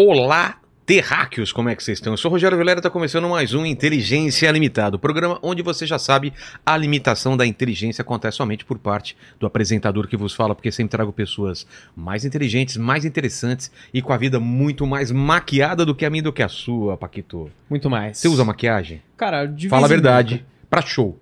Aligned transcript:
Olá, 0.00 0.60
terráqueos, 0.86 1.50
como 1.50 1.68
é 1.68 1.74
que 1.74 1.82
vocês 1.82 1.98
estão? 1.98 2.12
Eu 2.12 2.16
sou 2.16 2.30
o 2.30 2.32
Rogério 2.34 2.56
Vilera, 2.56 2.78
está 2.78 2.88
começando 2.88 3.28
mais 3.28 3.52
um 3.52 3.66
Inteligência 3.66 4.48
Limitada, 4.52 4.94
o 4.94 4.98
programa 4.98 5.40
onde 5.42 5.60
você 5.60 5.84
já 5.84 5.98
sabe 5.98 6.32
a 6.64 6.76
limitação 6.76 7.36
da 7.36 7.44
inteligência 7.44 8.02
acontece 8.02 8.36
somente 8.36 8.64
por 8.64 8.78
parte 8.78 9.16
do 9.40 9.44
apresentador 9.44 10.06
que 10.06 10.16
vos 10.16 10.32
fala, 10.32 10.54
porque 10.54 10.70
sempre 10.70 10.92
trago 10.92 11.12
pessoas 11.12 11.66
mais 11.96 12.24
inteligentes, 12.24 12.76
mais 12.76 13.04
interessantes 13.04 13.72
e 13.92 14.00
com 14.00 14.12
a 14.12 14.16
vida 14.16 14.38
muito 14.38 14.86
mais 14.86 15.10
maquiada 15.10 15.84
do 15.84 15.96
que 15.96 16.06
a 16.06 16.10
minha 16.10 16.22
do 16.22 16.32
que 16.32 16.44
a 16.44 16.48
sua, 16.48 16.96
Paquito. 16.96 17.50
Muito 17.68 17.90
mais. 17.90 18.18
Você 18.18 18.28
usa 18.28 18.44
maquiagem? 18.44 19.02
Cara, 19.16 19.46
de 19.46 19.68
Fala 19.68 19.86
a 19.86 19.88
verdade. 19.88 20.46
Pra 20.70 20.80
show. 20.80 21.18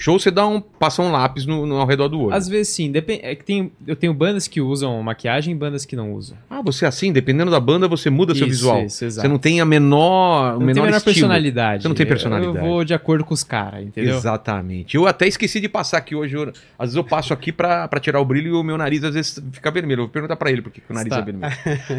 Show 0.00 0.16
você 0.18 0.30
dá 0.30 0.46
um, 0.46 0.60
passa 0.60 1.02
um 1.02 1.10
lápis 1.10 1.44
no, 1.44 1.66
no- 1.66 1.76
ao 1.76 1.86
redor 1.86 2.06
do 2.06 2.20
olho. 2.20 2.34
Às 2.34 2.48
vezes 2.48 2.72
sim, 2.72 2.90
depende. 2.92 3.20
É 3.24 3.34
que 3.34 3.44
tem, 3.44 3.72
eu 3.84 3.96
tenho 3.96 4.14
bandas 4.14 4.46
que 4.46 4.60
usam 4.60 5.02
maquiagem 5.02 5.52
e 5.52 5.56
bandas 5.56 5.84
que 5.84 5.96
não 5.96 6.12
usam. 6.12 6.36
Ah, 6.48 6.62
você 6.62 6.84
é 6.84 6.88
assim, 6.88 7.12
dependendo 7.12 7.50
da 7.50 7.58
banda, 7.58 7.88
você 7.88 8.08
muda 8.08 8.32
seu 8.32 8.46
Isso, 8.46 8.56
visual. 8.58 8.84
isso, 8.84 9.04
exato. 9.04 9.26
você 9.26 9.28
não 9.32 9.38
tem 9.38 9.60
a 9.60 9.64
menor, 9.64 10.50
o 10.50 10.52
não 10.52 10.58
tem 10.58 10.66
menor 10.68 10.82
a 10.82 10.84
menor 10.86 10.96
estilo. 10.98 11.14
personalidade. 11.14 11.82
Você 11.82 11.88
não 11.88 11.94
tem 11.96 12.04
Eu- 12.04 12.08
personalidade. 12.08 12.56
Eu, 12.58 12.62
vou 12.64 12.84
de 12.84 12.94
acordo 12.94 13.24
com 13.24 13.34
os 13.34 13.42
caras, 13.42 13.82
entendeu? 13.84 14.14
Exatamente. 14.16 14.94
Eu 14.96 15.06
até 15.08 15.26
esqueci 15.26 15.60
de 15.60 15.68
passar 15.68 15.98
aqui 15.98 16.14
hoje. 16.14 16.36
eu- 16.36 16.52
às 16.78 16.86
vezes 16.90 16.94
eu 16.96 17.02
passo 17.02 17.32
aqui 17.32 17.50
pra, 17.50 17.88
tirar 18.00 18.20
o 18.20 18.24
brilho 18.24 18.48
e 18.48 18.52
o 18.52 18.62
meu 18.62 18.78
nariz 18.78 19.02
às 19.02 19.14
vezes 19.14 19.42
fica 19.50 19.68
vermelho. 19.70 20.02
Eu 20.02 20.04
vou 20.04 20.12
perguntar 20.12 20.36
pra 20.36 20.50
ele 20.50 20.62
por 20.62 20.70
que 20.70 20.80
o 20.88 20.94
nariz 20.94 21.10
Tá. 21.10 21.18
é 21.18 21.22
vermelho. 21.22 21.52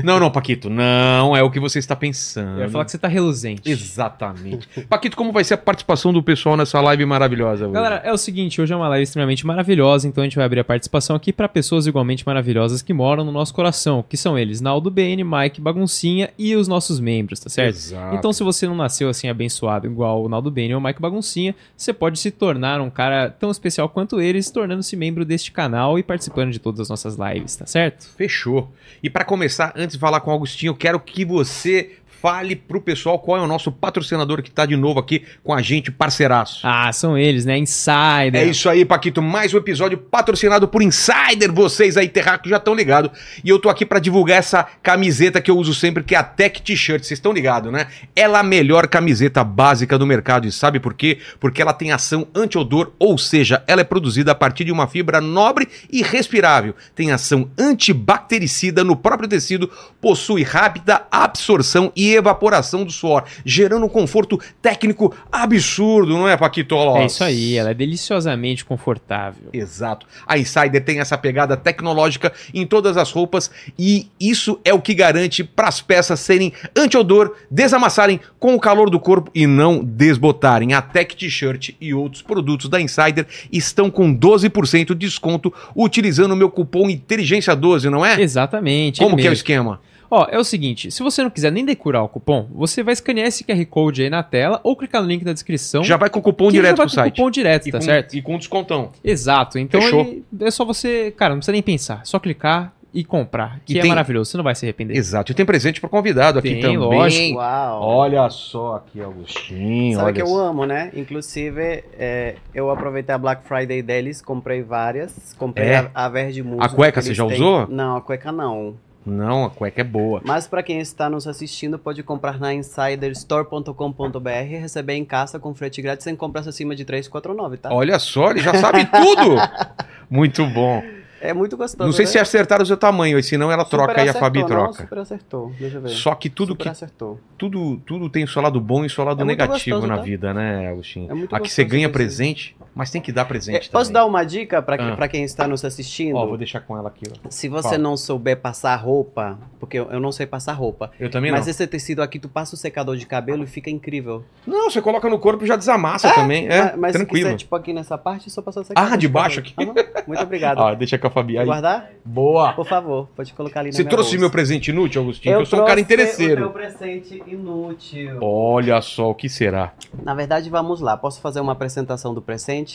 não, 0.05 0.19
não, 0.21 0.31
Paquito, 0.31 0.69
não 0.69 1.35
é 1.35 1.43
o 1.43 1.51
que 1.51 1.59
você 1.59 1.79
está 1.79 1.95
pensando. 1.97 2.59
Eu 2.59 2.63
ia 2.65 2.69
falar 2.69 2.85
que 2.85 2.91
você 2.91 2.97
tá 2.97 3.09
reluzente. 3.09 3.69
Exatamente. 3.69 4.67
Paquito, 4.87 5.17
como 5.17 5.31
vai 5.33 5.43
ser 5.43 5.55
a 5.55 5.57
participação 5.57 6.13
do 6.13 6.23
pessoal 6.23 6.55
nessa 6.55 6.79
live 6.79 7.05
maravilhosa? 7.05 7.65
hoje? 7.65 7.73
Galera, 7.73 7.88
é 7.97 8.11
o 8.11 8.17
seguinte, 8.17 8.61
hoje 8.61 8.73
é 8.73 8.75
uma 8.75 8.87
live 8.89 9.03
extremamente 9.03 9.45
maravilhosa, 9.45 10.07
então 10.07 10.21
a 10.21 10.25
gente 10.25 10.35
vai 10.35 10.45
abrir 10.45 10.59
a 10.59 10.63
participação 10.63 11.15
aqui 11.15 11.31
para 11.31 11.47
pessoas 11.47 11.87
igualmente 11.87 12.25
maravilhosas 12.25 12.81
que 12.81 12.93
moram 12.93 13.23
no 13.23 13.31
nosso 13.31 13.53
coração, 13.53 14.03
que 14.07 14.17
são 14.17 14.37
eles, 14.37 14.61
Naldo 14.61 14.89
BN, 14.89 15.23
Mike 15.23 15.61
Baguncinha 15.61 16.29
e 16.37 16.55
os 16.55 16.67
nossos 16.67 16.99
membros, 16.99 17.39
tá 17.39 17.49
certo? 17.49 17.75
Exato. 17.75 18.15
Então, 18.15 18.33
se 18.33 18.43
você 18.43 18.67
não 18.67 18.75
nasceu 18.75 19.09
assim 19.09 19.29
abençoado 19.29 19.87
igual 19.87 20.23
o 20.23 20.29
Naldo 20.29 20.51
Bene 20.51 20.73
ou 20.73 20.79
o 20.79 20.83
Mike 20.83 21.01
Baguncinha, 21.01 21.55
você 21.75 21.93
pode 21.93 22.19
se 22.19 22.31
tornar 22.31 22.81
um 22.81 22.89
cara 22.89 23.29
tão 23.29 23.51
especial 23.51 23.89
quanto 23.89 24.19
eles, 24.19 24.49
tornando-se 24.49 24.95
membro 24.95 25.25
deste 25.25 25.51
canal 25.51 25.97
e 25.99 26.03
participando 26.03 26.51
de 26.51 26.59
todas 26.59 26.79
as 26.79 26.89
nossas 26.89 27.15
lives, 27.15 27.55
tá 27.55 27.65
certo? 27.65 28.07
Fechou. 28.15 28.71
E 29.01 29.09
pra 29.09 29.23
começar, 29.23 29.73
antes 29.75 29.95
de 29.95 29.99
falar 29.99 30.21
com 30.21 30.31
o 30.31 30.33
Agostinho, 30.33 30.71
eu 30.71 30.75
quero 30.75 30.99
que 30.99 31.23
você 31.23 31.98
fale 32.21 32.55
pro 32.55 32.81
pessoal 32.81 33.17
qual 33.17 33.37
é 33.37 33.41
o 33.41 33.47
nosso 33.47 33.71
patrocinador 33.71 34.41
que 34.41 34.51
tá 34.51 34.65
de 34.65 34.75
novo 34.75 34.99
aqui 34.99 35.23
com 35.43 35.53
a 35.53 35.61
gente, 35.61 35.89
parceiraço. 35.89 36.59
Ah, 36.63 36.91
são 36.91 37.17
eles, 37.17 37.45
né? 37.45 37.57
Insider. 37.57 38.35
É 38.35 38.45
isso 38.45 38.69
aí, 38.69 38.83
Paquito. 38.83 39.21
Mais 39.21 39.53
um 39.53 39.57
episódio 39.57 39.97
patrocinado 39.97 40.67
por 40.67 40.81
Insider. 40.81 41.51
Vocês 41.51 41.95
aí, 41.95 42.09
Terráqueo, 42.09 42.49
já 42.49 42.57
estão 42.57 42.73
ligados. 42.73 43.11
E 43.43 43.49
eu 43.49 43.57
tô 43.57 43.69
aqui 43.69 43.85
pra 43.85 43.99
divulgar 43.99 44.37
essa 44.37 44.63
camiseta 44.83 45.41
que 45.41 45.49
eu 45.49 45.57
uso 45.57 45.73
sempre, 45.73 46.03
que 46.03 46.13
é 46.13 46.17
a 46.17 46.23
Tech 46.23 46.61
T-shirt. 46.61 47.03
Vocês 47.03 47.17
estão 47.17 47.31
ligados, 47.31 47.71
né? 47.71 47.87
Ela 48.15 48.39
é 48.39 48.41
a 48.41 48.43
melhor 48.43 48.87
camiseta 48.87 49.43
básica 49.43 49.97
do 49.97 50.05
mercado. 50.05 50.45
E 50.45 50.51
sabe 50.51 50.79
por 50.79 50.93
quê? 50.93 51.19
Porque 51.39 51.61
ela 51.61 51.73
tem 51.73 51.91
ação 51.91 52.27
anti-odor, 52.35 52.91
ou 52.99 53.17
seja, 53.17 53.63
ela 53.65 53.81
é 53.81 53.85
produzida 53.85 54.33
a 54.33 54.35
partir 54.35 54.65
de 54.65 54.71
uma 54.71 54.87
fibra 54.87 55.21
nobre 55.21 55.69
e 55.89 56.01
respirável. 56.01 56.75
Tem 56.93 57.11
ação 57.11 57.49
antibactericida 57.57 58.83
no 58.83 58.95
próprio 58.95 59.29
tecido, 59.29 59.71
possui 60.01 60.43
rápida 60.43 61.03
absorção 61.09 61.91
e 61.95 62.08
evaporação 62.15 62.83
do 62.83 62.91
suor, 62.91 63.23
gerando 63.45 63.85
um 63.85 63.89
conforto 63.89 64.39
técnico 64.61 65.15
absurdo, 65.31 66.13
não 66.13 66.27
é, 66.27 66.37
Paquito? 66.37 66.75
É 66.97 67.05
isso 67.05 67.23
aí, 67.23 67.57
ela 67.57 67.71
é 67.71 67.73
deliciosamente 67.73 68.63
confortável. 68.63 69.49
Exato. 69.51 70.05
A 70.25 70.37
Insider 70.37 70.83
tem 70.83 70.99
essa 70.99 71.17
pegada 71.17 71.57
tecnológica 71.57 72.31
em 72.53 72.65
todas 72.65 72.97
as 72.97 73.11
roupas 73.11 73.51
e 73.77 74.07
isso 74.19 74.59
é 74.63 74.73
o 74.73 74.81
que 74.81 74.93
garante 74.93 75.43
para 75.43 75.67
as 75.67 75.81
peças 75.81 76.19
serem 76.19 76.53
anti-odor, 76.75 77.35
desamassarem 77.49 78.19
com 78.39 78.55
o 78.55 78.59
calor 78.59 78.89
do 78.89 78.99
corpo 78.99 79.31
e 79.33 79.45
não 79.45 79.83
desbotarem. 79.83 80.73
A 80.73 80.81
Tech 80.81 81.15
T-shirt 81.15 81.71
e 81.79 81.93
outros 81.93 82.21
produtos 82.21 82.69
da 82.69 82.79
Insider 82.79 83.25
estão 83.51 83.89
com 83.89 84.15
12% 84.15 84.87
de 84.87 84.95
desconto 84.95 85.53
utilizando 85.75 86.31
o 86.31 86.35
meu 86.35 86.49
cupom 86.49 86.87
Inteligência12, 86.87 87.85
não 87.85 88.05
é? 88.05 88.21
Exatamente. 88.21 88.99
Como 88.99 89.15
ele 89.15 89.21
que 89.21 89.27
é 89.27 89.31
o 89.31 89.33
esquema? 89.33 89.81
Ó, 90.11 90.25
é 90.29 90.39
o 90.39 90.43
seguinte, 90.43 90.89
se 90.91 91.03
você 91.03 91.21
não 91.21 91.29
quiser 91.29 91.51
nem 91.51 91.63
decorar 91.63 92.01
o 92.03 92.09
cupom, 92.09 92.47
você 92.51 92.81
vai 92.81 92.93
escanear 92.93 93.27
esse 93.27 93.43
QR 93.43 93.63
Code 93.67 94.01
aí 94.03 94.09
na 94.09 94.23
tela 94.23 94.59
ou 94.63 94.75
clicar 94.75 95.01
no 95.01 95.07
link 95.07 95.23
da 95.23 95.33
descrição. 95.33 95.83
Já 95.83 95.97
vai 95.97 96.09
com 96.09 96.19
o 96.19 96.21
cupom 96.21 96.45
que 96.49 96.57
ele 96.57 96.63
direto 96.63 96.77
já 96.77 96.83
vai 96.83 96.85
pro 96.87 96.95
com 96.95 97.01
o 97.01 97.03
site. 97.03 97.15
cupom 97.15 97.31
direto, 97.31 97.67
E 97.67 97.71
tá 97.71 97.77
com, 97.77 97.83
certo? 97.85 98.13
e 98.15 98.21
com 98.21 98.37
descontão. 98.37 98.89
Exato. 99.03 99.59
Então 99.59 99.79
aí 99.81 100.23
é 100.41 100.51
só 100.51 100.65
você, 100.65 101.11
cara, 101.15 101.31
não 101.35 101.39
precisa 101.39 101.51
nem 101.51 101.61
pensar, 101.61 102.01
só 102.05 102.17
clicar 102.19 102.73
e 102.91 103.03
comprar, 103.03 103.59
que 103.63 103.75
E 103.75 103.77
é 103.77 103.81
tem- 103.83 103.89
maravilhoso, 103.89 104.31
você 104.31 104.37
não 104.37 104.43
vai 104.43 104.55
se 104.55 104.65
arrepender. 104.65 104.97
Exato. 104.97 105.31
E 105.31 105.35
tem 105.35 105.45
presente 105.45 105.79
pro 105.79 105.87
convidado 105.87 106.39
aqui 106.39 106.53
Tem, 106.53 106.61
também. 106.61 106.77
lógico. 106.79 107.37
Uau! 107.37 107.81
Olha 107.83 108.27
só 108.31 108.77
aqui, 108.77 108.99
Agostinho. 108.99 109.93
Sabe 109.93 110.05
olha 110.05 110.13
que 110.15 110.21
eu 110.23 110.27
só. 110.27 110.45
amo, 110.47 110.65
né? 110.65 110.89
Inclusive, 110.95 111.83
é, 111.99 112.35
eu 112.51 112.71
aproveitei 112.71 113.13
a 113.13 113.17
Black 113.19 113.47
Friday 113.47 113.83
deles, 113.83 114.23
comprei 114.23 114.63
várias. 114.63 115.35
Comprei 115.37 115.67
É? 115.67 115.91
a, 115.93 116.05
a 116.05 116.09
verde 116.09 116.41
musgo. 116.41 116.63
A 116.63 116.69
cueca 116.69 116.99
você 116.99 117.13
já 117.13 117.23
têm. 117.27 117.35
usou? 117.35 117.67
Não, 117.67 117.97
a 117.97 118.01
cueca 118.01 118.31
não. 118.31 118.73
Não, 119.05 119.45
a 119.45 119.49
cueca 119.49 119.81
é 119.81 119.83
boa. 119.83 120.21
Mas 120.23 120.47
para 120.47 120.61
quem 120.61 120.79
está 120.79 121.09
nos 121.09 121.27
assistindo, 121.27 121.79
pode 121.79 122.03
comprar 122.03 122.39
na 122.39 122.53
insiderstore.com.br 122.53 124.29
e 124.29 124.57
receber 124.57 124.93
em 124.93 125.05
casa 125.05 125.39
com 125.39 125.53
frete 125.53 125.81
grátis 125.81 126.03
sem 126.03 126.15
compras 126.15 126.47
acima 126.47 126.75
de 126.75 126.85
349, 126.85 127.57
tá? 127.57 127.73
Olha 127.73 127.97
só, 127.99 128.31
ele 128.31 128.39
já 128.41 128.53
sabe 128.55 128.85
tudo. 128.85 129.35
Muito 130.09 130.45
bom. 130.47 130.83
É 131.21 131.33
muito 131.33 131.57
gostoso. 131.57 131.85
Não 131.85 131.91
sei 131.91 132.05
né? 132.05 132.11
se 132.11 132.17
acertaram 132.17 132.63
o 132.63 132.65
seu 132.65 132.77
tamanho, 132.77 133.19
e 133.19 133.23
senão 133.23 133.51
ela 133.51 133.65
Super 133.65 133.77
troca 133.77 133.93
e 133.93 134.07
a 134.07 134.11
acertou, 134.11 134.21
Fabi 134.21 134.39
não, 134.39 134.47
troca. 134.47 134.73
super 134.73 134.97
acertou. 134.99 135.51
Deixa 135.59 135.77
eu 135.77 135.81
ver. 135.81 135.89
Só 135.89 136.15
que 136.15 136.29
tudo 136.29 136.53
super 136.53 136.63
que 136.63 136.69
acertou. 136.69 137.19
tudo, 137.37 137.77
tudo 137.85 138.09
tem 138.09 138.23
o 138.23 138.27
seu 138.27 138.41
lado 138.41 138.59
bom 138.61 138.83
e 138.83 138.87
o 138.87 138.89
seu 138.89 139.03
lado 139.03 139.21
É 139.21 139.25
negativo 139.25 139.75
gostoso, 139.75 139.87
na 139.87 139.97
tá? 139.97 140.03
vida, 140.03 140.33
né, 140.33 140.69
Agostinho? 140.69 141.11
É 141.11 141.13
muito 141.13 141.35
Aqui 141.35 141.49
você 141.49 141.65
ganha 141.65 141.89
presente, 141.89 142.55
mas 142.79 142.89
tem 142.91 143.01
que 143.01 143.11
dar 143.11 143.25
presente 143.25 143.67
É, 143.67 143.71
posso 143.71 143.91
também. 143.91 143.93
dar 143.93 144.05
uma 144.05 144.23
dica 144.23 144.61
para 144.61 144.93
Ah. 144.93 144.95
pra 144.95 145.07
quem 145.07 145.23
está 145.23 145.47
nos 145.47 145.65
assistindo? 145.65 146.15
Ó, 146.15 146.25
vou 146.25 146.37
deixar 146.37 146.61
com 146.61 146.77
ela 146.77 146.87
aqui, 146.87 147.03
ó. 147.11 147.29
Se 147.29 147.47
você 147.49 147.69
Fala. 147.71 147.77
não 147.77 147.97
souber 147.97 148.37
passar 148.39 148.75
roupa, 148.77 149.37
porque 149.59 149.77
eu, 149.77 149.91
eu 149.91 149.99
não 149.99 150.11
sei 150.11 150.25
passar 150.25 150.53
roupa, 150.53 150.91
Eu 150.99 151.09
também 151.11 151.31
mas 151.31 151.45
não. 151.45 151.51
esse 151.51 151.67
tecido 151.67 152.01
aqui, 152.01 152.17
tu 152.17 152.29
passa 152.29 152.55
o 152.55 152.57
secador 152.57 152.95
de 152.95 153.05
cabelo 153.05 153.43
e 153.43 153.47
fica 153.47 153.69
incrível. 153.69 154.23
Não, 154.47 154.69
você 154.69 154.81
coloca 154.81 155.09
no 155.09 155.19
corpo 155.19 155.43
e 155.43 155.47
já 155.47 155.55
desamassa 155.57 156.09
também. 156.13 156.47
É, 156.47 156.61
mas 156.75 156.75
mas 156.77 156.91
se 156.93 156.97
tranquilo. 156.99 157.25
quiser, 157.25 157.37
tipo, 157.37 157.55
aqui 157.55 157.73
nessa 157.73 157.97
parte, 157.97 158.27
é 158.27 158.31
só 158.31 158.41
passar 158.41 158.61
o 158.61 158.63
secador 158.63 158.93
Ah, 158.93 158.95
de 158.95 159.07
baixo 159.07 159.43
cabelo. 159.43 159.71
Aham, 159.77 160.03
Muito 160.07 160.23
obrigado. 160.23 160.59
Ó, 160.59 160.73
deixa 160.75 160.97
com 160.97 161.07
a 161.07 161.09
Fabi 161.09 161.37
aí. 161.37 161.45
guardar? 161.45 161.89
Boa. 162.05 162.53
Por 162.53 162.65
favor, 162.65 163.07
pode 163.15 163.33
colocar 163.33 163.59
ali 163.59 163.69
na 163.71 163.75
Você 163.75 163.83
trouxe 163.83 164.11
bolsa. 164.11 164.19
meu 164.21 164.29
presente 164.31 164.71
inútil, 164.71 165.01
Agostinho? 165.01 165.35
Eu, 165.35 165.45
sou 165.45 165.61
um 165.61 165.65
cara 165.65 165.79
interesseiro. 165.79 166.47
o 166.47 166.49
teu 166.49 166.51
presente 166.53 167.21
inútil. 167.27 168.17
Olha 168.21 168.81
só, 168.81 169.09
o 169.09 169.15
que 169.15 169.27
será? 169.27 169.73
Na 170.03 170.13
verdade, 170.13 170.49
vamos 170.49 170.79
lá. 170.81 170.95
Posso 170.95 171.19
fazer 171.21 171.39
uma 171.41 171.51
apresentação 171.51 172.13
do 172.13 172.21
presente? 172.21 172.68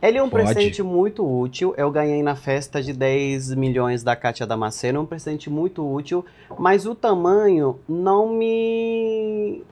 Ele 0.00 0.18
é 0.18 0.22
um 0.22 0.28
Pode. 0.28 0.44
presente 0.52 0.82
muito 0.82 1.24
útil. 1.24 1.74
Eu 1.76 1.90
ganhei 1.90 2.22
na 2.22 2.34
festa 2.34 2.82
de 2.82 2.92
10 2.92 3.54
milhões 3.54 4.02
da 4.02 4.16
Kátia 4.16 4.46
Damasceno. 4.46 4.98
É 4.98 5.00
um 5.02 5.06
presente 5.06 5.48
muito 5.48 5.86
útil, 5.88 6.24
mas 6.58 6.86
o 6.86 6.94
tamanho 6.94 7.78
não 7.88 8.28
me. 8.34 9.62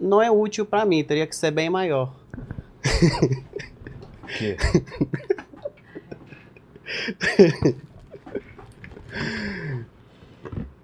não 0.00 0.20
é 0.20 0.30
útil 0.30 0.66
pra 0.66 0.84
mim. 0.84 1.02
Teria 1.04 1.26
que 1.26 1.36
ser 1.36 1.50
bem 1.50 1.70
maior. 1.70 2.12
O 4.24 4.26
quê? 4.38 4.56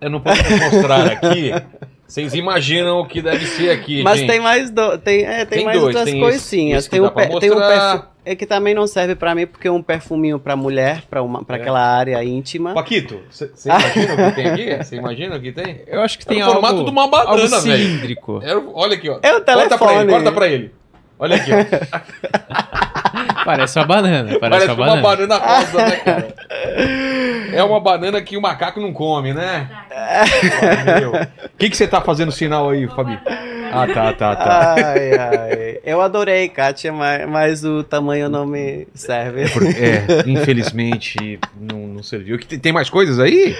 Eu 0.00 0.10
não 0.10 0.20
posso 0.20 0.42
mostrar 0.50 1.06
aqui. 1.12 1.50
Vocês 2.06 2.34
imaginam 2.34 3.00
o 3.00 3.06
que 3.08 3.22
deve 3.22 3.46
ser 3.46 3.70
aqui, 3.70 4.02
mas 4.02 4.18
gente. 4.20 4.28
tem 4.30 4.40
mais, 4.40 4.70
do... 4.70 4.98
tem, 4.98 5.24
é, 5.24 5.44
tem 5.46 5.58
Tem 5.58 5.64
mais 5.64 5.80
dois, 5.80 5.96
outras 5.96 6.10
tem 6.12 6.20
coisinhas. 6.20 6.78
esse 6.80 6.90
que 6.90 6.96
tem, 6.96 7.04
um 7.04 7.08
pe- 7.10 7.40
tem 7.40 7.50
um. 7.50 7.58
É 8.26 8.34
que 8.34 8.46
também 8.46 8.74
não 8.74 8.86
serve 8.86 9.14
pra 9.14 9.34
mim, 9.34 9.46
porque 9.46 9.68
é 9.68 9.70
um 9.70 9.82
perfuminho 9.82 10.38
pra 10.38 10.56
mulher, 10.56 11.02
pra, 11.10 11.22
uma... 11.22 11.44
pra 11.44 11.56
É. 11.58 11.60
aquela 11.60 11.80
área 11.80 12.24
íntima. 12.24 12.72
Paquito, 12.72 13.20
você 13.30 13.50
imagina 13.68 14.14
o 14.14 14.16
que 14.30 14.32
tem 14.34 14.46
aqui? 14.48 14.76
Você 14.84 14.96
imagina 14.96 15.36
o 15.36 15.40
que 15.40 15.52
tem? 15.52 15.82
Eu 15.86 16.00
acho 16.00 16.18
que 16.18 16.24
tem 16.24 16.40
É 16.40 16.46
o 16.46 16.52
formato 16.52 16.74
algo, 16.74 16.84
de 16.86 16.90
uma 16.90 17.06
banana, 17.08 17.36
velho. 17.36 17.60
cilíndrico. 17.60 18.40
É 18.42 18.56
Olha 18.56 18.94
aqui, 18.94 19.10
ó. 19.10 19.18
É 19.22 19.34
o 19.36 19.40
Corta 19.42 19.44
pra 19.44 19.54
ele, 19.62 19.68
telefone. 19.68 20.10
corta 20.10 20.32
pra 20.32 20.48
ele. 20.48 20.74
Olha 21.18 21.36
aqui, 21.36 21.50
ó. 21.52 22.24
Parece 23.44 23.78
uma 23.78 23.84
banana, 23.84 24.38
parece, 24.38 24.66
Parece 24.66 24.66
uma 24.66 24.74
uma 24.74 25.02
banana. 25.02 25.38
banana 25.38 25.58
rosa, 25.60 25.78
né, 25.84 25.96
cara? 25.96 26.34
É 27.52 27.62
uma 27.62 27.78
banana 27.78 28.20
que 28.22 28.36
o 28.36 28.40
macaco 28.42 28.80
não 28.80 28.92
come, 28.92 29.32
né? 29.34 29.68
Meu. 31.00 31.12
O 31.12 31.56
que, 31.58 31.68
que 31.70 31.76
você 31.76 31.86
tá 31.86 32.00
fazendo 32.00 32.32
sinal 32.32 32.70
aí, 32.70 32.88
Fabi? 32.88 33.18
Ah, 33.74 33.86
tá, 33.92 34.12
tá, 34.12 34.36
tá. 34.36 34.74
Ai, 34.78 35.12
ai. 35.18 35.78
Eu 35.84 36.00
adorei, 36.00 36.48
Kátia, 36.48 36.92
mas, 36.92 37.28
mas 37.28 37.64
o 37.64 37.82
tamanho 37.82 38.28
não 38.28 38.46
me 38.46 38.86
serve. 38.94 39.42
É, 39.42 40.28
infelizmente 40.30 41.38
não, 41.60 41.78
não 41.86 42.02
serviu. 42.02 42.38
Que 42.38 42.58
tem, 42.58 42.72
mais 42.72 42.88
coisas 42.88 43.18
aí? 43.18 43.54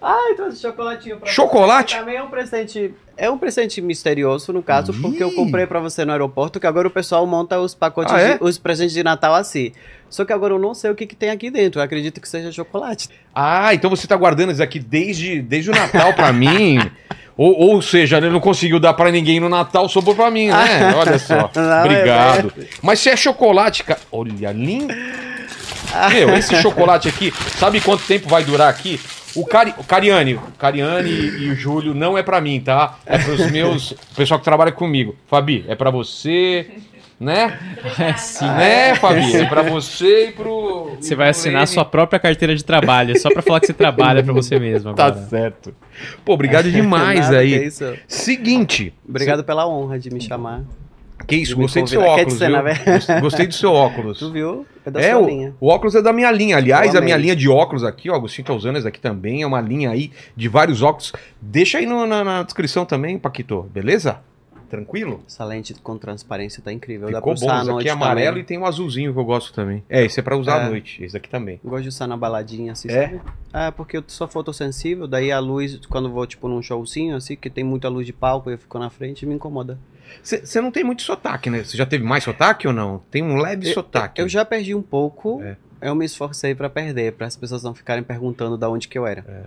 Ai, 0.00 0.34
trouxe 0.34 0.60
chocolatinho 0.60 1.16
pra 1.18 1.28
Chocolate? 1.30 1.92
você. 1.94 1.98
Também 2.00 2.16
é 2.16 2.22
um 2.22 2.28
presente. 2.28 2.94
É 3.16 3.28
um 3.28 3.36
presente 3.38 3.80
misterioso, 3.80 4.52
no 4.52 4.62
caso, 4.62 4.92
Ih. 4.92 5.00
porque 5.00 5.22
eu 5.22 5.32
comprei 5.32 5.66
pra 5.66 5.80
você 5.80 6.04
no 6.04 6.12
aeroporto, 6.12 6.60
que 6.60 6.66
agora 6.66 6.86
o 6.86 6.90
pessoal 6.90 7.26
monta 7.26 7.58
os 7.60 7.74
pacotes, 7.74 8.14
Ah, 8.14 8.20
é? 8.20 8.38
de- 8.38 8.44
os 8.44 8.58
presentes 8.58 8.94
de 8.94 9.02
Natal 9.02 9.34
assim. 9.34 9.72
Só 10.10 10.24
que 10.24 10.32
agora 10.32 10.54
eu 10.54 10.58
não 10.58 10.74
sei 10.74 10.90
o 10.90 10.94
que, 10.94 11.06
que 11.06 11.16
tem 11.16 11.30
aqui 11.30 11.50
dentro. 11.50 11.80
Eu 11.80 11.84
acredito 11.84 12.20
que 12.20 12.28
seja 12.28 12.50
chocolate. 12.52 13.08
Ah, 13.34 13.74
então 13.74 13.90
você 13.90 14.06
tá 14.06 14.16
guardando 14.16 14.52
isso 14.52 14.62
aqui 14.62 14.78
desde, 14.78 15.40
desde 15.42 15.70
o 15.70 15.74
Natal 15.74 16.12
pra 16.14 16.32
mim. 16.32 16.78
Ou, 17.36 17.56
ou 17.56 17.80
seja, 17.80 18.16
ele 18.16 18.30
não 18.30 18.40
conseguiu 18.40 18.80
dar 18.80 18.92
pra 18.94 19.12
ninguém 19.12 19.38
no 19.38 19.48
Natal, 19.48 19.88
sobrou 19.88 20.12
pra 20.12 20.28
mim, 20.28 20.48
né? 20.48 20.92
Olha 20.98 21.20
só. 21.20 21.48
Não, 21.54 21.84
Obrigado. 21.84 22.52
Mas 22.82 22.98
se 22.98 23.10
é 23.10 23.16
chocolate, 23.16 23.84
cara. 23.84 24.00
Olha, 24.10 24.50
lindo. 24.50 24.92
Meu, 26.10 26.34
esse 26.36 26.56
chocolate 26.60 27.08
aqui, 27.08 27.32
sabe 27.56 27.80
quanto 27.80 28.04
tempo 28.04 28.28
vai 28.28 28.42
durar 28.42 28.68
aqui? 28.68 29.00
O, 29.36 29.46
Cari, 29.46 29.72
o 29.78 29.84
Cariani, 29.84 30.34
o 30.34 30.40
Cariani 30.58 31.10
e 31.10 31.50
o 31.50 31.54
Júlio 31.54 31.94
não 31.94 32.18
é 32.18 32.24
pra 32.24 32.40
mim, 32.40 32.60
tá? 32.60 32.98
É 33.06 33.18
pros 33.18 33.50
meus. 33.52 33.92
O 33.92 34.16
pessoal 34.16 34.40
que 34.40 34.44
trabalha 34.44 34.72
comigo. 34.72 35.14
Fabi, 35.28 35.64
é 35.68 35.76
pra 35.76 35.90
você, 35.90 36.66
né? 37.20 37.58
É, 37.98 38.12
sim. 38.16 38.44
né, 38.46 38.94
Fabi? 38.94 39.36
É 39.36 39.44
pra 39.46 39.62
você 39.62 40.28
e 40.28 40.32
pro. 40.32 40.96
Você 41.00 41.14
e 41.14 41.16
vai 41.16 41.26
pro 41.26 41.30
assinar 41.30 41.56
a 41.56 41.64
Lene. 41.64 41.66
sua 41.74 41.84
própria 41.84 42.18
carteira 42.20 42.54
de 42.54 42.64
trabalho, 42.64 43.18
só 43.18 43.28
pra 43.30 43.42
falar 43.42 43.60
que 43.60 43.66
você 43.66 43.74
trabalha 43.74 44.22
pra 44.22 44.32
você 44.32 44.58
mesmo 44.58 44.94
Tá 44.94 45.06
agora. 45.06 45.26
certo. 45.26 45.74
Pô, 46.24 46.34
obrigado 46.34 46.70
demais 46.70 47.20
Nada, 47.20 47.32
que 47.44 47.54
aí. 47.54 47.66
isso. 47.66 47.92
Seguinte. 48.06 48.94
Obrigado 49.08 49.42
pela 49.44 49.66
honra 49.66 49.98
de 49.98 50.10
me 50.10 50.20
chamar. 50.20 50.62
Que 51.26 51.34
isso, 51.36 51.56
gostei 51.56 51.82
do 51.82 51.88
seu 51.88 52.00
óculos. 52.00 52.32
dizer, 52.34 52.48
viu? 52.48 53.20
Gostei 53.20 53.46
do 53.48 53.52
seu 53.54 53.72
óculos. 53.72 54.18
Tu 54.20 54.30
viu? 54.30 54.64
É 54.86 54.90
da 54.90 55.00
É, 55.00 55.10
sua 55.10 55.18
o, 55.20 55.26
linha. 55.26 55.52
o 55.60 55.66
óculos 55.68 55.94
é 55.96 56.00
da 56.00 56.12
minha 56.12 56.30
linha. 56.30 56.56
Aliás, 56.56 56.94
a 56.94 57.00
minha 57.00 57.16
linha 57.16 57.34
de 57.34 57.48
óculos 57.48 57.82
aqui, 57.84 58.08
ó, 58.08 58.12
o 58.14 58.16
Agostinho 58.16 58.46
tá 58.46 58.54
usando 58.54 58.76
esse 58.76 58.86
aqui 58.88 59.00
também, 59.00 59.42
é 59.42 59.46
uma 59.46 59.60
linha 59.60 59.90
aí 59.90 60.12
de 60.36 60.48
vários 60.48 60.80
óculos. 60.80 61.12
Deixa 61.42 61.78
aí 61.78 61.86
no- 61.86 62.06
na, 62.06 62.22
na 62.22 62.42
descrição 62.44 62.86
também, 62.86 63.18
Paquito, 63.18 63.62
beleza? 63.74 64.20
Tranquilo? 64.68 65.22
Essa 65.26 65.44
lente 65.44 65.74
com 65.74 65.96
transparência 65.96 66.62
tá 66.62 66.72
incrível. 66.72 67.10
Dá 67.10 67.18
Ficou 67.18 67.34
pra 67.34 67.40
bom, 67.40 67.46
usar 67.46 67.58
à 67.58 67.62
esse 67.62 67.70
aqui 67.80 67.88
é 67.88 67.92
amarelo 67.92 68.28
também. 68.30 68.42
e 68.42 68.46
tem 68.46 68.58
um 68.58 68.66
azulzinho 68.66 69.12
que 69.12 69.18
eu 69.18 69.24
gosto 69.24 69.52
também. 69.52 69.82
É, 69.88 70.04
esse 70.04 70.20
é 70.20 70.22
pra 70.22 70.36
usar 70.36 70.62
à 70.62 70.66
É. 70.66 70.68
noite, 70.68 71.02
esse 71.02 71.16
aqui 71.16 71.28
também. 71.28 71.58
Eu 71.64 71.70
gosto 71.70 71.82
de 71.84 71.88
usar 71.88 72.06
na 72.06 72.16
baladinha, 72.16 72.72
assim, 72.72 72.88
É? 72.90 73.08
sabe? 73.08 73.20
É, 73.52 73.70
porque 73.70 73.96
eu 73.96 74.04
sou 74.06 74.28
fotossensível, 74.28 75.06
daí 75.06 75.32
a 75.32 75.38
luz, 75.38 75.80
quando 75.88 76.08
eu 76.08 76.12
vou, 76.12 76.26
tipo, 76.26 76.48
num 76.48 76.60
showzinho, 76.62 77.16
assim, 77.16 77.34
que 77.36 77.48
tem 77.48 77.64
muita 77.64 77.88
luz 77.88 78.04
de 78.06 78.12
palco 78.12 78.50
e 78.50 78.54
eu 78.54 78.58
fico 78.58 78.78
na 78.78 78.90
frente, 78.90 79.24
me 79.24 79.34
incomoda. 79.34 79.78
Você 80.22 80.60
não 80.60 80.70
tem 80.70 80.82
muito 80.84 81.02
sotaque, 81.02 81.50
né? 81.50 81.62
Você 81.64 81.76
já 81.76 81.84
teve 81.86 82.02
mais 82.04 82.24
sotaque 82.24 82.66
ou 82.66 82.72
não? 82.72 83.02
Tem 83.10 83.22
um 83.22 83.36
leve 83.36 83.72
sotaque. 83.72 84.20
Eu 84.20 84.28
já 84.28 84.44
perdi 84.44 84.74
um 84.74 84.82
pouco, 84.82 85.42
É. 85.42 85.56
eu 85.82 85.94
me 85.94 86.04
esforcei 86.04 86.54
pra 86.54 86.68
perder, 86.70 87.12
para 87.12 87.26
as 87.26 87.36
pessoas 87.36 87.62
não 87.62 87.74
ficarem 87.74 88.02
perguntando 88.02 88.56
da 88.56 88.68
onde 88.70 88.88
que 88.88 88.98
eu 88.98 89.06
era. 89.06 89.24
É. 89.28 89.42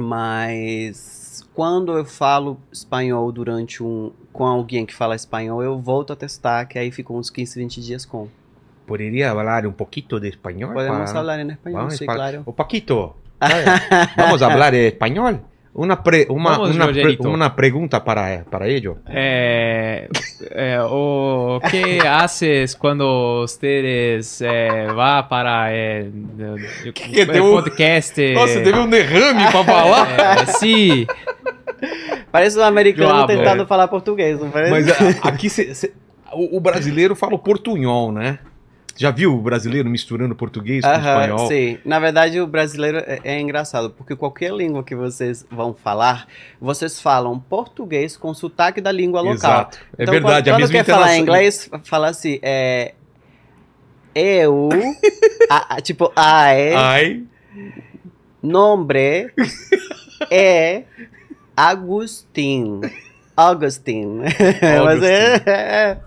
Mas 0.00 1.46
quando 1.54 1.96
eu 1.96 2.04
falo 2.04 2.58
espanhol 2.72 3.30
durante 3.32 3.82
um 3.82 4.12
com 4.32 4.44
alguém 4.46 4.86
que 4.86 4.94
fala 4.94 5.14
espanhol, 5.16 5.62
eu 5.62 5.78
volto 5.78 6.12
a 6.12 6.16
testar, 6.16 6.64
que 6.66 6.78
aí 6.78 6.90
fico 6.90 7.16
uns 7.18 7.30
15, 7.30 7.58
20 7.58 7.80
dias 7.80 8.04
com. 8.06 8.28
Poderia 8.86 9.32
falar 9.34 9.66
um 9.66 9.72
pouquinho 9.72 10.18
de 10.20 10.28
espanhol? 10.28 10.72
Podemos 10.72 10.98
para- 10.98 11.06
falar 11.12 11.40
em 11.40 11.48
espanhol, 11.48 11.78
Vamos 11.80 11.96
sim, 11.96 12.04
falar- 12.06 12.30
claro. 12.32 12.42
Ô, 12.46 12.52
Paquito, 12.52 13.14
vamos 14.16 14.40
falar 14.40 14.74
espanhol? 14.74 15.40
Uma, 15.72 15.96
pre, 15.96 16.26
uma, 16.28 16.50
Vamos, 16.58 16.74
una, 16.74 16.88
pre- 16.88 17.16
una 17.24 17.54
pregunta 17.54 18.00
para, 18.04 18.44
para 18.50 18.66
ello. 18.68 18.98
É, 19.06 20.08
é, 20.50 20.82
o 20.82 21.60
que 21.70 22.04
haces 22.04 22.74
quando 22.74 23.42
ustedes 23.44 24.42
é, 24.42 24.88
vá 24.92 25.22
para 25.22 25.70
é, 25.70 26.08
o- 26.08 26.92
Que 26.92 27.22
o 27.22 27.26
deu- 27.32 27.52
podcast? 27.52 28.34
Nossa, 28.34 28.60
teve 28.60 28.80
um 28.80 28.88
derrame 28.90 29.48
pra 29.48 29.62
falar. 29.64 30.10
É, 30.40 30.46
sim, 30.46 31.06
Parece 32.32 32.58
um 32.58 32.62
americano 32.62 33.26
tentando 33.26 33.66
falar 33.66 33.88
português, 33.88 34.38
não 34.40 34.50
parece? 34.50 34.70
Mas 34.70 34.88
a- 35.24 35.28
aqui 35.28 35.48
cê- 35.50 35.74
cê- 35.74 35.92
o, 36.32 36.56
o 36.58 36.60
brasileiro 36.60 37.14
fala 37.16 37.34
o 37.34 37.38
portunhol, 37.38 38.12
né? 38.12 38.38
Já 38.96 39.10
viu 39.10 39.34
o 39.34 39.40
brasileiro 39.40 39.88
misturando 39.88 40.34
português 40.34 40.84
com 40.84 40.90
Aham, 40.90 40.98
espanhol? 41.22 41.48
sim. 41.48 41.78
Na 41.86 41.98
verdade, 41.98 42.38
o 42.38 42.46
brasileiro 42.46 42.98
é, 42.98 43.18
é 43.24 43.40
engraçado, 43.40 43.90
porque 43.90 44.14
qualquer 44.14 44.52
língua 44.52 44.84
que 44.84 44.94
vocês 44.94 45.46
vão 45.50 45.72
falar, 45.72 46.26
vocês 46.60 47.00
falam 47.00 47.38
português 47.38 48.16
com 48.16 48.34
sotaque 48.34 48.78
da 48.80 48.92
língua 48.92 49.20
local. 49.22 49.34
Exato. 49.34 49.78
É 49.96 50.02
Então, 50.02 50.12
verdade. 50.12 50.22
Quando, 50.22 50.48
a 50.48 50.52
quando 50.52 50.60
mesma 50.60 50.72
quer 50.76 50.84
falar 50.84 51.16
entonação- 51.16 51.22
inglês, 51.22 51.70
fala 51.84 52.08
assim, 52.08 52.38
é... 52.42 52.92
Eu, 54.14 54.68
a- 55.48 55.76
a- 55.76 55.80
tipo, 55.80 56.06
I, 56.16 56.74
Ai, 56.76 57.22
nombre 58.42 59.32
é 60.30 60.82
Agustin. 61.60 62.80
Augustin. 63.36 64.18
Mas 64.84 65.02
é, 65.02 65.34
é, 65.46 65.98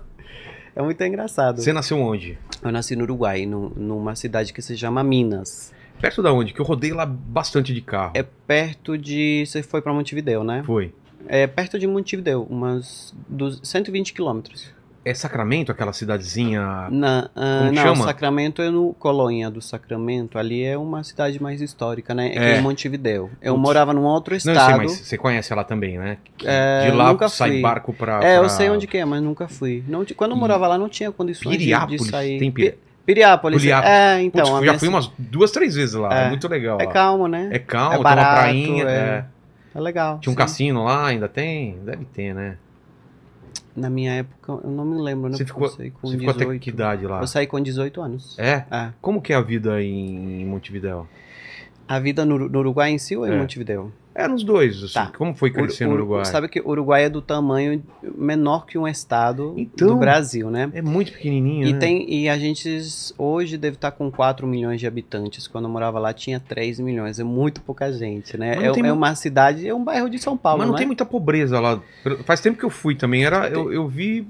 é 0.76 0.82
muito 0.82 1.02
engraçado. 1.02 1.60
você 1.62 1.72
nasceu 1.72 1.98
onde? 2.00 2.36
Eu 2.62 2.72
nasci 2.72 2.96
no 2.96 3.04
Uruguai, 3.04 3.46
num- 3.46 3.70
numa 3.76 4.16
cidade 4.16 4.52
que 4.52 4.60
se 4.60 4.76
chama 4.76 5.04
Minas. 5.04 5.72
Perto 6.00 6.22
da 6.22 6.32
onde? 6.32 6.52
Que 6.52 6.60
eu 6.60 6.64
rodei 6.64 6.92
lá 6.92 7.06
bastante 7.06 7.72
de 7.72 7.80
carro. 7.80 8.12
É 8.14 8.22
perto 8.24 8.98
de. 8.98 9.44
Você 9.46 9.62
foi 9.62 9.80
pra 9.80 9.92
Montevideo, 9.92 10.42
né? 10.42 10.62
Foi. 10.66 10.92
É 11.28 11.46
perto 11.46 11.78
de 11.78 11.86
Montevideo, 11.86 12.42
umas 12.50 13.14
dos 13.28 13.60
120 13.62 14.12
quilômetros. 14.12 14.73
É 15.04 15.12
Sacramento, 15.12 15.70
aquela 15.70 15.92
cidadezinha. 15.92 16.88
Na, 16.90 17.28
que 17.34 17.74
não, 17.76 17.82
chama? 17.82 18.04
Sacramento 18.04 18.62
é 18.62 18.70
no 18.70 18.94
Colônia 18.94 19.50
do 19.50 19.60
Sacramento. 19.60 20.38
Ali 20.38 20.64
é 20.64 20.78
uma 20.78 21.04
cidade 21.04 21.42
mais 21.42 21.60
histórica, 21.60 22.14
né? 22.14 22.32
É. 22.34 22.52
É. 22.54 22.58
em 22.58 22.62
Montevideo. 22.62 23.30
Eu 23.42 23.56
morava 23.58 23.92
num 23.92 24.04
outro 24.04 24.32
Não, 24.32 24.38
estado. 24.38 24.58
eu 24.58 24.64
sei, 24.64 24.76
mas 24.98 25.06
você 25.06 25.18
conhece 25.18 25.52
ela 25.52 25.62
também, 25.62 25.98
né? 25.98 26.16
Que 26.38 26.46
É, 26.48 26.90
de 26.90 26.96
lá 26.96 27.28
sai 27.28 27.50
fui. 27.52 27.60
barco 27.60 27.92
pra. 27.92 28.20
É, 28.24 28.36
eu 28.36 28.40
pra- 28.40 28.48
sei 28.48 28.70
onde 28.70 28.86
que 28.86 28.96
é, 28.96 29.04
mas 29.04 29.22
nunca 29.22 29.46
fui. 29.46 29.84
Não, 29.86 30.04
quando 30.16 30.30
eu 30.30 30.36
morava 30.38 30.66
lá, 30.66 30.78
não 30.78 30.88
tinha 30.88 31.12
condições 31.12 31.52
de- 31.52 31.58
de, 31.58 31.64
Piriápolis, 31.64 32.06
sair. 32.06 32.38
tem 32.38 32.50
Piri- 32.50 32.70
Pi- 32.72 32.78
Piriápolis. 33.04 33.60
Piriápolis. 33.60 33.94
É, 33.94 34.22
então. 34.22 34.40
Putz, 34.44 34.54
já 34.54 34.60
minha 34.62 34.78
fui 34.78 34.88
umas 34.88 35.12
duas, 35.18 35.50
três 35.50 35.74
vezes 35.74 35.94
lá. 35.94 36.18
É, 36.22 36.24
É. 36.24 36.28
muito 36.30 36.48
legal. 36.48 36.78
É 36.80 36.84
lá. 36.86 36.92
calmo, 36.92 37.28
né? 37.28 37.50
É 37.52 37.58
calmo, 37.58 37.92
É 37.92 37.94
tem 37.96 38.02
barato, 38.02 38.28
uma 38.30 38.40
prainha. 38.40 38.84
é. 38.84 38.88
é. 38.88 39.24
É 39.76 39.80
legal. 39.80 40.18
Tinha 40.20 40.30
um 40.30 40.34
sim. 40.34 40.38
cassino 40.38 40.84
lá, 40.84 41.06
ainda 41.08 41.28
tem? 41.28 41.76
Deve 41.84 42.04
ter, 42.06 42.32
né? 42.34 42.56
Na 43.76 43.90
minha 43.90 44.12
época, 44.12 44.52
eu 44.64 44.70
não 44.70 44.84
me 44.84 45.00
lembro, 45.00 45.28
né? 45.28 45.36
Você 45.36 45.44
ficou, 45.44 45.64
eu 45.64 45.68
saí 45.70 45.90
com 45.90 46.08
você 46.08 46.16
ficou 46.16 46.32
18. 46.32 46.50
até 46.50 46.58
que 46.58 46.70
idade 46.70 47.06
lá? 47.06 47.20
Eu 47.20 47.26
saí 47.26 47.46
com 47.46 47.60
18 47.60 48.00
anos. 48.00 48.38
É? 48.38 48.64
É. 48.70 48.92
Como 49.00 49.20
que 49.20 49.32
é 49.32 49.36
a 49.36 49.40
vida 49.40 49.82
em, 49.82 50.42
em 50.42 50.46
Montevideo? 50.46 51.08
A 51.88 51.98
vida 51.98 52.24
no, 52.24 52.48
no 52.48 52.58
Uruguai 52.60 52.90
em 52.90 52.98
si 52.98 53.16
ou 53.16 53.26
em 53.26 53.32
É. 53.32 53.36
Montevideo? 53.36 53.92
É, 54.16 54.28
nos 54.28 54.44
dois, 54.44 54.80
assim. 54.80 54.94
Tá. 54.94 55.10
Como 55.18 55.34
foi 55.34 55.50
crescer 55.50 55.86
no 55.86 55.90
Uru- 55.94 56.02
Uruguai? 56.04 56.24
Sabe 56.26 56.48
que 56.48 56.60
o 56.60 56.68
Uruguai 56.68 57.04
é 57.06 57.08
do 57.08 57.20
tamanho 57.20 57.82
menor 58.16 58.64
que 58.64 58.78
um 58.78 58.86
estado 58.86 59.54
Então. 59.56 59.88
do 59.88 59.96
Brasil, 59.96 60.50
né? 60.52 60.70
É 60.72 60.80
muito 60.80 61.10
pequenininho, 61.10 61.66
E, 61.66 61.72
né? 61.72 61.78
tem, 61.80 62.08
e 62.08 62.28
a 62.28 62.38
gente 62.38 62.78
hoje 63.18 63.58
deve 63.58 63.74
estar 63.74 63.90
com 63.90 64.10
4 64.12 64.46
milhões 64.46 64.78
de 64.78 64.86
habitantes. 64.86 65.48
Quando 65.48 65.64
eu 65.64 65.70
morava 65.70 65.98
lá 65.98 66.12
tinha 66.12 66.38
3 66.38 66.78
milhões. 66.78 67.18
É 67.18 67.24
muito 67.24 67.60
pouca 67.60 67.92
gente, 67.92 68.36
né? 68.38 68.54
Não 68.54 68.62
É, 68.62 68.70
tem 68.72 68.86
é 68.86 68.92
uma 68.92 69.14
cidade, 69.16 69.66
é 69.66 69.74
um 69.74 69.82
bairro 69.82 70.08
de 70.08 70.20
São 70.20 70.36
Paulo, 70.36 70.58
Mas 70.58 70.66
não 70.68 70.74
né? 70.74 70.78
tem 70.78 70.86
muita 70.86 71.04
pobreza 71.04 71.58
lá. 71.58 71.82
Faz 72.24 72.40
tempo 72.40 72.56
que 72.56 72.64
eu 72.64 72.70
fui 72.70 72.94
também. 72.94 73.24
Era, 73.24 73.48
eu, 73.48 73.72
eu 73.72 73.88
vi... 73.88 74.24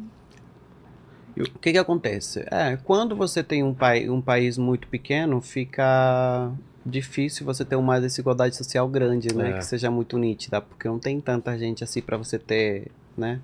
O 1.37 1.59
que 1.59 1.73
que 1.73 1.79
acontece? 1.79 2.47
É, 2.51 2.79
quando 2.85 3.15
você 3.17 3.43
tem 3.43 3.63
um, 3.63 3.75
pai, 3.75 4.09
um 4.09 4.21
país 4.21 4.57
muito 4.57 4.87
pequeno, 4.89 5.41
fica 5.41 6.51
difícil 6.85 7.45
você 7.47 7.65
ter 7.65 7.77
uma 7.77 8.01
desigualdade 8.01 8.55
social 8.57 8.87
grande, 8.89 9.35
né? 9.35 9.51
É. 9.51 9.53
Que 9.55 9.65
seja 9.65 9.91
muito 9.91 10.19
nítida, 10.19 10.61
porque 10.61 10.87
não 10.89 10.99
tem 10.99 11.21
tanta 11.21 11.57
gente 11.59 11.83
assim 11.85 12.01
para 12.03 12.17
você 12.17 12.39
ter, 12.39 12.89
né? 13.17 13.41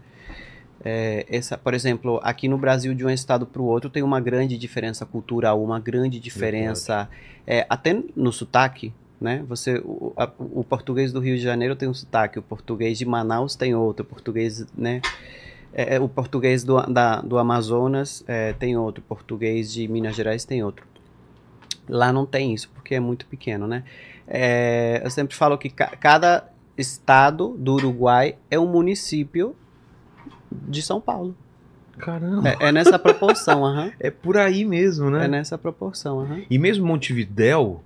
É, 0.82 1.26
essa, 1.28 1.58
por 1.58 1.74
exemplo, 1.74 2.20
aqui 2.22 2.48
no 2.48 2.56
Brasil, 2.56 2.94
de 2.94 3.04
um 3.04 3.10
estado 3.10 3.44
para 3.46 3.60
o 3.60 3.66
outro, 3.66 3.90
tem 3.90 4.02
uma 4.02 4.18
grande 4.20 4.56
diferença 4.56 5.04
cultural, 5.04 5.62
uma 5.62 5.78
grande 5.78 6.18
diferença, 6.18 7.08
é, 7.46 7.66
até 7.68 8.02
no 8.16 8.32
sotaque, 8.32 8.92
né? 9.20 9.44
Você, 9.46 9.74
o, 9.84 10.12
a- 10.16 10.30
o 10.38 10.64
português 10.64 11.12
do 11.12 11.20
Rio 11.20 11.36
de 11.36 11.42
Janeiro 11.42 11.76
tem 11.76 11.86
um 11.88 11.92
sotaque, 11.94 12.38
o 12.38 12.42
português 12.42 12.96
de 12.96 13.04
Manaus 13.04 13.54
tem 13.54 13.74
outro, 13.74 14.04
o 14.04 14.08
português, 14.08 14.66
né? 14.76 15.02
É, 15.72 15.96
é, 15.96 16.00
o 16.00 16.08
português 16.08 16.64
do, 16.64 16.80
da- 16.86 17.20
do 17.20 17.36
Amazonas 17.38 18.24
é, 18.26 18.54
tem 18.54 18.74
outro, 18.76 19.02
o 19.04 19.06
português 19.06 19.70
de 19.70 19.86
Minas 19.86 20.16
Gerais 20.16 20.44
tem 20.46 20.64
outro. 20.64 20.86
Lá 21.90 22.12
não 22.12 22.24
tem 22.24 22.54
isso, 22.54 22.70
porque 22.74 22.94
é 22.94 23.00
muito 23.00 23.26
pequeno, 23.26 23.66
né? 23.66 23.82
É, 24.26 25.00
eu 25.04 25.10
sempre 25.10 25.34
falo 25.34 25.58
que 25.58 25.68
ca- 25.68 25.92
cada 25.98 26.48
estado 26.78 27.56
do 27.58 27.74
Uruguai 27.74 28.36
é 28.50 28.58
um 28.58 28.66
município 28.66 29.54
de 30.50 30.80
São 30.82 31.00
Paulo. 31.00 31.34
Caramba. 31.98 32.48
É, 32.48 32.68
é 32.68 32.72
nessa 32.72 32.98
proporção, 32.98 33.64
aham. 33.64 33.92
É 34.00 34.10
por 34.10 34.36
aí 34.38 34.64
mesmo, 34.64 35.10
né? 35.10 35.24
É 35.24 35.28
nessa 35.28 35.58
proporção, 35.58 36.20
aham. 36.20 36.42
E 36.48 36.58
mesmo 36.58 36.86
Montevidéu 36.86 37.82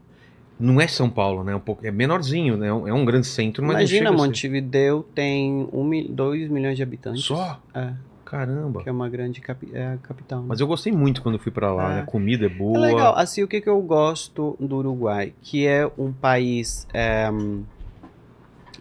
não 0.60 0.80
é 0.80 0.86
São 0.86 1.10
Paulo, 1.10 1.42
né? 1.42 1.54
Um 1.56 1.60
pouco, 1.60 1.84
é 1.84 1.90
menorzinho, 1.90 2.56
né? 2.56 2.68
É 2.68 2.72
um, 2.72 2.86
é 2.88 2.92
um 2.92 3.04
grande 3.04 3.26
centro, 3.26 3.62
mas 3.64 3.72
Imagina, 3.78 4.04
não 4.04 4.12
chega 4.18 4.22
a 4.22 4.26
Montevideo 4.28 5.02
tem 5.14 5.68
2 6.10 6.48
milhões 6.48 6.76
de 6.76 6.82
habitantes. 6.82 7.24
Só? 7.24 7.60
É, 7.74 7.92
Caramba. 8.38 8.82
que 8.82 8.88
é 8.88 8.92
uma 8.92 9.08
grande 9.08 9.40
capi 9.40 9.68
é 9.72 9.92
a 9.94 9.96
capital. 9.98 10.40
né? 10.40 10.46
Mas 10.48 10.60
eu 10.60 10.66
gostei 10.66 10.92
muito 10.92 11.22
quando 11.22 11.38
fui 11.38 11.52
pra 11.52 11.72
lá, 11.72 11.92
É. 11.92 11.94
né? 11.96 12.00
A 12.02 12.04
comida 12.04 12.46
é 12.46 12.48
boa. 12.48 12.76
É 12.76 12.80
legal. 12.92 13.16
Assim, 13.16 13.42
o 13.42 13.48
que, 13.48 13.60
que 13.60 13.68
eu 13.68 13.80
gosto 13.80 14.56
do 14.58 14.76
Uruguai? 14.78 15.32
Que 15.42 15.66
é 15.66 15.88
um 15.98 16.12
país. 16.12 16.86
é, 16.92 17.30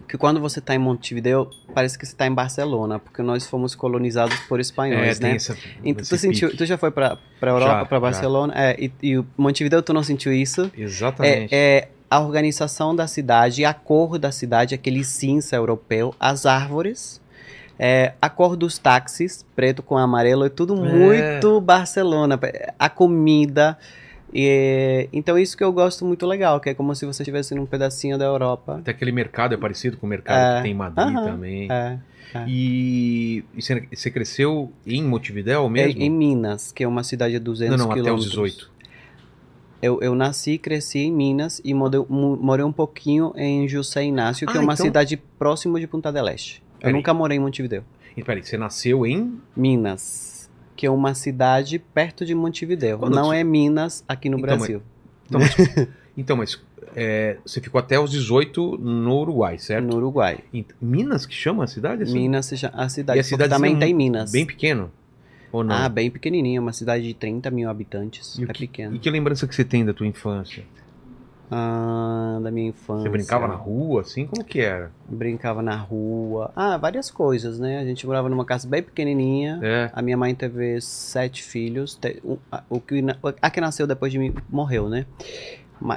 que 0.07 0.17
quando 0.17 0.39
você 0.39 0.59
está 0.59 0.75
em 0.75 0.77
Montevideo, 0.77 1.49
parece 1.73 1.97
que 1.97 2.05
você 2.05 2.11
está 2.13 2.27
em 2.27 2.33
Barcelona, 2.33 2.99
porque 2.99 3.21
nós 3.23 3.47
fomos 3.47 3.73
colonizados 3.73 4.37
por 4.41 4.59
espanhóis, 4.59 5.17
tem 5.17 5.31
né? 5.31 5.35
essa- 5.37 5.55
Então, 5.83 6.03
tu, 6.05 6.17
sentiu, 6.17 6.55
tu 6.55 6.65
já 6.65 6.77
foi 6.77 6.91
para 6.91 7.17
Europa, 7.41 7.85
para. 7.87 7.99
Barcelona? 7.99 8.53
É, 8.55 8.75
e, 8.79 8.91
e 9.01 9.23
Montevideo, 9.37 9.81
tu 9.81 9.91
não 9.93 10.03
sentiu 10.03 10.31
isso? 10.33 10.69
Exatamente. 10.77 11.53
É, 11.55 11.77
é 11.77 11.89
a 12.11 12.19
organização 12.19 12.95
da 12.95 13.07
cidade, 13.07 13.65
a 13.65 13.73
cor 13.73 14.19
da 14.19 14.31
cidade, 14.31 14.75
aquele 14.75 15.03
cinza 15.03 15.55
europeu, 15.55 16.13
as 16.19 16.45
árvores, 16.45 17.19
é, 17.79 18.13
a 18.21 18.29
cor 18.29 18.55
dos 18.55 18.77
táxis, 18.77 19.45
preto 19.55 19.81
com 19.83 19.97
amarelo, 19.97 20.45
é 20.45 20.49
tudo 20.49 20.73
É. 20.85 20.91
muito 20.91 21.59
Barcelona. 21.61 22.39
A 22.77 22.89
comida. 22.89 23.77
e- 24.35 25.07
então, 25.13 25.37
isso 25.37 25.55
que 25.55 25.63
eu 25.63 25.71
gosto 25.71 26.03
muito 26.05 26.25
legal, 26.25 26.59
que 26.59 26.69
é 26.69 26.73
como 26.73 26.95
se 26.95 27.05
você 27.05 27.21
estivesse 27.21 27.53
num 27.53 27.65
pedacinho 27.67 28.17
da 28.17 28.25
Europa. 28.25 28.77
Até 28.79 28.89
aquele 28.91 29.11
mercado 29.11 29.53
é 29.53 29.57
parecido 29.57 29.95
com 29.97 30.07
o 30.07 30.09
mercado 30.09 30.37
É. 30.37 30.57
que 30.57 30.63
tem 30.63 30.71
em 30.71 30.75
Madrid 30.75 31.13
também. 31.13 31.67
É, 31.71 31.99
E, 32.47 33.43
e 33.55 33.61
você, 33.95 34.09
cresceu 34.09 34.71
em 34.87 35.03
Montevidéu 35.03 35.67
É, 35.67 35.69
mesmo? 35.69 36.01
em 36.01 36.09
Minas, 36.09 36.71
que 36.71 36.83
é 36.83 36.87
uma 36.87 37.03
cidade 37.03 37.33
de 37.33 37.39
200 37.39 37.77
não, 37.77 37.85
não, 37.85 37.91
até 37.91 37.99
os 38.01 38.05
quilômetros. 38.27 38.31
18. 38.31 38.71
Eu, 39.83 40.01
eu 40.01 40.15
nasci 40.15 40.53
e 40.53 40.57
cresci 40.57 40.99
em 40.99 41.11
Minas 41.11 41.61
e 41.63 41.71
morei, 41.73 42.03
morei 42.09 42.65
um 42.65 42.71
pouquinho 42.71 43.33
em 43.35 43.67
José 43.67 44.03
Inácio, 44.05 44.47
que 44.47 44.57
Ah, 44.57 44.61
é 44.61 44.63
uma 44.63 44.73
então- 44.73 44.85
cidade 44.85 45.15
próximo 45.37 45.79
de 45.79 45.85
Punta 45.85 46.11
del 46.11 46.27
Este. 46.29 46.62
Eu 46.83 46.91
nunca 46.93 47.13
morei 47.13 47.37
em 47.37 47.41
Montevideo. 47.41 47.83
E 48.15 48.23
peraí, 48.23 48.43
você 48.43 48.57
nasceu 48.57 49.05
em. 49.05 49.39
Minas, 49.55 50.49
que 50.75 50.85
é 50.85 50.89
uma 50.91 51.13
cidade 51.15 51.79
perto 51.79 52.25
de 52.25 52.35
Montevideo. 52.35 52.99
Quando 52.99 53.15
Não 53.15 53.25
você- 53.29 53.37
é 53.37 53.43
Minas 53.43 54.03
aqui 54.07 54.29
no 54.29 54.37
Então, 54.37 54.57
Brasil, 54.57 54.81
Então, 55.25 55.39
mas, 55.39 55.55
então, 56.17 56.37
mas, 56.37 56.61
é, 56.95 57.37
você 57.45 57.59
ficou 57.61 57.79
até 57.79 57.99
os 57.99 58.11
18 58.11 58.77
no 58.77 59.17
Uruguai, 59.19 59.57
certo? 59.57 59.85
no 59.85 59.95
Uruguai. 59.95 60.39
Em 60.53 60.65
Minas 60.81 61.25
que 61.25 61.33
chama 61.33 61.63
a 61.63 61.67
cidade? 61.67 62.03
Assim? 62.03 62.13
Minas, 62.13 62.45
se 62.45 62.57
chama- 62.57 62.73
a 62.75 62.89
cidade, 62.89 63.17
E 63.17 63.21
a 63.21 63.23
cidade 63.23 63.49
também 63.49 63.75
é 63.75 63.79
tem 63.79 63.93
mu- 63.93 63.97
Minas. 63.97 64.31
Bem 64.31 64.45
pequeno? 64.45 64.91
Ou 65.51 65.63
não? 65.63 65.75
Ah, 65.75 65.87
bem 65.87 66.09
pequenininha, 66.11 66.59
uma 66.59 66.73
cidade 66.73 67.03
de 67.07 67.13
30 67.13 67.49
mil 67.51 67.69
habitantes. 67.69 68.37
E 68.37 68.43
é 68.43 68.47
que- 68.47 68.67
pequeno. 68.67 68.95
E 68.95 68.99
que 68.99 69.09
lembrança 69.09 69.47
que 69.47 69.55
você 69.55 69.63
tem 69.63 69.85
da 69.85 69.93
tua 69.93 70.05
infância? 70.07 70.63
Ah, 71.51 72.39
da 72.41 72.49
minha 72.49 72.69
infância. 72.69 73.03
Você 73.03 73.09
brincava 73.09 73.47
na 73.47 73.55
rua, 73.55 74.01
assim? 74.01 74.25
Como 74.25 74.43
que 74.43 74.59
era? 74.59 74.91
Brincava 75.07 75.61
na 75.61 75.75
rua. 75.75 76.51
Ah, 76.55 76.77
várias 76.77 77.11
coisas, 77.11 77.59
né? 77.59 77.79
A 77.79 77.85
gente 77.85 78.07
morava 78.07 78.27
numa 78.29 78.45
casa 78.45 78.67
bem 78.67 78.81
pequenininha. 78.81 79.59
É. 79.61 79.91
A 79.93 80.01
minha 80.01 80.17
mãe 80.17 80.33
teve 80.33 80.81
sete 80.81 81.43
filhos. 81.43 81.99
O 82.69 82.79
que, 82.79 83.03
a 83.41 83.49
que 83.49 83.61
nasceu 83.61 83.85
depois 83.85 84.11
de 84.11 84.17
mim 84.17 84.33
morreu, 84.49 84.89
né? 84.89 85.05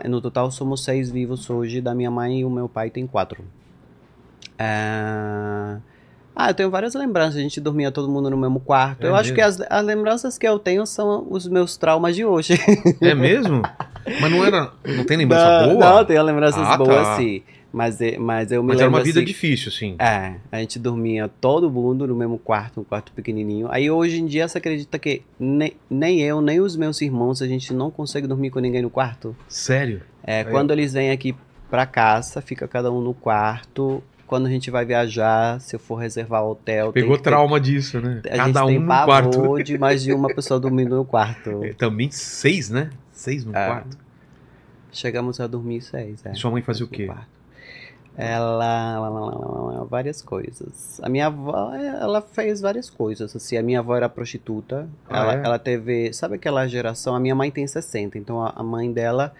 No 0.05 0.21
total 0.21 0.51
somos 0.51 0.85
seis 0.85 1.11
vivos 1.11 1.49
hoje. 1.49 1.81
Da 1.81 1.95
minha 1.95 2.11
mãe 2.11 2.41
e 2.41 2.45
o 2.45 2.51
meu 2.51 2.69
pai 2.69 2.91
tem 2.91 3.07
quatro. 3.07 3.45
Ah, 4.59 5.79
ah, 6.37 6.51
eu 6.51 6.55
tenho 6.55 6.71
várias 6.71 6.93
lembranças. 6.95 7.37
A 7.37 7.41
gente 7.41 7.61
dormia 7.61 7.91
todo 7.91 8.09
mundo 8.11 8.29
no 8.29 8.37
mesmo 8.37 8.61
quarto. 8.61 9.05
É 9.05 9.09
eu 9.09 9.15
acho 9.15 9.33
mesmo? 9.33 9.35
que 9.37 9.41
as, 9.41 9.61
as 9.71 9.85
lembranças 9.85 10.37
que 10.37 10.47
eu 10.47 10.59
tenho 10.59 10.85
são 10.87 11.27
os 11.31 11.49
meus 11.49 11.77
traumas 11.79 12.15
de 12.15 12.25
hoje. 12.27 12.53
É 13.01 13.15
mesmo? 13.15 13.63
Mas 14.21 14.31
não 14.31 14.45
era. 14.45 14.71
Não 14.85 15.05
tem 15.05 15.17
lembrança 15.17 15.67
não, 15.67 15.75
boa? 15.75 15.91
não, 15.97 16.05
tenho 16.05 16.23
lembranças 16.23 16.69
Ah, 16.69 16.77
boas, 16.77 17.09
tá. 17.09 17.17
sim. 17.17 17.43
Mas, 17.73 18.01
é- 18.01 18.17
mas 18.17 18.53
eu 18.53 18.63
me 18.63 18.69
Mas 18.69 18.77
era 18.79 18.87
lembro 18.87 18.99
uma 19.01 19.05
vida 19.05 19.19
assim, 19.21 19.27
difícil, 19.27 19.69
assim. 19.69 19.97
É, 19.99 20.37
a 20.53 20.59
gente 20.61 20.79
dormia 20.79 21.29
todo 21.41 21.71
mundo 21.71 22.07
no 22.07 22.15
mesmo 22.15 22.39
quarto, 22.39 22.81
um 22.81 22.85
quarto 22.85 23.13
pequenininho. 23.13 23.67
Aí 23.71 23.91
hoje 23.91 24.21
em 24.21 24.25
dia 24.27 24.47
você 24.49 24.59
acredita 24.59 24.99
que 24.99 25.23
nem, 25.39 25.75
nem 25.91 26.21
eu, 26.21 26.41
nem 26.41 26.61
os 26.61 26.77
meus 26.77 27.01
irmãos, 27.03 27.43
a 27.43 27.47
gente 27.47 27.75
não 27.75 27.91
consegue 27.91 28.27
dormir 28.27 28.51
com 28.51 28.61
ninguém 28.61 28.81
no 28.83 28.89
quarto? 28.91 29.37
Sério? 29.49 30.01
É, 30.23 30.39
Aí 30.41 30.45
quando 30.47 30.71
eles 30.71 30.93
vêm 30.95 31.11
aqui 31.11 31.35
pra 31.69 31.85
casa, 31.85 32.41
fica 32.41 32.67
cada 32.69 32.91
um 32.91 33.01
no 33.01 33.13
quarto. 33.13 34.03
Quando 34.27 34.47
a 34.47 34.51
gente 34.51 34.71
vai 34.71 34.85
viajar, 34.85 35.61
se 35.61 35.77
eu 35.77 35.81
for 35.81 35.95
reservar 35.97 36.45
hotel, 36.45 36.93
Pegou 36.93 37.17
que 37.17 37.23
ter- 37.23 37.31
trauma 37.31 37.61
disso, 37.61 38.01
né? 38.01 38.21
A 38.25 38.37
Cada 38.37 38.47
gente 38.47 38.59
um 38.63 38.67
tem 38.67 38.87
pavor 38.87 39.07
quarto. 39.07 39.63
de 39.65 39.79
mais 39.79 40.03
de 40.03 40.13
uma 40.13 40.29
pessoa 40.35 40.59
dormindo 40.59 40.97
no 40.97 41.05
quarto. 41.05 41.63
É, 41.65 41.73
Também 41.75 42.11
seis, 42.11 42.69
né? 42.71 42.91
Seis 43.13 43.45
no 43.45 43.57
É. 43.57 43.67
quarto. 43.67 43.97
Chegamos 44.93 45.39
a 45.41 45.47
dormir 45.47 45.81
seis, 45.83 46.25
é. 46.27 46.33
E 46.33 46.37
sua 46.37 46.51
mãe 46.51 46.63
fazia 46.63 46.85
o 46.85 46.89
quê? 46.89 47.09
Ela, 48.19 48.95
ela, 48.95 49.07
ela- 49.07 49.07
ela- 49.07 49.75
ela- 49.75 49.85
várias 49.85 50.23
coisas. 50.23 50.99
A 51.03 51.09
minha 51.09 51.27
avó, 51.27 51.73
ela 51.75 52.23
fez 52.23 52.63
várias 52.63 52.89
coisas. 52.89 53.37
Assim, 53.37 53.59
a 53.59 53.63
minha 53.63 53.81
avó 53.81 53.95
era 53.95 54.09
prostituta. 54.09 54.89
Ah, 55.09 55.19
ela, 55.21 55.35
é? 55.35 55.43
ela 55.45 55.59
teve, 55.59 56.13
sabe 56.15 56.37
aquela 56.37 56.67
geração? 56.67 57.15
A 57.15 57.21
minha 57.21 57.35
mãe 57.35 57.51
tem 57.51 57.67
60, 57.67 58.17
então 58.17 58.43
a, 58.43 58.55
a 58.57 58.63
mãe 58.63 58.91
dela 58.91 59.35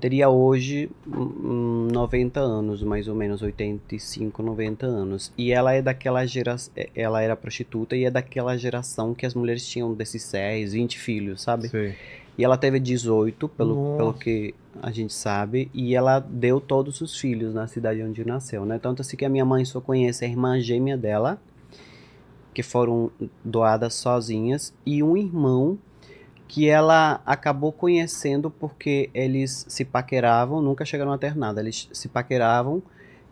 teria 0.00 0.28
hoje 0.28 0.90
hum, 1.06 1.88
90 1.92 2.40
anos, 2.40 2.82
mais 2.82 3.08
ou 3.08 3.14
menos 3.14 3.42
85, 3.42 4.42
90 4.42 4.86
anos. 4.86 5.32
E 5.36 5.52
ela 5.52 5.72
é 5.72 5.82
daquela 5.82 6.24
geração, 6.24 6.72
ela 6.94 7.20
era 7.22 7.36
prostituta 7.36 7.96
e 7.96 8.04
é 8.04 8.10
daquela 8.10 8.56
geração 8.56 9.14
que 9.14 9.26
as 9.26 9.34
mulheres 9.34 9.66
tinham 9.66 9.92
desses 9.94 10.22
6, 10.22 10.72
20 10.72 10.98
filhos, 10.98 11.42
sabe? 11.42 11.68
Sei. 11.68 11.94
E 12.36 12.44
ela 12.44 12.56
teve 12.56 12.80
18, 12.80 13.46
pelo, 13.50 13.74
Nossa. 13.74 13.96
pelo 13.96 14.14
que 14.14 14.54
a 14.80 14.90
gente 14.90 15.12
sabe, 15.12 15.70
e 15.74 15.94
ela 15.94 16.18
deu 16.18 16.60
todos 16.60 17.00
os 17.02 17.18
filhos 17.18 17.52
na 17.52 17.66
cidade 17.66 18.02
onde 18.02 18.24
nasceu, 18.24 18.64
né? 18.64 18.78
Tanto 18.78 19.02
assim 19.02 19.16
que 19.16 19.24
a 19.24 19.28
minha 19.28 19.44
mãe 19.44 19.64
só 19.66 19.80
conhece 19.80 20.24
a 20.24 20.28
irmã 20.28 20.58
gêmea 20.58 20.96
dela, 20.96 21.38
que 22.54 22.62
foram 22.62 23.10
doadas 23.44 23.94
sozinhas, 23.94 24.74
e 24.86 25.02
um 25.02 25.14
irmão 25.14 25.78
que 26.52 26.68
ela 26.68 27.22
acabou 27.24 27.72
conhecendo 27.72 28.50
porque 28.50 29.08
eles 29.14 29.64
se 29.70 29.86
paqueravam, 29.86 30.60
nunca 30.60 30.84
chegaram 30.84 31.10
a 31.10 31.16
ter 31.16 31.34
nada, 31.34 31.62
eles 31.62 31.88
se 31.94 32.08
paqueravam, 32.10 32.82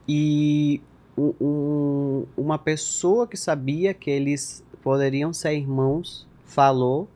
e 0.08 0.80
um- 1.18 1.34
um- 1.38 2.24
uma 2.34 2.58
pessoa 2.58 3.26
que 3.26 3.36
sabia 3.36 3.92
que 3.92 4.10
eles 4.10 4.64
poderiam 4.82 5.34
ser 5.34 5.52
irmãos 5.52 6.26
falou 6.46 7.06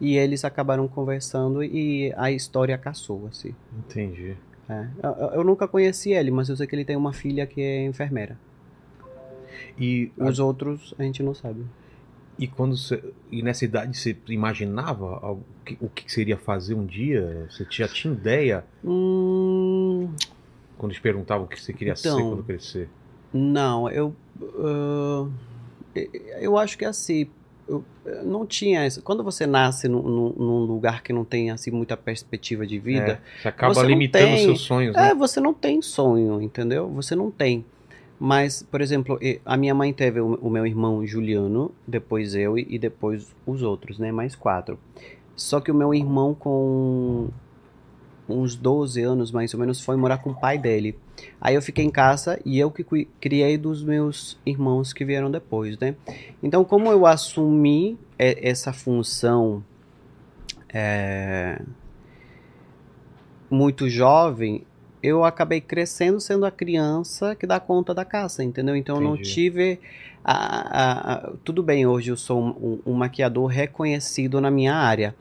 e 0.00 0.16
eles 0.16 0.44
acabaram 0.44 0.88
conversando 0.88 1.62
e 1.62 2.12
a 2.16 2.32
história 2.32 2.76
caçou, 2.76 3.28
assim. 3.30 3.54
Entendi. 3.78 4.36
É. 4.68 4.86
Eu, 5.00 5.10
eu- 5.12 5.28
eu 5.28 5.44
nunca 5.44 5.68
conheci 5.68 6.10
ele, 6.10 6.32
mas 6.32 6.48
eu 6.48 6.56
sei 6.56 6.66
que 6.66 6.74
ele 6.74 6.84
tem 6.84 6.96
uma 6.96 7.12
filha 7.12 7.46
que 7.46 7.60
é 7.62 7.84
enfermeira. 7.84 8.36
E, 9.78 10.10
Os 10.18 10.40
outros 10.40 10.92
a 10.98 11.04
gente 11.04 11.22
não 11.22 11.34
sabe. 11.36 11.64
E 12.38 12.46
quando 12.46 12.76
você. 12.76 13.02
E 13.30 13.42
nessa 13.42 13.64
idade 13.64 13.96
você 13.96 14.16
imaginava 14.28 15.18
algo 15.22 15.44
que- 15.64 15.76
o 15.80 15.88
que 15.88 16.10
seria 16.10 16.36
fazer 16.36 16.74
um 16.74 16.84
dia? 16.84 17.46
Você 17.50 17.66
já 17.70 17.88
tinha 17.88 18.12
ideia 18.12 18.64
Hum, 18.84 20.10
quando 20.78 20.92
te 20.92 21.00
perguntavam 21.00 21.44
o 21.46 21.48
que 21.48 21.60
você 21.60 21.72
queria 21.72 21.96
ser 21.96 22.08
Então. 22.08 22.28
quando 22.28 22.42
crescer? 22.44 22.88
não, 23.32 23.88
eu. 23.90 24.14
ah, 24.58 25.26
eu 26.40 26.56
acho 26.58 26.76
que 26.78 26.84
assim. 26.84 27.28
Eu 27.68 27.84
eu 28.04 28.24
não 28.24 28.46
tinha 28.46 28.86
isso. 28.86 29.02
Quando 29.02 29.24
você 29.24 29.44
nasce 29.46 29.88
num, 29.88 30.00
num- 30.00 30.60
lugar 30.64 31.02
que 31.02 31.12
não 31.12 31.24
tem 31.24 31.50
assim 31.50 31.72
muita 31.72 31.96
perspectiva 31.96 32.64
de 32.64 32.78
vida, 32.78 33.20
É, 33.20 33.40
você 33.42 33.48
acaba 33.48 33.74
Você 33.74 33.86
limitando 33.86 34.26
tem- 34.36 34.44
seus 34.44 34.60
sonhos, 34.60 34.94
né? 34.94 35.08
É, 35.10 35.14
você 35.14 35.40
não 35.40 35.52
tem 35.52 35.82
sonho, 35.82 36.40
entendeu? 36.40 36.88
Você 36.90 37.16
não 37.16 37.28
tem. 37.30 37.64
Mas, 38.18 38.62
por 38.62 38.80
exemplo, 38.80 39.18
a 39.44 39.56
minha 39.56 39.74
mãe 39.74 39.92
teve 39.92 40.20
o, 40.20 40.48
meu 40.48 40.66
irmão 40.66 41.06
Juliano, 41.06 41.70
depois 41.86 42.34
eu 42.34 42.58
e, 42.58 42.78
depois 42.78 43.34
os 43.46 43.62
outros, 43.62 43.98
né? 43.98 44.10
Mais 44.10 44.34
quatro. 44.34 44.78
Só 45.34 45.60
que 45.60 45.70
o 45.70 45.74
meu 45.74 45.92
irmão, 45.92 46.34
com 46.34 47.28
uns 48.28 48.56
12 48.56 49.02
anos 49.02 49.30
mais 49.30 49.52
ou 49.52 49.60
menos, 49.60 49.80
foi 49.82 49.96
morar 49.96 50.18
com 50.18 50.30
o 50.30 50.34
pai 50.34 50.56
dele. 50.56 50.98
Aí 51.40 51.54
eu 51.54 51.62
fiquei 51.62 51.84
em 51.84 51.90
casa 51.90 52.40
e 52.44 52.58
eu 52.58 52.70
que 52.70 52.84
criei 53.20 53.58
dos 53.58 53.84
meus 53.84 54.38
irmãos 54.46 54.94
que 54.94 55.04
vieram 55.04 55.30
depois, 55.30 55.78
né? 55.78 55.94
Então, 56.42 56.64
como 56.64 56.90
eu 56.90 57.04
assumi 57.04 57.98
essa 58.18 58.72
função 58.72 59.62
é, 60.72 61.60
muito 63.50 63.88
jovem, 63.88 64.64
eu 65.02 65.24
acabei 65.24 65.60
crescendo 65.60 66.20
sendo 66.20 66.44
a 66.46 66.50
criança 66.50 67.34
que 67.34 67.46
dá 67.46 67.58
conta 67.60 67.94
da 67.94 68.04
casa, 68.04 68.42
entendeu? 68.42 68.74
Então 68.76 68.96
eu 68.96 69.02
não 69.02 69.14
Entendi. 69.14 69.30
tive. 69.32 69.80
a- 70.28 70.32
a- 70.34 71.12
a- 71.14 71.32
tudo 71.44 71.62
bem, 71.62 71.86
hoje 71.86 72.10
eu 72.10 72.16
sou 72.16 72.42
um, 72.42 72.80
um 72.84 72.92
maquiador 72.94 73.46
reconhecido 73.46 74.40
na 74.40 74.50
minha 74.50 74.74
área. 74.74 75.14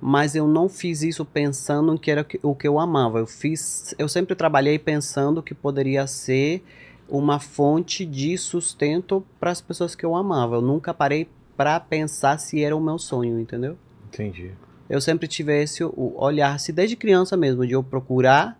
Mas 0.00 0.34
eu 0.34 0.48
não 0.48 0.68
fiz 0.68 1.02
isso 1.02 1.24
pensando 1.24 1.96
que 1.96 2.10
era 2.10 2.26
o 2.42 2.54
que 2.56 2.66
eu 2.66 2.78
amava. 2.80 3.20
Eu 3.20 3.26
fiz, 3.26 3.94
eu 3.96 4.08
sempre 4.08 4.34
trabalhei 4.34 4.76
pensando 4.76 5.42
que 5.44 5.54
poderia 5.54 6.06
ser 6.08 6.64
uma 7.08 7.38
fonte 7.38 8.04
de 8.04 8.36
sustento 8.36 9.24
para 9.38 9.52
as 9.52 9.60
pessoas 9.60 9.94
que 9.94 10.04
eu 10.04 10.16
amava. 10.16 10.56
Eu 10.56 10.60
nunca 10.62 10.92
parei 10.92 11.28
para 11.56 11.78
pensar 11.78 12.38
se 12.38 12.60
era 12.62 12.76
o 12.76 12.80
meu 12.80 12.98
sonho, 12.98 13.38
entendeu? 13.38 13.76
Entendi. 14.08 14.50
Eu 14.90 15.00
sempre 15.00 15.28
tive 15.28 15.62
esse 15.62 15.84
o 15.84 16.14
olhar, 16.16 16.58
se 16.58 16.72
desde 16.72 16.96
criança 16.96 17.36
mesmo, 17.36 17.64
de 17.66 17.74
eu 17.74 17.82
procurar 17.84 18.58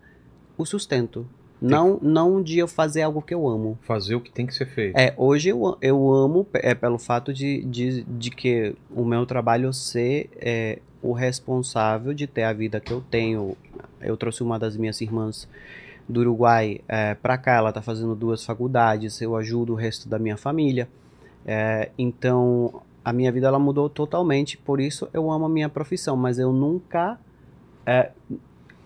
o 0.59 0.65
sustento. 0.65 1.25
Não, 1.61 1.99
não 2.01 2.41
de 2.41 2.57
eu 2.59 2.67
fazer 2.67 3.01
algo 3.01 3.21
que 3.21 3.33
eu 3.33 3.47
amo. 3.47 3.77
Fazer 3.81 4.15
o 4.15 4.21
que 4.21 4.31
tem 4.31 4.45
que 4.45 4.53
ser 4.53 4.65
feito. 4.65 4.97
É, 4.97 5.13
hoje 5.17 5.49
eu, 5.49 5.77
eu 5.81 6.13
amo 6.13 6.47
é, 6.53 6.73
pelo 6.73 6.97
fato 6.97 7.33
de, 7.33 7.63
de, 7.63 8.03
de 8.03 8.29
que 8.29 8.75
o 8.95 9.03
meu 9.03 9.25
trabalho 9.25 9.73
ser 9.73 10.29
é, 10.37 10.79
o 11.01 11.11
responsável 11.11 12.13
de 12.13 12.27
ter 12.27 12.43
a 12.43 12.53
vida 12.53 12.79
que 12.79 12.91
eu 12.91 13.01
tenho. 13.01 13.57
Eu 13.99 14.15
trouxe 14.15 14.41
uma 14.41 14.57
das 14.57 14.77
minhas 14.77 15.01
irmãs 15.01 15.49
do 16.07 16.21
Uruguai 16.21 16.79
é, 16.87 17.13
para 17.15 17.37
cá. 17.37 17.55
Ela 17.55 17.69
está 17.69 17.81
fazendo 17.81 18.15
duas 18.15 18.45
faculdades, 18.45 19.21
eu 19.21 19.35
ajudo 19.35 19.73
o 19.73 19.75
resto 19.75 20.07
da 20.07 20.17
minha 20.17 20.37
família. 20.37 20.87
É, 21.45 21.89
então, 21.97 22.81
a 23.03 23.11
minha 23.11 23.31
vida 23.31 23.47
ela 23.47 23.59
mudou 23.59 23.89
totalmente, 23.89 24.57
por 24.57 24.79
isso 24.79 25.09
eu 25.13 25.31
amo 25.31 25.45
a 25.45 25.49
minha 25.49 25.67
profissão, 25.67 26.15
mas 26.15 26.39
eu 26.39 26.53
nunca. 26.53 27.19
É, 27.85 28.11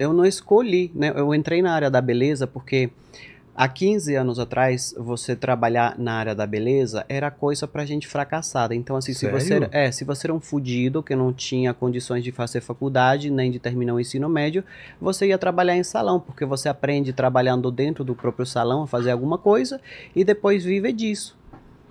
eu 0.03 0.13
não 0.13 0.25
escolhi, 0.25 0.91
né? 0.93 1.11
Eu 1.15 1.33
entrei 1.33 1.61
na 1.61 1.73
área 1.73 1.89
da 1.89 2.01
beleza 2.01 2.45
porque 2.47 2.89
há 3.55 3.67
15 3.67 4.15
anos 4.15 4.39
atrás, 4.39 4.95
você 4.97 5.35
trabalhar 5.35 5.95
na 5.99 6.13
área 6.13 6.33
da 6.33 6.45
beleza 6.47 7.05
era 7.07 7.29
coisa 7.29 7.67
pra 7.67 7.85
gente 7.85 8.07
fracassada. 8.07 8.73
Então, 8.73 8.95
assim, 8.95 9.13
se 9.13 9.29
você, 9.29 9.47
Sério? 9.47 9.69
é, 9.71 9.91
se 9.91 10.03
você 10.03 10.25
era 10.27 10.33
um 10.33 10.39
fudido 10.39 11.03
que 11.03 11.15
não 11.15 11.31
tinha 11.31 11.73
condições 11.73 12.23
de 12.23 12.31
fazer 12.31 12.61
faculdade, 12.61 13.29
nem 13.29 13.51
de 13.51 13.59
terminar 13.59 13.93
o 13.93 13.99
ensino 13.99 14.27
médio, 14.27 14.63
você 14.99 15.27
ia 15.27 15.37
trabalhar 15.37 15.77
em 15.77 15.83
salão, 15.83 16.19
porque 16.19 16.45
você 16.45 16.67
aprende 16.67 17.13
trabalhando 17.13 17.71
dentro 17.71 18.03
do 18.03 18.15
próprio 18.15 18.45
salão 18.45 18.83
a 18.83 18.87
fazer 18.87 19.11
alguma 19.11 19.37
coisa 19.37 19.79
e 20.15 20.23
depois 20.23 20.63
vive 20.63 20.91
disso. 20.91 21.37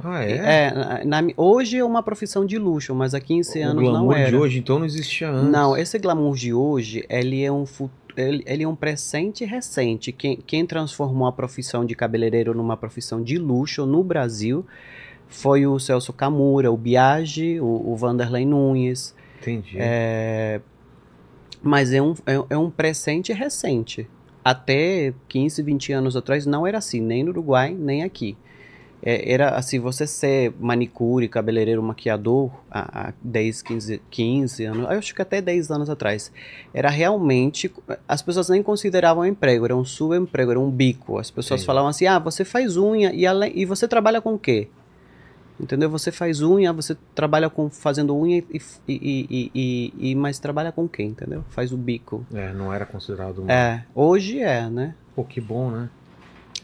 Ah, 0.04 0.25
é? 0.25 0.33
É, 0.66 1.04
na- 1.04 1.23
na- 1.23 1.33
hoje 1.37 1.76
é 1.78 1.85
uma 1.85 2.02
profissão 2.02 2.45
de 2.45 2.59
luxo, 2.59 2.92
mas 2.92 3.14
há 3.14 3.21
15 3.21 3.61
o 3.61 3.64
anos 3.64 3.85
não 3.85 3.90
glamour 3.90 4.16
era. 4.16 4.31
de 4.31 4.37
hoje, 4.37 4.59
então, 4.59 4.81
não 4.81 4.87
existia 4.87 5.31
antes. 5.31 5.49
Não, 5.52 5.76
esse 5.76 5.97
glamour 5.97 6.35
de 6.35 6.52
hoje, 6.52 7.04
ele 7.09 7.40
é 7.45 7.52
um 7.52 7.64
fu- 7.64 7.88
ele, 8.16 8.42
ele 8.47 8.62
é 8.62 8.69
um 8.69 8.76
presente 8.76 9.45
recente. 9.45 10.12
Quem, 10.12 10.37
quem 10.37 10.66
transformou 10.66 11.26
a 11.26 11.33
profissão 11.33 11.85
de 11.85 11.95
cabeleireiro 11.95 12.54
numa 12.54 12.76
profissão 12.76 13.23
de 13.23 13.38
luxo 13.38 13.87
no 13.87 14.02
Brasil 14.02 14.66
foi 15.28 15.66
o 15.66 15.78
Celso 15.78 16.12
Camura, 16.12 16.71
o 16.71 16.76
Biagi, 16.76 17.59
o, 17.61 17.92
o 17.92 17.97
Vanderlei 17.97 18.45
Nunes. 18.45 19.14
Entendi. 19.40 19.76
É, 19.78 20.61
mas 21.62 21.92
é 21.92 22.02
um, 22.02 22.14
é, 22.26 22.45
é 22.50 22.57
um 22.57 22.71
presente 22.71 23.33
recente. 23.33 24.09
Até 24.45 25.14
15, 25.28 25.62
20 25.62 25.92
anos 25.92 26.16
atrás 26.16 26.45
não 26.45 26.66
era 26.66 26.78
assim, 26.78 27.00
nem 27.00 27.23
no 27.23 27.31
Uruguai, 27.31 27.73
nem 27.73 28.02
aqui. 28.02 28.37
É, 29.04 29.32
era 29.32 29.56
assim, 29.56 29.80
você 29.80 30.06
ser 30.06 30.54
manicure, 30.61 31.28
cabeleireiro, 31.28 31.82
maquiador 31.82 32.52
há, 32.71 33.09
há 33.09 33.12
10, 33.21 33.62
15, 33.62 34.02
15 34.09 34.64
anos, 34.64 34.82
eu 34.85 34.99
acho 34.99 35.12
que 35.12 35.21
até 35.21 35.42
10 35.42 35.73
anos 35.73 35.90
atrás, 35.90 36.30
era 36.73 36.88
realmente, 36.88 37.73
as 38.06 38.23
pessoas 38.23 38.49
nem 38.49 38.62
consideravam 38.62 39.26
emprego, 39.26 39.64
era 39.64 39.76
um 39.76 39.85
subemprego, 39.85 40.52
era 40.52 40.61
um 40.61 40.71
bico. 40.71 41.18
As 41.18 41.32
pessoas 41.32 41.61
Sim. 41.61 41.66
falavam 41.66 41.90
assim, 41.90 42.06
ah, 42.06 42.21
você 42.21 42.44
faz 42.44 42.76
unha 42.76 43.12
e, 43.12 43.26
além, 43.26 43.52
e 43.56 43.64
você 43.64 43.88
trabalha 43.88 44.21
com 44.21 44.35
o 44.35 44.38
quê? 44.38 44.68
Entendeu? 45.59 45.90
Você 45.90 46.12
faz 46.12 46.40
unha, 46.40 46.73
você 46.73 46.97
trabalha 47.14 47.50
com 47.50 47.68
fazendo 47.68 48.16
unha 48.16 48.38
e, 48.38 48.62
e, 48.88 48.94
e, 49.30 49.50
e, 49.54 50.11
e 50.11 50.14
mas 50.14 50.38
trabalha 50.38 50.71
com 50.71 50.88
quem, 50.88 51.09
entendeu? 51.09 51.44
Faz 51.50 51.73
o 51.73 51.76
bico. 51.76 52.25
É, 52.32 52.52
não 52.52 52.73
era 52.73 52.87
considerado 52.87 53.42
um... 53.42 53.50
É, 53.50 53.85
hoje 53.94 54.40
é, 54.40 54.68
né? 54.71 54.94
Pô, 55.14 55.25
que 55.25 55.40
bom, 55.40 55.71
né? 55.71 55.90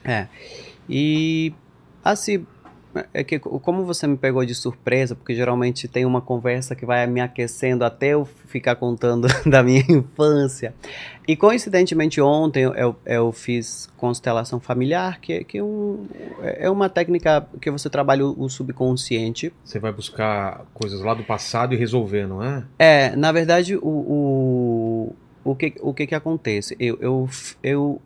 É. 0.05 0.27
E 0.89 1.53
assim, 2.11 2.47
é 3.13 3.23
que 3.23 3.39
como 3.39 3.85
você 3.85 4.07
me 4.07 4.17
pegou 4.17 4.45
de 4.45 4.55
surpresa, 4.55 5.15
porque 5.15 5.35
geralmente 5.35 5.87
tem 5.87 6.05
uma 6.05 6.21
conversa 6.21 6.75
que 6.75 6.87
vai 6.87 7.07
me 7.07 7.21
aquecendo 7.21 7.85
até 7.85 8.09
eu 8.09 8.25
ficar 8.25 8.77
contando 8.77 9.29
da 9.47 9.63
minha 9.63 9.85
infância. 9.89 10.75
E 11.27 11.37
coincidentemente 11.37 12.21
ontem 12.21 12.63
eu, 12.63 12.97
eu, 13.05 13.33
fiz 13.33 13.89
constelação 13.97 14.59
familiar, 14.59 15.21
que, 15.21 15.45
que 15.45 15.59
é 15.59 15.63
um, 15.63 16.07
é 16.41 16.71
uma 16.71 16.89
técnica 16.89 17.47
que 17.61 17.71
você 17.71 17.91
trabalha 17.91 18.25
o, 18.25 18.45
o 18.45 18.49
subconsciente. 18.49 19.53
Você 19.65 19.79
vai 19.79 19.93
buscar 19.93 20.65
coisas 20.73 21.01
lá 21.01 21.13
do 21.13 21.23
passado 21.23 21.75
e 21.75 21.77
resolver, 21.77 22.27
não 22.27 22.43
é? 22.43 22.65
É, 22.79 23.17
na 23.17 23.31
verdade, 23.31 23.77
o, 23.77 23.81
o, 23.83 25.17
o, 25.45 25.55
que, 25.55 25.75
o 25.81 25.93
que 25.93 26.07
que 26.07 26.15
acontece? 26.15 26.75
Eu, 26.81 26.97
eu, 27.01 27.29
eu, 27.63 28.01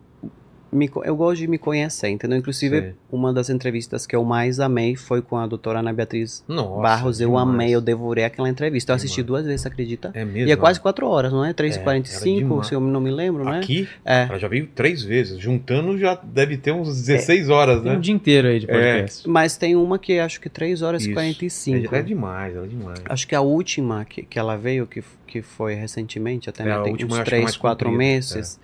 me, 0.73 0.89
eu 1.03 1.15
gosto 1.15 1.39
de 1.41 1.47
me 1.47 1.57
conhecer, 1.57 2.09
entendeu? 2.09 2.37
Inclusive, 2.37 2.79
Sei. 2.81 2.93
uma 3.11 3.31
das 3.31 3.49
entrevistas 3.49 4.05
que 4.07 4.15
eu 4.15 4.23
mais 4.23 4.59
amei 4.59 4.95
foi 4.95 5.21
com 5.21 5.37
a 5.37 5.45
doutora 5.47 5.79
Ana 5.79 5.93
Beatriz 5.93 6.43
Nossa, 6.47 6.81
Barros. 6.81 7.21
Eu 7.21 7.29
demais. 7.29 7.47
amei, 7.47 7.69
eu 7.75 7.81
devorei 7.81 8.23
aquela 8.25 8.49
entrevista. 8.49 8.91
Eu 8.91 8.95
assisti 8.95 9.23
Demais. 9.23 9.27
duas 9.27 9.45
vezes, 9.45 9.65
acredita? 9.65 10.11
É 10.13 10.25
mesmo? 10.25 10.49
E 10.49 10.51
é 10.51 10.55
quase 10.55 10.79
quatro 10.79 11.07
horas, 11.07 11.31
não 11.31 11.43
é? 11.43 11.49
era 11.49 11.53
3h45, 11.53 12.35
demais. 12.39 12.67
se 12.67 12.75
eu 12.75 12.79
não 12.79 12.99
me 13.01 13.11
lembro, 13.11 13.43
né? 13.45 13.59
Aqui, 13.59 13.87
É. 14.03 14.23
ela 14.23 14.37
já 14.39 14.47
veio 14.47 14.67
três 14.67 15.03
vezes. 15.03 15.37
Juntando 15.39 15.97
já 15.97 16.15
deve 16.15 16.57
ter 16.57 16.71
uns 16.71 17.01
16 17.01 17.49
horas, 17.49 17.81
Tem 17.81 17.91
né? 17.91 17.97
um 17.97 18.01
dia 18.01 18.13
inteiro 18.13 18.47
aí 18.47 18.59
de 18.59 18.69
É. 18.69 18.73
podcast. 18.73 19.29
Mas 19.29 19.55
tem 19.57 19.75
uma 19.75 19.99
que 19.99 20.19
acho 20.19 20.39
que 20.41 20.49
3 20.49 20.81
horas 20.81 21.03
e 21.03 21.05
Isso. 21.05 21.13
45. 21.13 21.95
É, 21.95 21.99
é 21.99 22.01
demais, 22.01 22.55
é 22.55 22.61
demais. 22.67 22.99
Acho 23.05 23.27
que 23.27 23.35
a 23.35 23.41
última 23.41 24.05
que, 24.05 24.23
que 24.23 24.39
ela 24.39 24.55
veio, 24.57 24.87
que, 24.87 25.03
que 25.27 25.41
foi 25.41 25.75
recentemente, 25.75 26.49
até 26.49 26.63
É, 26.63 26.65
né, 26.65 26.81
tem 26.81 26.91
última 26.93 27.09
uns 27.15 27.19
acho 27.19 27.23
que 27.23 27.29
é 27.29 27.31
3, 27.31 27.43
mais 27.43 27.57
4 27.57 27.89
comprida, 27.89 27.97
meses. 28.13 28.59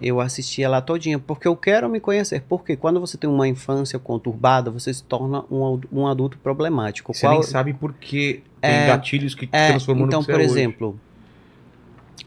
Eu 0.00 0.20
assisti 0.20 0.62
ela 0.62 0.80
todinha, 0.80 1.18
porque 1.18 1.48
eu 1.48 1.56
quero 1.56 1.88
me 1.88 1.98
conhecer. 1.98 2.42
Porque 2.48 2.76
quando 2.76 3.00
você 3.00 3.18
tem 3.18 3.28
uma 3.28 3.48
infância 3.48 3.98
conturbada, 3.98 4.70
você 4.70 4.94
se 4.94 5.02
torna 5.02 5.44
um, 5.50 5.80
um 5.92 6.06
adulto 6.06 6.38
problemático. 6.38 7.12
Você 7.12 7.26
nem 7.26 7.42
sabe 7.42 7.72
porque 7.74 8.42
tem 8.60 8.72
É, 8.72 8.86
gatilhos 8.86 9.34
que 9.34 9.46
te 9.46 9.56
É, 9.56 9.68
transformam 9.68 10.06
então, 10.06 10.20
no 10.20 10.26
que 10.26 10.30
por 10.32 10.40
é 10.40 10.44
hoje. 10.44 10.50
exemplo, 10.52 11.00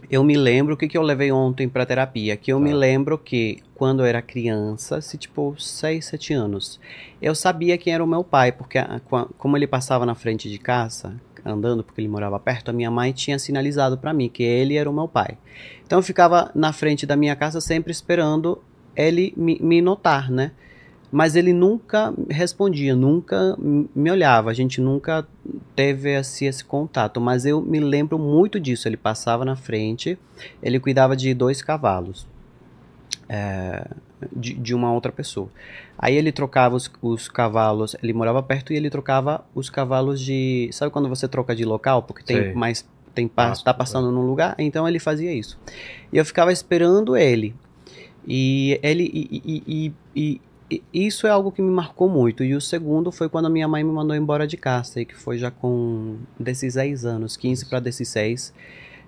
eu 0.10 0.23
me 0.23 0.36
lembro 0.36 0.73
o 0.73 0.77
que, 0.77 0.88
que 0.88 0.97
eu 0.97 1.01
levei 1.01 1.31
ontem 1.31 1.69
pra 1.69 1.86
terapia. 1.86 2.36
Que 2.36 2.51
eu 2.51 2.57
Tá. 2.57 2.63
me 2.65 2.73
lembro 2.73 3.17
que 3.17 3.60
quando 3.75 4.01
eu 4.01 4.05
era 4.05 4.21
criança, 4.21 4.99
se 5.01 5.17
tipo 5.17 5.55
6, 5.57 6.05
7 6.05 6.34
anos, 6.34 6.79
eu 7.21 7.34
sabia 7.34 7.77
quem 7.77 7.93
era 7.93 8.03
o 8.03 8.07
meu 8.07 8.23
pai, 8.23 8.51
porque 8.51 8.77
a- 8.77 8.99
como 9.38 9.55
ele 9.57 9.67
passava 9.67 10.05
na 10.05 10.13
frente 10.15 10.49
de 10.49 10.57
casa, 10.57 11.13
andando 11.45 11.84
porque 11.84 12.01
ele 12.01 12.08
morava 12.08 12.39
perto, 12.39 12.69
a 12.69 12.73
minha 12.73 12.91
mãe 12.91 13.12
tinha 13.12 13.38
sinalizado 13.39 13.97
pra 13.97 14.13
mim 14.13 14.30
que 14.30 14.43
ele 14.43 14.75
era 14.75 14.89
o 14.89 14.93
meu 14.93 15.08
pai. 15.08 15.38
Então 15.86 15.99
eu 15.99 16.04
ficava 16.04 16.51
na 16.54 16.71
frente 16.73 17.06
da 17.06 17.15
minha 17.15 17.36
casa 17.36 17.60
sempre 17.62 17.91
esperando 17.91 18.62
ele 18.95 19.34
me, 19.36 19.58
me 19.62 19.82
notar, 19.82 20.30
né? 20.30 20.51
Mas 21.12 21.36
ele 21.36 21.51
nunca 21.51 22.13
respondia, 22.30 22.95
nunca 22.95 23.58
me 23.60 24.10
olhava, 24.10 24.49
a 24.49 24.54
gente 24.54 24.80
nunca 24.80 25.27
teve 25.75 26.15
assim, 26.15 26.45
esse 26.45 26.63
contato. 26.63 27.19
Mas 27.19 27.45
eu 27.45 27.62
me 27.62 27.82
lembro 27.82 28.17
muito 28.17 28.58
disso. 28.58 28.88
Ele 28.88 28.95
passava 28.95 29.43
na 29.43 29.58
frente, 29.58 30.17
ele 30.63 30.80
cuidava 30.80 31.13
de 31.13 31.34
dois 31.34 31.62
cavalos 31.62 32.25
é, 33.32 33.88
de, 34.36 34.53
de 34.53 34.73
uma 34.75 34.91
outra 34.93 35.12
pessoa. 35.12 35.49
Aí 35.97 36.15
ele 36.15 36.31
trocava 36.31 36.75
os, 36.75 36.91
os 37.01 37.27
cavalos, 37.29 37.95
ele 38.01 38.13
morava 38.13 38.41
perto 38.41 38.73
e 38.73 38.75
ele 38.75 38.89
trocava 38.89 39.43
os 39.55 39.69
cavalos 39.69 40.19
de. 40.21 40.69
Sabe 40.71 40.91
quando 40.91 41.07
você 41.10 41.27
troca 41.27 41.55
de 41.55 41.63
local? 41.65 42.03
Porque 42.03 42.23
tem 42.23 42.38
Sei. 42.38 42.53
mais. 42.53 42.88
Tem, 43.13 43.27
Pasto, 43.27 43.65
tá 43.65 43.73
passando 43.73 44.10
num 44.10 44.25
lugar, 44.25 44.55
então 44.57 44.88
ele 44.88 44.97
fazia 44.97 45.34
isso. 45.34 45.60
E 46.13 46.17
eu 46.17 46.23
ficava 46.23 46.51
esperando 46.53 47.17
ele. 47.17 47.53
E 48.27 48.79
ele. 48.81 49.03
E, 49.13 49.41
e- 49.67 49.93
e- 50.15 50.41
e- 50.71 50.81
isso 50.93 51.27
é 51.27 51.29
algo 51.29 51.51
que 51.51 51.62
me 51.62 51.69
marcou 51.69 52.07
muito. 52.10 52.43
E 52.45 52.55
o 52.55 52.62
segundo 52.62 53.12
foi 53.12 53.27
quando 53.27 53.47
a 53.47 53.49
minha 53.49 53.67
mãe 53.67 53.84
me 53.84 53.91
mandou 53.91 54.15
embora 54.15 54.47
de 54.47 54.55
casa, 54.55 55.03
que 55.03 55.13
foi 55.13 55.38
já 55.38 55.51
com 55.51 56.15
16 56.39 57.03
anos, 57.03 57.36
15 57.36 57.65
para 57.65 57.81
16. 57.81 58.53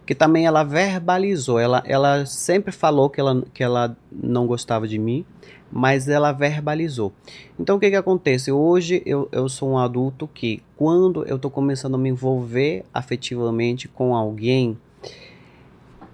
Que 0.05 0.13
também 0.13 0.45
ela 0.45 0.63
verbalizou. 0.63 1.59
Ela, 1.59 1.83
ela 1.85 2.25
sempre 2.25 2.71
falou 2.71 3.09
que 3.09 3.19
ela, 3.19 3.43
que 3.53 3.63
ela 3.63 3.95
não 4.11 4.45
gostava 4.45 4.87
de 4.87 4.97
mim, 4.97 5.25
mas 5.71 6.07
ela 6.07 6.31
verbalizou. 6.31 7.11
Então 7.59 7.77
o 7.77 7.79
que 7.79 7.89
que 7.89 7.95
acontece? 7.95 8.51
Hoje 8.51 9.01
eu, 9.05 9.27
eu 9.31 9.49
sou 9.49 9.71
um 9.71 9.77
adulto 9.77 10.27
que, 10.27 10.61
quando 10.75 11.25
eu 11.25 11.39
tô 11.39 11.49
começando 11.49 11.95
a 11.95 11.97
me 11.97 12.09
envolver 12.09 12.85
afetivamente 12.93 13.87
com 13.87 14.15
alguém, 14.15 14.77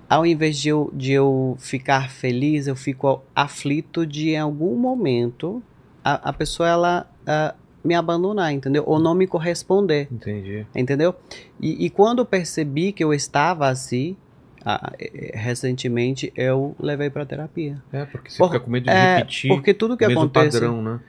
ao 0.09 0.25
invés 0.25 0.57
de 0.57 0.69
eu, 0.69 0.89
de 0.93 1.11
eu 1.11 1.55
ficar 1.59 2.09
feliz, 2.09 2.67
eu 2.67 2.75
fico 2.75 3.21
aflito 3.35 4.05
de 4.05 4.31
em 4.31 4.37
algum 4.39 4.75
momento 4.75 5.61
a, 6.03 6.29
a 6.29 6.33
pessoa 6.33 6.67
ela 6.67 7.11
ah, 7.27 7.53
me 7.89 7.95
abandonar, 7.95 8.53
entendeu? 8.53 8.83
Ou 8.85 8.99
não 8.99 9.15
me 9.15 9.25
corresponder, 9.25 10.07
Entendi. 10.11 10.63
entendeu? 10.75 11.15
E, 11.59 11.85
e 11.85 11.89
quando 11.89 12.23
percebi 12.23 12.91
que 12.93 13.03
eu 13.03 13.11
estava 13.11 13.67
assim, 13.67 14.15
ah, 14.63 14.93
eh, 14.99 15.31
recentemente 15.33 16.31
eu 16.35 16.75
levei 16.79 17.09
para 17.09 17.25
terapia. 17.25 17.81
É, 17.91 18.05
porque 18.05 18.29
você 18.29 18.37
Por- 18.37 18.47
fica 18.51 18.59
com 18.59 18.69
medo 18.69 18.83
de 18.83 18.89
É, 18.91 19.15
repetir 19.17 19.49
porque 19.49 19.73
tudo 19.73 19.97
que 19.97 20.05
o 20.05 20.07
mesmo 20.07 20.21
acontece 20.25 20.59
padrão, 20.59 20.81
né? 20.83 20.99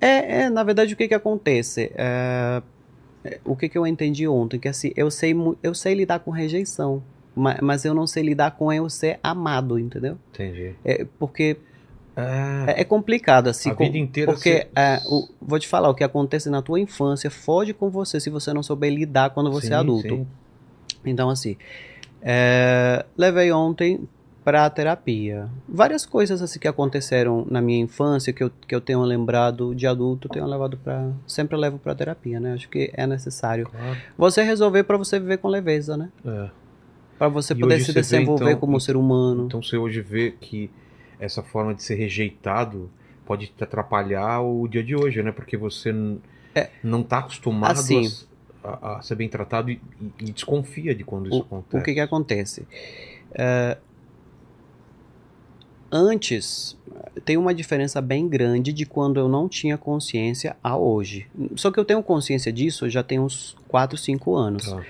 é, 0.00 0.42
é, 0.42 0.50
na 0.50 0.62
verdade, 0.62 0.94
o 0.94 0.96
que 0.96 1.08
que 1.08 1.14
acontece? 1.14 1.90
É, 1.96 2.62
é, 3.24 3.40
o 3.44 3.56
que 3.56 3.68
que 3.68 3.76
eu 3.76 3.84
entendi 3.84 4.28
ontem? 4.28 4.60
Que 4.60 4.68
assim, 4.68 4.92
eu 4.96 5.10
sei, 5.10 5.34
eu 5.60 5.74
sei 5.74 5.94
lidar 5.94 6.20
com 6.20 6.30
rejeição, 6.30 7.02
ma- 7.34 7.58
mas 7.60 7.84
eu 7.84 7.92
não 7.94 8.06
sei 8.06 8.22
lidar 8.22 8.52
com 8.52 8.72
eu 8.72 8.88
ser 8.88 9.18
amado, 9.24 9.76
entendeu? 9.78 10.16
Entendi. 10.32 10.74
É, 10.84 11.04
porque 11.18 11.56
Ah, 12.28 12.64
é, 12.68 12.80
é 12.80 12.84
complicado, 12.84 13.48
assim. 13.48 13.70
A 13.70 13.74
com- 13.74 13.84
vida 13.84 13.98
inteira 13.98 14.32
Porque, 14.32 14.50
você- 14.52 14.68
é, 14.80 15.00
o- 15.06 15.28
vou 15.40 15.58
te 15.58 15.66
falar, 15.68 15.88
o 15.88 15.94
que 15.94 16.04
acontece 16.04 16.48
na 16.50 16.60
tua 16.62 16.78
infância 16.80 17.30
foge 17.30 17.72
com 17.72 17.88
você 17.90 18.20
se 18.20 18.30
você 18.30 18.52
não 18.52 18.62
souber 18.62 18.92
lidar 18.92 19.30
quando 19.30 19.50
você 19.50 19.68
sim, 19.68 19.72
é 19.72 19.76
adulto. 19.76 20.08
sim. 20.08 20.26
Então, 21.04 21.30
assim, 21.30 21.56
é, 22.22 23.04
levei 23.16 23.50
ontem 23.52 24.06
pra 24.44 24.68
terapia. 24.70 25.48
Várias 25.68 26.06
coisas 26.06 26.40
assim 26.42 26.58
que 26.58 26.66
aconteceram 26.66 27.46
na 27.50 27.60
minha 27.60 27.78
infância 27.80 28.32
que 28.32 28.42
eu, 28.42 28.50
que 28.66 28.74
eu 28.74 28.80
tenho 28.80 29.02
lembrado 29.02 29.74
de 29.74 29.86
adulto, 29.86 30.28
tenho 30.28 30.46
levado 30.46 30.76
para 30.78 31.10
sempre 31.26 31.56
levo 31.56 31.78
pra 31.78 31.94
terapia, 31.94 32.40
né? 32.40 32.54
Acho 32.54 32.68
que 32.68 32.90
é 32.94 33.06
necessário. 33.06 33.66
Claro. 33.70 33.98
Você 34.16 34.42
resolver 34.42 34.84
pra 34.84 34.96
você 34.96 35.18
viver 35.20 35.38
com 35.38 35.48
leveza, 35.48 35.96
né? 35.96 36.08
É. 36.24 36.48
Pra 37.18 37.28
você 37.28 37.52
E 37.52 37.58
poder 37.60 37.80
se 37.80 37.86
você 37.86 37.92
vê, 37.92 38.00
desenvolver 38.00 38.44
então, 38.46 38.60
como 38.60 38.80
ser 38.80 38.96
humano. 38.96 39.44
Então 39.46 39.62
você 39.62 39.76
hoje 39.76 40.00
vê 40.00 40.30
que 40.40 40.70
essa 41.20 41.42
forma 41.42 41.74
de 41.74 41.82
ser 41.82 41.94
rejeitado 41.96 42.90
pode 43.26 43.46
te 43.48 43.62
atrapalhar 43.62 44.40
o 44.40 44.66
dia 44.66 44.82
de 44.82 44.96
hoje, 44.96 45.22
né? 45.22 45.30
Porque 45.30 45.56
você 45.56 45.94
É. 46.54 46.70
não 46.82 47.02
tá 47.02 47.18
acostumado 47.18 47.78
Assim. 47.78 48.10
a, 48.64 48.96
a 48.98 49.02
ser 49.02 49.14
bem 49.14 49.28
tratado 49.28 49.70
e, 49.70 49.80
e- 50.18 50.32
desconfia 50.32 50.94
de 50.94 51.04
quando 51.04 51.28
isso 51.28 51.42
acontece. 51.42 51.76
O 51.76 51.82
que 51.82 51.94
que 51.94 52.00
acontece? 52.00 52.66
É, 53.32 53.76
antes, 55.90 56.76
tem 57.24 57.36
uma 57.36 57.54
diferença 57.54 58.00
bem 58.00 58.28
grande 58.28 58.72
de 58.72 58.86
quando 58.86 59.18
eu 59.18 59.28
não 59.28 59.48
tinha 59.48 59.76
consciência 59.78 60.56
a 60.62 60.76
hoje. 60.76 61.26
Só 61.56 61.70
que 61.70 61.78
eu 61.78 61.84
tenho 61.84 62.02
consciência 62.02 62.52
disso 62.52 62.88
já 62.88 63.02
tem 63.02 63.18
uns 63.18 63.56
4, 63.68 63.96
5 63.96 64.34
anos. 64.34 64.70
Tá. 64.70 64.82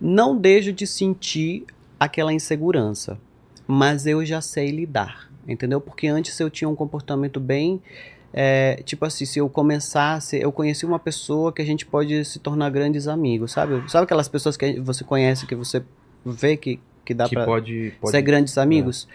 Não 0.00 0.36
deixo 0.36 0.72
de 0.72 0.86
sentir 0.86 1.64
aquela 1.98 2.32
insegurança, 2.32 3.18
mas 3.66 4.06
eu 4.06 4.24
já 4.24 4.40
sei 4.40 4.70
lidar, 4.70 5.30
entendeu? 5.48 5.80
Porque 5.80 6.06
antes 6.06 6.38
eu 6.40 6.48
tinha 6.50 6.68
um 6.68 6.74
comportamento 6.74 7.38
bem. 7.40 7.80
é, 8.36 8.80
tipo 8.84 9.04
assim, 9.04 9.24
se 9.24 9.38
eu 9.38 9.48
começasse, 9.48 10.36
eu 10.40 10.50
conheci 10.50 10.84
uma 10.84 10.98
pessoa 10.98 11.52
que 11.52 11.62
a 11.62 11.64
gente 11.64 11.86
pode 11.86 12.24
se 12.24 12.40
tornar 12.40 12.68
grandes 12.70 13.06
amigos, 13.06 13.52
sabe? 13.52 13.88
Sabe 13.88 14.04
aquelas 14.04 14.26
pessoas 14.28 14.56
que 14.56 14.80
você 14.80 15.04
conhece, 15.04 15.46
que 15.46 15.54
você 15.54 15.84
vê 16.26 16.56
que, 16.56 16.80
que 17.04 17.14
dá 17.14 17.28
que 17.28 17.36
pra 17.36 17.44
pode, 17.44 17.92
pode 18.00 18.10
ser 18.10 18.22
grandes 18.22 18.58
amigos? 18.58 19.06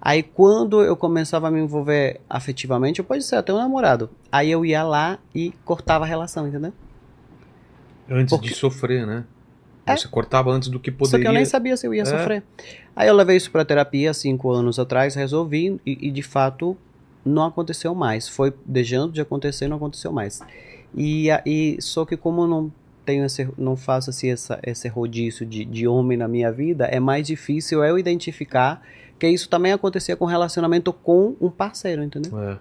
Aí 0.00 0.22
quando 0.22 0.82
eu 0.82 0.96
começava 0.96 1.48
a 1.48 1.50
me 1.50 1.60
envolver 1.60 2.20
afetivamente, 2.28 3.00
eu 3.00 3.04
pode 3.04 3.22
ser 3.24 3.36
até 3.36 3.52
um 3.52 3.58
namorado. 3.58 4.08
Aí 4.32 4.50
eu 4.50 4.64
ia 4.64 4.82
lá 4.82 5.18
e 5.34 5.52
cortava 5.64 6.04
a 6.04 6.08
relação, 6.08 6.48
entendeu? 6.48 6.72
antes 8.10 8.30
porque- 8.30 8.48
de 8.48 8.54
sofrer, 8.54 9.06
né? 9.06 9.24
É. 9.86 9.94
Você 9.96 10.08
cortava 10.08 10.50
antes 10.50 10.68
do 10.70 10.80
que 10.80 10.90
poderia. 10.90 11.18
Só 11.18 11.22
que 11.22 11.28
eu 11.28 11.32
nem 11.34 11.44
sabia 11.44 11.76
se 11.76 11.86
eu 11.86 11.92
ia 11.92 12.02
É. 12.02 12.04
sofrer. 12.06 12.42
Aí 12.96 13.08
eu 13.08 13.14
levei 13.14 13.36
isso 13.36 13.50
pra 13.50 13.64
terapia 13.64 14.14
cinco 14.14 14.50
anos 14.50 14.78
atrás, 14.78 15.14
resolvi 15.14 15.80
e, 15.84 16.08
e, 16.08 16.10
de 16.10 16.22
fato 16.22 16.76
não 17.24 17.44
aconteceu 17.44 17.94
mais. 17.94 18.28
Foi 18.28 18.52
deixando 18.64 19.12
de 19.12 19.20
acontecer, 19.20 19.66
não 19.66 19.76
aconteceu 19.76 20.12
mais. 20.12 20.40
E, 20.94 21.28
e 21.44 21.76
só 21.80 22.04
que 22.04 22.16
como 22.16 22.42
eu 22.42 22.46
não 22.46 22.72
tenho 23.04 23.24
esse, 23.24 23.48
não 23.58 23.76
faço 23.76 24.10
assim 24.10 24.30
essa, 24.30 24.58
esse 24.62 24.88
rodízio 24.88 25.44
de, 25.44 25.64
de 25.64 25.86
homem 25.86 26.16
na 26.16 26.28
minha 26.28 26.50
vida, 26.50 26.86
é 26.86 27.00
mais 27.00 27.26
difícil 27.26 27.84
eu 27.84 27.98
identificar 27.98 28.80
que 29.18 29.28
isso 29.28 29.48
também 29.48 29.72
acontecia 29.72 30.16
com 30.16 30.24
relacionamento 30.24 30.92
com 30.92 31.36
um 31.40 31.50
parceiro, 31.50 32.02
entendeu? 32.02 32.38
É, 32.38 32.58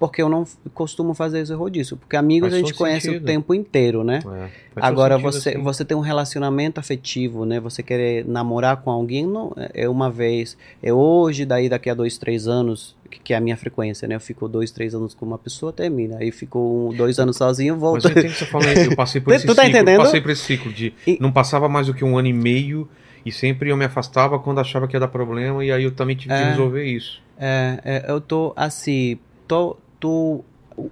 Porque 0.00 0.20
eu 0.22 0.28
não 0.30 0.44
costumo 0.74 1.12
fazer 1.14 1.40
esse 1.40 1.52
rodízio. 1.52 1.96
Porque 1.96 2.16
amigos 2.16 2.48
Faz 2.50 2.54
a 2.54 2.66
gente 2.66 2.74
conhece 2.74 3.06
sentido. 3.06 3.22
o 3.22 3.26
tempo 3.26 3.54
inteiro, 3.54 4.02
né? 4.02 4.20
é. 4.26 4.48
Agora, 4.76 5.18
você, 5.18 5.50
assim. 5.50 5.58
você 5.62 5.84
tem 5.84 5.94
um 5.96 6.00
relacionamento 6.00 6.80
afetivo, 6.80 7.44
né? 7.44 7.60
Você 7.60 7.82
querer 7.82 8.24
namorar 8.26 8.78
com 8.78 8.90
alguém, 8.90 9.26
não 9.26 9.52
é 9.74 9.86
uma 9.88 10.10
vez. 10.10 10.56
É 10.82 10.90
hoje, 10.92 11.44
daí 11.44 11.68
daqui 11.68 11.90
a 11.90 11.94
dois, 11.94 12.16
três 12.16 12.48
anos, 12.48 12.96
que, 13.10 13.20
que 13.20 13.34
é 13.34 13.36
a 13.36 13.40
minha 13.40 13.56
frequência, 13.58 14.08
né? 14.08 14.14
Eu 14.14 14.20
fico 14.20 14.48
dois, 14.48 14.70
três 14.70 14.94
anos 14.94 15.12
com 15.12 15.26
uma 15.26 15.36
pessoa, 15.36 15.70
termina. 15.70 16.16
Aí 16.18 16.32
fico 16.32 16.58
um, 16.90 16.96
dois 16.96 17.18
anos 17.18 17.36
sozinho, 17.36 17.74
Mas 17.74 17.80
volto. 17.82 18.04
eu 18.06 18.10
entendo 18.12 18.30
o 18.30 18.32
que 18.32 18.38
você 18.38 18.46
falou, 18.46 18.68
eu 18.68 18.96
passei 18.96 19.20
por 19.20 19.32
esse 19.34 19.44
tu 19.46 19.54
tá 19.54 19.64
ciclo, 19.64 19.76
entendendo? 19.78 19.98
passei 20.02 20.20
por 20.22 20.30
esse 20.30 20.42
ciclo 20.44 20.72
de 20.72 20.94
E- 21.06 21.18
não 21.20 21.30
passava 21.30 21.68
mais 21.68 21.88
do 21.88 21.92
que 21.94 22.04
um 22.04 22.16
ano 22.16 22.28
e 22.28 22.32
meio 22.32 22.88
e 23.26 23.30
sempre 23.30 23.68
eu 23.68 23.76
me 23.76 23.84
afastava 23.84 24.38
quando 24.38 24.60
achava 24.60 24.88
que 24.88 24.96
ia 24.96 25.00
dar 25.00 25.08
problema 25.08 25.62
e 25.62 25.70
aí 25.70 25.84
eu 25.84 25.90
também 25.90 26.16
tive 26.16 26.32
que 26.34 26.40
É. 26.40 26.48
resolver 26.50 26.84
isso. 26.84 27.20
É, 27.38 27.80
é, 27.84 28.04
eu 28.10 28.18
tô 28.20 28.52
assim, 28.56 29.18
tô, 29.48 29.76
tô, 30.00 30.42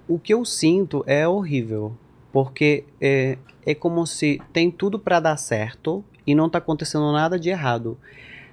o, 0.07 0.19
que 0.19 0.33
eu 0.33 0.45
sinto 0.45 1.03
é 1.07 1.27
horrível, 1.27 1.93
porque 2.31 2.85
é, 3.01 3.37
é 3.65 3.73
como 3.75 4.05
se 4.05 4.39
tem 4.53 4.69
tudo 4.69 4.99
pra 4.99 5.19
dar 5.19 5.35
certo 5.35 6.03
e 6.25 6.35
não 6.35 6.49
tá 6.49 6.59
acontecendo 6.59 7.11
nada 7.11 7.39
de 7.39 7.49
errado. 7.49 7.97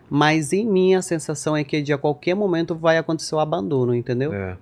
Mas 0.08 0.52
em 0.52 0.66
mim 0.66 0.94
a 0.94 1.02
sensação 1.02 1.56
é 1.56 1.62
que 1.62 1.82
de 1.82 1.92
a 1.92 1.98
qualquer 1.98 2.34
momento 2.34 2.74
vai 2.74 2.96
acontecer 2.96 3.34
o 3.34 3.40
abandono, 3.40 3.94
entendeu? 3.94 4.32
É. 4.32 4.56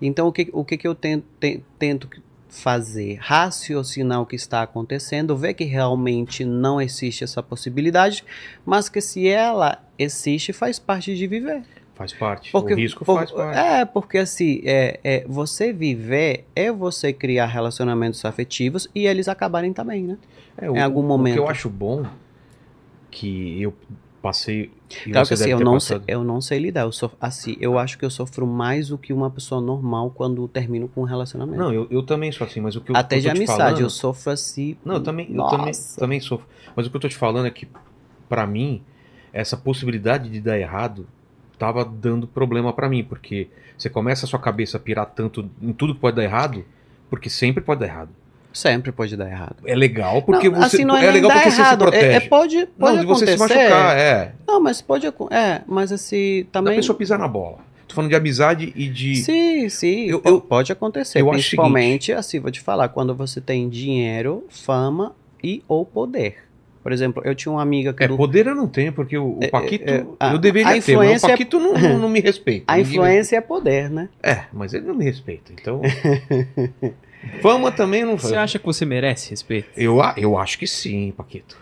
Então 0.00 0.26
o 0.26 0.32
que, 0.32 0.48
o 0.52 0.64
que, 0.64 0.76
que 0.76 0.88
eu 0.88 0.94
tento, 0.94 1.24
te- 1.38 1.62
tento 1.78 2.08
fazer? 2.48 3.18
Raciocinar 3.20 4.20
o 4.20 4.26
que 4.26 4.36
está 4.36 4.62
acontecendo, 4.62 5.36
ver 5.36 5.54
que 5.54 5.64
realmente 5.64 6.44
não 6.44 6.80
existe 6.80 7.24
essa 7.24 7.42
possibilidade, 7.42 8.24
mas 8.64 8.88
que 8.88 9.00
se 9.00 9.28
ela 9.28 9.82
existe, 9.98 10.52
faz 10.52 10.78
parte 10.78 11.14
de 11.16 11.26
viver. 11.26 11.62
Faz 11.94 12.12
parte. 12.12 12.50
Porque, 12.50 12.74
o 12.74 12.76
risco 12.76 13.04
por- 13.04 13.18
faz 13.18 13.30
parte. 13.30 13.56
É, 13.58 13.84
porque 13.84 14.18
assim, 14.18 14.60
é, 14.64 14.98
é, 15.04 15.24
você 15.28 15.72
viver 15.72 16.44
é 16.56 16.72
você 16.72 17.12
criar 17.12 17.46
relacionamentos 17.46 18.24
afetivos 18.24 18.88
e 18.94 19.06
eles 19.06 19.28
acabarem 19.28 19.72
também, 19.72 20.02
né? 20.02 20.18
É, 20.58 20.66
em 20.66 20.80
algum 20.82 21.02
momento. 21.02 21.34
O 21.34 21.36
que 21.36 21.40
eu 21.40 21.48
acho 21.48 21.68
bom 21.70 22.04
que 23.10 23.60
eu 23.62 23.72
passei 24.20 24.70
Claro 25.12 25.26
que 25.28 25.34
assim, 25.34 25.50
eu 25.50 25.60
não, 25.60 25.78
sei, 25.80 25.96
passado. 25.98 26.08
eu 26.10 26.24
não 26.24 26.40
sei 26.40 26.58
lidar. 26.58 26.82
Eu 26.82 26.92
sof- 26.92 27.14
assim, 27.20 27.56
eu 27.60 27.78
acho 27.78 27.98
que 27.98 28.04
eu 28.04 28.10
sofro 28.10 28.46
mais 28.46 28.88
do 28.88 28.98
que 28.98 29.12
uma 29.12 29.30
pessoa 29.30 29.60
normal 29.60 30.10
quando 30.10 30.46
termino 30.48 30.88
com 30.88 31.02
um 31.02 31.04
relacionamento. 31.04 31.58
Não, 31.58 31.72
eu, 31.72 31.86
eu 31.90 32.02
também 32.02 32.30
sou 32.32 32.46
assim, 32.46 32.60
mas 32.60 32.74
o 32.76 32.80
que 32.80 32.90
eu, 32.90 32.96
Até 32.96 33.16
eu 33.16 33.20
de 33.20 33.28
amizade, 33.30 33.58
falando- 33.58 33.80
eu 33.80 33.90
sofro 33.90 34.32
assim. 34.32 34.76
Não, 34.84 34.94
eu 34.96 35.02
também, 35.02 35.26
eu 35.32 35.44
também, 35.44 35.72
também 35.96 36.20
sofro. 36.20 36.46
Mas 36.74 36.86
o 36.86 36.90
que 36.90 36.96
eu 36.96 37.00
tô 37.00 37.08
te 37.08 37.16
falando 37.16 37.46
é 37.46 37.50
que, 37.50 37.68
pra 38.28 38.46
mim, 38.46 38.82
essa 39.32 39.56
possibilidade 39.56 40.28
de 40.30 40.40
dar 40.40 40.58
errado 40.58 41.06
tava 41.58 41.84
dando 41.84 42.26
problema 42.26 42.72
pra 42.72 42.88
mim, 42.88 43.02
porque 43.04 43.48
você 43.76 43.88
começa 43.88 44.26
a 44.26 44.28
sua 44.28 44.38
cabeça 44.38 44.76
a 44.76 44.80
pirar 44.80 45.06
tanto 45.06 45.48
em 45.62 45.72
tudo 45.72 45.94
que 45.94 46.00
pode 46.00 46.16
dar 46.16 46.24
errado, 46.24 46.64
porque 47.10 47.28
sempre 47.30 47.62
pode 47.62 47.80
dar 47.80 47.86
errado. 47.86 48.10
Sempre 48.52 48.92
pode 48.92 49.16
dar 49.16 49.28
errado. 49.28 49.56
É 49.66 49.74
legal 49.74 50.22
porque 50.22 50.48
Não, 50.48 50.60
você 50.60 50.76
assim, 50.76 50.84
não 50.84 50.96
é, 50.96 51.06
é 51.06 51.10
legal 51.10 51.28
porque 51.30 51.50
você 51.50 51.56
se 51.56 51.60
errado. 51.60 51.78
protege. 51.78 52.06
É, 52.06 52.14
é 52.14 52.20
pode, 52.20 52.66
pode 52.78 52.94
não, 52.94 53.00
de 53.00 53.06
você 53.06 53.26
se 53.26 53.36
machucar, 53.36 53.98
é. 53.98 54.32
Não, 54.46 54.60
mas 54.60 54.80
pode 54.80 55.06
É, 55.30 55.62
mas 55.66 55.90
assim, 55.90 56.44
Da 56.44 56.60
também. 56.60 56.76
pessoa 56.76 56.96
pisar 56.96 57.18
na 57.18 57.26
bola. 57.26 57.58
Tô 57.88 57.96
falando 57.96 58.10
de 58.10 58.16
amizade 58.16 58.72
e 58.76 58.88
de. 58.88 59.16
Sim, 59.16 59.68
sim, 59.68 60.06
Eu- 60.06 60.22
eu- 60.24 60.40
pode 60.40 60.70
acontecer. 60.72 61.20
eu 61.20 61.26
acho 61.26 61.30
o 61.30 61.32
principalmente, 61.42 62.12
assim, 62.12 62.38
vou 62.38 62.50
te 62.50 62.60
falar, 62.60 62.88
quando 62.90 63.12
você 63.14 63.40
tem 63.40 63.68
dinheiro, 63.68 64.44
fama 64.48 65.12
e 65.42 65.62
ou 65.66 65.84
poder. 65.84 66.44
Por 66.84 66.92
exemplo, 66.92 67.22
eu 67.24 67.34
tinha 67.34 67.50
uma 67.50 67.62
amiga 67.62 67.92
que 67.94 68.04
É, 68.04 68.08
do- 68.08 68.16
poder 68.16 68.46
eu 68.46 68.54
não 68.54 68.68
tenho, 68.68 68.92
porque 68.92 69.16
o, 69.18 69.38
o 69.38 69.40
É, 69.40 69.48
Paquito. 69.48 69.90
é, 69.90 70.04
a- 70.20 70.32
eu 70.34 70.38
deveria 70.38 70.68
a 70.68 70.72
ter, 70.74 70.76
mas 70.76 70.88
o 70.88 70.92
influência- 70.92 71.28
Paquito 71.30 71.58
não, 71.58 71.72
não, 71.72 71.98
não 71.98 72.08
me 72.10 72.20
respeita. 72.20 72.64
a 72.70 72.78
influência 72.78 73.36
é 73.36 73.40
poder, 73.40 73.88
né? 73.90 74.10
É, 74.22 74.44
mas 74.52 74.74
ele 74.74 74.86
não 74.86 74.94
me 74.94 75.02
respeita. 75.04 75.50
Então. 75.52 75.80
Fama 77.40 77.72
também 77.72 78.04
não 78.04 78.18
Você 78.18 78.36
acha 78.36 78.58
que 78.58 78.66
você 78.66 78.84
merece 78.84 79.30
respeito? 79.30 79.68
Eu, 79.76 80.02
a- 80.02 80.14
eu 80.16 80.36
acho 80.38 80.58
que 80.58 80.66
sim, 80.66 81.12
Paquito. 81.16 81.58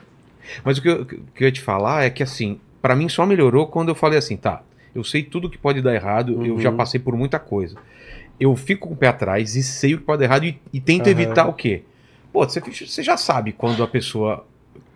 Mas 0.65 0.79
o 0.79 0.83
que 0.83 0.89
eu, 0.89 1.07
que 1.07 1.15
eu 1.39 1.47
ia 1.47 1.53
te 1.53 1.61
falar 1.61 2.05
é 2.05 2.11
que, 2.11 2.23
assim, 2.23 2.59
pra 2.83 2.97
mim 2.97 3.09
só 3.09 3.25
melhorou 3.25 3.69
quando 3.69 3.89
eu 3.91 3.95
falei 3.95 4.19
assim, 4.19 4.37
tá, 4.37 4.63
eu 4.93 5.05
sei 5.05 5.23
tudo 5.23 5.49
que 5.49 5.57
pode 5.57 5.81
dar 5.81 5.95
errado, 5.95 6.33
eu 6.45 6.55
Uhum. 6.55 6.61
já 6.61 6.73
passei 6.73 6.99
por 6.99 7.17
muita 7.17 7.39
coisa. 7.39 7.77
Eu 8.41 8.57
fico 8.57 8.89
com 8.89 8.95
o 8.95 8.97
pé 8.97 9.07
atrás 9.07 9.55
e 9.55 9.63
sei 9.63 9.95
o 9.95 9.99
que 9.99 10.05
pode 10.05 10.19
dar 10.19 10.25
errado 10.25 10.45
e, 10.47 10.59
e 10.73 10.81
tento 10.81 11.03
Aham. 11.03 11.11
evitar 11.11 11.47
o 11.49 11.53
quê? 11.53 11.83
Pô, 12.33 12.45
você, 12.45 12.61
você 12.61 13.03
já 13.03 13.17
sabe 13.17 13.53
quando 13.53 13.85
a 13.85 13.87
pessoa 13.87 14.45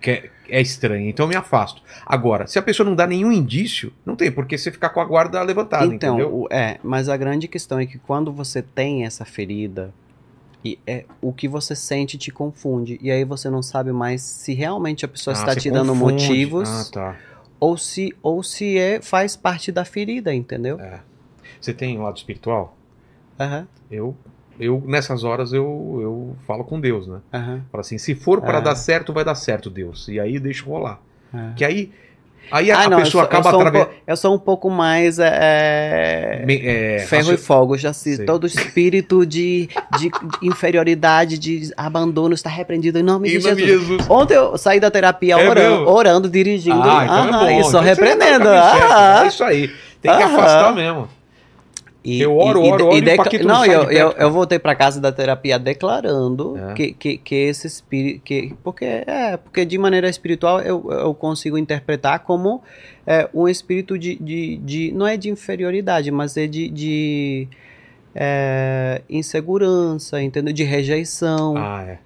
quer, 0.00 0.30
é 0.48 0.60
estranha, 0.60 1.08
então 1.08 1.24
eu 1.24 1.28
me 1.28 1.36
afasto. 1.36 1.82
Agora, 2.04 2.46
se 2.46 2.58
a 2.58 2.62
pessoa 2.62 2.88
não 2.88 2.94
dá 2.94 3.06
nenhum 3.06 3.32
indício, 3.32 3.92
não 4.04 4.14
tem 4.16 4.30
por 4.30 4.46
que 4.46 4.56
você 4.56 4.70
ficar 4.70 4.90
com 4.90 5.00
a 5.00 5.04
guarda 5.04 5.42
levantada, 5.42 5.86
então, 5.86 6.14
entendeu? 6.16 6.46
é, 6.50 6.78
mas 6.82 7.08
a 7.08 7.16
grande 7.16 7.48
questão 7.48 7.78
é 7.78 7.86
que 7.86 7.98
quando 7.98 8.32
você 8.32 8.62
tem 8.62 9.04
essa 9.04 9.24
ferida, 9.24 9.92
e 10.64 10.78
é, 10.86 11.04
o 11.20 11.32
que 11.32 11.46
você 11.46 11.76
sente 11.76 12.18
te 12.18 12.32
confunde. 12.32 12.98
E 13.00 13.08
aí 13.10 13.24
você 13.24 13.48
não 13.48 13.62
sabe 13.62 13.92
mais 13.92 14.20
se 14.22 14.52
realmente 14.52 15.04
a 15.04 15.08
pessoa 15.08 15.34
Ah, 15.36 15.38
está 15.38 15.54
te 15.54 15.70
dando 15.70 15.92
confunde. 15.92 16.12
motivos 16.18 16.68
Ah, 16.68 16.90
tá. 16.92 17.16
ou 17.60 17.76
se 17.76 18.12
ou 18.20 18.42
se 18.42 18.76
é 18.76 19.00
faz 19.00 19.36
parte 19.36 19.70
da 19.70 19.84
ferida, 19.84 20.34
entendeu? 20.34 20.80
É. 20.80 21.00
Você 21.60 21.72
tem 21.72 21.96
um 21.96 22.02
lado 22.02 22.16
espiritual? 22.16 22.76
Aham, 23.38 23.68
Eu, 23.88 24.16
eu 24.58 24.82
nessas 24.86 25.24
horas, 25.24 25.52
eu, 25.52 25.98
eu 26.02 26.36
falo 26.46 26.64
com 26.64 26.80
Deus, 26.80 27.06
né? 27.06 27.18
aham. 27.32 27.60
Fala 27.70 27.80
assim, 27.80 27.98
se 27.98 28.14
for 28.14 28.40
pra 28.40 28.58
É. 28.58 28.60
dar 28.60 28.74
certo, 28.76 29.12
vai 29.12 29.24
dar 29.24 29.34
certo, 29.34 29.68
Deus. 29.70 30.08
E 30.08 30.18
aí 30.20 30.38
deixa 30.38 30.64
rolar. 30.64 30.98
é. 31.34 31.38
Que 31.56 31.64
aí, 31.64 31.90
aí 32.50 32.70
a, 32.70 32.80
Ah, 32.82 32.88
não, 32.88 32.98
pessoa 32.98 33.24
eu 33.24 33.28
sou, 33.28 33.38
acaba 33.38 33.48
eu 33.48 33.50
sou 33.52 33.58
um 33.58 33.66
através... 33.66 33.84
po- 33.86 33.94
eu 34.06 34.16
sou 34.16 34.34
um 34.34 34.38
pouco 34.38 34.70
mais 34.70 35.18
é, 35.18 36.42
Me- 36.46 36.60
é, 36.64 36.98
ferro 37.08 37.28
e 37.28 37.30
raci- 37.32 37.42
fogo, 37.44 37.76
já 37.76 37.92
se 37.92 38.16
Sei. 38.16 38.24
todo 38.26 38.46
espírito 38.46 39.26
de, 39.26 39.68
de, 39.98 40.08
de 40.10 40.10
inferioridade, 40.46 41.38
de 41.38 41.72
abandono 41.76 42.34
está 42.34 42.48
repreendido 42.50 42.98
em 42.98 43.02
nome 43.02 43.28
de 43.28 43.34
Jesus. 43.40 43.58
Jesus. 43.58 44.10
Ontem 44.10 44.34
eu 44.34 44.56
saí 44.56 44.78
da 44.80 44.90
terapia 44.90 45.34
É 45.38 45.48
orando, 45.48 45.88
orando, 45.90 46.28
dirigindo, 46.30 46.80
Ah, 46.82 47.04
então 47.04 47.46
é 47.46 47.60
e 47.60 47.62
só 47.64 47.68
Então 47.68 47.80
repreendendo. 47.82 48.44
tá. 48.44 49.22
É 49.24 49.28
isso 49.28 49.44
aí. 49.44 49.70
Tem 50.00 50.16
que 50.16 50.22
afastar 50.22 50.74
mesmo. 50.74 51.08
E- 52.08 52.20
Eu 52.20 52.36
oro, 52.38 52.62
e- 52.62 52.68
e- 52.68 52.70
oro, 52.70 52.82
e 52.84 52.86
oro 52.86 53.08
e 53.08 53.16
Paquito 53.16 53.46
não 53.46 53.54
Não, 53.56 53.64
eu, 53.66 53.90
eu, 53.90 54.12
eu 54.12 54.30
voltei 54.30 54.58
pra 54.60 54.76
casa 54.76 55.00
da 55.00 55.10
terapia 55.10 55.58
declarando 55.58 56.56
É. 56.56 56.74
que, 56.74 56.92
que, 56.92 57.18
que 57.18 57.34
esse 57.34 57.66
espírito. 57.66 58.22
Que, 58.22 58.54
porque, 58.62 58.84
é, 58.84 59.36
porque 59.36 59.64
de 59.64 59.76
maneira 59.76 60.08
espiritual 60.08 60.60
eu, 60.60 60.86
eu 60.90 61.12
consigo 61.14 61.58
interpretar 61.58 62.20
como 62.20 62.62
é, 63.04 63.28
um 63.34 63.48
espírito 63.48 63.98
de, 63.98 64.14
de, 64.16 64.56
de. 64.58 64.92
Não 64.92 65.06
é 65.06 65.16
de 65.16 65.28
inferioridade, 65.30 66.10
mas 66.12 66.36
é 66.36 66.46
de. 66.46 66.68
de 66.68 67.48
é, 68.14 69.02
insegurança, 69.10 70.22
entendeu? 70.22 70.52
De 70.54 70.62
rejeição 70.64 71.54
Ah, 71.56 71.84
é. 71.86 71.98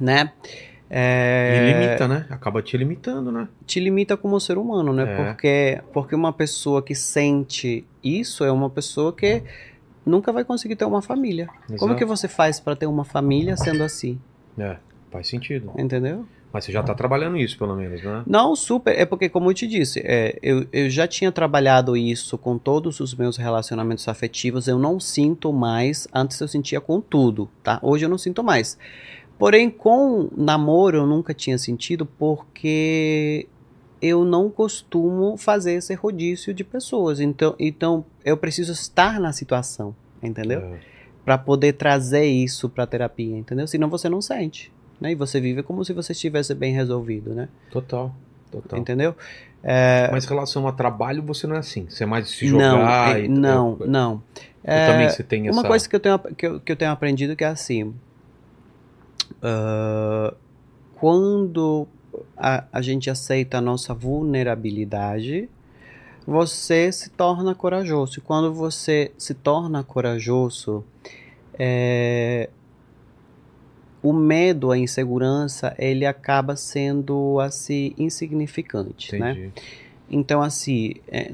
né? 0.00 0.32
É, 0.88 1.58
E 1.58 1.72
limita, 1.72 2.06
né? 2.06 2.26
Acaba 2.30 2.62
te 2.62 2.76
limitando, 2.76 3.32
né? 3.32 3.48
te 3.66 3.80
limita 3.80 4.16
como 4.16 4.38
ser 4.38 4.56
humano, 4.56 4.92
né? 4.92 5.02
É. 5.02 5.16
Porque, 5.16 5.80
porque 5.92 6.14
uma 6.14 6.32
pessoa 6.32 6.80
que 6.82 6.94
sente 6.94 7.84
isso 8.02 8.44
é 8.44 8.52
uma 8.52 8.70
pessoa 8.70 9.12
que 9.12 9.42
nunca 10.04 10.32
vai 10.32 10.44
conseguir 10.44 10.76
ter 10.76 10.84
uma 10.84 11.02
família. 11.02 11.48
Como 11.66 11.92
Exato. 11.92 11.96
que 11.96 12.04
você 12.04 12.28
faz 12.28 12.60
para 12.60 12.76
ter 12.76 12.86
uma 12.86 13.04
família 13.04 13.56
sendo 13.56 13.82
assim? 13.82 14.20
É, 14.56 14.76
faz 15.10 15.28
sentido. 15.28 15.72
Entendeu? 15.76 16.24
Mas 16.52 16.64
você 16.64 16.72
já 16.72 16.82
tá 16.82 16.94
trabalhando 16.94 17.36
isso, 17.36 17.58
pelo 17.58 17.76
menos, 17.76 18.02
né? 18.02 18.22
Não, 18.26 18.56
super. 18.56 18.98
É 18.98 19.04
porque, 19.04 19.28
como 19.28 19.50
eu 19.50 19.54
te 19.54 19.66
disse, 19.66 20.00
é, 20.02 20.38
eu, 20.42 20.66
eu 20.72 20.88
já 20.88 21.06
tinha 21.06 21.30
trabalhado 21.30 21.94
isso 21.96 22.38
com 22.38 22.56
todos 22.56 22.98
os 22.98 23.14
meus 23.14 23.36
relacionamentos 23.36 24.08
afetivos. 24.08 24.66
Eu 24.66 24.78
não 24.78 24.98
sinto 24.98 25.52
mais. 25.52 26.08
Antes 26.14 26.40
eu 26.40 26.48
sentia 26.48 26.80
com 26.80 26.98
tudo, 26.98 27.46
tá? 27.62 27.78
Hoje 27.82 28.06
eu 28.06 28.08
não 28.08 28.16
sinto 28.16 28.42
mais. 28.42 28.78
Porém, 29.38 29.68
com 29.70 30.28
namoro 30.36 30.98
eu 30.98 31.06
nunca 31.06 31.34
tinha 31.34 31.58
sentido 31.58 32.06
porque 32.06 33.46
eu 34.00 34.24
não 34.24 34.48
costumo 34.50 35.36
fazer 35.36 35.74
esse 35.74 35.94
rodízio 35.94 36.54
de 36.54 36.64
pessoas. 36.64 37.20
Então, 37.20 37.54
então 37.58 38.04
eu 38.24 38.36
preciso 38.36 38.72
estar 38.72 39.20
na 39.20 39.32
situação, 39.32 39.94
entendeu? 40.22 40.60
É, 40.60 40.78
Para 41.24 41.36
poder 41.36 41.74
trazer 41.74 42.24
isso 42.24 42.68
para 42.68 42.86
terapia, 42.86 43.36
entendeu? 43.36 43.66
Senão 43.66 43.88
você 43.88 44.08
não 44.08 44.22
sente, 44.22 44.72
né? 45.00 45.12
E 45.12 45.14
você 45.14 45.40
vive 45.40 45.62
como 45.62 45.84
se 45.84 45.92
você 45.92 46.12
estivesse 46.12 46.54
bem 46.54 46.72
resolvido, 46.72 47.34
né? 47.34 47.48
total, 47.70 48.14
total. 48.50 48.78
Entendeu? 48.78 49.14
É, 49.62 50.08
Mas 50.12 50.24
em 50.24 50.28
relação 50.28 50.68
a 50.68 50.72
trabalho, 50.72 51.22
você 51.22 51.46
não 51.46 51.56
é 51.56 51.58
assim. 51.58 51.86
Você 51.88 52.04
é 52.04 52.06
mais 52.06 52.28
se 52.28 52.48
não, 52.48 52.78
jogar 52.78 53.18
é- 53.18 53.24
e 53.24 53.28
não, 53.28 53.76
não. 53.84 54.22
É, 54.62 54.86
também 54.86 55.08
você 55.08 55.22
tem 55.22 55.42
Uma 55.50 55.60
essa... 55.60 55.68
coisa 55.68 55.88
que 55.88 55.96
eu, 55.96 56.00
tenho, 56.00 56.18
que, 56.18 56.46
eu, 56.46 56.60
que 56.60 56.72
eu 56.72 56.76
tenho 56.76 56.90
aprendido 56.90 57.34
que 57.36 57.44
é 57.44 57.48
assim. 57.48 57.94
Ah, 59.42 60.34
quando 60.94 61.86
a, 62.36 62.64
a 62.72 62.82
gente 62.82 63.10
aceita 63.10 63.58
a 63.58 63.60
nossa 63.60 63.92
vulnerabilidade, 63.94 65.48
você 66.26 66.90
se 66.90 67.10
torna 67.10 67.54
corajoso. 67.54 68.18
E 68.18 68.22
quando 68.22 68.52
você 68.52 69.12
se 69.16 69.34
torna 69.34 69.84
corajoso, 69.84 70.84
é, 71.58 72.48
o 74.02 74.12
medo, 74.12 74.70
a 74.70 74.78
insegurança, 74.78 75.74
ele 75.78 76.06
acaba 76.06 76.56
sendo 76.56 77.38
assim 77.40 77.94
insignificante, 77.98 79.16
né? 79.18 79.32
Entendi. 79.32 79.52
Então, 80.08 80.40
assim, 80.40 80.94
é, 81.08 81.30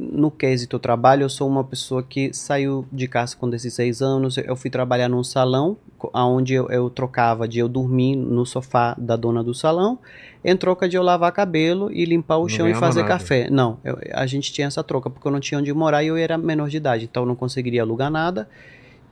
no, 0.00 0.20
no 0.22 0.30
quesito 0.30 0.78
trabalho, 0.78 1.22
eu 1.24 1.28
sou 1.28 1.48
uma 1.48 1.62
pessoa 1.64 2.02
que 2.02 2.32
saiu 2.32 2.86
de 2.92 3.06
casa 3.06 3.36
com 3.36 3.48
16 3.48 4.00
anos. 4.02 4.36
Eu 4.38 4.56
fui 4.56 4.70
trabalhar 4.70 5.08
num 5.08 5.22
salão, 5.24 5.76
onde 6.14 6.54
eu, 6.54 6.68
eu 6.70 6.88
trocava 6.88 7.46
de 7.46 7.58
eu 7.58 7.68
dormir 7.68 8.16
no 8.16 8.46
sofá 8.46 8.94
da 8.98 9.16
dona 9.16 9.42
do 9.44 9.54
salão, 9.54 9.98
em 10.44 10.56
troca 10.56 10.88
de 10.88 10.96
eu 10.96 11.02
lavar 11.02 11.32
cabelo 11.32 11.92
e 11.92 12.04
limpar 12.04 12.38
o 12.38 12.42
Não 12.42 12.48
chão 12.48 12.68
e 12.68 12.74
fazer 12.74 13.00
nada. 13.02 13.12
café. 13.12 13.48
Não, 13.50 13.78
eu- 13.84 13.98
a 14.12 14.26
gente 14.26 14.52
tinha 14.52 14.66
essa 14.66 14.82
troca, 14.82 15.10
porque 15.10 15.26
eu 15.26 15.32
não 15.32 15.40
tinha 15.40 15.58
onde 15.60 15.72
morar 15.72 16.02
e 16.02 16.06
eu 16.08 16.16
era 16.16 16.38
menor 16.38 16.68
de 16.68 16.76
idade, 16.78 17.04
então 17.04 17.22
eu 17.22 17.26
não 17.26 17.36
conseguiria 17.36 17.82
alugar 17.82 18.10
nada. 18.10 18.48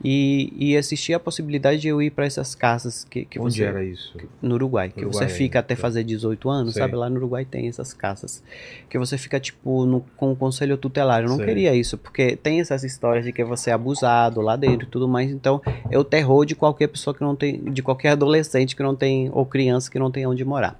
E, 0.03 0.53
e 0.57 0.75
existia 0.75 1.17
a 1.17 1.19
possibilidade 1.19 1.81
de 1.81 1.89
eu 1.89 2.01
ir 2.01 2.09
para 2.11 2.25
essas 2.25 2.55
casas 2.55 3.03
que, 3.03 3.25
que 3.25 3.37
Onde 3.37 3.55
você 3.57 3.63
era 3.63 3.83
isso? 3.83 4.15
no 4.41 4.55
Uruguai, 4.55 4.89
que 4.89 5.01
Uruguai, 5.01 5.27
você 5.27 5.33
fica 5.33 5.59
até 5.59 5.75
tá. 5.75 5.81
fazer 5.81 6.05
18 6.05 6.49
anos, 6.49 6.73
Sei. 6.73 6.81
sabe? 6.81 6.95
Lá 6.95 7.09
no 7.09 7.17
Uruguai 7.17 7.43
tem 7.43 7.67
essas 7.67 7.93
casas. 7.93 8.41
Que 8.89 8.97
você 8.97 9.17
fica, 9.17 9.39
tipo, 9.41 9.85
no- 9.85 10.05
com 10.15 10.31
o 10.31 10.35
conselho 10.35 10.77
tutelar. 10.77 11.23
Eu 11.23 11.29
não 11.29 11.35
Sei. 11.35 11.45
queria 11.45 11.75
isso, 11.75 11.97
porque 11.97 12.37
tem 12.37 12.61
essas 12.61 12.83
histórias 12.85 13.25
de 13.25 13.33
que 13.33 13.43
você 13.43 13.71
é 13.71 13.73
abusado 13.73 14.39
lá 14.39 14.55
dentro 14.55 14.87
e 14.87 14.89
tudo 14.89 15.07
mais. 15.07 15.29
Então, 15.31 15.61
é 15.91 15.99
o 15.99 16.03
terror 16.03 16.45
de 16.45 16.55
qualquer 16.55 16.87
pessoa 16.87 17.13
que 17.13 17.21
não 17.21 17.35
tem, 17.35 17.61
de 17.65 17.81
qualquer 17.83 18.11
adolescente 18.11 18.75
que 18.77 18.83
não 18.83 18.95
tem, 18.95 19.29
ou 19.33 19.45
criança 19.45 19.91
que 19.91 19.99
não 19.99 20.09
tem 20.09 20.25
onde 20.25 20.45
morar. 20.45 20.79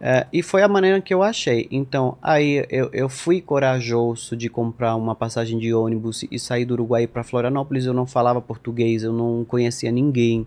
É, 0.00 0.26
e 0.32 0.42
foi 0.42 0.62
a 0.62 0.68
maneira 0.68 1.00
que 1.00 1.14
eu 1.14 1.22
achei. 1.22 1.68
Então, 1.70 2.18
aí 2.20 2.66
eu, 2.68 2.90
eu 2.92 3.08
fui 3.08 3.40
corajoso 3.40 4.36
de 4.36 4.48
comprar 4.48 4.96
uma 4.96 5.14
passagem 5.14 5.58
de 5.58 5.72
ônibus 5.72 6.24
e 6.30 6.38
sair 6.38 6.64
do 6.64 6.74
Uruguai 6.74 7.06
para 7.06 7.24
Florianópolis. 7.24 7.86
Eu 7.86 7.94
não 7.94 8.06
falava 8.06 8.40
português, 8.40 9.02
eu 9.02 9.12
não 9.12 9.44
conhecia 9.44 9.90
ninguém. 9.90 10.46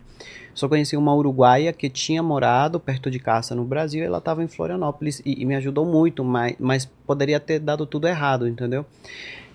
Só 0.54 0.68
conheci 0.68 0.98
uma 0.98 1.14
uruguaia 1.14 1.72
que 1.72 1.88
tinha 1.88 2.24
morado 2.24 2.80
perto 2.80 3.12
de 3.12 3.20
casa 3.20 3.54
no 3.54 3.64
Brasil 3.64 4.04
ela 4.04 4.18
estava 4.18 4.44
em 4.44 4.48
Florianópolis 4.48 5.22
e, 5.24 5.42
e 5.42 5.46
me 5.46 5.56
ajudou 5.56 5.86
muito, 5.86 6.24
mas, 6.24 6.56
mas 6.60 6.86
poderia 7.06 7.40
ter 7.40 7.60
dado 7.60 7.86
tudo 7.86 8.08
errado, 8.08 8.48
entendeu? 8.48 8.84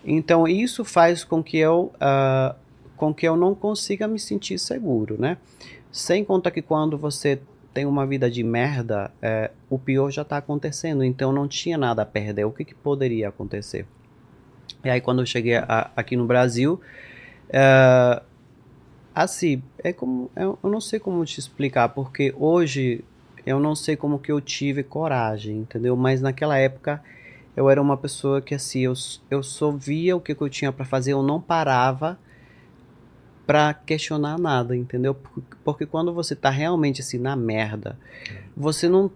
Então, 0.05 0.47
isso 0.47 0.85
faz 0.85 1.25
com 1.25 1.43
que 1.43 1.59
eu, 1.59 1.93
ah, 2.01 2.55
com 2.97 3.13
que 3.13 3.27
eu 3.27 3.37
não 3.37 3.53
consiga 3.53 4.07
me 4.07 4.19
sentir 4.19 4.59
seguro, 4.59 5.17
né? 5.19 5.39
Sem 5.91 6.25
contar 6.25 6.53
que 6.53 6.63
quando 6.63 6.97
você 6.97 7.41
tem 7.73 7.87
uma 7.87 8.07
vida 8.07 8.31
de 8.31 8.43
merda, 8.43 9.11
é, 9.23 9.51
o 9.71 9.79
pior 9.79 10.11
já 10.11 10.23
está 10.23 10.37
acontecendo, 10.37 11.03
então 11.05 11.33
não 11.33 11.49
tinha 11.49 11.79
nada 11.79 12.03
a 12.03 12.07
perder. 12.07 12.45
O 12.45 12.51
que, 12.53 12.65
que 12.65 12.75
poderia 12.75 13.29
acontecer? 13.29 13.87
E 14.85 14.91
aí, 14.91 15.01
quando 15.01 15.23
eu 15.23 15.27
cheguei 15.27 15.57
a- 15.57 15.91
aqui 15.97 16.17
no 16.17 16.27
Brasil, 16.27 16.81
é, 17.51 18.23
assim, 19.15 19.63
é 19.79 19.93
como, 19.93 20.31
eu, 20.37 20.59
eu 20.63 20.71
não 20.71 20.81
sei 20.81 20.99
como 20.99 21.25
te 21.25 21.39
explicar, 21.39 21.91
porque 21.91 22.35
hoje 22.39 23.05
eu 23.45 23.59
não 23.61 23.75
sei 23.75 23.97
como 23.97 24.19
que 24.19 24.31
eu 24.33 24.41
tive 24.41 24.83
coragem, 24.83 25.59
entendeu? 25.59 25.97
Mas 25.97 26.21
naquela 26.21 26.57
época 26.59 27.03
eu 27.57 27.69
era 27.69 27.81
uma 27.83 27.97
pessoa 27.97 28.41
que 28.41 28.55
assim, 28.55 28.81
eu, 28.81 28.95
eu 29.31 29.43
só 29.43 29.71
via 29.71 30.17
o 30.17 30.21
que, 30.21 30.35
que 30.35 30.41
eu 30.43 30.49
tinha 30.49 30.73
para 30.73 30.85
fazer, 30.85 31.13
eu 31.13 31.23
não 31.23 31.41
parava 31.41 32.19
para 33.47 33.75
questionar 33.75 34.39
nada, 34.39 34.77
entendeu? 34.77 35.17
Porque, 35.65 35.85
quando 35.87 36.13
você 36.13 36.35
tá 36.37 36.51
realmente 36.51 37.01
assim 37.01 37.19
na 37.19 37.35
merda, 37.37 37.99
você 38.57 38.89
não 38.89 39.11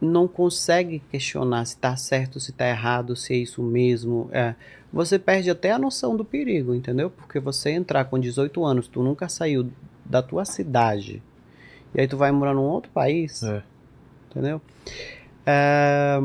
não 0.00 0.28
consegue 0.28 0.98
questionar 1.10 1.64
se 1.64 1.78
tá 1.78 1.96
certo, 1.96 2.38
se 2.38 2.52
tá 2.52 2.68
errado, 2.68 3.16
se 3.16 3.32
é 3.32 3.36
isso 3.38 3.62
mesmo. 3.62 4.28
É, 4.32 4.54
você 4.92 5.18
perde 5.18 5.48
até 5.48 5.70
a 5.72 5.78
noção 5.78 6.14
do 6.14 6.24
perigo, 6.24 6.74
entendeu? 6.74 7.08
Porque 7.08 7.40
você 7.40 7.70
entrar 7.70 8.04
com 8.04 8.18
18 8.18 8.62
anos, 8.66 8.86
tu 8.86 9.02
nunca 9.02 9.28
saiu 9.30 9.70
da 10.04 10.20
tua 10.20 10.44
cidade, 10.44 11.22
e 11.94 12.00
aí 12.00 12.06
tu 12.06 12.18
vai 12.18 12.30
morar 12.32 12.52
num 12.52 12.62
outro 12.64 12.90
país, 12.92 13.42
É. 13.42 13.62
entendeu? 14.30 14.60
É, 15.46 16.18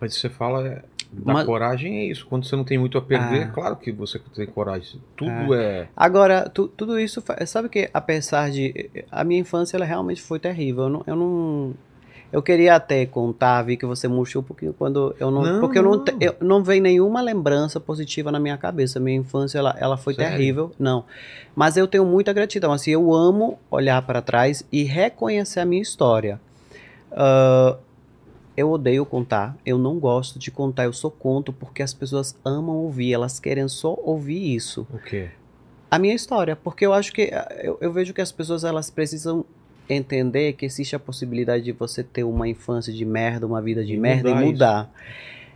Mas 0.00 0.14
você 0.16 0.28
fala 0.28 0.66
é, 0.66 0.82
da 1.22 1.32
Mas- 1.32 1.46
coragem 1.46 1.98
é 2.00 2.04
isso. 2.06 2.26
Quando 2.26 2.44
você 2.44 2.56
não 2.56 2.64
tem 2.64 2.76
muito 2.78 2.98
a 2.98 3.02
perder, 3.02 3.44
Ah. 3.44 3.48
claro 3.48 3.76
que 3.76 3.92
você 3.92 4.18
tem 4.34 4.46
coragem. 4.46 5.00
Tudo 5.16 5.54
é. 5.54 5.88
Agora, 5.96 6.48
tu- 6.48 6.68
tudo 6.68 6.98
isso, 6.98 7.22
sabe 7.46 7.68
que 7.68 7.88
apesar 7.94 8.50
de. 8.50 8.90
A 9.10 9.22
minha 9.24 9.40
infância 9.40 9.76
ela 9.76 9.84
realmente 9.84 10.20
foi 10.22 10.38
terrível. 10.38 10.84
Eu 10.84 10.88
não. 10.90 11.02
Eu, 11.06 11.16
não, 11.16 11.74
eu 12.32 12.42
queria 12.42 12.74
até 12.74 13.06
contar, 13.06 13.62
vi 13.62 13.76
que 13.76 13.86
você 13.86 14.08
murchou 14.08 14.42
um 14.42 14.44
pouquinho 14.44 14.72
quando 14.72 15.14
eu 15.20 15.30
não. 15.30 15.42
Não, 15.42 15.60
porque 15.60 15.78
eu 15.78 15.82
não, 15.84 16.04
eu 16.20 16.34
não 16.40 16.64
veio 16.64 16.82
nenhuma 16.82 17.20
lembrança 17.20 17.78
positiva 17.78 18.32
na 18.32 18.40
minha 18.40 18.56
cabeça. 18.58 18.98
Minha 18.98 19.18
infância 19.18 19.58
ela, 19.58 19.76
ela 19.78 19.96
foi 19.96 20.14
Sério? 20.14 20.30
terrível. 20.32 20.72
Não. 20.78 21.04
Mas 21.54 21.76
eu 21.76 21.86
tenho 21.86 22.04
muita 22.04 22.32
gratidão. 22.32 22.72
Assim, 22.72 22.90
eu 22.90 23.14
amo 23.14 23.58
olhar 23.70 24.02
para 24.02 24.20
trás 24.20 24.64
e 24.72 24.82
reconhecer 24.82 25.60
a 25.60 25.64
minha 25.64 25.80
história. 25.82 26.40
Ah, 27.12 27.76
eu 28.56 28.70
odeio 28.70 29.04
contar, 29.04 29.56
eu 29.66 29.76
não 29.78 29.98
gosto 29.98 30.38
de 30.38 30.50
contar, 30.50 30.84
eu 30.84 30.92
só 30.92 31.10
conto 31.10 31.52
porque 31.52 31.82
as 31.82 31.92
pessoas 31.92 32.36
amam 32.44 32.76
ouvir, 32.76 33.12
elas 33.12 33.40
querem 33.40 33.66
só 33.68 33.98
ouvir 34.02 34.54
isso 34.54 34.86
O 34.92 34.98
quê? 34.98 35.30
a 35.90 35.98
minha 35.98 36.14
história, 36.14 36.56
porque 36.56 36.84
eu 36.84 36.92
acho 36.92 37.12
que 37.12 37.30
ah, 37.32 37.48
eu, 37.62 37.78
eu 37.80 37.92
vejo 37.92 38.12
que 38.12 38.20
as 38.20 38.32
pessoas 38.32 38.64
elas 38.64 38.90
precisam 38.90 39.44
entender 39.88 40.54
que 40.54 40.64
existe 40.64 40.96
a 40.96 40.98
possibilidade 40.98 41.64
de 41.64 41.72
você 41.72 42.02
ter 42.02 42.24
uma 42.24 42.48
infância 42.48 42.92
de 42.92 43.04
merda, 43.04 43.46
uma 43.46 43.60
vida 43.60 43.84
de 43.84 43.94
E 43.94 43.96
merda 43.96 44.30
mudar 44.30 44.42
e 44.42 44.46
mudar. 44.46 44.90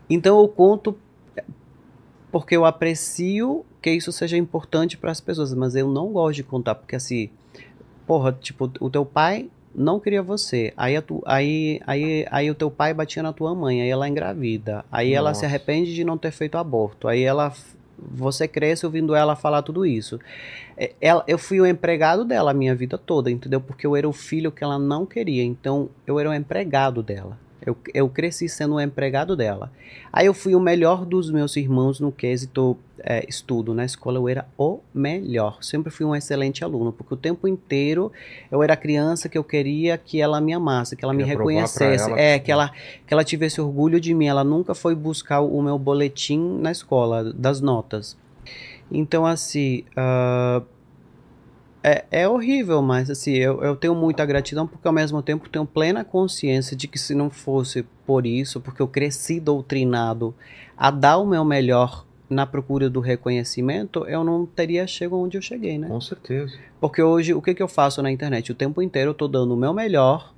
Então 0.09 0.41
eu 0.41 0.49
conto 0.49 0.97
porque 2.31 2.57
eu 2.57 2.65
aprecio 2.65 3.65
que 3.81 3.91
isso 3.91 4.13
seja 4.13 4.37
importante 4.37 4.97
para 4.97 5.11
as 5.11 5.21
pessoas, 5.21 5.55
mas 5.55 5.75
eu 5.75 5.89
não 5.89 6.13
gosto 6.13 6.37
de 6.37 6.43
contar 6.43 6.75
porque 6.75 6.95
assim, 6.95 7.31
porra, 8.07 8.33
tipo, 8.33 8.71
o 8.81 8.91
teu 8.91 9.05
pai 9.05 9.49
não 9.75 10.01
queria 10.01 10.23
você. 10.23 10.73
Aí, 10.77 10.97
a 10.97 11.03
tu, 11.03 11.23
aí, 11.27 11.81
aí, 11.87 12.27
aí 12.31 12.51
o 12.51 12.55
teu 12.55 12.71
pai 12.71 12.93
batia 12.93 13.23
na 13.23 13.33
tua 13.33 13.55
mãe, 13.55 13.83
aí 13.83 13.89
ela 13.89 14.09
engravida. 14.09 14.85
Aí 14.91 15.13
ela 15.13 15.35
se 15.35 15.43
Nossa. 15.43 15.47
arrepende 15.47 15.95
de 15.95 16.05
não 16.05 16.19
ter 16.19 16.31
feito 16.31 16.59
aborto. 16.59 17.09
Aí 17.09 17.23
ela 17.23 17.53
você 18.01 18.47
cresce 18.47 18.87
ouvindo 18.87 19.15
ela 19.15 19.35
falar 19.35 19.63
tudo 19.63 19.85
isso. 19.85 20.21
É, 20.77 20.93
Ela, 21.01 21.25
eu 21.27 21.37
fui 21.37 21.61
o 21.61 21.67
empregado 21.67 22.25
dela 22.25 22.53
a 22.53 22.55
minha 22.55 22.75
vida 22.75 22.97
toda, 22.97 23.31
entendeu? 23.31 23.61
Porque 23.61 23.87
eu 23.87 23.97
era 23.97 24.09
o 24.09 24.13
filho 24.13 24.53
que 24.53 24.63
ela 24.63 24.79
não 24.79 25.05
queria. 25.05 25.43
Então, 25.43 25.89
eu 26.07 26.19
era 26.19 26.31
o 26.31 26.35
empregado 26.35 27.03
dela. 27.03 27.37
Eu, 27.69 27.77
eu 27.93 28.09
cresci 28.09 28.49
sendo 28.49 28.75
o 28.77 28.81
empregado 28.81 29.37
dela. 29.37 29.71
Aí 30.13 30.27
eu 30.27 30.33
fui 30.35 30.55
o 30.55 30.61
melhor 30.61 31.05
dos 31.05 31.31
meus 31.31 31.55
irmãos 31.57 32.01
no 32.01 32.11
quesito 32.11 32.77
é, 33.01 33.25
estudo. 33.29 33.75
Na 33.75 33.85
escola 33.85 34.19
eu 34.19 34.29
era 34.29 34.47
o 34.57 34.81
melhor. 34.95 35.63
Sempre 35.63 35.91
fui 35.91 36.07
um 36.07 36.15
excelente 36.17 36.65
aluno, 36.65 36.93
porque 36.93 37.13
o 37.15 37.17
tempo 37.17 37.47
inteiro 37.47 38.11
eu 38.51 38.63
era 38.63 38.73
a 38.73 38.77
criança 38.77 39.29
que 39.29 39.37
eu 39.37 39.45
queria 39.45 39.99
que 39.99 40.21
ela 40.21 40.41
me 40.41 40.53
amasse, 40.53 40.97
que 40.97 41.05
ela 41.05 41.13
me 41.13 41.23
Queria 41.23 41.37
reconhecesse. 41.39 42.09
ela 42.11 42.19
É, 42.19 42.39
que- 42.39 42.51
ela, 42.51 42.71
que 43.07 43.13
ela 43.13 43.23
tivesse 43.25 43.61
orgulho 43.61 44.01
de 44.01 44.15
mim. 44.15 44.27
Ela 44.27 44.43
nunca 44.45 44.75
foi 44.75 44.95
buscar 44.95 45.41
o 45.41 45.61
meu 45.63 45.79
boletim 45.79 46.39
na 46.61 46.73
escola, 46.73 47.33
das 47.33 47.61
notas. 47.61 48.17
Então, 48.91 49.27
assim, 49.27 49.85
ah, 49.95 50.63
é, 51.89 52.05
é 52.23 52.29
horrível, 52.29 52.81
mas 52.83 53.11
assim, 53.11 53.33
eu, 53.33 53.63
eu 53.63 53.75
tenho 53.77 53.95
muita 53.95 54.25
gratidão 54.27 54.67
porque 54.67 54.87
ao 54.87 54.93
mesmo 54.95 55.23
tempo 55.23 55.49
tenho 55.49 55.65
plena 55.67 56.05
consciência 56.05 56.77
de 56.77 56.87
que 56.89 56.99
se 56.99 57.15
não 57.15 57.31
fosse 57.31 57.85
por 58.07 58.27
isso, 58.27 58.61
porque 58.61 58.83
eu 58.83 58.89
cresci 58.89 59.41
doutrinado 59.41 60.35
a 60.77 60.91
dar 60.91 61.19
o 61.19 61.27
meu 61.27 61.45
melhor 61.45 62.05
na 62.31 62.45
procura 62.47 62.91
do 62.91 63.01
reconhecimento, 63.01 64.05
eu 64.07 64.23
não 64.23 64.45
teria 64.45 64.87
chegado 64.87 65.19
onde 65.19 65.39
eu 65.39 65.43
cheguei, 65.43 65.79
né? 65.79 65.89
Com 65.89 66.01
certeza. 66.01 66.55
Porque 66.81 67.03
hoje, 67.03 67.33
o 67.33 67.41
que, 67.41 67.55
que 67.55 67.63
eu 67.63 67.69
faço 67.69 68.03
na 68.03 68.11
internet? 68.13 68.53
O 68.53 68.55
tempo 68.55 68.83
inteiro 68.83 69.11
eu 69.11 69.15
tô 69.15 69.27
dando 69.27 69.55
o 69.55 69.57
meu 69.57 69.73
melhor 69.73 70.35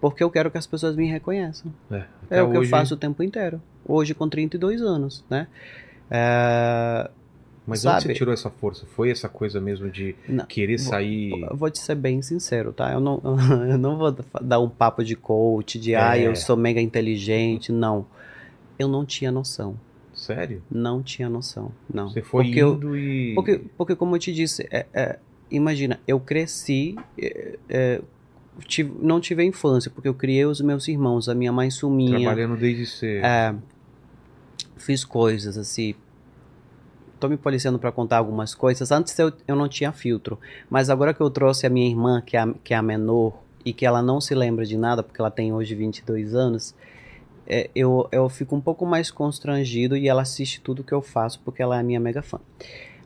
porque 0.00 0.22
eu 0.24 0.30
quero 0.30 0.50
que 0.50 0.58
as 0.58 0.66
pessoas 0.66 0.96
me 0.96 1.06
reconheçam. 1.06 1.72
É, 1.90 2.04
É 2.30 2.42
o 2.42 2.50
que 2.50 2.56
eu 2.56 2.60
hoje- 2.60 2.70
faço 2.70 2.94
o 2.94 2.96
tempo 2.96 3.22
inteiro. 3.22 3.60
Hoje 3.86 4.14
com 4.14 4.28
32 4.28 4.80
anos, 4.82 5.24
né? 5.28 5.46
É, 6.10 7.10
Mas 7.66 7.84
onde 7.84 7.94
você 7.96 8.00
sabe? 8.02 8.14
tirou 8.14 8.32
essa 8.32 8.48
força? 8.48 8.86
Foi 8.94 9.10
essa 9.10 9.28
coisa 9.28 9.60
mesmo 9.60 9.90
de 9.90 10.14
Não, 10.28 10.46
querer 10.46 10.76
vou- 10.78 10.86
sair. 10.88 11.30
Eu 11.50 11.56
vou 11.56 11.68
te 11.70 11.78
ser 11.80 11.94
bem 11.96 12.22
sincero, 12.22 12.72
tá? 12.72 12.92
Eu 12.92 13.00
não, 13.00 13.20
eu 13.68 13.76
não 13.78 13.96
vou 13.98 14.16
dar 14.40 14.60
um 14.60 14.68
papo 14.68 15.02
de 15.04 15.16
coach, 15.16 15.78
de 15.78 15.94
ah, 15.94 16.16
É. 16.16 16.28
eu 16.28 16.36
sou 16.36 16.56
mega 16.56 16.80
inteligente. 16.80 17.72
Não. 17.72 18.06
Eu 18.78 18.86
não 18.88 19.04
tinha 19.04 19.32
noção. 19.32 19.74
Sério? 20.14 20.62
Não 20.70 21.02
tinha 21.02 21.28
noção. 21.28 21.72
Não. 21.92 22.08
Você 22.08 22.22
foi 22.22 22.44
porque 22.44 22.58
eu- 22.62 22.74
indo 22.74 22.96
e. 22.96 23.34
Porque, 23.34 23.60
porque 23.76 23.96
como 23.96 24.14
eu 24.14 24.18
te 24.20 24.32
disse, 24.32 24.66
é- 24.70 24.86
é, 24.94 25.18
imagina, 25.50 25.98
eu 26.06 26.18
cresci, 26.20 26.96
é, 27.18 27.58
é, 27.68 28.00
tive- 28.66 28.92
não 29.02 29.20
tive 29.20 29.42
a 29.42 29.44
infância, 29.44 29.90
porque 29.90 30.08
eu 30.08 30.14
criei 30.14 30.44
os 30.46 30.60
meus 30.60 30.86
irmãos, 30.88 31.28
a 31.28 31.34
minha 31.34 31.52
mãe 31.52 31.70
suminha. 31.70 32.18
Trabalhando 32.20 32.56
desde 32.56 32.86
cedo. 32.86 33.24
É, 33.26 33.54
fiz 34.76 35.04
coisas 35.04 35.58
assim. 35.58 35.94
Tô 37.18 37.28
me 37.28 37.36
policiando 37.36 37.78
para 37.78 37.90
contar 37.90 38.18
algumas 38.18 38.54
coisas. 38.54 38.90
Antes 38.92 39.18
eu, 39.18 39.32
eu 39.46 39.56
não 39.56 39.68
tinha 39.68 39.92
filtro, 39.92 40.38
mas 40.68 40.90
agora 40.90 41.14
que 41.14 41.20
eu 41.20 41.30
trouxe 41.30 41.66
a 41.66 41.70
minha 41.70 41.88
irmã, 41.88 42.22
que 42.24 42.36
é 42.36 42.40
a, 42.40 42.54
que 42.62 42.74
é 42.74 42.76
a 42.76 42.82
menor, 42.82 43.32
e 43.64 43.72
que 43.72 43.84
ela 43.84 44.00
não 44.00 44.20
se 44.20 44.34
lembra 44.34 44.64
de 44.64 44.76
nada, 44.76 45.02
porque 45.02 45.20
ela 45.20 45.30
tem 45.30 45.52
hoje 45.52 45.74
22 45.74 46.34
anos, 46.34 46.74
é, 47.46 47.70
eu, 47.74 48.08
eu 48.12 48.28
fico 48.28 48.54
um 48.54 48.60
pouco 48.60 48.86
mais 48.86 49.10
constrangido 49.10 49.96
e 49.96 50.08
ela 50.08 50.22
assiste 50.22 50.60
tudo 50.60 50.84
que 50.84 50.92
eu 50.92 51.02
faço, 51.02 51.40
porque 51.44 51.62
ela 51.62 51.78
é 51.78 51.82
minha 51.82 52.00
mega 52.00 52.22
fã. 52.22 52.38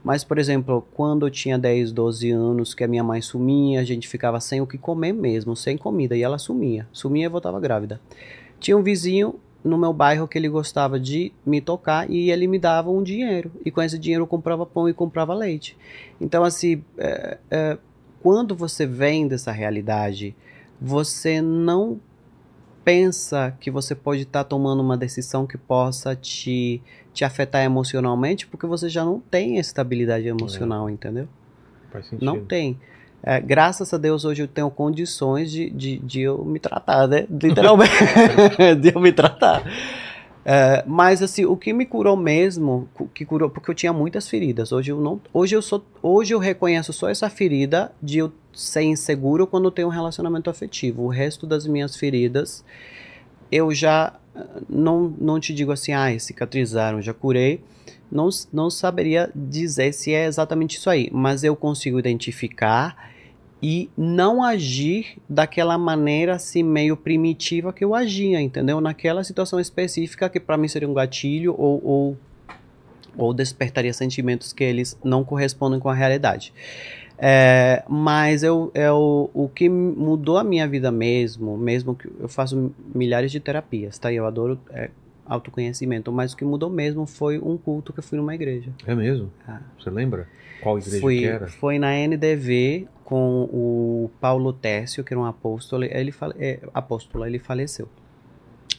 Mas, 0.02 0.24
por 0.24 0.38
exemplo, 0.38 0.86
quando 0.94 1.26
eu 1.26 1.30
tinha 1.30 1.58
10, 1.58 1.92
12 1.92 2.30
anos, 2.30 2.74
que 2.74 2.82
a 2.82 2.88
minha 2.88 3.04
mãe 3.04 3.20
sumia, 3.20 3.80
a 3.80 3.84
gente 3.84 4.08
ficava 4.08 4.40
sem 4.40 4.60
o 4.60 4.66
que 4.66 4.78
comer 4.78 5.12
mesmo, 5.12 5.54
sem 5.54 5.76
comida, 5.76 6.16
e 6.16 6.22
ela 6.22 6.38
sumia. 6.38 6.86
Sumia 6.90 7.26
e 7.26 7.28
voltava 7.28 7.60
grávida. 7.60 8.00
Tinha 8.58 8.76
um 8.76 8.82
vizinho 8.82 9.38
no 9.62 9.76
meu 9.76 9.92
bairro 9.92 10.26
que 10.26 10.38
ele 10.38 10.48
gostava 10.48 10.98
de 10.98 11.32
me 11.44 11.60
tocar 11.60 12.10
e 12.10 12.30
ele 12.30 12.46
me 12.46 12.58
dava 12.58 12.90
um 12.90 13.02
dinheiro. 13.02 13.52
E 13.64 13.70
com 13.70 13.82
esse 13.82 13.98
dinheiro 13.98 14.24
eu 14.24 14.26
comprava 14.26 14.64
pão 14.64 14.88
e 14.88 14.94
comprava 14.94 15.34
leite. 15.34 15.76
Então, 16.20 16.44
assim, 16.44 16.82
é, 16.96 17.38
é, 17.50 17.78
quando 18.22 18.54
você 18.54 18.86
vem 18.86 19.28
dessa 19.28 19.52
realidade, 19.52 20.34
você 20.80 21.42
não 21.42 22.00
pensa 22.84 23.54
que 23.60 23.70
você 23.70 23.94
pode 23.94 24.22
estar 24.22 24.44
tomando 24.44 24.80
uma 24.80 24.96
decisão 24.96 25.46
que 25.46 25.58
possa 25.58 26.16
te, 26.16 26.82
te 27.12 27.24
afetar 27.24 27.62
emocionalmente, 27.62 28.46
porque 28.46 28.66
você 28.66 28.88
já 28.88 29.04
não 29.04 29.20
tem 29.20 29.58
estabilidade 29.58 30.26
emocional, 30.26 30.88
entendeu? 30.88 31.28
Faz 31.90 32.06
sentido. 32.06 32.24
Não 32.24 32.44
tem. 32.44 32.78
É, 33.22 33.40
graças 33.40 33.92
a 33.92 33.98
Deus 33.98 34.24
hoje 34.24 34.42
eu 34.42 34.48
tenho 34.48 34.70
condições 34.70 35.50
de, 35.50 35.68
de, 35.70 35.98
de 35.98 36.20
eu 36.22 36.44
me 36.44 36.58
tratar, 36.58 37.06
né? 37.06 37.26
Literalmente. 37.30 37.92
de 38.80 38.94
eu 38.94 39.00
me 39.00 39.12
tratar. 39.12 39.62
É, 40.44 40.82
mas 40.86 41.22
assim, 41.22 41.44
o 41.44 41.56
que 41.56 41.72
me 41.72 41.84
curou 41.84 42.16
mesmo, 42.16 42.88
que 43.14 43.24
curou, 43.24 43.50
porque 43.50 43.70
eu 43.70 43.74
tinha 43.74 43.92
muitas 43.92 44.28
feridas. 44.28 44.72
Hoje 44.72 44.90
eu 44.90 45.00
não, 45.00 45.20
hoje 45.32 45.54
eu 45.54 45.60
sou, 45.60 45.84
hoje 46.02 46.32
eu 46.32 46.38
reconheço 46.38 46.92
só 46.92 47.08
essa 47.10 47.28
ferida 47.28 47.92
de 48.02 48.18
eu 48.18 48.32
ser 48.54 48.82
inseguro 48.82 49.46
quando 49.46 49.66
eu 49.66 49.70
tenho 49.70 49.88
um 49.88 49.90
relacionamento 49.90 50.48
afetivo. 50.48 51.02
O 51.02 51.08
resto 51.08 51.46
das 51.46 51.66
minhas 51.66 51.94
feridas 51.94 52.64
eu 53.52 53.72
já 53.74 54.14
eh, 54.34 54.44
não, 54.68 55.14
não 55.18 55.38
te 55.38 55.52
digo 55.52 55.72
assim, 55.72 55.92
ah, 55.92 56.18
cicatrizaram, 56.18 57.02
já 57.02 57.12
curei. 57.12 57.62
Não, 58.10 58.28
não 58.52 58.70
saberia 58.70 59.30
dizer 59.34 59.92
se 59.92 60.12
é 60.12 60.26
exatamente 60.26 60.76
isso 60.76 60.90
aí, 60.90 61.08
mas 61.12 61.44
eu 61.44 61.54
consigo 61.54 61.98
identificar 61.98 63.10
e 63.62 63.90
não 63.96 64.42
agir 64.42 65.18
daquela 65.28 65.76
maneira 65.76 66.34
assim 66.34 66.62
meio 66.62 66.96
primitiva 66.96 67.72
que 67.72 67.84
eu 67.84 67.94
agia, 67.94 68.40
entendeu? 68.40 68.80
Naquela 68.80 69.22
situação 69.22 69.60
específica 69.60 70.28
que 70.28 70.40
para 70.40 70.56
mim 70.56 70.66
seria 70.66 70.88
um 70.88 70.94
gatilho 70.94 71.54
ou, 71.58 71.80
ou, 71.84 72.16
ou 73.16 73.34
despertaria 73.34 73.92
sentimentos 73.92 74.52
que 74.52 74.64
eles 74.64 74.98
não 75.04 75.22
correspondem 75.22 75.78
com 75.78 75.88
a 75.88 75.94
realidade. 75.94 76.54
É, 77.22 77.84
mas 77.86 78.42
eu, 78.42 78.70
eu, 78.74 79.30
o 79.34 79.46
que 79.46 79.68
mudou 79.68 80.38
a 80.38 80.44
minha 80.44 80.66
vida 80.66 80.90
mesmo, 80.90 81.58
mesmo 81.58 81.94
que 81.94 82.08
eu 82.18 82.28
faço 82.30 82.72
milhares 82.94 83.30
de 83.30 83.38
terapias, 83.38 83.98
tá? 83.98 84.10
Eu 84.10 84.24
adoro 84.24 84.58
é, 84.70 84.88
autoconhecimento, 85.30 86.10
mas 86.12 86.32
o 86.32 86.36
que 86.36 86.44
mudou 86.44 86.68
mesmo 86.68 87.06
foi 87.06 87.38
um 87.38 87.56
culto 87.56 87.92
que 87.92 88.00
eu 88.00 88.02
fui 88.02 88.18
numa 88.18 88.34
igreja. 88.34 88.70
É 88.86 88.94
mesmo? 88.94 89.30
Ah. 89.46 89.60
Você 89.78 89.88
lembra? 89.88 90.28
Qual 90.60 90.78
igreja 90.78 91.00
Fui, 91.00 91.18
que 91.20 91.26
era? 91.26 91.46
foi 91.46 91.78
na 91.78 91.94
NDV 91.94 92.88
com 93.04 93.44
o 93.44 94.10
Paulo 94.20 94.52
Técio, 94.52 95.02
que 95.04 95.14
era 95.14 95.20
um 95.20 95.24
apóstolo, 95.24 95.84
ele 95.84 96.10
fale, 96.12 96.34
é, 96.38 96.60
apóstolo, 96.74 97.24
ele 97.24 97.38
faleceu. 97.38 97.88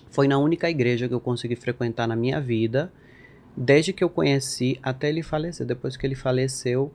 Foi 0.09 0.27
na 0.27 0.37
única 0.37 0.69
igreja 0.69 1.07
que 1.07 1.13
eu 1.13 1.21
consegui 1.21 1.55
frequentar 1.55 2.05
na 2.07 2.15
minha 2.15 2.39
vida, 2.41 2.91
desde 3.55 3.93
que 3.93 4.03
eu 4.03 4.09
conheci 4.09 4.77
até 4.83 5.07
ele 5.09 5.23
falecer. 5.23 5.65
Depois 5.65 5.95
que 5.95 6.05
ele 6.05 6.15
faleceu, 6.15 6.91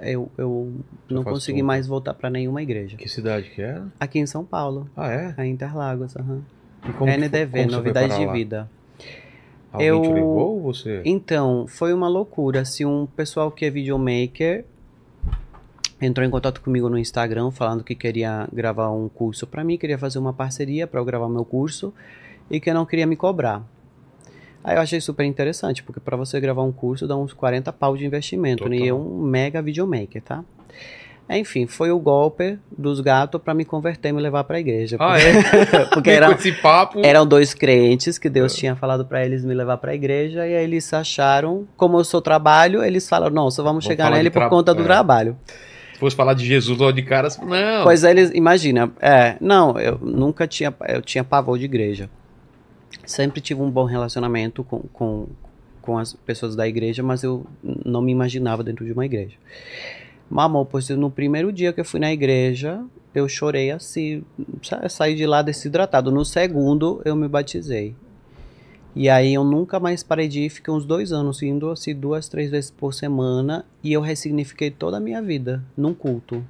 eu, 0.00 0.30
eu 0.36 0.72
não 1.08 1.24
consegui 1.24 1.62
mais 1.62 1.86
voltar 1.86 2.12
para 2.14 2.28
nenhuma 2.28 2.62
igreja. 2.62 2.96
Que 2.98 3.08
cidade 3.08 3.50
que 3.50 3.62
era? 3.62 3.86
Aqui 3.98 4.18
em 4.18 4.26
São 4.26 4.44
Paulo, 4.44 4.88
Ah, 4.94 5.10
é? 5.10 5.34
a 5.36 5.46
Interlagos, 5.46 6.14
aham. 6.16 6.42
Foi- 6.98 7.10
NDV, 7.10 7.66
Novidade 7.66 8.18
de? 8.18 8.26
Vida. 8.26 8.68
Alguém 9.72 9.88
Eu- 9.88 10.02
te 10.02 10.08
levou 10.12 10.54
ou 10.56 10.60
você? 10.60 11.00
Então, 11.04 11.66
foi 11.66 11.92
uma 11.94 12.08
loucura. 12.08 12.64
Se 12.64 12.84
um 12.84 13.06
pessoal 13.06 13.50
que 13.50 13.64
é 13.64 13.70
videomaker 13.70 14.64
entrou 16.00 16.26
em 16.26 16.30
contato 16.30 16.60
comigo 16.60 16.88
no 16.88 16.98
Instagram 16.98 17.50
falando 17.50 17.82
que 17.84 17.94
queria 17.94 18.48
gravar 18.52 18.90
um 18.90 19.08
curso 19.08 19.46
para 19.46 19.62
mim, 19.64 19.78
queria 19.78 19.96
fazer 19.98 20.18
uma 20.18 20.32
parceria 20.32 20.86
para 20.86 21.00
eu 21.00 21.04
gravar 21.04 21.28
meu 21.28 21.44
curso 21.44 21.94
e 22.50 22.60
que 22.60 22.72
não 22.72 22.84
queria 22.84 23.06
me 23.06 23.16
cobrar. 23.16 23.62
Aí 24.64 24.76
eu 24.76 24.80
achei 24.80 25.00
super 25.00 25.24
interessante, 25.24 25.82
porque 25.82 25.98
para 26.00 26.16
você 26.16 26.38
gravar 26.38 26.62
um 26.62 26.70
curso 26.72 27.06
dá 27.06 27.16
uns 27.16 27.32
40 27.32 27.72
pau 27.72 27.96
de 27.96 28.04
investimento, 28.04 28.68
né? 28.68 28.76
E 28.76 28.88
é 28.88 28.90
Total. 28.92 29.00
um 29.00 29.22
mega 29.22 29.60
videomaker, 29.62 30.22
tá? 30.22 30.44
Enfim, 31.30 31.66
foi 31.66 31.90
o 31.90 31.98
golpe 31.98 32.58
dos 32.76 33.00
gatos 33.00 33.40
para 33.40 33.54
me 33.54 33.64
converter 33.64 34.10
e 34.10 34.12
me 34.12 34.20
levar 34.20 34.44
para 34.44 34.56
a 34.56 34.60
igreja. 34.60 34.96
Ah, 35.00 35.16
é? 35.18 35.84
porque 35.92 36.10
era, 36.10 36.26
com 36.26 36.32
esse 36.34 36.52
papo. 36.52 37.00
eram 37.02 37.26
dois 37.26 37.54
crentes 37.54 38.18
que 38.18 38.28
É. 38.28 38.30
Deus 38.30 38.54
tinha 38.54 38.76
falado 38.76 39.04
pra 39.06 39.24
eles 39.24 39.44
me 39.44 39.54
levar 39.54 39.78
pra 39.78 39.94
igreja 39.94 40.46
e 40.46 40.54
aí 40.54 40.64
eles 40.64 40.92
acharam, 40.92 41.66
como 41.76 41.98
eu 41.98 42.04
sou 42.04 42.20
trabalho, 42.20 42.82
eles 42.84 43.08
falaram, 43.08 43.34
não, 43.34 43.50
só 43.50 43.62
vamos 43.62 43.72
Vamos 43.72 43.84
chegar 43.84 44.10
nele 44.10 44.30
por 44.30 44.48
conta 44.48 44.74
do 44.74 44.82
é. 44.82 44.84
trabalho. 44.84 45.36
Se 45.94 45.98
fosse 45.98 46.14
falar 46.16 46.34
de 46.34 46.44
Jesus 46.44 46.76
logo 46.78 46.92
de 46.92 47.02
cara, 47.02 47.28
não. 47.42 47.84
Pois 47.84 48.04
eles, 48.04 48.30
imagina, 48.34 48.92
é, 49.00 49.36
não, 49.40 49.78
eu 49.78 49.98
nunca 50.02 50.46
tinha, 50.46 50.74
eu 50.88 51.00
tinha 51.00 51.24
pavor 51.24 51.58
de 51.58 51.64
igreja. 51.64 52.10
Sempre 53.06 53.40
tive 53.40 53.62
um 53.62 53.70
bom 53.70 53.84
relacionamento 53.84 54.62
com, 54.62 54.80
com, 54.92 55.26
com 55.80 55.98
as 55.98 56.12
pessoas 56.12 56.54
da 56.54 56.68
igreja, 56.68 57.02
mas 57.02 57.22
eu 57.22 57.46
não 57.62 58.02
me 58.02 58.12
imaginava 58.12 58.62
dentro 58.62 58.84
de 58.84 58.92
uma 58.92 59.06
igreja. 59.06 59.36
Mas, 60.34 60.46
amor, 60.46 60.64
pois 60.64 60.88
no 60.88 61.10
primeiro 61.10 61.52
dia 61.52 61.74
que 61.74 61.80
eu 61.82 61.84
fui 61.84 62.00
na 62.00 62.10
igreja, 62.10 62.82
eu 63.14 63.28
chorei 63.28 63.70
assim, 63.70 64.24
sa- 64.62 64.88
saí 64.88 65.14
de 65.14 65.26
lá 65.26 65.42
desidratado. 65.42 66.10
No 66.10 66.24
segundo, 66.24 67.02
eu 67.04 67.14
me 67.14 67.28
batizei. 67.28 67.94
E 68.96 69.10
aí 69.10 69.34
eu 69.34 69.44
nunca 69.44 69.78
mais 69.78 70.02
parei 70.02 70.28
de 70.28 70.40
ir, 70.40 70.48
fiquei 70.48 70.72
uns 70.72 70.86
dois 70.86 71.12
anos 71.12 71.42
indo 71.42 71.70
assim 71.70 71.94
duas, 71.94 72.30
três 72.30 72.50
vezes 72.50 72.70
por 72.70 72.94
semana 72.94 73.66
e 73.84 73.92
eu 73.92 74.00
ressignifiquei 74.00 74.70
toda 74.70 74.96
a 74.96 75.00
minha 75.00 75.20
vida 75.20 75.62
num 75.76 75.92
culto. 75.92 76.42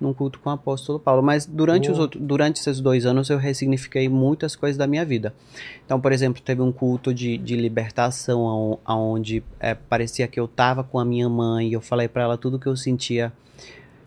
Num 0.00 0.14
culto 0.14 0.38
com 0.38 0.48
o 0.48 0.52
apóstolo 0.52 0.98
Paulo. 0.98 1.22
Mas 1.22 1.44
durante, 1.44 1.90
os 1.90 1.98
outros, 1.98 2.22
durante 2.22 2.60
esses 2.60 2.80
dois 2.80 3.04
anos 3.04 3.28
eu 3.28 3.36
ressignifiquei 3.36 4.08
muitas 4.08 4.56
coisas 4.56 4.76
da 4.76 4.86
minha 4.86 5.04
vida. 5.04 5.34
Então, 5.84 6.00
por 6.00 6.12
exemplo, 6.12 6.40
teve 6.42 6.62
um 6.62 6.72
culto 6.72 7.12
de, 7.12 7.36
de 7.36 7.56
libertação 7.56 8.78
aonde 8.84 9.42
é, 9.58 9.74
parecia 9.74 10.26
que 10.26 10.40
eu 10.40 10.48
tava 10.48 10.82
com 10.82 10.98
a 10.98 11.04
minha 11.04 11.28
mãe 11.28 11.68
e 11.68 11.72
eu 11.74 11.80
falei 11.80 12.08
para 12.08 12.22
ela 12.22 12.38
tudo 12.38 12.58
que 12.58 12.66
eu 12.66 12.76
sentia. 12.76 13.32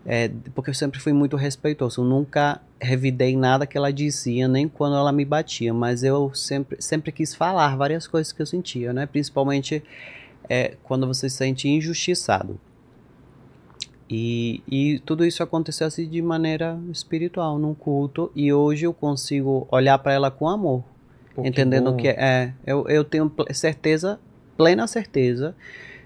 É, 0.06 0.30
porque 0.54 0.68
eu 0.68 0.74
sempre 0.74 1.00
fui 1.00 1.12
muito 1.12 1.36
respeitoso. 1.36 2.00
Eu 2.00 2.04
nunca 2.04 2.60
revidei 2.80 3.36
nada 3.36 3.66
que 3.66 3.76
ela 3.78 3.92
dizia, 3.92 4.46
nem 4.46 4.68
quando 4.68 4.96
ela 4.96 5.12
me 5.12 5.24
batia. 5.24 5.72
Mas 5.72 6.02
eu 6.02 6.34
sempre, 6.34 6.76
sempre 6.80 7.12
quis 7.12 7.34
falar 7.34 7.76
várias 7.76 8.06
coisas 8.06 8.32
que 8.32 8.42
eu 8.42 8.46
sentia, 8.46 8.92
né? 8.92 9.06
Principalmente 9.06 9.82
é, 10.48 10.76
quando 10.82 11.06
você 11.06 11.30
se 11.30 11.36
sente 11.36 11.68
injustiçado. 11.68 12.58
E, 14.16 14.62
e 14.70 14.98
tudo 15.00 15.26
isso 15.26 15.42
aconteceu 15.42 15.88
assim 15.88 16.08
de 16.08 16.22
maneira 16.22 16.78
espiritual, 16.92 17.58
num 17.58 17.74
culto. 17.74 18.30
E 18.36 18.52
hoje 18.52 18.86
eu 18.86 18.94
consigo 18.94 19.66
olhar 19.72 19.98
para 19.98 20.12
ela 20.12 20.30
com 20.30 20.48
amor 20.48 20.84
Pô, 21.34 21.44
entendendo 21.44 21.90
bom. 21.90 21.96
que 21.96 22.06
é, 22.06 22.52
eu, 22.64 22.88
eu 22.88 23.02
tenho 23.02 23.30
certeza, 23.52 24.20
plena 24.56 24.86
certeza, 24.86 25.56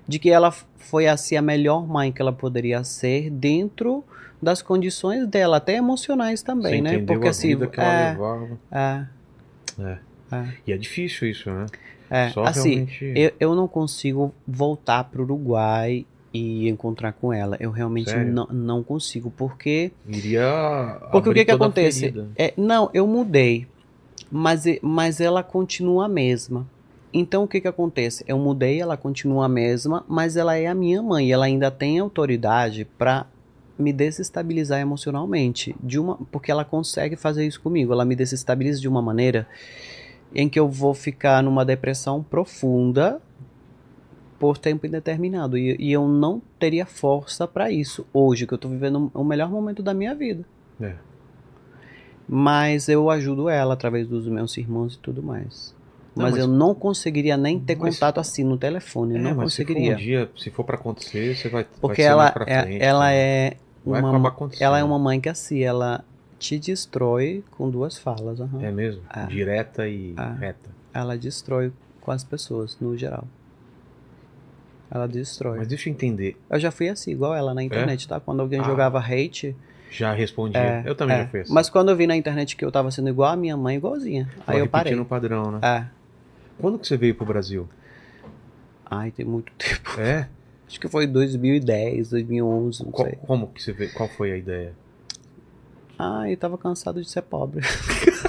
de 0.07 0.19
que 0.19 0.31
ela 0.31 0.51
foi 0.51 1.07
assim 1.07 1.37
a 1.37 1.43
melhor 1.43 1.87
mãe 1.87 2.11
que 2.11 2.23
ela 2.23 2.33
poderia 2.33 2.83
ser 2.83 3.29
dentro 3.29 4.03
das 4.41 4.63
condições 4.63 5.27
dela, 5.27 5.59
até 5.59 5.75
emocionais 5.75 6.41
também, 6.41 6.77
Você 6.77 6.81
né? 6.81 6.99
Porque 7.05 7.27
a 7.27 7.31
assim, 7.31 7.49
vida 7.49 7.67
que 7.67 7.79
ela 7.79 7.93
é, 7.93 8.11
levava. 8.13 8.59
é, 8.73 9.07
É. 9.79 9.99
é, 10.33 10.49
E 10.67 10.73
é 10.73 10.79
difícil 10.79 11.29
isso, 11.29 11.51
né? 11.51 11.67
é. 12.09 12.31
Só 12.31 12.45
assim, 12.45 12.71
realmente... 12.71 13.13
eu, 13.15 13.33
eu 13.39 13.55
não 13.55 13.69
consigo 13.69 14.33
voltar 14.47 15.05
pro 15.05 15.25
Uruguai 15.25 16.07
e 16.33 16.69
encontrar 16.69 17.13
com 17.13 17.33
ela. 17.33 17.57
Eu 17.59 17.71
realmente 17.71 18.15
não, 18.53 18.83
consigo, 18.83 19.33
porque 19.37 19.93
Iria 20.07 20.99
Porque 21.11 21.29
o 21.29 21.35
que 21.35 21.45
que 21.45 21.51
acontece? 21.51 22.15
É, 22.37 22.53
não, 22.57 22.91
eu 22.93 23.07
mudei, 23.07 23.67
mas, 24.31 24.65
mas 24.83 25.21
ela 25.21 25.43
continua 25.43 26.07
a 26.07 26.09
mesma. 26.09 26.67
Então 27.13 27.45
o 27.45 27.49
que 27.49 27.61
que 27.61 27.69
acontece? 27.69 28.23
Eu 28.29 28.39
mudei, 28.39 28.81
ela 28.81 28.97
continua 28.97 29.47
a 29.47 29.49
mesma, 29.49 30.05
mas 30.07 30.37
ela 30.37 30.57
é 30.57 30.67
a 30.67 30.75
minha 30.75 31.03
mãe, 31.03 31.33
ela 31.33 31.47
ainda 31.47 31.71
tem 31.71 31.99
autoridade 31.99 32.85
para 32.99 33.27
me 33.79 33.93
desestabilizar 33.93 34.81
emocionalmente, 34.81 35.75
de 35.83 35.99
uma, 35.99 36.17
porque 36.33 36.51
ela 36.51 36.65
consegue 36.65 37.17
fazer 37.17 37.47
isso 37.47 37.61
comigo. 37.61 37.93
Ela 37.93 38.05
me 38.05 38.17
desestabiliza 38.17 38.81
de 38.81 38.89
uma 38.89 39.01
maneira 39.01 39.47
em 40.35 40.49
que 40.49 40.59
eu 40.59 40.69
vou 40.69 40.93
ficar 40.93 41.43
numa 41.43 41.65
depressão 41.65 42.23
profunda 42.23 43.23
por 44.39 44.57
tempo 44.59 44.87
indeterminado 44.87 45.57
e, 45.59 45.77
e 45.79 45.93
eu 45.93 46.07
não 46.07 46.41
teria 46.59 46.87
força 46.87 47.47
para 47.47 47.71
isso 47.71 48.07
hoje 48.13 48.47
que 48.47 48.55
eu 48.55 48.59
tô 48.59 48.69
vivendo 48.69 49.11
o 49.15 49.25
melhor 49.25 49.51
momento 49.51 49.83
da 49.83 49.93
minha 49.93 50.15
vida. 50.15 50.45
É. 50.81 50.95
Mas 52.29 52.89
eu 52.89 53.09
ajudo 53.11 53.49
ela 53.49 53.75
através 53.75 54.07
dos 54.07 54.27
meus 54.29 54.57
irmãos 54.57 54.95
e 54.95 54.99
tudo 54.99 55.23
mais. 55.23 55.75
Não, 56.15 56.25
mas, 56.25 56.33
mas- 56.33 56.41
eu 56.41 56.47
não 56.49 56.75
conseguiria 56.75 57.37
nem 57.37 57.59
ter 57.59 57.77
Mas- 57.77 57.95
contato 57.95 58.19
assim 58.19 58.45
no 58.45 58.59
telefone. 58.59 59.17
É, 59.17 59.19
não 59.19 59.35
mas 59.35 59.53
se 59.55 59.63
for 59.65 59.67
conseguiria. 59.69 59.95
um 59.95 59.97
dia, 59.99 60.31
se 60.37 60.51
for 60.51 60.65
pra 60.65 60.77
acontecer, 60.77 61.35
você 61.37 61.49
vai 61.49 61.67
porque 61.81 62.03
vai 62.03 62.11
ela, 62.11 62.29
é, 62.47 62.63
frente, 62.63 62.83
ela 62.83 63.07
né? 63.09 63.17
é 63.17 63.57
uma, 63.85 64.33
ela 64.61 64.79
é 64.79 64.85
uma 64.85 64.99
mãe 64.99 65.21
que 65.21 65.29
assim, 65.29 65.61
ela 65.61 66.05
te 66.39 66.59
destrói 66.59 67.43
com 67.53 67.71
duas 67.71 67.97
falas. 67.97 68.41
aham. 68.41 68.63
É 68.63 68.71
mesmo? 68.71 69.03
É. 69.15 69.27
Direta 69.27 69.89
e 69.89 70.15
É. 70.17 70.39
reta. 70.39 70.71
Ela 70.93 71.17
destrói 71.17 71.73
com 72.01 72.11
as 72.11 72.25
pessoas, 72.25 72.77
no 72.81 72.97
geral. 72.97 73.25
Ela 74.91 75.07
destrói. 75.07 75.59
Mas 75.59 75.69
deixa 75.69 75.89
eu 75.89 75.93
entender. 75.93 76.37
Eu 76.49 76.59
já 76.59 76.71
fui 76.71 76.89
assim, 76.89 77.11
igual 77.13 77.35
ela 77.35 77.53
na 77.53 77.63
internet, 77.63 78.09
tá? 78.09 78.19
Quando 78.19 78.41
alguém 78.41 78.61
Ah. 78.61 78.65
jogava 78.65 78.99
hate. 78.99 79.55
Já 79.91 80.13
respondi. 80.13 80.57
É, 80.57 80.83
eu 80.87 80.95
também 80.95 81.17
é. 81.17 81.23
já 81.23 81.29
fui 81.29 81.41
assim. 81.41 81.53
Mas 81.53 81.69
quando 81.71 81.91
eu 81.91 81.97
vi 81.97 82.07
na 82.07 82.17
internet 82.17 82.57
que 82.57 82.65
eu 82.65 82.71
tava 82.73 82.91
sendo 82.91 83.09
igual 83.09 83.33
a 83.33 83.37
minha 83.37 83.57
mãe, 83.57 83.77
igualzinha. 83.77 84.29
Tava 84.45 84.53
Aí 84.53 84.59
eu 84.61 84.67
parei. 84.69 84.91
repetindo 84.93 85.03
o 85.05 85.09
padrão, 85.09 85.51
né? 85.53 85.59
É. 85.63 85.85
Quando 86.59 86.79
que 86.79 86.87
você 86.87 86.97
veio 86.97 87.15
pro 87.15 87.25
Brasil? 87.27 87.69
Ai, 88.91 89.11
tem 89.11 89.25
muito 89.27 89.53
tempo. 89.59 90.01
É? 90.01 90.29
Acho 90.67 90.79
que 90.81 90.89
foi 90.89 91.07
2010, 91.07 92.11
2011, 92.11 92.85
não 92.85 92.91
Qual- 92.93 93.09
sei. 93.09 93.19
como 93.27 93.47
que 93.49 93.63
você 93.63 93.73
veio? 93.73 93.93
Qual 93.93 94.09
foi 94.09 94.33
a 94.33 94.37
ideia? 94.37 94.73
Ah, 95.99 96.31
eu 96.31 96.37
tava 96.37 96.57
cansado 96.59 97.01
de 97.03 97.09
ser 97.11 97.23
pobre. 97.23 97.61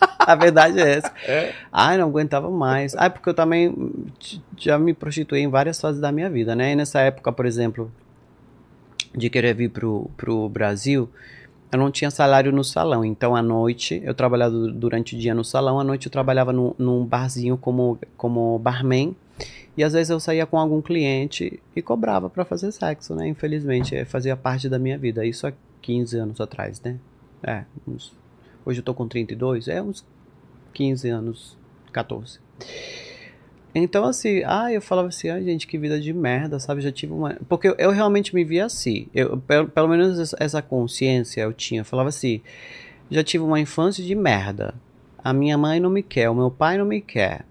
a 0.18 0.34
verdade 0.34 0.78
é 0.80 0.96
essa. 0.96 1.12
É. 1.26 1.52
Ai, 1.72 1.96
não 1.98 2.08
aguentava 2.08 2.50
mais. 2.50 2.94
Ai, 2.96 3.10
porque 3.10 3.28
eu 3.28 3.34
também 3.34 3.74
já 4.56 4.78
me 4.78 4.92
prostituí 4.94 5.40
em 5.40 5.48
várias 5.48 5.80
fases 5.80 6.00
da 6.00 6.12
minha 6.12 6.28
vida, 6.30 6.54
né? 6.54 6.72
E 6.72 6.76
nessa 6.76 7.00
época, 7.00 7.32
por 7.32 7.46
exemplo, 7.46 7.90
de 9.14 9.30
querer 9.30 9.54
vir 9.54 9.70
pro, 9.70 10.10
pro 10.16 10.48
Brasil, 10.48 11.08
eu 11.72 11.78
não 11.78 11.90
tinha 11.90 12.10
salário 12.10 12.52
no 12.52 12.62
salão. 12.64 13.04
Então, 13.04 13.34
à 13.34 13.42
noite, 13.42 14.00
eu 14.04 14.14
trabalhava 14.14 14.50
du- 14.52 14.72
durante 14.72 15.14
o 15.16 15.18
dia 15.18 15.34
no 15.34 15.44
salão, 15.44 15.78
à 15.80 15.84
noite 15.84 16.06
eu 16.06 16.12
trabalhava 16.12 16.52
no, 16.52 16.74
num 16.78 17.04
barzinho 17.04 17.56
como, 17.56 17.98
como 18.16 18.58
barman. 18.58 19.14
E 19.76 19.84
às 19.84 19.92
vezes 19.92 20.10
eu 20.10 20.18
saía 20.18 20.44
com 20.44 20.58
algum 20.58 20.82
cliente 20.82 21.60
e 21.74 21.80
cobrava 21.80 22.28
pra 22.28 22.44
fazer 22.44 22.72
sexo, 22.72 23.14
né? 23.14 23.28
Infelizmente, 23.28 23.94
eh, 23.94 24.04
fazia 24.04 24.36
parte 24.36 24.68
da 24.68 24.78
minha 24.78 24.98
vida. 24.98 25.24
Isso 25.24 25.46
há 25.46 25.52
15 25.80 26.18
anos 26.18 26.40
atrás, 26.40 26.80
né? 26.80 26.96
É, 27.42 27.62
uns- 27.86 28.12
hoje 28.68 28.80
eu 28.80 28.84
tô 28.84 28.92
com 28.92 29.08
32, 29.08 29.66
é 29.66 29.80
uns 29.82 30.04
15 30.74 31.08
anos, 31.08 31.56
14. 31.90 32.38
Então, 33.74 34.04
assim, 34.04 34.42
ah, 34.44 34.70
eu 34.72 34.82
falava 34.82 35.08
assim, 35.08 35.30
ai, 35.30 35.42
gente, 35.42 35.66
que 35.66 35.78
vida 35.78 35.98
de 36.00 36.12
merda, 36.12 36.58
sabe? 36.58 36.80
Já 36.82 36.92
tive 36.92 37.12
uma. 37.12 37.36
Porque 37.48 37.68
eu, 37.68 37.74
eu 37.78 37.90
realmente 37.90 38.34
me 38.34 38.44
via 38.44 38.66
assim. 38.66 39.06
Eu, 39.14 39.38
pelo, 39.38 39.68
pelo 39.68 39.88
menos 39.88 40.34
essa- 40.34 40.60
consciência 40.60 41.40
eu 41.42 41.52
tinha. 41.52 41.80
Eu 41.80 41.84
falava 41.84 42.08
assim, 42.08 42.40
já 43.10 43.22
tive 43.22 43.44
uma 43.44 43.60
infância 43.60 44.04
de 44.04 44.14
merda. 44.14 44.74
A 45.22 45.32
minha 45.32 45.56
mãe 45.56 45.80
não 45.80 45.90
me 45.90 46.02
quer, 46.02 46.28
o 46.28 46.34
meu 46.34 46.50
pai 46.50 46.76
não 46.76 46.84
me 46.84 47.00
quer. 47.00 47.44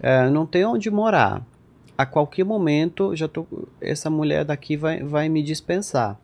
É, 0.00 0.28
não 0.28 0.46
tenho 0.46 0.70
onde 0.70 0.90
morar. 0.90 1.44
A 1.96 2.06
qualquer 2.06 2.44
momento, 2.44 3.14
já 3.14 3.26
tô, 3.28 3.46
essa 3.80 4.08
mulher 4.08 4.44
daqui 4.44 4.76
vai, 4.76 5.02
vai 5.02 5.28
me 5.28 5.42
dispensar. 5.42 6.18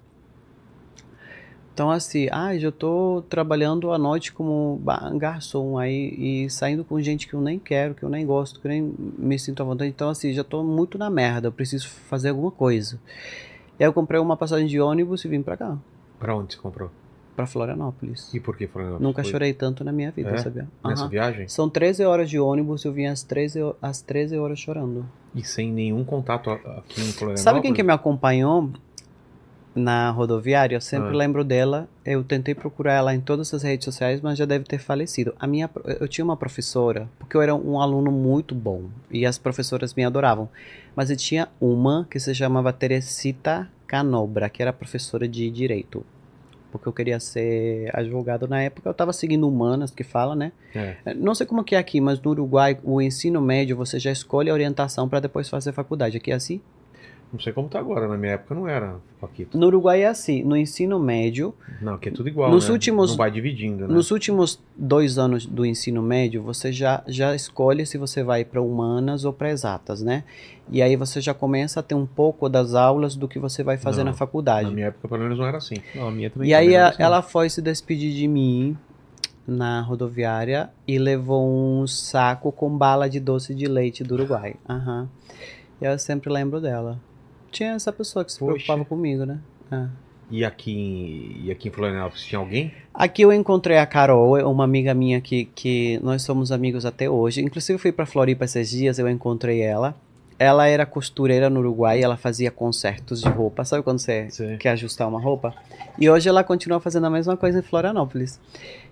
Então, 1.74 1.90
assim, 1.90 2.28
ah, 2.30 2.56
já 2.56 2.70
tô 2.70 3.24
trabalhando 3.28 3.92
à 3.92 3.98
noite 3.98 4.32
como 4.32 4.80
garçom 5.16 5.76
aí 5.76 6.14
e 6.46 6.48
saindo 6.48 6.84
com 6.84 7.00
gente 7.00 7.26
que 7.26 7.34
eu 7.34 7.40
nem 7.40 7.58
quero, 7.58 7.96
que 7.96 8.04
eu 8.04 8.08
nem 8.08 8.24
gosto, 8.24 8.60
que 8.60 8.66
eu 8.68 8.70
nem 8.70 8.94
me 9.18 9.36
sinto 9.40 9.60
à 9.60 9.66
vontade. 9.66 9.90
Então, 9.90 10.08
assim, 10.08 10.32
já 10.32 10.44
tô 10.44 10.62
muito 10.62 10.96
na 10.96 11.10
merda, 11.10 11.48
eu 11.48 11.52
preciso 11.52 11.88
fazer 11.88 12.28
alguma 12.28 12.52
coisa. 12.52 13.00
E 13.78 13.82
aí 13.82 13.88
eu 13.88 13.92
comprei 13.92 14.20
uma 14.20 14.36
passagem 14.36 14.68
de 14.68 14.80
ônibus 14.80 15.24
e 15.24 15.28
vim 15.28 15.42
pra 15.42 15.56
cá, 15.56 15.76
Pra 16.20 16.36
onde 16.36 16.54
você 16.54 16.60
comprou? 16.60 16.90
pra 17.34 17.44
Florianópolis. 17.48 18.32
E 18.32 18.38
por 18.38 18.56
que 18.56 18.68
Florianópolis? 18.68 19.04
Nunca 19.08 19.24
chorei 19.24 19.52
tanto 19.52 19.82
na 19.82 19.90
minha 19.90 20.12
vida, 20.12 20.30
É? 20.30 20.36
sabia? 20.36 20.68
Nessa 20.84 21.02
Aham. 21.02 21.10
viagem? 21.10 21.48
São 21.48 21.68
13 21.68 22.04
horas 22.04 22.30
de 22.30 22.38
ônibus, 22.38 22.84
eu 22.84 22.92
vim 22.92 23.06
às 23.06 23.24
13, 23.24 23.60
ho- 23.60 23.74
às 23.82 24.00
13 24.00 24.38
horas 24.38 24.60
chorando. 24.60 25.04
E 25.34 25.42
sem 25.42 25.72
nenhum 25.72 26.04
contato 26.04 26.50
aqui 26.50 27.00
em 27.00 27.04
Florianópolis? 27.06 27.40
Sabe 27.40 27.60
quem 27.60 27.74
que 27.74 27.82
me 27.82 27.92
acompanhou 27.92 28.70
na 29.74 30.10
rodoviária? 30.10 30.76
Eu 30.76 30.80
sempre 30.80 31.08
Ah. 31.10 31.16
lembro 31.16 31.42
dela. 31.44 31.88
Eu 32.04 32.22
tentei 32.22 32.54
procurar 32.54 32.92
ela 32.94 33.14
em 33.14 33.20
todas 33.20 33.52
as 33.52 33.62
redes 33.62 33.84
sociais, 33.84 34.20
mas 34.20 34.38
já 34.38 34.44
deve 34.44 34.64
ter 34.64 34.78
falecido. 34.78 35.34
A 35.38 35.46
minha, 35.46 35.68
eu 36.00 36.06
tinha 36.08 36.24
uma 36.24 36.36
professora, 36.36 37.08
porque 37.18 37.36
eu 37.36 37.42
era 37.42 37.54
um 37.54 37.80
aluno 37.80 38.10
muito 38.12 38.54
bom 38.54 38.84
e 39.10 39.24
as 39.26 39.38
professoras 39.38 39.94
me 39.94 40.04
adoravam. 40.04 40.48
Mas 40.94 41.10
eu 41.10 41.16
tinha 41.16 41.48
uma 41.60 42.06
que 42.10 42.20
se 42.20 42.34
chamava 42.34 42.72
Teresita 42.72 43.68
Canobra, 43.86 44.48
que 44.48 44.62
era 44.62 44.72
professora 44.72 45.26
de 45.26 45.50
direito. 45.50 46.04
Porque 46.70 46.88
eu 46.88 46.92
queria 46.92 47.20
ser 47.20 47.88
advogado 47.96 48.48
na 48.48 48.60
época, 48.60 48.88
eu 48.88 48.92
estava 48.92 49.12
seguindo 49.12 49.46
humanas, 49.48 49.92
que 49.92 50.02
fala, 50.02 50.34
né? 50.34 50.50
É. 50.74 51.14
Não 51.14 51.32
sei 51.32 51.46
como 51.46 51.62
que 51.62 51.76
é 51.76 51.78
aqui, 51.78 52.00
mas 52.00 52.20
no 52.20 52.32
Uruguai, 52.32 52.76
o 52.82 53.00
ensino 53.00 53.40
médio, 53.40 53.76
você 53.76 54.00
já 54.00 54.10
escolhe 54.10 54.50
a 54.50 54.52
orientação 54.52 55.08
para 55.08 55.20
depois 55.20 55.48
fazer 55.48 55.70
faculdade. 55.72 56.16
Aqui 56.16 56.32
é 56.32 56.34
assim? 56.34 56.60
Não 57.32 57.40
sei 57.40 57.52
como 57.52 57.68
tá 57.68 57.80
agora. 57.80 58.06
Na 58.06 58.16
minha 58.16 58.32
época 58.34 58.54
não 58.54 58.68
era, 58.68 58.96
Paquito. 59.20 59.58
No 59.58 59.66
Uruguai 59.66 60.02
é 60.02 60.06
assim, 60.06 60.44
no 60.44 60.56
ensino 60.56 61.00
médio, 61.00 61.52
Não, 61.80 61.94
aqui 61.94 62.08
é 62.08 62.12
tudo 62.12 62.28
igual, 62.28 62.50
Nos 62.50 62.66
né? 62.68 62.72
últimos- 62.72 63.10
Não 63.10 63.16
vai 63.16 63.30
dividindo, 63.30 63.88
né? 63.88 63.92
nos 63.94 64.10
últimos 64.12 64.60
dois 64.76 65.18
anos 65.18 65.44
do 65.44 65.66
ensino 65.66 66.00
médio, 66.00 66.42
você 66.42 66.72
já, 66.72 67.02
já 67.08 67.34
escolhe 67.34 67.84
se 67.86 67.98
você 67.98 68.22
vai 68.22 68.44
para 68.44 68.62
humanas 68.62 69.24
ou 69.24 69.32
para 69.32 69.50
exatas, 69.50 70.00
né? 70.00 70.22
E 70.70 70.80
aí 70.80 70.94
você 70.94 71.20
já 71.20 71.34
começa 71.34 71.80
a 71.80 71.82
ter 71.82 71.94
um 71.96 72.06
pouco 72.06 72.48
das 72.48 72.74
aulas 72.74 73.16
do 73.16 73.26
que 73.26 73.38
você 73.40 73.62
vai 73.64 73.76
fazer 73.78 73.98
Não, 74.04 74.12
na 74.12 74.12
faculdade. 74.12 74.68
Na 74.68 74.74
minha 74.74 74.86
época, 74.86 75.08
pelo 75.08 75.20
menos, 75.22 75.36
não 75.38 75.46
era 75.46 75.58
assim. 75.58 75.76
Não, 75.94 76.06
a 76.06 76.10
minha 76.12 76.30
também. 76.30 76.48
E 76.50 76.54
aí 76.54 76.76
a- 76.76 76.88
assim. 76.90 77.02
ela 77.02 77.20
foi 77.20 77.50
se 77.50 77.60
despedir 77.60 78.14
de 78.14 78.28
mim 78.28 78.76
na 79.46 79.80
rodoviária 79.80 80.70
e 80.86 80.98
levou 80.98 81.46
um 81.50 81.86
saco 81.86 82.50
com 82.52 82.70
bala 82.78 83.10
de 83.10 83.18
doce 83.20 83.54
de 83.54 83.66
leite 83.66 84.02
do 84.04 84.14
Uruguai. 84.14 84.54
Aham. 84.68 85.08
E 85.82 85.84
eu 85.84 85.98
sempre 85.98 86.30
lembro 86.32 86.60
dela. 86.60 86.98
Tinha 87.54 87.70
essa 87.72 87.92
pessoa 87.92 88.24
que 88.24 88.32
se 88.32 88.38
Poxa. 88.38 88.52
preocupava 88.52 88.84
comigo, 88.84 89.24
né? 89.24 89.38
É. 89.70 89.86
E 90.30 90.44
aqui, 90.44 90.72
em- 90.72 91.44
e 91.46 91.50
aqui 91.52 91.68
em 91.68 91.70
Florianópolis 91.70 92.24
tinha 92.24 92.38
alguém? 92.38 92.72
Aqui 92.92 93.22
eu 93.22 93.32
encontrei 93.32 93.78
a 93.78 93.86
Carol, 93.86 94.36
é 94.36 94.44
uma 94.44 94.64
amiga 94.64 94.92
minha 94.92 95.20
que, 95.20 95.44
que 95.54 96.00
nós 96.02 96.22
somos 96.22 96.50
amigos 96.50 96.84
até 96.84 97.08
hoje. 97.08 97.42
Inclusive 97.42 97.78
fui 97.78 97.92
para 97.92 98.04
Floripa 98.06 98.44
esses 98.44 98.70
dias, 98.70 98.98
eu 98.98 99.08
encontrei 99.08 99.60
ela. 99.62 99.94
Ela 100.36 100.66
era 100.66 100.84
costureira 100.84 101.48
no 101.48 101.60
Uruguai, 101.60 102.02
ela 102.02 102.16
fazia 102.16 102.50
concertos 102.50 103.20
de 103.22 103.28
roupa. 103.28 103.64
Sabe 103.64 103.84
quando 103.84 104.00
você 104.00 104.28
Sim. 104.30 104.56
quer 104.56 104.70
ajustar 104.70 105.06
uma 105.08 105.20
roupa? 105.20 105.54
E 105.96 106.10
hoje 106.10 106.28
ela 106.28 106.42
continua 106.42 106.80
fazendo 106.80 107.06
a 107.06 107.10
mesma 107.10 107.36
coisa 107.36 107.60
em 107.60 107.62
Florianópolis. 107.62 108.40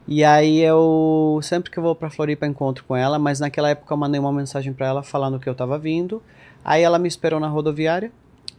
E 0.06 0.22
aí 0.22 0.60
eu 0.60 1.40
sempre 1.42 1.68
que 1.70 1.78
eu 1.78 1.82
vou 1.82 1.96
para 1.96 2.10
Floripa 2.10 2.46
encontro 2.46 2.84
com 2.84 2.94
ela, 2.94 3.18
mas 3.18 3.40
naquela 3.40 3.70
época 3.70 3.92
eu 3.92 3.98
mandei 3.98 4.20
uma 4.20 4.32
mensagem 4.32 4.72
para 4.72 4.86
ela 4.86 5.02
falando 5.02 5.40
que 5.40 5.48
eu 5.48 5.52
estava 5.52 5.76
vindo. 5.78 6.22
Aí 6.64 6.82
ela 6.82 6.98
me 6.98 7.08
esperou 7.08 7.40
na 7.40 7.48
rodoviária 7.48 8.12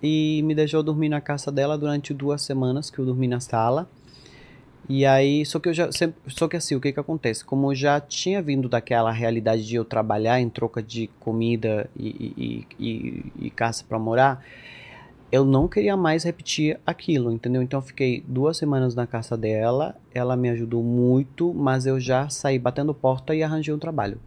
e 0.03 0.41
me 0.43 0.53
deixou 0.53 0.83
dormir 0.83 1.07
na 1.07 1.21
casa 1.21 1.49
dela 1.49 1.77
durante 1.77 2.13
duas 2.13 2.41
semanas, 2.41 2.89
que 2.89 2.99
eu 2.99 3.05
dormi 3.05 3.25
na 3.25 3.39
sala. 3.39 3.89
E 4.89 5.05
aí, 5.05 5.45
só 5.45 5.59
que 5.59 5.69
eu 5.69 5.73
já 5.73 5.89
sempre, 5.93 6.19
só 6.27 6.45
que 6.45 6.57
assim, 6.57 6.75
o 6.75 6.81
que 6.81 6.91
que 6.91 6.99
acontece? 6.99 7.45
Como 7.45 7.71
eu 7.71 7.75
já 7.75 8.01
tinha 8.01 8.41
vindo 8.41 8.67
daquela 8.67 9.11
realidade 9.13 9.65
de 9.65 9.75
eu 9.75 9.85
trabalhar 9.85 10.41
em 10.41 10.49
troca 10.49 10.83
de 10.83 11.07
comida 11.21 11.89
e, 11.95 12.07
e, 12.37 12.67
e, 12.77 13.45
e, 13.45 13.49
casa 13.49 13.85
para 13.87 13.97
morar, 13.97 14.43
eu 15.31 15.45
não 15.45 15.69
queria 15.69 15.95
mais 15.95 16.25
repetir 16.25 16.77
aquilo, 16.85 17.31
entendeu? 17.31 17.61
Então 17.61 17.79
eu 17.79 17.83
fiquei 17.83 18.21
duas 18.27 18.57
semanas 18.57 18.93
na 18.93 19.07
casa 19.07 19.37
dela, 19.37 19.95
ela 20.13 20.35
me 20.35 20.49
ajudou 20.49 20.83
muito, 20.83 21.53
mas 21.53 21.85
eu 21.85 21.97
já 21.97 22.27
saí 22.27 22.59
batendo 22.59 22.93
porta 22.93 23.33
e 23.33 23.41
arranjei 23.41 23.73
um 23.73 23.79
trabalho. 23.79 24.19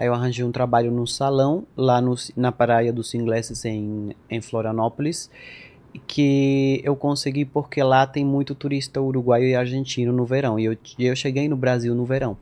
Aí 0.00 0.06
eu 0.06 0.14
arranjei 0.14 0.42
um 0.42 0.50
trabalho 0.50 0.90
no 0.90 1.06
salão, 1.06 1.66
lá 1.76 2.00
no, 2.00 2.14
na 2.34 2.50
praia 2.50 2.90
dos 2.90 3.12
ingleses 3.12 3.66
em, 3.66 4.16
em 4.30 4.40
Florianópolis, 4.40 5.30
que 6.06 6.80
eu 6.82 6.96
consegui 6.96 7.44
porque 7.44 7.82
lá 7.82 8.06
tem 8.06 8.24
muito 8.24 8.54
turista 8.54 8.98
uruguaio 8.98 9.46
e 9.46 9.54
argentino 9.54 10.10
no 10.10 10.24
verão. 10.24 10.58
E 10.58 10.64
eu, 10.64 10.78
e 10.98 11.04
eu 11.04 11.14
cheguei 11.14 11.50
no 11.50 11.56
Brasil 11.56 11.94
no 11.94 12.06
verão. 12.06 12.34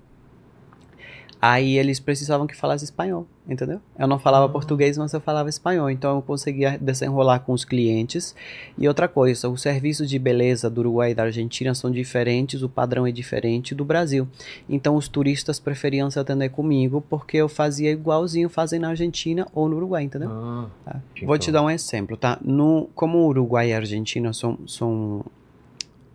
Aí 1.41 1.79
eles 1.79 2.01
precisavam 2.01 2.49
que 2.49 2.57
falasse 2.57 2.85
espanhol, 2.85 3.27
entendeu? 3.49 3.81
Eu 3.97 4.09
não 4.09 4.19
falava 4.19 4.49
português, 4.49 4.99
mas 4.99 5.13
eu 5.13 5.21
falava 5.21 5.49
espanhol, 5.49 5.89
então 5.89 6.17
eu 6.17 6.23
conseguia 6.23 6.77
desenrolar 6.77 7.41
com 7.41 7.53
os 7.53 7.65
clientes. 7.65 8.35
E 8.77 8.89
outra 8.89 9.07
coisa, 9.07 9.49
os 9.49 9.63
serviços 9.63 10.09
de 10.09 10.19
beleza 10.19 10.69
do 10.69 10.81
Uruguai 10.81 11.13
e 11.13 11.15
da 11.15 11.23
Argentina 11.23 11.75
são 11.77 11.93
diferentes, 11.93 12.63
o 12.63 12.69
padrão 12.69 13.07
é 13.07 13.13
diferente 13.13 13.73
do 13.73 13.85
Brasil. 13.85 14.27
Então 14.69 14.97
os 14.97 15.07
turistas 15.07 15.61
preferiam 15.61 16.11
se 16.11 16.19
atender 16.19 16.49
comigo 16.49 17.05
porque 17.09 17.37
eu 17.37 17.49
fazia 17.49 17.93
igualzinho 17.93 18.49
fazem 18.49 18.81
na 18.81 18.89
Argentina 18.89 19.47
ou 19.55 19.69
no 19.69 19.77
Uruguai, 19.77 20.03
entendeu? 20.03 20.31
Ah, 20.31 20.67
Tá. 20.85 21.01
Então. 21.15 21.27
Vou 21.27 21.39
te 21.39 21.53
dar 21.53 21.63
um 21.63 21.71
exemplo, 21.71 22.17
tá? 22.17 22.39
No, 22.43 22.89
como 22.95 23.19
o 23.19 23.27
Uruguai 23.27 23.71
e 23.71 23.73
a 23.73 23.77
Argentina 23.77 24.33
são, 24.33 24.59
são, 24.67 25.25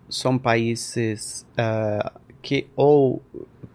são 0.09 0.37
países 0.37 1.45
ah, 1.57 2.11
que 2.41 2.67
ou 2.75 3.21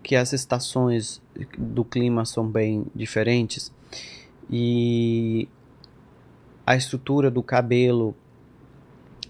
que 0.08 0.16
as 0.16 0.32
estações 0.32 1.20
do 1.58 1.84
clima 1.84 2.24
são 2.24 2.48
bem 2.48 2.86
diferentes 2.94 3.70
e 4.50 5.46
a 6.66 6.74
estrutura 6.74 7.30
do 7.30 7.42
cabelo 7.42 8.16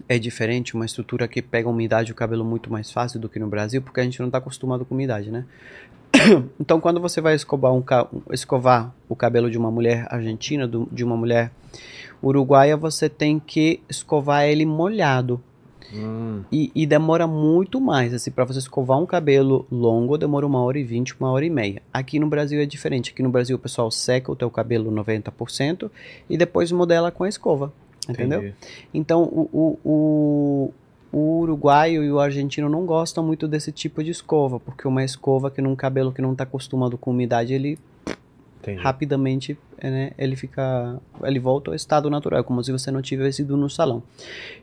é 0.08 0.20
diferente, 0.20 0.76
uma 0.76 0.86
estrutura 0.86 1.26
que 1.26 1.42
pega 1.42 1.66
a 1.66 1.72
umidade 1.72 2.12
do 2.12 2.14
cabelo 2.14 2.44
muito 2.44 2.70
mais 2.70 2.92
fácil 2.92 3.18
do 3.18 3.28
que 3.28 3.40
no 3.40 3.48
Brasil, 3.48 3.82
porque 3.82 3.98
a 3.98 4.04
gente 4.04 4.20
não 4.20 4.28
está 4.28 4.38
acostumado 4.38 4.84
com 4.84 4.94
umidade, 4.94 5.32
né? 5.32 5.46
Então, 6.60 6.80
quando 6.80 7.00
você 7.00 7.20
vai 7.20 7.34
escovar, 7.34 7.74
um, 7.74 7.82
escovar 8.30 8.94
o 9.08 9.16
cabelo 9.16 9.50
de 9.50 9.58
uma 9.58 9.72
mulher 9.72 10.06
argentina, 10.08 10.70
de 10.92 11.02
uma 11.02 11.16
mulher 11.16 11.50
uruguaia, 12.22 12.76
você 12.76 13.08
tem 13.08 13.40
que 13.40 13.82
escovar 13.88 14.44
ele 14.44 14.64
molhado. 14.64 15.42
Hum, 15.92 16.42
E, 16.50 16.70
e 16.74 16.86
demora 16.86 17.26
muito 17.26 17.80
mais. 17.80 18.12
Assim, 18.14 18.30
para 18.30 18.44
você 18.44 18.58
escovar 18.58 18.98
um 18.98 19.06
cabelo 19.06 19.66
longo, 19.70 20.16
demora 20.16 20.46
uma 20.46 20.62
hora 20.62 20.78
e 20.78 20.84
vinte, 20.84 21.14
uma 21.18 21.30
hora 21.30 21.44
e 21.44 21.50
meia. 21.50 21.82
Aqui 21.92 22.18
no 22.18 22.26
Brasil 22.26 22.60
é 22.60 22.66
diferente. 22.66 23.10
Aqui 23.12 23.22
no 23.22 23.30
Brasil 23.30 23.56
o 23.56 23.58
pessoal 23.58 23.90
seca 23.90 24.30
o 24.32 24.36
teu 24.36 24.50
cabelo 24.50 24.90
90% 24.90 25.90
e 26.28 26.36
depois 26.36 26.70
modela 26.72 27.10
com 27.10 27.24
a 27.24 27.28
escova. 27.28 27.72
Entendeu? 28.08 28.40
entendi. 28.40 28.54
Então, 28.94 29.22
o, 29.22 29.48
o, 29.52 29.78
o, 29.84 30.72
o 31.12 31.40
uruguaio 31.40 32.02
e 32.02 32.10
o 32.10 32.18
argentino 32.18 32.68
não 32.68 32.86
gostam 32.86 33.22
muito 33.22 33.46
desse 33.46 33.70
tipo 33.70 34.02
de 34.02 34.10
escova, 34.10 34.58
porque 34.58 34.88
uma 34.88 35.04
escova 35.04 35.50
que 35.50 35.60
num 35.60 35.76
cabelo 35.76 36.12
que 36.12 36.22
não 36.22 36.32
está 36.32 36.44
acostumado 36.44 36.96
com 36.96 37.10
umidade, 37.10 37.52
ele 37.52 37.78
entendi. 38.72 38.82
rapidamente 38.82 39.58
né, 39.82 40.12
ele 40.18 40.34
fica 40.34 41.00
ele 41.22 41.38
volta 41.38 41.70
ao 41.70 41.74
estado 41.74 42.10
natural, 42.10 42.42
como 42.44 42.62
se 42.62 42.72
você 42.72 42.90
não 42.90 43.00
tivesse 43.00 43.42
ido 43.42 43.56
no 43.56 43.70
salão. 43.70 44.02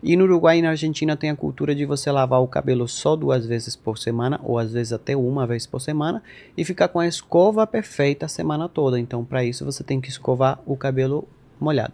E 0.03 0.15
no 0.15 0.25
Uruguai 0.25 0.59
e 0.59 0.61
na 0.61 0.69
Argentina 0.69 1.15
tem 1.15 1.29
a 1.29 1.35
cultura 1.35 1.73
de 1.73 1.85
você 1.85 2.11
lavar 2.11 2.41
o 2.41 2.47
cabelo 2.47 2.87
só 2.87 3.15
duas 3.15 3.45
vezes 3.45 3.75
por 3.75 3.97
semana, 3.97 4.39
ou 4.43 4.59
às 4.59 4.73
vezes 4.73 4.93
até 4.93 5.15
uma 5.15 5.47
vez 5.47 5.65
por 5.65 5.79
semana, 5.79 6.21
e 6.57 6.65
ficar 6.65 6.87
com 6.89 6.99
a 6.99 7.07
escova 7.07 7.65
perfeita 7.65 8.25
a 8.25 8.29
semana 8.29 8.67
toda. 8.67 8.99
Então, 8.99 9.23
para 9.23 9.43
isso, 9.43 9.63
você 9.63 9.83
tem 9.83 10.01
que 10.01 10.09
escovar 10.09 10.59
o 10.65 10.75
cabelo 10.75 11.27
molhado. 11.59 11.93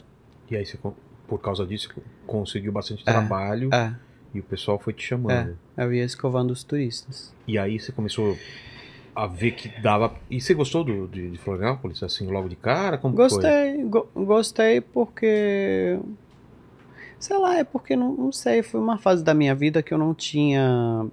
E 0.49 0.55
aí 0.55 0.65
você, 0.65 0.77
por 1.27 1.39
causa 1.39 1.65
disso, 1.65 1.89
conseguiu 2.25 2.71
bastante 2.71 3.03
É, 3.05 3.11
trabalho 3.11 3.69
É, 3.73 3.93
e 4.33 4.39
o 4.39 4.43
pessoal 4.43 4.79
foi 4.79 4.93
te 4.93 5.03
chamando. 5.05 5.57
eu 5.77 5.93
ia 5.93 6.03
escovando 6.03 6.51
os 6.51 6.63
turistas. 6.63 7.33
E 7.47 7.57
aí 7.57 7.79
você 7.79 7.91
começou 7.91 8.37
a 9.15 9.27
ver 9.27 9.51
que 9.51 9.67
dava. 9.81 10.13
E 10.29 10.39
você 10.39 10.53
gostou 10.53 10.83
do, 10.83 11.07
de, 11.07 11.31
de 11.31 11.37
Florianópolis, 11.37 12.01
assim, 12.03 12.27
logo 12.27 12.47
de 12.49 12.55
cara? 12.55 12.97
Como? 12.97 13.15
Gostei, 13.15 13.83
go- 13.83 14.09
gostei 14.15 14.81
porque. 14.81 15.99
Sei 17.19 17.37
lá, 17.37 17.57
é 17.57 17.63
porque 17.63 17.95
não, 17.95 18.13
não 18.13 18.31
sei, 18.31 18.63
foi 18.63 18.79
uma 18.79 18.97
fase 18.97 19.23
da 19.23 19.33
minha 19.33 19.53
vida 19.53 19.83
que 19.83 19.93
eu 19.93 19.97
não 19.97 20.13
tinha 20.13 21.05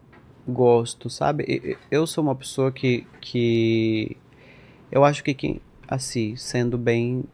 gosto, 0.47 1.11
sabe? 1.11 1.77
Eu 1.91 2.07
sou 2.07 2.25
uma 2.25 2.35
pessoa 2.35 2.73
que. 2.73 3.07
que 3.21 4.17
eu 4.91 5.05
acho 5.05 5.23
que 5.23 5.35
quem. 5.35 5.61
Assim, 5.87 6.37
sendo 6.37 6.77
bem 6.77 7.25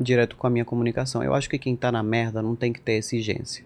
direto 0.00 0.36
com 0.36 0.46
a 0.46 0.50
minha 0.50 0.64
comunicação, 0.64 1.22
eu 1.22 1.34
acho 1.34 1.50
que 1.50 1.58
quem 1.58 1.74
tá 1.74 1.90
na 1.90 2.02
merda 2.02 2.40
não 2.40 2.54
tem 2.54 2.72
que 2.72 2.80
ter 2.80 2.92
exigência. 2.92 3.64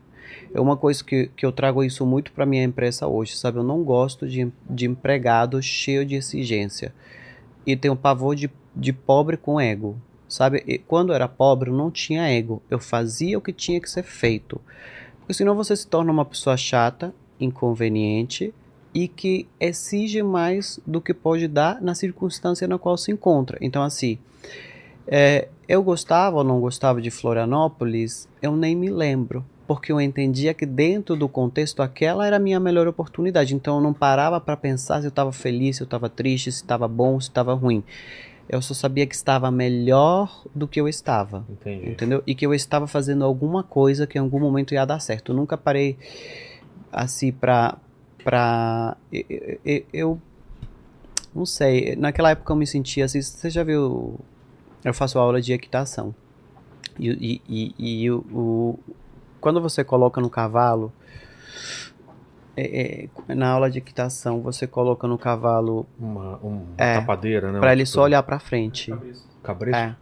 É 0.55 0.61
uma 0.61 0.77
coisa 0.77 1.03
que, 1.03 1.31
que 1.37 1.45
eu 1.45 1.53
trago 1.53 1.83
isso 1.83 2.05
muito 2.05 2.33
pra 2.33 2.47
minha 2.47 2.65
empresa 2.65 3.07
hoje, 3.07 3.37
sabe? 3.37 3.59
Eu 3.59 3.63
não 3.63 3.83
gosto 3.83 4.29
de, 4.29 4.51
de 4.69 4.87
empregado 4.87 5.63
cheio 5.63 6.05
de 6.05 6.15
exigência. 6.15 6.95
E 7.67 7.77
tenho 7.77 7.97
pavor 7.97 8.35
de, 8.35 8.51
de 8.75 8.93
pobre 8.93 9.37
com 9.37 9.61
ego. 9.61 9.97
Sabe? 10.29 10.63
E 10.67 10.79
quando 10.79 11.11
eu 11.11 11.15
era 11.15 11.29
pobre, 11.29 11.71
eu 11.71 11.75
não 11.75 11.91
tinha 11.91 12.29
ego. 12.29 12.63
Eu 12.71 12.79
fazia 12.79 13.37
o 13.37 13.41
que 13.41 13.53
tinha 13.53 13.81
que 13.81 13.91
ser 13.91 14.03
feito. 14.03 14.61
Porque 15.19 15.35
senão 15.35 15.55
você 15.55 15.77
se 15.77 15.87
torna 15.87 16.11
uma 16.11 16.25
pessoa 16.25 16.57
chata, 16.57 17.15
inconveniente 17.39 18.53
e 18.95 19.09
que 19.09 19.47
exige 19.59 20.23
mais 20.23 20.79
do 20.87 21.01
que 21.01 21.15
pode 21.15 21.49
dar 21.49 21.81
na 21.81 21.95
circunstância 21.95 22.69
na 22.69 22.79
qual 22.79 22.97
se 22.97 23.11
encontra. 23.11 23.59
Então, 23.61 23.83
assim, 23.83 24.19
é, 25.07 25.49
eu 25.69 25.83
gostava 25.83 26.39
ou 26.39 26.45
não 26.45 26.61
gostava 26.61 27.01
de 27.01 27.11
Florianópolis, 27.11 28.29
eu 28.41 28.55
nem 28.57 28.77
me 28.77 28.91
lembro. 28.91 29.45
Porque 29.75 29.93
eu 29.93 30.01
entendia 30.01 30.53
que 30.55 30.67
dentro 30.67 31.17
do 31.17 31.29
contexto 31.29 31.83
aquela 31.83 32.27
era 32.27 32.37
a 32.37 32.39
minha 32.39 32.59
melhor 32.61 32.87
oportunidade. 32.89 33.55
Então 33.55 33.77
eu 33.77 33.81
não 33.83 33.93
parava 33.93 34.41
para 34.41 34.57
pensar 34.57 35.01
se 35.01 35.07
eu 35.07 35.11
estava 35.11 35.33
feliz, 35.33 35.77
se 35.77 35.83
eu 35.83 35.87
estava 35.87 36.09
triste, 36.09 36.51
se 36.53 36.59
estava 36.63 36.87
bom, 36.89 37.21
se 37.21 37.29
estava 37.29 37.55
ruim. 37.55 37.83
Eu 38.49 38.61
só 38.61 38.75
sabia 38.75 39.07
que 39.07 39.15
estava 39.15 39.51
melhor 39.51 40.43
do 40.55 40.67
que 40.69 40.81
eu 40.81 40.89
estava. 40.89 41.45
Entendi. 41.49 41.91
Entendeu? 41.91 42.23
E 42.27 42.35
que 42.35 42.45
eu 42.45 42.53
estava 42.53 42.87
fazendo 42.87 43.25
alguma 43.25 43.63
coisa 43.63 44.07
que 44.07 44.19
em 44.19 44.21
algum 44.21 44.41
momento 44.41 44.75
ia 44.75 44.85
dar 44.85 45.01
certo. 45.01 45.33
Eu 45.33 45.37
nunca 45.37 45.57
parei 45.57 45.97
assim 46.93 47.33
pra. 47.33 47.79
pra 48.23 48.97
eu, 49.13 49.59
eu, 49.65 49.83
eu 49.93 50.19
não 51.35 51.47
sei. 51.47 51.97
Naquela 51.97 52.31
época 52.31 52.53
eu 52.53 52.57
me 52.57 52.67
sentia 52.67 53.05
assim. 53.05 53.23
Você 53.23 53.49
já 53.49 53.63
viu? 53.65 54.19
Eu 54.85 54.93
faço 54.93 55.19
aula 55.19 55.41
de 55.41 55.53
equitação. 55.53 56.15
E, 56.99 57.09
e, 57.49 57.75
e, 57.79 58.03
e 58.05 58.11
o, 58.11 58.19
o- 58.33 58.79
quando 59.43 59.61
você 59.61 59.85
coloca 59.85 60.19
no 60.23 60.31
cavalo. 60.31 60.91
é- 62.57 63.09
é, 63.29 63.35
na 63.35 63.49
aula 63.51 63.71
de 63.71 63.79
equitação, 63.79 64.41
você 64.43 64.67
coloca 64.67 65.09
no 65.09 65.17
cavalo 65.17 65.87
Uma, 65.99 66.37
uma 66.43 66.63
É, 66.77 66.95
tapadeira, 66.99 67.51
né? 67.51 67.59
pra 67.59 67.69
Uma 67.69 67.73
ele 67.73 67.87
só 67.87 68.03
olhar 68.03 68.23
pra 68.23 68.39
frente. 68.39 68.93
Cabresto? 69.43 69.77
É. 69.77 69.97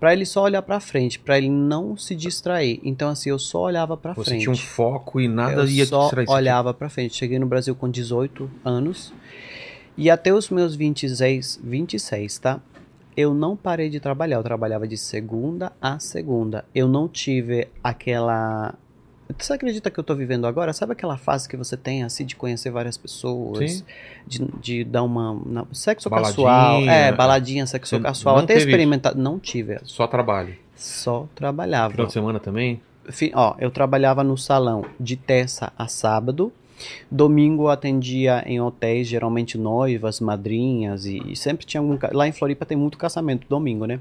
Pra 0.00 0.12
ele 0.12 0.24
só 0.26 0.42
olhar 0.42 0.60
pra 0.62 0.78
frente, 0.80 1.18
pra 1.18 1.36
ele 1.38 1.48
não 1.50 1.96
se 1.96 2.14
distrair. 2.14 2.80
Então, 2.82 3.08
assim, 3.10 3.30
eu 3.30 3.38
só 3.38 3.60
olhava 3.62 3.96
pra 3.96 4.12
Você 4.14 4.30
frente. 4.30 4.42
tinha 4.42 4.52
um 4.52 4.56
foco 4.56 5.20
e 5.20 5.28
nada 5.28 5.52
eu 5.62 5.66
ia 5.68 5.86
só 5.86 6.02
distrair. 6.02 6.26
Você 6.26 6.32
olhava 6.32 6.74
pra 6.74 6.88
frente. 6.90 7.14
Cheguei 7.14 7.38
no 7.38 7.46
Brasil 7.46 7.74
com 7.74 7.88
18 7.90 8.50
anos. 8.64 9.12
E 9.98 10.10
até 10.10 10.32
os 10.34 10.50
meus 10.50 10.74
26, 10.76 11.58
26, 11.62 12.38
tá? 12.38 12.60
Eu 13.16 13.32
não 13.32 13.56
parei 13.56 13.88
de 13.88 13.98
trabalhar. 13.98 14.36
Eu 14.36 14.42
trabalhava 14.42 14.86
de 14.86 14.96
segunda 14.96 15.72
a 15.80 15.98
segunda. 15.98 16.64
Eu 16.74 16.86
não 16.88 17.08
tive 17.08 17.68
aquela. 17.82 18.74
Você 19.38 19.52
acredita 19.54 19.90
que 19.90 19.98
eu 19.98 20.04
tô 20.04 20.14
vivendo 20.14 20.46
agora? 20.46 20.72
Sabe 20.72 20.92
aquela 20.92 21.16
fase 21.16 21.48
que 21.48 21.56
você 21.56 21.76
tem, 21.76 22.04
assim, 22.04 22.24
de 22.24 22.36
conhecer 22.36 22.70
várias 22.70 22.96
pessoas? 22.96 23.84
De, 24.26 24.44
de 24.60 24.84
dar 24.84 25.02
uma. 25.02 25.40
na- 25.44 25.66
sexo 25.72 26.08
Baladinha, 26.08 26.34
casual. 26.46 26.82
É, 26.88 27.10
baladinha, 27.12 27.66
sexo 27.66 27.98
casual. 28.00 28.36
não 28.36 28.44
Até 28.44 28.54
experimentar. 28.58 29.14
Não 29.16 29.38
tive. 29.40 29.78
Só 29.82 30.06
trabalho. 30.06 30.54
Só 30.76 31.26
trabalhava. 31.34 31.92
Final 31.92 32.06
de 32.06 32.12
semana 32.12 32.38
também? 32.38 32.80
Fi- 33.08 33.32
ó, 33.34 33.54
eu 33.58 33.70
trabalhava 33.70 34.22
no 34.22 34.36
salão 34.36 34.84
de 35.00 35.16
terça 35.16 35.72
a 35.76 35.88
sábado. 35.88 36.52
Domingo 37.10 37.68
atendia 37.68 38.42
em 38.46 38.60
hotéis, 38.60 39.08
geralmente 39.08 39.56
noivas, 39.56 40.20
madrinhas 40.20 41.06
e, 41.06 41.22
e 41.26 41.36
sempre 41.36 41.64
tinha 41.66 41.80
algum. 41.80 41.98
Lá 42.12 42.28
em 42.28 42.32
Floripa 42.32 42.66
tem 42.66 42.76
muito 42.76 42.98
casamento 42.98 43.46
domingo, 43.48 43.86
né? 43.86 44.00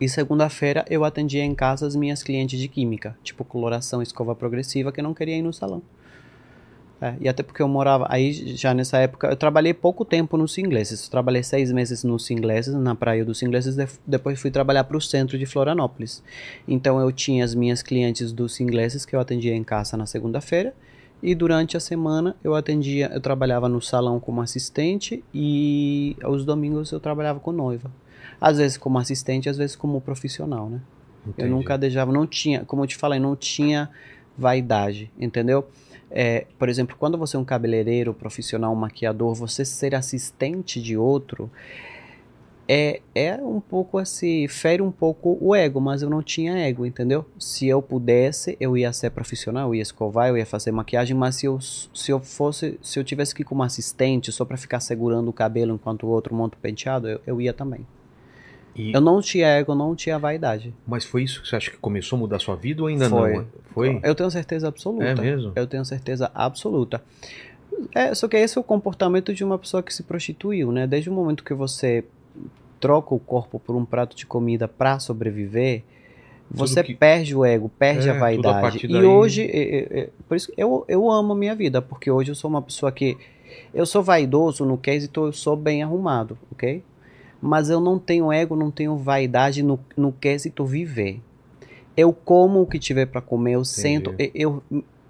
E 0.00 0.08
segunda-feira 0.08 0.84
eu 0.88 1.04
atendia 1.04 1.44
em 1.44 1.54
casa 1.54 1.86
as 1.86 1.94
minhas 1.94 2.22
clientes 2.22 2.58
de 2.58 2.68
química, 2.68 3.16
tipo 3.22 3.44
coloração, 3.44 4.00
escova 4.00 4.34
progressiva, 4.34 4.90
que 4.90 5.02
não 5.02 5.12
queria 5.12 5.36
ir 5.36 5.42
no 5.42 5.52
salão. 5.52 5.82
É, 7.02 7.14
e 7.18 7.28
até 7.28 7.42
porque 7.42 7.62
eu 7.62 7.68
morava 7.68 8.06
aí 8.10 8.30
já 8.56 8.74
nessa 8.74 8.98
época, 8.98 9.28
eu 9.28 9.36
trabalhei 9.36 9.72
pouco 9.72 10.04
tempo 10.04 10.36
nos 10.36 10.56
ingleses. 10.58 11.08
Trabalhei 11.08 11.42
seis 11.42 11.72
meses 11.72 12.04
nos 12.04 12.30
ingleses, 12.30 12.74
na 12.74 12.94
praia 12.94 13.24
dos 13.24 13.42
ingleses, 13.42 13.74
def- 13.74 13.98
depois 14.06 14.38
fui 14.38 14.50
trabalhar 14.50 14.84
para 14.84 14.96
o 14.96 15.00
centro 15.00 15.38
de 15.38 15.46
Florianópolis. 15.46 16.22
Então 16.68 17.00
eu 17.00 17.10
tinha 17.10 17.42
as 17.42 17.54
minhas 17.54 17.82
clientes 17.82 18.32
dos 18.32 18.60
ingleses 18.60 19.06
que 19.06 19.16
eu 19.16 19.20
atendia 19.20 19.54
em 19.54 19.64
casa 19.64 19.96
na 19.96 20.04
segunda-feira 20.04 20.74
e 21.22 21.34
durante 21.34 21.76
a 21.76 21.80
semana 21.80 22.34
eu 22.42 22.54
atendia, 22.54 23.10
eu 23.12 23.20
trabalhava 23.20 23.68
no 23.68 23.80
salão 23.80 24.18
como 24.18 24.40
assistente 24.40 25.22
e 25.34 26.16
aos 26.22 26.44
domingos 26.44 26.90
eu 26.92 27.00
trabalhava 27.00 27.40
com 27.40 27.52
noiva. 27.52 27.90
Às 28.40 28.58
vezes 28.58 28.76
como 28.76 28.98
assistente, 28.98 29.48
às 29.48 29.56
vezes 29.56 29.76
como 29.76 30.00
profissional, 30.00 30.70
né? 30.70 30.80
Entendi. 31.26 31.48
Eu 31.48 31.54
nunca 31.54 31.76
deixava, 31.76 32.10
não 32.10 32.26
tinha, 32.26 32.64
como 32.64 32.82
eu 32.82 32.86
te 32.86 32.96
falei, 32.96 33.20
não 33.20 33.36
tinha 33.36 33.90
vaidade, 34.36 35.10
entendeu? 35.18 35.68
É, 36.10 36.46
por 36.58 36.68
exemplo, 36.68 36.96
quando 36.98 37.16
você 37.18 37.36
é 37.36 37.38
um 37.38 37.44
cabeleireiro 37.44 38.12
profissional, 38.14 38.72
um 38.72 38.76
maquiador, 38.76 39.34
você 39.34 39.64
ser 39.64 39.94
assistente 39.94 40.80
de 40.80 40.96
outro 40.96 41.50
é, 42.72 43.00
é 43.16 43.34
um 43.34 43.60
pouco 43.60 43.98
assim, 43.98 44.46
fere 44.46 44.80
um 44.80 44.92
pouco 44.92 45.36
o 45.40 45.56
ego, 45.56 45.80
mas 45.80 46.02
eu 46.02 46.08
não 46.08 46.22
tinha 46.22 46.56
ego, 46.56 46.86
entendeu? 46.86 47.26
Se 47.36 47.66
eu 47.66 47.82
pudesse, 47.82 48.56
eu 48.60 48.76
ia 48.76 48.92
ser 48.92 49.10
profissional, 49.10 49.70
eu 49.70 49.74
ia 49.74 49.82
escovar, 49.82 50.28
eu 50.28 50.38
ia 50.38 50.46
fazer 50.46 50.70
maquiagem, 50.70 51.16
mas 51.16 51.34
se 51.34 51.46
eu, 51.46 51.58
se 51.60 52.12
eu 52.12 52.20
fosse, 52.20 52.78
se 52.80 52.96
eu 52.96 53.02
tivesse 53.02 53.34
que 53.34 53.42
ir 53.42 53.44
como 53.44 53.64
assistente 53.64 54.30
só 54.30 54.44
para 54.44 54.56
ficar 54.56 54.78
segurando 54.78 55.26
o 55.26 55.32
cabelo 55.32 55.74
enquanto 55.74 56.04
o 56.04 56.10
outro 56.10 56.32
monta 56.32 56.56
o 56.56 56.60
penteado, 56.60 57.08
eu, 57.08 57.20
eu 57.26 57.40
ia 57.40 57.52
também. 57.52 57.84
E- 58.76 58.92
Eu 58.92 59.00
não 59.00 59.20
tinha 59.20 59.48
ego, 59.48 59.74
não 59.74 59.96
tinha 59.96 60.16
vaidade. 60.16 60.72
Mas 60.86 61.04
foi 61.04 61.24
isso 61.24 61.42
que 61.42 61.48
você 61.48 61.56
acha 61.56 61.72
que 61.72 61.76
começou 61.76 62.16
a 62.18 62.20
mudar 62.20 62.38
sua 62.38 62.54
vida 62.54 62.82
ou 62.82 62.86
ainda 62.86 63.08
Foi. 63.10 63.34
não? 63.34 63.46
Foi? 63.74 64.00
Eu 64.04 64.14
tenho 64.14 64.30
certeza 64.30 64.68
absoluta. 64.68 65.06
É 65.06 65.14
mesmo? 65.16 65.50
Eu 65.56 65.66
tenho 65.66 65.84
certeza 65.84 66.30
absoluta. 66.32 67.02
É, 67.92 68.14
só 68.14 68.28
que 68.28 68.36
esse 68.36 68.56
é 68.56 68.60
o 68.60 68.64
comportamento 68.64 69.34
de 69.34 69.42
uma 69.42 69.58
pessoa 69.58 69.82
que 69.82 69.92
se 69.92 70.04
prostituiu, 70.04 70.70
né? 70.70 70.86
Desde 70.86 71.10
o 71.10 71.12
momento 71.12 71.42
que 71.42 71.52
você 71.52 72.04
troca 72.80 73.14
o 73.14 73.18
corpo 73.18 73.58
por 73.60 73.76
um 73.76 73.84
prato 73.84 74.16
de 74.16 74.24
comida 74.26 74.66
para 74.66 74.98
sobreviver, 74.98 75.82
você 76.50 76.82
que- 76.82 76.94
perde 76.94 77.36
o 77.36 77.44
ego, 77.44 77.70
perde 77.78 78.08
É, 78.08 78.10
a 78.10 78.14
a 78.16 78.18
vaidade. 78.18 78.60
partir 78.60 78.86
E 78.86 78.88
daí- 78.88 79.06
hoje, 79.06 79.42
é, 79.52 80.00
é, 80.00 80.08
por 80.28 80.36
isso 80.36 80.52
eu, 80.56 80.84
eu 80.88 81.08
amo 81.10 81.32
a 81.32 81.36
minha 81.36 81.54
vida, 81.54 81.80
porque 81.80 82.10
hoje 82.10 82.30
eu 82.30 82.34
sou 82.34 82.50
uma 82.50 82.62
pessoa 82.62 82.90
que 82.90 83.16
eu 83.72 83.86
sou 83.86 84.02
vaidoso 84.02 84.64
no 84.64 84.76
quesito, 84.76 85.26
eu 85.26 85.32
sou 85.32 85.54
bem 85.56 85.82
arrumado, 85.82 86.36
ok? 86.50 86.82
Mas 87.40 87.70
eu 87.70 87.80
não 87.80 87.98
tenho 87.98 88.32
ego, 88.32 88.56
não 88.56 88.70
tenho 88.70 88.96
vaidade 88.96 89.62
no, 89.62 89.78
no 89.96 90.10
quesito 90.12 90.64
viver. 90.64 91.20
Eu 91.96 92.12
como 92.12 92.60
o 92.62 92.66
que 92.66 92.78
tiver 92.78 93.06
para 93.06 93.20
comer, 93.20 93.52
eu 93.54 93.64
sento, 93.64 94.14
e- 94.18 94.30
eu 94.34 94.62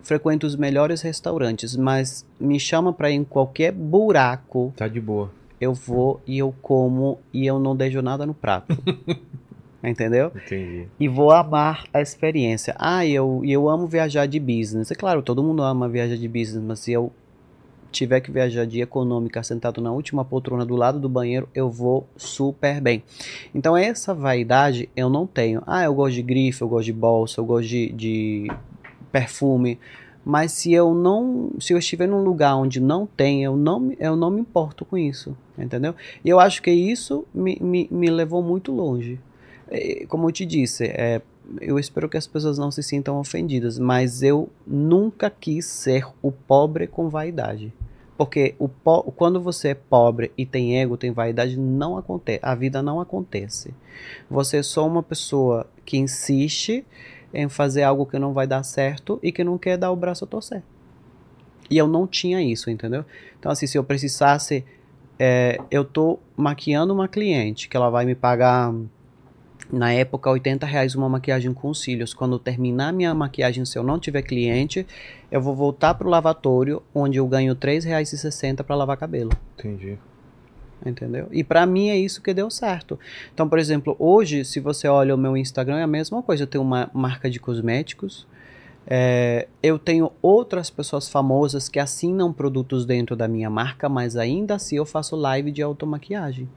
frequento 0.03 0.47
os 0.47 0.57
melhores 0.57 1.03
restaurantes, 1.03 1.77
mas 1.77 2.25
me 2.39 2.59
chama 2.61 2.93
para 2.93 3.11
ir 3.11 3.15
em 3.15 3.25
qualquer 3.25 3.73
buraco, 3.73 4.73
Tá 4.77 4.89
de 4.89 5.01
boa. 5.01 5.31
Eu 5.61 5.75
vou 5.75 6.21
e 6.27 6.39
eu 6.39 6.55
como 6.63 7.19
e 7.33 7.47
eu 7.47 7.59
não 7.59 7.77
deixo 7.77 8.01
nada 8.01 8.25
no 8.25 8.35
prato. 8.35 8.77
Entendeu? 9.83 10.31
Entendi. 10.35 10.89
E 10.99 11.09
vou 11.09 11.31
amar 11.31 11.85
a 11.93 12.03
experiência. 12.03 12.75
Ah, 12.79 13.07
eu, 13.07 13.43
eu 13.45 13.69
amo 13.69 13.87
viajar 13.87 14.27
de 14.27 14.39
business. 14.39 14.91
É 14.91 14.95
claro, 14.95 15.23
todo 15.23 15.43
mundo 15.43 15.63
ama 15.63 15.89
viajar 15.89 16.17
de 16.17 16.29
business, 16.29 16.63
mas 16.63 16.81
se 16.81 16.93
eu 16.93 17.11
tiver 17.91 18.21
que 18.21 18.31
viajar 18.31 18.67
de 18.67 18.81
econômica 18.81 19.43
sentado 19.43 19.81
na 19.81 19.91
última 19.91 20.25
poltrona 20.25 20.65
do 20.65 20.77
lado 20.77 21.01
do 21.01 21.09
banheiro, 21.09 21.49
eu 21.55 21.69
vou 21.69 22.07
super 22.17 22.81
bem. 22.81 23.03
Então 23.55 23.77
essa 23.77 24.15
vaidade 24.15 24.89
eu 24.95 25.09
não 25.09 25.27
tenho. 25.27 25.63
Ah, 25.67 25.85
eu 25.85 25.95
gosto 25.95 26.15
de 26.15 26.23
grife, 26.23 26.63
eu 26.63 26.69
gosto 26.69 26.87
de 26.87 26.93
bolsa, 26.93 27.41
eu 27.41 27.45
gosto 27.45 27.69
de, 27.69 27.91
de 27.93 28.51
perfume. 29.11 29.79
Mas 30.25 30.53
se 30.53 30.73
eu 30.73 30.95
não, 30.95 31.53
se 31.59 31.73
eu 31.73 31.79
estiver 31.79 32.07
num 32.07 32.23
lugar 32.23 32.55
onde 32.57 32.79
não 32.79 33.07
tem, 33.07 33.43
eu 33.43 33.57
não, 33.57 33.93
eu 33.99 34.17
não 34.17 34.31
me 34.31 34.41
importo 34.41 34.85
com 34.85 34.97
isso, 34.99 35.37
entendeu? 35.57 35.95
E 36.25 36.29
eu 36.29 36.39
acho 36.39 36.63
que 36.63 36.71
isso 36.71 37.27
me, 37.33 37.59
me, 37.61 37.89
me 37.91 38.11
levou 38.11 38.43
muito 38.43 38.71
longe. 38.71 39.19
É, 39.69 40.05
Como 40.07 40.29
eu 40.29 40.33
te 40.33 40.45
disse, 40.45 40.85
é, 40.85 41.23
eu 41.61 41.79
espero 41.79 42.09
que 42.09 42.17
as 42.17 42.27
pessoas 42.27 42.59
não 42.59 42.71
se 42.71 42.83
sintam 42.83 43.19
ofendidas, 43.19 43.79
mas 43.79 44.23
eu 44.23 44.49
nunca 44.67 45.31
quis 45.31 45.65
ser 45.67 46.07
o 46.23 46.31
pobre 46.31 46.87
com 46.87 47.09
vaidade. 47.09 47.73
Porque 48.17 48.55
o 48.59 48.69
po 48.69 49.03
quando 49.17 49.41
você 49.41 49.69
é 49.69 49.75
pobre 49.75 50.31
e 50.37 50.45
tem 50.45 50.79
ego, 50.79 50.99
tem 50.99 51.11
vaidade, 51.11 51.57
não 51.57 51.97
acontece. 51.97 52.41
A 52.43 52.55
vida 52.55 52.83
não 52.83 53.01
acontece. 53.01 53.73
Você 54.29 54.59
é 54.59 54.63
só 54.63 54.87
uma 54.87 55.03
pessoa 55.03 55.67
que 55.87 55.97
insiste 55.97 56.85
em 57.33 57.49
fazer 57.49 57.83
algo 57.83 58.07
que 58.07 58.19
não 58.19 58.33
vai 58.33 58.47
dar 58.47 58.63
certo 58.63 59.19
e 59.23 59.31
que 59.31 59.45
não 59.45 59.57
quer 59.57 59.77
dar 59.77 59.91
o 59.91 59.97
braço 59.97 60.25
a 60.25 60.27
torcer. 60.27 60.63
E 61.71 61.79
eu 61.79 61.87
não 61.87 62.07
tinha 62.07 62.43
isso, 62.43 62.69
entendeu? 62.71 63.05
Então, 63.39 63.51
assim, 63.53 63.67
se 63.67 63.79
eu 63.79 63.85
precisasse. 63.85 64.65
é, 65.19 65.61
eu 65.71 65.85
tô 65.85 66.19
maquiando 66.37 66.95
uma 66.95 67.07
cliente 67.07 67.69
que 67.69 67.77
ela 67.77 67.91
vai 67.91 68.05
me 68.07 68.15
pagar 68.15 68.73
na 69.73 69.93
época 69.93 70.31
80 70.31 70.67
reais 70.67 70.95
uma 70.95 71.09
maquiagem 71.09 71.53
com 71.53 71.73
cílios. 71.73 72.13
Quando 72.13 72.39
terminar 72.39 72.93
minha 72.93 73.15
maquiagem, 73.15 73.65
se 73.65 73.79
eu 73.79 73.83
não 73.83 73.99
tiver 73.99 74.23
cliente, 74.23 74.87
eu 75.31 75.41
vou 75.41 75.55
voltar 75.55 75.95
pro 75.95 76.09
lavatório, 76.09 76.83
onde 76.95 77.19
eu 77.19 77.27
ganho 77.27 77.53
R$ 77.53 77.61
3,60 77.61 78.63
para 78.63 78.75
lavar 78.75 78.97
cabelo. 78.97 79.31
Entendi. 79.59 79.99
Entendeu? 80.85 81.27
E 81.31 81.45
pra 81.45 81.67
mim 81.67 81.91
é 81.91 81.97
isso 81.97 82.23
que 82.23 82.33
deu 82.33 82.51
certo. 82.51 82.99
Então, 83.35 83.47
por 83.49 83.59
exemplo, 83.59 83.95
hoje, 83.99 84.45
se 84.45 84.61
você 84.61 84.89
olha 84.89 85.15
o 85.15 85.19
meu 85.19 85.37
Instagram, 85.37 85.77
é 85.79 85.83
a 85.83 85.87
mesma 85.87 86.23
coisa. 86.23 86.45
Eu 86.45 86.47
tenho 86.47 86.65
uma 86.65 86.91
marca 86.95 87.29
de 87.31 87.39
cosméticos. 87.39 88.27
é, 88.87 89.47
eu 89.63 89.79
tenho 89.79 90.11
outras 90.23 90.71
pessoas 90.71 91.09
famosas 91.09 91.69
que 91.69 91.79
assinam 91.79 92.33
produtos 92.33 92.87
dentro 92.87 93.15
da 93.15 93.29
minha 93.29 93.51
marca, 93.51 93.89
mas 93.89 94.17
ainda 94.17 94.55
assim 94.55 94.77
eu 94.77 94.87
faço 94.87 95.15
live 95.17 95.53
de 95.53 95.63
automaquiagem. 95.63 96.49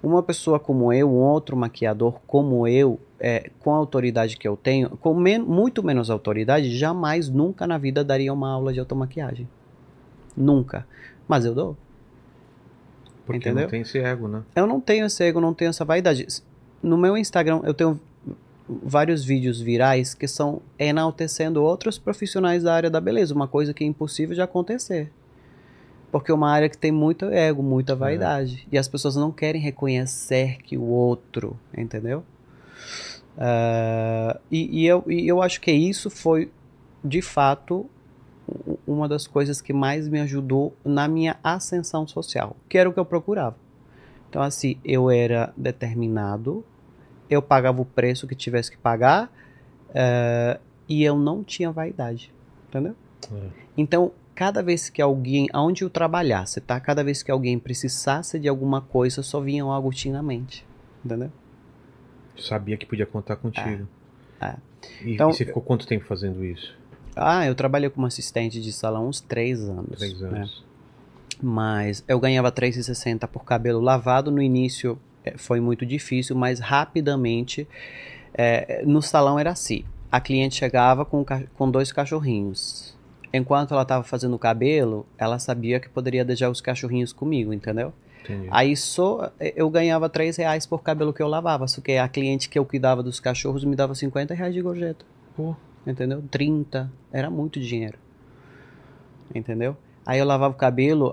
Uma 0.00 0.22
pessoa 0.22 0.60
como 0.60 0.92
eu, 0.92 1.10
um 1.10 1.16
outro 1.16 1.56
maquiador 1.56 2.20
como 2.26 2.68
eu, 2.68 3.00
é, 3.18 3.50
com 3.58 3.74
a 3.74 3.76
autoridade 3.76 4.36
que 4.36 4.46
eu 4.46 4.56
tenho, 4.56 4.90
com 4.90 5.12
men- 5.12 5.40
muito 5.40 5.82
menos 5.82 6.08
autoridade, 6.08 6.78
jamais, 6.78 7.28
nunca 7.28 7.66
na 7.66 7.76
vida 7.76 8.04
daria 8.04 8.32
uma 8.32 8.48
aula 8.50 8.72
de 8.72 8.78
automaquiagem. 8.78 9.48
Nunca. 10.36 10.86
Mas 11.26 11.44
eu 11.44 11.54
dou. 11.54 11.76
Porque 13.26 13.48
Entendeu? 13.48 13.64
não 13.64 13.70
tem 13.70 13.80
esse 13.82 13.98
ego, 13.98 14.28
né? 14.28 14.42
Eu 14.54 14.66
não 14.66 14.80
tenho 14.80 15.04
esse 15.04 15.22
ego, 15.22 15.40
não 15.40 15.52
tenho 15.52 15.70
essa 15.70 15.84
vaidade. 15.84 16.26
No 16.82 16.96
meu 16.96 17.16
Instagram 17.16 17.60
eu 17.64 17.74
tenho 17.74 18.00
vários 18.68 19.24
vídeos 19.24 19.60
virais 19.60 20.14
que 20.14 20.26
são 20.26 20.62
enaltecendo 20.78 21.62
outros 21.62 21.98
profissionais 21.98 22.62
da 22.62 22.74
área 22.74 22.90
da 22.90 23.00
beleza, 23.00 23.34
uma 23.34 23.48
coisa 23.48 23.74
que 23.74 23.84
é 23.84 23.86
impossível 23.86 24.34
de 24.34 24.40
acontecer. 24.40 25.10
Porque 26.10 26.30
é 26.30 26.34
uma 26.34 26.50
área 26.50 26.68
que 26.68 26.78
tem 26.78 26.92
muito 26.92 27.26
ego, 27.26 27.62
muita 27.62 27.94
vaidade. 27.94 28.66
E 28.70 28.78
as 28.78 28.88
pessoas 28.88 29.16
não 29.16 29.32
querem 29.32 29.60
reconhecer 29.60 30.58
que 30.62 30.78
o 30.78 30.84
outro, 30.84 31.58
entendeu? 31.76 32.24
Ah, 33.36 34.38
e, 34.50 34.82
e 34.82 34.86
eu, 34.86 35.04
e 35.06 35.28
eu 35.28 35.42
acho 35.42 35.60
que 35.60 35.70
isso 35.72 36.08
foi, 36.08 36.50
de 37.04 37.20
fato, 37.20 37.86
uma 38.86 39.08
das 39.08 39.26
coisas 39.26 39.60
que 39.60 39.72
mais 39.72 40.08
me 40.08 40.20
ajudou 40.20 40.74
na 40.84 41.08
minha 41.08 41.36
ascensão 41.42 42.06
social, 42.06 42.56
que 42.68 42.78
era 42.78 42.88
o 42.88 42.92
que 42.92 42.98
eu 43.00 43.04
procurava. 43.04 43.56
Então, 44.28 44.42
assim, 44.42 44.78
eu 44.84 45.10
era 45.10 45.52
determinado, 45.56 46.64
eu 47.28 47.40
pagava 47.42 47.80
o 47.80 47.84
preço 47.84 48.26
que 48.26 48.34
tivesse 48.34 48.70
que 48.70 48.76
pagar, 48.76 49.30
eh, 49.94 50.58
e 50.88 51.02
eu 51.02 51.16
não 51.16 51.42
tinha 51.42 51.70
vaidade, 51.72 52.32
entendeu? 52.68 52.94
É. 53.32 53.48
Então, 53.76 54.12
cada 54.34 54.62
vez 54.62 54.88
que 54.90 55.00
alguém, 55.02 55.48
aonde 55.52 55.82
eu 55.82 55.90
trabalhasse, 55.90 56.60
tá? 56.60 56.78
Cada 56.78 57.02
vez 57.02 57.22
que 57.22 57.30
alguém 57.30 57.58
precisasse 57.58 58.38
de 58.38 58.48
alguma 58.48 58.80
coisa, 58.80 59.22
só 59.22 59.40
vinha 59.40 59.64
o 59.64 59.72
Agostinho 59.72 60.14
na 60.14 60.22
mente, 60.22 60.64
entendeu? 61.04 61.30
Sabia 62.38 62.76
que 62.76 62.84
podia 62.86 63.06
contar 63.06 63.36
contigo. 63.36 63.88
É. 64.40 64.54
E, 65.02 65.14
Então- 65.14 65.30
e 65.30 65.32
você 65.32 65.44
ficou 65.44 65.62
quanto 65.62 65.86
tempo 65.86 66.04
fazendo 66.04 66.44
isso? 66.44 66.76
Ah, 67.16 67.46
eu 67.46 67.54
trabalhei 67.54 67.88
como 67.88 68.06
assistente 68.06 68.60
de 68.60 68.72
salão 68.72 69.08
uns 69.08 69.20
três 69.20 69.62
anos. 69.62 69.98
Três 69.98 70.20
né? 70.20 70.28
anos. 70.28 70.64
Mas 71.42 72.04
eu 72.06 72.20
ganhava 72.20 72.52
3,60 72.52 73.26
por 73.26 73.44
cabelo 73.44 73.80
lavado. 73.80 74.30
No 74.30 74.42
início 74.42 74.98
eh, 75.24 75.34
foi 75.36 75.60
muito 75.60 75.84
difícil, 75.86 76.36
mas 76.36 76.60
rapidamente 76.60 77.66
eh, 78.34 78.82
no 78.86 79.00
salão 79.00 79.38
era 79.38 79.50
assim. 79.50 79.84
A 80.12 80.20
cliente 80.20 80.56
chegava 80.56 81.04
com, 81.04 81.24
com 81.54 81.70
dois 81.70 81.90
cachorrinhos. 81.90 82.94
Enquanto 83.32 83.72
ela 83.72 83.82
estava 83.82 84.04
fazendo 84.04 84.34
o 84.34 84.38
cabelo, 84.38 85.06
ela 85.18 85.38
sabia 85.38 85.80
que 85.80 85.88
poderia 85.88 86.24
deixar 86.24 86.48
os 86.48 86.60
cachorrinhos 86.60 87.12
comigo, 87.12 87.52
entendeu? 87.52 87.92
Entendi. 88.22 88.48
Aí 88.50 88.76
só 88.76 89.30
eh, 89.40 89.52
eu 89.56 89.68
ganhava 89.70 90.08
3 90.08 90.36
reais 90.36 90.66
por 90.66 90.82
cabelo 90.82 91.12
que 91.12 91.22
eu 91.22 91.28
lavava. 91.28 91.66
Só 91.66 91.80
que 91.80 91.96
a 91.96 92.08
cliente 92.08 92.48
que 92.48 92.58
eu 92.58 92.64
cuidava 92.64 93.02
dos 93.02 93.20
cachorros 93.20 93.64
me 93.64 93.76
dava 93.76 93.94
50 93.94 94.34
reais 94.34 94.54
de 94.54 94.60
gorjeta. 94.60 95.04
Pô, 95.36 95.54
Entendeu? 95.86 96.22
30. 96.30 96.90
Era 97.12 97.30
muito 97.30 97.60
dinheiro. 97.60 97.98
Entendeu? 99.34 99.76
Aí 100.04 100.18
eu 100.18 100.24
lavava 100.24 100.54
o 100.54 100.56
cabelo. 100.56 101.12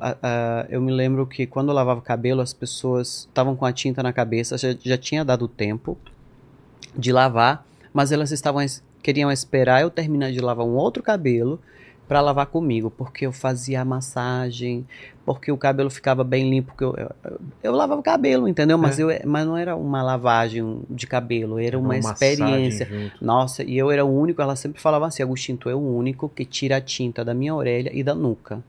eu 0.69 0.81
me 0.81 0.91
lembro 0.91 1.25
que 1.25 1.47
quando 1.47 1.69
eu 1.69 1.73
lavava 1.75 1.99
o 1.99 2.03
cabelo, 2.03 2.41
as 2.41 2.53
pessoas 2.53 3.27
estavam 3.29 3.55
com 3.55 3.65
a 3.65 3.73
tinta 3.73 4.03
na 4.03 4.13
cabeça, 4.13 4.57
já, 4.57 4.75
já 4.79 4.97
tinha 4.97 5.25
dado 5.25 5.47
tempo 5.47 5.97
de 6.95 7.11
lavar, 7.11 7.65
mas 7.91 8.11
elas 8.11 8.31
estavam 8.31 8.61
es- 8.61 8.83
queriam 9.01 9.31
esperar 9.31 9.81
eu 9.81 9.89
terminar 9.89 10.31
de 10.31 10.39
lavar 10.39 10.65
um 10.65 10.75
outro 10.75 11.01
cabelo 11.01 11.59
para 12.13 12.21
lavar 12.21 12.45
comigo, 12.45 12.91
porque 12.91 13.25
eu 13.25 13.31
fazia 13.31 13.81
a 13.81 13.85
massagem, 13.85 14.85
porque 15.25 15.51
o 15.51 15.57
cabelo 15.57 15.89
ficava 15.89 16.23
bem 16.23 16.47
limpo, 16.47 16.67
porque 16.67 16.83
eu, 16.83 16.95
eu, 16.95 17.39
eu 17.63 17.71
lavava 17.71 17.99
o 17.99 18.03
cabelo, 18.03 18.47
entendeu? 18.47 18.77
Mas, 18.77 18.99
É. 18.99 19.01
eu, 19.01 19.07
mas 19.25 19.47
não 19.47 19.57
era 19.57 19.75
uma 19.75 20.03
lavagem 20.03 20.83
de 20.87 21.07
cabelo, 21.07 21.57
era 21.57 21.75
uma, 21.79 21.95
massagem 21.97 22.67
experiência. 22.67 22.87
Nossa, 23.19 23.63
e 23.63 23.75
eu 23.75 23.89
era 23.89 24.05
o 24.05 24.15
único, 24.15 24.43
ela 24.43 24.55
sempre 24.55 24.79
falava 24.79 25.07
assim, 25.07 25.23
Agostinho, 25.23 25.57
tu 25.57 25.71
é 25.71 25.73
o 25.73 25.79
único 25.79 26.29
que 26.29 26.45
tira 26.45 26.77
a 26.77 26.81
tinta 26.81 27.25
da 27.25 27.33
minha 27.33 27.55
orelha 27.55 27.89
e 27.91 28.03
da 28.03 28.13
nuca. 28.13 28.63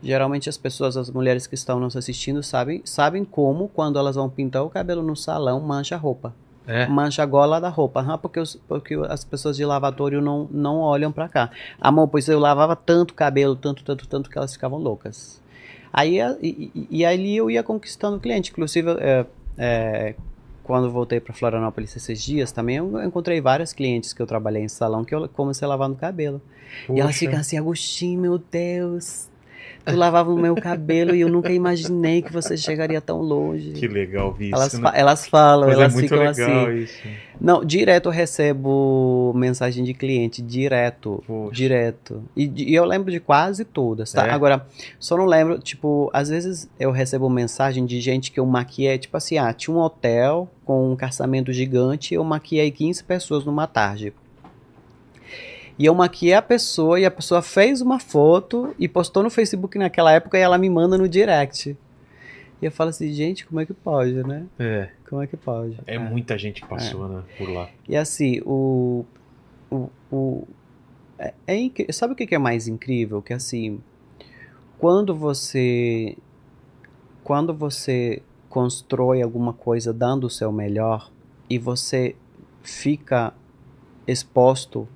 Geralmente 0.00 0.48
as 0.48 0.56
pessoas, 0.56 0.96
as 0.96 1.10
mulheres 1.10 1.48
que 1.48 1.56
estão 1.56 1.80
nos 1.80 1.96
assistindo, 1.96 2.40
sabem, 2.40 2.82
sabem 2.84 3.24
como, 3.24 3.66
quando 3.66 3.98
elas 3.98 4.14
vão 4.14 4.30
pintar 4.30 4.62
o 4.62 4.70
cabelo 4.70 5.02
no 5.02 5.16
salão, 5.16 5.58
mancha 5.58 5.96
a 5.96 5.98
roupa. 5.98 6.32
É. 6.66 6.86
Mancha 6.86 7.22
a 7.22 7.26
gola 7.26 7.60
da 7.60 7.68
roupa. 7.68 8.00
Aham, 8.00 8.18
porque, 8.18 8.40
os- 8.40 8.56
porque 8.68 8.94
as 9.08 9.24
pessoas 9.24 9.56
de 9.56 9.64
lavatório 9.64 10.20
não, 10.20 10.48
não 10.50 10.78
olham 10.80 11.12
pra 11.12 11.28
cá. 11.28 11.50
Amor, 11.80 12.08
pois 12.08 12.28
eu 12.28 12.38
lavava 12.38 12.74
tanto 12.74 13.14
cabelo, 13.14 13.54
tanto, 13.54 13.84
tanto, 13.84 14.06
tanto, 14.08 14.28
que 14.30 14.36
elas 14.36 14.52
ficavam 14.52 14.78
loucas. 14.78 15.40
Aí, 15.92 16.18
e, 16.42 16.70
e- 16.74 16.86
e 16.90 17.04
ali 17.04 17.36
eu 17.36 17.50
ia 17.50 17.62
conquistando 17.62 18.16
o 18.16 18.20
cliente. 18.20 18.50
Inclusive, 18.50 18.90
é, 18.98 19.26
é, 19.56 20.14
quando 20.64 20.90
voltei 20.90 21.20
para 21.20 21.32
Florianópolis 21.32 21.94
esses 21.96 22.22
dias, 22.22 22.50
também 22.50 22.76
eu 22.76 23.02
encontrei 23.04 23.40
várias 23.40 23.72
clientes 23.72 24.12
que 24.12 24.20
eu 24.20 24.26
trabalhei 24.26 24.62
em 24.62 24.68
salão 24.68 25.04
que 25.04 25.14
eu 25.14 25.28
comecei 25.28 25.64
a 25.64 25.68
lavar 25.68 25.88
no 25.88 25.94
cabelo. 25.94 26.42
E 26.92 27.00
elas 27.00 27.16
ficam 27.16 27.38
assim, 27.40 27.56
Agostinho, 27.56 28.20
meu 28.20 28.38
Deus, 28.38 29.28
tu 29.84 29.94
lavava 29.94 30.30
o 30.32 30.36
meu 30.38 30.54
cabelo 30.56 31.14
e 31.14 31.20
eu 31.20 31.28
nunca 31.28 31.52
imaginei 31.52 32.22
que 32.22 32.32
você 32.32 32.56
chegaria 32.56 33.00
tão 33.00 33.20
longe. 33.20 33.72
Que 33.72 33.86
legal 33.86 34.32
ver 34.32 34.50
Elas, 34.52 34.72
isso, 34.72 34.82
fa- 34.82 34.92
né? 34.92 34.98
elas 35.00 35.26
falam, 35.26 35.68
Mas 35.68 35.78
elas 35.78 35.92
é 35.92 35.94
muito 35.94 36.08
ficam 36.08 36.18
legal 36.18 36.66
assim. 36.66 36.76
isso. 36.82 37.02
Não, 37.40 37.64
direto 37.64 38.06
eu 38.06 38.12
recebo 38.12 39.32
mensagem 39.36 39.84
de 39.84 39.92
cliente, 39.92 40.40
direto. 40.40 41.22
Poxa. 41.26 41.54
Direto. 41.54 42.22
E, 42.36 42.50
e 42.70 42.74
eu 42.74 42.84
lembro 42.84 43.10
de 43.10 43.20
quase 43.20 43.64
todas, 43.64 44.12
tá? 44.12 44.26
É? 44.26 44.30
Agora, 44.30 44.66
só 44.98 45.16
não 45.16 45.26
lembro, 45.26 45.58
tipo, 45.58 46.10
às 46.12 46.28
vezes 46.30 46.68
eu 46.80 46.90
recebo 46.90 47.28
mensagem 47.28 47.84
de 47.84 48.00
gente 48.00 48.32
que 48.32 48.40
eu 48.40 48.46
maquiei, 48.46 48.96
tipo 48.98 49.16
assim, 49.16 49.36
ah, 49.38 49.52
tinha 49.52 49.74
um 49.76 49.80
hotel 49.80 50.48
com 50.64 50.90
um 50.92 50.96
caçamento 50.96 51.52
gigante, 51.52 52.14
eu 52.14 52.24
maquiei 52.24 52.70
15 52.70 53.04
pessoas 53.04 53.44
numa 53.44 53.66
tarde. 53.66 54.12
E 55.78 55.84
eu 55.84 55.94
maquiei 55.94 56.32
a 56.32 56.40
pessoa 56.40 56.98
e 56.98 57.04
a 57.04 57.10
pessoa 57.10 57.42
fez 57.42 57.80
uma 57.80 57.98
foto 57.98 58.74
e 58.78 58.88
postou 58.88 59.22
no 59.22 59.30
Facebook 59.30 59.78
naquela 59.78 60.12
época 60.12 60.38
e 60.38 60.40
ela 60.40 60.56
me 60.56 60.70
manda 60.70 60.96
no 60.96 61.08
direct. 61.08 61.76
E 62.60 62.64
eu 62.64 62.72
falo 62.72 62.90
assim, 62.90 63.12
gente, 63.12 63.46
como 63.46 63.60
é 63.60 63.66
que 63.66 63.74
pode, 63.74 64.14
né? 64.26 64.46
É, 64.58 64.88
Como 65.08 65.22
é 65.22 65.26
que 65.26 65.36
pode? 65.36 65.78
é 65.86 65.98
muita 65.98 66.38
gente 66.38 66.62
que 66.62 66.68
passou 66.68 67.06
né, 67.06 67.22
por 67.36 67.50
lá. 67.50 67.68
E 67.86 67.94
assim, 67.94 68.40
o. 68.46 69.04
o, 69.70 69.90
o 70.10 70.48
é, 71.18 71.34
é 71.46 71.92
sabe 71.92 72.14
o 72.14 72.16
que 72.16 72.34
é 72.34 72.38
mais 72.38 72.66
incrível? 72.66 73.20
Que 73.20 73.34
assim, 73.34 73.80
quando 74.78 75.14
você. 75.14 76.16
Quando 77.22 77.52
você 77.52 78.22
constrói 78.48 79.20
alguma 79.20 79.52
coisa 79.52 79.92
dando 79.92 80.24
o 80.24 80.30
seu 80.30 80.50
melhor 80.50 81.10
e 81.50 81.58
você 81.58 82.16
fica 82.62 83.34
exposto 84.06 84.88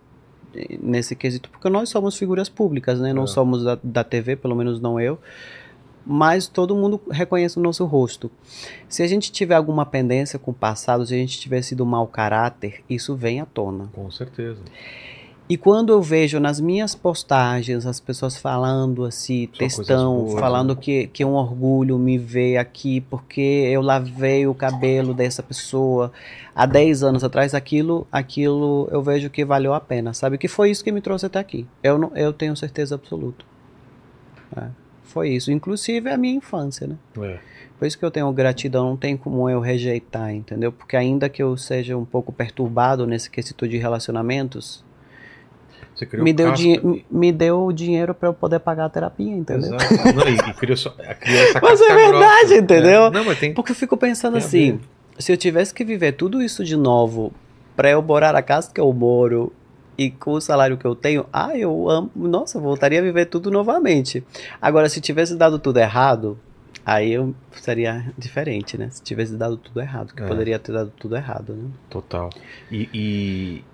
nesse 0.82 1.14
quesito, 1.14 1.48
porque 1.51 1.68
nós 1.68 1.88
somos 1.88 2.16
figuras 2.16 2.48
públicas, 2.48 2.98
né? 3.01 3.12
Não 3.12 3.24
É. 3.24 3.26
somos 3.26 3.62
da, 3.64 3.78
da 3.82 4.05
TV, 4.05 4.36
pelo 4.36 4.55
menos 4.57 4.80
não 4.80 5.01
eu. 5.01 5.18
Mas 6.05 6.46
todo 6.48 6.74
mundo 6.74 7.01
reconhece 7.11 7.59
o 7.59 7.62
nosso 7.62 7.84
rosto. 7.84 8.30
Se 8.88 9.03
a 9.03 9.07
gente 9.07 9.30
tiver 9.30 9.55
alguma 9.55 9.84
pendência 9.84 10.38
com 10.38 10.51
o 10.51 10.55
passado, 10.55 11.07
se 11.07 11.14
a 11.14 11.16
gente 11.18 11.38
tiver 11.38 11.61
sido 11.62 11.84
mau 11.84 12.07
caráter, 12.07 12.82
isso 12.88 13.14
vem 13.14 13.40
à 13.40 13.44
tona. 13.46 13.88
Com 13.92 14.11
certeza. 14.11 14.61
E 15.51 15.57
quando 15.57 15.92
eu 15.92 16.01
vejo 16.01 16.38
nas 16.38 16.61
minhas 16.61 16.94
postagens 16.94 17.84
as 17.84 17.98
pessoas 17.98 18.36
falando 18.36 19.05
assim, 19.05 19.48
coisas 19.48 19.78
textão, 19.78 20.26
boas, 20.26 20.38
falando 20.38 20.76
né? 20.76 20.80
que, 20.80 21.07
que 21.09 21.24
é 21.24 21.26
um 21.26 21.34
orgulho 21.34 21.98
me 21.98 22.16
ver 22.16 22.57
aqui 22.57 23.01
porque 23.01 23.40
eu 23.40 23.82
lavei 23.82 24.46
o 24.46 24.55
cabelo 24.55 25.12
dessa 25.12 25.42
pessoa 25.42 26.12
há 26.55 26.64
10 26.66 27.03
anos 27.03 27.24
atrás, 27.24 27.53
aquilo, 27.53 28.07
aquilo 28.12 28.88
eu 28.92 29.03
vejo 29.03 29.28
que 29.28 29.44
valeu 29.44 29.74
a 29.74 29.80
pena, 29.80 30.14
sabe? 30.14 30.38
Que 30.38 30.46
foi 30.46 30.70
isso 30.70 30.84
que 30.84 30.92
me 30.92 31.01
trouxe 31.01 31.26
até 31.26 31.40
aqui. 31.40 31.66
Eu, 31.82 31.98
não, 31.98 32.12
eu 32.14 32.32
tenho 32.32 32.57
certeza 32.57 32.94
absoluta. 32.94 33.44
É, 34.57 34.68
foi 35.03 35.30
isso. 35.30 35.51
Inclusive 35.51 36.11
a 36.11 36.16
minha 36.16 36.36
infância, 36.36 36.86
né? 36.86 36.94
É. 37.18 37.40
Por 37.76 37.86
isso 37.86 37.98
que 37.98 38.05
eu 38.05 38.11
tenho 38.12 38.30
gratidão, 38.32 38.90
não 38.90 38.96
tem 38.96 39.16
como 39.16 39.51
eu 39.51 39.59
rejeitar, 39.59 40.32
entendeu? 40.32 40.70
Porque 40.70 40.96
ainda 40.96 41.28
que 41.28 41.42
eu 41.42 41.57
seja 41.57 41.96
um 41.96 42.05
pouco 42.05 42.30
perturbado 42.30 43.05
nesse 43.05 43.28
quesito 43.28 43.66
de 43.66 43.78
relacionamentos, 43.78 44.84
Você 46.01 46.07
criou 46.07 46.24
me 46.24 46.32
deu, 46.32 46.53
me- 47.11 47.30
deu 47.32 47.70
dinheiro 47.72 48.14
pra 48.14 48.30
eu 48.30 48.32
poder 48.34 48.59
pagar 48.59 48.86
a 48.86 48.88
terapia, 48.88 49.30
entendeu? 49.34 49.74
Exato. 49.74 50.14
Não, 50.16 50.26
e, 50.28 50.36
e 50.51 50.55
criou, 50.55 50.76
só, 50.76 50.90
criou 51.20 51.42
essa 51.42 51.61
Mas 51.62 51.80
é 51.80 51.94
verdade, 51.94 52.40
grossa. 52.48 52.57
entendeu? 52.57 53.05
É. 53.05 53.11
Não, 53.11 53.24
mas 53.24 53.38
tem. 53.38 53.53
Porque 53.53 53.72
eu 53.72 53.76
fico 53.76 53.96
pensando 53.96 54.38
assim, 54.38 54.80
se 55.18 55.30
eu 55.30 55.36
tivesse 55.36 55.74
que 55.74 55.84
viver 55.84 56.12
tudo 56.12 56.40
isso 56.42 56.64
de 56.64 56.74
novo 56.76 57.32
pra 57.76 57.90
eu 57.90 58.01
morar 58.03 58.32
na 58.32 58.40
casa 58.42 58.70
que 58.72 58.80
eu 58.80 58.90
moro 58.92 59.53
e 59.98 60.11
com 60.11 60.32
o 60.32 60.40
salário 60.40 60.78
que 60.78 60.86
eu 60.86 60.94
tenho, 60.94 61.26
ah, 61.30 61.55
eu 61.55 61.88
amo, 61.90 62.11
nossa, 62.16 62.57
eu 62.57 62.62
voltaria 62.62 62.98
a 62.98 63.03
viver 63.03 63.26
tudo 63.26 63.51
novamente. 63.51 64.24
Agora, 64.61 64.88
se 64.88 64.98
tivesse 65.03 65.36
dado 65.36 65.59
tudo 65.59 65.78
errado, 65.78 66.38
aí 66.86 67.12
eu 67.12 67.34
seria 67.53 68.07
diferente, 68.16 68.78
né? 68.78 68.88
Se 68.90 69.03
tivesse 69.03 69.36
dado 69.36 69.59
tudo 69.59 69.78
errado, 69.78 70.14
que 70.14 70.22
É. 70.22 70.26
poderia 70.26 70.59
ter 70.59 70.72
dado 70.72 70.90
tudo 70.98 71.16
errado, 71.16 71.53
né? 71.53 71.68
Total. 71.90 72.30
E, 72.70 72.88
e, 72.94 73.64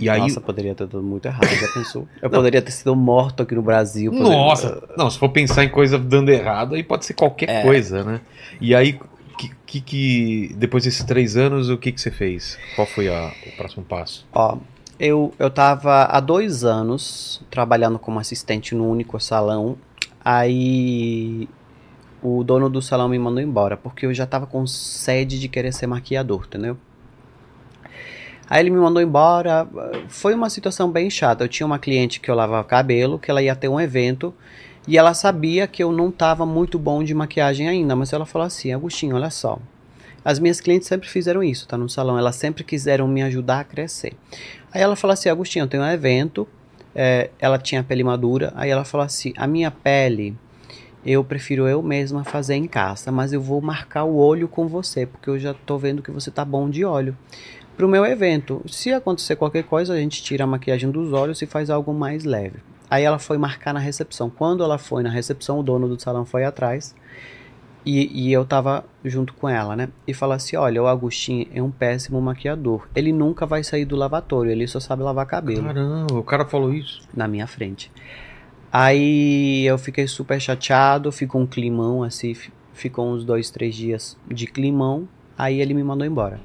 e 0.00 0.08
aí. 0.08 0.20
Nossa, 0.20 0.40
poderia 0.40 0.74
ter 0.74 0.86
dado 0.86 1.02
muito 1.02 1.26
errado, 1.26 1.46
já 1.48 1.68
pensou? 1.68 2.08
Eu 2.22 2.30
poderia 2.30 2.60
ter 2.62 2.70
sido 2.70 2.94
morto 2.96 3.42
aqui 3.42 3.54
no 3.54 3.62
Brasil. 3.62 4.10
poderia- 4.10 4.36
Nossa! 4.36 4.82
Não, 4.96 5.10
se 5.10 5.18
for 5.18 5.28
pensar 5.28 5.64
em 5.64 5.68
coisa 5.68 5.98
dando 5.98 6.30
errado, 6.30 6.74
aí 6.74 6.82
pode 6.82 7.04
ser 7.04 7.14
qualquer 7.14 7.48
É. 7.48 7.62
coisa, 7.62 8.02
né? 8.04 8.20
E 8.60 8.74
aí, 8.74 8.98
que, 9.38 9.50
que, 9.66 9.80
que- 9.80 10.54
depois 10.56 10.84
desses 10.84 11.04
três 11.04 11.36
anos, 11.36 11.68
o 11.70 11.78
que, 11.78 11.92
que 11.92 12.00
você 12.00 12.10
fez? 12.10 12.58
Qual 12.74 12.86
foi 12.86 13.08
a- 13.08 13.32
o 13.46 13.56
próximo 13.56 13.84
passo? 13.84 14.26
Ó, 14.32 14.56
eu, 14.98 15.32
eu 15.38 15.50
tava 15.50 16.04
há 16.04 16.20
dois 16.20 16.62
anos 16.64 17.40
trabalhando 17.50 17.98
como 17.98 18.18
assistente 18.18 18.74
no 18.74 18.88
único 18.88 19.18
salão. 19.20 19.76
Aí 20.22 21.48
o 22.22 22.44
dono 22.44 22.68
do 22.68 22.82
salão 22.82 23.08
me 23.08 23.18
mandou 23.18 23.42
embora, 23.42 23.76
porque 23.76 24.04
eu 24.04 24.12
já 24.12 24.26
tava 24.26 24.46
com 24.46 24.66
sede 24.66 25.40
de 25.40 25.48
querer 25.48 25.72
ser 25.72 25.86
maquiador, 25.86 26.44
entendeu? 26.46 26.76
Aí 28.50 28.60
ele 28.60 28.70
me 28.70 28.78
mandou 28.78 29.00
embora. 29.00 29.64
Foi 30.08 30.34
uma 30.34 30.50
situação 30.50 30.90
bem 30.90 31.08
chata. 31.08 31.44
Eu 31.44 31.48
tinha 31.48 31.64
uma 31.64 31.78
cliente 31.78 32.18
que 32.18 32.28
eu 32.28 32.34
lavava 32.34 32.64
cabelo, 32.64 33.16
que 33.16 33.30
ela 33.30 33.40
ia 33.40 33.54
ter 33.54 33.68
um 33.68 33.80
evento. 33.80 34.34
E 34.88 34.98
ela 34.98 35.14
sabia 35.14 35.68
que 35.68 35.80
eu 35.80 35.92
não 35.92 36.10
tava 36.10 36.44
muito 36.44 36.76
bom 36.76 37.04
de 37.04 37.14
maquiagem 37.14 37.68
ainda, 37.68 37.94
mas 37.94 38.12
ela 38.12 38.26
falou 38.26 38.46
assim: 38.46 38.72
Agostinho, 38.72 39.14
olha 39.14 39.30
só. 39.30 39.56
As 40.24 40.40
minhas 40.40 40.60
clientes 40.60 40.88
sempre 40.88 41.08
fizeram 41.08 41.44
isso, 41.44 41.66
tá 41.68 41.78
no 41.78 41.88
salão. 41.88 42.18
Elas 42.18 42.34
sempre 42.34 42.64
quiseram 42.64 43.06
me 43.06 43.22
ajudar 43.22 43.60
a 43.60 43.64
crescer. 43.64 44.14
Aí 44.72 44.82
ela 44.82 44.96
falou 44.96 45.12
assim: 45.12 45.28
Agostinho, 45.28 45.62
eu 45.62 45.68
tenho 45.68 45.84
um 45.84 45.86
evento. 45.86 46.48
é, 46.92 47.30
ela 47.38 47.56
tinha 47.56 47.84
pele 47.84 48.02
madura. 48.02 48.52
Aí 48.56 48.68
ela 48.68 48.84
falou 48.84 49.04
assim: 49.04 49.32
a 49.36 49.46
minha 49.46 49.70
pele 49.70 50.36
eu 51.04 51.24
prefiro 51.24 51.66
eu 51.66 51.82
mesma 51.82 52.24
fazer 52.24 52.56
em 52.56 52.66
casa, 52.66 53.10
mas 53.10 53.32
eu 53.32 53.40
vou 53.40 53.60
marcar 53.60 54.04
o 54.04 54.16
olho 54.16 54.46
com 54.46 54.68
você, 54.68 55.06
porque 55.06 55.30
eu 55.30 55.38
já 55.38 55.54
tô 55.54 55.78
vendo 55.78 56.02
que 56.02 56.10
você 56.10 56.30
tá 56.30 56.44
bom 56.44 56.68
de 56.68 56.84
óleo. 57.84 57.90
Pro 57.92 58.02
meu 58.02 58.04
evento, 58.04 58.62
se 58.68 58.92
acontecer 58.92 59.36
qualquer 59.36 59.64
coisa, 59.64 59.94
a 59.94 59.96
gente 59.96 60.22
tira 60.22 60.44
a 60.44 60.46
maquiagem 60.46 60.90
dos 60.90 61.12
olhos 61.12 61.40
e 61.42 61.46
faz 61.46 61.70
algo 61.70 61.92
mais 61.94 62.24
leve. 62.24 62.58
Aí 62.90 63.04
ela 63.04 63.18
foi 63.18 63.38
marcar 63.38 63.72
na 63.72 63.80
recepção. 63.80 64.28
Quando 64.28 64.62
ela 64.64 64.76
foi 64.78 65.02
na 65.02 65.10
recepção, 65.10 65.58
o 65.60 65.62
dono 65.62 65.88
do 65.88 66.00
salão 66.00 66.24
foi 66.26 66.44
atrás. 66.44 66.94
E, 67.86 68.26
e 68.28 68.32
eu 68.32 68.44
tava 68.44 68.84
junto 69.02 69.32
com 69.32 69.48
ela, 69.48 69.74
né? 69.74 69.88
E 70.06 70.12
falou 70.12 70.34
assim: 70.34 70.56
olha, 70.56 70.82
o 70.82 70.86
Agostinho 70.86 71.46
é 71.54 71.62
um 71.62 71.70
péssimo 71.70 72.20
maquiador. 72.20 72.86
Ele 72.94 73.10
nunca 73.12 73.46
vai 73.46 73.64
sair 73.64 73.86
do 73.86 73.96
lavatório, 73.96 74.50
ele 74.50 74.66
só 74.66 74.78
sabe 74.80 75.02
lavar 75.02 75.24
cabelo 75.24 75.62
Caramba, 75.64 76.14
o 76.14 76.22
cara 76.22 76.44
falou 76.44 76.74
isso. 76.74 77.00
na 77.14 77.26
minha 77.26 77.46
frente. 77.46 77.90
Aí 78.72 79.64
eu 79.66 79.78
fiquei 79.78 80.06
super 80.06 80.40
chateado, 80.40 81.10
ficou 81.10 81.40
um 81.40 81.46
climão 81.46 82.02
assim, 82.02 82.34
fi- 82.34 82.52
ficou 82.72 83.10
uns 83.10 83.24
dois, 83.24 83.50
três 83.50 83.74
dias 83.74 84.16
de 84.28 84.46
climão. 84.46 85.08
Aí 85.38 85.60
ele 85.60 85.72
me 85.74 85.82
mandou 85.82 86.06
embora. 86.06 86.38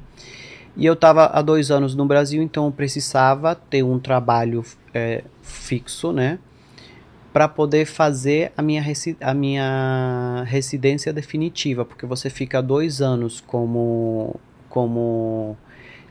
E 0.77 0.85
eu 0.85 0.95
tava 0.95 1.25
há 1.25 1.41
dois 1.41 1.71
anos 1.71 1.95
no 1.95 2.05
Brasil, 2.05 2.41
então 2.43 2.69
precisava 2.71 3.55
ter 3.55 3.83
um 3.83 3.97
trabalho 3.97 4.63
é, 4.93 5.23
fixo, 5.41 6.11
né? 6.11 6.37
Para 7.31 7.47
poder 7.47 7.85
fazer 7.85 8.51
a 8.57 8.61
minha, 8.61 8.83
a 9.21 9.33
minha 9.33 10.43
residência 10.47 11.13
definitiva, 11.13 11.85
porque 11.85 12.05
você 12.05 12.29
fica 12.29 12.61
dois 12.61 13.01
anos 13.01 13.41
como, 13.41 14.39
como 14.69 15.57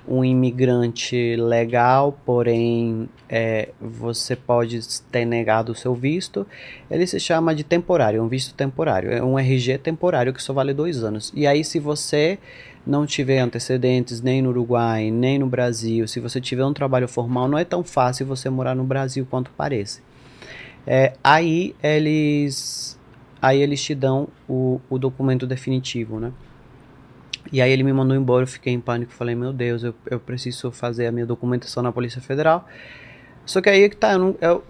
um 0.06 0.24
imigrante 0.24 1.36
legal, 1.36 2.18
porém 2.24 3.08
é, 3.28 3.70
você 3.80 4.36
pode 4.36 4.80
ter 5.10 5.24
negado 5.24 5.72
o 5.72 5.74
seu 5.74 5.94
visto. 5.94 6.46
Ele 6.90 7.06
se 7.06 7.18
chama 7.18 7.54
de 7.54 7.64
temporário, 7.64 8.18
é 8.18 8.22
um 8.22 8.28
visto 8.28 8.54
temporário, 8.54 9.10
é 9.10 9.22
um 9.22 9.38
RG 9.38 9.78
temporário 9.78 10.32
que 10.32 10.42
só 10.42 10.52
vale 10.52 10.74
dois 10.74 11.02
anos. 11.02 11.32
E 11.34 11.46
aí, 11.46 11.64
se 11.64 11.78
você 11.78 12.38
não 12.86 13.06
tiver 13.06 13.38
antecedentes 13.38 14.20
nem 14.20 14.42
no 14.42 14.50
Uruguai, 14.50 15.10
nem 15.10 15.38
no 15.38 15.46
Brasil, 15.46 16.06
se 16.06 16.20
você 16.20 16.40
tiver 16.40 16.64
um 16.64 16.72
trabalho 16.72 17.08
formal, 17.08 17.48
não 17.48 17.58
é 17.58 17.64
tão 17.64 17.82
fácil 17.82 18.26
você 18.26 18.50
morar 18.50 18.74
no 18.74 18.84
Brasil 18.84 19.26
quanto 19.28 19.50
parece. 19.56 20.02
É, 20.86 21.14
aí 21.24 21.74
eles 21.82 22.98
aí 23.40 23.60
eles 23.60 23.82
te 23.82 23.94
dão 23.94 24.28
o, 24.48 24.80
o 24.88 24.98
documento 24.98 25.46
definitivo, 25.46 26.20
né? 26.20 26.32
E 27.52 27.60
aí 27.60 27.70
ele 27.70 27.82
me 27.82 27.92
mandou 27.92 28.16
embora, 28.16 28.44
eu 28.44 28.46
fiquei 28.46 28.72
em 28.72 28.80
pânico, 28.80 29.12
falei, 29.12 29.34
meu 29.34 29.52
Deus, 29.52 29.82
eu, 29.82 29.94
eu 30.10 30.18
preciso 30.18 30.70
fazer 30.70 31.06
a 31.06 31.12
minha 31.12 31.26
documentação 31.26 31.82
na 31.82 31.92
Polícia 31.92 32.20
Federal. 32.20 32.66
Só 33.46 33.60
que 33.60 33.68
aí 33.68 33.88
que 33.90 33.96
tá, 33.96 34.12
eu, 34.14 34.18
não- 34.18 34.34
eu, 34.40 34.64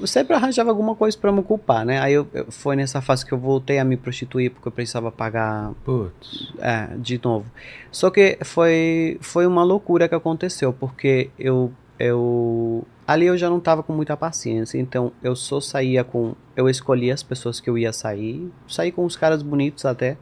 eu 0.00 0.06
sempre 0.06 0.34
arranjava 0.34 0.70
alguma 0.70 0.94
coisa 0.94 1.16
pra 1.18 1.30
me 1.30 1.42
culpar, 1.42 1.84
né? 1.84 2.00
Aí 2.00 2.14
eu, 2.14 2.26
eu- 2.32 2.46
foi 2.50 2.74
nessa 2.74 3.00
fase 3.02 3.26
que 3.26 3.32
eu 3.32 3.38
voltei 3.38 3.78
a 3.78 3.84
me 3.84 3.96
prostituir 3.96 4.50
porque 4.50 4.66
eu 4.68 4.72
precisava 4.72 5.12
pagar 5.12 5.72
Putz. 5.84 6.52
é, 6.58 6.88
de 6.96 7.20
novo. 7.22 7.44
Só 7.92 8.08
que 8.10 8.38
foi, 8.42 9.18
foi 9.20 9.46
uma 9.46 9.62
loucura 9.62 10.08
que 10.08 10.14
aconteceu, 10.14 10.72
porque 10.72 11.28
eu, 11.38 11.70
eu. 11.98 12.84
Ali 13.06 13.26
eu 13.26 13.36
já 13.36 13.48
não 13.50 13.60
tava 13.60 13.82
com 13.82 13.92
muita 13.92 14.16
paciência, 14.16 14.78
então 14.78 15.12
eu 15.22 15.36
só 15.36 15.60
saía 15.60 16.02
com. 16.02 16.34
Eu 16.56 16.68
escolhia 16.70 17.12
as 17.12 17.22
pessoas 17.22 17.60
que 17.60 17.68
eu 17.68 17.76
ia 17.76 17.92
sair, 17.92 18.50
saí 18.66 18.90
com 18.90 19.04
os 19.04 19.14
caras 19.14 19.42
bonitos 19.42 19.84
até. 19.84 20.16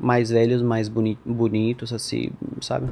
mais 0.00 0.30
velhos, 0.30 0.62
mais 0.62 0.88
boni 0.88 1.18
bonitos, 1.24 1.92
assim, 1.92 2.30
sabe? 2.62 2.88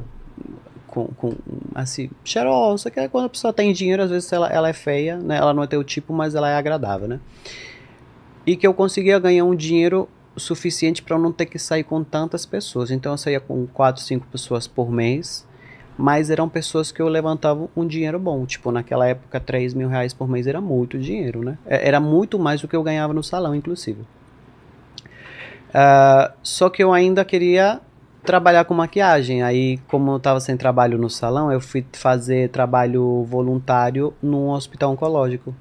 Com, 0.89 1.07
com, 1.09 1.35
assim, 1.75 2.11
cheirosa, 2.25 2.91
que 2.91 2.99
é 2.99 3.09
quando 3.09 3.27
a 3.27 3.29
pessoa 3.29 3.53
tem 3.53 3.73
dinheiro, 3.73 4.03
às 4.03 4.11
vezes 4.11 4.33
ela, 4.33 4.49
ela 4.49 4.69
é 4.69 4.73
feia, 4.73 5.17
né? 5.17 5.37
Ela 5.37 5.55
não 5.55 5.63
é 5.63 5.67
teu 5.67 5.85
tipo, 5.85 6.13
mas 6.13 6.35
ela 6.35 6.51
é 6.51 6.57
agradável, 6.57 7.07
né? 7.07 7.21
E 8.47 8.57
que 8.57 8.67
eu 8.67 8.75
conseguia 8.75 9.19
ganhar 9.19 9.45
um 9.45 9.55
dinheiro 9.55 10.09
suficiente 10.37 11.03
para 11.03 11.19
não 11.19 11.33
ter 11.33 11.47
que 11.47 11.59
sair 11.59 11.85
com 11.85 12.03
tantas 12.03 12.47
pessoas. 12.47 12.91
Então 12.91 13.13
eu 13.13 13.19
saía 13.19 13.41
com 13.41 13.67
4, 13.67 14.03
5 14.03 14.27
pessoas 14.29 14.67
por 14.67 14.91
mês, 14.91 15.47
mas 15.97 16.31
eram 16.31 16.49
pessoas 16.49 16.93
que 16.93 17.03
eu 17.03 17.09
levantava 17.09 17.69
um 17.77 17.87
dinheiro 17.87 18.19
bom. 18.19 18.47
Tipo, 18.47 18.71
naquela 18.71 19.07
época, 19.07 19.41
3 19.41 19.75
mil 19.75 19.89
reais 19.89 20.15
por 20.15 20.29
mês 20.29 20.47
era 20.47 20.61
muito 20.61 20.99
dinheiro, 20.99 21.43
né? 21.43 21.59
É, 21.67 21.87
era 21.89 22.01
muito 22.01 22.39
mais 22.39 22.61
do 22.61 22.69
que 22.69 22.77
eu 22.77 22.83
ganhava 22.83 23.13
no 23.13 23.23
salão, 23.23 23.55
inclusive. 23.55 24.01
Uh, 25.69 26.33
só 26.43 26.71
que 26.71 26.83
eu 26.83 26.93
ainda 26.93 27.25
queria 27.25 27.81
trabalhar 28.29 28.67
com 28.67 28.75
maquiagem. 28.75 29.43
Aí, 29.43 29.79
como 29.89 30.11
eu 30.11 30.17
estava 30.19 30.39
sem 30.39 30.55
trabalho 30.55 30.99
no 30.99 31.09
salão, 31.09 31.51
eu 31.51 31.63
fui 31.63 31.83
fazer 31.95 32.51
trabalho 32.51 33.25
voluntário 33.25 34.13
num 34.23 34.51
hospital 34.51 34.93
oncológico. 34.93 35.57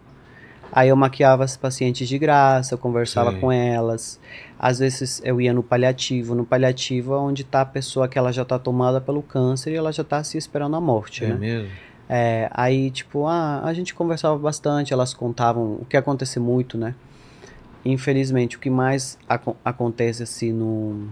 Aí 0.70 0.90
eu 0.90 0.96
maquiava 0.98 1.46
as 1.46 1.56
pacientes 1.56 2.10
de 2.10 2.18
graça, 2.18 2.74
eu 2.74 2.78
conversava 2.78 3.32
Sim. 3.32 3.40
com 3.40 3.50
elas. 3.54 4.20
Às 4.60 4.80
vezes 4.80 5.22
eu 5.24 5.40
ia 5.40 5.54
no 5.54 5.64
paliativo. 5.64 6.36
No 6.36 6.46
paliativo 6.46 7.14
é 7.14 7.18
onde 7.18 7.44
está 7.44 7.62
a 7.62 7.66
pessoa 7.66 8.06
que 8.06 8.18
ela 8.18 8.34
já 8.34 8.42
está 8.42 8.60
tomada 8.60 9.00
pelo 9.00 9.24
câncer 9.24 9.72
e 9.72 9.76
ela 9.76 9.94
já 9.94 10.02
está 10.02 10.22
se 10.22 10.38
esperando 10.38 10.76
a 10.76 10.82
morte, 10.82 11.24
é 11.24 11.28
né? 11.30 11.36
mesmo? 11.36 11.70
É, 12.10 12.50
aí, 12.54 12.92
tipo, 12.92 13.28
ah, 13.28 13.62
a 13.64 13.74
gente 13.74 13.96
conversava 13.96 14.38
bastante, 14.38 14.92
elas 14.92 15.14
contavam 15.14 15.78
o 15.80 15.86
que 15.86 15.96
acontece 15.96 16.38
muito, 16.38 16.78
né? 16.78 16.94
Infelizmente, 17.86 18.58
o 18.58 18.60
que 18.60 18.70
mais 18.70 19.18
ac 19.30 19.56
acontece 19.64 20.22
assim 20.22 20.52
no. 20.52 21.08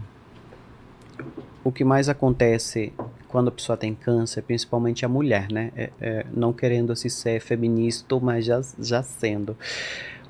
O 1.64 1.72
que 1.72 1.84
mais 1.84 2.10
acontece 2.10 2.94
quando 3.28 3.48
a 3.50 3.52
pessoa 3.52 3.76
tem 3.76 3.94
câncer, 3.94 4.42
principalmente 4.44 5.06
a 5.06 5.10
mulher, 5.10 5.48
né? 5.52 5.72
É, 5.76 5.90
é, 6.00 6.26
não 6.32 6.54
querendo 6.54 6.94
assim 6.94 7.10
ser 7.10 7.40
feminista, 7.42 8.20
mas 8.20 8.46
já, 8.46 8.62
já 8.80 9.02
sendo. 9.04 9.58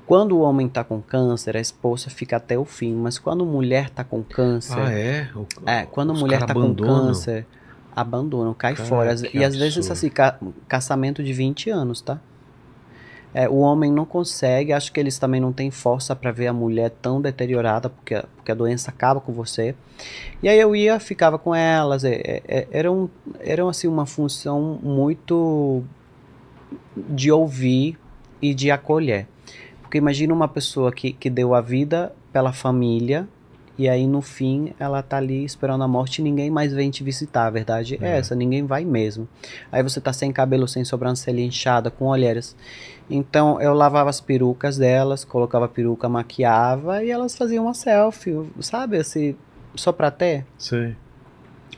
Quando 0.06 0.36
o 0.36 0.40
homem 0.40 0.68
tá 0.68 0.84
com 0.84 1.00
câncer, 1.02 1.56
a 1.56 1.60
esposa 1.60 2.08
fica 2.08 2.36
até 2.36 2.56
o 2.56 2.64
fim, 2.64 2.94
mas 2.94 3.18
quando 3.18 3.42
a 3.42 3.46
mulher 3.46 3.90
tá 3.90 4.04
com 4.04 4.22
câncer. 4.22 4.78
Ah, 4.78 4.92
é? 4.92 5.28
O, 5.34 5.46
é, 5.66 5.86
quando 5.86 6.12
a 6.12 6.14
mulher 6.14 6.38
tá 6.38 6.52
abandonam. 6.52 6.74
com 6.74 7.06
câncer, 7.06 7.46
abandonam, 7.94 8.54
cai 8.54 8.74
Cara, 8.74 8.88
fora. 8.88 9.14
E 9.34 9.44
às 9.44 9.56
vezes, 9.56 9.90
assim, 9.90 10.08
ca 10.08 10.38
casamento 10.68 11.22
de 11.22 11.32
20 11.32 11.70
anos, 11.70 12.00
tá? 12.00 12.20
É, 13.38 13.46
o 13.50 13.56
homem 13.56 13.92
não 13.92 14.06
consegue, 14.06 14.72
acho 14.72 14.90
que 14.90 14.98
eles 14.98 15.18
também 15.18 15.42
não 15.42 15.52
têm 15.52 15.70
força 15.70 16.16
para 16.16 16.32
ver 16.32 16.46
a 16.46 16.54
mulher 16.54 16.88
tão 17.02 17.20
deteriorada, 17.20 17.90
porque, 17.90 18.24
porque 18.34 18.50
a 18.50 18.54
doença 18.54 18.90
acaba 18.90 19.20
com 19.20 19.30
você. 19.30 19.74
E 20.42 20.48
aí 20.48 20.58
eu 20.58 20.74
ia, 20.74 20.98
ficava 20.98 21.38
com 21.38 21.54
elas, 21.54 22.02
é, 22.02 22.14
é, 22.14 22.42
é 22.48 22.68
era, 22.70 22.90
um, 22.90 23.10
era 23.40 23.68
assim, 23.68 23.88
uma 23.88 24.06
função 24.06 24.80
muito 24.82 25.84
de 26.96 27.30
ouvir 27.30 27.98
e 28.40 28.54
de 28.54 28.70
acolher. 28.70 29.26
Porque 29.82 29.98
imagina 29.98 30.32
uma 30.32 30.48
pessoa 30.48 30.90
que, 30.90 31.12
que 31.12 31.28
deu 31.28 31.54
a 31.54 31.60
vida 31.60 32.14
pela 32.32 32.54
família, 32.54 33.28
e 33.78 33.88
aí 33.88 34.06
no 34.06 34.22
fim 34.22 34.72
ela 34.78 35.02
tá 35.02 35.18
ali 35.18 35.44
esperando 35.44 35.84
a 35.84 35.88
morte 35.88 36.18
e 36.18 36.22
ninguém 36.22 36.50
mais 36.50 36.72
vem 36.72 36.90
te 36.90 37.04
visitar. 37.04 37.46
A 37.46 37.50
verdade 37.50 37.98
é, 38.00 38.06
é 38.06 38.18
essa, 38.18 38.34
ninguém 38.34 38.64
vai 38.64 38.84
mesmo. 38.84 39.28
Aí 39.70 39.82
você 39.82 40.00
tá 40.00 40.12
sem 40.12 40.32
cabelo, 40.32 40.66
sem 40.66 40.84
sobrancelha 40.84 41.40
inchada, 41.40 41.90
com 41.90 42.06
olheiras. 42.06 42.56
Então 43.08 43.60
eu 43.60 43.74
lavava 43.74 44.10
as 44.10 44.20
perucas 44.20 44.76
delas, 44.76 45.24
colocava 45.24 45.66
a 45.66 45.68
peruca, 45.68 46.08
maquiava 46.08 47.04
e 47.04 47.10
elas 47.10 47.36
faziam 47.36 47.64
uma 47.64 47.74
selfie, 47.74 48.46
sabe? 48.60 48.96
Assim, 48.96 49.36
só 49.74 49.92
pra 49.92 50.10
ter. 50.10 50.44
Sim. 50.58 50.96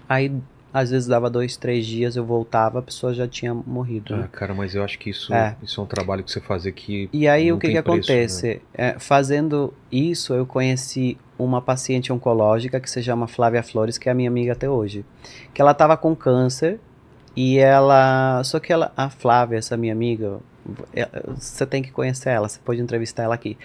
Aí 0.09 0.33
às 0.73 0.91
vezes 0.91 1.09
dava 1.09 1.31
dois, 1.31 1.57
três 1.57 1.87
dias, 1.87 2.17
eu 2.17 2.25
voltava, 2.25 2.79
a 2.79 2.83
pessoa 2.83 3.15
já 3.15 3.27
tinha 3.27 3.55
morrido. 3.55 4.15
Ah, 4.15 4.29
cara, 4.29 4.55
mas 4.55 4.75
eu 4.75 4.85
acho 4.85 4.99
que 4.99 5.11
isso 5.11 5.33
é, 5.33 5.57
isso 5.63 5.81
é 5.81 5.85
um 5.85 5.87
trabalho 5.87 6.23
que 6.23 6.31
você 6.31 6.41
fazia 6.41 6.71
que. 6.71 7.09
E 7.13 7.27
aí 7.27 7.51
o 7.53 7.59
que, 7.59 7.69
que 7.69 7.83
preço, 7.83 7.91
acontece? 7.91 8.47
Né? 8.49 8.61
É, 8.75 8.99
fazendo 8.99 9.73
isso, 9.91 10.35
eu 10.35 10.45
conheci 10.45 11.17
uma 11.39 11.63
paciente 11.63 12.13
oncológica 12.13 12.81
que 12.81 12.91
se 12.91 13.03
chama 13.03 13.27
Flávia 13.27 13.63
Flores, 13.63 13.97
que 13.97 14.09
é 14.09 14.13
a 14.13 14.15
minha 14.15 14.29
amiga 14.29 14.53
até 14.53 14.69
hoje. 14.69 15.05
Que 15.55 15.63
ela 15.63 15.73
estava 15.73 15.97
com 15.97 16.15
câncer 16.15 16.79
e 17.35 17.59
ela. 17.59 18.43
Só 18.45 18.61
que 18.61 18.73
ela, 18.73 18.93
a 18.97 19.09
Flávia, 19.09 19.59
essa 19.59 19.77
minha 19.77 19.93
amiga, 19.93 20.39
é, 20.93 21.09
você 21.37 21.65
tem 21.65 21.83
que 21.83 21.91
conhecer 21.91 22.31
ela, 22.31 22.49
você 22.49 22.59
pode 22.63 22.81
entrevistar 22.81 23.23
ela 23.23 23.35
aqui. 23.35 23.57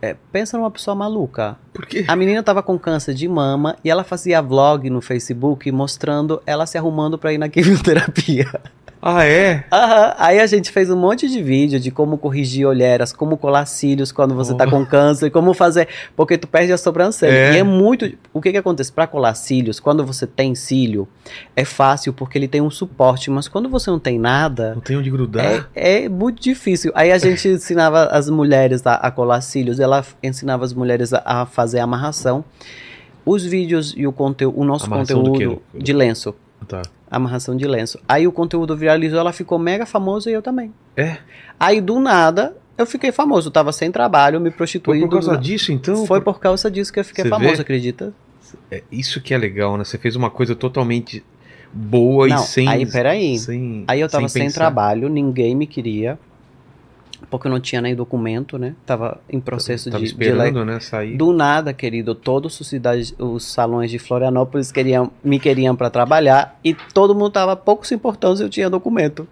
É, 0.00 0.14
pensa 0.30 0.56
numa 0.58 0.70
pessoa 0.70 0.94
maluca. 0.94 1.56
Por 1.72 1.86
quê? 1.86 2.04
A 2.06 2.14
menina 2.14 2.42
tava 2.42 2.62
com 2.62 2.78
câncer 2.78 3.14
de 3.14 3.26
mama 3.26 3.76
e 3.82 3.90
ela 3.90 4.04
fazia 4.04 4.42
vlog 4.42 4.88
no 4.90 5.00
Facebook 5.00 5.70
mostrando 5.72 6.42
ela 6.46 6.66
se 6.66 6.76
arrumando 6.76 7.18
para 7.18 7.32
ir 7.32 7.38
na 7.38 7.48
quimioterapia. 7.48 8.48
Ah, 9.08 9.24
é? 9.24 9.62
Aham. 9.70 10.14
Aí 10.18 10.40
a 10.40 10.46
gente 10.48 10.72
fez 10.72 10.90
um 10.90 10.96
monte 10.96 11.28
de 11.28 11.40
vídeo 11.40 11.78
de 11.78 11.92
como 11.92 12.18
corrigir 12.18 12.66
olheiras, 12.66 13.12
como 13.12 13.36
colar 13.36 13.64
cílios 13.64 14.10
quando 14.10 14.34
você 14.34 14.52
oh. 14.52 14.56
tá 14.56 14.68
com 14.68 14.84
câncer, 14.84 15.30
como 15.30 15.54
fazer. 15.54 15.86
Porque 16.16 16.36
tu 16.36 16.48
perde 16.48 16.72
a 16.72 16.76
sobrancelha. 16.76 17.32
É. 17.32 17.52
E 17.54 17.58
é 17.58 17.62
muito. 17.62 18.10
O 18.32 18.42
que 18.42 18.50
que 18.50 18.58
acontece? 18.58 18.90
Pra 18.90 19.06
colar 19.06 19.32
cílios, 19.34 19.78
quando 19.78 20.04
você 20.04 20.26
tem 20.26 20.56
cílio, 20.56 21.06
é 21.54 21.64
fácil 21.64 22.12
porque 22.12 22.36
ele 22.36 22.48
tem 22.48 22.60
um 22.60 22.68
suporte, 22.68 23.30
mas 23.30 23.46
quando 23.46 23.68
você 23.68 23.88
não 23.92 24.00
tem 24.00 24.18
nada. 24.18 24.74
Não 24.74 24.80
tem 24.80 24.96
onde 24.96 25.08
grudar? 25.08 25.70
É, 25.72 26.02
é 26.02 26.08
muito 26.08 26.42
difícil. 26.42 26.90
Aí 26.92 27.12
a 27.12 27.18
gente 27.18 27.46
ensinava 27.46 28.06
as 28.06 28.28
mulheres 28.28 28.84
a, 28.84 28.94
a, 28.94 29.12
colar 29.12 29.40
cílios, 29.40 29.78
ela 29.78 30.04
ensinava 30.20 30.64
as 30.64 30.72
mulheres 30.72 31.12
a, 31.12 31.22
a 31.24 31.46
fazer 31.46 31.78
amarração. 31.78 32.44
Os 33.24 33.44
vídeos 33.44 33.94
e 33.96 34.04
o 34.04 34.10
conteúdo, 34.10 34.60
o 34.60 34.64
nosso 34.64 34.86
amarração 34.86 35.22
conteúdo 35.22 35.62
de 35.72 35.92
lenço. 35.92 36.34
Tá 36.66 36.82
amarração 37.10 37.56
de 37.56 37.66
lenço. 37.66 37.98
Aí 38.08 38.26
o 38.26 38.32
conteúdo 38.32 38.76
viralizou, 38.76 39.18
ela 39.18 39.32
ficou 39.32 39.58
mega 39.58 39.86
famosa 39.86 40.30
e 40.30 40.34
eu 40.34 40.42
também. 40.42 40.72
É? 40.96 41.18
Aí 41.58 41.80
do 41.80 42.00
nada, 42.00 42.56
eu 42.76 42.86
fiquei 42.86 43.12
famoso. 43.12 43.48
Eu 43.48 43.52
tava 43.52 43.72
sem 43.72 43.90
trabalho, 43.90 44.40
me 44.40 44.50
prostituindo. 44.50 45.08
Foi 45.08 45.20
por 45.20 45.26
causa 45.26 45.40
disso, 45.40 45.72
então? 45.72 46.06
Foi 46.06 46.20
por 46.20 46.40
causa 46.40 46.70
disso 46.70 46.92
que 46.92 47.00
eu 47.00 47.04
fiquei 47.04 47.24
Você 47.24 47.30
famoso, 47.30 47.56
vê? 47.56 47.62
acredita? 47.62 48.12
É 48.70 48.82
isso 48.90 49.20
que 49.20 49.34
é 49.34 49.38
legal, 49.38 49.76
né? 49.76 49.84
Você 49.84 49.98
fez 49.98 50.16
uma 50.16 50.30
coisa 50.30 50.54
totalmente 50.54 51.24
boa 51.72 52.28
Não, 52.28 52.36
e 52.36 52.38
sem. 52.46 52.68
Aí, 52.68 52.86
peraí. 52.86 53.38
Sem, 53.38 53.84
aí 53.86 54.00
eu 54.00 54.08
tava 54.08 54.28
sem, 54.28 54.42
sem 54.42 54.52
trabalho, 54.52 55.08
ninguém 55.08 55.54
me 55.54 55.66
queria 55.66 56.18
porque 57.36 57.48
eu 57.48 57.52
não 57.52 57.60
tinha 57.60 57.80
nem 57.80 57.94
documento, 57.94 58.58
né? 58.58 58.74
Tava 58.84 59.20
em 59.28 59.38
processo 59.38 59.90
tava 59.90 60.02
de 60.02 60.10
esperando, 60.10 60.60
de 60.60 60.64
né, 60.64 60.80
sair. 60.80 61.16
Do 61.16 61.32
nada, 61.32 61.72
querido, 61.72 62.14
todos 62.14 62.58
os 62.60 62.66
cidades, 62.66 63.14
os 63.18 63.44
salões 63.44 63.90
de 63.90 63.98
Florianópolis 63.98 64.72
queriam 64.72 65.10
me 65.22 65.38
queriam 65.38 65.76
para 65.76 65.90
trabalhar 65.90 66.58
e 66.64 66.74
todo 66.74 67.14
mundo 67.14 67.30
tava 67.30 67.54
pouco 67.54 67.86
se 67.86 67.94
importando 67.94 68.36
se 68.36 68.42
eu 68.42 68.48
tinha 68.48 68.70
documento. 68.70 69.28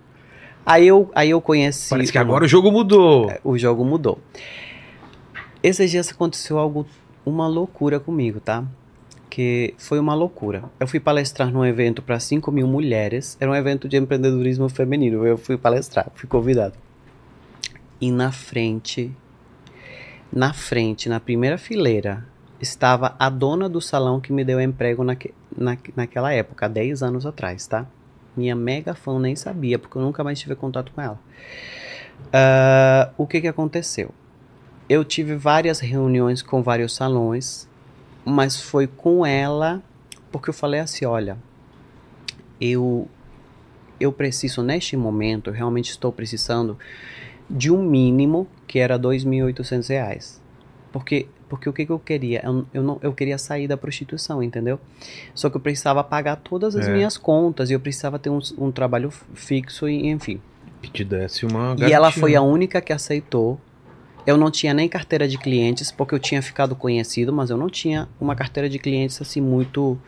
Aí 0.66 0.86
eu 0.86 1.10
aí 1.14 1.30
eu 1.30 1.40
conheci 1.40 1.90
Parece 1.90 2.12
que 2.12 2.18
agora 2.18 2.44
o 2.44 2.48
jogo 2.48 2.70
mudou. 2.70 3.30
É, 3.30 3.40
o 3.42 3.56
jogo 3.58 3.84
mudou. 3.84 4.18
Esses 5.62 5.90
dias 5.90 6.10
aconteceu 6.10 6.58
algo 6.58 6.86
uma 7.24 7.46
loucura 7.48 7.98
comigo, 7.98 8.38
tá? 8.38 8.64
Que 9.30 9.74
foi 9.78 9.98
uma 9.98 10.14
loucura. 10.14 10.64
Eu 10.78 10.86
fui 10.86 11.00
palestrar 11.00 11.50
num 11.50 11.64
evento 11.64 12.02
para 12.02 12.20
5 12.20 12.52
mil 12.52 12.66
mulheres. 12.66 13.36
Era 13.40 13.50
um 13.50 13.54
evento 13.54 13.88
de 13.88 13.96
empreendedorismo 13.96 14.68
feminino. 14.68 15.26
Eu 15.26 15.36
fui 15.36 15.56
palestrar, 15.56 16.10
fui 16.14 16.28
convidado 16.28 16.83
e 18.00 18.10
na 18.10 18.32
frente, 18.32 19.14
na 20.32 20.52
frente, 20.52 21.08
na 21.08 21.20
primeira 21.20 21.56
fileira, 21.56 22.26
estava 22.60 23.14
a 23.18 23.28
dona 23.28 23.68
do 23.68 23.80
salão 23.80 24.20
que 24.20 24.32
me 24.32 24.44
deu 24.44 24.60
emprego 24.60 25.04
naque, 25.04 25.32
na, 25.56 25.76
naquela 25.94 26.32
época, 26.32 26.66
há 26.66 26.68
10 26.68 27.02
anos 27.02 27.26
atrás, 27.26 27.66
tá? 27.66 27.86
Minha 28.36 28.56
mega 28.56 28.94
fã 28.94 29.18
nem 29.18 29.36
sabia, 29.36 29.78
porque 29.78 29.96
eu 29.96 30.02
nunca 30.02 30.24
mais 30.24 30.38
tive 30.38 30.54
contato 30.54 30.92
com 30.92 31.00
ela. 31.00 31.18
Uh, 32.26 33.12
o 33.16 33.26
que 33.26 33.40
que 33.40 33.48
aconteceu? 33.48 34.12
Eu 34.88 35.04
tive 35.04 35.36
várias 35.36 35.80
reuniões 35.80 36.42
com 36.42 36.62
vários 36.62 36.94
salões, 36.94 37.68
mas 38.24 38.60
foi 38.60 38.86
com 38.86 39.24
ela, 39.24 39.82
porque 40.32 40.50
eu 40.50 40.54
falei 40.54 40.80
assim, 40.80 41.04
olha, 41.04 41.38
eu 42.60 43.08
eu 44.00 44.12
preciso 44.12 44.62
neste 44.62 44.96
momento, 44.96 45.48
eu 45.48 45.54
realmente 45.54 45.90
estou 45.90 46.10
precisando 46.10 46.76
de 47.48 47.70
um 47.70 47.82
mínimo 47.82 48.46
que 48.66 48.78
era 48.78 48.96
R$ 48.96 49.02
2.800. 49.02 50.38
Porque, 50.92 51.26
porque 51.48 51.68
o 51.68 51.72
que, 51.72 51.84
que 51.84 51.92
eu 51.92 51.98
queria? 51.98 52.40
Eu, 52.44 52.66
eu, 52.72 52.82
não, 52.82 52.98
eu 53.02 53.12
queria 53.12 53.36
sair 53.36 53.66
da 53.66 53.76
prostituição, 53.76 54.42
entendeu? 54.42 54.78
Só 55.34 55.50
que 55.50 55.56
eu 55.56 55.60
precisava 55.60 56.04
pagar 56.04 56.36
todas 56.36 56.76
as 56.76 56.86
é. 56.86 56.92
minhas 56.92 57.16
contas 57.16 57.70
e 57.70 57.72
eu 57.72 57.80
precisava 57.80 58.18
ter 58.18 58.30
um, 58.30 58.38
um 58.58 58.70
trabalho 58.70 59.10
fixo 59.34 59.88
e 59.88 60.06
enfim. 60.08 60.40
Que 60.80 60.90
te 60.90 61.04
desse 61.04 61.44
uma 61.44 61.68
garantia. 61.68 61.88
E 61.88 61.92
ela 61.92 62.12
foi 62.12 62.36
a 62.36 62.42
única 62.42 62.80
que 62.80 62.92
aceitou. 62.92 63.60
Eu 64.26 64.36
não 64.36 64.50
tinha 64.50 64.72
nem 64.72 64.88
carteira 64.88 65.26
de 65.26 65.36
clientes, 65.36 65.90
porque 65.90 66.14
eu 66.14 66.18
tinha 66.18 66.40
ficado 66.40 66.74
conhecido, 66.74 67.32
mas 67.32 67.50
eu 67.50 67.56
não 67.56 67.68
tinha 67.68 68.08
uma 68.20 68.34
carteira 68.34 68.68
de 68.68 68.78
clientes 68.78 69.20
assim 69.20 69.40
muito 69.40 69.98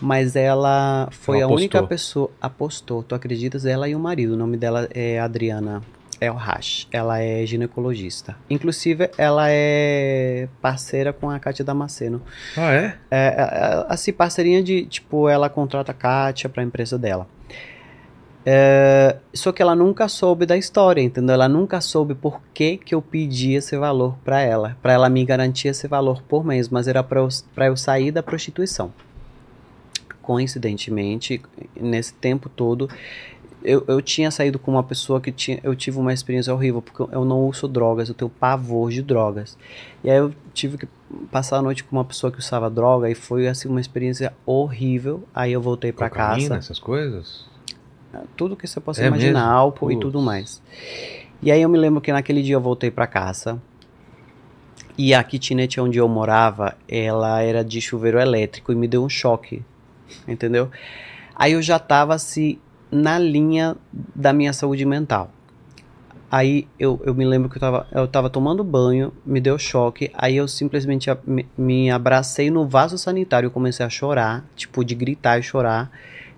mas 0.00 0.34
ela 0.34 1.08
foi 1.12 1.38
ela 1.40 1.52
a 1.52 1.54
única 1.54 1.82
pessoa 1.84 2.28
apostou 2.40 3.02
tu 3.02 3.14
acreditas 3.14 3.64
ela 3.64 3.88
e 3.88 3.94
o 3.94 3.98
marido 3.98 4.34
o 4.34 4.36
nome 4.36 4.56
dela 4.56 4.88
é 4.92 5.20
Adriana 5.20 5.82
É 6.20 6.30
o 6.30 6.34
Rash. 6.34 6.88
Ela 6.92 7.20
é 7.20 7.44
ginecologista. 7.44 8.36
Inclusive, 8.48 9.10
ela 9.18 9.46
é 9.48 10.48
parceira 10.60 11.12
com 11.12 11.30
a 11.30 11.38
Kátia 11.38 11.64
Damasceno. 11.64 12.22
Ah, 12.56 12.72
é? 12.72 12.96
É, 13.10 13.18
é, 13.18 13.20
é, 13.20 13.86
assim, 13.88 14.12
parceirinha 14.12 14.62
de, 14.62 14.86
tipo, 14.86 15.28
ela 15.28 15.48
contrata 15.48 15.92
a 15.92 15.94
Kátia 15.94 16.48
pra 16.48 16.62
empresa 16.62 16.98
dela. 16.98 17.26
É, 18.46 19.16
só 19.32 19.52
que 19.52 19.62
ela 19.62 19.74
nunca 19.74 20.06
soube 20.06 20.44
da 20.44 20.56
história, 20.56 21.00
entendeu? 21.00 21.34
Ela 21.34 21.48
nunca 21.48 21.80
soube 21.80 22.14
por 22.14 22.42
que, 22.52 22.76
que 22.76 22.94
eu 22.94 23.00
pedi 23.00 23.54
esse 23.54 23.76
valor 23.76 24.18
pra 24.22 24.40
ela. 24.40 24.76
Pra 24.82 24.92
ela 24.92 25.08
me 25.08 25.24
garantir 25.24 25.68
esse 25.68 25.88
valor 25.88 26.22
por 26.22 26.44
mês, 26.44 26.68
mas 26.68 26.86
era 26.86 27.02
pra 27.02 27.20
eu, 27.20 27.28
pra 27.54 27.66
eu 27.66 27.76
sair 27.76 28.10
da 28.10 28.22
prostituição. 28.22 28.92
Coincidentemente, 30.20 31.40
nesse 31.74 32.14
tempo 32.14 32.48
todo, 32.48 32.88
eu, 33.64 33.82
eu 33.88 34.00
tinha 34.02 34.30
saído 34.30 34.58
com 34.58 34.70
uma 34.70 34.82
pessoa 34.82 35.20
que 35.20 35.32
tinha. 35.32 35.58
Eu 35.62 35.74
tive 35.74 35.98
uma 35.98 36.12
experiência 36.12 36.52
horrível, 36.54 36.82
porque 36.82 37.02
eu 37.14 37.24
não 37.24 37.40
uso 37.48 37.66
drogas, 37.66 38.08
eu 38.08 38.14
tenho 38.14 38.28
pavor 38.28 38.90
de 38.90 39.02
drogas. 39.02 39.56
E 40.04 40.10
aí 40.10 40.16
eu 40.18 40.32
tive 40.52 40.76
que 40.78 40.86
passar 41.30 41.56
a 41.58 41.62
noite 41.62 41.82
com 41.82 41.96
uma 41.96 42.04
pessoa 42.04 42.30
que 42.30 42.38
usava 42.38 42.68
droga 42.70 43.10
e 43.10 43.14
foi 43.14 43.48
assim 43.48 43.68
uma 43.68 43.80
experiência 43.80 44.32
horrível. 44.44 45.24
Aí 45.34 45.52
eu 45.52 45.60
voltei 45.62 45.92
pra 45.92 46.08
Cocaína, 46.10 46.48
casa. 46.50 46.54
essas 46.56 46.78
coisas? 46.78 47.46
Tudo 48.36 48.54
que 48.54 48.66
você 48.66 48.78
possa 48.80 49.02
É 49.02 49.06
imaginar, 49.08 49.40
mesmo? 49.46 49.54
álcool 49.56 49.90
e 49.90 49.94
Putz. 49.94 50.02
tudo 50.06 50.20
mais. 50.22 50.62
E 51.42 51.50
aí 51.50 51.60
eu 51.60 51.68
me 51.68 51.76
lembro 51.78 52.00
que 52.00 52.12
naquele 52.12 52.42
dia 52.42 52.54
eu 52.54 52.60
voltei 52.60 52.90
pra 52.90 53.06
casa. 53.06 53.60
E 54.96 55.12
a 55.12 55.24
kitnet 55.24 55.80
onde 55.80 55.98
eu 55.98 56.08
morava, 56.08 56.76
ela 56.88 57.40
era 57.42 57.64
de 57.64 57.80
chuveiro 57.80 58.20
elétrico 58.20 58.70
e 58.70 58.76
me 58.76 58.86
deu 58.86 59.02
um 59.04 59.08
choque, 59.08 59.62
entendeu? 60.28 60.70
Aí 61.34 61.52
eu 61.54 61.60
já 61.62 61.80
tava 61.80 62.14
assim 62.14 62.58
na 62.94 63.18
linha 63.18 63.76
da 64.14 64.32
minha 64.32 64.52
saúde 64.52 64.84
mental. 64.84 65.30
Aí 66.30 66.66
eu, 66.78 67.00
eu 67.04 67.14
me 67.14 67.24
lembro 67.24 67.48
que 67.48 67.56
eu 67.56 67.60
tava, 67.60 67.86
eu 67.92 68.06
tava 68.08 68.30
tomando 68.30 68.62
banho, 68.64 69.12
me 69.26 69.40
deu 69.40 69.58
choque, 69.58 70.10
aí 70.14 70.36
eu 70.36 70.46
simplesmente 70.48 71.10
a- 71.10 71.18
me, 71.26 71.46
me 71.56 71.90
abracei 71.90 72.50
no 72.50 72.66
vaso 72.66 72.96
sanitário 72.96 73.48
e 73.48 73.50
comecei 73.50 73.84
a 73.84 73.88
chorar, 73.90 74.44
tipo 74.56 74.84
de 74.84 74.94
gritar 74.94 75.38
e 75.38 75.42
chorar, 75.42 75.90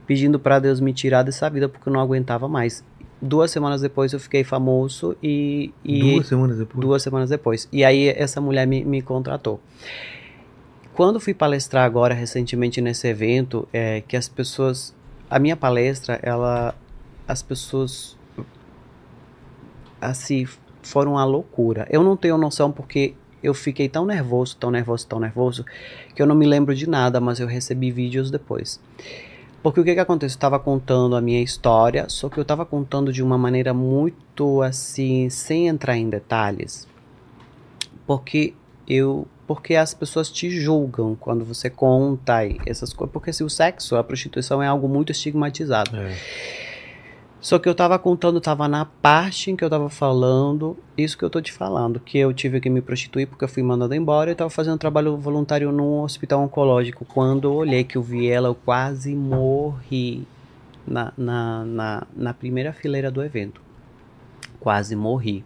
pedindo 0.07 0.39
pra 0.39 0.59
Deus 0.59 0.81
me 0.81 0.93
tirar 0.93 1.23
dessa 1.23 1.49
vida 1.49 1.69
porque 1.69 1.89
eu 1.89 1.93
não 1.93 2.01
aguentava 2.01 2.49
mais. 2.49 2.83
Duas 3.21 3.51
semanas 3.51 3.81
depois 3.81 4.13
eu 4.13 4.21
fiquei 4.21 4.45
famoso 4.45 5.17
e, 5.23 5.73
e 5.85 5.99
Duas 6.01 6.27
semanas 6.27 6.59
depois. 6.59 6.81
duas 6.87 7.03
semanas 7.03 7.31
depois. 7.31 7.69
E 7.73 7.83
aí 7.85 8.09
essa 8.09 8.41
mulher 8.41 8.67
me, 8.67 8.85
me 8.85 9.01
contratou. 9.01 9.61
Quando 10.95 11.21
fui 11.21 11.35
palestrar 11.35 11.85
agora 11.85 12.15
recentemente 12.15 12.81
nesse 12.81 13.07
evento, 13.09 13.69
é 13.73 14.03
que 14.07 14.17
as 14.17 14.29
pessoas, 14.29 14.95
a 15.29 15.39
minha 15.39 15.57
palestra, 15.57 16.19
ela, 16.23 16.75
as 17.27 17.43
pessoas, 17.43 18.17
assim, 20.01 20.47
foram 20.83 21.13
uma 21.13 21.25
loucura. 21.25 21.87
Eu 21.91 22.03
não 22.03 22.17
tenho 22.17 22.39
noção 22.39 22.71
porque 22.71 23.15
eu 23.43 23.55
fiquei 23.55 23.89
tão 23.89 24.07
nervoso, 24.07 24.57
tão 24.57 24.71
nervoso, 24.71 25.07
tão 25.07 25.21
nervoso, 25.21 25.65
que 26.15 26.23
eu 26.23 26.27
não 26.27 26.35
me 26.35 26.47
lembro 26.47 26.75
de 26.75 26.89
nada, 26.89 27.21
mas 27.21 27.39
eu 27.41 27.47
recebi 27.47 27.91
vídeos 27.91 28.31
depois. 28.31 28.81
Porque 29.63 29.81
o 29.81 29.85
que 29.85 29.95
que 29.95 30.01
aconteceu? 30.01 30.35
Eu 30.35 30.39
estava 30.39 30.59
contando 30.59 31.17
a 31.17 31.21
minha 31.21 31.43
história, 31.43 32.09
só 32.09 32.29
que 32.29 32.39
eu 32.39 32.43
estava 32.43 32.65
contando 32.65 33.13
de 33.13 33.23
uma 33.23 33.37
maneira 33.37 33.75
muito 33.75 34.63
assim, 34.63 35.29
sem 35.29 35.67
entrar 35.67 35.97
em 35.97 36.09
detalhes. 36.09 36.87
Porque 38.07 38.55
eu, 38.87 39.27
porque 39.47 39.75
as 39.77 39.95
pessoas 39.95 40.31
te 40.31 40.51
julgam 40.51 41.15
quando 41.15 41.45
você 41.45 41.71
conta 41.71 42.41
essas 42.67 42.93
coisas, 42.93 43.13
porque 43.13 43.33
se 43.33 43.45
o 43.45 43.51
sexo, 43.51 43.97
a 43.97 44.03
prostituição 44.03 44.63
é 44.63 44.67
algo 44.67 44.89
muito 44.89 45.13
estigmatizado. 45.13 45.97
É. 45.97 46.17
Só 47.41 47.61
que 47.61 47.69
eu 47.69 47.75
tava 47.77 47.97
contando, 47.97 48.41
tava 48.41 48.67
na 48.67 48.85
parte 48.85 49.53
em 49.53 49.57
que 49.57 49.63
eu 49.63 49.71
tava 49.71 49.89
falando, 49.89 50.77
isso 50.99 51.17
que 51.17 51.25
eu 51.25 51.31
tô 51.31 51.41
te 51.41 51.53
falando, 51.53 52.01
que 52.01 52.19
eu 52.19 52.33
tive 52.33 52.61
que 52.61 52.69
me 52.69 52.81
prostituir 52.81 53.29
porque 53.29 53.45
eu 53.45 53.49
fui 53.49 53.63
mandado 53.63 53.95
embora 53.95 54.33
e 54.33 54.35
tava 54.35 54.51
fazendo 54.51 54.79
trabalho 54.79 55.17
voluntário 55.17 55.71
num 55.71 56.01
hospital 56.01 56.43
oncológico. 56.43 57.05
Quando 57.05 57.47
eu 57.47 57.55
olhei 57.55 57.85
que 57.85 57.97
eu 57.97 58.03
vi 58.03 58.29
ela, 58.29 58.49
eu 58.49 58.55
quase 58.55 59.15
morri 59.15 60.27
na, 60.85 61.13
na, 61.17 61.65
na, 61.65 62.07
na 62.17 62.35
primeira 62.35 62.73
fileira 62.73 63.13
do 63.13 63.23
evento. 63.23 63.61
Quase 64.59 64.97
morri. 64.97 65.45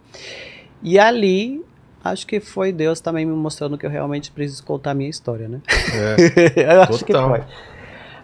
E 0.81 0.97
ali, 0.97 1.63
acho 2.03 2.25
que 2.25 2.39
foi 2.39 2.71
Deus 2.71 2.99
também 2.99 3.25
me 3.25 3.33
mostrando 3.33 3.77
que 3.77 3.85
eu 3.85 3.89
realmente 3.89 4.31
preciso 4.31 4.63
contar 4.63 4.91
a 4.91 4.93
minha 4.93 5.09
história, 5.09 5.47
né? 5.47 5.61
É. 6.55 6.63
eu 6.75 6.81
acho 6.81 7.05
que 7.05 7.13
Total. 7.13 7.29
foi. 7.29 7.43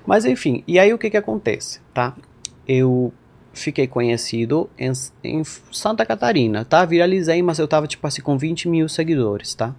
Mas 0.05 0.25
enfim, 0.25 0.63
e 0.67 0.79
aí 0.79 0.93
o 0.93 0.97
que 0.97 1.09
que 1.09 1.17
acontece, 1.17 1.81
tá? 1.93 2.15
Eu 2.67 3.13
fiquei 3.53 3.87
conhecido 3.87 4.69
em, 4.77 4.91
em 5.23 5.43
Santa 5.71 6.05
Catarina, 6.05 6.63
tá? 6.63 6.85
Viralizei, 6.85 7.41
mas 7.41 7.59
eu 7.59 7.67
tava 7.67 7.87
tipo 7.87 8.05
assim 8.07 8.21
com 8.21 8.37
20 8.37 8.69
mil 8.69 8.87
seguidores, 8.87 9.53
tá? 9.53 9.75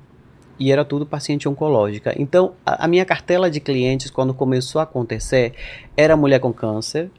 E 0.59 0.73
era 0.73 0.85
tudo 0.85 1.07
paciente 1.07 1.49
oncológica. 1.49 2.13
Então, 2.19 2.55
a, 2.67 2.85
a 2.85 2.89
minha 2.89 3.05
cartela 3.05 3.49
de 3.49 3.61
clientes, 3.61 4.11
quando 4.11 4.35
começou 4.35 4.81
a 4.81 4.83
acontecer, 4.83 5.55
era 5.97 6.17
mulher 6.17 6.41
com 6.41 6.53
câncer, 6.53 7.11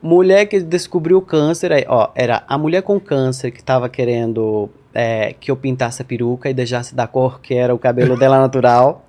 mulher 0.00 0.46
que 0.46 0.60
descobriu 0.60 1.20
câncer, 1.20 1.72
aí, 1.72 1.84
ó, 1.88 2.10
era 2.14 2.44
a 2.46 2.56
mulher 2.56 2.82
com 2.82 3.00
câncer 3.00 3.50
que 3.50 3.62
tava 3.62 3.88
querendo 3.88 4.70
é, 4.98 5.34
que 5.38 5.50
eu 5.50 5.56
pintasse 5.56 6.00
a 6.00 6.04
peruca 6.06 6.48
e 6.48 6.54
deixasse 6.54 6.94
da 6.94 7.06
cor 7.06 7.38
que 7.42 7.52
era 7.52 7.74
o 7.74 7.78
cabelo 7.78 8.16
dela 8.18 8.38
natural. 8.38 9.04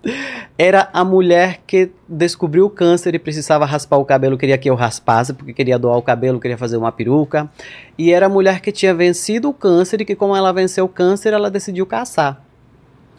Era 0.57 0.89
a 0.91 1.05
mulher 1.05 1.61
que 1.65 1.91
descobriu 2.09 2.65
o 2.65 2.69
câncer 2.69 3.15
e 3.15 3.19
precisava 3.19 3.65
raspar 3.65 3.95
o 3.95 4.03
cabelo, 4.03 4.37
queria 4.37 4.57
que 4.57 4.69
eu 4.69 4.75
raspasse, 4.75 5.33
porque 5.33 5.53
queria 5.53 5.79
doar 5.79 5.97
o 5.97 6.01
cabelo, 6.01 6.41
queria 6.41 6.57
fazer 6.57 6.75
uma 6.75 6.91
peruca. 6.91 7.49
E 7.97 8.11
era 8.11 8.25
a 8.25 8.29
mulher 8.29 8.59
que 8.59 8.69
tinha 8.69 8.93
vencido 8.93 9.47
o 9.47 9.53
câncer 9.53 10.01
e 10.01 10.05
que, 10.05 10.13
como 10.13 10.35
ela 10.35 10.51
venceu 10.51 10.83
o 10.83 10.89
câncer, 10.89 11.31
ela 11.31 11.49
decidiu 11.49 11.85
caçar. 11.85 12.41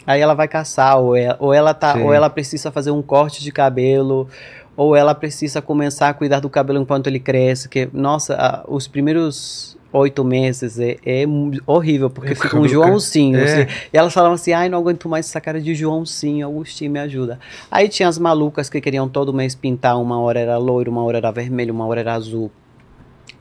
Aí 0.07 0.21
ela 0.21 0.35
vai 0.35 0.47
caçar, 0.47 0.99
ou 0.99 1.17
ela, 1.17 1.37
ou 1.41 1.55
ela, 1.55 1.73
tá, 1.73 1.95
Sim. 1.95 2.03
ou 2.03 2.13
ela 2.13 2.29
precisa 2.29 2.71
fazer 2.71 2.91
um 2.91 3.01
corte 3.01 3.43
de 3.43 3.51
cabelo, 3.51 4.29
ou 4.77 4.95
ela 4.95 5.15
precisa 5.15 5.63
começar 5.63 6.11
a 6.11 6.15
cuidar 6.15 6.41
do 6.41 6.51
cabelo 6.51 6.81
enquanto 6.81 7.07
ele 7.07 7.21
cresce. 7.21 7.67
Que, 7.67 7.89
nossa, 7.95 8.63
os 8.69 8.87
primeiros 8.87 9.78
oito 9.93 10.25
meses 10.25 10.79
é, 10.79 10.97
é 11.05 11.25
horrível, 11.67 12.11
porque 12.11 12.33
É, 12.33 12.35
fica 12.35 12.59
um 12.59 12.69
Joãozinho. 12.69 13.39
É. 13.39 13.43
assim. 13.43 13.73
e 13.93 13.97
elas 13.97 14.13
falavam 14.13 14.35
assim, 14.35 14.53
ai, 14.53 14.69
não 14.69 14.79
aguento 14.79 15.09
mais 15.09 15.27
essa 15.27 15.41
cara 15.41 15.61
de 15.61 15.75
Joãozinho, 15.75 16.47
Agostinho, 16.47 16.91
me 16.91 16.99
ajuda. 16.99 17.39
Aí 17.71 17.89
tinha 17.89 18.09
as 18.09 18.19
malucas 18.19 18.69
que 18.69 18.81
queriam 18.81 19.09
todo 19.09 19.33
mês 19.33 19.55
pintar, 19.55 20.01
uma 20.01 20.21
hora 20.21 20.39
era 20.39 20.59
loiro, 20.59 20.91
uma 20.91 21.03
hora 21.03 21.19
era 21.19 21.31
vermelho, 21.31 21.73
uma 21.73 21.87
hora 21.87 22.01
era 22.01 22.15
azul. 22.15 22.51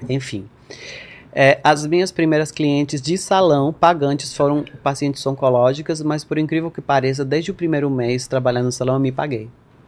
Enfim. 0.08 0.46
É, 1.34 1.60
as 1.64 1.86
minhas 1.86 2.12
primeiras 2.12 2.52
clientes 2.52 3.00
de 3.00 3.18
salão 3.18 3.72
pagantes 3.72 4.36
foram 4.36 4.66
pacientes 4.82 5.26
oncológicas, 5.28 6.02
mas 6.02 6.24
por 6.24 6.38
incrível 6.40 6.72
que 6.72 6.82
pareça, 6.82 7.24
desde 7.24 7.52
o 7.52 7.54
primeiro 7.54 7.90
mês 7.90 8.28
trabalhando 8.28 8.66
no 8.66 8.72
salão 8.72 8.96
eu 8.96 9.00
me 9.00 9.12
paguei. 9.12 9.48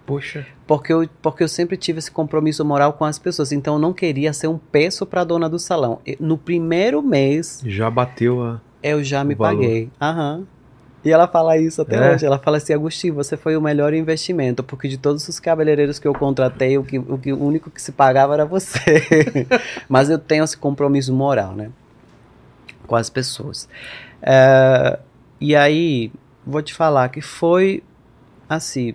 Poxa. 0.10 0.46
Porque 0.66 0.92
eu, 0.92 1.08
porque 1.22 1.44
eu 1.44 1.48
sempre 1.48 1.78
tive 1.78 2.00
esse 2.00 2.10
compromisso 2.12 2.66
moral 2.66 2.94
com 2.94 3.06
as 3.06 3.20
pessoas, 3.20 3.52
então 3.52 3.76
eu 3.76 3.80
não 3.80 3.94
queria 3.94 4.34
ser 4.34 4.48
um 4.48 4.58
peso 4.58 5.06
para 5.06 5.22
a 5.22 5.24
dona 5.24 5.48
do 5.48 5.60
salão. 5.60 6.00
No 6.20 6.36
primeiro 6.38 7.02
mês 7.04 7.62
Já 7.66 7.90
bateu 7.92 8.42
a. 8.44 8.60
eu 8.82 9.04
já 9.04 9.24
me 9.24 9.36
valor. 9.36 9.56
paguei. 9.60 9.90
Aham. 10.02 10.46
E 11.06 11.12
ela 11.12 11.28
fala 11.28 11.58
isso 11.58 11.82
até 11.82 11.96
É? 11.96 12.14
hoje. 12.16 12.26
Ela 12.26 12.38
fala 12.40 12.58
assim, 12.58 12.74
Agostinho, 12.74 13.14
você 13.14 13.38
foi 13.38 13.56
o 13.56 13.62
melhor 13.62 13.94
investimento, 13.94 14.64
porque 14.64 14.88
de 14.88 14.98
todos 14.98 15.26
os 15.30 15.40
cabeleireiros 15.40 15.98
que 16.00 16.08
eu 16.08 16.14
contratei, 16.14 16.78
o, 16.78 16.84
que, 16.84 16.98
o, 17.00 17.18
que, 17.18 17.32
o 17.32 17.42
único 17.42 17.70
que 17.70 17.82
se 17.82 17.92
pagava 17.92 18.34
era 18.34 18.46
você. 18.46 18.80
Mas 19.88 20.10
eu 20.10 20.18
tenho 20.20 20.44
esse 20.44 20.58
compromisso 20.58 21.14
moral, 21.14 21.54
né? 21.54 21.70
Com 22.88 22.96
as 22.96 23.10
pessoas. 23.10 23.70
É, 24.22 25.00
e 25.40 25.56
aí, 25.56 26.12
vou 26.46 26.62
te 26.62 26.74
falar 26.74 27.08
que 27.10 27.22
foi 27.22 27.82
assim. 28.50 28.94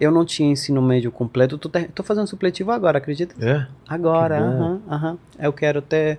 Eu 0.00 0.10
não 0.10 0.24
tinha 0.24 0.50
ensino 0.50 0.80
médio 0.80 1.12
completo. 1.12 1.58
Tô, 1.58 1.68
ter- 1.68 1.90
tô 1.92 2.02
fazendo 2.02 2.26
supletivo 2.26 2.70
agora, 2.72 2.98
acredita? 2.98 3.34
É? 3.44 3.66
Agora, 3.86 4.38
aham, 4.40 4.80
aham. 4.88 5.18
Eu 5.38 5.52
quero 5.52 5.82
ter. 5.82 6.18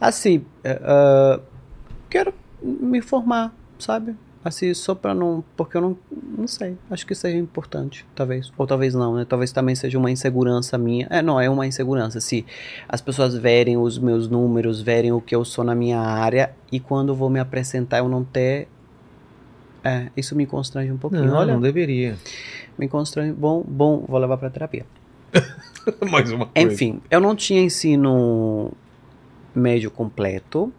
Assim, 0.00 0.44
é, 0.64 0.80
é, 0.82 1.40
quero 2.10 2.34
me 2.62 3.00
formar, 3.00 3.54
sabe? 3.78 4.16
Assim, 4.44 4.72
só 4.74 4.94
pra 4.94 5.14
não. 5.14 5.44
Porque 5.56 5.76
eu 5.76 5.80
não. 5.82 5.96
Não 6.36 6.48
sei. 6.48 6.76
Acho 6.90 7.06
que 7.06 7.14
seja 7.14 7.36
importante, 7.36 8.06
talvez. 8.14 8.50
Ou 8.56 8.66
talvez 8.66 8.94
não, 8.94 9.14
né? 9.14 9.26
Talvez 9.28 9.52
também 9.52 9.74
seja 9.74 9.98
uma 9.98 10.10
insegurança 10.10 10.76
minha. 10.78 11.06
É, 11.10 11.20
não, 11.22 11.38
é 11.38 11.48
uma 11.48 11.66
insegurança. 11.66 12.20
Se 12.20 12.44
as 12.88 13.00
pessoas 13.02 13.34
verem 13.36 13.76
os 13.76 13.98
meus 13.98 14.28
números, 14.28 14.80
verem 14.80 15.12
o 15.12 15.20
que 15.20 15.36
eu 15.36 15.44
sou 15.44 15.62
na 15.62 15.74
minha 15.74 16.00
área, 16.00 16.52
e 16.72 16.80
quando 16.80 17.10
eu 17.10 17.14
vou 17.14 17.28
me 17.30 17.38
apresentar 17.38 17.98
eu 17.98 18.08
não 18.08 18.24
ter. 18.24 18.66
É, 19.82 20.08
isso 20.16 20.36
me 20.36 20.46
constrange 20.46 20.92
um 20.92 20.96
pouquinho. 20.96 21.26
Não, 21.26 21.36
Olha, 21.36 21.54
não 21.54 21.60
deveria. 21.60 22.16
me 22.78 22.88
constrange. 22.88 23.32
Bom, 23.32 23.64
bom, 23.66 24.04
vou 24.06 24.18
levar 24.18 24.36
pra 24.36 24.50
terapia. 24.50 24.84
Mais 26.10 26.30
uma 26.30 26.46
coisa. 26.46 26.72
Enfim, 26.72 27.00
eu 27.10 27.20
não 27.20 27.34
tinha 27.34 27.62
ensino 27.62 28.72
médio 29.54 29.90
completo. 29.90 30.72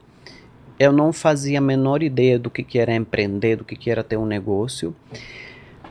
Eu 0.80 0.91
não 0.91 1.14
fazia 1.14 1.60
a 1.60 1.62
menor 1.62 2.02
ideia 2.02 2.39
do 2.39 2.49
que, 2.49 2.64
que 2.64 2.80
era 2.80 2.93
empreender, 2.93 3.58
do 3.58 3.64
que, 3.64 3.76
que 3.76 3.89
era 3.89 4.04
ter 4.04 4.18
um 4.18 4.26
negócio. 4.26 4.95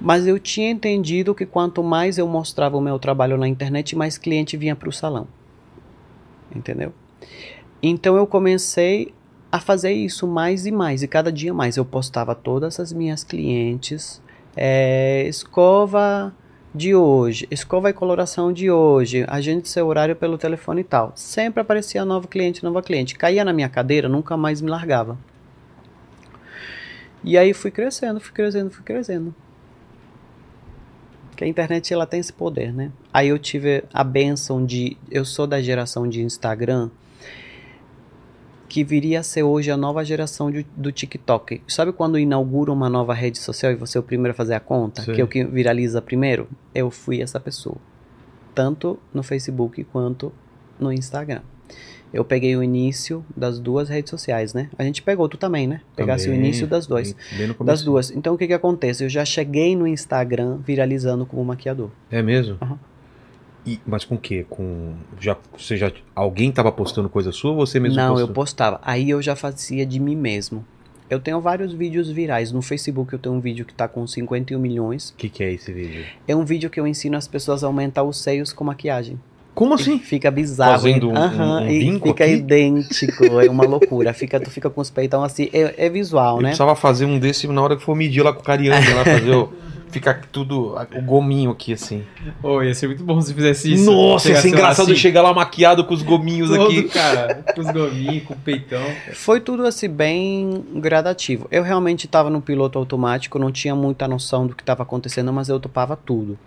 Mas 0.00 0.26
eu 0.26 0.38
tinha 0.38 0.70
entendido 0.70 1.34
que 1.34 1.44
quanto 1.44 1.82
mais 1.82 2.18
eu 2.18 2.26
mostrava 2.26 2.76
o 2.76 2.80
meu 2.80 2.98
trabalho 2.98 3.36
na 3.36 3.46
internet, 3.46 3.94
mais 3.94 4.16
cliente 4.16 4.56
vinha 4.56 4.74
para 4.74 4.88
o 4.88 4.92
salão. 4.92 5.28
Entendeu? 6.54 6.92
Então 7.82 8.16
eu 8.16 8.26
comecei 8.26 9.14
a 9.51 9.59
fazer 9.59 9.92
isso 9.92 10.26
mais 10.26 10.66
e 10.66 10.70
mais. 10.70 11.03
E 11.03 11.09
cada 11.09 11.32
dia 11.32 11.53
mais 11.53 11.76
eu 11.76 11.84
postava 11.84 12.34
todas 12.34 12.78
as 12.78 12.92
minhas 12.92 13.24
clientes, 13.24 14.22
é, 14.57 15.24
escova 15.26 16.32
de 16.72 16.94
hoje, 16.94 17.48
escova 17.51 17.90
e 17.90 17.92
coloração 17.92 18.53
de 18.53 18.70
hoje, 18.70 19.24
agende 19.28 19.68
seu 19.68 19.86
horário 19.88 20.14
pelo 20.14 20.38
telefone 20.38 20.82
e 20.82 20.84
tal. 20.84 21.12
Sempre 21.16 21.61
aparecia 21.61 22.05
novo 22.05 22.28
cliente, 22.28 22.62
nova 22.62 22.82
cliente. 22.82 23.16
Caía 23.16 23.44
na 23.44 23.53
minha 23.53 23.68
cadeira, 23.68 24.09
nunca 24.09 24.36
mais 24.36 24.61
me 24.61 24.70
largava. 24.70 25.18
E 27.24 27.36
aí 27.36 27.53
fui 27.53 27.70
crescendo, 27.70 28.20
fui 28.20 28.32
crescendo, 28.32 28.70
fui 28.70 28.84
crescendo. 28.84 29.34
Que 31.36 31.44
a 31.44 31.46
internet 31.46 31.92
ela 31.92 32.07
tem 32.07 32.20
esse 32.20 32.32
poder, 32.32 32.72
né? 32.72 32.92
Aí 33.12 33.28
eu 33.28 33.38
tive 33.38 33.82
a 33.92 34.05
benção 34.05 34.64
de, 34.64 34.96
eu 35.11 35.24
sou 35.24 35.46
da 35.46 35.61
geração 35.61 36.09
de 36.09 36.22
Instagram, 36.22 36.90
que 38.70 38.84
viria 38.84 39.18
a 39.18 39.22
ser 39.24 39.42
hoje 39.42 39.68
a 39.68 39.76
nova 39.76 40.04
geração 40.04 40.48
de, 40.48 40.64
do 40.76 40.92
TikTok. 40.92 41.60
Sabe 41.66 41.92
quando 41.92 42.16
inaugura 42.16 42.72
uma 42.72 42.88
nova 42.88 43.12
rede 43.12 43.36
social 43.36 43.72
e 43.72 43.74
você 43.74 43.98
é 43.98 44.00
o 44.00 44.04
primeiro 44.04 44.30
a 44.30 44.34
fazer 44.34 44.54
a 44.54 44.60
conta? 44.60 45.02
Sim. 45.02 45.12
Que 45.12 45.20
é 45.20 45.24
o 45.24 45.26
que 45.26 45.42
viraliza 45.42 46.00
primeiro? 46.00 46.46
Eu 46.72 46.88
fui 46.88 47.20
essa 47.20 47.40
pessoa. 47.40 47.76
Tanto 48.54 48.96
no 49.12 49.24
Facebook 49.24 49.82
quanto 49.82 50.32
no 50.78 50.92
Instagram. 50.92 51.40
Eu 52.14 52.24
peguei 52.24 52.56
o 52.56 52.62
início 52.62 53.24
das 53.36 53.58
duas 53.58 53.88
redes 53.88 54.10
sociais, 54.10 54.54
né? 54.54 54.70
A 54.78 54.84
gente 54.84 55.02
pegou, 55.02 55.28
tu 55.28 55.36
também, 55.36 55.66
né? 55.66 55.80
Pegasse 55.96 56.28
o 56.28 56.32
Também, 56.32 56.40
início 56.40 56.68
das 56.68 56.86
duas. 56.86 57.14
Das 57.64 57.82
duas. 57.82 58.12
Então 58.12 58.34
o 58.34 58.38
que 58.38 58.46
que 58.46 58.54
acontece? 58.54 59.02
Eu 59.02 59.08
já 59.08 59.24
cheguei 59.24 59.74
no 59.74 59.84
Instagram 59.84 60.58
viralizando 60.64 61.26
como 61.26 61.44
maquiador. 61.44 61.90
É 62.08 62.22
mesmo? 62.22 62.56
Aham. 62.62 62.78
E- 63.66 63.78
mas 63.86 64.04
com 64.04 64.14
o 64.14 64.18
quê? 64.18 64.46
Com. 64.48 64.94
Já, 65.20 65.36
você 65.56 65.76
já. 65.76 65.90
Alguém 66.14 66.50
tava 66.50 66.72
postando 66.72 67.08
coisa 67.08 67.30
sua 67.32 67.50
ou 67.50 67.56
você 67.56 67.78
mesmo 67.78 67.96
Não, 67.96 68.11
postou? 68.11 68.28
eu 68.28 68.34
postava. 68.34 68.80
Aí 68.82 69.11
eu 69.11 69.20
já 69.20 69.36
fazia 69.36 69.84
de 69.84 70.00
mim 70.00 70.16
mesmo. 70.16 70.64
Eu 71.08 71.18
tenho 71.18 71.40
vários 71.40 71.72
vídeos 71.72 72.08
virais. 72.11 72.52
No 72.52 72.62
Facebook 72.62 73.12
eu 73.12 73.18
tenho 73.18 73.34
um 73.34 73.40
vídeo 73.40 73.64
que 73.64 73.74
tá 73.74 73.88
com 73.88 74.06
51 74.06 74.58
milhões. 74.61 75.11
O 75.11 75.14
que, 75.16 75.28
que 75.28 75.42
é 75.42 75.52
esse 75.52 75.72
vídeo? 75.72 76.04
É 76.26 76.36
um 76.36 76.44
vídeo 76.44 76.70
que 76.70 76.78
eu 76.78 76.86
ensino 76.86 77.16
as 77.16 77.26
pessoas 77.26 77.64
a 77.64 77.66
aumentar 77.66 78.04
os 78.04 78.16
seios 78.22 78.52
com 78.52 78.62
maquiagem. 78.64 79.18
Como 79.52 79.72
E 79.72 79.74
assim? 79.74 79.98
Fica 79.98 80.30
bizarro. 80.30 80.70
Fazendo 80.72 81.11
um- 81.11 81.16
Aham, 81.16 81.62
um 81.62 81.68
e 81.68 81.78
vinco 81.80 82.08
fica 82.08 82.24
aqui? 82.24 82.34
idêntico. 82.34 83.24
É 83.40 83.50
uma 83.50 83.64
loucura. 83.64 84.12
Fica, 84.14 84.38
tu 84.38 84.50
fica 84.50 84.70
com 84.70 84.80
os 84.80 84.88
peitão 84.88 85.24
assim. 85.24 85.50
É, 85.52 85.86
é 85.86 85.90
visual, 85.90 86.36
Eu 86.36 86.42
né? 86.42 86.48
precisava 86.50 86.76
fazer 86.76 87.04
um 87.06 87.18
desse 87.18 87.48
na 87.48 87.61
hora 87.61 87.76
que 87.76 87.82
for 87.82 87.96
medir 87.96 88.22
lá 88.22 88.32
com 88.32 88.40
o 88.40 88.44
Cariani, 88.44 88.88
lá 88.94 89.04
fazer 89.04 89.34
o. 89.34 89.52
Ficar 89.91 90.22
tudo. 90.30 90.76
O 90.95 91.03
gominho 91.03 91.51
aqui 91.51 91.72
assim. 91.72 92.05
Ô, 92.43 92.62
ia 92.62 92.74
ser 92.74 92.86
muito 92.86 93.03
bom 93.03 93.20
se 93.20 93.34
fizesse 93.34 93.72
isso. 93.72 93.91
Nossa, 93.91 94.28
ia 94.28 94.36
ser 94.36 94.49
engraçado 94.49 94.91
assim, 94.91 94.97
chegar 94.97 95.22
lá 95.22 95.32
maquiado 95.32 95.84
com 95.84 95.95
os 95.95 96.03
gominhos 96.03 96.51
todo, 96.51 96.64
aqui. 96.64 96.84
cara, 96.84 97.43
com 97.55 97.61
os 97.61 97.70
gominhos, 97.70 98.24
com 98.24 98.34
o 98.34 98.36
peitão. 98.36 98.82
Foi 99.12 99.41
tudo 99.41 99.66
assim 99.66 99.88
bem 99.88 100.64
gradativo. 100.76 101.49
Eu 101.51 101.62
realmente 101.62 102.07
estava 102.07 102.30
no 102.30 102.41
piloto 102.41 102.78
automático, 102.78 103.38
não 103.38 103.51
tinha 103.51 103.74
muita 103.74 104.07
noção 104.07 104.47
do 104.47 104.55
que 104.55 104.62
estava 104.62 104.82
acontecendo, 104.82 105.32
mas 105.32 105.49
eu 105.49 105.59
topava 105.59 105.97
tudo. 105.97 106.38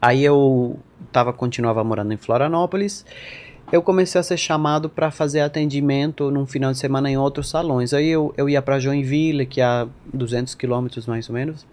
Aí 0.00 0.24
eu 0.24 0.78
tava 1.10 1.32
continuava 1.32 1.82
morando 1.82 2.12
em 2.12 2.16
Florianópolis. 2.16 3.04
Eu 3.70 3.82
comecei 3.82 4.18
a 4.18 4.24
ser 4.24 4.38
chamado 4.38 4.88
para 4.88 5.10
fazer 5.10 5.40
atendimento 5.40 6.30
num 6.30 6.46
final 6.46 6.72
de 6.72 6.78
semana 6.78 7.10
em 7.10 7.18
outros 7.18 7.50
salões. 7.50 7.92
Aí 7.92 8.08
eu, 8.08 8.32
eu 8.34 8.48
ia 8.48 8.62
para 8.62 8.78
Joinville, 8.80 9.44
que 9.44 9.60
é 9.60 9.64
a 9.64 9.86
200 10.12 10.54
quilômetros 10.54 11.06
mais 11.06 11.28
ou 11.28 11.34
menos. 11.34 11.66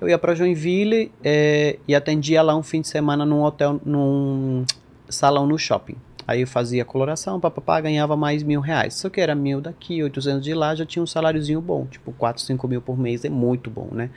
Eu 0.00 0.08
ia 0.08 0.18
para 0.18 0.34
Joinville 0.34 1.12
eh, 1.22 1.78
e 1.86 1.94
atendia 1.94 2.40
lá 2.40 2.56
um 2.56 2.62
fim 2.62 2.80
de 2.80 2.88
semana 2.88 3.26
num 3.26 3.42
hotel, 3.42 3.78
num 3.84 4.64
salão 5.10 5.46
no 5.46 5.58
shopping. 5.58 5.96
Aí 6.26 6.40
eu 6.40 6.46
fazia 6.46 6.86
coloração, 6.86 7.38
papapá, 7.38 7.78
ganhava 7.82 8.16
mais 8.16 8.42
mil 8.42 8.62
reais. 8.62 8.94
Só 8.94 9.10
que 9.10 9.20
era 9.20 9.34
mil 9.34 9.60
daqui, 9.60 10.02
800 10.02 10.42
de 10.42 10.54
lá, 10.54 10.74
já 10.74 10.86
tinha 10.86 11.02
um 11.02 11.06
saláriozinho 11.06 11.60
bom. 11.60 11.84
Tipo, 11.84 12.12
4, 12.12 12.42
5 12.42 12.66
mil 12.66 12.80
por 12.80 12.98
mês 12.98 13.26
é 13.26 13.28
muito 13.28 13.68
bom, 13.68 13.88
né? 13.92 14.08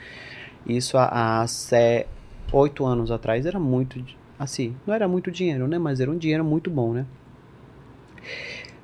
Isso 0.66 0.96
há, 0.96 1.44
oito 2.50 2.86
anos 2.86 3.10
atrás 3.10 3.44
era 3.44 3.58
muito, 3.58 4.02
assim, 4.38 4.74
não 4.86 4.94
era 4.94 5.06
muito 5.06 5.30
dinheiro, 5.30 5.68
né? 5.68 5.78
Mas 5.78 6.00
era 6.00 6.10
um 6.10 6.16
dinheiro 6.16 6.42
muito 6.42 6.70
bom, 6.70 6.94
né? 6.94 7.04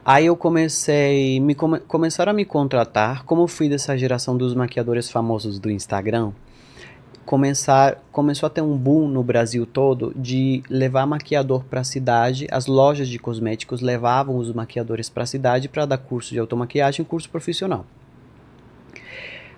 Aí 0.05 0.27
eu 0.27 0.37
comecei, 0.37 1.39
me 1.39 1.55
come- 1.55 1.79
começaram 1.81 2.31
a 2.31 2.35
me 2.35 2.45
contratar, 2.45 3.25
como 3.25 3.47
fui 3.47 3.69
dessa 3.69 3.97
geração 3.97 4.37
dos 4.37 4.53
maquiadores 4.53 5.09
famosos 5.11 5.61
do 5.61 5.71
Instagram, 5.71 6.33
começar, 7.25 8.03
começou 8.11 8.49
a 8.49 8.51
ter 8.51 8.63
um 8.63 8.77
boom 8.77 9.07
no 9.07 9.23
Brasil 9.23 9.65
todo 9.65 10.13
de 10.17 10.63
levar 10.69 11.07
maquiador 11.07 11.63
para 11.65 11.81
a 11.81 11.85
cidade. 11.85 12.49
As 12.51 12.67
lojas 12.67 13.09
de 13.09 13.19
cosméticos 13.19 13.81
levavam 13.81 14.37
os 14.37 14.53
maquiadores 14.53 15.09
para 15.09 15.23
a 15.23 15.27
cidade 15.27 15.69
para 15.69 15.87
dar 15.87 15.99
curso 15.99 16.33
de 16.33 16.41
automaquiagem, 16.41 17.05
curso 17.05 17.31
profissional. 17.31 17.87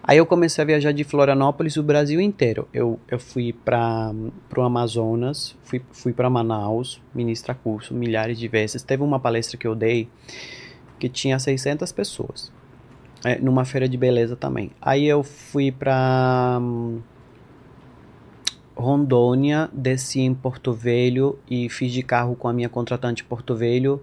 Aí 0.07 0.19
eu 0.19 0.27
comecei 0.27 0.61
a 0.61 0.67
viajar 0.67 0.93
de 0.93 1.03
Florianópolis 1.03 1.79
o 1.79 1.83
Brasil 1.83 2.21
inteiro. 2.21 2.69
Eu, 2.75 3.01
eu 3.09 3.19
fui 3.19 3.55
para 3.55 4.13
o 4.55 4.61
Amazonas, 4.61 5.57
fui, 5.65 5.81
fui 5.93 6.13
para 6.13 6.29
Manaus, 6.29 7.01
ministrar 7.15 7.57
curso 7.57 7.95
milhares 7.95 8.39
de 8.39 8.47
vezes. 8.47 8.83
Teve 8.83 9.03
uma 9.03 9.19
palestra 9.19 9.57
que 9.57 9.67
eu 9.67 9.75
dei 9.75 10.07
que 10.99 11.09
tinha 11.09 11.39
600 11.39 11.91
pessoas, 11.91 12.53
é, 13.25 13.39
numa 13.39 13.65
feira 13.65 13.89
de 13.89 13.97
beleza 13.97 14.37
também. 14.37 14.71
Aí 14.81 15.07
eu 15.07 15.23
fui 15.23 15.73
para 15.73 16.61
Rondônia, 18.77 19.71
desci 19.73 20.21
em 20.21 20.35
Porto 20.35 20.75
Velho 20.75 21.39
e 21.51 21.71
fiz 21.71 21.91
de 21.91 22.03
carro 22.03 22.37
com 22.37 22.47
a 22.47 22.53
minha 22.53 22.69
contratante 22.69 23.25
Porto 23.25 23.57
Velho, 23.57 24.03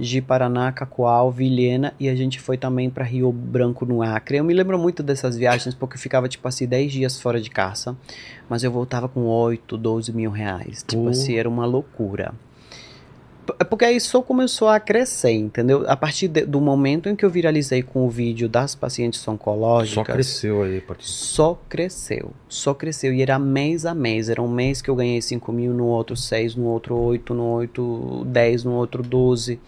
de 0.00 0.22
Paraná, 0.22 0.72
Cacoal, 0.72 1.30
Vilhena 1.30 1.92
e 2.00 2.08
a 2.08 2.16
gente 2.16 2.40
foi 2.40 2.56
também 2.56 2.88
para 2.88 3.04
Rio 3.04 3.30
Branco 3.30 3.84
no 3.84 4.02
Acre. 4.02 4.38
Eu 4.38 4.44
me 4.44 4.54
lembro 4.54 4.78
muito 4.78 5.02
dessas 5.02 5.36
viagens 5.36 5.74
porque 5.74 5.96
eu 5.96 6.00
ficava 6.00 6.28
tipo 6.28 6.48
assim 6.48 6.66
10 6.66 6.92
dias 6.92 7.20
fora 7.20 7.40
de 7.40 7.50
casa, 7.50 7.94
mas 8.48 8.64
eu 8.64 8.72
voltava 8.72 9.08
com 9.08 9.26
8, 9.26 9.76
12 9.76 10.12
mil 10.12 10.30
reais. 10.30 10.82
Tipo 10.86 11.04
Pô. 11.04 11.08
assim, 11.10 11.36
era 11.36 11.48
uma 11.48 11.66
loucura. 11.66 12.32
P- 13.52 13.64
Porque 13.64 13.84
aí 13.84 14.00
só 14.00 14.20
começou 14.22 14.68
a 14.68 14.78
crescer, 14.80 15.32
entendeu? 15.32 15.84
A 15.88 15.96
partir 15.96 16.28
de- 16.28 16.44
do 16.44 16.60
momento 16.60 17.08
em 17.08 17.16
que 17.16 17.24
eu 17.24 17.30
viralizei 17.30 17.82
com 17.82 18.06
o 18.06 18.10
vídeo 18.10 18.48
das 18.48 18.74
pacientes 18.74 19.26
oncológicas. 19.26 19.94
Só 20.06 20.12
cresceu 20.12 20.62
aí, 20.62 20.80
Patrícia. 20.80 21.12
Só 21.14 21.60
cresceu, 21.68 22.30
só 22.48 22.74
cresceu. 22.74 23.12
E 23.12 23.22
era 23.22 23.38
mês 23.38 23.84
a 23.86 23.94
mês. 23.94 24.28
Era 24.28 24.40
um 24.42 24.48
mês 24.48 24.80
que 24.82 24.88
eu 24.90 24.94
ganhei 24.96 25.20
5 25.22 25.52
mil, 25.52 25.72
no 25.72 25.86
outro 25.86 26.16
6, 26.16 26.54
no 26.54 26.64
outro 26.66 26.96
8, 26.96 27.32
no 27.34 27.44
outro 27.44 28.22
10, 28.26 28.64
no 28.64 28.72
outro 28.72 29.02
12. 29.02 29.58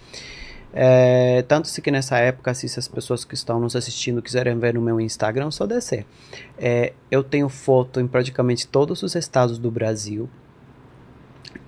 É, 0.75 1.43
tanto 1.47 1.69
se 1.69 1.83
que 1.83 1.91
nessa 1.91 2.17
época, 2.19 2.55
se 2.55 2.67
as 2.79 2.89
pessoas 2.89 3.25
que 3.27 3.35
estão 3.35 3.61
nos 3.61 3.77
assistindo 3.77 4.23
quiserem 4.23 4.59
ver 4.59 4.73
no 4.73 4.81
meu 4.81 4.99
Instagram, 5.01 5.49
é 5.49 5.51
só 5.51 5.67
descer. 5.67 6.07
É, 6.59 6.95
eu 7.11 7.23
tenho 7.23 7.49
foto 7.51 8.01
em 8.01 8.07
praticamente 8.07 8.67
todos 8.67 9.03
os 9.03 9.15
estados 9.15 9.59
do 9.59 9.71
Brasil. 9.71 10.31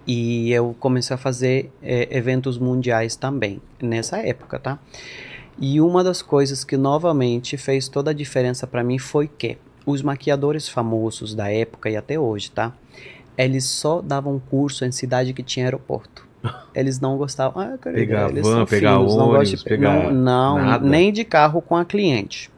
E 0.06 0.52
eu 0.52 0.76
comecei 0.78 1.14
a 1.14 1.18
fazer 1.18 1.72
é, 1.82 2.08
eventos 2.16 2.58
mundiais 2.58 3.16
também, 3.16 3.60
nessa 3.80 4.18
época, 4.18 4.58
tá? 4.58 4.78
E 5.58 5.80
uma 5.80 6.02
das 6.04 6.20
coisas 6.20 6.64
que 6.64 6.76
novamente 6.76 7.56
fez 7.56 7.88
toda 7.88 8.10
a 8.10 8.14
diferença 8.14 8.66
para 8.66 8.82
mim 8.84 8.98
foi 8.98 9.28
que 9.28 9.56
os 9.86 10.02
maquiadores 10.02 10.68
famosos 10.68 11.34
da 11.34 11.50
época 11.50 11.88
e 11.88 11.96
até 11.96 12.18
hoje, 12.18 12.50
tá? 12.50 12.72
Eles 13.36 13.64
só 13.64 14.00
davam 14.02 14.40
curso 14.50 14.84
em 14.84 14.92
cidade 14.92 15.32
que 15.32 15.42
tinha 15.42 15.66
aeroporto. 15.66 16.26
Eles 16.74 17.00
não 17.00 17.16
gostavam. 17.16 17.62
Ah, 17.62 17.78
querida, 17.78 18.00
Pegar 18.00 18.28
eles 18.28 18.46
van, 18.46 18.64
pegar 18.66 18.90
não 18.92 19.00
ônibus, 19.06 19.14
gostam 19.16 19.56
de- 19.58 19.64
pegar 19.64 20.12
não, 20.12 20.58
não, 20.58 20.80
nem 20.80 21.12
de 21.12 21.24
carro 21.24 21.62
com 21.62 21.76
a 21.76 21.84
cliente. 21.84 22.50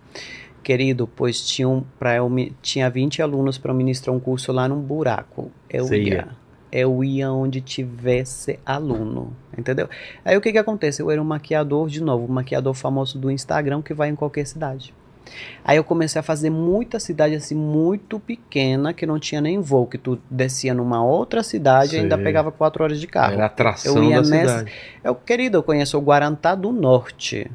Querido, 0.63 1.07
pois 1.07 1.41
tinham 1.47 1.85
para 1.99 2.17
eu 2.17 2.29
tinha 2.61 2.91
20 2.91 3.23
alunos 3.23 3.57
para 3.57 3.73
ministrar 3.73 4.15
um 4.15 4.19
curso 4.19 4.51
lá 4.53 4.67
num 4.69 4.81
buraco. 4.81 5.51
Eu 5.71 5.87
ia. 6.17 6.29
Eu 6.71 7.03
ia 7.05 7.31
onde 7.33 7.61
tivesse 7.61 8.59
aluno, 8.67 9.33
entendeu? 9.57 9.89
Aí 10.25 10.37
o 10.37 10.41
que 10.41 10.51
que 10.53 10.59
acontece? 10.59 11.01
Eu 11.01 11.11
era 11.11 11.21
um 11.23 11.25
maquiador, 11.25 11.89
de 11.89 12.03
novo, 12.03 12.25
um 12.31 12.35
maquiador 12.35 12.75
famoso 12.75 13.19
do 13.19 13.31
Instagram 13.31 13.81
que 13.83 13.95
vai 13.95 14.09
em 14.09 14.17
qualquer 14.17 14.47
cidade. 14.47 14.93
Aí 15.65 15.77
eu 15.77 15.83
comecei 15.83 16.21
a 16.21 16.23
fazer 16.23 16.51
muita 16.51 17.01
cidade 17.01 17.35
assim, 17.35 17.55
muito 17.57 18.21
pequena, 18.21 18.93
que 18.93 19.05
não 19.05 19.19
tinha 19.19 19.41
nem 19.41 19.61
voo, 19.61 19.87
que 19.87 19.99
tu 19.99 20.19
descia 20.31 20.73
numa 20.73 21.05
outra 21.05 21.43
cidade 21.43 21.97
e 21.97 21.99
ainda 21.99 22.17
pegava 22.17 22.53
quatro 22.53 22.85
horas 22.85 23.01
de 23.01 23.07
carro. 23.09 23.35
Era 23.35 23.47
atração 23.47 23.97
Eu 23.97 24.05
ia 24.05 24.23
da 24.23 24.29
nessa- 24.29 24.59
cidade. 24.59 24.73
Eu, 25.03 25.15
querido, 25.17 25.59
eu 25.59 25.63
conheço 25.65 25.99
o 25.99 26.01
Guarantá 26.01 26.55
do 26.55 26.71
Norte. 26.73 27.51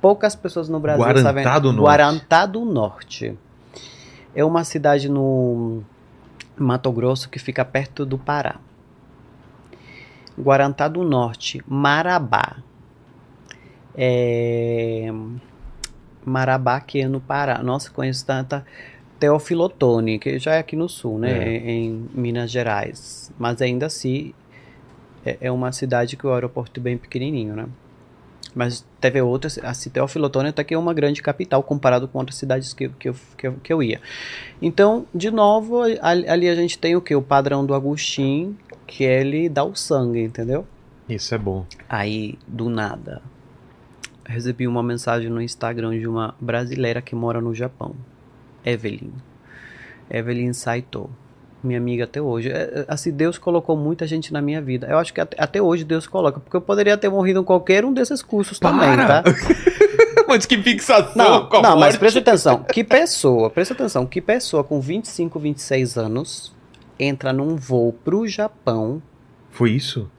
Poucas 0.00 0.34
pessoas 0.34 0.68
no 0.68 0.78
Brasil 0.80 1.04
Guarantá 1.04 1.22
sabem. 1.44 1.44
do 1.60 1.72
Norte. 1.72 1.82
Guarantá 1.86 2.46
do 2.46 2.64
Norte. 2.64 3.38
É 4.34 4.44
uma 4.44 4.64
cidade 4.64 5.08
no 5.10 5.82
Mato 6.58 6.90
Grosso 6.92 7.28
que 7.28 7.38
fica 7.38 7.64
perto 7.64 8.04
do 8.04 8.18
Pará. 8.18 8.56
Guarantá 10.38 10.86
do 10.86 11.02
Norte, 11.02 11.62
Marabá. 11.66 12.58
É... 13.94 15.08
Marabá, 16.24 16.80
que 16.80 17.00
é 17.00 17.08
no 17.08 17.20
Pará. 17.20 17.62
Nossa, 17.62 17.90
conheço 17.90 18.24
tanta. 18.24 18.64
Teofilotone, 19.18 20.18
que 20.20 20.38
já 20.38 20.54
é 20.54 20.58
aqui 20.60 20.76
no 20.76 20.88
sul, 20.88 21.18
né? 21.18 21.56
É. 21.56 21.70
Em, 21.70 22.08
Minas 22.14 22.52
Gerais. 22.52 23.32
Mas 23.36 23.60
ainda 23.60 23.86
assim, 23.86 24.32
é, 25.26 25.38
é 25.40 25.50
uma 25.50 25.72
cidade 25.72 26.16
que 26.16 26.24
o 26.24 26.32
aeroporto 26.32 26.78
é 26.78 26.82
bem 26.82 26.96
pequenininho, 26.96 27.56
né? 27.56 27.66
Mas 28.58 28.84
teve 29.00 29.22
outras, 29.22 29.56
a 29.58 29.72
Teofilotone 29.72 30.48
até 30.48 30.64
que 30.64 30.74
é 30.74 30.78
uma 30.78 30.92
grande 30.92 31.22
capital 31.22 31.62
comparado 31.62 32.08
com 32.08 32.18
outras 32.18 32.36
cidades 32.36 32.72
que, 32.72 32.88
que, 32.88 33.08
eu, 33.08 33.14
que, 33.36 33.46
eu, 33.46 33.52
que 33.62 33.72
eu 33.72 33.80
ia. 33.80 34.00
Então, 34.60 35.06
de 35.14 35.30
novo, 35.30 35.82
ali, 36.02 36.28
ali 36.28 36.48
a 36.48 36.56
gente 36.56 36.76
tem 36.76 36.96
o 36.96 37.00
que? 37.00 37.14
O 37.14 37.22
padrão 37.22 37.64
do 37.64 37.72
Agostinho, 37.72 38.58
que 38.84 39.04
ele 39.04 39.48
dá 39.48 39.62
o 39.62 39.76
sangue, 39.76 40.20
entendeu? 40.20 40.66
Isso 41.08 41.32
é 41.36 41.38
bom. 41.38 41.66
Aí, 41.88 42.36
do 42.48 42.68
nada, 42.68 43.22
recebi 44.26 44.66
uma 44.66 44.82
mensagem 44.82 45.30
no 45.30 45.40
Instagram 45.40 45.96
de 45.96 46.08
uma 46.08 46.34
brasileira 46.40 47.00
que 47.00 47.14
mora 47.14 47.40
no 47.40 47.54
Japão, 47.54 47.94
Evelyn. 48.64 49.12
Evelyn 50.10 50.52
Saito 50.52 51.08
minha 51.62 51.78
amiga 51.78 52.04
até 52.04 52.20
hoje. 52.20 52.50
É, 52.50 52.54
é, 52.62 52.84
assim, 52.88 53.10
Deus 53.10 53.38
colocou 53.38 53.76
muita 53.76 54.06
gente 54.06 54.32
na 54.32 54.40
minha 54.40 54.60
vida. 54.60 54.86
Eu 54.88 54.98
acho 54.98 55.12
que 55.12 55.20
até, 55.20 55.36
até 55.42 55.62
hoje 55.62 55.84
Deus 55.84 56.06
coloca, 56.06 56.40
porque 56.40 56.56
eu 56.56 56.60
poderia 56.60 56.96
ter 56.96 57.08
morrido 57.08 57.40
em 57.40 57.44
qualquer 57.44 57.84
um 57.84 57.92
desses 57.92 58.22
cursos 58.22 58.58
Para. 58.58 58.70
também, 58.70 58.96
tá? 59.06 59.22
mas 60.28 60.44
que 60.44 60.62
fixação 60.62 61.48
Não, 61.50 61.62
não 61.62 61.78
mas 61.78 61.96
presta 61.96 62.18
atenção. 62.18 62.62
Que 62.62 62.84
pessoa, 62.84 63.48
presta 63.50 63.74
atenção, 63.74 64.06
que 64.06 64.20
pessoa 64.20 64.62
com 64.62 64.80
25, 64.80 65.38
26 65.38 65.96
anos 65.96 66.54
entra 66.98 67.32
num 67.32 67.56
voo 67.56 67.92
pro 67.92 68.26
Japão. 68.26 69.00
Foi 69.50 69.70
isso? 69.70 70.10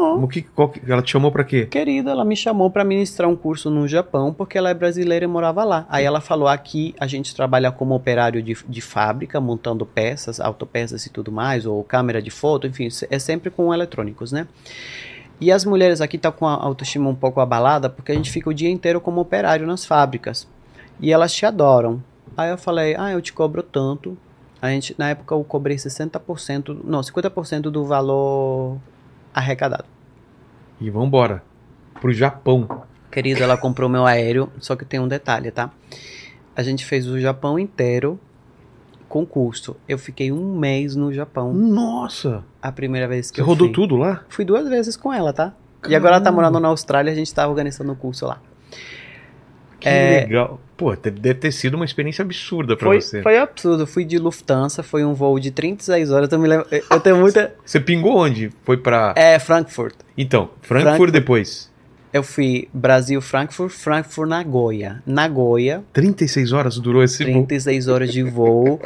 O 0.00 0.28
que, 0.28 0.46
ela 0.86 1.02
te 1.02 1.12
chamou 1.12 1.30
para 1.30 1.44
quê? 1.44 1.66
Querida, 1.66 2.10
ela 2.10 2.24
me 2.24 2.36
chamou 2.36 2.70
para 2.70 2.84
ministrar 2.84 3.28
um 3.28 3.36
curso 3.36 3.70
no 3.70 3.86
Japão 3.86 4.32
porque 4.32 4.56
ela 4.56 4.70
é 4.70 4.74
brasileira 4.74 5.24
e 5.24 5.28
morava 5.28 5.64
lá. 5.64 5.86
Aí 5.88 6.04
ela 6.04 6.20
falou: 6.20 6.48
aqui 6.48 6.94
a 6.98 7.06
gente 7.06 7.34
trabalha 7.34 7.70
como 7.70 7.94
operário 7.94 8.42
de, 8.42 8.56
de 8.68 8.80
fábrica, 8.80 9.40
montando 9.40 9.84
peças, 9.84 10.40
autopeças 10.40 11.06
e 11.06 11.10
tudo 11.10 11.30
mais, 11.30 11.66
ou 11.66 11.82
câmera 11.84 12.22
de 12.22 12.30
foto, 12.30 12.66
enfim, 12.66 12.88
é 13.10 13.18
sempre 13.18 13.50
com 13.50 13.72
eletrônicos, 13.72 14.32
né? 14.32 14.46
E 15.40 15.50
as 15.50 15.64
mulheres 15.64 16.00
aqui 16.00 16.16
estão 16.16 16.30
tá 16.30 16.36
com 16.36 16.46
a 16.46 16.54
autoestima 16.54 17.08
um 17.08 17.14
pouco 17.14 17.40
abalada 17.40 17.88
porque 17.88 18.12
a 18.12 18.14
gente 18.14 18.30
fica 18.30 18.50
o 18.50 18.54
dia 18.54 18.68
inteiro 18.68 19.00
como 19.00 19.20
operário 19.20 19.66
nas 19.66 19.86
fábricas. 19.86 20.46
E 21.00 21.12
elas 21.12 21.32
te 21.32 21.46
adoram. 21.46 22.02
Aí 22.36 22.50
eu 22.50 22.58
falei: 22.58 22.94
ah, 22.98 23.10
eu 23.10 23.20
te 23.20 23.32
cobro 23.32 23.62
tanto. 23.62 24.16
A 24.60 24.68
gente, 24.68 24.94
na 24.98 25.10
época 25.10 25.34
eu 25.34 25.42
cobrei 25.42 25.76
60%, 25.76 26.80
não, 26.84 27.00
50% 27.00 27.62
do 27.62 27.84
valor 27.86 28.76
arrecadado. 29.34 29.84
E 30.80 30.90
vambora. 30.90 31.42
Pro 32.00 32.12
Japão. 32.12 32.82
Querido, 33.10 33.42
ela 33.42 33.56
comprou 33.56 33.88
meu 33.88 34.06
aéreo, 34.06 34.50
só 34.58 34.76
que 34.76 34.84
tem 34.84 35.00
um 35.00 35.08
detalhe, 35.08 35.50
tá? 35.50 35.70
A 36.56 36.62
gente 36.62 36.84
fez 36.84 37.06
o 37.06 37.18
Japão 37.18 37.58
inteiro 37.58 38.18
com 39.08 39.26
custo. 39.26 39.76
Eu 39.88 39.98
fiquei 39.98 40.30
um 40.30 40.56
mês 40.56 40.94
no 40.94 41.12
Japão. 41.12 41.52
Nossa! 41.52 42.44
A 42.62 42.70
primeira 42.70 43.08
vez 43.08 43.30
que 43.30 43.36
Você 43.36 43.42
eu 43.42 43.46
rodou 43.46 43.66
fui. 43.66 43.74
tudo 43.74 43.96
lá? 43.96 44.22
Fui 44.28 44.44
duas 44.44 44.68
vezes 44.68 44.96
com 44.96 45.12
ela, 45.12 45.32
tá? 45.32 45.52
Caramba. 45.80 45.92
E 45.92 45.96
agora 45.96 46.16
ela 46.16 46.24
tá 46.24 46.30
morando 46.30 46.60
na 46.60 46.68
Austrália, 46.68 47.12
a 47.12 47.16
gente 47.16 47.34
tá 47.34 47.46
organizando 47.48 47.92
o 47.92 47.96
curso 47.96 48.26
lá. 48.26 48.40
Que 49.80 49.88
é... 49.88 50.20
legal. 50.20 50.60
Pô, 50.76 50.94
deve 50.96 51.34
ter 51.34 51.52
sido 51.52 51.74
uma 51.74 51.84
experiência 51.84 52.22
absurda 52.22 52.74
pra 52.76 52.86
foi, 52.86 53.00
você. 53.00 53.22
Foi 53.22 53.36
absurdo. 53.36 53.86
Fui 53.86 54.04
de 54.04 54.18
Lufthansa, 54.18 54.82
foi 54.82 55.04
um 55.04 55.12
voo 55.12 55.38
de 55.38 55.50
36 55.50 56.10
horas. 56.10 56.32
Eu, 56.32 56.38
me 56.38 56.48
lembro, 56.48 56.66
eu 56.70 57.00
tenho 57.00 57.16
muita. 57.16 57.54
Você 57.64 57.78
pingou 57.78 58.16
onde? 58.16 58.50
Foi 58.64 58.76
pra. 58.78 59.12
É, 59.16 59.38
Frankfurt. 59.38 59.94
Então, 60.16 60.50
Frankfurt, 60.62 60.82
Frankfurt 60.82 61.12
depois. 61.12 61.69
Eu 62.12 62.22
fui 62.22 62.68
Brasil, 62.74 63.20
Frankfurt, 63.20 63.70
Frankfurt, 63.70 64.28
Nagoya. 64.28 65.02
Nagoya. 65.06 65.84
36 65.92 66.52
horas 66.52 66.78
durou 66.78 67.04
esse 67.04 67.24
36 67.24 67.86
voo. 67.86 67.94
horas 67.94 68.12
de 68.12 68.22
voo. 68.22 68.80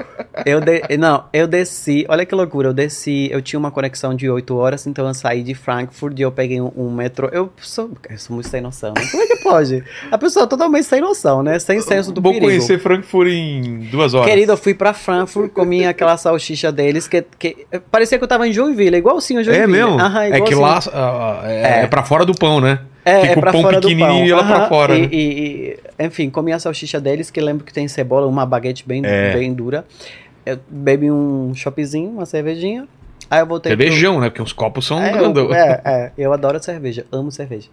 eu 0.45 0.61
de... 0.61 0.97
Não, 0.99 1.25
eu 1.33 1.47
desci. 1.47 2.05
Olha 2.09 2.27
que 2.27 2.35
loucura. 2.35 2.69
Eu 2.69 2.75
desci. 2.75 3.29
Eu 3.31 3.41
tinha 3.41 3.59
uma 3.59 3.71
conexão 3.71 4.15
de 4.15 4.29
8 4.29 4.55
horas, 4.55 4.87
então 4.87 5.07
eu 5.07 5.15
saí 5.15 5.43
de 5.43 5.55
Frankfurt 5.55 6.19
e 6.19 6.23
eu 6.23 6.31
peguei 6.31 6.61
um, 6.61 6.71
um 6.77 6.91
metrô. 6.91 7.29
Eu 7.33 7.51
sou, 7.57 7.91
eu 8.11 8.19
sou 8.19 8.35
muito 8.35 8.49
sem 8.49 8.61
noção. 8.61 8.93
Né? 8.95 9.07
Como 9.11 9.23
é 9.23 9.27
que 9.27 9.37
pode? 9.43 9.83
A 10.11 10.19
pessoa 10.19 10.47
totalmente 10.47 10.85
sem 10.85 11.01
noção, 11.01 11.43
né? 11.43 11.59
Sem 11.59 11.81
senso 11.81 12.13
do 12.13 12.21
Vou 12.21 12.33
perigo. 12.33 12.51
Vou 12.51 12.59
conhecer 12.59 12.79
Frankfurt 12.79 13.29
em 13.29 13.89
duas 13.91 14.13
horas. 14.13 14.29
Querido, 14.29 14.53
eu 14.53 14.57
fui 14.57 14.75
pra 14.75 14.93
Frankfurt, 14.93 15.51
comi 15.51 15.87
aquela 15.87 16.17
salsicha 16.19 16.71
deles 16.71 17.09
que, 17.09 17.25
que 17.39 17.67
parecia 17.91 18.19
que 18.19 18.25
eu 18.25 18.29
tava 18.29 18.47
em 18.47 18.53
Joinville, 18.53 18.97
igualzinho 18.97 19.41
a 19.41 19.43
Joinville. 19.43 19.65
É 19.65 19.67
mesmo? 19.67 19.99
Aham, 19.99 20.25
é 20.25 20.41
que 20.43 20.55
lá 20.55 20.79
uh, 20.79 21.47
é, 21.47 21.81
é. 21.81 21.83
é 21.85 21.87
pra 21.87 22.03
fora 22.03 22.27
do 22.27 22.35
pão, 22.35 22.61
né? 22.61 22.81
É, 23.05 23.21
Fica 23.21 23.33
é 23.33 23.37
pra 23.37 23.51
o 23.51 23.53
pão 23.53 23.63
fora 23.63 23.81
pequenininho 23.81 24.27
e 24.27 24.31
ela 24.31 24.45
pra 24.45 24.69
fora. 24.69 24.97
E, 24.97 25.03
né? 25.03 25.09
e, 25.13 25.79
e, 25.99 26.05
enfim, 26.05 26.31
comi 26.31 26.53
a 26.53 26.59
salsicha 26.59 27.01
deles, 27.01 27.31
que 27.31 27.41
lembro 27.41 27.65
que 27.65 27.73
tem 27.73 27.87
cebola, 27.87 28.27
uma 28.27 28.47
baguete 28.47 28.87
bem, 28.87 29.03
é. 29.05 29.35
bem 29.35 29.53
dura. 29.53 29.85
Eu 30.47 30.59
bebi 30.69 31.11
um 31.11 31.55
choppzinho, 31.55 32.11
uma 32.11 32.27
cervejinha. 32.27 32.89
Aí 33.31 33.41
eu 33.41 33.47
voltei 33.47 33.71
Cervejão, 33.71 34.15
pro... 34.15 34.23
né? 34.23 34.31
Porque 34.31 34.43
os 34.43 34.53
copos 34.53 34.87
são 34.87 35.03
é, 35.03 35.13
grandão. 35.13 35.47
Eu, 35.47 35.55
é, 35.55 35.81
é, 35.85 36.13
eu 36.17 36.33
adoro 36.33 36.63
cerveja, 36.63 37.07
amo 37.11 37.31
cerveja. 37.31 37.69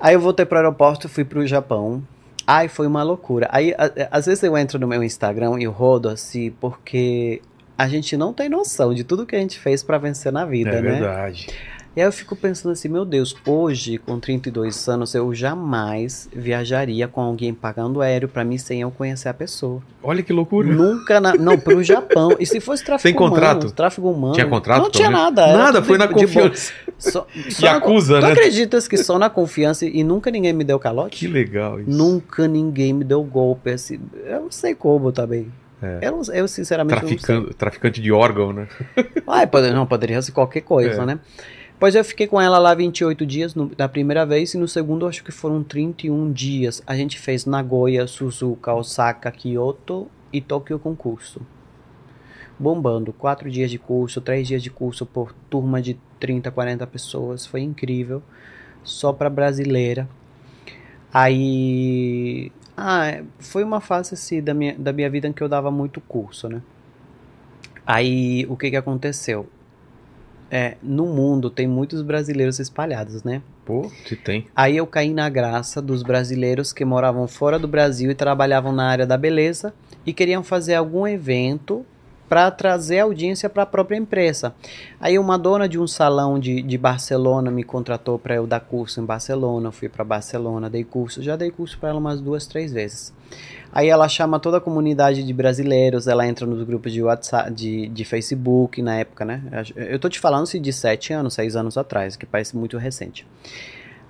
Aí 0.00 0.14
eu 0.14 0.20
voltei 0.20 0.46
pro 0.46 0.58
aeroporto, 0.58 1.08
fui 1.08 1.24
pro 1.24 1.46
Japão. 1.46 2.02
Ai, 2.46 2.68
foi 2.68 2.86
uma 2.86 3.02
loucura. 3.02 3.48
Aí, 3.50 3.74
a, 3.76 3.90
às 4.10 4.26
vezes 4.26 4.42
eu 4.42 4.56
entro 4.56 4.78
no 4.78 4.86
meu 4.86 5.02
Instagram 5.02 5.60
e 5.60 5.66
rodo 5.66 6.08
assim, 6.08 6.50
porque 6.60 7.42
a 7.76 7.86
gente 7.86 8.16
não 8.16 8.32
tem 8.32 8.48
noção 8.48 8.94
de 8.94 9.04
tudo 9.04 9.26
que 9.26 9.36
a 9.36 9.38
gente 9.38 9.58
fez 9.58 9.82
para 9.82 9.98
vencer 9.98 10.32
na 10.32 10.44
vida, 10.44 10.70
é 10.70 10.80
né? 10.82 10.88
É 10.88 10.92
verdade. 10.92 11.48
E 11.96 12.00
aí 12.00 12.06
eu 12.06 12.12
fico 12.12 12.36
pensando 12.36 12.72
assim, 12.72 12.88
meu 12.88 13.04
Deus, 13.04 13.34
hoje, 13.44 13.98
com 13.98 14.20
32 14.20 14.88
anos, 14.88 15.14
eu 15.14 15.34
jamais 15.34 16.28
viajaria 16.32 17.08
com 17.08 17.20
alguém 17.20 17.52
pagando 17.52 18.00
aéreo 18.00 18.28
para 18.28 18.44
mim 18.44 18.56
sem 18.56 18.82
eu 18.82 18.90
conhecer 18.90 19.28
a 19.28 19.34
pessoa. 19.34 19.82
Olha 20.02 20.22
que 20.22 20.32
loucura. 20.32 20.68
Nunca, 20.68 21.20
na, 21.20 21.34
não, 21.34 21.58
pro 21.58 21.82
Japão. 21.84 22.36
E 22.38 22.46
se 22.46 22.60
fosse 22.60 22.84
tráfico 22.84 23.08
Sem 23.08 23.14
contrato? 23.14 23.62
Humano, 23.62 23.72
tráfico 23.72 24.10
humano. 24.10 24.34
Tinha 24.34 24.46
contrato? 24.46 24.82
Não 24.82 24.90
tinha 24.90 25.10
nada. 25.10 25.52
Nada, 25.52 25.82
foi 25.82 25.98
na 25.98 26.06
confiança. 26.06 26.72
Só, 26.98 27.26
só 27.50 27.66
Yakuza, 27.66 28.20
na, 28.20 28.28
né? 28.28 28.34
Tu 28.34 28.38
acreditas 28.38 28.86
que 28.86 28.96
só 28.96 29.18
na 29.18 29.28
confiança 29.28 29.84
e 29.84 30.04
nunca 30.04 30.30
ninguém 30.30 30.52
me 30.52 30.64
deu 30.64 30.78
calote? 30.78 31.18
Que 31.18 31.26
legal 31.26 31.80
isso. 31.80 31.90
Nunca 31.90 32.46
ninguém 32.46 32.92
me 32.92 33.02
deu 33.04 33.22
golpe. 33.24 33.70
Assim, 33.70 33.98
eu 34.24 34.42
não 34.42 34.50
sei 34.50 34.74
como 34.74 35.10
também. 35.10 35.50
É. 35.82 36.00
Eu, 36.02 36.22
eu, 36.32 36.48
sinceramente, 36.48 37.00
Traficando, 37.00 37.54
Traficante 37.54 38.00
de 38.00 38.10
órgão, 38.10 38.52
né? 38.52 38.68
Ah, 39.26 39.46
pode, 39.46 39.70
não, 39.70 39.86
poderia 39.86 40.20
ser 40.20 40.32
qualquer 40.32 40.62
coisa, 40.62 41.02
é. 41.02 41.06
né? 41.06 41.18
Pois 41.78 41.94
eu 41.94 42.04
fiquei 42.04 42.26
com 42.26 42.40
ela 42.40 42.58
lá 42.58 42.74
28 42.74 43.24
dias 43.24 43.54
no, 43.54 43.66
da 43.68 43.88
primeira 43.88 44.26
vez 44.26 44.52
e 44.52 44.58
no 44.58 44.66
segundo 44.66 45.06
acho 45.06 45.22
que 45.22 45.30
foram 45.30 45.62
31 45.62 46.32
dias. 46.32 46.82
A 46.84 46.96
gente 46.96 47.18
fez 47.18 47.46
Nagoya, 47.46 48.06
Suzuka, 48.08 48.74
Osaka, 48.74 49.30
Kyoto 49.30 50.08
e 50.32 50.40
Tóquio 50.40 50.78
com 50.80 50.96
curso. 50.96 51.40
Bombando. 52.58 53.12
Quatro 53.12 53.48
dias 53.48 53.70
de 53.70 53.78
curso, 53.78 54.20
três 54.20 54.48
dias 54.48 54.60
de 54.60 54.70
curso 54.70 55.06
por 55.06 55.32
turma 55.48 55.80
de 55.80 55.96
30, 56.18 56.50
40 56.50 56.84
pessoas. 56.88 57.46
Foi 57.46 57.60
incrível. 57.60 58.24
Só 58.82 59.12
para 59.12 59.30
brasileira. 59.30 60.08
Aí. 61.14 62.50
Ah, 62.76 63.22
foi 63.38 63.62
uma 63.62 63.80
fase 63.80 64.14
assim 64.14 64.42
da 64.42 64.52
minha, 64.52 64.76
da 64.76 64.92
minha 64.92 65.08
vida 65.08 65.28
em 65.28 65.32
que 65.32 65.42
eu 65.42 65.48
dava 65.48 65.70
muito 65.70 66.00
curso, 66.00 66.48
né? 66.48 66.60
Aí 67.86 68.46
o 68.48 68.56
que 68.56 68.70
que 68.70 68.76
aconteceu? 68.76 69.48
É, 70.50 70.76
no 70.82 71.06
mundo 71.06 71.50
tem 71.50 71.66
muitos 71.66 72.02
brasileiros 72.02 72.58
espalhados, 72.58 73.22
né? 73.22 73.42
Pô, 73.64 73.90
se 74.06 74.16
tem. 74.16 74.46
Aí 74.56 74.76
eu 74.76 74.86
caí 74.86 75.12
na 75.12 75.28
graça 75.28 75.82
dos 75.82 76.02
brasileiros 76.02 76.72
que 76.72 76.84
moravam 76.84 77.28
fora 77.28 77.58
do 77.58 77.68
Brasil 77.68 78.10
e 78.10 78.14
trabalhavam 78.14 78.72
na 78.72 78.88
área 78.88 79.06
da 79.06 79.16
beleza 79.16 79.74
e 80.06 80.12
queriam 80.12 80.42
fazer 80.42 80.74
algum 80.74 81.06
evento 81.06 81.84
para 82.28 82.50
trazer 82.50 83.00
audiência 83.00 83.48
para 83.48 83.62
a 83.62 83.66
própria 83.66 83.96
empresa. 83.96 84.54
Aí 85.00 85.18
uma 85.18 85.38
dona 85.38 85.68
de 85.68 85.78
um 85.78 85.86
salão 85.86 86.38
de, 86.38 86.60
de 86.60 86.76
Barcelona 86.76 87.50
me 87.50 87.64
contratou 87.64 88.18
para 88.18 88.34
eu 88.34 88.46
dar 88.46 88.60
curso 88.60 89.00
em 89.00 89.04
Barcelona. 89.04 89.72
Fui 89.72 89.88
para 89.88 90.04
Barcelona, 90.04 90.68
dei 90.68 90.84
curso, 90.84 91.22
já 91.22 91.36
dei 91.36 91.50
curso 91.50 91.78
para 91.78 91.88
ela 91.90 91.98
umas 91.98 92.20
duas, 92.20 92.46
três 92.46 92.72
vezes. 92.72 93.12
Aí 93.72 93.88
ela 93.88 94.08
chama 94.08 94.40
toda 94.40 94.58
a 94.58 94.60
comunidade 94.60 95.22
de 95.22 95.32
brasileiros, 95.32 96.06
ela 96.06 96.26
entra 96.26 96.46
nos 96.46 96.62
grupos 96.62 96.92
de 96.92 97.02
WhatsApp, 97.02 97.52
de, 97.52 97.88
de 97.88 98.04
Facebook 98.04 98.80
na 98.80 98.96
época, 98.96 99.24
né? 99.24 99.42
Eu 99.76 99.98
tô 99.98 100.08
te 100.08 100.18
falando 100.18 100.46
se 100.46 100.58
de 100.58 100.72
sete 100.72 101.12
anos, 101.12 101.34
seis 101.34 101.54
anos 101.54 101.76
atrás, 101.76 102.16
que 102.16 102.24
parece 102.24 102.56
muito 102.56 102.78
recente. 102.78 103.26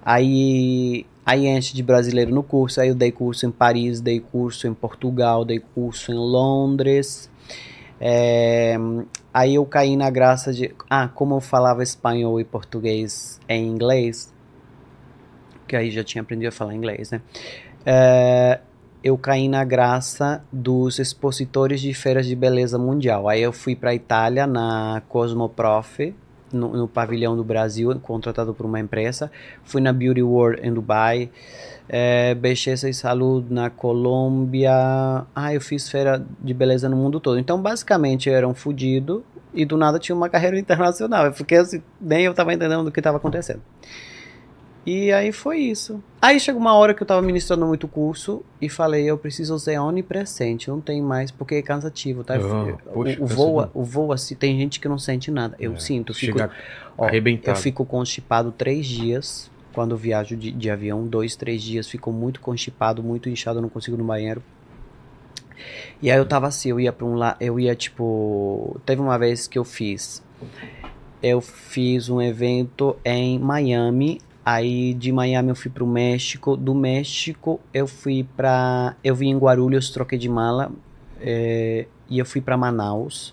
Aí, 0.05 1.05
aí 1.27 1.47
enche 1.47 1.75
de 1.75 1.83
brasileiro 1.83 2.33
no 2.33 2.43
curso, 2.43 2.81
aí 2.81 2.89
eu 2.89 2.95
dei 2.95 3.11
curso 3.11 3.47
em 3.47 3.51
Paris, 3.51 4.01
dei 4.01 4.21
curso 4.21 4.67
em 4.67 4.73
Portugal, 4.73 5.45
dei 5.45 5.59
curso 5.59 6.13
em 6.13 6.15
Londres. 6.15 7.29
É, 8.01 8.77
aí 9.33 9.57
eu 9.57 9.67
caí 9.67 9.97
na 9.97 10.11
graça 10.11 10.53
de. 10.53 10.75
Ah, 10.89 11.09
como 11.09 11.37
eu 11.37 11.41
falava 11.41 11.83
espanhol 11.83 12.41
e 12.41 12.45
português 12.45 13.41
em 13.49 13.67
inglês, 13.67 14.33
que 15.67 15.77
aí 15.77 15.91
já 15.91 16.05
tinha 16.05 16.23
aprendido 16.23 16.49
a 16.49 16.53
falar 16.53 16.75
inglês, 16.75 17.11
né? 17.11 17.21
É, 17.85 18.61
eu 19.03 19.17
caí 19.17 19.49
na 19.49 19.65
graça 19.65 20.43
dos 20.53 20.99
expositores 20.99 21.81
de 21.81 21.95
feiras 21.95 22.27
de 22.27 22.35
beleza 22.35 22.79
mundial. 22.79 23.29
Aí 23.29 23.43
eu 23.43 23.53
fui 23.53 23.77
para 23.77 23.95
Itália 23.95 24.47
na 24.47 25.03
Cosmoprof, 25.09 26.15
no, 26.53 26.69
no, 26.77 26.89
pavilhão 26.89 27.37
do 27.37 27.45
Brasil, 27.45 27.95
contratado 28.01 28.55
por 28.55 28.67
uma 28.67 28.81
empresa. 28.81 29.31
Fui 29.63 29.81
na 29.81 29.93
Beauty 29.93 30.23
World 30.23 30.67
em 30.67 30.73
Dubai, 30.73 31.31
é, 31.89 32.35
Belleza 32.35 32.89
e 32.89 32.95
Saúde 32.95 33.53
na 33.53 33.71
Colômbia. 33.71 34.71
Ah, 35.35 35.55
eu 35.55 35.61
fiz 35.61 35.89
feira 35.89 36.25
de 36.41 36.53
beleza 36.55 36.89
no 36.89 36.97
mundo 36.97 37.19
todo. 37.21 37.39
Então, 37.39 37.61
basicamente, 37.61 38.29
eu 38.29 38.35
era 38.35 38.47
um 38.47 38.55
fudido 38.55 39.25
e 39.55 39.65
do 39.65 39.77
nada 39.77 39.99
tinha 39.99 40.15
uma 40.15 40.29
carreira 40.29 40.59
internacional. 40.61 41.27
Eu 41.27 41.33
fiquei 41.33 41.59
assim, 41.59 41.83
nem 42.01 42.25
eu 42.25 42.33
estava 42.33 42.53
entendendo 42.53 42.87
o 42.87 42.93
que 42.93 43.01
estava 43.01 43.17
acontecendo. 43.17 43.63
E 44.87 45.13
aí 45.13 45.33
foi 45.33 45.59
isso. 45.59 46.03
Aí 46.21 46.41
chegou 46.41 46.59
uma 46.61 46.73
hora 46.73 46.95
que 46.95 47.03
eu 47.03 47.07
tava 47.07 47.21
ministrando 47.21 47.67
muito 47.67 47.87
curso 47.87 48.43
e 48.61 48.71
falei, 48.71 49.05
eu 49.05 49.19
preciso 49.19 49.59
ser 49.59 49.79
onipresente, 49.79 50.71
não 50.71 50.81
tem 50.81 51.03
mais, 51.03 51.31
porque 51.31 51.57
é 51.57 51.63
cansativo, 51.63 52.25
tá? 52.25 52.37
Ah, 52.37 52.39
o, 52.87 52.93
poxa, 52.95 53.19
o 53.23 53.27
voo, 53.27 53.57
cansa 53.59 53.71
o 53.75 53.85
voo 53.85 54.13
assim, 54.13 54.35
tem 54.35 54.59
gente 54.59 54.81
que 54.81 54.89
não 54.89 54.99
sente 54.99 55.31
nada. 55.31 55.55
Eu 55.61 55.75
É, 55.75 55.79
sinto, 55.79 56.15
fico, 56.15 56.39
ó, 56.97 57.05
arrebentado. 57.05 57.59
eu 57.59 57.61
fico 57.61 57.85
constipado 57.85 58.51
três 58.51 58.87
dias 58.87 59.51
quando 59.79 59.97
viajo 59.97 60.37
de, 60.37 60.51
de 60.51 60.69
avião, 60.69 61.07
dois, 61.07 61.37
três 61.37 61.63
dias, 61.63 61.89
fico 61.89 62.11
muito 62.11 62.41
constipado, 62.41 63.01
muito 63.01 63.29
inchado, 63.29 63.63
não 63.63 63.69
consigo 63.69 63.97
no 63.97 64.03
banheiro. 64.03 64.43
E 66.03 66.11
aí 66.11 66.19
eu 66.19 66.27
tava 66.27 66.49
assim, 66.49 66.71
eu 66.71 66.81
ia 66.81 66.93
pra 66.93 67.07
um 67.07 67.15
lá, 67.15 67.37
eu 67.39 67.61
ia 67.61 67.77
tipo, 67.77 68.81
teve 68.85 69.01
uma 69.01 69.17
vez 69.17 69.47
que 69.47 69.57
eu 69.57 69.63
fiz, 69.63 70.21
eu 71.23 71.41
fiz 71.41 72.09
um 72.09 72.21
evento 72.21 72.97
em 73.05 73.39
Miami, 73.39 74.21
aí 74.45 74.95
de 74.95 75.13
Miami 75.13 75.51
eu 75.51 75.55
fui 75.55 75.71
pro 75.71 75.87
México, 75.87 76.57
do 76.57 76.75
México 76.75 77.61
eu 77.73 77.87
fui 77.87 78.27
pra, 78.37 78.97
eu 79.05 79.15
vim 79.15 79.29
em 79.29 79.39
Guarulhos, 79.39 79.91
troquei 79.91 80.19
de 80.19 80.29
mala, 80.29 80.73
é, 81.21 81.87
e 82.11 82.19
eu 82.19 82.27
fui 82.27 82.41
pra 82.41 82.57
Manaus. 82.57 83.33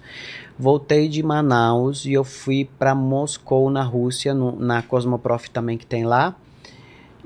Voltei 0.58 1.08
de 1.10 1.22
Manaus 1.22 2.06
e 2.06 2.14
eu 2.14 2.24
fui 2.24 2.70
pra 2.80 2.96
Moscou, 2.96 3.70
na 3.70 3.84
Rússia, 3.84 4.34
no- 4.34 4.56
na 4.58 4.82
Cosmoprof 4.82 5.50
também 5.50 5.78
que 5.78 5.86
tem 5.86 6.06
lá. 6.06 6.36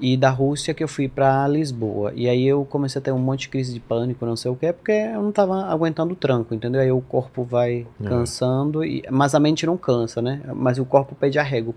E 0.01 0.15
da 0.15 0.29
Rússia 0.29 0.73
que 0.73 0.81
eu 0.83 0.87
fui 0.87 1.07
pra 1.09 1.45
Lisboa. 1.47 2.13
E 2.15 2.27
aí 2.29 2.47
eu 2.47 2.63
comecei 2.65 2.99
a 2.99 3.03
ter 3.03 3.11
um 3.11 3.19
monte 3.19 3.41
de 3.41 3.49
crise 3.49 3.73
de 3.73 3.79
pânico, 3.81 4.25
não 4.25 4.35
sei 4.35 4.49
o 4.49 4.55
que, 4.55 4.71
porque 4.71 4.93
eu 4.93 5.21
não 5.21 5.31
tava 5.31 5.65
aguentando 5.65 6.13
o 6.13 6.15
tranco, 6.15 6.53
entendeu? 6.55 6.79
Aí 6.81 6.91
o 6.91 7.01
corpo 7.01 7.43
vai 7.43 7.85
É. 8.01 8.07
cansando, 8.07 8.83
e, 8.83 9.03
mas 9.11 9.35
a 9.35 9.39
mente 9.39 9.65
não 9.65 9.75
cansa, 9.77 10.21
né? 10.21 10.41
Mas 10.55 10.79
o 10.79 10.85
corpo 10.85 11.13
pede 11.15 11.37
arrego. 11.37 11.75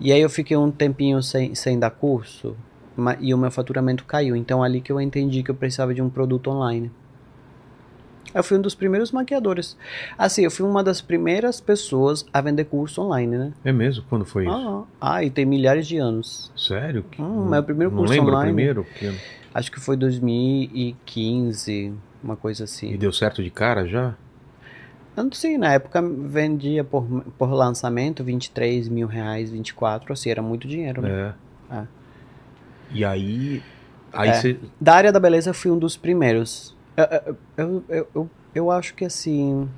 E 0.00 0.10
aí 0.10 0.20
eu 0.20 0.30
fiquei 0.30 0.56
um 0.56 0.70
tempinho 0.70 1.22
sem, 1.22 1.54
sem 1.54 1.78
dar 1.78 1.90
curso, 1.90 2.56
e 3.20 3.34
o 3.34 3.38
meu 3.38 3.50
faturamento 3.50 4.04
caiu. 4.06 4.34
Então 4.34 4.62
ali 4.62 4.80
que 4.80 4.90
eu 4.90 4.98
entendi 5.00 5.42
que 5.42 5.50
eu 5.50 5.54
precisava 5.54 5.92
de 5.94 6.00
um 6.00 6.08
produto 6.08 6.50
online. 6.50 6.90
Eu 8.34 8.42
fui 8.42 8.58
um 8.58 8.60
dos 8.60 8.74
primeiros 8.74 9.12
maquiadores. 9.12 9.76
Assim, 10.18 10.42
eu 10.42 10.50
fui 10.50 10.66
uma 10.66 10.82
das 10.82 11.00
primeiras 11.00 11.60
pessoas 11.60 12.26
a 12.32 12.40
vender 12.40 12.64
curso 12.64 13.00
online, 13.00 13.38
né? 13.38 13.52
É 13.64 13.72
mesmo? 13.72 14.04
Quando 14.10 14.24
foi 14.24 14.44
isso? 14.46 14.52
Ah, 15.00 15.14
ah, 15.16 15.22
e 15.24 15.30
tem 15.30 15.46
milhares 15.46 15.86
de 15.86 15.96
anos. 15.98 16.50
Sério? 16.56 17.04
Que- 17.04 17.22
Hum, 17.22 17.48
meu 17.48 17.62
primeiro 17.62 17.90
não 17.92 17.98
curso 17.98 18.12
lembro 18.12 18.32
online. 18.34 18.50
o 18.50 18.54
primeiro? 18.54 18.86
Que- 18.98 19.14
Acho 19.54 19.70
que 19.70 19.78
foi 19.78 19.96
2015, 19.96 21.92
uma 22.22 22.36
coisa 22.36 22.64
assim. 22.64 22.90
E 22.92 22.96
deu 22.96 23.12
certo 23.12 23.42
de 23.42 23.50
cara 23.50 23.86
já? 23.86 24.14
Eu 25.16 25.22
não 25.24 25.32
sei, 25.32 25.56
na 25.56 25.72
época 25.72 26.02
vendia 26.02 26.82
por, 26.82 27.04
por 27.38 27.52
lançamento 27.52 28.24
23 28.24 28.88
mil 28.88 29.06
reais, 29.06 29.50
24, 29.50 30.12
assim, 30.12 30.28
era 30.30 30.42
muito 30.42 30.66
dinheiro, 30.66 31.00
né? 31.02 31.34
É. 31.70 31.76
É. 31.76 31.84
E 32.90 33.04
aí. 33.04 33.62
Aí 34.12 34.28
É. 34.28 34.32
você. 34.34 34.56
Da 34.80 34.94
área 34.94 35.12
da 35.12 35.20
beleza 35.20 35.50
eu 35.50 35.54
fui 35.54 35.70
um 35.70 35.78
dos 35.78 35.96
primeiros. 35.96 36.73
Eu, 36.96 37.04
eu, 37.04 37.36
eu, 37.56 37.84
eu, 37.88 38.08
eu, 38.14 38.30
eu 38.54 38.70
acho 38.70 38.94
que 38.94 39.04
assim. 39.04 39.68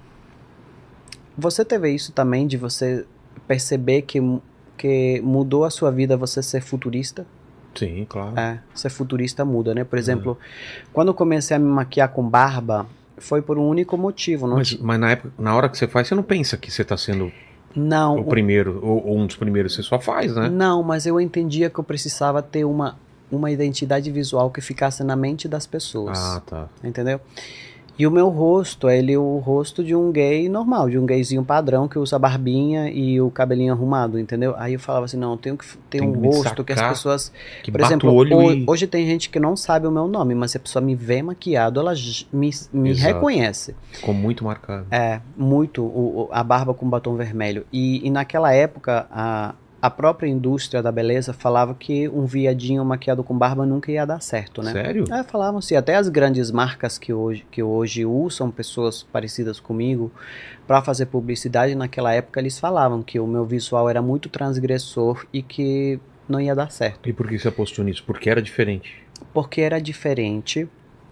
Você 1.37 1.65
teve 1.65 1.91
isso 1.91 2.13
também 2.13 2.47
de 2.47 2.57
você 2.57 3.05
perceber 3.47 4.03
que, 4.03 4.21
que 4.77 5.21
mudou 5.23 5.65
a 5.65 5.71
sua 5.71 5.91
vida 5.91 6.17
você 6.17 6.43
ser 6.43 6.63
futurista? 6.63 7.27
Sim, 7.75 8.07
claro. 8.09 8.39
É, 8.39 8.61
ser 8.75 8.89
futurista 8.89 9.45
muda, 9.45 9.75
né? 9.75 9.85
Por 9.85 9.99
exemplo, 9.99 10.39
quando 10.93 11.09
eu 11.09 11.15
comecei 11.15 11.57
a 11.57 11.61
me 11.61 11.67
maquiar 11.67 12.09
com 12.09 12.27
barba, 12.27 12.87
foi 13.19 13.43
por 13.43 13.59
um 13.59 13.69
único 13.69 13.99
motivo. 13.99 14.47
Não, 14.47 14.57
Mas, 14.57 14.75
mas 14.79 14.99
na 14.99 15.11
época, 15.11 15.33
na 15.39 15.55
hora 15.55 15.69
que 15.69 15.77
você 15.77 15.87
faz, 15.87 16.09
você 16.09 16.15
não 16.15 16.23
pensa 16.23 16.57
que 16.57 16.71
você 16.71 16.83
tá 16.85 16.97
sendo 16.97 17.31
não, 17.75 18.19
o 18.19 18.25
primeiro, 18.25 18.81
ou, 18.83 19.07
ou 19.07 19.19
um 19.19 19.27
dos 19.27 19.37
primeiros, 19.37 19.75
você 19.75 19.83
só 19.83 20.01
faz, 20.01 20.35
né? 20.35 20.49
Não, 20.49 20.83
mas 20.83 21.05
eu 21.05 21.21
entendia 21.21 21.69
que 21.69 21.79
eu 21.79 21.85
precisava 21.85 22.41
ter 22.41 22.65
uma, 22.65 22.99
uma 23.31 23.51
identidade 23.51 24.11
visual 24.11 24.51
que 24.51 24.61
ficasse 24.61 25.03
na 25.05 25.17
mente 25.17 25.49
das 25.49 25.67
pessoas. 25.67 26.19
Ah, 26.19 26.43
tá. 26.45 26.69
Entendeu? 26.83 27.21
E 27.99 28.07
o 28.07 28.11
meu 28.11 28.29
rosto, 28.29 28.91
ele 28.91 29.15
é 29.15 29.19
o 29.19 29.39
rosto 29.39 29.83
de 29.83 29.95
um 29.97 30.13
gay 30.13 30.51
normal, 30.51 30.91
de 30.91 30.99
um 30.99 31.07
gayzinho 31.07 31.43
padrão 31.43 31.89
que 31.89 31.99
usa 31.99 32.19
barbinha 32.19 32.91
e 32.91 33.19
o 33.23 33.31
cabelinho 33.31 33.73
arrumado, 33.73 34.19
entendeu? 34.19 34.55
Aí 34.59 34.75
eu 34.75 34.79
falava 34.79 35.07
assim, 35.07 35.17
não, 35.17 35.31
eu 35.33 35.39
tenho 35.39 35.57
que 35.57 35.65
ter 35.89 36.03
um 36.03 36.13
rosto 36.13 36.63
que 36.63 36.75
as 36.75 36.79
sacar, 36.79 36.93
pessoas... 36.93 37.33
Que 37.63 37.73
Por 37.73 37.81
exemplo, 37.81 38.11
o 38.11 38.15
olho 38.15 38.37
ho- 38.37 38.53
e. 38.53 38.65
hoje 38.67 38.87
tem 38.87 39.07
gente 39.07 39.31
que 39.31 39.41
não 39.41 39.57
sabe 39.57 39.87
o 39.87 39.91
meu 39.91 40.07
nome, 40.07 40.35
mas 40.35 40.51
se 40.51 40.59
a 40.59 40.61
pessoa 40.61 40.85
me 40.85 40.95
vê 40.95 41.23
maquiado, 41.23 41.81
ela 41.81 41.95
me, 42.31 42.51
me 42.71 42.91
Exato. 42.91 43.15
reconhece. 43.15 43.75
Ficou 43.93 44.13
muito 44.13 44.45
marcado. 44.45 44.87
É, 44.91 45.23
muito 45.35 45.83
o- 45.83 46.29
a 46.33 46.45
barba 46.45 46.75
com 46.75 46.87
batom 46.87 47.17
vermelho. 47.17 47.67
E, 47.73 48.07
e 48.07 48.11
naquela 48.11 48.53
época, 48.53 49.07
a, 49.11 49.55
a 49.81 49.91
própria 49.91 50.29
indústria 50.29 50.83
da 50.83 50.91
beleza 50.91 51.33
falava 51.33 51.75
que 51.75 52.09
um 52.09 52.25
viadinho 52.25 52.85
maquiado 52.85 53.23
com 53.23 53.37
barba 53.37 53.67
nunca 53.67 53.93
ia 53.93 54.07
dar 54.07 54.21
certo, 54.21 54.63
né? 54.63 54.73
Sério? 54.73 55.05
É, 55.13 55.23
falavam 55.23 55.59
assim, 55.59 55.77
até 55.77 55.97
as 55.97 56.09
grandes 56.09 56.51
marcas 56.51 56.99
que 56.99 57.13
hoje, 57.13 57.47
que 57.51 57.63
hoje 57.63 58.05
usam 58.07 58.51
pessoas 58.51 59.03
parecidas 59.03 59.61
comigo 59.61 60.11
para 60.67 60.83
fazer 60.83 61.07
publicidade, 61.07 61.75
naquela 61.75 62.13
época 62.13 62.41
eles 62.41 62.59
falavam 62.59 63.03
que 63.03 63.21
o 63.21 63.27
meu 63.27 63.45
visual 63.45 63.89
era 63.89 64.01
muito 64.01 64.29
transgressor 64.29 65.27
e 65.33 65.43
que 65.43 66.01
não 66.29 66.41
ia 66.41 66.55
dar 66.55 66.71
certo. 66.71 67.09
E 67.09 67.13
por 67.13 67.29
que 67.29 67.39
você 67.39 67.49
apostou 67.49 67.85
nisso? 67.85 68.03
Porque 68.05 68.29
era 68.31 68.43
diferente. 68.43 69.05
Porque 69.33 69.61
era 69.61 69.81
diferente. 69.81 70.69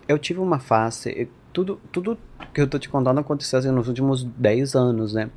Eu 0.08 0.18
tive 0.18 0.40
uma 0.40 0.58
fase. 0.58 1.28
Tudo, 1.52 1.80
tudo 1.92 2.18
que 2.52 2.60
eu 2.60 2.66
tô 2.66 2.78
te 2.78 2.88
contando 2.88 3.20
aconteceu 3.20 3.58
assim, 3.58 3.70
nos 3.70 3.88
últimos 3.88 4.24
10 4.24 4.74
anos, 4.74 5.14
né? 5.14 5.30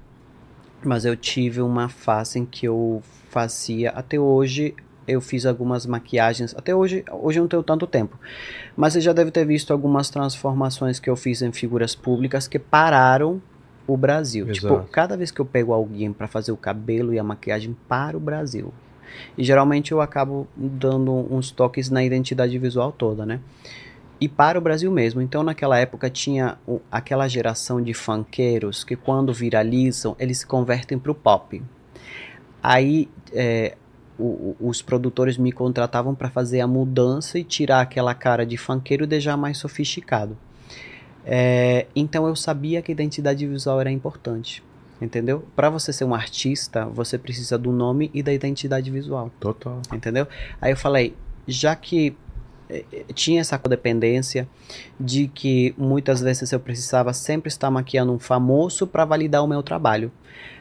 Mas 0.84 1.06
eu 1.06 1.16
tive 1.16 1.62
uma 1.62 1.90
fase 1.90 2.40
em 2.40 2.46
que 2.46 2.68
eu 2.68 3.02
fazia. 3.30 3.92
Até 3.92 4.20
hoje 4.20 4.76
eu 5.08 5.22
fiz 5.22 5.46
algumas 5.46 5.86
maquiagens. 5.86 6.54
Até 6.56 6.76
hoje, 6.76 7.04
hoje 7.12 7.40
eu 7.40 7.44
não 7.44 7.48
tenho 7.48 7.64
tanto 7.64 7.88
tempo. 7.88 8.20
Mas 8.76 8.94
você 8.94 9.02
já 9.02 9.14
deve 9.14 9.32
ter 9.32 9.46
visto 9.46 9.72
algumas 9.72 10.10
transformações 10.10 11.00
que 11.00 11.10
eu 11.10 11.16
fiz 11.16 11.42
em 11.42 11.52
figuras 11.52 11.96
públicas 11.96 12.48
que 12.48 12.60
pararam 12.60 13.42
o 13.88 13.96
Brasil. 13.96 14.52
Tipo, 14.52 14.68
Exato. 14.68 14.88
cada 14.92 15.16
vez 15.16 15.32
que 15.32 15.40
eu 15.40 15.46
pego 15.46 15.74
alguém 15.74 16.12
para 16.12 16.28
fazer 16.28 16.52
o 16.52 16.58
cabelo 16.58 17.14
e 17.14 17.20
a 17.20 17.24
maquiagem 17.24 17.76
para 17.88 18.18
o 18.18 18.20
Brasil. 18.20 18.74
E 19.38 19.44
geralmente 19.44 19.94
eu 19.94 20.02
acabo 20.02 20.48
dando 20.56 21.12
uns 21.34 21.50
toques 21.50 21.90
na 21.90 22.04
identidade 22.04 22.58
visual 22.60 22.92
toda, 22.92 23.26
né? 23.26 23.40
E 24.20 24.28
para 24.28 24.58
o 24.58 24.62
Brasil 24.62 24.92
mesmo. 24.92 25.22
Então, 25.22 25.44
naquela 25.44 25.78
época, 25.78 26.10
tinha 26.10 26.58
o- 26.68 26.82
aquela 26.92 27.28
geração 27.28 27.82
de 27.82 27.94
funkeiros 27.94 28.84
que, 28.84 28.96
quando 28.96 29.32
viralizam, 29.32 30.16
eles 30.20 30.40
se 30.40 30.48
convertem 30.48 30.98
para 30.98 31.12
o 31.12 31.16
pop. 31.16 31.62
Aí, 32.62 33.08
é, 33.32 33.76
o- 34.18 34.56
os 34.60 34.82
produtores 34.82 35.38
me 35.38 35.52
contratavam 35.52 36.16
para 36.16 36.30
fazer 36.30 36.62
a 36.62 36.68
mudança 36.68 37.38
e 37.38 37.44
tirar 37.44 37.82
aquela 37.82 38.16
cara 38.16 38.46
de 38.46 38.58
funkeiro 38.58 39.04
e 39.04 39.08
deixar 39.08 39.38
mais 39.38 39.60
sofisticado. 39.60 40.36
É, 41.24 41.86
então, 41.96 42.26
eu 42.28 42.36
sabia 42.36 42.82
que 42.82 42.92
a 42.92 42.94
identidade 42.94 43.46
visual 43.46 43.80
era 43.80 43.92
importante. 43.92 44.64
Entendeu? 45.00 45.46
Para 45.56 45.70
você 45.70 45.94
ser 45.94 46.06
um 46.06 46.16
artista, 46.16 46.86
você 46.88 47.20
precisa 47.20 47.56
do 47.56 47.72
nome 47.72 48.10
e 48.16 48.24
da 48.24 48.34
identidade 48.34 48.90
visual 48.90 49.30
Total. 49.40 49.80
entendeu? 49.94 50.28
Aí 50.60 50.72
eu 50.72 50.78
falei, 50.78 51.16
já 51.48 51.76
que 51.76 52.18
tinha 53.14 53.42
essa 53.42 53.58
codependência 53.58 54.48
de 55.00 55.28
que 55.28 55.74
muitas 55.78 56.22
vezes 56.22 56.52
eu 56.52 56.60
precisava 56.60 57.14
sempre 57.14 57.48
estar 57.48 57.72
maquiando 57.72 58.12
um 58.14 58.20
famoso 58.20 58.86
para 58.86 59.06
validar 59.06 59.44
o 59.44 59.48
meu 59.48 59.64
trabalho. 59.64 60.12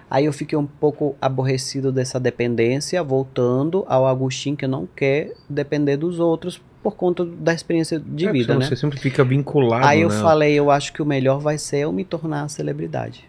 Aí 0.08 0.24
eu 0.24 0.32
fiquei 0.32 0.56
um 0.56 0.66
pouco 0.66 1.16
aborrecido 1.20 1.90
dessa 1.90 2.20
dependência, 2.20 3.02
voltando 3.02 3.84
ao 3.88 4.06
Agostinho 4.06 4.56
que 4.56 4.66
não 4.66 4.86
quer 4.86 5.32
depender 5.48 5.96
dos 5.96 6.20
outros 6.20 6.62
por 6.80 6.94
conta 6.94 7.24
da 7.24 7.52
experiência 7.52 7.98
de 7.98 8.28
É, 8.28 8.32
vida, 8.32 8.46
senão 8.46 8.60
né? 8.60 8.66
Você 8.66 8.76
sempre 8.76 9.00
fica 9.00 9.24
vinculado, 9.24 9.84
Aí 9.84 10.02
eu 10.02 10.08
né? 10.08 10.20
falei, 10.20 10.54
eu 10.54 10.70
acho 10.70 10.92
que 10.92 11.02
o 11.02 11.06
melhor 11.06 11.40
vai 11.40 11.58
ser 11.58 11.78
eu 11.78 11.92
me 11.92 12.04
tornar 12.04 12.44
a 12.44 12.48
celebridade. 12.48 13.28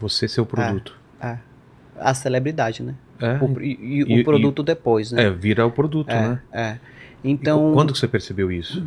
Você 0.00 0.28
ser 0.28 0.40
o 0.40 0.46
produto. 0.46 0.96
A 1.98 2.12
celebridade, 2.12 2.82
né? 2.82 2.94
É, 3.20 3.38
O- 3.42 3.60
e, 3.60 3.78
e 3.80 4.00
E- 4.02 4.20
o 4.20 4.24
produto 4.24 4.62
depois, 4.62 5.12
né? 5.12 5.24
é, 5.24 5.30
vira 5.30 5.64
o 5.66 5.70
produto, 5.70 6.10
É, 6.10 6.28
né? 6.28 6.38
é. 6.52 6.78
E 7.24 7.30
Então, 7.30 7.70
qu- 7.70 7.72
quando 7.74 7.92
que 7.92 7.98
você 7.98 8.06
percebeu 8.06 8.52
isso? 8.52 8.86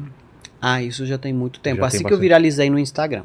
Ah, 0.61 0.81
isso 0.81 1.05
já 1.05 1.17
tem 1.17 1.33
muito 1.33 1.59
tempo. 1.59 1.77
Já 1.81 1.87
assim 1.87 1.97
que 1.97 2.03
eu 2.05 2.09
bastante. 2.09 2.21
viralizei 2.21 2.69
no 2.69 2.79
Instagram. 2.79 3.23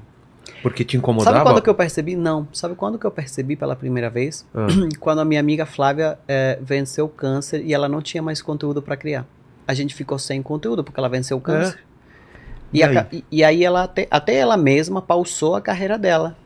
Porque 0.63 0.85
te 0.85 0.97
incomodava? 0.97 1.37
Sabe 1.39 1.49
quando 1.51 1.63
que 1.63 1.71
eu 1.71 1.75
percebi? 1.75 2.17
Não. 2.17 2.47
Sabe 2.53 2.75
quando 2.75 2.99
que 2.99 3.05
eu 3.05 3.11
percebi 3.11 3.57
pela 3.57 3.75
primeira 3.77 4.09
vez? 4.11 4.47
Ah, 4.55 4.67
Quando 5.01 5.21
a 5.21 5.25
minha 5.25 5.41
amiga 5.41 5.67
Flávia 5.67 6.19
eh, 6.29 6.59
venceu 6.63 7.07
o 7.07 7.09
câncer 7.09 7.63
e 7.65 7.73
ela 7.75 7.89
não 7.89 8.01
tinha 8.01 8.23
mais 8.23 8.41
conteúdo 8.43 8.81
pra 8.83 8.97
criar. 8.97 9.27
A 9.67 9.75
gente 9.75 9.95
ficou 9.95 10.19
sem 10.19 10.43
conteúdo 10.43 10.83
porque 10.85 10.99
ela 10.99 11.09
venceu 11.09 11.37
o 11.37 11.41
câncer. 11.41 11.79
E 12.73 12.79
E, 12.79 12.83
a 12.83 12.89
aí? 12.89 12.95
ca- 12.95 13.07
e- 13.13 13.25
e 13.31 13.45
aí 13.45 13.65
ela 13.65 13.83
até, 13.85 14.07
até 14.11 14.35
ela 14.37 14.57
mesma 14.57 15.01
pausou 15.03 15.55
a 15.57 15.61
carreira 15.61 15.99
dela 15.99 16.37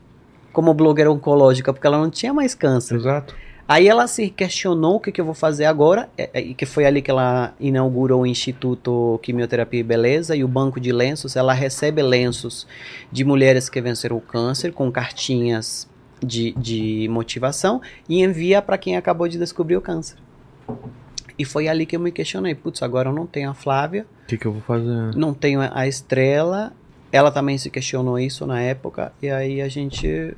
como 0.51 0.73
blogueira 0.73 1.11
oncológica 1.11 1.71
porque 1.71 1.85
ela 1.85 1.97
não 1.97 2.09
tinha 2.09 2.33
mais 2.33 2.53
câncer. 2.55 2.95
exato. 2.95 3.35
Aí 3.67 3.87
ela 3.87 4.07
se 4.07 4.29
questionou 4.29 4.95
o 4.95 4.99
que, 4.99 5.11
que 5.11 5.19
eu 5.19 5.25
vou 5.25 5.33
fazer 5.33 5.65
agora, 5.65 6.09
é, 6.17 6.29
é, 6.33 6.41
e 6.41 6.53
que 6.53 6.65
foi 6.65 6.85
ali 6.85 7.01
que 7.01 7.11
ela 7.11 7.53
inaugurou 7.59 8.21
o 8.21 8.25
Instituto 8.25 9.19
Quimioterapia 9.21 9.81
e 9.81 9.83
Beleza 9.83 10.35
e 10.35 10.43
o 10.43 10.47
banco 10.47 10.79
de 10.79 10.91
lenços. 10.93 11.35
Ela 11.35 11.51
recebe 11.53 12.01
lenços 12.01 12.65
de 13.11 13.25
mulheres 13.25 13.67
que 13.69 13.81
venceram 13.81 14.15
o 14.15 14.21
câncer 14.21 14.71
com 14.71 14.89
cartinhas 14.89 15.87
de, 16.23 16.53
de 16.53 17.07
motivação 17.11 17.81
e 18.07 18.23
envia 18.23 18.61
para 18.61 18.77
quem 18.77 18.95
acabou 18.95 19.27
de 19.27 19.37
descobrir 19.37 19.75
o 19.75 19.81
câncer. 19.81 20.17
E 21.37 21.43
foi 21.43 21.67
ali 21.67 21.85
que 21.85 21.95
eu 21.95 21.99
me 21.99 22.11
questionei, 22.11 22.55
putz, 22.55 22.81
agora 22.81 23.09
eu 23.09 23.13
não 23.13 23.27
tenho 23.27 23.49
a 23.49 23.53
Flávia, 23.53 24.05
O 24.23 24.27
que, 24.27 24.37
que 24.37 24.45
eu 24.45 24.53
vou 24.53 24.61
fazer? 24.61 25.15
não 25.15 25.33
tenho 25.33 25.59
a 25.61 25.87
Estrela, 25.87 26.71
ela 27.11 27.31
também 27.31 27.57
se 27.57 27.69
questionou 27.69 28.17
isso 28.17 28.45
na 28.47 28.61
época, 28.61 29.11
e 29.21 29.29
aí 29.29 29.61
a 29.61 29.67
gente 29.67 30.35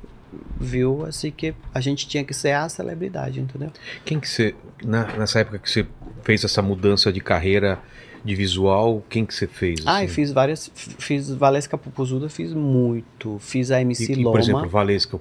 viu 0.60 1.04
assim 1.06 1.30
que 1.30 1.54
a 1.74 1.80
gente 1.80 2.06
tinha 2.08 2.22
que 2.24 2.32
ser 2.34 2.52
a 2.52 2.68
celebridade, 2.68 3.40
entendeu? 3.40 3.70
Quem 4.04 4.20
que 4.20 4.28
você. 4.28 4.54
na- 4.84 5.06
nessa 5.16 5.40
época 5.40 5.58
que 5.58 5.70
você 5.70 5.86
fez 6.22 6.44
essa 6.44 6.62
mudança 6.62 7.12
de 7.12 7.20
carreira 7.20 7.78
de 8.24 8.34
visual, 8.34 9.02
quem 9.08 9.24
que 9.24 9.34
você 9.34 9.46
fez? 9.46 9.80
Ah, 9.86 9.96
assim? 9.96 10.04
e 10.04 10.08
fiz 10.08 10.30
várias, 10.32 10.70
fiz 10.74 11.30
Valesca 11.30 11.76
Pupuzuda, 11.78 12.28
fiz 12.28 12.52
muito, 12.52 13.38
fiz 13.40 13.70
a 13.70 13.78
E- 13.78 13.82
MC 13.82 14.12
e, 14.12 14.16
Loma. 14.16 14.30
por 14.30 14.40
exemplo, 14.40 14.68
Valesca, 14.68 15.16
o 15.16 15.20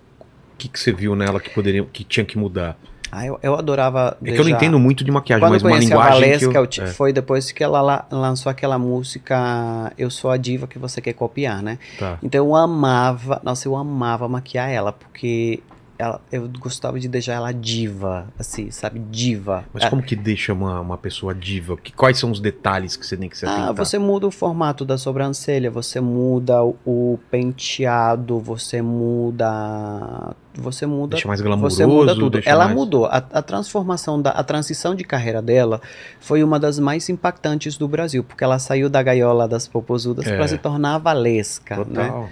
que, 0.57 0.68
que 0.68 0.80
você 0.80 0.91
viu 0.91 1.15
nela 1.15 1.40
que 1.40 1.49
poderia, 1.49 1.84
que 1.86 2.03
tinha 2.03 2.26
que 2.26 2.38
mudar? 2.38 2.77
Ah, 3.11 3.26
eu, 3.26 3.40
eu 3.41 3.56
adorava 3.56 4.15
É 4.23 4.31
que 4.31 4.40
eu 4.40 4.44
não 4.44 4.52
entendo 4.52 4.80
muito 4.80 5.03
de 5.03 5.11
maquiagem, 5.11 5.41
Quando 5.44 5.52
mas 5.53 5.64
uma 5.64 5.69
conheci 5.72 5.94
a 5.94 5.95
linguagem 5.98 6.14
Valesca, 6.14 6.68
que 6.68 6.80
eu, 6.80 6.86
é, 6.86 6.88
foi 6.94 7.11
depois 7.14 7.52
que 7.52 7.64
ela 7.64 7.81
la- 7.81 8.06
lançou 8.11 8.49
aquela 8.49 8.77
música 8.77 9.91
Eu 9.98 10.10
Sou 10.11 10.30
a 10.31 10.38
Diva 10.38 10.68
que 10.68 10.77
você 10.77 11.02
quer 11.02 11.14
copiar, 11.14 11.61
né? 11.64 11.80
tá. 11.98 12.18
Então 12.22 12.45
eu 12.45 12.56
amava, 12.56 13.41
nossa, 13.44 13.68
eu 13.68 13.76
amava 13.76 14.27
maquiar 14.27 14.69
ela, 14.69 14.91
porque 14.91 15.61
ela, 15.99 16.21
eu 16.31 16.47
gostava 16.59 16.97
de 16.97 17.09
deixar 17.09 17.34
ela 17.34 17.51
diva, 17.51 18.27
assim, 18.39 18.71
sabe? 18.71 18.99
Diva. 19.11 19.65
Mas 19.73 19.84
É, 19.84 19.89
como 19.89 20.01
que 20.01 20.15
deixa 20.15 20.53
uma, 20.53 20.80
uma 20.80 20.97
pessoa 20.97 21.35
diva? 21.35 21.76
Que, 21.76 21.91
quais 21.91 22.17
são 22.17 22.31
os 22.31 22.39
detalhes 22.39 22.95
que 22.95 23.05
você 23.05 23.17
tem 23.17 23.27
que 23.27 23.38
se 23.38 23.45
Ah, 23.45 23.51
atentar? 23.65 23.73
você 23.85 23.99
muda 23.99 24.26
o 24.26 24.31
formato 24.31 24.85
da 24.85 24.97
sobrancelha, 24.97 25.69
você 25.69 25.99
muda 25.99 26.63
o, 26.63 26.77
o 26.85 27.19
penteado, 27.30 28.39
você 28.39 28.81
muda. 28.81 30.34
Você 30.55 30.85
muda. 30.85 31.11
Deixa 31.11 31.27
mais 31.27 31.41
glamouroso? 31.41 31.76
Você 31.77 31.85
muda 31.85 32.15
tudo. 32.15 32.39
Ela 32.45 32.65
mais- 32.65 32.76
mudou. 32.77 33.05
A, 33.05 33.17
a 33.17 33.41
transformação, 33.41 34.21
da, 34.21 34.31
a 34.31 34.43
transição 34.43 34.95
de 34.95 35.03
carreira 35.03 35.41
dela 35.41 35.81
foi 36.19 36.43
uma 36.43 36.59
das 36.59 36.80
mais 36.80 37.07
impactantes 37.09 37.77
do 37.77 37.88
Brasil, 37.88 38.23
porque 38.23 38.43
ela 38.43 38.57
saiu 38.57 38.89
da 38.89 39.03
gaiola 39.03 39.47
das 39.47 39.67
popozudas 39.67 40.26
É. 40.27 40.35
para 40.35 40.47
se 40.47 40.57
tornar 40.57 40.95
a 40.95 40.97
Valesca. 40.97 41.84
Né? 41.85 42.30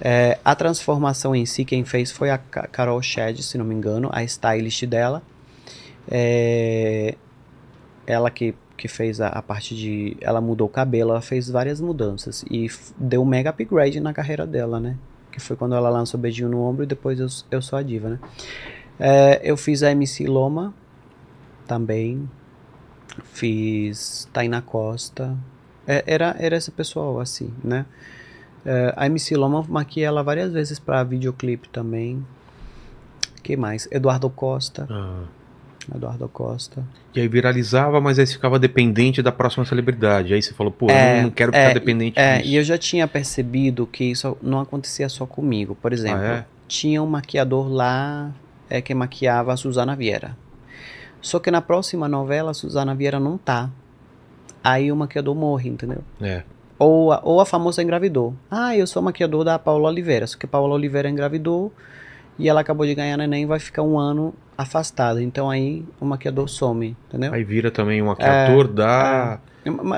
É, 0.00 0.38
a 0.44 0.54
transformação 0.54 1.34
em 1.34 1.44
si, 1.46 1.64
quem 1.64 1.84
fez 1.84 2.10
foi 2.10 2.30
a 2.30 2.38
Ca- 2.38 2.66
Carol 2.66 3.00
Shed, 3.02 3.42
se 3.42 3.58
não 3.58 3.64
me 3.64 3.74
engano, 3.74 4.08
a 4.12 4.22
stylist 4.24 4.84
dela. 4.86 5.22
É, 6.10 7.14
ela 8.06 8.30
que, 8.30 8.54
que 8.76 8.88
fez 8.88 9.20
a, 9.20 9.28
a 9.28 9.42
parte 9.42 9.74
de. 9.76 10.16
Ela 10.20 10.40
mudou 10.40 10.66
o 10.66 10.70
cabelo, 10.70 11.10
ela 11.10 11.20
fez 11.20 11.48
várias 11.48 11.80
mudanças 11.80 12.44
e 12.50 12.68
deu 12.96 13.22
um 13.22 13.26
mega 13.26 13.50
upgrade 13.50 14.00
na 14.00 14.12
carreira 14.12 14.46
dela, 14.46 14.80
né? 14.80 14.96
Que 15.30 15.40
foi 15.40 15.56
quando 15.56 15.74
ela 15.74 15.88
lançou 15.88 16.18
Beijinho 16.20 16.48
no 16.48 16.60
Ombro 16.62 16.84
e 16.84 16.86
depois 16.86 17.18
eu, 17.18 17.26
eu 17.50 17.62
Sou 17.62 17.78
a 17.78 17.82
Diva, 17.82 18.08
né? 18.10 18.18
É, 18.98 19.40
eu 19.42 19.56
fiz 19.56 19.82
a 19.82 19.90
MC 19.90 20.26
Loma 20.26 20.74
também. 21.66 22.28
Fiz 23.32 24.28
Taina 24.32 24.62
Costa. 24.62 25.36
É, 25.86 26.02
era, 26.06 26.36
era 26.38 26.56
esse 26.56 26.70
pessoal 26.70 27.20
assim, 27.20 27.52
né? 27.62 27.84
É, 28.64 28.92
a 28.96 29.06
MC 29.06 29.34
Loma 29.36 29.64
maquiei 29.68 30.04
ela 30.06 30.22
várias 30.22 30.52
vezes 30.52 30.78
para 30.78 31.02
videoclipe 31.02 31.68
também. 31.68 32.24
que 33.42 33.56
mais? 33.56 33.88
Eduardo 33.90 34.30
Costa. 34.30 34.86
Ah. 34.90 35.24
Eduardo 35.92 36.28
Costa. 36.28 36.84
E 37.12 37.20
aí 37.20 37.26
viralizava, 37.26 38.00
mas 38.00 38.16
aí 38.18 38.24
você 38.26 38.34
ficava 38.34 38.56
dependente 38.58 39.20
da 39.20 39.32
próxima 39.32 39.64
celebridade. 39.64 40.32
Aí 40.32 40.40
você 40.40 40.54
falou, 40.54 40.72
pô, 40.72 40.88
É, 40.88 41.18
eu 41.18 41.22
não 41.24 41.30
quero 41.30 41.50
ficar 41.50 41.70
é, 41.70 41.74
dependente 41.74 42.18
É, 42.20 42.38
disso. 42.38 42.48
e 42.50 42.56
eu 42.56 42.62
já 42.62 42.78
tinha 42.78 43.08
percebido 43.08 43.84
que 43.84 44.04
isso 44.04 44.36
não 44.40 44.60
acontecia 44.60 45.08
só 45.08 45.26
comigo. 45.26 45.74
Por 45.74 45.92
exemplo, 45.92 46.20
Ah, 46.20 46.36
é? 46.38 46.44
tinha 46.68 47.02
um 47.02 47.06
maquiador 47.06 47.68
lá 47.68 48.30
é, 48.70 48.80
que 48.80 48.94
maquiava 48.94 49.52
a 49.52 49.56
Suzana 49.56 49.96
Vieira. 49.96 50.36
Só 51.20 51.40
que 51.40 51.50
na 51.50 51.60
próxima 51.60 52.06
novela 52.08 52.52
a 52.52 52.54
Suzana 52.54 52.94
Vieira 52.94 53.18
não 53.18 53.36
tá. 53.36 53.68
Aí 54.62 54.92
o 54.92 54.96
maquiador 54.96 55.34
morre, 55.34 55.68
entendeu? 55.68 56.02
É. 56.20 56.44
Ou 56.82 57.12
a, 57.12 57.20
ou 57.22 57.40
a 57.40 57.46
famosa 57.46 57.82
engravidou. 57.82 58.34
Ah, 58.50 58.76
eu 58.76 58.86
sou 58.86 59.02
maquiador 59.02 59.44
da 59.44 59.58
Paula 59.58 59.88
Oliveira. 59.88 60.26
Só 60.26 60.36
que 60.38 60.46
Paula 60.46 60.74
Oliveira 60.74 61.08
engravidou 61.08 61.72
e 62.38 62.48
ela 62.48 62.60
acabou 62.60 62.86
de 62.86 62.94
ganhar 62.94 63.16
neném 63.16 63.42
e 63.42 63.46
vai 63.46 63.58
ficar 63.58 63.82
um 63.82 63.98
ano 63.98 64.34
afastada. 64.56 65.22
Então 65.22 65.50
aí 65.50 65.84
o 66.00 66.04
maquiador 66.04 66.48
some, 66.48 66.96
entendeu? 67.08 67.32
Aí 67.32 67.44
vira 67.44 67.70
também 67.70 68.02
um 68.02 68.06
maquiador 68.06 68.68
da 68.68 69.38
Ma- 69.44 69.51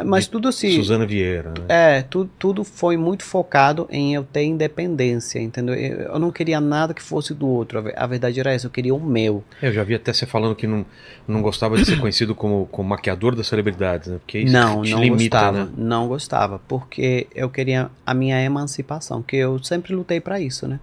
Mas, 0.04 0.26
tudo 0.28 0.48
assim. 0.48 0.70
Suzana 0.76 1.06
Vieira. 1.06 1.50
Né? 1.50 1.64
É, 1.68 2.02
tu, 2.02 2.28
tudo 2.38 2.64
foi 2.64 2.96
muito 2.98 3.24
focado 3.24 3.86
em 3.90 4.14
eu 4.14 4.22
ter 4.22 4.44
independência, 4.44 5.38
entendeu? 5.40 5.74
Eu, 5.74 6.18
não 6.18 6.30
queria 6.30 6.60
nada 6.60 6.92
que 6.92 7.02
fosse 7.02 7.32
do 7.32 7.48
outro. 7.48 7.78
A 7.78 7.80
ve- 7.80 7.94
A 7.96 8.06
verdade 8.06 8.38
era 8.38 8.52
essa, 8.52 8.66
eu 8.66 8.70
queria 8.70 8.94
o 8.94 9.00
meu. 9.00 9.42
É, 9.62 9.68
Eu 9.68 9.72
já 9.72 9.82
vi 9.82 9.94
até 9.94 10.12
você 10.12 10.26
falando 10.26 10.54
que 10.54 10.66
não, 10.66 10.84
não 11.26 11.40
gostava 11.40 11.76
de 11.78 11.84
ser 11.86 11.96
conhecido 12.00 12.34
como, 12.34 12.66
como 12.70 12.88
maquiador 12.88 13.34
das 13.34 13.46
celebridades, 13.46 14.08
né? 14.08 14.18
Porque 14.18 14.40
isso 14.40 14.52
não, 14.52 14.82
te 14.82 14.90
não 14.92 15.00
limita, 15.00 15.38
gostava. 15.38 15.64
né? 15.64 15.70
Não 15.76 16.08
gostava, 16.08 16.60
porque 16.68 17.26
eu 17.34 17.48
queria 17.48 17.90
a 18.04 18.12
minha 18.12 18.42
emancipação, 18.42 19.22
que 19.22 19.36
eu 19.36 19.62
sempre 19.62 19.94
lutei 19.94 20.20
pra 20.20 20.38
isso, 20.38 20.68
né? 20.68 20.78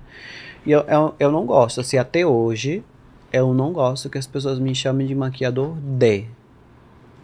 E 0.65 0.71
eu, 0.71 0.81
eu, 0.81 1.15
eu 1.19 1.31
não 1.31 1.45
gosto, 1.45 1.81
assim, 1.81 1.97
até 1.97 2.25
hoje, 2.25 2.83
eu 3.31 3.53
não 3.53 3.71
gosto 3.73 4.09
que 4.09 4.17
as 4.17 4.25
pessoas 4.27 4.57
me 4.57 4.73
chamem 4.73 5.05
de 5.05 5.13
maquiador 5.13 5.75
de. 5.75 6.25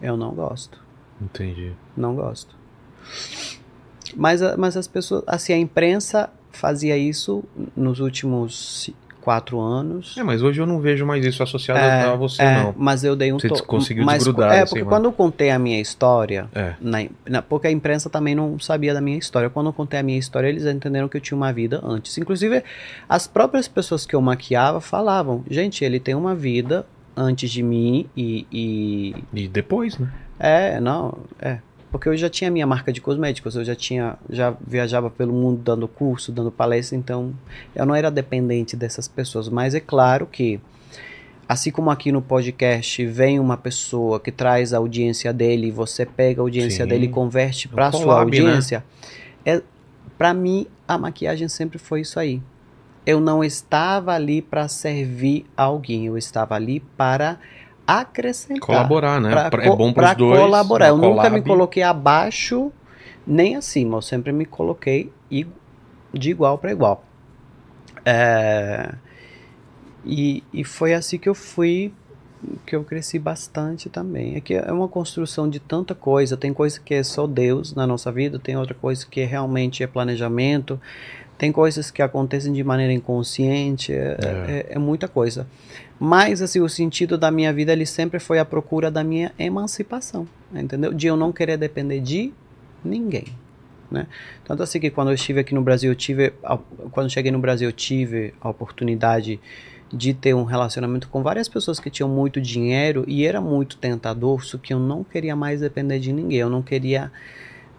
Eu 0.01 0.15
não 0.15 0.31
gosto. 0.35 0.85
Entendi. 1.21 1.71
Não 1.95 2.15
gosto. 2.15 2.55
Mas, 4.15 4.41
mas 4.57 4.77
as 4.77 4.87
pessoas, 4.87 5.23
assim, 5.27 5.53
a 5.53 5.57
imprensa 5.57 6.29
fazia 6.51 6.97
isso 6.97 7.43
nos 7.75 7.99
últimos 7.99 8.89
quatro 9.21 9.59
anos. 9.59 10.15
É, 10.17 10.23
mas 10.23 10.41
hoje 10.41 10.61
eu 10.61 10.65
não 10.65 10.79
vejo 10.79 11.05
mais 11.05 11.25
isso 11.25 11.43
associado 11.43 11.79
É, 11.81 12.03
a 12.05 12.15
você, 12.15 12.41
é, 12.41 12.63
não. 12.63 12.73
Mas 12.77 13.03
eu 13.03 13.13
dei 13.13 13.33
um 13.33 13.37
Você 13.37 13.49
to- 13.49 13.61
conseguiu 13.65 14.05
mas, 14.05 14.19
desgrudar, 14.23 14.53
É, 14.53 14.61
assim, 14.61 14.69
porque 14.69 14.83
mas- 14.85 14.89
quando 14.93 15.05
eu 15.05 15.11
contei 15.11 15.49
a 15.51 15.59
minha 15.59 15.81
história, 15.81 16.47
É. 16.55 16.75
na, 16.79 16.99
na- 17.29 17.41
porque 17.41 17.67
a 17.67 17.71
imprensa 17.71 18.09
também 18.09 18.33
não 18.33 18.57
sabia 18.57 18.93
da 18.93 19.01
minha 19.01 19.17
história. 19.17 19.49
Quando 19.49 19.67
eu 19.67 19.73
contei 19.73 19.99
a 19.99 20.03
minha 20.03 20.17
história, 20.17 20.47
eles 20.47 20.65
entenderam 20.65 21.09
que 21.09 21.17
eu 21.17 21.21
tinha 21.21 21.35
uma 21.35 21.51
vida 21.51 21.81
antes. 21.83 22.17
Inclusive, 22.17 22.63
as 23.09 23.27
próprias 23.27 23.67
pessoas 23.67 24.05
que 24.05 24.15
eu 24.15 24.21
maquiava 24.21 24.79
falavam: 24.79 25.43
gente, 25.49 25.83
ele 25.83 25.99
tem 25.99 26.15
uma 26.15 26.33
vida 26.33 26.85
antes 27.15 27.51
de 27.51 27.61
mim 27.61 28.09
e- 28.15 28.47
e 28.49 29.15
E 29.33 29.47
depois, 29.49 29.97
né? 29.97 30.09
É, 30.39 30.79
não, 30.79 31.17
é. 31.39 31.59
Porque 31.91 32.09
eu 32.09 32.17
já 32.17 32.29
tinha 32.29 32.51
minha 32.51 32.67
marca 32.67 32.91
de 32.91 32.99
cosméticos, 32.99 33.55
eu 33.55 33.63
já 33.63 33.75
tinha, 33.75 34.17
já 34.29 34.53
viajava 34.65 35.09
pelo 35.09 35.33
mundo 35.33 35.61
dando 35.63 35.87
curso, 35.87 36.31
dando 36.31 36.51
palestra, 36.51 36.97
então 36.97 37.33
eu 37.73 37.85
não 37.85 37.95
era 37.95 38.11
dependente 38.11 38.75
dessas 38.75 39.07
pessoas. 39.07 39.47
Mas 39.47 39.73
é 39.73 39.79
claro 39.79 40.27
que, 40.27 40.59
assim 41.47 41.71
como 41.71 41.89
aqui 41.89 42.11
no 42.11 42.21
podcast 42.21 43.05
vem 43.05 43.39
uma 43.39 43.55
pessoa 43.55 44.19
que 44.19 44.31
traz 44.31 44.73
a 44.73 44.77
audiência 44.77 45.31
dele, 45.31 45.71
você 45.71 46.05
pega 46.05 46.41
a 46.41 46.43
audiência 46.43 46.83
Sim. 46.83 46.89
dele 46.89 47.05
e 47.05 47.09
converte 47.09 47.69
É 47.71 47.73
para 47.73 47.91
sua 47.91 48.15
né? 48.15 48.21
audiência, 48.21 48.83
é, 49.45 49.61
para 50.17 50.33
mim 50.33 50.67
a 50.87 50.97
maquiagem 50.97 51.47
sempre 51.47 51.77
foi 51.77 52.01
isso 52.01 52.19
aí. 52.19 52.41
Eu 53.05 53.21
não 53.21 53.41
estava 53.41 54.13
ali 54.13 54.41
para 54.41 54.67
servir 54.67 55.45
alguém, 55.55 56.05
eu 56.05 56.17
estava 56.17 56.55
ali 56.55 56.81
para 56.81 57.39
acrescentar 57.87 58.59
Colaborar, 58.59 59.21
né? 59.21 59.49
pra 59.49 59.63
é 59.65 59.69
bom 59.75 59.93
pra 59.93 60.13
pros 60.13 60.17
dois. 60.27 60.39
colaborar. 60.41 60.89
Eu 60.89 60.95
uma 60.95 61.07
nunca 61.07 61.23
me 61.23 61.41
collab. 61.41 61.47
coloquei 61.47 61.83
abaixo 61.83 62.71
nem 63.25 63.55
acima. 63.55 63.97
Eu 63.97 64.01
sempre 64.01 64.31
me 64.33 64.45
coloquei 64.45 65.11
de 66.13 66.29
igual 66.29 66.57
para 66.57 66.71
igual. 66.71 67.03
É, 68.05 68.93
e, 70.05 70.43
e 70.53 70.63
foi 70.63 70.93
assim 70.93 71.17
que 71.17 71.27
eu 71.27 71.35
fui, 71.35 71.93
que 72.65 72.75
eu 72.75 72.83
cresci 72.83 73.19
bastante 73.19 73.89
também. 73.89 74.35
É 74.35 74.41
que 74.41 74.53
é 74.53 74.71
uma 74.71 74.87
construção 74.87 75.49
de 75.49 75.59
tanta 75.59 75.93
coisa. 75.95 76.37
Tem 76.37 76.53
coisa 76.53 76.79
que 76.79 76.93
é 76.93 77.03
só 77.03 77.27
Deus 77.27 77.73
na 77.73 77.85
nossa 77.85 78.11
vida, 78.11 78.39
tem 78.39 78.55
outra 78.57 78.73
coisa 78.75 79.05
que 79.09 79.23
realmente 79.23 79.83
é 79.83 79.87
planejamento. 79.87 80.79
Tem 81.37 81.51
coisas 81.51 81.91
que 81.91 82.01
acontecem 82.01 82.51
de 82.51 82.63
maneira 82.63 82.91
inconsciente, 82.91 83.93
é, 83.93 84.17
é- 84.47 84.65
é 84.71 84.79
muita 84.79 85.07
coisa. 85.07 85.45
Mas 85.99 86.41
assim, 86.41 86.59
o 86.61 86.69
sentido 86.69 87.17
da 87.17 87.31
minha 87.31 87.51
vida 87.51 87.71
ele 87.71 87.85
sempre 87.85 88.19
foi 88.19 88.39
a 88.39 88.45
procura 88.45 88.91
da 88.91 89.03
minha 89.03 89.31
emancipação, 89.37 90.27
entendeu? 90.53 90.93
De 90.93 91.07
eu 91.07 91.17
não 91.17 91.31
querer 91.31 91.57
depender 91.57 91.99
de 91.99 92.31
ninguém, 92.83 93.25
né? 93.89 94.07
Tanto 94.45 94.61
assim 94.61 94.79
que 94.79 94.91
quando 94.91 95.09
eu 95.09 95.15
estive 95.15 95.39
aqui 95.39 95.55
no 95.55 95.61
Brasil, 95.61 95.91
eu 95.91 95.95
tive, 95.95 96.33
quando 96.91 97.09
cheguei 97.09 97.31
no 97.31 97.39
Brasil, 97.39 97.69
eu 97.69 97.73
tive 97.73 98.33
a 98.39 98.49
oportunidade 98.49 99.39
de 99.91 100.13
ter 100.13 100.33
um 100.33 100.43
relacionamento 100.43 101.07
com 101.07 101.23
várias 101.23 101.47
pessoas 101.47 101.79
que 101.79 101.89
tinham 101.89 102.09
muito 102.09 102.41
dinheiro 102.41 103.05
e 103.07 103.25
era 103.25 103.39
muito 103.39 103.77
tentador, 103.77 104.43
só 104.43 104.57
que 104.57 104.73
eu 104.73 104.79
não 104.79 105.03
queria 105.03 105.35
mais 105.35 105.61
depender 105.61 105.99
de 105.99 106.11
ninguém, 106.11 106.39
eu 106.39 106.49
não 106.49 106.61
queria 106.61 107.11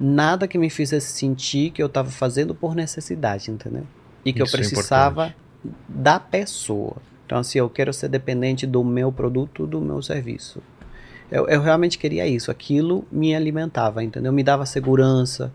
nada 0.00 0.48
que 0.48 0.56
me 0.56 0.70
fizesse 0.70 1.12
sentir 1.12 1.70
que 1.70 1.82
eu 1.82 1.86
estava 1.86 2.10
fazendo 2.10 2.54
por 2.54 2.74
necessidade, 2.74 3.50
entendeu? 3.50 3.86
E 4.24 4.32
que 4.32 4.42
Isso 4.42 4.56
é 4.56 4.58
eu 4.58 4.62
precisava 4.62 5.34
da 5.88 6.18
pessoa. 6.18 6.96
Então, 7.28 7.36
assim, 7.36 7.58
eu 7.58 7.68
quero 7.68 7.92
ser 7.92 8.08
dependente 8.08 8.66
do 8.66 8.82
meu 8.82 9.12
produto, 9.12 9.66
do 9.66 9.82
meu 9.82 10.00
serviço. 10.00 10.62
Eu, 11.30 11.46
eu 11.46 11.60
realmente 11.60 11.98
queria 11.98 12.26
isso. 12.26 12.50
Aquilo 12.50 13.04
me 13.12 13.34
alimentava, 13.34 14.02
entendeu? 14.02 14.32
Me 14.32 14.42
dava 14.42 14.64
segurança. 14.64 15.52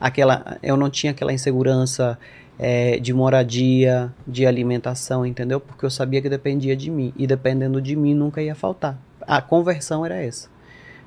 Aquela, 0.00 0.56
eu 0.62 0.76
não 0.76 0.88
tinha 0.88 1.10
aquela 1.10 1.32
insegurança 1.32 2.16
eh, 2.60 3.00
de 3.00 3.12
moradia, 3.12 4.14
de 4.24 4.46
alimentação, 4.46 5.26
entendeu? 5.26 5.58
Porque 5.58 5.84
eu 5.84 5.90
sabia 5.90 6.22
que 6.22 6.28
dependia 6.28 6.76
de 6.76 6.92
mim. 6.92 7.12
E 7.16 7.26
dependendo 7.26 7.82
de 7.82 7.96
mim, 7.96 8.14
nunca 8.14 8.40
ia 8.40 8.54
faltar. 8.54 8.96
A 9.22 9.42
conversão 9.42 10.06
era 10.06 10.14
essa. 10.22 10.48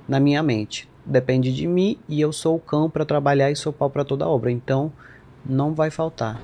na 0.05 0.19
minha 0.19 0.43
mente. 0.43 0.89
Depende 1.05 1.53
de 1.55 1.65
mim 1.65 1.97
e 2.09 2.19
eu 2.19 2.33
sou 2.33 2.57
o 2.57 2.59
cão 2.59 2.89
para 2.89 3.05
trabalhar 3.05 3.49
e 3.49 3.55
sou 3.55 3.71
pau 3.71 3.89
para 3.89 4.03
toda 4.03 4.27
obra. 4.27 4.51
Então, 4.51 4.91
não 5.45 5.73
vai 5.73 5.89
faltar. 5.89 6.41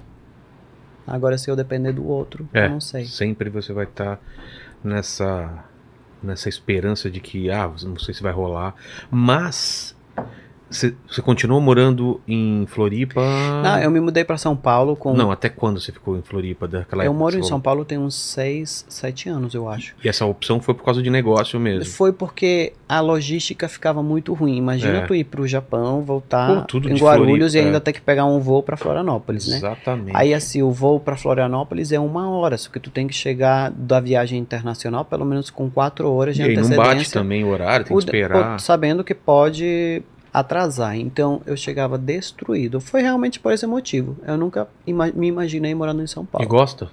Agora, 1.07 1.37
se 1.37 1.49
eu 1.49 1.55
depender 1.55 1.93
do 1.93 2.07
outro, 2.07 2.47
É, 2.53 2.65
eu 2.65 2.69
não 2.71 2.81
sei. 2.81 3.05
Sempre 3.05 3.49
você 3.49 3.71
vai 3.73 3.85
estar 3.85 4.19
nessa 4.83 5.63
nessa 6.23 6.49
esperança 6.49 7.09
de 7.09 7.19
que 7.19 7.51
ah, 7.51 7.71
não 7.83 7.99
sei 7.99 8.13
se 8.13 8.23
vai 8.23 8.31
rolar, 8.33 8.73
mas 9.11 9.94
você 10.69 11.21
continuou 11.23 11.61
morando 11.61 12.19
em 12.27 12.65
Floripa? 12.67 13.21
Não, 13.63 13.79
eu 13.79 13.91
me 13.91 13.99
mudei 13.99 14.23
para 14.23 14.37
São 14.37 14.55
Paulo 14.55 14.95
com. 14.95 15.13
Não, 15.13 15.31
até 15.31 15.47
quando 15.49 15.79
você 15.79 15.91
ficou 15.91 16.17
em 16.17 16.21
Floripa 16.21 16.67
daquela 16.67 17.03
eu 17.03 17.11
época 17.11 17.19
moro 17.19 17.37
em 17.37 17.43
São 17.43 17.61
Paulo 17.61 17.85
tem 17.85 17.97
uns 17.97 18.15
6, 18.15 18.85
7 18.89 19.29
anos, 19.29 19.53
eu 19.53 19.69
acho. 19.69 19.95
E 20.03 20.09
essa 20.09 20.25
opção 20.25 20.59
foi 20.59 20.73
por 20.73 20.83
causa 20.83 21.01
de 21.01 21.09
negócio 21.09 21.59
mesmo. 21.59 21.85
Foi 21.93 22.11
porque 22.11 22.73
a 22.89 22.99
logística 22.99 23.67
ficava 23.67 24.01
muito 24.01 24.33
ruim. 24.33 24.57
Imagina 24.57 24.99
É. 24.99 25.01
tu 25.07 25.13
ir 25.15 25.23
pro 25.23 25.47
Japão, 25.47 26.01
voltar 26.01 26.61
Pô, 26.61 26.67
tudo 26.67 26.89
em 26.89 26.95
Guarulhos 26.97 27.51
Floripa, 27.53 27.57
e 27.57 27.59
ainda 27.65 27.77
é. 27.77 27.79
ter 27.79 27.93
que 27.93 28.01
pegar 28.01 28.25
um 28.25 28.39
voo 28.39 28.63
para 28.63 28.75
Florianópolis, 28.75 29.47
né? 29.47 29.57
Exatamente. 29.57 30.15
Aí 30.15 30.33
assim, 30.33 30.61
o 30.61 30.71
voo 30.71 30.99
para 30.99 31.15
Florianópolis 31.15 31.91
é 31.91 31.99
uma 31.99 32.29
hora, 32.29 32.57
só 32.57 32.69
que 32.69 32.79
tu 32.79 32.89
tem 32.89 33.07
que 33.07 33.13
chegar 33.13 33.71
da 33.71 33.99
viagem 33.99 34.39
internacional 34.39 35.05
pelo 35.05 35.25
menos 35.25 35.49
com 35.49 35.69
quatro 35.69 36.11
horas 36.11 36.35
de 36.35 36.41
e 36.41 36.45
aí 36.45 36.53
não 36.55 36.63
antecedência. 36.63 36.95
bate 36.95 37.11
também 37.11 37.43
o 37.43 37.49
horário, 37.49 37.85
tem 37.85 37.95
que 37.95 38.03
esperar. 38.03 38.59
sabendo 38.59 39.03
que 39.03 39.13
pode 39.13 40.01
atrasar. 40.39 40.95
Então 40.97 41.41
eu 41.45 41.55
chegava 41.55 41.97
destruído. 41.97 42.79
Foi 42.81 43.01
realmente 43.01 43.39
por 43.39 43.53
esse 43.53 43.65
motivo. 43.65 44.17
Eu 44.27 44.37
nunca 44.37 44.67
ima- 44.85 45.11
me 45.13 45.27
imaginei 45.27 45.73
morando 45.73 46.01
em 46.01 46.07
São 46.07 46.23
E 46.23 46.27
Paulo. 46.27 46.47
gosta? 46.47 46.89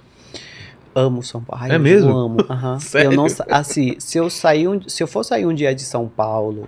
Amo 0.95 1.23
São 1.23 1.43
Paulo. 1.43 1.63
Ai, 1.63 1.71
É 1.71 1.75
eu 1.75 1.79
mesmo? 1.79 2.11
amo. 2.15 2.37
aham. 2.49 2.79
Sério? 2.79 3.11
Eu 3.11 3.15
não, 3.17 3.25
assim, 3.49 3.95
se 3.99 4.17
eu 4.17 4.29
sair 4.29 4.67
um, 4.67 4.81
se 4.87 5.01
eu 5.01 5.07
for 5.07 5.23
sair 5.23 5.45
um 5.45 5.53
dia 5.53 5.73
de 5.73 5.81
São 5.83 6.07
Paulo, 6.07 6.67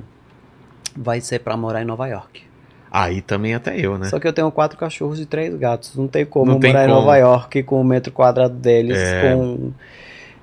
vai 0.95 1.21
ser 1.21 1.39
para 1.39 1.55
morar 1.55 1.81
em 1.81 1.85
Nova 1.85 2.07
York. 2.07 2.43
Aí 2.91 3.21
também 3.21 3.53
até 3.53 3.77
eu, 3.77 3.97
né? 3.97 4.09
Só 4.09 4.19
que 4.19 4.27
eu 4.27 4.31
tenho 4.33 4.49
quatro 4.51 4.77
cachorros 4.77 5.19
e 5.19 5.25
três 5.25 5.53
gatos. 5.55 5.95
Não 5.95 6.07
tem 6.07 6.25
como 6.25 6.53
Não 6.53 6.59
tem 6.59 6.71
morar 6.71 6.85
como. 6.85 6.93
em 6.93 6.95
Nova 7.01 7.17
York 7.17 7.63
com 7.63 7.81
o 7.81 7.83
metro 7.83 8.11
quadrado 8.11 8.55
deles. 8.55 8.97
É. 8.97 9.21
Com... 9.21 9.71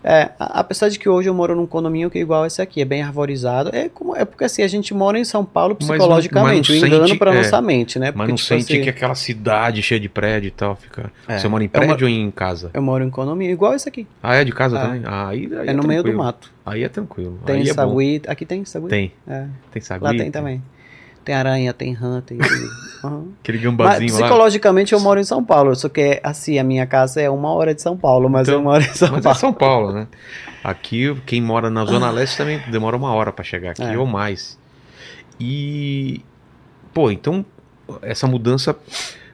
É, 0.04 0.30
apesar 0.38 0.88
de 0.88 0.98
que 0.98 1.08
hoje 1.08 1.28
eu 1.28 1.34
moro 1.34 1.54
num 1.54 1.66
condomínio 1.66 2.10
que 2.10 2.18
é 2.18 2.20
igual 2.20 2.44
esse 2.44 2.60
aqui, 2.60 2.80
é 2.80 2.84
bem 2.84 3.02
arvorizado. 3.02 3.70
É, 3.74 3.88
como, 3.88 4.16
é 4.16 4.24
porque 4.24 4.44
assim, 4.44 4.62
a 4.62 4.68
gente 4.68 4.92
mora 4.92 5.18
em 5.18 5.24
São 5.24 5.44
Paulo 5.44 5.76
Mas 5.78 5.88
psicologicamente, 5.88 6.72
mas 6.72 6.82
um 6.82 6.86
não 6.88 6.96
engano 6.98 7.18
pra 7.18 7.32
é, 7.32 7.36
nossa 7.36 7.62
mente, 7.62 7.98
né? 7.98 8.06
Mas 8.06 8.14
Porque, 8.16 8.30
não 8.30 8.36
tipo 8.36 8.48
sente 8.48 8.72
assim, 8.72 8.82
que 8.82 8.90
aquela 8.90 9.14
cidade 9.14 9.80
cheia 9.82 10.00
de 10.00 10.08
prédio 10.08 10.48
e 10.48 10.50
tal 10.50 10.74
fica. 10.76 11.12
É. 11.28 11.38
Você 11.38 11.46
mora 11.48 11.62
em 11.62 11.66
É 11.66 11.70
prédio 11.70 12.06
ou 12.06 12.12
em 12.12 12.30
casa? 12.30 12.70
Eu 12.74 12.82
moro 12.82 13.04
em 13.04 13.10
condomínio, 13.10 13.52
igual 13.52 13.74
esse 13.74 13.88
aqui. 13.88 14.06
Ah, 14.22 14.34
é 14.34 14.44
de 14.44 14.52
casa 14.52 14.76
É. 14.76 14.82
também? 14.82 15.02
Ah, 15.04 15.28
aí, 15.28 15.48
aí 15.60 15.68
É, 15.68 15.72
no 15.72 15.82
meio 15.84 16.00
do 16.02 16.04
tranquilo. 16.06 16.18
mato. 16.24 16.50
Aí 16.66 16.82
é 16.82 16.88
tranquilo. 16.88 17.38
Tem 17.46 17.56
aí 17.62 17.68
é 17.68 17.74
sagui. 17.74 18.22
Aqui 18.26 18.44
tem 18.44 18.64
sagui? 18.64 18.88
Tem. 18.88 19.12
É. 19.28 19.46
Tem 19.72 19.82
sagui. 19.82 20.04
Lá 20.04 20.10
tem 20.14 20.30
também. 20.30 20.62
Tem 21.24 21.34
aranha, 21.34 21.72
tem 21.72 21.92
rã, 21.92 22.20
tem. 22.20 22.38
Aham. 23.04 23.28
Aquele 23.42 23.58
Mas 23.58 23.64
gambazinho 23.64 24.12
lá. 24.14 24.20
psicologicamente 24.20 24.92
eu 24.92 25.00
moro 25.00 25.18
em 25.18 25.24
São 25.24 25.42
Paulo, 25.44 25.74
só 25.74 25.88
que 25.88 26.20
assim, 26.22 26.58
a 26.58 26.64
minha 26.64 26.86
casa 26.86 27.20
é 27.20 27.28
uma 27.28 27.52
hora 27.52 27.74
de 27.74 27.82
São 27.82 27.96
Paulo, 27.96 28.28
mas 28.30 28.46
Então, 28.48 28.60
eu 28.60 28.64
moro 28.64 28.82
em 28.82 28.92
São 28.94 29.08
Mas 29.10 29.18
é 29.20 29.22
Paulo. 29.22 29.38
São 29.38 29.52
Paulo, 29.52 29.92
né? 29.92 30.06
Aqui, 30.62 31.12
quem 31.26 31.40
mora 31.42 31.68
na 31.68 31.84
Zona 31.84 32.10
Leste 32.12 32.36
também 32.36 32.60
demora 32.70 32.96
uma 32.96 33.12
hora 33.12 33.32
pra 33.32 33.44
chegar 33.44 33.70
aqui 33.72 33.82
É. 33.82 33.98
ou 33.98 34.06
mais. 34.06 34.56
E. 35.40 36.20
Pô, 36.94 37.10
então 37.10 37.44
essa 38.02 38.26
mudança 38.26 38.76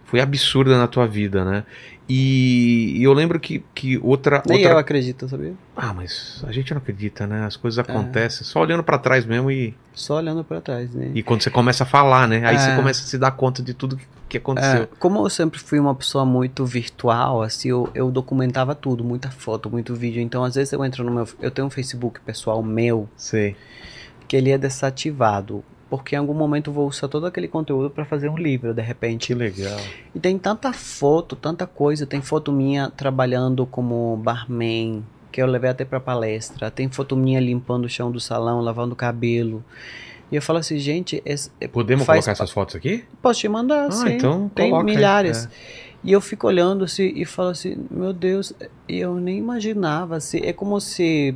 foi 0.04 0.20
absurda 0.20 0.78
na 0.78 0.86
tua 0.86 1.06
vida, 1.06 1.44
né? 1.44 1.64
E, 2.08 2.94
e 2.96 3.02
eu 3.04 3.12
lembro 3.12 3.38
que, 3.38 3.62
que 3.74 3.98
outra. 3.98 4.42
Nem 4.46 4.58
outra... 4.58 4.72
eu 4.72 4.78
acredito, 4.78 5.28
sabia? 5.28 5.52
Ah, 5.76 5.92
mas 5.92 6.42
a 6.46 6.52
gente 6.52 6.70
não 6.72 6.78
acredita, 6.78 7.26
né? 7.26 7.44
As 7.44 7.54
É. 7.54 7.58
coisas 7.58 7.78
acontecem 7.78 8.44
só 8.46 8.60
olhando 8.60 8.82
pra 8.82 8.96
trás 8.98 9.26
mesmo 9.26 9.50
e, 9.50 9.74
Só 9.92 10.16
olhando 10.16 10.42
pra 10.42 10.60
trás, 10.60 10.90
né? 10.94 11.10
e 11.14 11.22
quando 11.22 11.42
você 11.42 11.50
começa 11.50 11.82
a 11.84 11.86
falar, 11.86 12.26
né? 12.26 12.46
Aí 12.46 12.56
É. 12.56 12.58
você 12.58 12.74
começa 12.76 13.02
a 13.02 13.06
se 13.06 13.18
dar 13.18 13.32
conta 13.32 13.62
de 13.62 13.74
tudo 13.74 13.96
que, 13.96 14.06
que 14.28 14.38
aconteceu. 14.38 14.84
É, 14.84 14.88
como 14.98 15.18
eu 15.24 15.28
sempre 15.28 15.58
fui 15.58 15.78
uma 15.78 15.94
pessoa 15.94 16.24
muito 16.24 16.64
virtual, 16.64 17.42
assim, 17.42 17.68
eu, 17.68 17.90
eu 17.94 18.10
documentava 18.10 18.74
tudo, 18.74 19.04
muita 19.04 19.30
foto, 19.30 19.68
muito 19.68 19.94
vídeo. 19.94 20.22
Então, 20.22 20.42
às 20.44 20.54
vezes 20.54 20.72
eu 20.72 20.82
entro 20.84 21.04
no 21.04 21.10
meu. 21.12 21.28
Eu 21.42 21.50
tenho 21.50 21.66
um 21.66 21.70
Facebook 21.70 22.20
pessoal 22.20 22.62
meu 22.62 23.06
Sei. 23.16 23.54
que 24.26 24.34
ele 24.34 24.50
é 24.50 24.56
desativado. 24.56 25.62
Porque 25.90 26.14
em 26.14 26.18
algum 26.18 26.34
momento 26.34 26.68
eu 26.68 26.74
vou 26.74 26.86
usar 26.86 27.08
todo 27.08 27.24
aquele 27.26 27.48
conteúdo 27.48 27.88
pra 27.88 28.04
fazer 28.04 28.28
um 28.28 28.36
livro, 28.36 28.74
de 28.74 28.82
repente. 28.82 29.28
Que 29.28 29.34
legal. 29.34 29.78
E 30.14 30.18
tem 30.20 30.38
tanta 30.38 30.72
foto, 30.72 31.34
tanta 31.34 31.66
coisa. 31.66 32.04
Tem 32.06 32.20
foto 32.20 32.52
minha 32.52 32.90
trabalhando 32.90 33.64
como 33.64 34.16
barman, 34.22 35.02
que 35.32 35.40
eu 35.40 35.46
levei 35.46 35.70
até 35.70 35.84
pra 35.86 35.98
palestra. 35.98 36.70
Tem 36.70 36.90
foto 36.90 37.16
minha 37.16 37.40
limpando 37.40 37.86
o 37.86 37.88
chão 37.88 38.10
do 38.10 38.20
salão, 38.20 38.60
lavando 38.60 38.92
o 38.92 38.96
cabelo. 38.96 39.64
E 40.30 40.36
eu 40.36 40.42
falo 40.42 40.58
assim, 40.58 40.78
gente, 40.78 41.22
esse, 41.24 41.48
Podemos 41.72 42.04
faz 42.04 42.18
colocar 42.26 42.32
essas 42.32 42.50
fotos 42.50 42.76
aqui? 42.76 43.02
posso 43.22 43.40
te 43.40 43.48
mandar, 43.48 43.86
Ah, 43.86 43.90
sim. 43.92 44.10
então 44.10 44.50
tem 44.54 44.68
coloca 44.70 44.84
milhares. 44.84 45.46
é. 45.46 45.48
E 46.04 46.12
eu 46.12 46.20
fico 46.20 46.46
olhando 46.46 46.84
assim 46.84 47.12
e 47.16 47.24
falo 47.24 47.48
assim, 47.48 47.76
meu 47.90 48.12
Deus, 48.12 48.52
eu 48.86 49.14
nem 49.14 49.38
imaginava. 49.38 50.16
Assim, 50.16 50.40
é 50.44 50.52
como 50.52 50.78
se 50.82 51.34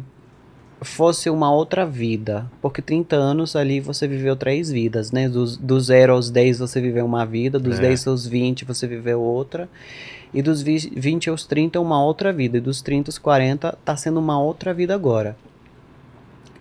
fosse 0.82 1.28
uma 1.30 1.52
outra 1.52 1.84
vida. 1.86 2.50
Porque 2.60 2.80
30 2.82 3.16
anos 3.16 3.54
ali 3.56 3.80
você 3.80 4.06
viveu 4.08 4.34
três 4.36 4.70
vidas, 4.70 5.10
né? 5.12 5.28
Dos, 5.28 5.56
do 5.56 5.78
0 5.80 6.12
aos 6.14 6.30
10 6.30 6.58
você 6.58 6.80
viveu 6.80 7.04
uma 7.04 7.24
vida, 7.24 7.58
dos 7.58 7.78
É. 7.78 7.82
10 7.82 8.06
aos 8.06 8.26
20 8.26 8.64
você 8.64 8.86
viveu 8.86 9.20
outra. 9.20 9.68
E 10.34 10.40
dos 10.40 10.62
vi- 10.62 10.92
20 10.96 11.28
aos 11.30 11.44
30 11.46 11.78
uma 11.80 12.02
outra 12.02 12.32
vida. 12.32 12.56
E 12.58 12.60
dos 12.60 12.80
30 12.80 13.10
aos 13.10 13.18
40 13.18 13.76
tá 13.84 13.96
sendo 13.96 14.18
uma 14.20 14.40
outra 14.40 14.72
vida 14.72 14.94
agora. 14.94 15.36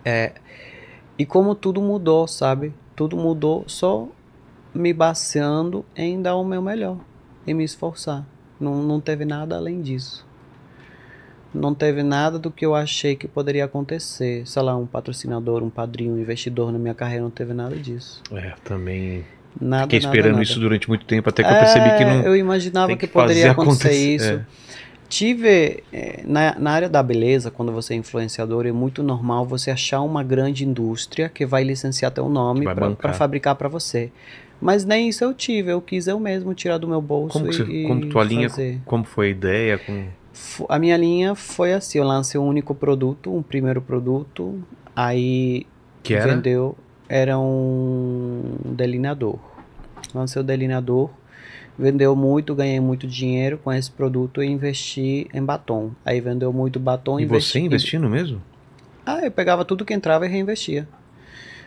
É, 0.04 0.32
e 1.18 1.24
como 1.24 1.54
tudo 1.54 1.80
mudou, 1.80 2.26
sabe? 2.26 2.72
Tudo 2.96 3.16
mudou 3.16 3.64
só 3.66 4.08
me 4.74 4.92
baseando 4.92 5.84
em 5.94 6.20
dar 6.20 6.36
o 6.36 6.44
meu 6.44 6.60
melhor 6.60 6.96
e 7.46 7.54
me 7.54 7.64
esforçar. 7.64 8.26
Não, 8.58 8.82
não 8.82 9.00
teve 9.00 9.24
nada 9.24 9.56
além 9.56 9.80
disso. 9.80 10.26
Não 11.54 11.74
teve 11.74 12.02
nada 12.02 12.38
do 12.38 12.50
que 12.50 12.64
eu 12.64 12.74
achei 12.74 13.14
que 13.14 13.28
poderia 13.28 13.64
acontecer. 13.66 14.42
Sei 14.46 14.62
lá, 14.62 14.76
um 14.76 14.86
patrocinador, 14.86 15.62
um 15.62 15.68
padrinho, 15.70 16.14
um 16.14 16.18
investidor 16.18 16.72
na 16.72 16.78
minha 16.78 16.94
carreira, 16.94 17.22
não 17.22 17.30
teve 17.30 17.52
nada 17.52 17.76
disso. 17.76 18.22
É, 18.32 18.52
também. 18.64 19.24
Nada, 19.60 19.82
Fiquei 19.82 20.00
nada, 20.00 20.08
esperando 20.16 20.32
nada. 20.32 20.42
isso 20.44 20.58
durante 20.58 20.88
muito 20.88 21.04
tempo, 21.04 21.28
até 21.28 21.42
que 21.44 21.50
eu 21.50 21.56
percebi 21.56 21.90
que 21.96 22.02
É, 22.02 22.06
não. 22.06 22.22
Eu 22.22 22.34
imaginava 22.36 22.88
que, 22.96 23.06
que 23.06 23.12
poderia 23.12 23.50
acontecer, 23.50 23.88
acontecer, 23.88 24.14
isso. 24.16 24.32
é. 24.32 24.46
Tive. 25.08 25.82
eh, 25.92 26.22
Na, 26.24 26.58
na 26.58 26.70
área 26.70 26.88
da 26.88 27.02
beleza, 27.02 27.50
quando 27.50 27.70
você 27.70 27.92
é 27.92 27.96
influenciador, 27.98 28.66
é 28.66 28.72
muito 28.72 29.02
normal 29.02 29.44
você 29.44 29.70
achar 29.70 30.00
uma 30.00 30.22
grande 30.24 30.64
indústria 30.64 31.28
que 31.28 31.44
vai 31.44 31.62
licenciar 31.64 32.10
teu 32.12 32.30
nome 32.30 32.64
para 32.96 33.12
fabricar 33.12 33.54
para 33.56 33.68
você. 33.68 34.10
Mas 34.58 34.86
nem 34.86 35.08
isso 35.10 35.22
eu 35.22 35.34
tive, 35.34 35.70
eu 35.70 35.82
quis 35.82 36.06
eu 36.06 36.18
mesmo 36.18 36.54
tirar 36.54 36.78
do 36.78 36.88
meu 36.88 37.02
bolso 37.02 37.32
Como, 37.34 37.46
que 37.50 37.56
você- 37.56 37.64
e, 37.64 37.86
como 37.86 38.06
tua 38.06 38.24
linha, 38.24 38.48
fazer. 38.48 38.80
como 38.86 39.04
foi 39.04 39.26
a 39.26 39.30
ideia? 39.30 39.76
Com... 39.78 40.06
A 40.68 40.78
minha 40.78 40.96
linha 40.96 41.34
foi 41.34 41.72
assim, 41.74 41.98
eu 41.98 42.04
lancei 42.04 42.40
um 42.40 42.46
único 42.46 42.74
produto, 42.74 43.34
um 43.34 43.42
primeiro 43.42 43.82
produto, 43.82 44.62
aí 44.96 45.66
Que 46.02 46.14
era? 46.14 46.34
vendeu, 46.34 46.76
era 47.08 47.38
um 47.38 48.42
delineador. 48.64 49.38
Lancei 50.14 50.40
o 50.40 50.44
delineador, 50.44 51.10
vendeu 51.78 52.14
muito, 52.16 52.54
ganhei 52.54 52.80
muito 52.80 53.06
dinheiro 53.06 53.58
com 53.58 53.72
esse 53.72 53.90
produto 53.90 54.42
e 54.42 54.46
investi 54.46 55.28
em 55.32 55.42
batom. 55.44 55.90
Aí 56.04 56.20
vendeu 56.20 56.52
muito 56.52 56.80
batom 56.80 57.20
E 57.20 57.24
investi- 57.24 57.52
você 57.52 57.60
investindo 57.60 58.08
mesmo? 58.08 58.40
Ah, 59.04 59.20
eu 59.24 59.30
pegava 59.30 59.64
tudo 59.64 59.84
que 59.84 59.92
entrava 59.94 60.26
e 60.26 60.28
reinvestia. 60.28 60.88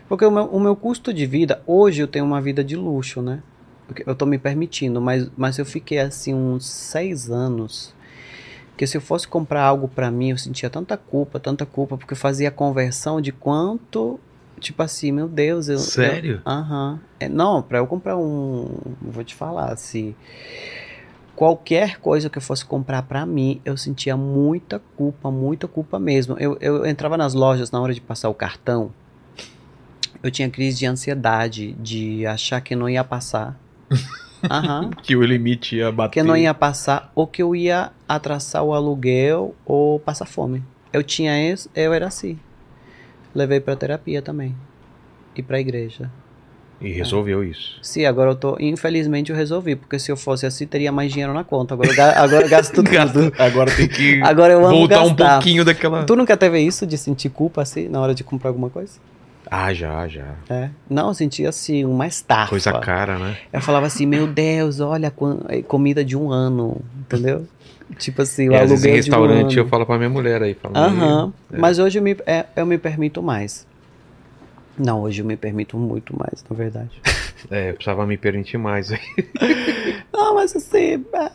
Porque 0.07 0.25
o 0.25 0.31
meu, 0.31 0.45
o 0.45 0.59
meu 0.59 0.75
custo 0.75 1.13
de 1.13 1.25
vida, 1.25 1.61
hoje 1.65 2.01
eu 2.01 2.07
tenho 2.07 2.25
uma 2.25 2.41
vida 2.41 2.63
de 2.63 2.75
luxo, 2.75 3.21
né? 3.21 3.41
Eu 4.05 4.15
tô 4.15 4.25
me 4.25 4.37
permitindo, 4.37 4.99
mas, 4.99 5.29
mas 5.37 5.57
eu 5.59 5.65
fiquei 5.65 5.99
assim 5.99 6.33
uns 6.33 6.65
seis 6.67 7.29
anos. 7.29 7.93
Que 8.77 8.85
se 8.85 8.97
eu 8.97 9.01
fosse 9.01 9.27
comprar 9.27 9.63
algo 9.63 9.87
pra 9.87 10.11
mim, 10.11 10.31
eu 10.31 10.37
sentia 10.37 10.69
tanta 10.69 10.97
culpa, 10.97 11.39
tanta 11.39 11.65
culpa, 11.65 11.97
porque 11.97 12.13
eu 12.13 12.17
fazia 12.17 12.49
a 12.49 12.51
conversão 12.51 13.21
de 13.21 13.31
quanto. 13.31 14.19
Tipo 14.59 14.83
assim, 14.83 15.11
meu 15.11 15.27
Deus, 15.27 15.69
eu. 15.69 15.77
Sério? 15.77 16.41
Aham. 16.45 16.99
É, 17.19 17.29
não, 17.29 17.61
pra 17.61 17.77
eu 17.79 17.87
comprar 17.87 18.17
um. 18.17 18.69
Vou 19.01 19.23
te 19.23 19.33
falar, 19.33 19.75
se. 19.77 20.15
Qualquer 21.35 21.99
coisa 21.99 22.29
que 22.29 22.37
eu 22.37 22.41
fosse 22.41 22.63
comprar 22.63 23.01
pra 23.03 23.25
mim, 23.25 23.59
eu 23.65 23.75
sentia 23.75 24.15
muita 24.15 24.81
culpa, 24.95 25.29
muita 25.29 25.67
culpa 25.67 25.99
mesmo. 25.99 26.37
Eu, 26.39 26.57
eu 26.61 26.85
entrava 26.85 27.17
nas 27.17 27.33
lojas 27.33 27.71
na 27.71 27.81
hora 27.81 27.93
de 27.93 27.99
passar 27.99 28.29
o 28.29 28.33
cartão, 28.33 28.91
eu 30.23 30.31
tinha 30.31 30.49
crise 30.49 30.79
de 30.79 30.85
ansiedade, 30.85 31.73
de 31.73 32.25
achar 32.25 32.61
que 32.61 32.75
não 32.75 32.89
ia 32.89 33.03
passar. 33.03 33.55
Aham. 34.49 34.91
Que 35.01 35.15
o 35.15 35.23
limite 35.23 35.75
ia 35.77 35.91
bater. 35.91 36.13
Que 36.21 36.23
não 36.23 36.35
ia 36.37 36.53
passar, 36.53 37.11
ou 37.15 37.25
que 37.27 37.41
eu 37.43 37.55
ia 37.55 37.91
atrasar 38.07 38.63
o 38.63 38.73
aluguel 38.73 39.55
ou 39.65 39.99
passar 39.99 40.25
fome. 40.25 40.63
Eu 40.93 41.03
tinha 41.03 41.51
esse, 41.51 41.69
eu 41.75 41.93
era 41.93 42.07
assim. 42.07 42.39
Levei 43.33 43.59
pra 43.59 43.75
terapia 43.75 44.21
também. 44.21 44.55
E 45.35 45.41
pra 45.43 45.59
igreja. 45.59 46.09
E 46.79 46.91
resolveu 46.91 47.43
isso. 47.43 47.77
Sim, 47.81 48.05
agora 48.05 48.31
eu 48.31 48.35
tô. 48.35 48.57
Infelizmente 48.59 49.31
eu 49.31 49.35
resolvi, 49.35 49.75
porque 49.75 49.97
se 49.97 50.11
eu 50.11 50.17
fosse 50.17 50.45
assim, 50.45 50.65
teria 50.67 50.91
mais 50.91 51.11
dinheiro 51.11 51.33
na 51.33 51.43
conta. 51.43 51.73
Agora 51.73 51.89
eu, 51.89 52.03
agora 52.23 52.45
eu 52.45 52.49
gasto 52.49 52.73
tudo. 52.83 52.89
Agora 53.37 53.71
tem 53.75 53.87
que 53.87 54.21
Agora 54.21 54.53
eu 54.53 54.65
amo 54.65 54.77
voltar 54.79 55.01
um 55.03 55.09
gastar. 55.15 55.33
pouquinho 55.35 55.63
daquela. 55.65 56.03
Tu 56.03 56.15
nunca 56.15 56.35
teve 56.35 56.59
isso 56.59 56.85
de 56.85 56.97
sentir 56.97 57.29
culpa 57.29 57.61
assim 57.61 57.87
na 57.87 57.99
hora 58.01 58.13
de 58.13 58.23
comprar 58.23 58.49
alguma 58.49 58.69
coisa? 58.69 58.99
Ah, 59.49 59.73
já, 59.73 60.07
já. 60.07 60.35
É. 60.49 60.69
Não, 60.89 61.09
eu 61.09 61.13
sentia 61.13 61.49
assim, 61.49 61.85
uma 61.85 62.07
estafa. 62.07 62.49
Coisa 62.49 62.73
cara, 62.79 63.17
né? 63.17 63.37
Eu 63.51 63.61
falava 63.61 63.85
assim, 63.85 64.05
meu 64.05 64.27
Deus, 64.27 64.79
olha, 64.79 65.13
é 65.49 65.61
comida 65.61 66.03
de 66.03 66.15
um 66.17 66.31
ano, 66.31 66.81
entendeu? 66.99 67.47
Tipo 67.97 68.23
assim, 68.23 68.49
o 68.49 68.53
É, 68.53 68.65
vezes 68.65 68.83
em 68.83 68.87
de 68.87 68.91
um 68.91 68.95
restaurante 68.95 69.57
eu 69.57 69.67
falo 69.67 69.85
pra 69.85 69.97
minha 69.97 70.09
mulher 70.09 70.41
aí. 70.41 70.57
Aham, 70.73 71.33
é. 71.53 71.57
mas 71.57 71.77
hoje 71.79 71.99
eu 71.99 72.03
me, 72.03 72.15
é, 72.25 72.45
eu 72.55 72.65
me 72.65 72.77
permito 72.77 73.21
mais. 73.21 73.67
Não, 74.77 75.01
hoje 75.03 75.21
eu 75.21 75.25
me 75.25 75.37
permito 75.37 75.77
muito 75.77 76.17
mais, 76.17 76.43
na 76.49 76.55
verdade. 76.55 77.01
É, 77.51 77.69
eu 77.69 77.73
precisava 77.75 78.07
me 78.07 78.17
permitir 78.17 78.57
mais. 78.57 78.91
aí. 78.91 78.99
Não, 80.11 80.33
mas 80.33 80.55
assim, 80.55 81.05
é, 81.13 81.31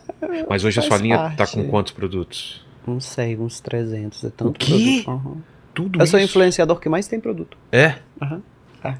Mas 0.49 0.65
hoje 0.65 0.79
a 0.79 0.81
sua 0.81 0.97
linha 0.97 1.17
tá 1.17 1.29
parte. 1.37 1.53
com 1.53 1.63
quantos 1.69 1.93
produtos? 1.93 2.65
não 2.85 2.99
sei, 2.99 3.37
uns 3.37 3.61
300, 3.61 4.23
é 4.25 4.29
tanto 4.29 4.49
O 4.49 4.53
quê? 4.53 5.03
produto. 5.05 5.09
Aham. 5.09 5.37
Tudo 5.73 5.99
Eu 6.01 6.05
sou 6.07 6.19
o 6.19 6.23
isso? 6.23 6.31
influenciador 6.31 6.79
que 6.79 6.89
mais 6.89 7.07
tem 7.07 7.19
produto. 7.19 7.57
É? 7.71 7.95
Aham. 8.21 8.41
É. 8.83 8.95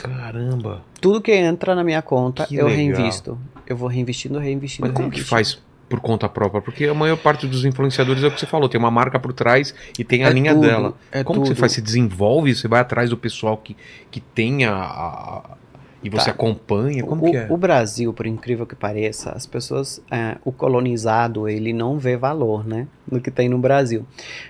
Caramba. 0.00 0.82
Tudo 1.00 1.20
que 1.20 1.32
entra 1.32 1.74
na 1.74 1.84
minha 1.84 2.02
conta, 2.02 2.46
Que 2.46 2.56
eu 2.56 2.66
legal. 2.66 2.76
reinvisto. 2.96 3.38
Eu 3.66 3.76
vou 3.76 3.88
reinvestindo, 3.88 4.38
reinvestindo, 4.38 4.86
Mas 4.88 4.94
como 4.96 5.10
que 5.10 5.16
reinvestindo. 5.16 5.28
faz 5.30 5.62
por 5.88 6.00
conta 6.00 6.28
própria? 6.28 6.60
Porque 6.60 6.84
a 6.86 6.94
maior 6.94 7.16
parte 7.16 7.46
dos 7.46 7.64
influenciadores 7.64 8.22
é 8.22 8.26
o 8.26 8.30
que 8.30 8.40
você 8.40 8.46
falou, 8.46 8.68
tem 8.68 8.78
uma 8.78 8.90
marca 8.90 9.18
por 9.18 9.32
trás 9.32 9.74
e 9.98 10.04
tem 10.04 10.24
a 10.24 10.28
É 10.28 10.32
linha 10.32 10.52
tudo, 10.54 10.66
dela. 10.66 10.94
é 11.12 11.22
como 11.24 11.40
que 11.42 11.46
você 11.48 11.54
tudo. 11.54 11.60
faz? 11.60 11.72
Você 11.72 11.80
desenvolve, 11.80 12.54
você 12.54 12.68
vai 12.68 12.80
atrás 12.80 13.10
do 13.10 13.16
pessoal 13.16 13.56
que, 13.56 13.76
que 14.10 14.20
tem 14.20 14.64
a, 14.64 14.74
a- 14.74 15.42
e 16.04 16.10
você 16.10 16.26
Tá. 16.26 16.30
acompanha? 16.32 17.02
Como 17.02 17.26
o, 17.26 17.30
que 17.30 17.36
é? 17.36 17.46
o 17.50 17.56
Brasil, 17.56 18.12
por 18.12 18.26
incrível 18.26 18.66
que 18.66 18.74
pareça, 18.76 19.30
as 19.30 19.46
pessoas, 19.46 20.00
é, 20.10 20.36
o 20.44 20.52
colonizado, 20.52 21.48
ele 21.48 21.72
não 21.72 21.98
vê 21.98 22.16
valor, 22.16 22.66
né, 22.66 22.86
no 23.10 23.20
que 23.20 23.30
tem 23.30 23.48
no 23.48 23.58
Brasil. 23.58 24.04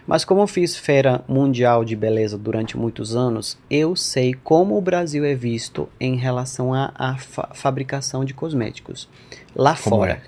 Mas 0.07 0.25
como 0.25 0.41
eu 0.41 0.47
fiz 0.47 0.77
feira 0.77 1.23
mundial 1.29 1.85
de 1.85 1.95
beleza 1.97 2.37
durante 2.37 2.77
muitos 2.77 3.15
anos, 3.17 3.57
eu 3.71 3.95
sei 3.97 4.35
como 4.35 4.77
o 4.77 4.81
Brasil 4.81 5.25
é 5.25 5.35
visto 5.35 5.89
em 6.01 6.17
relação 6.17 6.75
à 6.75 7.17
fa- 7.17 7.51
fabricação 7.55 8.25
de 8.25 8.35
cosméticos. 8.35 9.09
Lá 9.55 9.77
Como 9.77 9.97
fora, 9.97 10.13
é? 10.13 10.21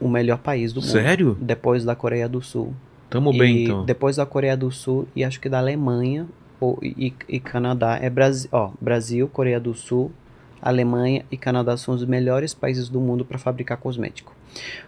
o 0.00 0.08
melhor 0.08 0.38
país 0.38 0.72
do 0.72 0.80
mundo. 0.80 0.90
Sério? 0.90 1.36
Depois 1.40 1.84
da 1.84 1.94
Coreia 1.94 2.28
do 2.28 2.42
Sul. 2.42 2.74
Tamo 3.08 3.32
bem 3.32 3.56
E 3.58 3.64
então. 3.64 3.84
Depois 3.84 4.16
da 4.16 4.24
Coreia 4.26 4.56
do 4.56 4.70
Sul 4.70 5.06
e 5.14 5.24
acho 5.24 5.40
que 5.40 5.48
da 5.48 5.58
Alemanha 5.58 6.26
ou, 6.60 6.78
e, 6.82 7.12
e 7.28 7.40
Canadá. 7.40 7.98
É 8.00 8.10
Brasil, 8.10 8.48
ó, 8.52 8.70
Brasil, 8.80 9.26
Coreia 9.28 9.58
do 9.58 9.74
Sul, 9.74 10.12
Alemanha 10.60 11.24
e 11.30 11.36
Canadá 11.36 11.76
são 11.76 11.94
os 11.94 12.04
melhores 12.04 12.52
países 12.52 12.88
do 12.88 13.00
mundo 13.00 13.24
para 13.24 13.38
fabricar 13.38 13.78
cosmético. 13.78 14.34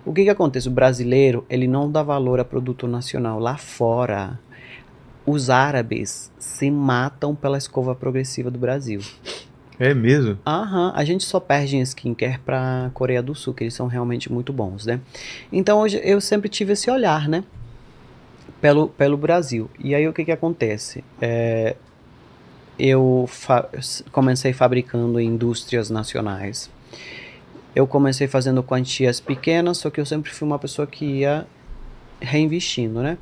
O 0.05 0.13
que 0.13 0.25
que 0.25 0.31
acontece? 0.31 0.69
O 0.69 0.73
brasileiro, 0.73 1.47
ele 1.49 1.67
não 1.67 1.91
dá 1.91 2.03
valor 2.03 2.39
a 2.41 2.45
produto 2.45 2.87
nacional. 2.87 3.39
Lá 3.39 3.57
fora, 3.57 4.39
os 5.25 5.49
árabes 5.49 6.31
se 6.39 6.71
matam 6.71 7.35
pela 7.35 7.57
escova 7.57 7.95
progressiva 7.95 8.51
do 8.51 8.59
Brasil. 8.59 9.01
É 9.79 9.95
mesmo? 9.95 10.39
Aham, 10.47 10.93
a 10.95 11.05
gente 11.05 11.25
só 11.25 11.41
perde 11.41 11.77
em 11.77 11.81
skincare 11.81 12.39
pra 12.39 12.91
Coreia 12.93 13.23
do 13.23 13.35
Sul, 13.35 13.55
que 13.55 13.65
eles 13.65 13.75
são 13.75 13.87
realmente 13.87 14.31
muito 14.31 14.53
bons, 14.53 14.87
né? 14.87 15.01
Então 15.51 15.81
hoje 15.81 16.01
eu 16.05 16.21
sempre 16.21 16.49
tive 16.49 16.75
esse 16.75 16.91
olhar, 16.91 17.29
né? 17.29 17.43
Pelo, 18.63 18.89
pelo 18.89 19.17
Brasil. 19.19 19.69
E 19.79 19.95
aí 19.95 20.09
o 20.09 20.13
que 20.13 20.25
que 20.25 20.33
acontece? 20.33 21.05
É, 21.21 21.77
eu 22.79 23.27
fa- 23.29 23.69
comecei 24.11 24.55
fabricando 24.55 25.21
em 25.21 25.27
indústrias 25.29 25.91
nacionais. 25.91 26.71
Eu 27.75 27.87
comecei 27.87 28.29
fazendo 28.29 28.63
quantias 28.63 29.19
pequenas, 29.21 29.79
só 29.79 29.91
que 29.91 30.01
eu 30.01 30.07
sempre 30.07 30.31
fui 30.31 30.47
uma 30.47 30.59
pessoa 30.59 30.87
que 30.87 31.05
ia 31.05 31.45
reinvestindo, 32.21 33.03
né? 33.03 33.19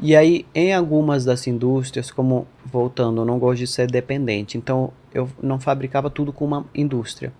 E 0.00 0.14
aí, 0.14 0.46
em 0.54 0.72
algumas 0.72 1.24
das 1.24 1.46
indústrias, 1.46 2.10
como 2.10 2.46
voltando, 2.64 3.22
eu 3.22 3.24
não 3.24 3.38
gosto 3.38 3.58
de 3.60 3.66
ser 3.66 3.90
dependente, 3.90 4.56
então 4.56 4.92
eu 5.12 5.28
não 5.42 5.58
fabricava 5.58 6.08
tudo 6.08 6.32
com 6.32 6.44
uma 6.44 6.64
indústria. 6.74 7.32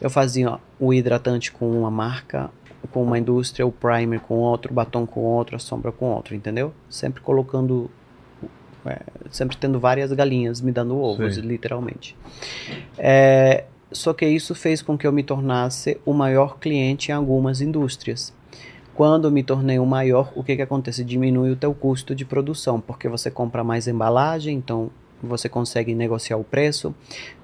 Eu 0.00 0.08
fazia 0.08 0.52
ó, 0.52 0.58
o 0.80 0.94
hidratante 0.94 1.52
com 1.52 1.68
uma 1.70 1.90
marca, 1.90 2.48
com 2.86 3.02
uma 3.02 3.18
indústria, 3.18 3.66
o 3.66 3.72
primer 3.72 4.20
com 4.20 4.34
outro, 4.34 4.72
o 4.72 4.74
batom 4.74 5.06
com 5.06 5.20
outro, 5.20 5.56
a 5.56 5.58
sombra 5.58 5.92
com 5.92 6.06
outro, 6.06 6.34
entendeu? 6.34 6.72
Sempre 6.88 7.20
colocando, 7.20 7.90
é, 8.84 9.00
sempre 9.30 9.56
tendo 9.56 9.78
várias 9.78 10.12
galinhas 10.12 10.60
me 10.60 10.72
dando 10.72 10.98
ovos, 11.00 11.36
Sim. 11.36 11.42
literalmente. 11.42 12.16
É, 12.98 13.64
só 13.92 14.12
que 14.12 14.26
isso 14.26 14.54
fez 14.54 14.82
com 14.82 14.98
que 14.98 15.06
eu 15.06 15.12
me 15.12 15.22
tornasse 15.22 16.00
o 16.04 16.12
maior 16.12 16.58
cliente 16.58 17.10
em 17.10 17.14
algumas 17.14 17.60
indústrias. 17.60 18.34
Quando 18.94 19.26
eu 19.26 19.30
me 19.30 19.42
tornei 19.42 19.78
o 19.78 19.84
maior, 19.84 20.32
o 20.34 20.42
que 20.42 20.56
que 20.56 20.62
acontece? 20.62 21.04
Diminui 21.04 21.50
o 21.50 21.56
teu 21.56 21.74
custo 21.74 22.14
de 22.14 22.24
produção, 22.24 22.80
porque 22.80 23.08
você 23.08 23.30
compra 23.30 23.62
mais 23.62 23.86
embalagem, 23.86 24.56
então 24.56 24.90
você 25.22 25.48
consegue 25.48 25.94
negociar 25.94 26.36
o 26.36 26.44
preço, 26.44 26.94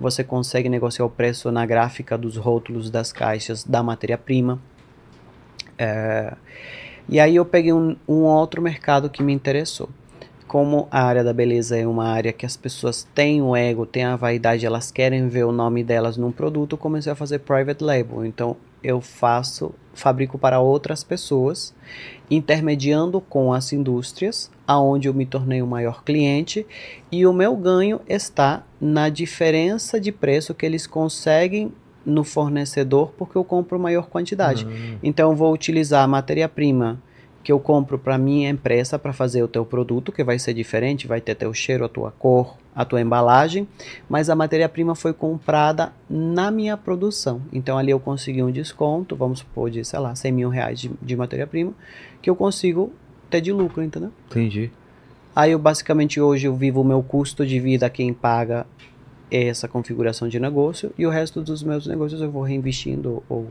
você 0.00 0.24
consegue 0.24 0.68
negociar 0.68 1.04
o 1.04 1.10
preço 1.10 1.50
na 1.50 1.64
gráfica 1.64 2.16
dos 2.16 2.36
rótulos 2.36 2.90
das 2.90 3.12
caixas 3.12 3.64
da 3.64 3.82
matéria-prima. 3.82 4.60
É, 5.82 6.36
e 7.08 7.18
aí 7.18 7.34
eu 7.34 7.44
peguei 7.44 7.72
um, 7.72 7.96
um 8.06 8.22
outro 8.22 8.62
mercado 8.62 9.10
que 9.10 9.20
me 9.20 9.32
interessou. 9.32 9.88
Como 10.46 10.86
a 10.92 11.02
área 11.02 11.24
da 11.24 11.32
beleza 11.32 11.76
é 11.76 11.84
uma 11.84 12.06
área 12.06 12.32
que 12.32 12.46
as 12.46 12.56
pessoas 12.56 13.08
têm 13.14 13.42
o 13.42 13.56
ego, 13.56 13.84
têm 13.84 14.04
a 14.04 14.14
vaidade, 14.14 14.64
elas 14.64 14.92
querem 14.92 15.26
ver 15.28 15.44
o 15.44 15.50
nome 15.50 15.82
delas 15.82 16.16
num 16.16 16.30
produto, 16.30 16.76
comecei 16.76 17.10
a 17.10 17.16
fazer 17.16 17.40
private 17.40 17.82
label. 17.82 18.24
Então 18.24 18.56
eu 18.80 19.00
faço, 19.00 19.74
fabrico 19.92 20.38
para 20.38 20.60
outras 20.60 21.02
pessoas, 21.02 21.74
intermediando 22.30 23.20
com 23.20 23.52
as 23.52 23.72
indústrias, 23.72 24.50
aonde 24.66 25.08
eu 25.08 25.14
me 25.14 25.26
tornei 25.26 25.62
o 25.62 25.66
maior 25.66 26.04
cliente, 26.04 26.64
e 27.10 27.26
o 27.26 27.32
meu 27.32 27.56
ganho 27.56 28.00
está 28.08 28.64
na 28.80 29.08
diferença 29.08 29.98
de 29.98 30.12
preço 30.12 30.54
que 30.54 30.66
eles 30.66 30.86
conseguem 30.86 31.72
no 32.04 32.24
fornecedor, 32.24 33.12
porque 33.16 33.36
eu 33.36 33.44
compro 33.44 33.78
maior 33.78 34.06
quantidade. 34.06 34.66
Hum, 34.66 34.98
Então 35.02 35.30
eu 35.30 35.36
vou 35.36 35.52
utilizar 35.52 36.02
a 36.04 36.08
matéria-prima 36.08 37.00
que 37.42 37.50
eu 37.50 37.58
compro 37.58 37.98
para 37.98 38.16
minha 38.16 38.48
empresa 38.48 38.98
para 38.98 39.12
fazer 39.12 39.42
o 39.42 39.48
teu 39.48 39.64
produto, 39.64 40.12
que 40.12 40.22
vai 40.22 40.38
ser 40.38 40.54
diferente, 40.54 41.08
vai 41.08 41.20
ter 41.20 41.34
teu 41.34 41.52
cheiro, 41.52 41.84
a 41.84 41.88
tua 41.88 42.12
cor, 42.12 42.56
a 42.74 42.84
tua 42.84 43.00
embalagem, 43.00 43.66
mas 44.08 44.30
a 44.30 44.34
matéria-prima 44.36 44.94
foi 44.94 45.12
comprada 45.12 45.92
na 46.08 46.50
minha 46.52 46.76
produção. 46.76 47.42
Então 47.52 47.76
ali 47.76 47.90
eu 47.90 47.98
consegui 47.98 48.42
um 48.42 48.50
desconto, 48.50 49.16
vamos 49.16 49.40
supor 49.40 49.70
de, 49.70 49.84
sei 49.84 49.98
lá, 49.98 50.14
100 50.14 50.32
mil 50.32 50.48
reais 50.48 50.78
de, 50.80 50.90
de 51.02 51.16
matéria-prima, 51.16 51.72
que 52.22 52.30
eu 52.30 52.36
consigo 52.36 52.92
ter 53.28 53.40
de 53.40 53.52
lucro, 53.52 53.82
entendeu? 53.82 54.12
entendi. 54.30 54.70
Aí 55.34 55.52
eu 55.52 55.58
basicamente 55.58 56.20
hoje 56.20 56.46
eu 56.46 56.54
vivo 56.54 56.82
o 56.82 56.84
meu 56.84 57.02
custo 57.02 57.44
de 57.46 57.58
vida, 57.58 57.88
quem 57.88 58.12
paga 58.12 58.66
essa 59.34 59.66
configuração 59.68 60.28
de 60.28 60.38
negócio, 60.38 60.92
e 60.98 61.06
o 61.06 61.10
resto 61.10 61.40
dos 61.40 61.62
meus 61.62 61.86
negócios 61.86 62.20
eu 62.20 62.30
vou 62.30 62.42
reinvestindo 62.42 63.22
ou 63.28 63.48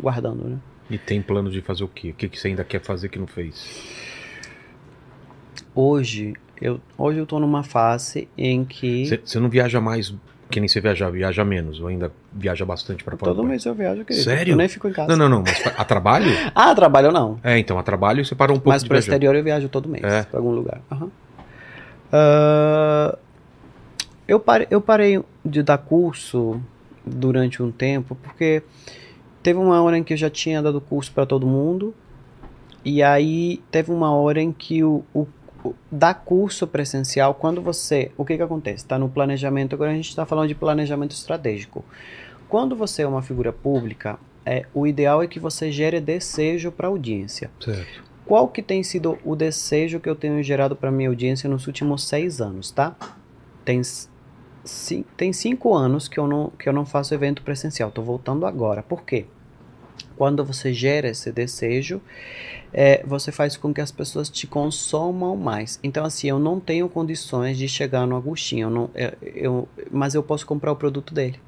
guardando, 0.00 0.44
né? 0.44 0.56
E 0.88 0.98
tem 0.98 1.20
plano 1.22 1.50
de 1.50 1.60
fazer 1.60 1.84
o 1.84 1.88
quê? 1.88 2.10
O 2.10 2.14
que, 2.14 2.28
que 2.28 2.38
você 2.38 2.48
ainda 2.48 2.64
quer 2.64 2.80
fazer 2.80 3.08
que 3.08 3.18
não 3.18 3.26
fez? 3.26 3.64
Hoje 5.74 6.34
eu, 6.60 6.80
hoje 6.98 7.18
eu 7.18 7.26
tô 7.26 7.38
numa 7.38 7.62
fase 7.62 8.28
em 8.36 8.64
que 8.64 9.06
Você, 9.24 9.38
não 9.40 9.48
viaja 9.48 9.80
mais 9.80 10.12
que 10.50 10.58
nem 10.58 10.68
você 10.68 10.80
viaja, 10.80 11.08
viaja 11.08 11.44
menos, 11.44 11.80
ou 11.80 11.86
ainda 11.86 12.10
viaja 12.32 12.64
bastante 12.66 13.04
pra 13.04 13.16
fora? 13.16 13.30
todo 13.32 13.42
do 13.42 13.48
mês 13.48 13.64
eu 13.64 13.72
viajo, 13.72 14.04
querido. 14.04 14.24
Sério? 14.24 14.52
Eu 14.54 14.56
nem 14.56 14.66
fico 14.68 14.88
em 14.88 14.92
casa. 14.92 15.08
Não, 15.08 15.16
não, 15.16 15.36
não. 15.38 15.44
Mas 15.44 15.64
a 15.78 15.84
trabalho? 15.84 16.26
Ah, 16.52 16.74
trabalho 16.74 17.12
não. 17.12 17.38
É, 17.44 17.56
então, 17.56 17.78
a 17.78 17.84
trabalho 17.84 18.24
você 18.24 18.34
parou 18.34 18.56
um 18.56 18.58
pouco 18.58 18.70
Mas 18.70 18.82
pro 18.82 18.94
viajar. 18.94 19.12
exterior 19.12 19.36
eu 19.36 19.44
viajo 19.44 19.68
todo 19.68 19.88
mês, 19.88 20.02
É. 20.02 20.24
pra 20.24 20.40
algum 20.40 20.50
lugar. 20.50 20.80
Aham. 20.90 21.08
Ah, 22.12 23.16
eu, 24.30 24.38
parei, 24.38 24.68
eu 24.70 24.80
parei 24.80 25.20
de 25.44 25.60
dar 25.60 25.78
curso 25.78 26.60
durante 27.04 27.60
um 27.60 27.72
tempo, 27.72 28.14
porque 28.14 28.62
teve 29.42 29.58
uma 29.58 29.82
hora 29.82 29.98
em 29.98 30.04
que 30.04 30.12
eu 30.12 30.16
já 30.16 30.30
tinha 30.30 30.62
dado 30.62 30.80
curso 30.80 31.10
para 31.10 31.26
todo 31.26 31.44
mundo, 31.44 31.92
e 32.84 33.02
aí 33.02 33.60
teve 33.72 33.90
uma 33.90 34.14
hora 34.14 34.40
em 34.40 34.52
que 34.52 34.84
o, 34.84 35.02
o, 35.12 35.26
o 35.64 35.74
dar 35.90 36.14
curso 36.14 36.64
presencial, 36.64 37.34
quando 37.34 37.60
você. 37.60 38.12
O 38.16 38.24
que 38.24 38.36
que 38.36 38.42
acontece? 38.42 38.84
Está 38.84 39.00
no 39.00 39.08
planejamento, 39.08 39.74
agora 39.74 39.90
a 39.90 39.94
gente 39.94 40.08
está 40.08 40.24
falando 40.24 40.46
de 40.46 40.54
planejamento 40.54 41.10
estratégico. 41.10 41.84
Quando 42.48 42.76
você 42.76 43.02
é 43.02 43.08
uma 43.08 43.22
figura 43.22 43.52
pública, 43.52 44.16
é, 44.46 44.64
o 44.72 44.86
ideal 44.86 45.24
é 45.24 45.26
que 45.26 45.40
você 45.40 45.72
gere 45.72 46.00
desejo 46.00 46.70
para 46.70 46.86
a 46.86 46.90
audiência. 46.90 47.50
Certo. 47.60 48.04
Qual 48.24 48.46
que 48.46 48.62
tem 48.62 48.84
sido 48.84 49.18
o 49.24 49.34
desejo 49.34 49.98
que 49.98 50.08
eu 50.08 50.14
tenho 50.14 50.40
gerado 50.40 50.76
para 50.76 50.92
minha 50.92 51.08
audiência 51.08 51.50
nos 51.50 51.66
últimos 51.66 52.04
seis 52.04 52.40
anos, 52.40 52.70
tá? 52.70 52.94
Tem, 53.64 53.82
tem 55.16 55.32
cinco 55.32 55.74
anos 55.74 56.08
que 56.08 56.18
eu, 56.18 56.26
não, 56.26 56.50
que 56.50 56.68
eu 56.68 56.72
não 56.72 56.84
faço 56.84 57.14
evento 57.14 57.42
presencial. 57.42 57.90
Tô 57.90 58.02
voltando 58.02 58.46
agora. 58.46 58.82
Por 58.82 59.02
quê? 59.02 59.26
Quando 60.16 60.44
você 60.44 60.72
gera 60.72 61.08
esse 61.08 61.32
desejo, 61.32 62.00
é, 62.72 63.02
você 63.06 63.32
faz 63.32 63.56
com 63.56 63.72
que 63.72 63.80
as 63.80 63.90
pessoas 63.90 64.28
te 64.28 64.46
consomam 64.46 65.36
mais. 65.36 65.78
Então, 65.82 66.04
assim, 66.04 66.28
eu 66.28 66.38
não 66.38 66.60
tenho 66.60 66.88
condições 66.88 67.58
de 67.58 67.68
chegar 67.68 68.06
no 68.06 68.16
Agostinho, 68.16 68.66
eu 68.66 68.70
não, 68.70 68.90
é, 68.94 69.14
eu, 69.22 69.68
mas 69.90 70.14
eu 70.14 70.22
posso 70.22 70.46
comprar 70.46 70.72
o 70.72 70.76
produto 70.76 71.14
dele. 71.14 71.40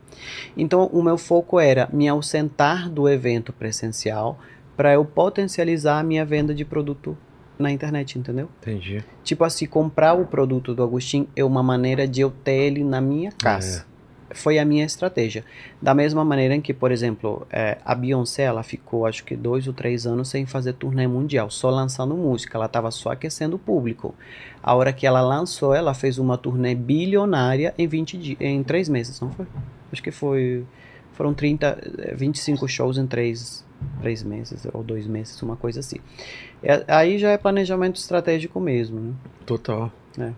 Então, 0.57 0.87
o 0.87 1.03
meu 1.03 1.19
foco 1.19 1.59
era 1.61 1.89
me 1.93 2.09
ausentar 2.09 2.89
do 2.91 3.09
evento 3.09 3.53
presencial 3.53 4.39
para 4.77 4.95
eu 4.95 5.05
potencializar 5.05 5.99
a 5.99 6.03
minha 6.03 6.25
venda 6.25 6.55
de 6.55 6.65
produto 6.65 7.17
na 7.59 7.71
internet, 7.71 8.19
entendeu? 8.19 8.49
Entendi. 8.61 9.05
Tipo 9.23 9.45
assim, 9.45 9.67
comprar 9.67 10.15
o 10.15 10.27
produto 10.27 10.75
do 10.75 10.83
Agostinho 10.83 11.29
é 11.37 11.45
uma 11.45 11.63
maneira 11.63 12.07
de 12.07 12.21
eu 12.21 12.31
ter 12.31 12.53
ele 12.53 12.85
na 12.85 13.01
minha 13.01 13.31
casa. 13.33 13.87
Foi 14.35 14.59
a 14.59 14.65
minha 14.65 14.85
estratégia. 14.85 15.45
Da 15.81 15.95
mesma 15.95 16.25
maneira 16.25 16.55
em 16.55 16.61
que, 16.61 16.73
por 16.73 16.91
exemplo, 16.91 17.47
é, 17.51 17.79
a 17.85 17.95
Beyoncé, 17.95 18.45
ela 18.45 18.63
ficou 18.63 19.07
acho 19.07 19.25
que 19.25 19.37
dois 19.37 19.67
ou 19.67 19.75
três 19.75 20.07
anos 20.07 20.29
sem 20.29 20.47
fazer 20.47 20.73
turnê 20.73 21.07
mundial, 21.07 21.51
só 21.51 21.69
lançando 21.69 22.17
música. 22.17 22.57
Ela 22.57 22.67
estava 22.67 22.91
só 22.91 23.13
aquecendo 23.13 23.57
o 23.57 23.59
público. 23.59 24.15
A 24.63 24.75
hora 24.75 24.93
que 24.93 25.07
ela 25.07 25.21
lançou, 25.21 25.75
ela 25.75 25.93
fez 25.93 26.19
uma 26.19 26.39
turnê 26.39 26.75
bilionária 26.75 27.75
em 27.77 27.87
20 27.87 28.19
dias, 28.19 28.41
em 28.41 28.63
três 28.63 28.89
meses, 28.89 29.21
não 29.21 29.31
foi? 29.31 29.47
Acho 29.93 30.03
que 30.03 30.11
foi. 30.11 30.65
Foram 31.13 31.35
30, 31.35 31.79
eh, 31.99 32.15
25 32.15 32.67
shows 32.67 32.97
em 32.97 33.07
três, 33.07 33.63
três 34.01 34.23
meses 34.23 34.67
ou 34.73 34.83
dois 34.83 35.07
meses, 35.07 35.41
uma 35.43 35.57
coisa 35.57 35.81
assim. 35.81 35.99
É, 36.63 36.85
aí 36.89 37.19
já 37.19 37.31
é 37.31 37.39
planejamento 37.39 37.97
estratégico 37.97 38.61
mesmo, 38.61 39.01
né? 39.01 39.13
Total. 39.45 39.93
É. 40.19 40.31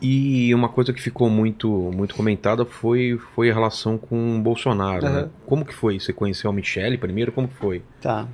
E 0.00 0.54
uma 0.54 0.68
coisa 0.68 0.92
que 0.92 1.02
ficou 1.02 1.28
muito, 1.28 1.68
muito 1.92 2.14
comentada 2.14 2.64
foi, 2.64 3.18
foi 3.34 3.50
a 3.50 3.54
relação 3.54 3.98
com 3.98 4.36
o 4.36 4.40
Bolsonaro, 4.40 5.04
né? 5.04 5.20
Aham. 5.20 5.30
Como 5.44 5.64
que 5.64 5.74
foi? 5.74 5.98
Você 5.98 6.12
conheceu 6.12 6.48
a 6.48 6.52
Michelle 6.52 6.96
primeiro? 6.96 7.32
Como 7.32 7.48
que 7.48 7.54
foi? 7.54 7.82
Tá. 8.00 8.28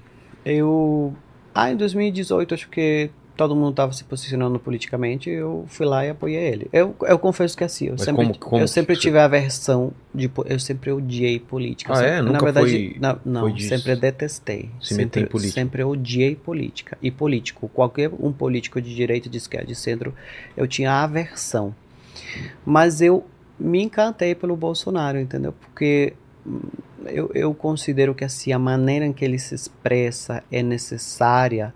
Eu. 0.44 1.14
Ah, 1.54 1.70
em 1.70 1.76
2018, 1.76 2.54
acho 2.54 2.68
que 2.68 3.10
todo 3.36 3.54
mundo 3.56 3.70
estava 3.70 3.92
se 3.92 4.04
posicionando 4.04 4.58
politicamente, 4.58 5.28
eu 5.28 5.64
fui 5.68 5.84
lá 5.86 6.04
e 6.06 6.10
apoiei 6.10 6.38
ele. 6.46 6.68
Eu, 6.72 6.94
eu 7.02 7.18
confesso 7.18 7.56
que 7.56 7.64
assim, 7.64 7.86
eu 7.86 7.92
Mas 7.92 8.02
sempre, 8.02 8.26
como- 8.26 8.38
como 8.38 8.62
eu 8.62 8.68
sempre 8.68 8.96
tive 8.96 9.18
aversão 9.18 9.92
de. 10.14 10.30
Eu 10.46 10.58
sempre 10.60 10.92
odiei 10.92 11.38
política. 11.40 11.92
Ah, 11.92 11.96
Sempre- 11.96 12.10
é? 12.10 12.16
Na 12.22 12.32
Nunca 12.32 12.44
verdade, 12.44 12.70
foi- 12.70 12.96
na- 13.00 13.18
não, 13.24 13.40
foi 13.50 13.60
sempre 13.60 13.96
detestei. 13.96 14.70
Se 14.80 14.94
sempre, 14.94 15.22
em 15.22 15.26
política. 15.26 15.60
Sempre 15.60 15.84
odiei 15.84 16.34
política. 16.36 16.96
E 17.02 17.10
político, 17.10 17.68
qualquer 17.68 18.10
um 18.20 18.32
político 18.32 18.80
de 18.80 18.94
direita, 18.94 19.28
de 19.28 19.38
esquerda, 19.38 19.66
de 19.66 19.74
centro, 19.74 20.14
eu 20.56 20.66
tinha 20.66 20.92
aversão. 21.02 21.74
Mas 22.64 23.00
eu 23.00 23.24
me 23.58 23.82
encantei 23.82 24.34
pelo 24.34 24.56
Bolsonaro, 24.56 25.18
entendeu? 25.18 25.52
Porque 25.52 26.12
hum, 26.46 26.60
eu, 27.06 27.30
eu 27.34 27.52
considero 27.54 28.14
que 28.14 28.24
assim, 28.24 28.52
a 28.52 28.58
maneira 28.58 29.04
em 29.04 29.12
que 29.12 29.24
ele 29.24 29.38
se 29.38 29.54
expressa 29.54 30.42
é 30.50 30.62
necessária 30.62 31.72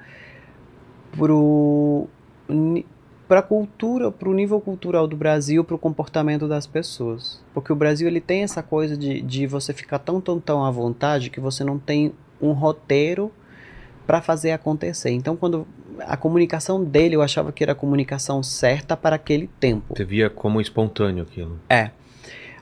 para 3.27 3.41
a 3.41 3.43
cultura, 3.43 4.11
para 4.11 4.29
o 4.29 4.35
nível 4.35 4.61
cultural 4.61 5.07
do 5.07 5.17
Brasil, 5.17 5.63
para 5.63 5.75
o 5.75 5.79
comportamento 5.79 6.49
das 6.49 6.67
pessoas. 6.67 7.43
Porque 7.53 7.73
o 7.73 7.77
Brasil 7.77 8.09
ele 8.09 8.21
tem 8.21 8.43
essa 8.43 8.63
coisa 8.63 8.97
de, 8.97 9.21
de 9.21 9.47
você 9.47 9.73
ficar 9.75 9.99
tão, 9.99 10.21
tão, 10.21 10.41
tão 10.41 10.65
à 10.65 10.71
vontade 10.71 11.31
que 11.31 11.41
você 11.41 11.63
não 11.63 11.79
tem 11.79 12.13
um 12.41 12.53
roteiro 12.53 13.31
para 14.07 14.23
fazer 14.23 14.53
acontecer. 14.53 15.11
Então, 15.11 15.37
quando 15.37 15.67
a 16.01 16.17
comunicação 16.17 16.83
dele, 16.83 17.17
eu 17.17 17.23
achava 17.23 17.53
que 17.53 17.63
era 17.63 17.73
a 17.73 17.75
comunicação 17.75 18.43
certa 18.43 18.97
para 18.97 19.17
aquele 19.17 19.49
tempo. 19.61 19.95
Você 19.95 20.05
via 20.05 20.31
como 20.31 20.61
espontâneo 20.61 21.23
aquilo. 21.23 21.61
É. 21.69 21.91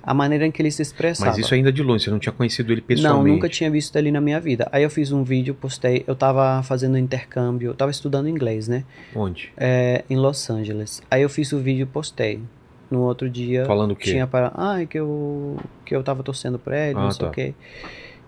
A 0.07 0.15
maneira 0.15 0.47
em 0.47 0.53
que 0.53 0.63
ele 0.63 0.71
se 0.71 0.81
expressava. 0.83 1.33
Mas 1.33 1.39
isso 1.39 1.53
ainda 1.53 1.73
de 1.73 1.83
longe, 1.83 2.05
você 2.05 2.11
não 2.13 2.21
tinha 2.21 2.33
conhecido 2.33 2.73
ele 2.73 2.81
Não, 2.81 2.87
pessoalmente. 2.87 3.35
nunca 3.35 3.49
tinha 3.49 3.69
visto 3.69 3.97
ele 3.97 4.13
na 4.13 4.21
minha 4.21 4.39
vida. 4.41 4.69
Aí 4.71 4.85
eu 4.85 4.89
fiz 4.91 5.11
um 5.11 5.25
vídeo, 5.25 5.53
postei. 5.53 6.05
Eu 6.07 6.15
tava 6.15 6.63
fazendo 6.63 6.97
intercâmbio, 6.97 7.71
eu 7.71 7.75
tava 7.75 7.91
estudando 7.91 8.29
inglês, 8.29 8.69
né? 8.69 8.85
Onde? 9.17 9.53
É, 9.57 10.05
em 10.09 10.15
Los 10.17 10.49
Angeles. 10.49 11.03
Aí 11.11 11.23
eu 11.23 11.29
fiz 11.29 11.53
o 11.53 11.59
vídeo 11.59 11.83
e 11.83 11.87
postei. 11.87 12.41
No 12.89 13.01
outro 13.01 13.29
dia. 13.29 13.65
Falando 13.67 13.91
o 13.91 13.97
quê? 13.97 14.13
Tinha 14.13 14.29
para. 14.29 14.53
Ai, 14.55 14.87
que 14.87 14.97
eu, 14.97 15.57
que 15.85 15.95
eu 15.97 16.05
tava 16.05 16.23
torcendo 16.23 16.57
pra 16.57 16.79
ele, 16.89 16.97
Ah, 16.97 17.03
não 17.03 17.11
sei 17.11 17.25
tá. 17.25 17.31
o 17.33 17.35
quê. 17.35 17.53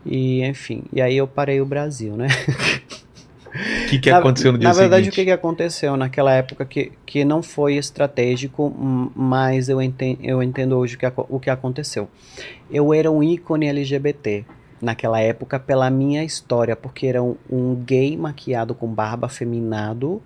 E, 0.04 0.42
enfim. 0.44 0.82
E 0.92 1.00
aí 1.00 1.16
eu 1.16 1.28
parei 1.28 1.60
o 1.60 1.64
Brasil, 1.64 2.16
né? 2.16 2.26
O 3.54 3.88
que, 3.88 3.98
que 3.98 4.10
na, 4.10 4.18
aconteceu 4.18 4.52
no 4.52 4.58
dia 4.58 4.68
Na 4.68 4.74
verdade, 4.74 5.04
seguinte? 5.04 5.14
o 5.14 5.16
que, 5.16 5.24
que 5.26 5.30
aconteceu 5.30 5.96
naquela 5.96 6.32
época 6.32 6.64
que, 6.64 6.92
que 7.04 7.24
não 7.24 7.42
foi 7.42 7.76
estratégico, 7.76 8.72
mas 9.14 9.68
eu 9.68 9.80
entendo, 9.80 10.18
eu 10.22 10.42
entendo 10.42 10.76
hoje 10.76 10.96
o 10.96 10.98
que, 10.98 11.06
o 11.28 11.40
que 11.40 11.50
aconteceu. 11.50 12.08
Eu 12.70 12.92
era 12.92 13.10
um 13.10 13.22
ícone 13.22 13.66
LGBT 13.68 14.44
naquela 14.80 15.20
época 15.20 15.58
pela 15.58 15.90
minha 15.90 16.22
história, 16.24 16.76
porque 16.76 17.06
era 17.06 17.22
um, 17.22 17.36
um 17.50 17.74
gay 17.74 18.16
maquiado 18.16 18.74
com 18.74 18.86
barba 18.86 19.26
afeminado 19.26 20.22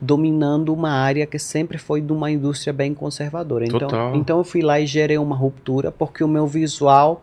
dominando 0.00 0.72
uma 0.72 0.90
área 0.90 1.26
que 1.26 1.38
sempre 1.38 1.78
foi 1.78 2.00
de 2.00 2.12
uma 2.12 2.30
indústria 2.30 2.72
bem 2.72 2.92
conservadora. 2.92 3.64
Então, 3.64 3.78
Total. 3.78 4.14
então 4.14 4.38
eu 4.38 4.44
fui 4.44 4.62
lá 4.62 4.78
e 4.78 4.86
gerei 4.86 5.18
uma 5.18 5.34
ruptura 5.34 5.90
porque 5.90 6.22
o 6.22 6.28
meu 6.28 6.46
visual 6.46 7.22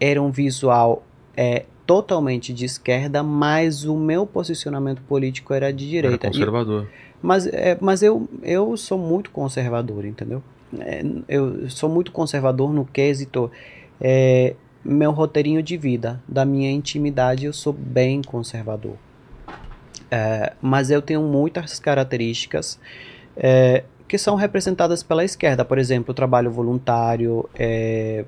era 0.00 0.20
um 0.20 0.30
visual 0.30 1.02
é, 1.36 1.64
totalmente 1.88 2.52
de 2.52 2.66
esquerda, 2.66 3.22
mas 3.22 3.84
o 3.86 3.96
meu 3.96 4.26
posicionamento 4.26 5.00
político 5.08 5.54
era 5.54 5.72
de 5.72 5.84
Era 5.96 6.08
direita. 6.08 6.26
E- 6.26 6.30
conservador. 6.30 6.86
mas 7.22 7.46
é, 7.46 7.78
mas 7.80 8.02
eu, 8.02 8.28
eu 8.42 8.76
sou 8.76 8.98
muito 8.98 9.30
conservador, 9.30 10.04
entendeu? 10.04 10.42
É, 10.78 11.02
eu 11.26 11.70
sou 11.70 11.88
muito 11.88 12.12
conservador 12.12 12.74
no 12.74 12.84
quesito 12.84 13.50
é, 13.98 14.54
meu 14.84 15.12
roteirinho 15.12 15.62
de 15.62 15.78
vida, 15.78 16.22
da 16.28 16.44
minha 16.44 16.70
intimidade, 16.70 17.46
eu 17.46 17.54
sou 17.54 17.72
bem 17.72 18.20
conservador. 18.20 18.96
É, 20.10 20.52
mas 20.60 20.90
eu 20.90 21.00
tenho 21.00 21.22
muitas 21.22 21.80
características 21.80 22.78
é, 23.34 23.84
que 24.06 24.18
são 24.18 24.36
representadas 24.36 25.02
pela 25.02 25.24
esquerda. 25.24 25.64
Por 25.64 25.78
exemplo, 25.78 26.12
o 26.12 26.14
trabalho 26.14 26.50
voluntário, 26.50 27.48
é, 27.54 28.26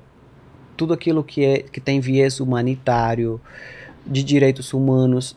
tudo 0.77 0.93
aquilo 0.93 1.23
que, 1.23 1.43
é, 1.45 1.59
que 1.59 1.79
tem 1.79 1.99
viés 1.99 2.39
humanitário, 2.39 3.39
de 4.05 4.23
direitos 4.23 4.73
humanos. 4.73 5.35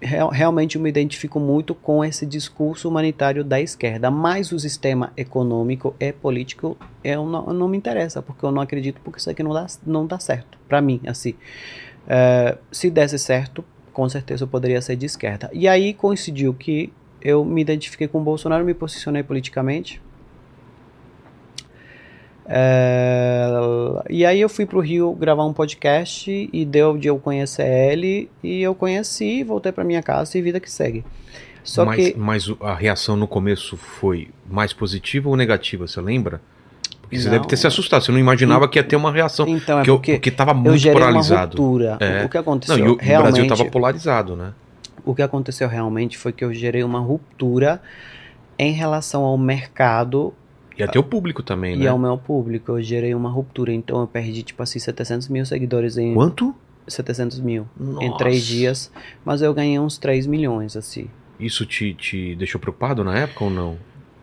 Real- 0.00 0.30
realmente 0.30 0.74
eu 0.74 0.82
me 0.82 0.88
identifico 0.88 1.38
muito 1.38 1.72
com 1.74 2.04
esse 2.04 2.26
discurso 2.26 2.88
humanitário 2.88 3.44
da 3.44 3.60
esquerda, 3.60 4.10
mas 4.10 4.50
o 4.50 4.58
sistema 4.58 5.12
econômico 5.16 5.94
e 6.00 6.12
político 6.12 6.76
eu 7.04 7.24
não, 7.24 7.46
não 7.52 7.68
me 7.68 7.76
interessa, 7.76 8.20
porque 8.20 8.44
eu 8.44 8.50
não 8.50 8.60
acredito, 8.60 9.00
porque 9.04 9.20
isso 9.20 9.30
aqui 9.30 9.42
não 9.42 9.52
dá, 9.52 9.66
não 9.86 10.06
dá 10.06 10.18
certo, 10.18 10.58
para 10.68 10.80
mim, 10.80 11.00
assim. 11.06 11.34
É, 12.08 12.58
se 12.72 12.90
desse 12.90 13.18
certo, 13.18 13.64
com 13.92 14.08
certeza 14.08 14.42
eu 14.42 14.48
poderia 14.48 14.80
ser 14.82 14.96
de 14.96 15.06
esquerda. 15.06 15.48
E 15.52 15.68
aí 15.68 15.94
coincidiu 15.94 16.52
que 16.52 16.92
eu 17.20 17.44
me 17.44 17.60
identifiquei 17.60 18.08
com 18.08 18.20
o 18.20 18.24
Bolsonaro, 18.24 18.64
me 18.64 18.74
posicionei 18.74 19.22
politicamente. 19.22 20.02
É, 22.46 23.48
e 24.10 24.24
aí 24.26 24.40
eu 24.40 24.48
fui 24.48 24.66
pro 24.66 24.80
Rio 24.80 25.12
gravar 25.14 25.44
um 25.44 25.52
podcast 25.52 26.50
e 26.52 26.64
deu 26.64 26.96
de 26.98 27.08
eu 27.08 27.18
conhecer 27.18 27.66
ele 27.66 28.28
e 28.42 28.62
eu 28.62 28.74
conheci, 28.74 29.42
voltei 29.44 29.72
pra 29.72 29.84
minha 29.84 30.02
casa 30.02 30.36
e 30.36 30.42
vida 30.42 30.58
que 30.60 30.70
segue. 30.70 31.04
Só 31.64 31.84
mas, 31.84 31.96
que 31.96 32.18
mas 32.18 32.48
o- 32.48 32.56
a 32.60 32.74
reação 32.74 33.16
no 33.16 33.28
começo 33.28 33.76
foi 33.76 34.28
mais 34.50 34.72
positiva 34.72 35.28
ou 35.28 35.36
negativa, 35.36 35.86
você 35.86 36.00
lembra? 36.00 36.40
Porque 37.00 37.18
você 37.18 37.26
Não. 37.26 37.32
deve 37.32 37.46
ter 37.46 37.56
se 37.56 37.66
assustado, 37.66 38.02
você 38.04 38.10
não 38.10 38.18
imaginava 38.18 38.66
que 38.68 38.78
ia 38.78 38.82
ter 38.82 38.96
uma 38.96 39.12
reação. 39.12 39.46
então 39.46 39.78
é 39.78 39.84
porque, 39.84 40.10
eu- 40.12 40.14
porque 40.16 40.30
tava 40.30 40.50
eu 40.50 40.56
muito 40.56 40.78
gerei 40.78 41.00
uma 41.00 41.06
polarizado. 41.08 41.56
ruptura. 41.62 41.96
É. 42.00 42.24
O 42.24 42.28
que 42.28 42.34
Não, 42.36 42.40
aconteceu 42.42 42.78
e 42.78 42.82
o, 42.82 42.86
e 42.86 42.88
o 42.90 42.96
realmente 42.96 43.32
Brasil 43.34 43.48
tava 43.48 43.70
polarizado, 43.70 44.36
né? 44.36 44.52
o 45.04 45.14
que 45.16 45.22
aconteceu 45.22 45.66
realmente 45.68 46.16
foi 46.16 46.32
que 46.32 46.44
eu 46.44 46.54
gerei 46.54 46.84
uma 46.84 47.00
ruptura 47.00 47.82
em 48.56 48.72
relação 48.72 49.24
ao 49.24 49.36
mercado 49.36 50.32
E 50.78 50.82
até 50.82 50.98
o 50.98 51.02
público 51.02 51.42
também, 51.42 51.74
e 51.74 51.78
né? 51.78 51.86
ao 51.88 51.98
meu 51.98 52.16
público. 52.16 52.72
Eu 52.72 52.82
gerei 52.82 53.14
uma 53.14 53.28
ruptura, 53.30 53.72
então 53.72 54.00
eu 54.00 54.06
perdi 54.06 54.42
tipo 54.42 54.62
assim 54.62 54.78
700 54.78 55.28
mil 55.28 55.44
seguidores 55.44 55.96
em 55.98 56.14
Quanto? 56.14 56.54
700 56.88 57.40
mil 57.40 57.66
em 57.80 58.08
Nossa. 58.08 58.18
três 58.18 58.42
dias, 58.44 58.90
mas 59.24 59.40
eu 59.42 59.52
ganhei 59.54 59.78
uns 59.78 59.98
3 59.98 60.26
milhões 60.26 60.76
assim. 60.76 61.06
Isso 61.38 61.64
te, 61.66 61.94
te 61.94 62.34
deixou 62.34 62.60
preocupado 62.60 63.02
na 63.04 63.16
época 63.18 63.44
ou 63.44 63.50
não? 63.50 63.76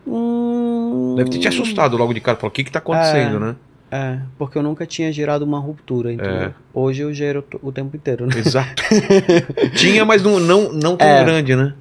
Hum, 0.06 1.14
Deve 1.16 1.30
ter 1.30 1.38
te 1.38 1.48
assustado 1.48 1.96
logo 1.96 2.12
de 2.12 2.20
cara. 2.20 2.36
Falou, 2.36 2.50
o 2.50 2.52
que 2.52 2.64
que 2.64 2.70
tá 2.72 2.78
acontecendo, 2.78 3.38
né? 3.38 3.56
É, 3.92 4.20
porque 4.38 4.56
eu 4.56 4.62
nunca 4.62 4.86
tinha 4.86 5.10
gerado 5.12 5.44
uma 5.44 5.58
ruptura, 5.58 6.12
entendeu? 6.12 6.32
É. 6.34 6.54
Hoje 6.72 7.02
eu 7.02 7.12
gero 7.12 7.44
o 7.60 7.72
tempo 7.72 7.96
inteiro, 7.96 8.24
né? 8.26 8.32
Exato. 8.38 8.82
Tinha, 9.74 10.04
mas 10.04 10.22
não, 10.22 10.38
não, 10.38 10.72
não 10.72 10.96
tão 10.96 11.08
É. 11.08 11.24
grande, 11.24 11.56
né? 11.56 11.74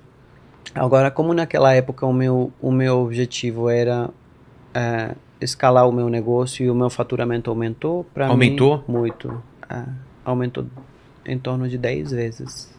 Agora, 0.73 1.11
como 1.11 1.33
naquela 1.35 1.71
época 1.73 2.05
o 2.07 2.13
meu, 2.13 2.51
o 2.59 2.71
meu 2.71 2.97
objetivo 2.99 3.69
era 3.69 4.09
é, 4.73 5.15
escalar 5.41 5.87
o 5.87 5.91
meu 5.91 6.09
negócio 6.09 6.65
e 6.65 6.69
o 6.69 6.75
meu 6.75 6.89
faturamento 6.89 7.49
aumentou, 7.49 8.03
para 8.13 8.25
mim... 8.25 8.31
Aumentou? 8.31 8.83
Muito. 8.87 9.41
É, 9.69 9.83
aumentou 10.25 10.65
em 11.25 11.37
torno 11.37 11.67
de 11.67 11.77
10 11.77 12.11
vezes. 12.11 12.73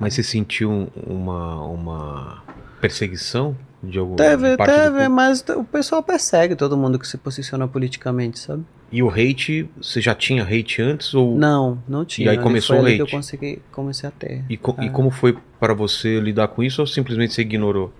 Mas 0.00 0.14
você 0.14 0.22
sentiu 0.22 0.70
um- 0.70 0.88
uma, 1.06 1.62
uma 1.64 2.42
perseguição 2.80 3.56
de 3.82 3.98
algum 3.98 4.16
Teve, 4.16 4.56
parte 4.56 4.70
do 4.70 4.74
teve, 4.76 4.90
público? 4.90 5.10
mas 5.12 5.44
o 5.56 5.64
pessoal 5.64 6.02
persegue 6.02 6.56
todo 6.56 6.76
mundo 6.76 6.98
que 6.98 7.06
se 7.06 7.16
posiciona 7.16 7.66
politicamente, 7.68 8.38
sabe? 8.38 8.64
E 8.90 9.02
o 9.02 9.08
hate, 9.10 9.68
você 9.80 10.00
já 10.00 10.14
tinha 10.14 10.42
hate 10.42 10.80
antes? 10.80 11.12
Ou... 11.14 11.36
Não, 11.36 11.78
não 11.86 12.04
tinha. 12.04 12.30
aí 12.30 12.36
Ali 12.36 12.42
começou 12.44 12.76
o 12.76 12.78
ali 12.80 12.96
que 12.96 13.02
hate? 13.02 13.12
eu 13.12 13.18
consegui, 13.18 13.62
comecei 13.70 14.08
a 14.08 14.12
ter. 14.12 14.44
E, 14.48 14.56
co- 14.56 14.74
e 14.80 14.86
Ah. 14.86 14.90
como 14.90 15.10
foi 15.10 15.36
para 15.60 15.74
você 15.74 16.18
lidar 16.20 16.48
com 16.48 16.62
isso 16.62 16.80
ou 16.80 16.86
simplesmente 16.86 17.34
você 17.34 17.42
ignorou? 17.42 17.92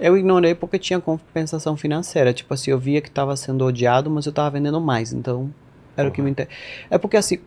Eu 0.00 0.16
ignorei 0.16 0.54
porque 0.54 0.78
tinha 0.78 0.98
compensação 1.00 1.76
financeira. 1.76 2.32
Tipo 2.32 2.54
assim, 2.54 2.70
eu 2.70 2.78
via 2.78 3.00
que 3.00 3.08
estava 3.08 3.36
sendo 3.36 3.64
odiado, 3.64 4.10
mas 4.10 4.26
eu 4.26 4.30
estava 4.30 4.50
vendendo 4.50 4.80
mais. 4.80 5.12
Então, 5.12 5.52
era 5.96 6.08
o 6.08 6.12
que 6.12 6.22
me 6.22 6.30
inter... 6.30 6.48
É 6.90 6.96
porque 6.98 7.16
assim, 7.16 7.38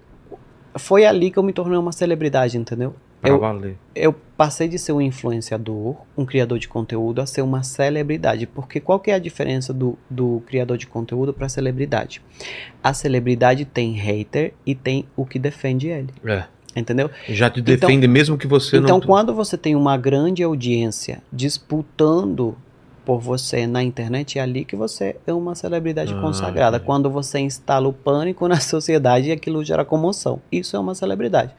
foi 0.75 1.05
ali 1.05 1.31
que 1.31 1.37
eu 1.37 1.43
me 1.43 1.53
tornei 1.53 1.77
uma 1.77 1.91
celebridade, 1.91 2.57
entendeu? 2.57 2.95
Pra 3.21 3.29
Eu- 3.31 3.39
valer. 3.39 3.77
eu 3.95 4.13
passei 4.35 4.67
de 4.67 4.77
ser 4.77 4.91
um 4.91 4.99
influenciador, 5.01 5.95
um 6.17 6.25
criador 6.25 6.59
de 6.59 6.67
conteúdo, 6.67 7.21
a 7.21 7.25
ser 7.25 7.41
uma 7.41 7.63
celebridade. 7.63 8.45
Porque 8.45 8.79
qual 8.81 8.99
que 8.99 9.09
é 9.11 9.13
a 9.13 9.19
diferença 9.19 9.73
do, 9.73 9.97
do 10.09 10.43
criador 10.45 10.77
de 10.77 10.85
conteúdo 10.87 11.33
para 11.33 11.47
celebridade? 11.47 12.21
A 12.83 12.93
celebridade 12.93 13.63
tem 13.65 13.93
hater 13.93 14.53
e 14.65 14.75
tem 14.75 15.05
o 15.15 15.25
que 15.25 15.39
defende 15.39 15.87
ele. 15.87 16.09
É. 16.25 16.43
Entendeu? 16.75 17.09
Já 17.29 17.49
te 17.49 17.59
Então- 17.59 17.75
defende 17.75 18.07
mesmo 18.07 18.37
que 18.37 18.47
você 18.47 18.77
então, 18.77 18.99
não. 18.99 19.05
quando 19.05 19.33
você 19.33 19.57
tem 19.57 19.75
uma 19.75 19.95
grande 19.97 20.41
audiência 20.41 21.21
disputando 21.31 22.55
por 23.05 23.19
você 23.19 23.67
na 23.67 23.83
internet, 23.83 24.39
é 24.39 24.41
ali 24.41 24.63
que 24.65 24.75
você 24.75 25.15
é 25.27 25.33
uma 25.33 25.53
celebridade 25.55 26.13
Ah, 26.13 26.21
consagrada. 26.21 26.77
entendi. 26.77 26.85
Quando 26.87 27.09
você 27.09 27.39
instala 27.39 27.87
o 27.87 27.93
pânico 27.93 28.47
na 28.47 28.59
sociedade 28.59 29.27
e 29.29 29.31
aquilo 29.31 29.63
gera 29.63 29.83
comoção. 29.85 30.41
Isso 30.51 30.75
é 30.75 30.79
uma 30.79 30.95
celebridade. 30.95 31.51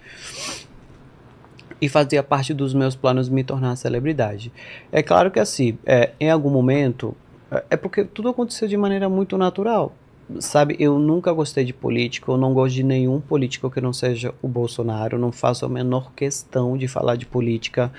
E 1.80 1.88
fazia 1.88 2.22
parte 2.22 2.54
dos 2.54 2.72
meus 2.72 2.94
planos 2.96 3.28
me 3.28 3.44
tornar 3.44 3.76
celebridade. 3.76 4.50
É 4.90 5.02
claro 5.02 5.30
que 5.30 5.38
assim, 5.38 5.76
é, 5.84 6.12
em 6.18 6.30
algum 6.30 6.48
momento, 6.50 7.14
é- 7.50 7.64
é 7.70 7.76
porque 7.76 8.04
tudo 8.04 8.28
aconteceu 8.30 8.66
de 8.66 8.76
maneira 8.76 9.08
muito 9.08 9.36
natural. 9.36 9.92
Sabe, 10.40 10.74
eu 10.78 10.98
nunca 10.98 11.32
gostei 11.32 11.64
de 11.64 11.72
política, 11.74 12.30
eu 12.32 12.36
não 12.38 12.54
gosto 12.54 12.74
de 12.74 12.82
nenhum 12.82 13.20
político 13.20 13.70
que 13.70 13.80
não 13.80 13.92
seja 13.92 14.32
o 14.40 14.48
Bolsonaro, 14.48 15.18
não 15.18 15.30
faço 15.30 15.66
a 15.66 15.68
menor 15.68 16.12
questão 16.14 16.76
de 16.78 16.88
falar 16.88 17.16
de 17.16 17.26
política, 17.26 17.92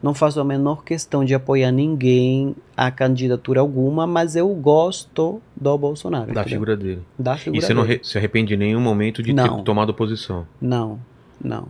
não 0.00 0.14
faço 0.14 0.38
a 0.40 0.44
menor 0.44 0.84
questão 0.84 1.24
de 1.24 1.34
apoiar 1.34 1.72
ninguém 1.72 2.54
a 2.76 2.90
candidatura 2.90 3.60
alguma, 3.60 4.06
mas 4.06 4.36
eu 4.36 4.48
gosto 4.54 5.42
do 5.56 5.76
Bolsonaro. 5.76 6.26
Da 6.32 6.42
entendeu? 6.42 6.50
figura 6.50 6.76
dele. 6.76 7.02
Da 7.18 7.34
E 7.34 7.38
figura 7.38 7.66
você 7.66 7.74
não 7.74 7.82
dele. 7.82 7.94
re- 7.98 8.00
se 8.04 8.16
arrepende 8.16 8.54
em 8.54 8.58
nenhum 8.58 8.80
momento 8.80 9.20
de 9.22 9.32
Não. 9.32 9.56
ter 9.58 9.62
tomado 9.64 9.92
posição. 9.92 10.46
Não, 10.60 11.00
não, 11.42 11.66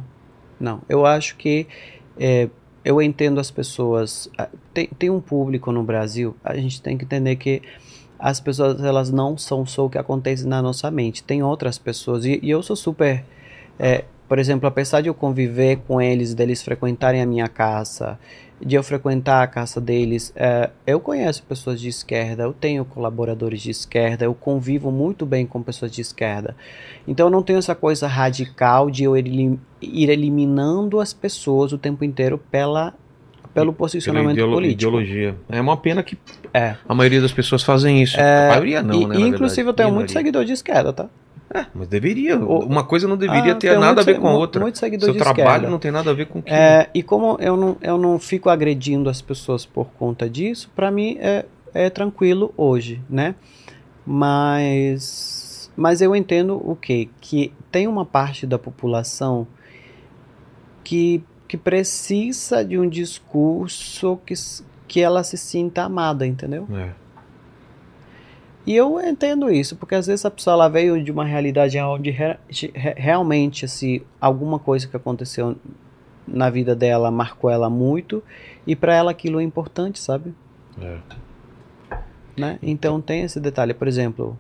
não. 0.61 0.81
Eu 0.91 1.07
acho 1.07 1.37
que 1.37 1.67
é, 2.19 2.51
eu 2.85 3.01
entendo 3.01 3.41
as 3.41 3.51
pessoas. 3.51 4.29
Tem, 4.75 4.89
tem 4.99 5.09
um 5.09 5.21
público 5.21 5.73
no 5.73 5.83
Brasil. 5.83 6.37
A 6.45 6.55
gente 6.57 6.83
tem 6.83 6.99
que 6.99 7.05
entender 7.05 7.37
que 7.37 7.63
as 8.23 8.39
pessoas 8.39 8.81
elas 8.85 9.11
não 9.11 9.37
são 9.37 9.67
só 9.67 9.87
o 9.87 9.91
que 9.91 9.99
acontece 9.99 10.47
na 10.47 10.63
nossa 10.63 10.89
mente. 10.93 11.25
Tem 11.25 11.43
outras 11.43 11.77
pessoas 11.77 12.25
e, 12.25 12.39
e 12.41 12.51
eu 12.51 12.63
sou 12.63 12.77
super. 12.77 13.25
é, 13.81 14.05
por 14.29 14.39
exemplo, 14.39 14.67
apesar 14.67 15.01
de 15.01 15.09
eu 15.09 15.15
conviver 15.15 15.81
com 15.87 16.01
eles, 16.01 16.33
deles 16.33 16.63
frequentarem 16.63 17.21
a 17.21 17.27
minha 17.27 17.49
casa, 17.49 18.19
de 18.65 18.77
eu 18.77 18.83
frequentar 18.83 19.43
a 19.43 19.47
casa 19.47 19.81
deles, 19.81 20.33
é, 20.37 20.71
eu 20.87 21.01
conheço 21.01 21.43
pessoas 21.43 21.81
de 21.81 21.89
esquerda, 21.89 22.45
eu 22.45 22.53
tenho 22.53 22.85
colaboradores 22.85 23.61
de 23.61 23.71
esquerda, 23.71 24.25
eu 24.25 24.35
convivo 24.35 24.93
muito 24.93 25.27
bem 25.27 25.45
com 25.45 25.61
pessoas 25.61 25.91
de 25.91 26.01
esquerda. 26.01 26.57
Então 27.07 27.27
eu 27.27 27.31
não 27.31 27.43
tenho 27.43 27.59
essa 27.59 27.75
coisa 27.75 28.07
radical 28.07 28.89
de 28.89 29.03
eu 29.03 29.17
ir 29.17 29.59
eliminando 29.83 31.01
as 31.01 31.13
pessoas 31.13 31.73
o 31.73 31.79
tempo 31.79 32.05
inteiro 32.05 32.39
pela, 32.39 32.95
pelo 33.55 33.67
Pela 33.67 33.73
posicionamento 33.73 34.33
ideolo- 34.33 34.53
político. 34.55 34.79
ideologia. 34.81 35.37
É 35.49 35.61
uma 35.61 35.77
pena 35.77 36.03
que 36.03 36.17
É. 36.55 36.77
a 36.89 36.95
maioria 36.95 37.21
das 37.21 37.33
pessoas 37.33 37.63
fazem 37.63 38.03
isso. 38.03 38.17
a 38.19 38.49
maioria 38.51 38.83
não, 38.83 38.95
e, 39.03 39.07
né? 39.07 39.17
e, 39.17 39.23
inclusive 39.23 39.61
eu 39.63 39.67
verdade. 39.67 39.77
tenho 39.77 39.89
muito 39.89 40.09
Minoria. 40.09 40.19
seguidor 40.21 40.45
de 40.45 40.53
esquerda, 40.53 40.93
tá? 40.93 41.09
Mas 41.75 41.87
deveria. 41.87 42.39
Uma 42.39 42.83
coisa 42.83 43.07
não 43.07 43.15
deveria 43.17 43.53
Ah, 43.53 43.57
ter 43.57 43.69
tenho 43.69 43.81
nada 43.81 43.93
a 43.93 43.95
muito 43.97 44.07
ver 44.07 44.19
com 44.19 44.27
a 44.29 44.33
outra. 44.35 44.59
muito 44.63 44.79
seguidor 44.79 45.05
Seu 45.05 45.13
de 45.13 45.19
trabalho 45.19 45.45
esquerda. 45.49 45.69
não 45.69 45.79
tem 45.79 45.91
nada 45.91 46.11
a 46.11 46.15
ver 46.15 46.25
com 46.27 46.39
o 46.39 46.43
que. 46.43 46.51
É, 46.51 46.89
e 46.95 47.03
como 47.03 47.37
eu 47.41 47.59
não, 47.59 47.77
eu 47.83 47.99
não 47.99 48.19
fico 48.19 48.49
agredindo 48.49 49.11
as 49.11 49.21
pessoas 49.21 49.67
por 49.67 49.89
conta 49.99 50.31
disso, 50.31 50.71
pra 50.75 50.91
mim 50.91 51.19
é, 51.21 51.45
é 51.75 51.91
tranquilo 51.91 52.55
hoje, 52.57 53.03
né? 53.11 53.35
Mas, 54.07 55.71
mas 55.77 56.01
eu 56.01 56.17
entendo 56.17 56.57
o 56.57 56.75
quê? 56.75 57.09
Que 57.21 57.53
tem 57.71 57.87
uma 57.87 58.05
parte 58.07 58.47
da 58.47 58.59
população 58.59 59.47
que, 60.83 61.23
que 61.53 61.59
precisa 61.59 62.65
de 62.65 62.79
um 62.79 62.89
discurso 62.89 64.19
que, 64.25 64.33
que 64.89 65.03
ela 65.03 65.23
se 65.23 65.37
sinta 65.37 65.83
amada, 65.83 66.27
entendeu? 66.27 66.67
É. 66.73 66.93
E 68.67 68.75
eu 68.75 68.99
entendo 68.99 69.51
isso, 69.51 69.77
porque 69.77 69.95
às 69.95 70.07
vezes 70.07 70.25
a 70.25 70.31
pessoa 70.31 70.55
ela 70.55 70.69
veio 70.71 71.05
de 71.05 71.13
uma 71.13 71.27
realidade 71.27 71.79
onde 71.79 72.09
re- 72.11 72.39
re- 72.49 72.95
realmente 72.97 73.67
assim, 73.67 74.01
alguma 74.19 74.59
coisa 74.59 74.89
que 74.89 74.97
aconteceu 74.97 75.55
na 76.27 76.49
vida 76.49 76.75
dela 76.75 77.11
marcou 77.11 77.51
ela 77.51 77.69
muito 77.69 78.23
e 78.67 78.75
para 78.75 78.95
ela 78.95 79.11
aquilo 79.11 79.39
é 79.39 79.43
importante, 79.43 79.99
sabe? 79.99 80.35
É. 80.81 80.97
Né? 82.35 82.59
Então 82.63 82.99
tem 82.99 83.25
esse 83.25 83.39
detalhe, 83.39 83.75
por 83.75 83.87
exemplo, 83.87 84.39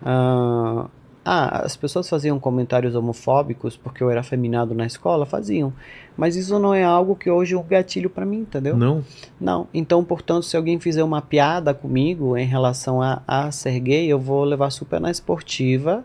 ah, 0.00 0.86
ah, 1.28 1.62
as 1.64 1.76
pessoas 1.76 2.08
faziam 2.08 2.38
comentários 2.38 2.94
homofóbicos 2.94 3.76
porque 3.76 4.00
eu 4.00 4.08
era 4.08 4.20
afeminado 4.20 4.72
na 4.76 4.86
escola, 4.86 5.26
faziam, 5.26 5.72
mas 6.16 6.36
isso 6.36 6.56
não 6.60 6.72
é 6.72 6.84
algo 6.84 7.16
que 7.16 7.28
hoje 7.28 7.54
é 7.54 7.58
um 7.58 7.64
gatilho 7.64 8.08
para 8.08 8.24
mim, 8.24 8.38
entendeu? 8.38 8.76
Não. 8.76 9.04
Não, 9.40 9.66
então, 9.74 10.04
portanto, 10.04 10.44
se 10.44 10.56
alguém 10.56 10.78
fizer 10.78 11.02
uma 11.02 11.20
piada 11.20 11.74
comigo 11.74 12.36
em 12.36 12.46
relação 12.46 13.02
a, 13.02 13.22
a 13.26 13.50
ser 13.50 13.80
gay, 13.80 14.06
eu 14.06 14.20
vou 14.20 14.44
levar 14.44 14.70
super 14.70 15.00
na 15.00 15.10
esportiva 15.10 16.04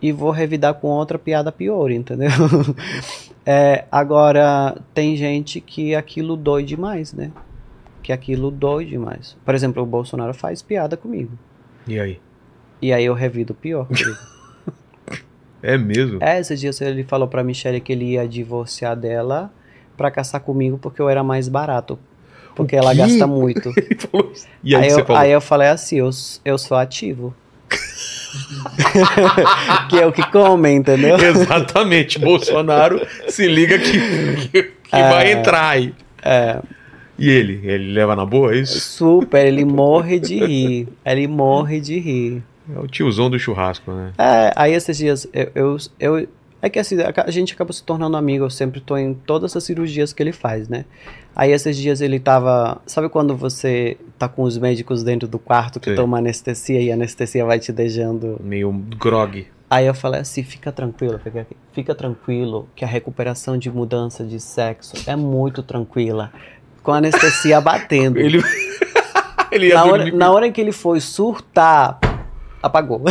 e 0.00 0.12
vou 0.12 0.30
revidar 0.30 0.74
com 0.74 0.86
outra 0.86 1.18
piada 1.18 1.50
pior, 1.50 1.90
entendeu? 1.90 2.30
É, 3.50 3.86
agora, 3.90 4.76
tem 4.92 5.16
gente 5.16 5.58
que 5.58 5.94
aquilo 5.94 6.36
dói 6.36 6.62
demais, 6.62 7.14
né? 7.14 7.32
Que 8.02 8.12
aquilo 8.12 8.50
dói 8.50 8.84
demais. 8.84 9.38
Por 9.42 9.54
exemplo, 9.54 9.82
o 9.82 9.86
Bolsonaro 9.86 10.34
faz 10.34 10.60
piada 10.60 10.98
comigo. 10.98 11.32
E 11.86 11.98
aí? 11.98 12.20
E 12.80 12.92
aí 12.92 13.04
eu 13.04 13.14
revido 13.14 13.54
pior. 13.54 13.86
É 15.62 15.76
mesmo? 15.76 16.18
é, 16.22 16.38
esses 16.38 16.60
dias 16.60 16.80
ele 16.80 17.02
falou 17.02 17.26
pra 17.26 17.42
Michelle 17.42 17.80
que 17.80 17.92
ele 17.92 18.12
ia 18.12 18.28
divorciar 18.28 18.94
dela 18.96 19.50
pra 19.96 20.08
caçar 20.10 20.40
comigo 20.40 20.78
porque 20.78 21.02
eu 21.02 21.08
era 21.08 21.24
mais 21.24 21.48
barato. 21.48 21.98
Porque 22.54 22.76
ela 22.76 22.94
gasta 22.94 23.26
muito. 23.30 23.72
E 24.62 24.76
aí, 24.76 24.84
aí, 24.84 24.90
eu, 24.90 25.16
aí 25.16 25.30
eu 25.32 25.40
falei 25.40 25.68
assim, 25.68 25.96
eu, 25.96 26.10
eu 26.44 26.58
sou 26.58 26.76
ativo. 26.76 27.34
que 29.88 29.98
é 29.98 30.06
o 30.06 30.12
que 30.12 30.22
come, 30.30 30.70
entendeu? 30.70 31.16
Exatamente. 31.22 32.18
Bolsonaro 32.18 33.00
se 33.28 33.46
liga 33.46 33.78
que, 33.78 34.46
que, 34.48 34.62
que 34.62 34.72
vai 34.90 35.32
entrar 35.32 35.70
aí. 35.70 35.94
É, 36.22 36.58
E 37.18 37.30
ele? 37.30 37.60
Ele 37.64 37.92
leva 37.92 38.16
na 38.16 38.24
boa 38.24 38.54
é 38.54 38.58
isso? 38.58 38.80
super, 38.80 39.46
ele 39.46 39.64
morre 39.64 40.18
de 40.18 40.38
rir. 40.44 40.88
Ele 41.04 41.26
morre 41.26 41.80
de 41.80 41.98
rir. 41.98 42.42
É 42.74 42.78
o 42.78 42.86
tiozão 42.86 43.30
do 43.30 43.38
churrasco, 43.38 43.90
né? 43.92 44.12
É, 44.18 44.52
aí 44.56 44.72
esses 44.74 44.96
dias 44.96 45.26
eu, 45.32 45.50
eu, 45.54 45.76
eu- 45.98 46.28
É 46.60 46.68
que 46.68 46.78
assim, 46.78 46.96
a 47.00 47.30
gente 47.30 47.52
acaba 47.54 47.72
se 47.72 47.82
tornando 47.84 48.16
amigo, 48.16 48.44
eu 48.44 48.50
sempre 48.50 48.80
tô 48.80 48.96
em 48.96 49.14
todas 49.14 49.54
as 49.56 49.62
cirurgias 49.62 50.12
que 50.12 50.20
ele 50.22 50.32
faz, 50.32 50.68
né? 50.68 50.84
Aí 51.36 51.52
esses 51.52 51.76
dias 51.76 52.00
ele 52.00 52.18
tava. 52.18 52.80
Sabe 52.84 53.08
quando 53.08 53.36
você 53.36 53.96
tá 54.18 54.28
com 54.28 54.42
os 54.42 54.58
médicos 54.58 55.04
dentro 55.04 55.28
do 55.28 55.38
quarto 55.38 55.78
que 55.78 55.90
Sim. 55.90 55.96
toma 55.96 56.18
anestesia 56.18 56.80
e 56.80 56.90
a 56.90 56.94
anestesia 56.94 57.44
vai 57.44 57.60
te 57.60 57.70
deixando 57.72 58.40
Meio 58.42 58.72
grog. 58.72 59.46
Aí 59.70 59.86
eu 59.86 59.94
falei 59.94 60.20
assim, 60.20 60.42
fica 60.42 60.72
tranquilo, 60.72 61.18
fica, 61.22 61.46
fica 61.72 61.94
tranquilo 61.94 62.68
que 62.74 62.84
a 62.84 62.88
recuperação 62.88 63.56
de 63.56 63.70
mudança 63.70 64.24
de 64.24 64.40
sexo 64.40 64.94
é 65.06 65.14
muito 65.14 65.62
tranquila. 65.62 66.32
Com 66.82 66.90
a 66.92 66.96
anestesia 66.96 67.60
batendo. 67.60 68.18
Ele, 68.18 68.42
ele 69.52 69.68
ia 69.68 69.74
na, 69.74 69.84
hora, 69.84 70.10
na 70.12 70.30
hora 70.32 70.50
que 70.50 70.60
ele 70.60 70.72
foi 70.72 71.00
surtar, 71.00 72.00
apagou. 72.62 73.02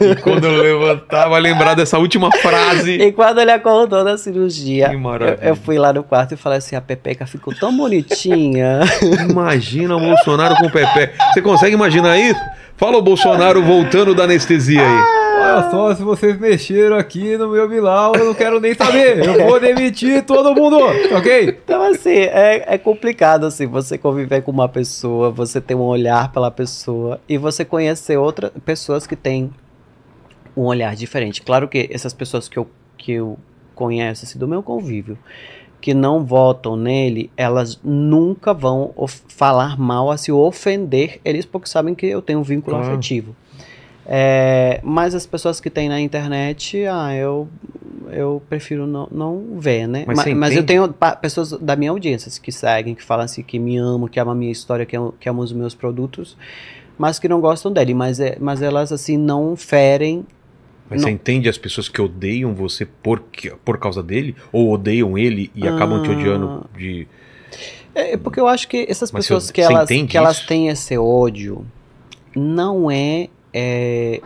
e 0.00 0.16
quando 0.16 0.46
eu 0.46 0.62
levantar, 0.62 1.28
vai 1.28 1.40
lembrar 1.40 1.74
dessa 1.74 1.98
última 1.98 2.30
frase. 2.38 2.92
e 2.92 3.12
quando 3.12 3.40
ele 3.40 3.50
acordou 3.50 4.04
da 4.04 4.16
cirurgia, 4.16 4.88
Que 4.88 4.94
eu, 4.94 5.50
eu 5.50 5.56
fui 5.56 5.78
lá 5.78 5.92
no 5.92 6.02
quarto 6.02 6.34
e 6.34 6.36
falei 6.36 6.58
assim, 6.58 6.76
a 6.76 6.80
Pepeca 6.80 7.26
ficou 7.26 7.54
tão 7.54 7.76
bonitinha. 7.76 8.80
Imagina 9.28 9.96
o 9.96 10.00
Bolsonaro 10.00 10.56
com 10.56 10.66
o 10.66 10.70
Pepe. 10.70 11.12
Você 11.32 11.42
consegue 11.42 11.74
imaginar 11.74 12.18
isso? 12.18 12.40
Fala 12.76 12.96
o 12.96 13.02
Bolsonaro 13.02 13.62
voltando 13.62 14.14
da 14.14 14.24
anestesia 14.24 14.80
aí. 14.80 15.21
Olha 15.42 15.70
só, 15.70 15.94
se 15.94 16.02
vocês 16.02 16.38
mexeram 16.38 16.96
aqui 16.96 17.36
no 17.36 17.48
meu 17.48 17.68
Bilal, 17.68 18.14
eu 18.16 18.24
não 18.26 18.34
quero 18.34 18.60
nem 18.60 18.74
saber. 18.74 19.18
Eu 19.24 19.46
vou 19.46 19.58
demitir 19.60 20.24
todo 20.24 20.54
mundo, 20.54 20.76
ok? 21.16 21.58
Então, 21.64 21.82
assim, 21.82 22.10
é, 22.10 22.74
é 22.74 22.78
complicado, 22.78 23.44
assim, 23.44 23.66
você 23.66 23.98
conviver 23.98 24.42
com 24.42 24.50
uma 24.50 24.68
pessoa, 24.68 25.30
você 25.30 25.60
ter 25.60 25.74
um 25.74 25.80
olhar 25.82 26.30
pela 26.32 26.50
pessoa 26.50 27.20
e 27.28 27.36
você 27.36 27.64
conhecer 27.64 28.16
outras 28.16 28.50
pessoas 28.64 29.06
que 29.06 29.16
têm 29.16 29.50
um 30.56 30.62
olhar 30.62 30.94
diferente. 30.94 31.42
Claro 31.42 31.66
que 31.68 31.88
essas 31.92 32.12
pessoas 32.12 32.48
que 32.48 32.58
eu, 32.58 32.68
que 32.96 33.12
eu 33.12 33.38
conheço, 33.74 34.24
assim, 34.24 34.38
do 34.38 34.46
meu 34.46 34.62
convívio, 34.62 35.18
que 35.80 35.92
não 35.94 36.24
votam 36.24 36.76
nele, 36.76 37.28
elas 37.36 37.80
nunca 37.82 38.54
vão 38.54 38.94
falar 39.28 39.76
mal, 39.76 40.10
assim, 40.10 40.30
ou 40.30 40.46
ofender 40.46 41.20
eles, 41.24 41.44
porque 41.44 41.68
sabem 41.68 41.94
que 41.94 42.06
eu 42.06 42.22
tenho 42.22 42.38
um 42.38 42.42
vínculo 42.44 42.76
Claro. 42.76 42.92
afetivo. 42.92 43.34
É, 44.06 44.80
mas 44.82 45.14
as 45.14 45.26
pessoas 45.26 45.60
que 45.60 45.70
têm 45.70 45.88
na 45.88 46.00
internet, 46.00 46.84
ah, 46.86 47.14
eu, 47.14 47.48
eu 48.10 48.42
prefiro 48.48 48.86
não, 48.86 49.08
não 49.10 49.58
ver, 49.60 49.86
né? 49.86 50.04
Mas 50.06 50.16
Ma- 50.16 50.22
você 50.24 50.34
mas 50.34 50.56
eu 50.56 50.64
tenho 50.64 50.92
pessoas 51.20 51.52
da 51.52 51.76
minha 51.76 51.90
audiência 51.92 52.30
que 52.42 52.50
seguem, 52.50 52.94
que 52.94 53.02
falam 53.02 53.24
assim, 53.24 53.42
que 53.42 53.58
me 53.58 53.76
amam, 53.76 54.08
que 54.08 54.18
amam 54.18 54.32
a 54.32 54.34
minha 54.36 54.50
história, 54.50 54.84
que 54.84 54.96
amam, 54.96 55.14
que 55.20 55.28
amam 55.28 55.42
os 55.44 55.52
meus 55.52 55.74
produtos, 55.74 56.36
mas 56.98 57.18
que 57.18 57.28
não 57.28 57.40
gostam 57.40 57.72
dele. 57.72 57.94
Mas, 57.94 58.18
é, 58.18 58.36
mas 58.40 58.60
elas, 58.60 58.90
assim, 58.90 59.16
não 59.16 59.54
ferem 59.56 60.26
Mas 60.90 61.00
não- 61.00 61.08
você 61.08 61.14
entende 61.14 61.48
as 61.48 61.56
pessoas 61.56 61.88
que 61.88 62.02
odeiam 62.02 62.54
você 62.54 62.84
por, 62.84 63.22
por 63.64 63.78
causa 63.78 64.02
dele? 64.02 64.34
Ou 64.52 64.72
odeiam 64.72 65.16
ele 65.16 65.50
e 65.54 65.66
acabam 65.68 66.02
te 66.02 66.10
Ah. 66.10 66.12
odiando 66.14 66.66
de. 66.76 67.06
É 67.94 68.12
é 68.14 68.16
porque 68.16 68.40
eu 68.40 68.48
acho 68.48 68.66
que 68.68 68.84
essas 68.88 69.12
Mas 69.12 69.24
pessoas 69.24 69.44
você- 69.44 69.52
que 69.52 69.62
você 69.62 69.72
elas, 69.72 69.88
que 69.88 70.16
elas 70.18 70.40
têm 70.44 70.68
esse 70.68 70.98
ódio 70.98 71.64
não 72.34 72.90
é, 72.90 73.28
é 73.52 74.20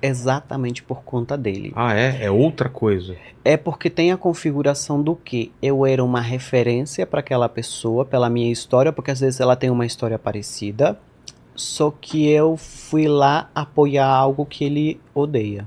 exatamente 0.00 0.82
por 0.82 1.02
conta 1.02 1.36
dele. 1.36 1.72
Ah, 1.74 1.94
é? 1.94 2.24
É 2.24 2.30
outra 2.30 2.68
coisa. 2.68 3.16
É 3.44 3.56
porque 3.56 3.88
tem 3.90 4.12
a 4.12 4.16
configuração 4.16 5.02
do 5.02 5.16
que 5.16 5.50
eu 5.60 5.84
era 5.86 6.04
uma 6.04 6.20
referência 6.20 7.06
para 7.06 7.20
aquela 7.20 7.48
pessoa, 7.48 8.04
pela 8.04 8.28
minha 8.30 8.50
história, 8.52 8.92
porque 8.92 9.10
às 9.10 9.20
vezes 9.20 9.40
ela 9.40 9.56
tem 9.56 9.70
uma 9.70 9.86
história 9.86 10.18
parecida, 10.18 10.98
só 11.54 11.90
que 11.90 12.28
eu 12.28 12.56
fui 12.56 13.08
lá 13.08 13.50
apoiar 13.54 14.06
algo 14.06 14.44
que 14.46 14.64
ele 14.64 15.00
odeia. 15.14 15.66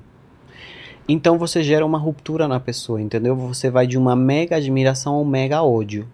Então 1.10 1.38
você 1.38 1.62
gera 1.64 1.86
uma 1.86 1.98
ruptura 1.98 2.48
na 2.48 2.60
pessoa, 2.60 3.02
entendeu? 3.02 3.36
Você 3.36 3.70
vai 3.70 3.86
de 3.86 3.98
uma 3.98 4.16
mega 4.16 4.56
admiração 4.56 5.16
ao 5.16 5.26
mega 5.26 5.62
ódio. 5.64 6.08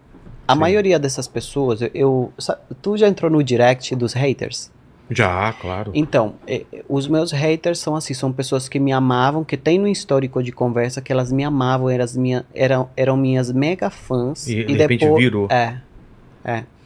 A 0.48 0.54
Sim. 0.54 0.60
maioria 0.62 0.98
dessas 0.98 1.28
pessoas, 1.28 1.82
eu, 1.82 1.90
eu- 1.94 2.34
tu 2.82 2.98
já 2.98 3.08
entrou 3.08 3.30
no 3.30 3.44
direct 3.44 3.94
dos 3.96 4.14
haters? 4.14 4.72
Já, 5.10 5.54
claro. 5.54 5.92
Então, 5.96 6.36
eh, 6.46 6.66
os 6.90 7.08
meus 7.08 7.32
haters 7.32 7.80
são 7.80 7.96
assim, 7.96 8.14
são 8.14 8.32
pessoas 8.34 8.68
que 8.68 8.78
me 8.80 8.92
amavam, 8.92 9.44
que 9.44 9.56
tem 9.56 9.80
no 9.80 9.88
histórico 9.88 10.44
de 10.44 10.52
conversa 10.52 11.02
que 11.02 11.12
elas 11.12 11.32
me 11.32 11.44
amavam, 11.46 11.90
eram, 11.90 12.06
minha, 12.18 12.46
eram, 12.54 12.90
eram 12.96 13.16
minhas 13.16 13.52
mega 13.52 13.90
fãs. 13.90 14.48
E, 14.48 14.66
de 14.66 14.74
repente 14.74 15.10
virou. 15.16 15.48
É, 15.50 15.78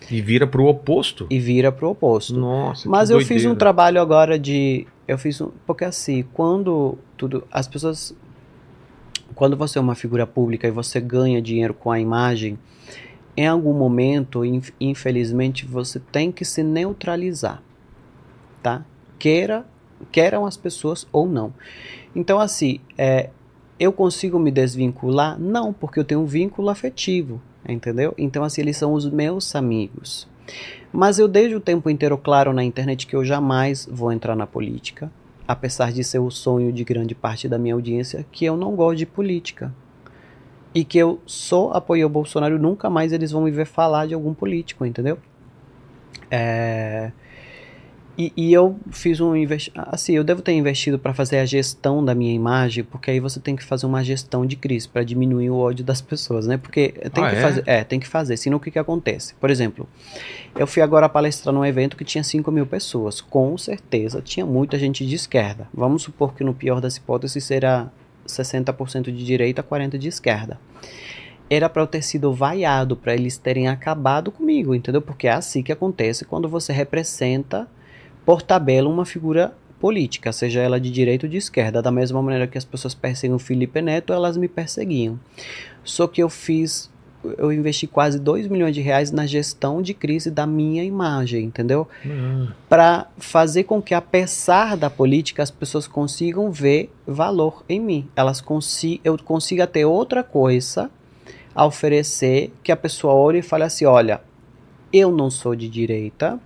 E 0.10 0.22
vira 0.22 0.46
pro 0.46 0.66
oposto. 0.66 1.26
e 1.30 1.40
vira 1.40 1.72
pro 1.72 1.90
oposto. 1.90 2.38
Nossa, 2.38 2.88
Mas 2.90 3.10
eu 3.10 3.20
fiz 3.20 3.30
um 3.30 3.34
doideira. 3.50 3.56
trabalho 3.60 4.02
agora 4.02 4.38
de. 4.38 4.86
Eu 5.08 5.18
fiz 5.18 5.40
um. 5.42 5.50
Porque 5.66 5.84
assim, 5.86 6.24
quando 6.34 6.98
tudo. 7.18 7.44
As 7.52 7.68
pessoas. 7.68 8.16
Quando 9.34 9.56
você 9.58 9.78
é 9.80 9.82
uma 9.82 9.96
figura 9.96 10.28
pública 10.28 10.68
e 10.68 10.72
você 10.72 11.00
ganha 11.00 11.42
dinheiro 11.42 11.74
com 11.74 11.90
a 11.92 12.00
imagem, 12.00 12.60
em 13.36 13.48
algum 13.48 13.74
momento, 13.74 14.44
inf- 14.46 14.72
infelizmente, 14.80 15.66
você 15.66 16.00
tem 16.00 16.32
que 16.32 16.44
se 16.46 16.62
neutralizar. 16.62 17.62
Tá? 18.62 18.86
Queira, 19.18 19.66
queiram 20.12 20.46
as 20.46 20.58
pessoas 20.58 21.08
ou 21.12 21.28
não. 21.28 21.54
Então, 22.16 22.40
assim, 22.40 22.80
é, 22.98 23.30
eu 23.80 23.92
consigo 23.92 24.38
me 24.38 24.52
desvincular? 24.52 25.40
Não, 25.40 25.74
porque 25.74 26.00
eu 26.00 26.04
tenho 26.04 26.22
um 26.22 26.26
vínculo 26.26 26.70
afetivo. 26.70 27.42
Entendeu? 27.68 28.14
Então, 28.18 28.44
assim, 28.44 28.62
eles 28.62 28.78
são 28.78 28.94
os 28.94 29.10
meus 29.10 29.56
amigos. 29.56 30.28
Mas 30.92 31.20
eu 31.20 31.28
desde 31.28 31.56
o 31.56 31.60
tempo 31.60 31.90
inteiro 31.90 32.18
claro 32.18 32.54
na 32.54 32.64
internet 32.64 33.08
que 33.08 33.16
eu 33.16 33.24
jamais 33.24 33.88
vou 33.90 34.12
entrar 34.12 34.36
na 34.36 34.48
política, 34.48 35.12
apesar 35.48 35.92
de 35.92 36.04
ser 36.04 36.20
o 36.20 36.30
sonho 36.30 36.72
de 36.72 36.84
grande 36.84 37.16
parte 37.16 37.48
da 37.48 37.58
minha 37.58 37.74
audiência, 37.74 38.26
que 38.32 38.46
eu 38.46 38.58
não 38.58 38.76
gosto 38.76 38.98
de 38.98 39.06
política. 39.06 39.74
E 40.74 40.84
que 40.84 40.98
eu 40.98 41.20
só 41.26 41.72
apoio 41.72 42.08
o 42.08 42.10
Bolsonaro, 42.10 42.58
nunca 42.58 42.90
mais 42.90 43.12
eles 43.12 43.32
vão 43.32 43.44
me 43.44 43.52
ver 43.52 43.66
falar 43.66 44.08
de 44.08 44.14
algum 44.14 44.34
político, 44.34 44.86
entendeu? 44.86 45.18
É... 46.30 47.12
E, 48.18 48.34
e 48.36 48.54
eu 48.54 48.78
fiz 48.92 49.20
um 49.22 49.36
investimento. 49.36 49.88
Assim, 49.92 50.14
eu 50.14 50.24
devo 50.24 50.42
ter 50.42 50.52
investido 50.52 51.00
para 51.00 51.14
fazer 51.14 51.40
a 51.40 51.46
gestão 51.46 52.04
da 52.04 52.14
minha 52.14 52.34
imagem, 52.34 52.84
porque 52.84 53.10
aí 53.10 53.20
você 53.20 53.40
tem 53.40 53.56
que 53.56 53.64
fazer 53.64 53.86
uma 53.86 54.04
gestão 54.04 54.46
de 54.46 54.56
crise 54.56 54.88
para 54.88 55.04
diminuir 55.04 55.50
o 55.50 55.58
ódio 55.58 55.84
das 55.84 56.02
pessoas, 56.02 56.46
né? 56.46 56.58
Porque 56.58 56.90
tem 57.14 57.24
Ah, 57.24 57.30
que 57.30 57.36
é? 57.38 57.42
fazer. 57.42 57.64
É, 57.66 57.84
tem 57.84 58.00
que 58.00 58.08
fazer. 58.08 58.38
Senão 58.38 58.58
o 58.58 58.60
que, 58.60 58.70
que 58.70 58.78
acontece? 58.80 59.34
Por 59.36 59.50
exemplo, 59.50 59.88
eu 60.58 60.68
fui 60.68 60.82
agora 60.82 61.08
palestrar 61.08 61.54
num 61.56 61.66
evento 61.66 61.96
que 61.96 62.04
tinha 62.04 62.24
5 62.24 62.52
mil 62.52 62.66
pessoas. 62.66 63.22
Com 63.22 63.58
certeza 63.58 64.22
tinha 64.22 64.46
muita 64.46 64.78
gente 64.78 65.06
de 65.06 65.16
esquerda. 65.16 65.68
Vamos 65.74 66.04
supor 66.04 66.34
que 66.36 66.44
no 66.44 66.54
pior 66.54 66.82
das 66.82 66.98
hipóteses 66.98 67.44
será 67.44 67.90
60% 68.28 69.04
de 69.06 69.26
direita, 69.26 69.64
40% 69.64 69.98
de 69.98 70.08
esquerda. 70.10 70.60
Era 71.50 71.68
para 71.68 71.82
eu 71.82 71.88
ter 71.88 72.02
sido 72.02 72.32
vaiado, 72.34 72.96
para 72.96 73.14
eles 73.14 73.38
terem 73.38 73.68
acabado 73.68 74.32
comigo, 74.32 74.74
entendeu? 74.74 75.02
Porque 75.02 75.28
é 75.28 75.32
assim 75.32 75.62
que 75.62 75.72
acontece 75.72 76.24
quando 76.24 76.48
você 76.48 76.72
representa 76.72 77.68
por 78.26 78.42
tabela 78.42 78.90
uma 78.90 79.06
figura 79.06 79.54
política, 79.80 80.32
seja 80.32 80.62
ela 80.62 80.80
de 80.80 80.92
direita 80.92 81.26
ou 81.26 81.30
de 81.30 81.38
esquerda. 81.38 81.82
Da 81.82 81.92
mesma 81.92 82.22
maneira 82.22 82.46
que 82.46 82.58
as 82.58 82.64
pessoas 82.64 82.94
perseguem 82.94 83.36
o 83.36 83.40
Felipe 83.40 83.82
Neto, 83.82 84.14
elas 84.14 84.38
me 84.38 84.48
perseguiam. 84.48 85.20
Só 85.84 86.06
que 86.06 86.22
eu 86.22 86.30
fiz, 86.30 86.88
eu 87.38 87.52
investi 87.52 87.88
quase 87.88 88.20
2 88.20 88.48
milhões 88.48 88.76
de 88.76 88.82
reais 88.82 89.12
na 89.12 89.26
gestão 89.26 89.82
de 89.82 89.96
crise 89.96 90.30
da 90.30 90.46
minha 90.46 90.84
imagem, 90.84 91.46
entendeu? 91.46 91.88
Ah, 92.06 92.54
Para 92.70 93.08
fazer 93.18 93.64
com 93.64 93.82
que, 93.82 93.96
apesar 93.96 94.78
da 94.78 94.90
política, 94.90 95.42
as 95.42 95.50
pessoas 95.50 95.88
consigam 95.88 96.52
ver 96.52 96.92
valor 97.08 97.64
em 97.68 97.80
mim. 97.80 98.08
Elas 98.16 98.40
consi 98.40 99.02
eu 99.04 99.18
consiga 99.18 99.66
ter 99.66 99.86
outra 99.86 100.24
coisa 100.24 100.92
a 101.56 101.66
oferecer 101.66 102.54
que 102.64 102.72
a 102.72 102.78
pessoa 102.78 103.14
olhe 103.14 103.40
e 103.40 103.42
fale 103.42 103.64
assim: 103.64 103.86
olha, 103.86 104.22
eu 104.94 105.12
não 105.12 105.32
sou 105.32 105.56
de 105.56 105.68
direita, 105.68 106.40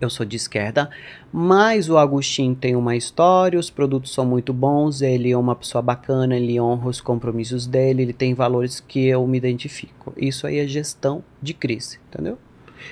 eu 0.00 0.08
sou 0.08 0.24
de 0.24 0.36
esquerda, 0.36 0.88
mas 1.32 1.88
o 1.90 1.98
Agostinho 1.98 2.54
tem 2.54 2.74
uma 2.74 2.96
história, 2.96 3.58
os 3.58 3.68
produtos 3.70 4.12
são 4.14 4.24
muito 4.24 4.52
bons, 4.52 5.02
ele 5.02 5.30
é 5.30 5.36
uma 5.36 5.54
pessoa 5.54 5.82
bacana, 5.82 6.36
ele 6.36 6.58
honra 6.60 6.88
os 6.88 7.00
compromissos 7.00 7.66
dele, 7.66 8.02
ele 8.02 8.12
tem 8.12 8.32
valores 8.34 8.80
que 8.80 9.06
eu 9.06 9.26
me 9.26 9.36
identifico. 9.36 10.12
Isso 10.16 10.46
aí 10.46 10.58
é 10.58 10.66
gestão 10.66 11.22
de 11.42 11.52
crise, 11.52 11.98
entendeu? 12.08 12.38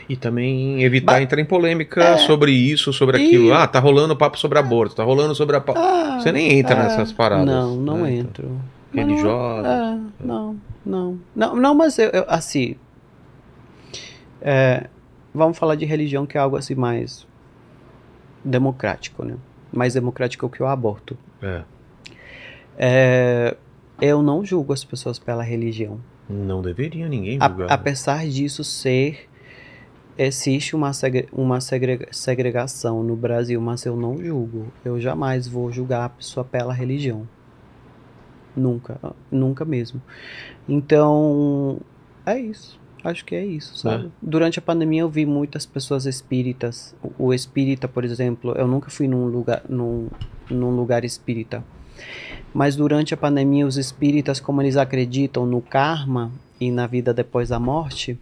E 0.07 0.17
também 0.17 0.83
evitar 0.83 1.15
Ba- 1.15 1.23
entrar 1.23 1.41
em 1.41 1.47
polêmica 1.47 2.03
É. 2.05 2.19
sobre 2.19 2.53
isso, 2.53 2.93
sobre 2.93 3.19
E- 3.19 3.27
aquilo. 3.27 3.55
Ah, 3.55 3.67
tá 3.67 3.79
rolando 3.81 4.15
papo 4.15 4.39
sobre 4.39 4.59
aborto, 4.59 4.95
tá 4.95 5.03
rolando 5.03 5.35
sobre 5.35 5.57
a. 5.57 5.65
Ah, 5.75 6.19
Você 6.21 6.31
nem 6.31 6.59
entra 6.59 6.79
ah, 6.79 6.83
nessas 6.83 7.11
paradas. 7.11 7.47
Não, 7.47 7.75
não 7.77 7.99
né? 8.03 8.17
entro. 8.17 8.49
Não- 8.93 9.05
Religiosa. 9.05 9.67
É, 9.69 10.25
não, 10.27 10.57
não. 10.85 11.19
Não, 11.35 11.57
não 11.57 11.75
mas 11.75 11.99
eu, 11.99 12.11
eu, 12.11 12.25
assim. 12.29 12.77
é, 14.43 14.87
vamos 15.35 15.59
falar 15.59 15.75
de 15.75 15.85
religião, 15.85 16.27
que 16.27 16.37
é 16.37 16.41
algo 16.41 16.57
assim 16.57 16.75
mais 16.75 17.27
democrático, 18.45 19.25
né? 19.25 19.37
Mais 19.73 19.95
democrático 19.95 20.49
que 20.49 20.63
o 20.63 20.67
aborto. 20.67 21.17
É. 21.43 21.63
É, 22.77 23.57
eu 24.01 24.23
não 24.23 24.45
julgo 24.45 24.73
as 24.73 24.85
pessoas 24.85 25.19
pela 25.19 25.43
religião. 25.43 25.99
Não 26.29 26.63
deveria 26.63 27.09
ninguém 27.09 27.39
A- 27.41 27.49
julgar. 27.49 27.73
apesar 27.73 28.27
disso 28.27 28.63
ser. 28.65 29.29
Existe 30.21 30.75
uma, 30.75 30.93
segre- 30.93 31.29
uma 31.33 31.61
segrega- 31.61 32.09
segregação 32.11 33.05
no 33.05 33.15
Brasil, 33.15 33.61
mas 33.61 33.85
eu 33.87 33.97
não 33.97 34.19
julgo. 34.19 34.67
Eu 34.85 35.01
jamais 35.01 35.47
vou 35.47 35.71
julgar 35.71 36.07
a 36.07 36.09
pessoa 36.09 36.45
pela 36.45 36.73
religião. 36.73 37.27
Nunca. 38.57 38.99
Nunca 39.31 39.65
mesmo. 39.65 40.03
Então, 40.69 41.79
é 42.27 42.37
isso. 42.37 42.81
Acho 43.05 43.25
que 43.25 43.35
é 43.35 43.45
isso, 43.45 43.77
sabe? 43.79 44.11
Durante 44.21 44.59
a 44.59 44.63
pandemia 44.63 45.03
eu 45.03 45.09
vi 45.09 45.25
muitas 45.25 45.65
pessoas 45.65 46.05
espíritas. 46.07 46.95
O, 47.03 47.27
o 47.27 47.35
espírita, 47.35 47.87
por 47.89 48.05
exemplo, 48.05 48.53
eu 48.57 48.67
nunca 48.67 48.91
fui 48.91 49.07
num 49.09 49.27
lugar, 49.27 49.63
num, 49.69 50.09
num 50.51 50.71
lugar 50.75 51.05
espírita. 51.05 51.63
Mas 52.53 52.77
durante 52.77 53.15
a 53.15 53.17
pandemia, 53.17 53.67
os 53.67 53.77
espíritas, 53.77 54.41
como 54.41 54.63
eles 54.63 54.77
acreditam 54.77 55.45
no 55.47 55.61
karma 55.61 56.33
e 56.61 56.71
na 56.71 56.87
vida 56.87 57.13
depois 57.15 57.51
da 57.51 57.59
morte, 57.61 58.19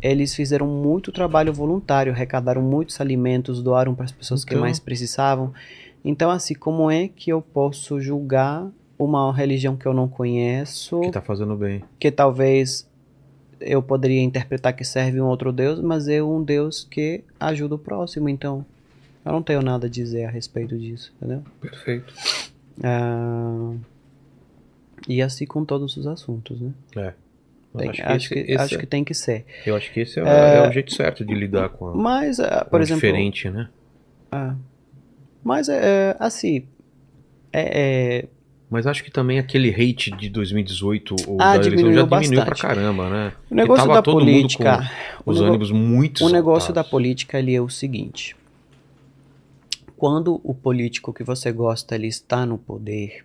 eles 0.00 0.34
fizeram 0.34 0.66
muito 0.66 1.12
trabalho 1.12 1.52
voluntário, 1.52 2.12
arrecadaram 2.12 2.60
muitos 2.60 3.00
alimentos, 3.00 3.62
doaram 3.62 3.94
para 3.94 4.04
as 4.04 4.12
pessoas 4.12 4.44
que 4.44 4.52
Então. 4.54 4.62
mais 4.62 4.78
precisavam. 4.78 5.52
Então, 6.04 6.30
assim, 6.30 6.54
como 6.54 6.90
é 6.90 7.06
que 7.08 7.30
eu 7.30 7.40
posso 7.40 8.00
julgar 8.00 8.68
uma 8.98 9.32
religião 9.32 9.76
que 9.76 9.86
eu 9.86 9.94
não 9.94 10.08
conheço, 10.08 11.00
Que 11.00 11.10
tá 11.10 11.20
fazendo 11.20 11.56
bem. 11.56 11.82
que 11.98 12.10
talvez 12.10 12.88
eu 13.64 13.82
poderia 13.82 14.20
interpretar 14.20 14.72
que 14.74 14.84
serve 14.84 15.20
um 15.20 15.26
outro 15.26 15.52
Deus, 15.52 15.80
mas 15.80 16.08
é 16.08 16.22
um 16.22 16.42
Deus 16.42 16.86
que 16.90 17.22
ajuda 17.40 17.74
o 17.74 17.78
próximo, 17.78 18.28
então 18.28 18.64
eu 19.24 19.32
não 19.32 19.42
tenho 19.42 19.62
nada 19.62 19.86
a 19.86 19.90
dizer 19.90 20.24
a 20.24 20.30
respeito 20.30 20.76
disso, 20.78 21.12
entendeu? 21.16 21.42
Perfeito. 21.60 22.12
Ah, 22.82 23.72
e 25.08 25.20
assim 25.22 25.46
com 25.46 25.64
todos 25.64 25.96
os 25.96 26.06
assuntos, 26.06 26.60
né? 26.60 26.70
É. 26.96 27.12
Eu 27.74 27.80
Tem- 27.80 27.90
acho, 27.90 28.02
acho, 28.02 28.28
que 28.28 28.34
que, 28.34 28.40
esse, 28.40 28.52
esse 28.52 28.62
acho 28.62 28.74
é- 28.74 28.78
que 28.78 28.86
tem 28.86 29.04
que 29.04 29.14
ser. 29.14 29.46
eu 29.66 29.74
acho 29.74 29.90
que 29.92 30.00
esse 30.00 30.18
é, 30.20 30.22
É, 30.22 30.56
é 30.56 30.68
o 30.68 30.72
jeito 30.72 30.92
certo 30.94 31.24
de 31.24 31.34
lidar 31.34 31.68
com, 31.70 31.88
a, 31.88 31.94
Mas, 31.94 32.38
ah, 32.38 32.66
por 32.70 32.80
exemplo, 32.80 33.00
diferente, 33.00 33.48
né? 33.50 33.68
ah, 34.30 34.54
mas 35.42 35.68
é, 35.68 35.80
é, 36.10 36.16
assim, 36.20 36.64
é, 37.52 37.80
é, 38.20 38.24
Mas 38.72 38.86
acho 38.86 39.04
que 39.04 39.10
também 39.10 39.38
aquele 39.38 39.68
hate 39.68 40.10
de 40.10 40.30
2018 40.30 41.14
ou 41.28 41.36
Ah, 41.38 41.50
da 41.52 41.56
eleição 41.56 41.76
diminuiu 41.76 41.94
já 41.94 42.02
diminuiu 42.04 42.40
bastante. 42.40 42.58
pra 42.60 42.68
caramba, 42.68 43.10
né? 43.10 43.32
o 43.50 43.54
negócio 43.54 43.88
da 43.92 44.02
política, 44.02 44.90
Os 45.26 45.36
nego- 45.36 45.46
ânimos 45.48 45.70
muito 45.70 46.24
O 46.24 46.30
negócio 46.30 46.72
da 46.72 46.82
política 46.82 47.38
ele 47.38 47.54
é 47.54 47.60
o 47.60 47.68
seguinte: 47.68 48.34
quando 49.96 50.40
o 50.42 50.54
político 50.54 51.12
que 51.12 51.22
você 51.22 51.52
gosta 51.52 51.94
ele 51.94 52.06
está 52.08 52.46
no 52.46 52.56
poder, 52.56 53.24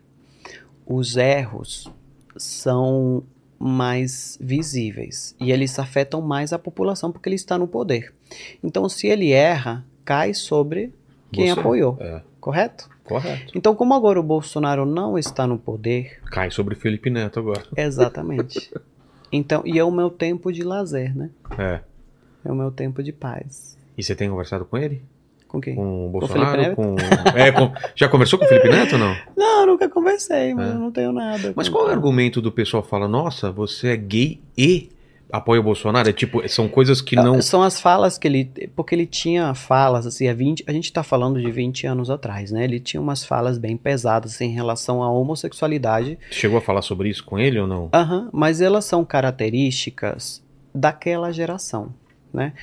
os 0.86 1.16
erros 1.16 1.90
são 2.36 3.24
mais 3.60 4.38
visíveis 4.42 5.34
e 5.40 5.52
eles 5.52 5.80
afetam 5.80 6.22
mais 6.22 6.52
a 6.54 6.60
população 6.60 7.12
porque 7.12 7.30
ele 7.30 7.36
está 7.38 7.58
no 7.58 7.68
poder. 7.68 8.14
Então, 8.64 8.88
se 8.90 9.08
ele 9.08 9.32
erra, 9.32 9.84
cai 10.06 10.34
sobre 10.34 10.92
quem 11.32 11.48
Você. 11.54 11.60
apoiou, 11.60 11.98
É, 12.00 12.22
correto? 12.48 12.90
correto. 13.04 13.52
Então, 13.56 13.76
como 13.76 13.94
agora 13.94 14.20
o 14.20 14.24
Bolsonaro 14.24 14.86
não 14.86 15.18
está 15.18 15.46
no 15.46 15.58
poder, 15.58 16.20
Cai 16.32 16.50
sobre 16.50 16.76
o 16.76 16.78
Felipe 16.78 17.10
Neto 17.10 17.40
agora. 17.40 17.64
exatamente. 17.76 18.72
então, 19.32 19.62
e 19.66 19.78
é 19.78 19.84
o 19.84 19.92
meu 19.92 20.10
tempo 20.10 20.52
de 20.52 20.64
lazer, 20.64 21.16
né? 21.16 21.30
É. 21.58 21.80
É 22.46 22.52
o 22.52 22.56
meu 22.56 22.72
tempo 22.72 23.04
de 23.04 23.12
paz. 23.12 23.78
E 23.98 24.04
você 24.04 24.16
tem 24.16 24.30
conversado 24.30 24.64
com 24.64 24.78
ele? 24.78 25.02
Com 25.48 25.60
quem? 25.60 25.76
Com 25.76 26.08
o 26.08 26.10
Bolsonaro? 26.10 26.76
Com... 26.76 26.96
É, 27.36 27.52
com- 27.52 27.72
Já 27.96 28.08
conversou 28.08 28.38
com 28.40 28.46
o 28.46 28.48
Felipe 28.48 28.70
Neto 28.70 28.94
ou 28.94 29.00
não? 29.00 29.16
Não, 29.36 29.66
nunca 29.66 29.90
conversei, 29.90 30.54
mas 30.54 30.70
É. 30.70 30.72
eu 30.74 30.80
não 30.80 30.92
tenho 30.92 31.12
nada. 31.12 31.52
Mas 31.56 31.68
qual 31.68 31.86
é 31.86 31.90
o 31.90 31.92
argumento 31.92 32.42
do 32.42 32.52
pessoal 32.52 32.82
fala, 32.84 33.08
nossa, 33.08 33.52
você 33.52 33.90
é 33.90 33.98
gay 33.98 34.40
e 34.58 34.90
apoia 35.32 35.60
o 35.60 35.64
Bolsonaro? 35.64 36.10
É 36.10 36.14
tipo, 36.14 36.48
são 36.48 36.68
coisas 36.68 37.02
que 37.02 37.16
não. 37.16 37.42
São 37.42 37.64
as 37.64 37.80
falas 37.80 38.18
que 38.18 38.28
ele. 38.28 38.46
Porque 38.76 38.96
ele 38.96 39.06
tinha 39.06 39.54
falas, 39.54 40.06
assim, 40.06 40.28
há 40.28 40.34
20. 40.34 40.64
A 40.68 40.72
gente 40.72 40.92
tá 40.92 41.04
falando 41.04 41.42
de 41.42 41.50
20 41.50 41.88
anos 41.88 42.10
atrás, 42.10 42.52
né? 42.52 42.64
Ele 42.64 42.80
tinha 42.80 43.02
umas 43.02 43.24
falas 43.26 43.58
bem 43.58 43.78
pesadas 43.78 44.36
assim, 44.36 44.46
em 44.46 44.54
relação 44.54 45.04
à 45.04 45.12
homossexualidade. 45.12 46.18
Chegou 46.32 46.58
a 46.58 46.62
falar 46.62 46.82
sobre 46.82 47.10
isso 47.10 47.24
com 47.24 47.38
ele 47.38 47.60
ou 47.60 47.68
não? 47.68 47.90
Aham, 47.94 48.30
mas 48.32 48.62
elas 48.62 48.86
são 48.86 49.04
características 49.04 50.44
daquela 50.74 51.32
geração, 51.32 51.94
né? 52.34 52.54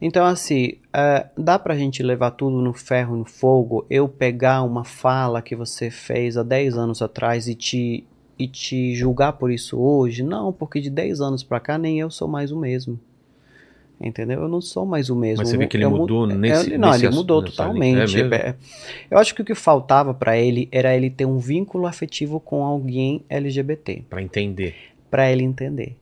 Então, 0.00 0.26
assim, 0.26 0.74
é, 0.92 1.26
dá 1.36 1.58
pra 1.58 1.76
gente 1.76 2.02
levar 2.02 2.32
tudo 2.32 2.60
no 2.60 2.74
ferro, 2.74 3.16
no 3.16 3.24
fogo, 3.24 3.86
eu 3.88 4.06
pegar 4.06 4.62
uma 4.62 4.84
fala 4.84 5.40
que 5.40 5.56
você 5.56 5.90
fez 5.90 6.36
há 6.36 6.42
10 6.42 6.76
anos 6.76 7.00
atrás 7.00 7.48
e 7.48 7.54
te, 7.54 8.04
e 8.38 8.46
te 8.48 8.94
julgar 8.94 9.34
por 9.34 9.50
isso 9.50 9.78
hoje? 9.78 10.22
Não, 10.22 10.52
porque 10.52 10.80
de 10.80 10.90
10 10.90 11.20
anos 11.20 11.42
pra 11.42 11.60
cá 11.60 11.78
nem 11.78 12.00
eu 12.00 12.10
sou 12.10 12.26
mais 12.28 12.50
o 12.50 12.58
mesmo. 12.58 12.98
Entendeu? 14.00 14.42
Eu 14.42 14.48
não 14.48 14.60
sou 14.60 14.84
mais 14.84 15.08
o 15.08 15.14
mesmo. 15.14 15.38
Mas 15.38 15.48
você 15.50 15.56
vê 15.56 15.66
que 15.68 15.76
ele 15.76 15.84
Eu 15.84 15.90
mu- 15.90 15.98
mudou 15.98 16.28
é, 16.28 16.34
nesse- 16.34 16.76
Não, 16.76 16.90
nesse 16.90 17.06
ele 17.06 17.14
mudou 17.14 17.42
totalmente. 17.44 17.96
É 18.16 18.22
mesmo? 18.22 18.34
É, 18.34 18.56
eu 19.10 19.18
acho 19.18 19.34
que 19.34 19.40
o 19.40 19.44
que 19.44 19.54
faltava 19.54 20.12
pra 20.12 20.36
ele 20.36 20.68
era 20.72 20.94
ele 20.96 21.08
ter 21.08 21.24
um 21.24 21.38
vínculo 21.38 21.86
afetivo 21.86 22.40
com 22.40 22.64
alguém 22.64 23.22
LGBT 23.30 24.02
Pra 24.10 24.20
entender. 24.20 24.74
para 25.10 25.30
ele 25.30 25.44
entender. 25.44 25.96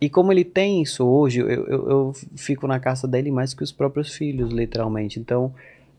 E 0.00 0.08
como 0.08 0.30
ele 0.32 0.44
tem 0.44 0.80
isso 0.80 1.04
hoje, 1.04 1.40
eu, 1.40 1.48
eu, 1.50 1.90
eu 1.90 2.12
fico 2.36 2.68
na 2.68 2.78
casa 2.78 3.06
dele 3.08 3.32
mais 3.32 3.52
que 3.52 3.64
os 3.64 3.72
próprios 3.72 4.14
filhos, 4.14 4.52
literalmente. 4.52 5.18
Então, 5.18 5.52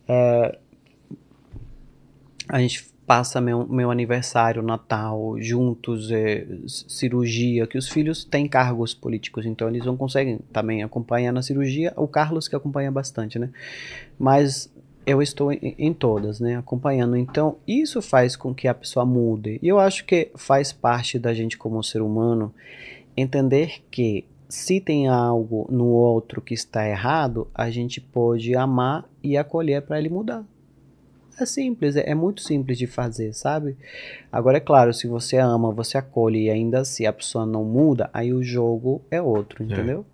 é, 0.07 0.57
a 2.48 2.60
gente 2.61 2.89
passa 3.10 3.41
meu, 3.41 3.65
meu 3.65 3.90
aniversário, 3.90 4.61
Natal, 4.61 5.36
juntos, 5.40 6.11
é, 6.11 6.45
cirurgia, 6.68 7.65
que 7.65 7.76
os 7.76 7.90
filhos 7.90 8.23
têm 8.23 8.48
cargos 8.48 8.94
políticos, 8.94 9.48
então 9.48 9.68
eles 9.68 9.84
não 9.84 9.98
conseguem 9.98 10.38
também 10.53 10.84
acompanhar 10.84 11.31
na 11.31 11.41
cirurgia. 11.41 11.91
O 11.98 12.07
Carlos 12.07 12.48
que 12.48 12.56
acompanha 12.56 12.91
bastante, 12.91 13.40
né? 13.40 13.49
Mas 14.19 14.72
eu 15.07 15.23
estou 15.23 15.52
em, 15.52 15.73
em 15.76 15.91
todas, 15.91 16.40
né? 16.40 16.57
Acompanhando. 16.57 17.18
Então, 17.18 17.57
isso 17.68 17.99
faz 17.99 18.36
com 18.36 18.53
que 18.53 18.68
a 18.68 18.76
pessoa 18.76 19.07
mude. 19.07 19.57
E 19.60 19.68
eu 19.68 19.80
acho 19.80 20.06
que 20.06 20.30
faz 20.36 20.72
parte 20.72 21.18
da 21.18 21.34
gente 21.34 21.57
como 21.57 21.84
ser 21.84 22.03
humano 22.03 22.53
entender 23.18 23.81
que 23.90 24.23
se 24.48 24.80
tem 24.80 25.07
algo 25.07 25.68
no 25.72 25.88
outro 25.88 26.41
que 26.41 26.53
está 26.53 26.88
errado, 26.88 27.48
a 27.56 27.72
gente 27.72 27.99
pode 27.99 28.56
amar 28.56 29.03
e 29.23 29.36
acolher 29.36 29.81
para 29.81 29.98
ele 29.98 30.10
mudar. 30.10 30.45
É 31.40 31.45
simples, 31.45 31.95
é, 31.95 32.10
é 32.10 32.16
muito 32.16 32.41
simples 32.41 32.78
de 32.78 32.86
fazer, 32.88 33.34
sabe? 33.34 33.76
Agora, 34.32 34.57
é 34.57 34.60
claro, 34.61 34.94
se 34.94 35.07
você 35.07 35.38
ama, 35.38 35.72
você 35.72 35.98
acolhe 35.98 36.44
e 36.45 36.49
ainda 36.49 36.82
assim 36.82 37.06
a 37.06 37.14
pessoa 37.14 37.45
não 37.45 37.64
muda, 37.64 38.10
aí 38.14 38.34
o 38.34 38.44
jogo 38.44 39.02
é 39.10 39.22
outro, 39.22 39.64
entendeu? 39.64 40.06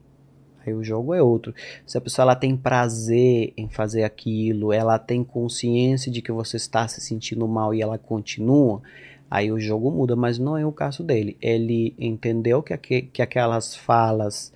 Aí 0.66 0.74
o 0.74 0.84
jogo 0.84 1.14
é 1.14 1.22
outro. 1.22 1.54
Se 1.86 1.98
a 1.98 2.02
pessoa 2.02 2.24
ela 2.24 2.36
tem 2.36 2.56
prazer 2.58 3.54
em 3.56 3.68
fazer 3.70 4.04
aquilo, 4.04 4.74
ela 4.74 4.98
tem 4.98 5.24
consciência 5.24 6.12
de 6.12 6.22
que 6.22 6.32
você 6.32 6.58
está 6.58 6.88
se 6.88 7.02
sentindo 7.02 7.48
mal 7.48 7.74
e 7.74 7.82
ela 7.82 7.98
continua, 8.00 8.82
aí 9.30 9.52
o 9.52 9.60
jogo 9.60 9.92
muda, 9.92 10.16
mas 10.16 10.40
não 10.40 10.58
é 10.58 10.66
o 10.66 10.72
caso 10.72 11.04
dele. 11.04 11.38
Ele 11.42 11.94
entendeu 12.00 12.64
que, 12.64 12.74
aque- 12.74 13.04
que 13.04 13.22
aquelas 13.22 13.76
falas 13.76 14.52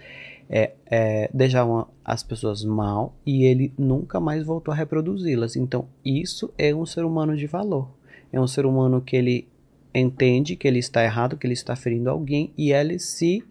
é, 0.49 0.71
é, 0.88 1.30
deixavam 1.34 1.88
as 2.03 2.23
pessoas 2.23 2.63
mal 2.63 3.13
e 3.26 3.43
ele 3.43 3.71
nunca 3.77 4.19
mais 4.19 4.43
voltou 4.43 4.73
a 4.73 4.76
reproduzi-las. 4.76 5.55
Então, 5.55 5.88
isso 6.03 6.51
é 6.57 6.73
um 6.73 6.85
ser 6.85 7.05
humano 7.05 7.38
de 7.38 7.45
valor. 7.45 7.89
É 8.34 8.41
um 8.41 8.47
ser 8.47 8.65
humano 8.65 8.99
que 8.99 9.15
ele 9.15 9.47
entende 9.93 10.55
que 10.55 10.67
ele 10.67 10.80
está 10.80 11.03
errado, 11.03 11.38
que 11.38 11.45
ele 11.45 11.53
está 11.53 11.76
ferindo 11.76 12.09
alguém 12.09 12.51
e 12.57 12.71
ele 12.71 12.97
se 12.97 13.43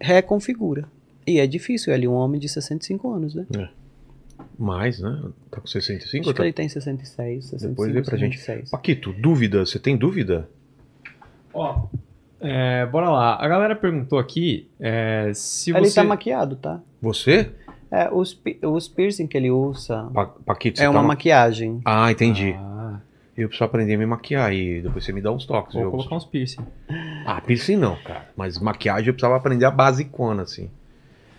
reconfigura. 0.00 0.88
E 1.26 1.38
é 1.38 1.46
difícil, 1.46 1.92
ele 1.92 2.06
é 2.06 2.08
um 2.08 2.14
homem 2.14 2.40
de 2.40 2.48
65 2.48 3.12
anos, 3.12 3.34
né? 3.34 3.46
Mais, 4.58 4.98
né? 4.98 5.22
Tá 5.50 5.60
com 5.60 5.66
65 5.66 6.22
Acho 6.22 6.28
ou 6.28 6.34
que 6.34 6.38
tá... 6.38 6.44
ele 6.44 6.52
tem 6.52 6.68
66, 6.68 7.44
65, 7.44 7.68
Depois 7.70 7.92
vê 7.92 8.02
pra 8.02 8.16
gente. 8.16 8.38
66. 8.38 8.70
Paquito, 8.70 9.12
dúvida? 9.12 9.64
Você 9.64 9.78
tem 9.78 9.96
dúvida? 9.96 10.48
Ó, 11.54 11.86
é, 12.42 12.86
bora 12.86 13.08
lá. 13.10 13.36
A 13.42 13.48
galera 13.48 13.74
perguntou 13.76 14.18
aqui 14.18 14.68
é, 14.80 15.30
se 15.34 15.70
Ele 15.70 15.86
você... 15.88 15.94
tá 15.94 16.04
maquiado, 16.04 16.56
tá? 16.56 16.80
Você? 17.00 17.50
É, 17.90 18.08
os, 18.10 18.38
os 18.62 18.88
piercing 18.88 19.26
que 19.26 19.36
ele 19.36 19.50
usa 19.50 20.08
Pa 20.14 20.26
Paquito, 20.46 20.78
você 20.78 20.84
é 20.84 20.86
tá 20.86 20.90
uma 20.90 21.02
ma- 21.02 21.08
maquiagem. 21.08 21.80
Ah, 21.84 22.10
entendi. 22.10 22.54
Ah, 22.58 22.98
Eu 23.36 23.48
preciso 23.48 23.64
aprender 23.64 23.94
a 23.94 23.98
me 23.98 24.06
maquiar 24.06 24.52
e 24.52 24.80
depois 24.80 25.04
você 25.04 25.12
me 25.12 25.20
dá 25.20 25.30
uns 25.30 25.44
toques. 25.44 25.74
vou 25.74 25.90
colocar 25.90 26.16
uns 26.16 26.24
piercing. 26.24 26.64
Ah, 27.26 27.40
piercing 27.40 27.76
não, 27.76 27.96
cara. 27.96 28.30
Mas 28.36 28.58
maquiagem 28.58 29.08
eu 29.08 29.12
precisava 29.14 29.36
aprender 29.36 29.64
a 29.66 29.70
basicona, 29.70 30.42
assim. 30.42 30.70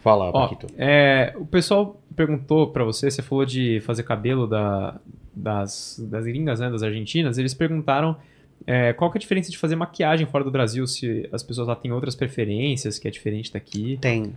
Fala, 0.03 0.25
Ó, 0.33 0.47
Paquito. 0.47 0.67
é, 0.77 1.33
o 1.37 1.45
pessoal 1.45 1.99
perguntou 2.15 2.67
pra 2.67 2.83
você, 2.83 3.09
você 3.09 3.21
falou 3.21 3.45
de 3.45 3.79
fazer 3.85 4.03
cabelo 4.03 4.45
da, 4.45 4.99
das, 5.33 5.99
das 6.11 6.25
gringas, 6.25 6.59
né, 6.59 6.69
das 6.69 6.83
argentinas, 6.83 7.37
eles 7.37 7.53
perguntaram 7.53 8.15
é, 8.65 8.93
qual 8.93 9.11
que 9.11 9.17
é 9.17 9.19
a 9.19 9.21
diferença 9.21 9.51
de 9.51 9.57
fazer 9.57 9.75
maquiagem 9.75 10.25
fora 10.27 10.43
do 10.43 10.51
Brasil, 10.51 10.85
se 10.87 11.27
as 11.31 11.43
pessoas 11.43 11.67
lá 11.67 11.75
têm 11.75 11.91
outras 11.91 12.15
preferências, 12.15 12.97
que 12.99 13.07
é 13.07 13.11
diferente 13.11 13.51
daqui. 13.51 13.97
Tem. 14.01 14.33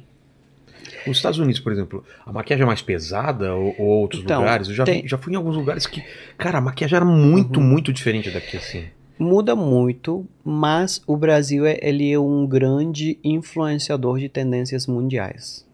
Nos 1.06 1.16
Estados 1.18 1.38
Unidos, 1.38 1.60
por 1.60 1.72
exemplo, 1.72 2.04
a 2.24 2.32
maquiagem 2.32 2.62
é 2.62 2.66
mais 2.66 2.82
pesada 2.82 3.54
ou, 3.54 3.74
ou 3.78 3.86
outros 4.02 4.22
Então, 4.22 4.40
lugares? 4.40 4.68
Eu 4.68 4.74
já, 4.74 4.84
tem- 4.84 5.02
vi- 5.02 5.08
já 5.08 5.16
fui 5.18 5.32
em 5.32 5.36
alguns 5.36 5.56
lugares 5.56 5.86
que, 5.86 6.02
cara, 6.36 6.58
a 6.58 6.60
maquiagem 6.60 6.96
era 6.96 7.04
muito, 7.04 7.60
Uhum. 7.60 7.66
muito 7.66 7.92
diferente 7.92 8.30
daqui, 8.30 8.56
assim. 8.56 8.84
Muda 9.18 9.56
muito, 9.56 10.26
mas 10.44 11.00
o 11.06 11.16
Brasil 11.16 11.64
é, 11.64 11.78
ele 11.80 12.12
é 12.12 12.18
um 12.18 12.46
grande 12.46 13.18
influenciador 13.24 14.18
de 14.18 14.28
tendências 14.28 14.86
mundiais. 14.86 15.64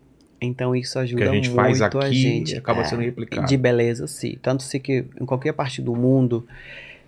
Então 0.41 0.74
isso 0.77 0.99
ajuda 0.99 1.23
que 1.23 1.29
a 1.29 1.33
gente 1.33 1.49
muito 1.51 1.57
faz 1.57 1.81
a 1.83 1.87
aqui 1.87 2.15
gente. 2.15 2.57
acaba 2.57 2.83
é, 2.83 2.85
sendo 2.85 3.03
replicado. 3.03 3.47
De 3.47 3.57
beleza, 3.57 4.07
sim. 4.07 4.37
Tanto 4.43 4.62
se 4.62 4.79
que 4.81 5.05
em 5.20 5.24
qualquer 5.27 5.53
parte 5.53 5.81
do 5.83 5.95
mundo 5.95 6.47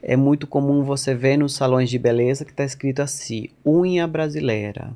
é 0.07 0.17
muito 0.17 0.47
comum 0.47 0.85
você 0.85 1.15
ver 1.15 1.39
nos 1.39 1.55
salões 1.55 1.89
de 1.89 1.99
beleza 1.99 2.45
que 2.45 2.51
está 2.51 2.63
escrito 2.63 3.01
assim: 3.01 3.49
unha 3.67 4.07
brasileira, 4.07 4.93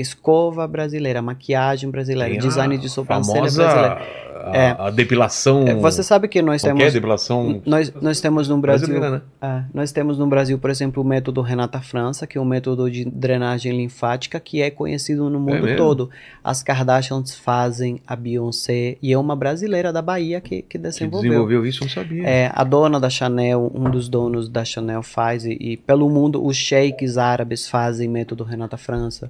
escova 0.00 0.66
brasileira, 0.66 1.20
maquiagem 1.22 1.90
brasileira, 1.90 2.30
Tem 2.32 2.40
design 2.40 2.76
de 2.78 2.88
sobrancelha 2.88 3.36
famosa, 3.36 3.62
brasileira. 3.64 4.26
A, 4.52 4.56
É. 4.56 4.76
a 4.78 4.90
depilação. 4.90 5.66
É, 5.66 5.74
Você 5.74 6.04
sabe 6.04 6.28
que 6.28 6.40
nós 6.40 6.62
qualquer 6.62 6.76
temos 6.78 6.92
depilação 6.92 7.62
nós, 7.66 7.92
nós 8.00 8.20
temos 8.20 8.48
no 8.48 8.58
Brasil 8.58 9.00
né? 9.00 9.20
ah, 9.42 9.64
nós 9.74 9.90
temos 9.90 10.18
no 10.18 10.26
Brasil, 10.28 10.56
por 10.56 10.70
exemplo, 10.70 11.02
o 11.02 11.06
método 11.06 11.40
Renata 11.40 11.80
França, 11.80 12.28
que 12.28 12.38
é 12.38 12.40
um 12.40 12.44
método 12.44 12.88
de 12.88 13.04
drenagem 13.06 13.76
linfática 13.76 14.38
que 14.38 14.62
é 14.62 14.70
conhecido 14.70 15.28
no 15.28 15.40
mundo 15.40 15.62
mesmo? 15.64 15.76
todo. 15.76 16.10
As 16.44 16.62
Kardashians 16.62 17.34
fazem, 17.34 18.00
a 18.06 18.14
Beyoncé, 18.14 18.96
e 19.02 19.12
é 19.12 19.18
uma 19.18 19.34
brasileira 19.34 19.92
da 19.92 20.00
Bahia 20.02 20.40
que, 20.40 20.62
que 20.62 20.62
Que 20.62 20.78
desenvolveu. 20.78 21.30
desenvolveu 21.30 21.66
isso, 21.66 21.80
não 21.82 21.88
sabia. 21.90 22.22
É, 22.24 22.50
a 22.54 22.62
dona 22.62 23.00
da 23.00 23.10
Chanel, 23.10 23.72
um 23.74 23.90
dos 23.90 24.08
donos 24.08 24.48
da 24.48 24.64
Chanel 24.64 25.02
faz, 25.02 25.44
e, 25.44 25.56
e 25.58 25.76
pelo 25.76 26.08
mundo 26.08 26.44
os 26.44 26.56
sheiks 26.56 27.18
árabes 27.18 27.68
fazem 27.68 28.08
método 28.08 28.44
Renata 28.44 28.76
França. 28.76 29.28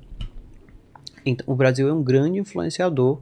Então, 1.27 1.45
o 1.53 1.57
Brasil 1.57 1.89
é 1.89 1.93
um 1.93 2.03
grande 2.03 2.39
influenciador 2.39 3.21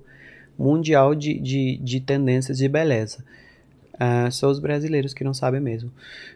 mundial 0.59 1.15
de, 1.15 1.39
de, 1.39 1.79
de 1.79 2.01
tendências 2.01 2.59
de 2.59 2.69
beleza. 2.69 3.25
Ah, 3.99 4.31
são 4.31 4.51
os 4.51 4.59
brasileiros 4.59 5.15
que 5.15 5.25
não 5.25 5.33
sabem 5.35 5.61
mesmo, 5.61 5.91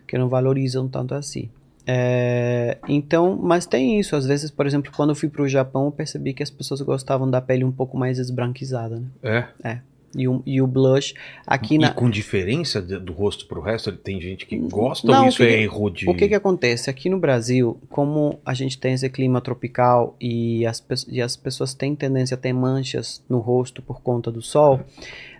que 0.06 0.16
não 0.16 0.28
valorizam 0.28 0.88
tanto 0.88 1.14
assim. 1.14 1.48
É, 1.86 2.76
então, 2.86 3.38
mas 3.40 3.64
tem 3.64 3.98
isso. 3.98 4.14
Às 4.14 4.26
vezes, 4.26 4.50
por 4.50 4.66
exemplo, 4.66 4.92
quando 4.94 5.10
eu 5.10 5.16
fui 5.16 5.28
para 5.28 5.42
o 5.42 5.48
Japão, 5.48 5.86
eu 5.86 5.92
percebi 5.92 6.34
que 6.34 6.42
as 6.42 6.50
pessoas 6.50 6.80
gostavam 6.82 7.30
da 7.30 7.40
pele 7.40 7.64
um 7.64 7.72
pouco 7.72 7.96
mais 7.96 8.18
esbranquizada, 8.18 8.96
né? 8.96 9.06
É. 9.64 9.78
E 10.16 10.26
o, 10.26 10.42
e 10.46 10.62
o 10.62 10.66
blush 10.66 11.14
aqui 11.46 11.74
e 11.74 11.78
na, 11.78 11.92
com 11.92 12.08
diferença 12.08 12.80
do 12.80 13.12
rosto 13.12 13.46
pro 13.46 13.60
resto, 13.60 13.92
tem 13.92 14.18
gente 14.20 14.46
que 14.46 14.56
gosta 14.56 15.06
Não, 15.06 15.18
ou 15.18 15.24
o 15.26 15.28
isso 15.28 15.36
que 15.36 15.42
é 15.42 15.62
erro 15.62 15.90
de... 15.90 16.08
O 16.08 16.14
que 16.14 16.28
que 16.28 16.34
acontece? 16.34 16.88
Aqui 16.88 17.10
no 17.10 17.18
Brasil, 17.18 17.78
como 17.90 18.38
a 18.44 18.54
gente 18.54 18.78
tem 18.78 18.94
esse 18.94 19.08
clima 19.10 19.40
tropical 19.40 20.16
e 20.18 20.64
as, 20.64 20.82
e 21.08 21.20
as 21.20 21.36
pessoas 21.36 21.74
têm 21.74 21.94
tendência 21.94 22.36
a 22.36 22.38
ter 22.38 22.54
manchas 22.54 23.22
no 23.28 23.38
rosto 23.38 23.82
por 23.82 24.00
conta 24.00 24.30
do 24.30 24.40
sol, 24.40 24.80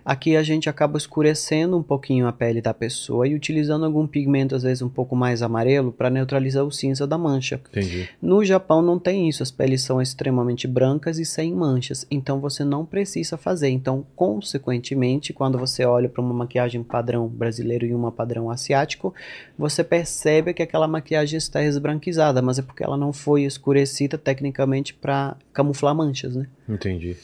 Aqui 0.03 0.35
a 0.35 0.43
gente 0.43 0.69
acaba 0.69 0.97
escurecendo 0.97 1.77
um 1.77 1.83
pouquinho 1.83 2.27
a 2.27 2.33
pele 2.33 2.61
da 2.61 2.73
pessoa 2.73 3.27
e 3.27 3.35
utilizando 3.35 3.85
algum 3.85 4.07
pigmento, 4.07 4.55
às 4.55 4.63
vezes 4.63 4.81
um 4.81 4.89
pouco 4.89 5.15
mais 5.15 5.41
amarelo, 5.41 5.91
para 5.91 6.09
neutralizar 6.09 6.63
o 6.63 6.71
cinza 6.71 7.05
da 7.05 7.17
mancha. 7.17 7.59
Entendi. 7.69 8.09
No 8.21 8.43
Japão 8.43 8.81
não 8.81 8.99
tem 8.99 9.27
isso, 9.27 9.43
as 9.43 9.51
peles 9.51 9.81
são 9.81 10.01
extremamente 10.01 10.67
brancas 10.67 11.19
e 11.19 11.25
sem 11.25 11.53
manchas, 11.53 12.05
então 12.09 12.39
você 12.39 12.63
não 12.63 12.85
precisa 12.85 13.37
fazer. 13.37 13.69
Então, 13.69 14.05
consequentemente, 14.15 15.33
quando 15.33 15.57
você 15.57 15.85
olha 15.85 16.09
para 16.09 16.21
uma 16.21 16.33
maquiagem 16.33 16.83
padrão 16.83 17.27
brasileiro 17.27 17.85
e 17.85 17.93
uma 17.93 18.11
padrão 18.11 18.49
asiático, 18.49 19.13
você 19.57 19.83
percebe 19.83 20.53
que 20.53 20.63
aquela 20.63 20.87
maquiagem 20.87 21.37
está 21.37 21.63
esbranquizada, 21.63 22.41
mas 22.41 22.59
é 22.59 22.61
porque 22.61 22.83
ela 22.83 22.97
não 22.97 23.13
foi 23.13 23.43
escurecida 23.43 24.17
tecnicamente 24.17 24.93
para 24.93 25.35
camuflar 25.53 25.95
manchas, 25.95 26.35
né? 26.35 26.47
Entendi. 26.67 27.17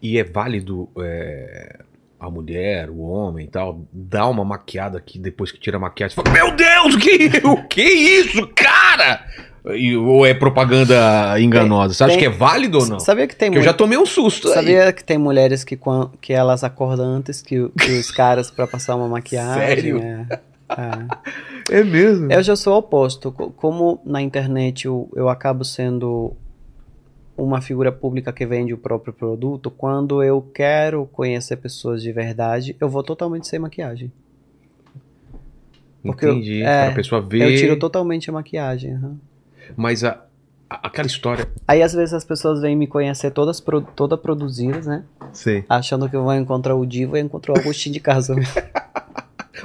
E 0.00 0.18
é 0.18 0.24
válido 0.24 0.88
é, 0.98 1.80
a 2.26 2.30
mulher, 2.30 2.90
o 2.90 3.00
homem 3.00 3.46
e 3.46 3.48
tal, 3.48 3.84
dar 3.92 4.28
uma 4.28 4.44
maquiada 4.44 4.98
aqui 4.98 5.18
depois 5.18 5.50
que 5.52 5.58
tira 5.60 5.76
a 5.76 5.80
maquiagem. 5.80 6.14
Fala, 6.14 6.30
Meu 6.30 6.50
Deus, 6.54 6.96
que, 6.96 7.30
o 7.46 7.62
que 7.68 7.82
isso, 7.82 8.46
cara? 8.54 9.24
E- 9.74 9.96
ou 9.96 10.26
é 10.26 10.34
propaganda 10.34 11.38
enganosa? 11.40 11.94
Você 11.94 12.04
acha 12.04 12.10
tem- 12.12 12.20
que 12.20 12.26
é 12.26 12.30
válido 12.30 12.78
ou 12.78 12.86
não? 12.86 13.00
Sabia 13.00 13.26
que 13.26 13.34
tem 13.34 13.54
eu 13.54 13.62
já 13.62 13.72
tomei 13.72 13.96
um 13.96 14.04
susto 14.04 14.48
aí. 14.48 14.54
Sabia 14.54 14.92
que 14.92 15.02
tem 15.02 15.16
mulheres 15.16 15.64
que, 15.64 15.78
que 16.20 16.32
elas 16.32 16.62
acordam 16.62 17.06
antes 17.06 17.40
que, 17.40 17.68
que 17.70 17.90
os 17.92 18.10
caras 18.10 18.50
para 18.50 18.66
passar 18.66 18.94
uma 18.96 19.08
maquiagem? 19.08 19.66
Sério? 19.66 19.98
É, 19.98 20.26
é. 20.70 21.44
É 21.70 21.82
mesmo? 21.82 22.30
Eu 22.30 22.42
já 22.42 22.54
sou 22.56 22.76
oposto. 22.76 23.32
Co- 23.32 23.50
Como 23.50 23.98
na 24.04 24.20
internet 24.20 24.84
eu, 24.84 25.08
eu 25.16 25.30
acabo 25.30 25.64
sendo 25.64 26.36
uma 27.36 27.60
figura 27.60 27.90
pública 27.90 28.32
que 28.32 28.46
vende 28.46 28.72
o 28.72 28.78
próprio 28.78 29.12
produto, 29.12 29.70
quando 29.70 30.22
eu 30.22 30.40
quero 30.54 31.06
conhecer 31.12 31.56
pessoas 31.56 32.02
de 32.02 32.12
verdade, 32.12 32.76
eu 32.80 32.88
vou 32.88 33.02
totalmente 33.02 33.46
sem 33.48 33.58
maquiagem. 33.58 34.10
porque 36.02 36.26
eu- 36.26 36.32
Entendi. 36.34 36.62
é, 36.62 36.86
pra 36.86 36.94
pessoa 36.96 37.20
ver. 37.22 37.42
Eu 37.50 37.56
tiro 37.58 37.78
totalmente 37.78 38.28
a 38.28 38.32
maquiagem. 38.32 38.92
aham. 38.94 39.16
Mas 39.74 40.04
a, 40.04 40.22
a- 40.68 40.86
aquela 40.88 41.06
história. 41.06 41.48
Aí 41.66 41.82
às 41.82 41.94
vezes 41.94 42.12
as 42.12 42.24
pessoas 42.24 42.60
vêm 42.60 42.76
me 42.76 42.86
conhecer 42.86 43.30
todas 43.30 43.58
pro, 43.58 43.80
toda 43.80 44.16
produzidas, 44.18 44.86
né? 44.86 45.02
Sei. 45.32 45.64
Achando 45.68 46.08
que 46.08 46.14
eu 46.14 46.22
vou 46.22 46.34
encontrar 46.34 46.74
o 46.74 46.84
Divo 46.84 47.16
e 47.16 47.20
encontrar 47.20 47.54
o 47.54 47.58
Agostinho 47.58 47.94
de 47.94 48.00
casa. 48.00 48.34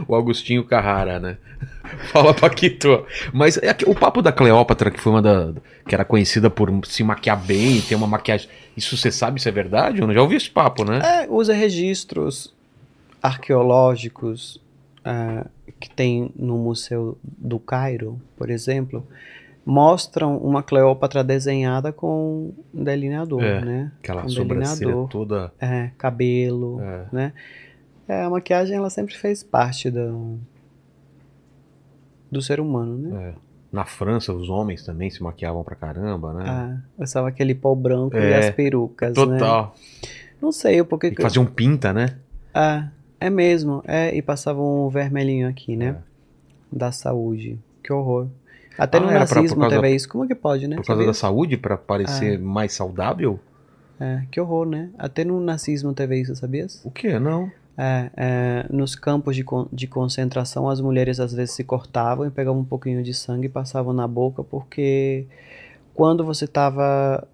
O 0.08 0.16
Agostinho 0.16 0.64
Carrara, 0.64 1.20
né? 1.20 1.38
Fala, 2.12 2.34
Paquito. 2.34 3.06
Mas 3.34 3.58
é 3.58 3.74
que- 3.74 3.90
o 3.90 3.96
papo 3.96 4.22
da 4.22 4.32
Cleópatra, 4.32 4.92
que 4.92 5.00
foi 5.00 5.12
uma 5.14 5.22
da. 5.22 5.54
que 5.88 5.94
era 5.96 6.06
conhecida 6.06 6.50
por 6.50 6.70
se 6.86 7.04
maquiar 7.04 7.38
bem, 7.42 7.82
ter 7.82 7.96
uma 7.96 8.08
maquiagem. 8.08 8.48
Isso 8.78 8.96
você 8.96 9.12
sabe 9.12 9.42
se 9.42 9.50
é 9.50 9.52
verdade? 9.52 10.00
Eu 10.00 10.08
não 10.08 10.14
já 10.14 10.22
ouvi 10.22 10.36
esse 10.36 10.50
papo, 10.50 10.84
né? 10.84 11.00
É, 11.04 11.28
usa 11.30 11.54
registros 11.54 12.54
arqueológicos 13.22 14.62
ah, 15.04 15.46
que 15.80 15.90
tem 15.90 16.32
no 16.36 16.58
Museu 16.58 17.18
do 17.24 17.60
Cairo, 17.60 18.20
por 18.38 18.50
exemplo, 18.50 19.06
mostram 19.66 20.38
uma 20.38 20.62
Cleópatra 20.64 21.24
desenhada 21.24 21.92
com 21.92 22.54
um 22.74 22.84
delineador, 22.84 23.44
É, 23.44 23.64
né? 23.64 23.92
Aquela 24.02 24.26
um 24.26 24.30
sobrancelha 24.30 24.78
delineador. 24.80 25.08
toda. 25.10 25.52
É, 25.60 25.90
cabelo, 25.98 26.80
É. 26.82 27.06
né? 27.12 27.34
É, 28.10 28.24
a 28.24 28.30
maquiagem 28.30 28.76
ela 28.76 28.90
sempre 28.90 29.16
fez 29.16 29.44
parte 29.44 29.90
do, 29.92 30.40
do 32.32 32.42
ser 32.42 32.60
humano, 32.60 32.98
né? 32.98 33.30
é. 33.30 33.50
Na 33.72 33.86
França, 33.86 34.34
os 34.34 34.50
homens 34.50 34.84
também 34.84 35.12
se 35.12 35.22
maquiavam 35.22 35.64
pra 35.64 35.76
caramba, 35.76 36.34
né? 36.34 36.44
Ah, 36.48 36.78
usava 36.98 37.28
aquele 37.28 37.54
pó 37.54 37.76
branco 37.76 38.18
e 38.18 38.20
É, 38.20 38.40
as 38.40 38.50
perucas, 38.56 39.10
né? 39.10 39.14
Total. 39.38 39.76
Não 40.42 40.52
sei 40.52 40.82
o 40.82 40.86
porquê 40.86 41.14
E 41.16 41.22
faziam 41.22 41.46
pinta, 41.46 41.94
né? 41.94 42.16
Ah, 42.52 42.88
é 43.20 43.30
mesmo. 43.30 43.84
É, 43.86 44.16
e 44.16 44.24
passava 44.24 44.60
um 44.60 44.90
vermelhinho 44.90 45.48
aqui, 45.48 45.76
né? 45.78 45.98
É. 46.74 46.76
Da 46.76 46.92
saúde. 46.92 47.60
Que 47.84 47.94
horror. 47.94 48.28
Até 48.76 48.98
Ah, 48.98 49.02
no 49.02 49.08
pra- 49.10 49.20
nazismo 49.20 49.60
causa- 49.62 49.76
teve 49.76 49.96
isso. 49.96 50.10
Como 50.10 50.28
que 50.28 50.34
pode, 50.34 50.68
né? 50.68 50.76
Por 50.78 50.86
causa 50.86 51.00
Sabia? 51.02 51.08
da 51.08 51.14
saúde, 51.14 51.56
pra 51.58 51.78
parecer 51.78 52.38
Ah. 52.40 52.42
mais 52.44 52.74
saudável? 52.74 53.40
É, 54.00 54.24
que 54.32 54.42
horror, 54.42 54.66
né? 54.66 54.90
Até 54.98 55.24
no 55.24 55.40
nazismo 55.40 55.94
teve 55.94 56.20
isso, 56.20 56.36
sabias? 56.36 56.82
O 56.84 56.90
quê? 56.90 57.20
Não. 57.20 57.52
É, 57.82 58.12
é, 58.18 58.66
nos 58.70 58.94
campos 58.94 59.36
de, 59.38 59.44
con- 59.46 59.70
de 59.72 59.88
concentração, 59.88 60.68
as 60.68 60.82
mulheres 60.82 61.18
às 61.18 61.32
vezes 61.34 61.56
se 61.56 61.64
cortavam 61.64 62.26
e 62.28 62.30
pegavam 62.30 62.60
um 62.60 62.66
pouquinho 62.66 63.02
de 63.02 63.14
sangue 63.14 63.46
e 63.46 63.50
passavam 63.50 63.94
na 63.94 64.06
boca, 64.06 64.44
porque 64.44 65.26
quando 65.94 66.26
você 66.26 66.44
estava 66.44 67.26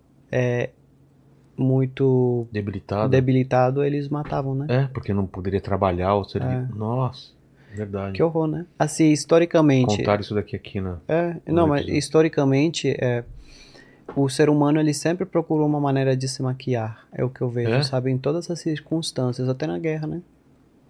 muito 1.58 2.48
Debilitado. 2.52 3.10
debilitado, 3.10 3.84
eles 3.84 4.10
matavam, 4.10 4.54
né? 4.56 4.66
É, 4.70 4.88
porque 4.88 5.14
não 5.14 5.26
poderia 5.26 5.62
trabalhar 5.62 6.14
ou 6.16 6.24
servir. 6.26 6.48
É. 6.58 6.68
Nossa, 6.76 7.30
verdade. 7.74 8.14
Que 8.14 8.22
horror, 8.24 8.48
né? 8.48 8.66
Assim, 8.78 9.12
historicamente. 9.12 9.98
Contaram 9.98 10.22
isso 10.22 10.36
daqui 10.36 10.56
aqui 10.56 10.82
na. 10.82 10.98
É, 11.08 11.38
não, 11.48 11.68
mas 11.68 11.88
historicamente, 11.88 12.90
é, 13.00 13.24
o 14.16 14.28
ser 14.30 14.50
humano 14.50 14.80
ele 14.80 14.94
sempre 14.94 15.26
procurou 15.26 15.66
uma 15.66 15.80
maneira 15.80 16.16
de 16.16 16.28
se 16.28 16.42
maquiar. 16.44 17.08
É 17.14 17.24
o 17.24 17.30
que 17.30 17.42
eu 17.42 17.50
vejo, 17.50 17.72
É? 17.72 17.82
sabe? 17.84 18.12
Em 18.12 18.18
todas 18.18 18.52
as 18.52 18.60
circunstâncias, 18.60 19.48
até 19.50 19.66
na 19.66 19.80
guerra, 19.80 20.08
né? 20.08 20.22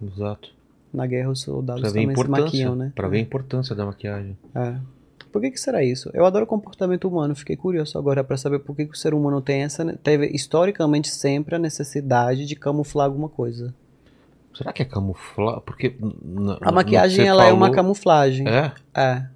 Exato. 0.02 0.50
Na 0.92 1.06
guerra 1.06 1.30
os 1.30 1.40
soldados 1.40 1.82
Pra 1.82 1.90
também 1.90 2.14
se 2.14 2.28
maquiam, 2.28 2.74
né? 2.74 2.92
Pra 2.94 3.08
ver 3.08 3.18
a 3.18 3.20
importância 3.20 3.74
da 3.74 3.84
maquiagem. 3.84 4.36
É. 4.54 4.74
Por 5.32 5.42
que, 5.42 5.50
que 5.50 5.60
será 5.60 5.82
isso? 5.84 6.10
Eu 6.14 6.24
adoro 6.24 6.44
o 6.44 6.48
comportamento 6.48 7.06
humano, 7.06 7.34
fiquei 7.34 7.56
curioso 7.56 7.98
agora 7.98 8.24
para 8.24 8.36
saber 8.38 8.60
por 8.60 8.74
que, 8.74 8.86
que 8.86 8.92
o 8.92 8.96
ser 8.96 9.12
humano 9.12 9.42
tem 9.42 9.62
essa, 9.64 9.84
ne- 9.84 9.94
teve 9.94 10.26
historicamente 10.28 11.08
sempre 11.08 11.54
a 11.56 11.58
necessidade 11.58 12.46
de 12.46 12.56
camuflar 12.56 13.06
alguma 13.06 13.28
coisa. 13.28 13.74
Será 14.54 14.72
que 14.72 14.80
é 14.80 14.86
camuflar? 14.86 15.60
Porque. 15.60 15.94
n- 16.00 16.14
n- 16.24 16.56
A 16.62 16.72
maquiagem 16.72 17.26
ela 17.26 17.44
é 17.44 17.52
uma 17.52 17.66
falou- 17.66 17.74
camuflagem. 17.74 18.46
É? 18.48 18.72
É. 18.94 19.26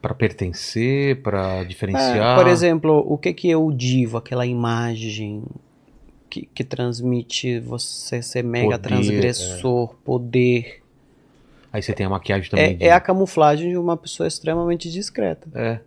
Pra 0.00 0.14
pertencer, 0.14 1.20
pra 1.20 1.56
É, 1.56 1.64
diferenciar. 1.66 2.38
por 2.38 2.46
exemplo, 2.46 3.04
o 3.06 3.18
que 3.18 3.34
que 3.34 3.50
é 3.50 3.56
o 3.58 3.70
divo, 3.70 4.16
aquela 4.16 4.46
imagem 4.46 5.42
que, 6.30 6.48
que 6.54 6.62
transmite 6.62 7.58
você 7.58 8.22
ser 8.22 8.44
mega 8.44 8.78
Poder, 8.78 8.88
transgressor, 8.88 9.94
poder. 10.04 10.80
Aí 11.72 11.82
você 11.82 11.92
tem 11.92 12.06
a 12.06 12.08
maquiagem 12.08 12.48
também. 12.48 12.70
É, 12.70 12.74
de... 12.74 12.84
é 12.84 12.92
a 12.92 13.00
camuflagem 13.00 13.70
de 13.70 13.76
uma 13.76 13.96
pessoa 13.96 14.26
extremamente 14.26 14.90
discreta. 14.90 15.48
É. 15.54 15.80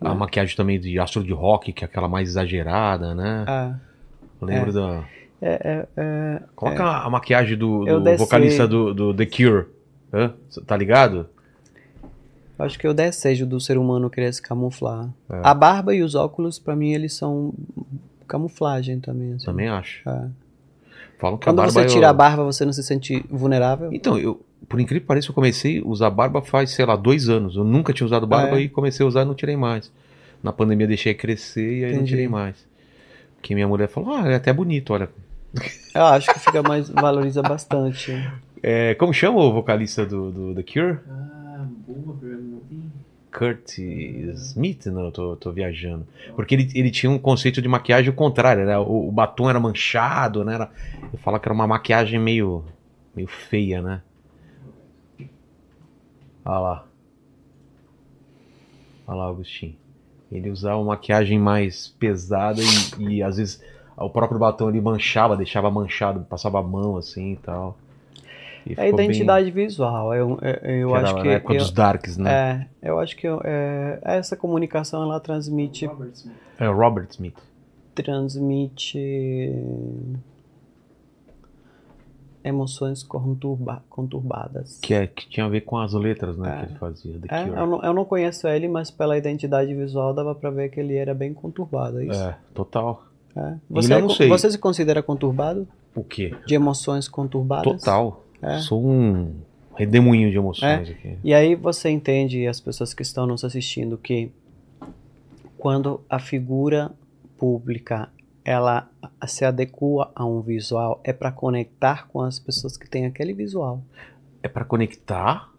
A 0.00 0.08
Né? 0.10 0.14
maquiagem 0.14 0.56
também 0.56 0.80
de 0.80 0.98
astro 0.98 1.22
de 1.22 1.32
rock, 1.32 1.72
que 1.72 1.84
é 1.84 1.86
aquela 1.86 2.08
mais 2.08 2.30
exagerada, 2.30 3.14
né? 3.14 3.44
Ah, 3.46 3.74
Lembro 4.40 4.72
da. 4.72 5.04
é, 5.42 5.52
é, 5.52 5.86
é, 5.96 6.42
Coloca 6.56 6.82
a 6.82 7.10
maquiagem 7.10 7.58
do, 7.58 7.86
Eu 7.86 8.00
do 8.00 8.16
vocalista 8.16 8.66
do, 8.66 8.94
do 8.94 9.12
The 9.12 9.26
Cure. 9.26 9.66
Hã? 10.12 10.32
Tá 10.66 10.76
ligado? 10.76 11.28
acho 12.58 12.78
que 12.78 12.86
é 12.86 12.90
o 12.90 12.94
desejo 12.94 13.46
do 13.46 13.58
ser 13.58 13.78
humano 13.78 14.10
querer 14.10 14.32
se 14.34 14.42
camuflar. 14.42 15.08
É. 15.30 15.40
A 15.42 15.54
barba 15.54 15.94
e 15.94 16.02
os 16.02 16.14
óculos, 16.14 16.58
pra 16.58 16.76
mim, 16.76 16.92
eles 16.92 17.14
são 17.14 17.54
camuflagem 18.30 19.00
também. 19.00 19.34
assim. 19.34 19.44
Também 19.46 19.68
acho. 19.68 20.08
É. 20.08 20.28
Falam 21.18 21.36
que 21.36 21.44
Quando 21.44 21.58
a 21.58 21.62
barba 21.64 21.72
você 21.72 21.80
é 21.80 21.84
tira 21.86 22.06
o- 22.06 22.10
a 22.10 22.12
barba, 22.12 22.44
você 22.44 22.64
não 22.64 22.72
se 22.72 22.82
sente 22.82 23.22
vulnerável? 23.28 23.90
Então, 23.92 24.18
eu, 24.18 24.40
por 24.68 24.80
incrível 24.80 25.02
que 25.02 25.06
pareça, 25.06 25.28
eu 25.30 25.34
comecei 25.34 25.80
a 25.80 25.86
usar 25.86 26.08
barba 26.10 26.40
faz, 26.40 26.70
sei 26.70 26.86
lá, 26.86 26.96
dois 26.96 27.28
anos. 27.28 27.56
Eu 27.56 27.64
nunca 27.64 27.92
tinha 27.92 28.06
usado 28.06 28.26
barba 28.26 28.56
Ah, 28.56 28.60
é? 28.60 28.62
e 28.64 28.68
comecei 28.68 29.04
a 29.04 29.08
usar 29.08 29.22
e 29.22 29.24
não 29.26 29.34
tirei 29.34 29.56
mais. 29.56 29.92
Na 30.42 30.52
pandemia 30.52 30.86
deixei 30.86 31.12
crescer 31.12 31.80
e 31.80 31.84
aí 31.84 31.90
não 31.90 31.96
Entendi. 31.98 32.10
tirei 32.12 32.28
mais. 32.28 32.56
Porque 33.36 33.54
minha 33.54 33.68
mulher 33.68 33.88
falou, 33.88 34.14
ah, 34.14 34.26
é 34.28 34.34
até 34.36 34.52
bonito, 34.52 34.92
olha. 34.94 35.10
Eu 35.94 36.04
acho 36.06 36.32
que 36.32 36.38
fica 36.38 36.62
mais. 36.62 36.88
valoriza 36.88 37.42
bastante. 37.42 38.12
É, 38.62 38.94
como 38.94 39.12
chama 39.12 39.40
o 39.40 39.52
vocalista 39.52 40.06
do, 40.06 40.30
do 40.30 40.54
The 40.54 40.62
Cure? 40.62 40.98
Ah. 41.10 41.29
Kurt 43.32 43.78
Smith? 43.78 44.86
Não, 44.86 45.04
eu 45.04 45.12
tô, 45.12 45.36
tô 45.36 45.52
viajando. 45.52 46.06
Porque 46.34 46.54
ele, 46.54 46.70
ele 46.74 46.90
tinha 46.90 47.10
um 47.10 47.18
conceito 47.18 47.62
de 47.62 47.68
maquiagem 47.68 48.12
contrário, 48.12 48.66
né? 48.66 48.76
O, 48.78 49.08
o 49.08 49.12
batom 49.12 49.48
era 49.48 49.60
manchado, 49.60 50.44
né? 50.44 50.54
Era, 50.54 50.70
eu 51.12 51.18
falo 51.18 51.38
que 51.38 51.46
era 51.46 51.54
uma 51.54 51.66
maquiagem 51.66 52.18
meio, 52.18 52.64
meio 53.14 53.28
feia, 53.28 53.80
né? 53.80 54.02
Olha 56.44 56.58
lá. 56.58 56.86
Olha 59.06 59.16
lá, 59.16 59.28
Agostinho. 59.28 59.76
Ele 60.30 60.50
usava 60.50 60.76
uma 60.76 60.92
maquiagem 60.92 61.38
mais 61.38 61.88
pesada 61.88 62.60
e, 62.60 63.16
e 63.16 63.22
às 63.22 63.36
vezes 63.36 63.62
o 63.96 64.08
próprio 64.08 64.38
batom 64.38 64.68
ele 64.68 64.80
manchava, 64.80 65.36
deixava 65.36 65.70
manchado, 65.70 66.20
passava 66.20 66.60
a 66.60 66.62
mão 66.62 66.96
assim 66.96 67.32
e 67.32 67.36
tal. 67.36 67.76
É 68.68 68.72
a 68.72 68.84
ficou 68.84 68.96
bem- 68.96 69.06
identidade 69.06 69.50
visual. 69.50 70.14
Eu, 70.14 70.38
eu, 70.42 70.70
eu 70.70 70.88
que 70.88 70.94
era 70.94 71.06
acho 71.06 71.14
na 71.16 71.22
que. 71.22 71.28
época 71.28 71.54
eu- 71.54 71.58
dos 71.58 71.70
darks, 71.70 72.16
né? 72.16 72.68
É, 72.82 72.88
eu 72.90 72.98
acho 72.98 73.16
que 73.16 73.26
eu- 73.26 73.40
é, 73.44 73.98
essa 74.02 74.36
comunicação 74.36 75.02
ela 75.02 75.18
transmite 75.20 75.86
Robert 75.86 76.10
Smith. 76.14 76.36
É, 76.58 76.68
o 76.68 76.76
Robert 76.76 77.06
Smith. 77.10 77.36
transmite 77.94 79.52
emoções 82.42 83.02
conturba, 83.02 83.82
conturbadas. 83.90 84.78
Que, 84.80 84.94
é, 84.94 85.06
que 85.06 85.28
tinha 85.28 85.44
a 85.44 85.48
ver 85.48 85.60
com 85.62 85.76
as 85.76 85.92
letras, 85.92 86.36
né? 86.38 86.50
É. 86.54 86.58
Que 86.66 86.70
ele 86.72 86.78
fazia. 86.78 87.18
The 87.18 87.34
É, 87.34 87.48
eu, 87.48 87.66
não, 87.66 87.82
eu 87.82 87.92
não 87.92 88.04
conheço 88.04 88.48
ele, 88.48 88.66
mas 88.68 88.90
pela 88.90 89.16
identidade 89.18 89.74
visual 89.74 90.14
dava 90.14 90.34
pra 90.34 90.50
ver 90.50 90.70
que 90.70 90.80
ele 90.80 90.96
era 90.96 91.12
bem 91.14 91.34
conturbado, 91.34 92.00
é 92.00 92.06
isso? 92.06 92.22
É, 92.22 92.36
total. 92.54 93.04
É. 93.36 93.54
Você, 93.68 93.92
é 93.94 94.28
você 94.28 94.50
se 94.50 94.58
considera 94.58 95.02
conturbado? 95.02 95.68
O 95.94 96.02
quê? 96.02 96.34
De 96.46 96.54
emoções 96.54 97.08
conturbadas? 97.08 97.64
Total. 97.80 98.24
É. 98.42 98.58
Sou 98.58 98.84
um 98.84 99.34
redemoinho 99.76 100.30
de 100.30 100.36
emoções 100.36 100.90
aqui. 100.90 101.16
E 101.22 101.32
aí 101.32 101.54
você 101.54 101.90
entende, 101.90 102.46
as 102.46 102.60
pessoas 102.60 102.92
que 102.94 103.02
estão 103.02 103.26
nos 103.26 103.44
assistindo, 103.44 103.96
que 103.96 104.30
quando 105.58 106.00
a 106.08 106.18
figura 106.18 106.90
pública 107.38 108.08
ela 108.44 108.88
se 109.26 109.44
adequa 109.44 110.10
a 110.14 110.24
um 110.24 110.40
visual, 110.40 111.00
é 111.04 111.12
para 111.12 111.30
conectar 111.30 112.08
com 112.08 112.20
as 112.20 112.38
pessoas 112.38 112.76
que 112.76 112.88
têm 112.88 113.06
aquele 113.06 113.32
visual. 113.32 113.82
É 114.42 114.48
pra 114.48 114.64
conectar 114.64 115.50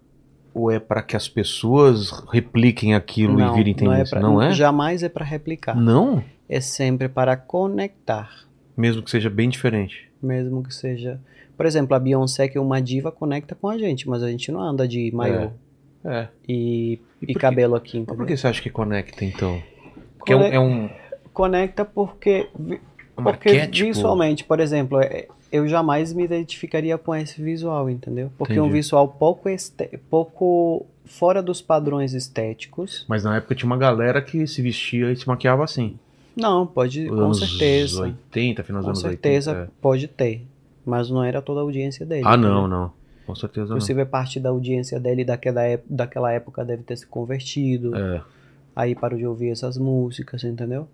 ou 0.53 0.69
é 0.69 0.79
pra 0.79 1.01
que 1.01 1.15
as 1.15 1.27
pessoas 1.27 2.11
repliquem 2.31 2.93
aquilo 2.93 3.39
e 3.39 3.53
virem 3.53 3.75
não 3.79 3.93
é, 3.93 4.03
pra, 4.03 4.19
Não 4.19 4.41
é? 4.41 4.51
Jamais 4.51 5.03
é 5.03 5.09
para 5.09 5.23
replicar. 5.23 5.75
Não? 5.75 6.23
É 6.49 6.59
sempre 6.59 7.07
para 7.07 7.37
conectar, 7.37 8.45
Mesmo 8.75 9.01
que 9.01 9.11
seja 9.11 9.29
bem 9.29 9.49
diferente. 9.49 10.10
Mesmo 10.25 10.63
que 10.63 10.73
seja. 10.73 11.19
Por 11.57 11.65
exemplo, 11.65 11.95
a 11.95 11.99
Beyoncé, 11.99 12.47
que 12.47 12.57
é 12.57 12.61
uma 12.61 12.81
diva, 12.81 13.11
conecta 13.11 13.53
com 13.55 13.69
a 13.69 13.77
gente, 13.77 14.09
mas 14.09 14.23
a 14.23 14.29
gente 14.29 14.51
não 14.51 14.61
anda 14.61 14.87
de 14.87 15.11
maiô 15.13 15.51
É. 16.03 16.27
e, 16.47 16.93
E 16.93 16.99
e 17.23 17.25
que- 17.27 17.33
cabelo 17.35 17.75
aqui. 17.75 17.97
Mas 17.97 18.03
entendeu? 18.03 18.15
por 18.17 18.25
que 18.27 18.35
você 18.37 18.47
acha 18.47 18.61
que 18.61 18.69
conecta, 18.69 19.23
então? 19.23 19.61
Porque 20.17 20.33
é 20.33 20.35
um, 20.35 20.39
Conec- 20.39 20.53
é 20.55 20.59
um, 20.59 20.89
Conecta 21.33 21.85
porque 21.85 22.47
um 22.57 23.23
Porque 23.23 23.49
arquétipo. 23.49 23.87
visualmente, 23.87 24.43
por 24.43 24.59
exemplo, 24.59 24.99
é- 25.01 25.27
eu 25.51 25.67
jamais 25.67 26.11
me 26.13 26.23
identificaria 26.23 26.97
com 26.97 27.13
esse 27.15 27.41
visual, 27.41 27.89
entendeu? 27.89 28.31
Porque 28.37 28.53
é 28.53 28.61
um 28.61 28.65
Entendi. 28.65 28.79
visual 28.79 29.07
pouco, 29.07 29.47
este- 29.49 29.99
pouco 30.09 30.85
fora 31.05 31.41
dos 31.43 31.61
padrões 31.61 32.13
estéticos. 32.13 33.05
Mas 33.07 33.23
na 33.23 33.35
época 33.37 33.53
tinha 33.55 33.67
uma 33.67 33.77
galera 33.77 34.21
que 34.21 34.47
se 34.47 34.61
vestia 34.61 35.11
e 35.11 35.15
se 35.15 35.27
maquiava 35.27 35.63
assim. 35.63 35.97
Não, 36.41 36.65
pode, 36.65 37.07
com 37.07 37.13
anos 37.15 37.39
certeza. 37.39 38.01
80, 38.03 38.63
final 38.63 38.81
dos 38.81 38.85
Com 38.85 38.89
anos 38.91 39.01
certeza 39.01 39.51
80. 39.51 39.71
é. 39.71 39.73
pode 39.81 40.07
ter. 40.07 40.45
Mas 40.85 41.09
não 41.09 41.23
era 41.23 41.41
toda 41.41 41.59
a 41.59 41.63
audiência 41.63 42.05
dele. 42.05 42.23
Ah, 42.25 42.35
não, 42.35 42.67
não. 42.67 42.91
Com 43.25 43.35
certeza 43.35 43.67
não. 43.67 43.75
Inclusive, 43.75 44.03
parte 44.05 44.39
da 44.39 44.49
audiência 44.49 44.99
dele 44.99 45.23
daquela, 45.23 45.61
ép- 45.63 45.85
daquela 45.89 46.31
época 46.31 46.65
deve 46.65 46.81
ter 46.83 46.97
se 46.97 47.05
convertido. 47.05 47.95
É, 47.95 48.21
Aí 48.75 48.95
parou 48.95 49.17
de 49.19 49.25
ouvir 49.27 49.49
essas 49.51 49.77
músicas, 49.77 50.43
entendeu? 50.43 50.87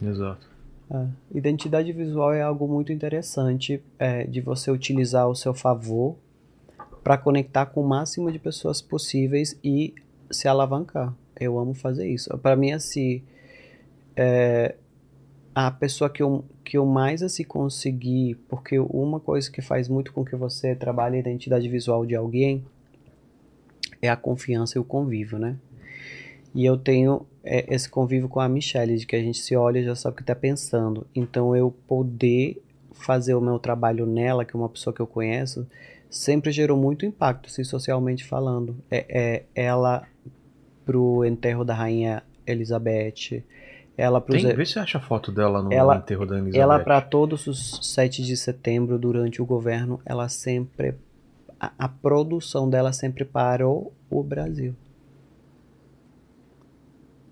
exato. 0.00 0.46
É. 0.90 1.06
Identidade 1.34 1.90
visual 1.92 2.32
é 2.32 2.42
algo 2.42 2.68
muito 2.68 2.92
interessante 2.92 3.82
é, 3.98 4.24
de 4.24 4.40
você 4.42 4.70
utilizar 4.70 5.22
ao 5.24 5.34
seu 5.34 5.54
favor 5.54 6.14
para 7.02 7.16
conectar 7.16 7.66
com 7.66 7.80
o 7.82 7.88
máximo 7.88 8.30
de 8.30 8.38
pessoas 8.38 8.80
possíveis 8.82 9.58
e 9.64 9.94
se 10.30 10.46
alavancar. 10.46 11.12
Eu 11.40 11.58
amo 11.58 11.72
fazer 11.74 12.06
isso. 12.08 12.28
Para 12.38 12.54
mim, 12.54 12.72
assim, 12.72 13.22
é, 14.14 14.74
a 15.54 15.70
pessoa 15.70 16.10
que 16.10 16.22
eu, 16.22 16.44
que 16.64 16.76
eu 16.76 16.84
mais 16.84 17.22
assim 17.22 17.44
conseguir, 17.44 18.34
porque 18.48 18.78
uma 18.78 19.20
coisa 19.20 19.50
que 19.50 19.62
faz 19.62 19.88
muito 19.88 20.12
com 20.12 20.24
que 20.24 20.34
você 20.34 20.74
trabalhe 20.74 21.16
a 21.16 21.20
identidade 21.20 21.68
visual 21.68 22.04
de 22.04 22.16
alguém 22.16 22.64
é 24.02 24.08
a 24.08 24.16
confiança 24.16 24.76
e 24.76 24.80
o 24.80 24.84
convívio, 24.84 25.38
né? 25.38 25.56
E 26.54 26.64
eu 26.64 26.76
tenho 26.76 27.26
é, 27.42 27.72
esse 27.72 27.88
convívio 27.88 28.28
com 28.28 28.40
a 28.40 28.48
Michelle, 28.48 28.96
de 28.96 29.06
que 29.06 29.16
a 29.16 29.20
gente 29.20 29.38
se 29.38 29.54
olha 29.54 29.78
e 29.78 29.84
já 29.84 29.94
sabe 29.94 30.14
o 30.14 30.16
que 30.16 30.22
está 30.22 30.34
pensando. 30.34 31.06
Então 31.14 31.54
eu 31.54 31.70
poder 31.86 32.60
fazer 32.92 33.34
o 33.34 33.40
meu 33.40 33.58
trabalho 33.58 34.06
nela, 34.06 34.44
que 34.44 34.56
é 34.56 34.58
uma 34.58 34.68
pessoa 34.68 34.94
que 34.94 35.00
eu 35.00 35.06
conheço, 35.06 35.66
sempre 36.08 36.52
gerou 36.52 36.76
muito 36.76 37.04
impacto, 37.04 37.48
assim, 37.48 37.64
socialmente 37.64 38.24
falando. 38.24 38.76
É, 38.90 39.06
é 39.08 39.44
ela 39.54 40.06
pro 40.84 41.24
enterro 41.24 41.64
da 41.64 41.74
rainha 41.74 42.22
Elizabeth, 42.46 43.42
ela 43.96 44.20
pro 44.20 44.34
Tem, 44.34 44.54
vê 44.54 44.66
se 44.66 44.78
acha 44.78 44.98
a 44.98 45.00
foto 45.00 45.30
dela 45.30 45.62
no 45.62 45.72
Ela- 45.72 45.96
enterro 45.96 46.26
da 46.26 46.36
Elizabeth. 46.38 46.58
ela 46.60 46.78
para 46.80 47.00
todos 47.00 47.46
os 47.46 47.78
7 47.82 48.22
de 48.24 48.36
setembro 48.36 48.98
durante 48.98 49.40
o 49.40 49.46
governo, 49.46 50.00
ela 50.04 50.28
sempre 50.28 50.94
a, 51.60 51.70
a 51.78 51.88
produção 51.88 52.68
dela 52.68 52.92
sempre 52.92 53.24
parou 53.24 53.92
o 54.10 54.22
Brasil. 54.22 54.74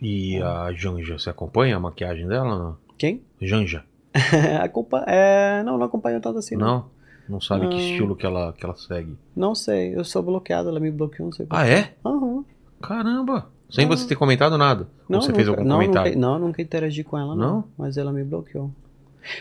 E 0.00 0.40
a 0.42 0.72
Janja, 0.72 1.18
você 1.18 1.30
acompanha 1.30 1.76
a 1.76 1.80
maquiagem 1.80 2.26
dela 2.26 2.58
não? 2.58 2.76
Quem? 2.98 3.22
Janja? 3.40 3.84
Acompa 4.62 5.04
é, 5.06 5.62
não, 5.62 5.78
não 5.78 5.86
acompanho 5.86 6.20
tanto 6.20 6.38
assim. 6.38 6.56
Não. 6.56 6.66
não? 6.66 7.02
Não 7.28 7.40
sabe 7.40 7.66
que 7.68 7.74
Não. 7.74 7.80
estilo 7.80 8.16
que 8.16 8.26
ela, 8.26 8.52
que 8.52 8.64
ela 8.64 8.74
segue. 8.74 9.16
Não 9.34 9.54
sei, 9.54 9.96
eu 9.96 10.04
sou 10.04 10.22
bloqueado, 10.22 10.68
ela 10.68 10.80
me 10.80 10.90
bloqueou, 10.90 11.26
não 11.26 11.32
sei 11.32 11.46
Ah, 11.48 11.66
é? 11.66 11.94
Aham. 12.04 12.44
Caramba! 12.82 13.46
Sem 13.72 13.86
você 13.86 14.06
ter 14.06 14.16
comentado 14.16 14.56
nada. 14.58 14.86
Não, 15.08 15.18
Ou 15.18 15.22
você 15.24 15.32
fez 15.32 15.46
nunca- 15.48 15.60
algum 15.60 15.68
não, 15.68 15.78
comentário? 15.80 16.14
Nunca, 16.14 16.20
não, 16.26 16.38
nunca 16.38 16.62
interagi 16.62 17.02
com 17.02 17.16
ela, 17.18 17.34
não. 17.34 17.52
Não? 17.54 17.64
Mas 17.76 17.96
ela 17.96 18.12
me 18.12 18.22
bloqueou. 18.22 18.70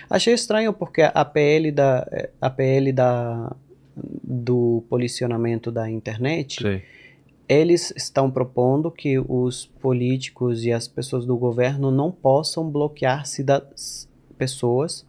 Achei 0.09 0.33
estranho 0.33 0.71
porque 0.73 1.01
a 1.01 1.25
PL 1.25 1.71
da 1.71 2.07
a 2.39 2.49
PL 2.49 2.91
da 2.93 3.53
do 4.23 4.83
policionamento 4.89 5.69
da 5.71 5.89
internet, 5.89 6.61
Sei. 6.61 6.83
eles 7.49 7.91
estão 7.97 8.31
propondo 8.31 8.89
que 8.89 9.19
os 9.19 9.65
políticos 9.81 10.63
e 10.63 10.71
as 10.71 10.87
pessoas 10.87 11.25
do 11.25 11.35
governo 11.35 11.91
não 11.91 12.09
possam 12.11 12.69
bloquear 12.69 13.23
pessoas 14.37 15.05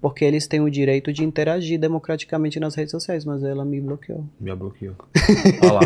porque 0.00 0.24
eles 0.24 0.46
têm 0.46 0.60
o 0.60 0.70
direito 0.70 1.12
de 1.12 1.24
interagir 1.24 1.78
democraticamente 1.78 2.58
nas 2.58 2.74
redes 2.74 2.90
sociais, 2.90 3.24
mas 3.24 3.42
ela 3.42 3.64
me 3.64 3.80
bloqueou. 3.80 4.24
Me 4.40 4.54
bloqueou. 4.54 4.94
Olha 5.62 5.72
lá. 5.72 5.80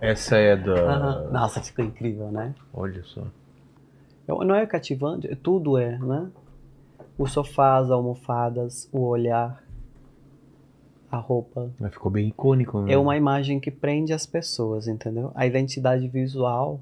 Essa 0.00 0.36
é 0.36 0.56
da. 0.56 0.72
Aham. 0.74 1.30
Nossa, 1.32 1.60
ficou 1.62 1.84
incrível, 1.84 2.30
né? 2.30 2.54
Olha 2.74 3.02
só. 3.04 3.22
Eu- 4.26 4.44
Não 4.44 4.54
é 4.54 4.66
cativante? 4.66 5.28
Tudo 5.36 5.78
é, 5.78 5.96
né? 5.98 6.28
O 7.18 7.26
sofá, 7.26 7.76
as 7.78 7.90
almofadas, 7.90 8.88
o 8.92 9.00
olhar, 9.00 9.62
a 11.10 11.16
roupa. 11.18 11.70
Mas 11.78 11.92
ficou 11.92 12.10
bem 12.10 12.28
icônico, 12.28 12.80
né? 12.80 12.94
É 12.94 12.98
uma 12.98 13.16
imagem 13.16 13.60
que 13.60 13.70
prende 13.70 14.12
as 14.12 14.24
pessoas, 14.26 14.88
entendeu? 14.88 15.30
A 15.34 15.46
identidade 15.46 16.08
visual 16.08 16.80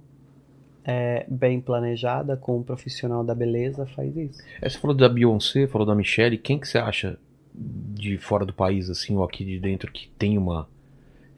é 0.85 1.25
bem 1.29 1.61
planejada 1.61 2.37
com 2.37 2.59
um 2.59 2.63
profissional 2.63 3.23
da 3.25 3.35
beleza 3.35 3.87
faz 3.87 4.17
isso. 4.17 4.41
É, 4.61 4.69
Você 4.69 4.79
falou 4.79 4.97
da 4.97 5.09
Beyoncé, 5.09 5.67
falou 5.67 5.87
da 5.87 5.95
Michelle. 5.95 6.39
Quem 6.39 6.59
que 6.59 6.67
você 6.69 6.79
acha 6.79 7.19
de 7.55 8.17
fora 8.19 8.47
do 8.47 8.53
país, 8.53 8.89
assim, 8.89 9.17
ou 9.17 9.25
aqui 9.25 9.45
de 9.45 9.59
dentro, 9.59 9.91
que 9.93 10.09
tem 10.19 10.39
uma. 10.39 10.69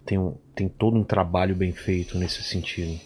Tem, 0.05 0.19
um, 0.19 0.35
tem 0.55 0.69
todo 0.69 0.97
um 0.97 1.05
trabalho 1.05 1.55
bem 1.55 1.73
feito 1.73 2.19
nesse 2.19 2.43
sentido? 2.43 3.01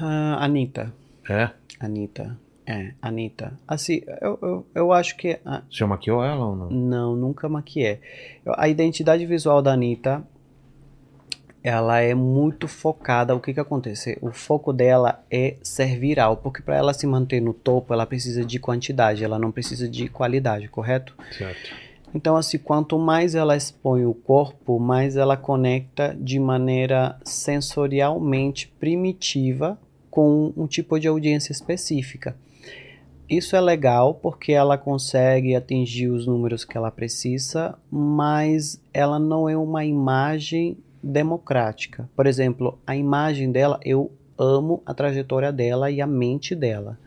Ah, 0.00 0.44
Anitta. 0.44 0.92
É? 1.28 1.50
Anitta. 1.80 2.38
É, 2.66 2.92
Anitta. 3.02 3.58
Assim, 3.66 4.02
eu, 4.20 4.38
eu, 4.40 4.66
eu 4.74 4.92
acho 4.92 5.16
que. 5.16 5.38
a- 5.44 5.62
Você 5.70 5.84
maquiou 5.84 6.22
ela 6.24 6.46
ou 6.46 6.56
não? 6.56 6.70
Não, 6.70 7.16
nunca 7.16 7.48
maquiei. 7.48 7.98
A 8.46 8.68
identidade 8.68 9.26
visual 9.26 9.60
da 9.60 9.72
Anitta, 9.72 10.24
ela 11.62 12.00
é 12.00 12.14
muito 12.14 12.66
focada. 12.66 13.34
O 13.34 13.40
que 13.40 13.54
que 13.54 13.60
acontece? 13.60 14.18
O 14.20 14.32
foco 14.32 14.72
dela 14.72 15.24
é 15.30 15.56
ser 15.62 15.98
viral, 15.98 16.36
porque 16.36 16.62
para 16.62 16.76
ela 16.76 16.92
se 16.92 17.06
manter 17.06 17.40
no 17.40 17.54
topo, 17.54 17.92
ela 17.92 18.06
precisa 18.06 18.44
de 18.44 18.58
quantidade, 18.58 19.24
ela 19.24 19.38
não 19.38 19.52
precisa 19.52 19.88
de 19.88 20.08
qualidade, 20.08 20.68
correto? 20.68 21.14
Certo. 21.30 21.70
Então, 22.14 22.36
assim, 22.36 22.58
quanto 22.58 22.98
mais 22.98 23.34
ela 23.34 23.56
expõe 23.56 24.04
o 24.04 24.12
corpo, 24.12 24.78
mais 24.78 25.16
ela 25.16 25.36
conecta 25.36 26.14
de 26.18 26.38
maneira 26.38 27.18
sensorialmente 27.24 28.68
primitiva 28.78 29.78
com 30.10 30.52
um 30.54 30.66
tipo 30.66 31.00
de 31.00 31.08
audiência 31.08 31.52
específica. 31.52 32.36
Isso 33.30 33.56
é 33.56 33.60
legal 33.62 34.12
porque 34.12 34.52
ela 34.52 34.76
consegue 34.76 35.56
atingir 35.56 36.08
os 36.08 36.26
números 36.26 36.66
que 36.66 36.76
ela 36.76 36.90
precisa, 36.90 37.78
mas 37.90 38.78
ela 38.92 39.18
não 39.18 39.48
é 39.48 39.56
uma 39.56 39.86
imagem 39.86 40.76
democrática. 41.02 42.08
Por 42.14 42.26
exemplo, 42.26 42.78
a 42.86 42.94
imagem 42.94 43.50
dela, 43.50 43.80
eu 43.84 44.12
amo 44.38 44.82
a 44.86 44.94
trajetória 44.94 45.52
dela 45.52 45.90
e 45.90 46.00
a 46.00 46.06
mente 46.06 46.54
dela 46.54 46.98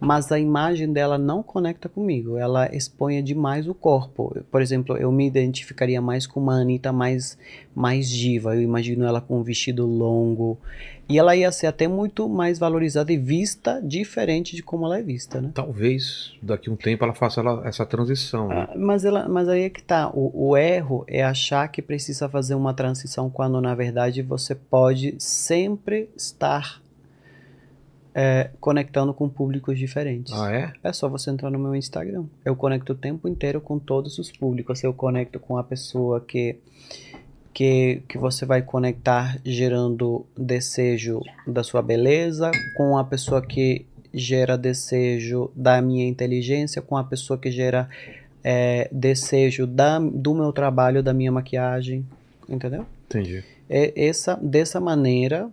mas 0.00 0.30
a 0.30 0.38
imagem 0.38 0.92
dela 0.92 1.18
não 1.18 1.42
conecta 1.42 1.88
comigo. 1.88 2.36
Ela 2.36 2.74
expõe 2.74 3.22
demais 3.22 3.66
o 3.68 3.74
corpo. 3.74 4.36
Por 4.50 4.62
exemplo, 4.62 4.96
eu 4.96 5.10
me 5.10 5.26
identificaria 5.26 6.00
mais 6.00 6.26
com 6.26 6.40
uma 6.40 6.60
Anitta 6.60 6.92
mais, 6.92 7.36
mais 7.74 8.08
diva. 8.08 8.54
Eu 8.54 8.62
imagino 8.62 9.04
ela 9.04 9.20
com 9.20 9.38
um 9.40 9.42
vestido 9.42 9.84
longo. 9.86 10.58
E 11.08 11.18
ela 11.18 11.34
ia 11.34 11.50
ser 11.50 11.66
até 11.66 11.88
muito 11.88 12.28
mais 12.28 12.58
valorizada 12.58 13.10
e 13.10 13.16
vista 13.16 13.80
diferente 13.82 14.54
de 14.54 14.62
como 14.62 14.84
ela 14.84 14.98
é 14.98 15.02
vista, 15.02 15.40
né? 15.40 15.50
Talvez 15.54 16.34
daqui 16.42 16.68
a 16.68 16.72
um 16.72 16.76
tempo 16.76 17.02
ela 17.02 17.14
faça 17.14 17.40
ela- 17.40 17.66
essa 17.66 17.86
transição. 17.86 18.48
né? 18.48 18.68
Ah, 18.68 18.74
mas, 18.76 19.04
ela, 19.06 19.26
mas 19.26 19.48
aí 19.48 19.62
é 19.62 19.70
que 19.70 19.82
tá. 19.82 20.10
O, 20.14 20.50
o 20.50 20.56
erro 20.56 21.04
é 21.08 21.24
achar 21.24 21.66
que 21.68 21.80
precisa 21.80 22.28
fazer 22.28 22.54
uma 22.54 22.74
transição 22.74 23.30
quando 23.30 23.58
na 23.60 23.74
verdade 23.74 24.20
você 24.22 24.54
pode 24.54 25.14
sempre 25.18 26.10
estar 26.14 26.82
é, 28.14 28.50
conectando 28.60 29.12
com 29.14 29.28
públicos 29.28 29.78
diferentes. 29.78 30.32
Ah, 30.32 30.52
é? 30.52 30.72
É 30.82 30.92
só 30.92 31.08
você 31.08 31.30
entrar 31.30 31.50
no 31.50 31.58
meu 31.58 31.74
Instagram. 31.74 32.24
Eu 32.44 32.56
conecto 32.56 32.92
o 32.92 32.96
tempo 32.96 33.28
inteiro 33.28 33.60
com 33.60 33.78
todos 33.78 34.18
os 34.18 34.30
públicos. 34.30 34.82
Eu 34.82 34.92
conecto 34.92 35.38
com 35.38 35.56
a 35.56 35.64
pessoa 35.64 36.20
que 36.20 36.56
que, 37.52 38.02
que 38.08 38.16
você 38.16 38.46
vai 38.46 38.62
conectar 38.62 39.36
gerando 39.44 40.24
desejo 40.36 41.20
da 41.44 41.64
sua 41.64 41.82
beleza, 41.82 42.52
com 42.76 42.96
a 42.96 43.02
pessoa 43.02 43.42
que 43.42 43.84
gera 44.12 44.56
desejo 44.56 45.50
da 45.54 45.80
minha 45.82 46.06
inteligência 46.06 46.80
com 46.80 46.96
a 46.96 47.04
pessoa 47.04 47.38
que 47.38 47.50
gera 47.50 47.88
é, 48.42 48.88
desejo 48.92 49.66
da, 49.66 49.98
do 49.98 50.34
meu 50.34 50.52
trabalho, 50.52 51.02
da 51.02 51.12
minha 51.12 51.32
maquiagem, 51.32 52.06
entendeu? 52.48 52.86
Entendi. 53.06 53.44
É 53.68 54.06
essa, 54.06 54.36
dessa 54.36 54.80
maneira, 54.80 55.50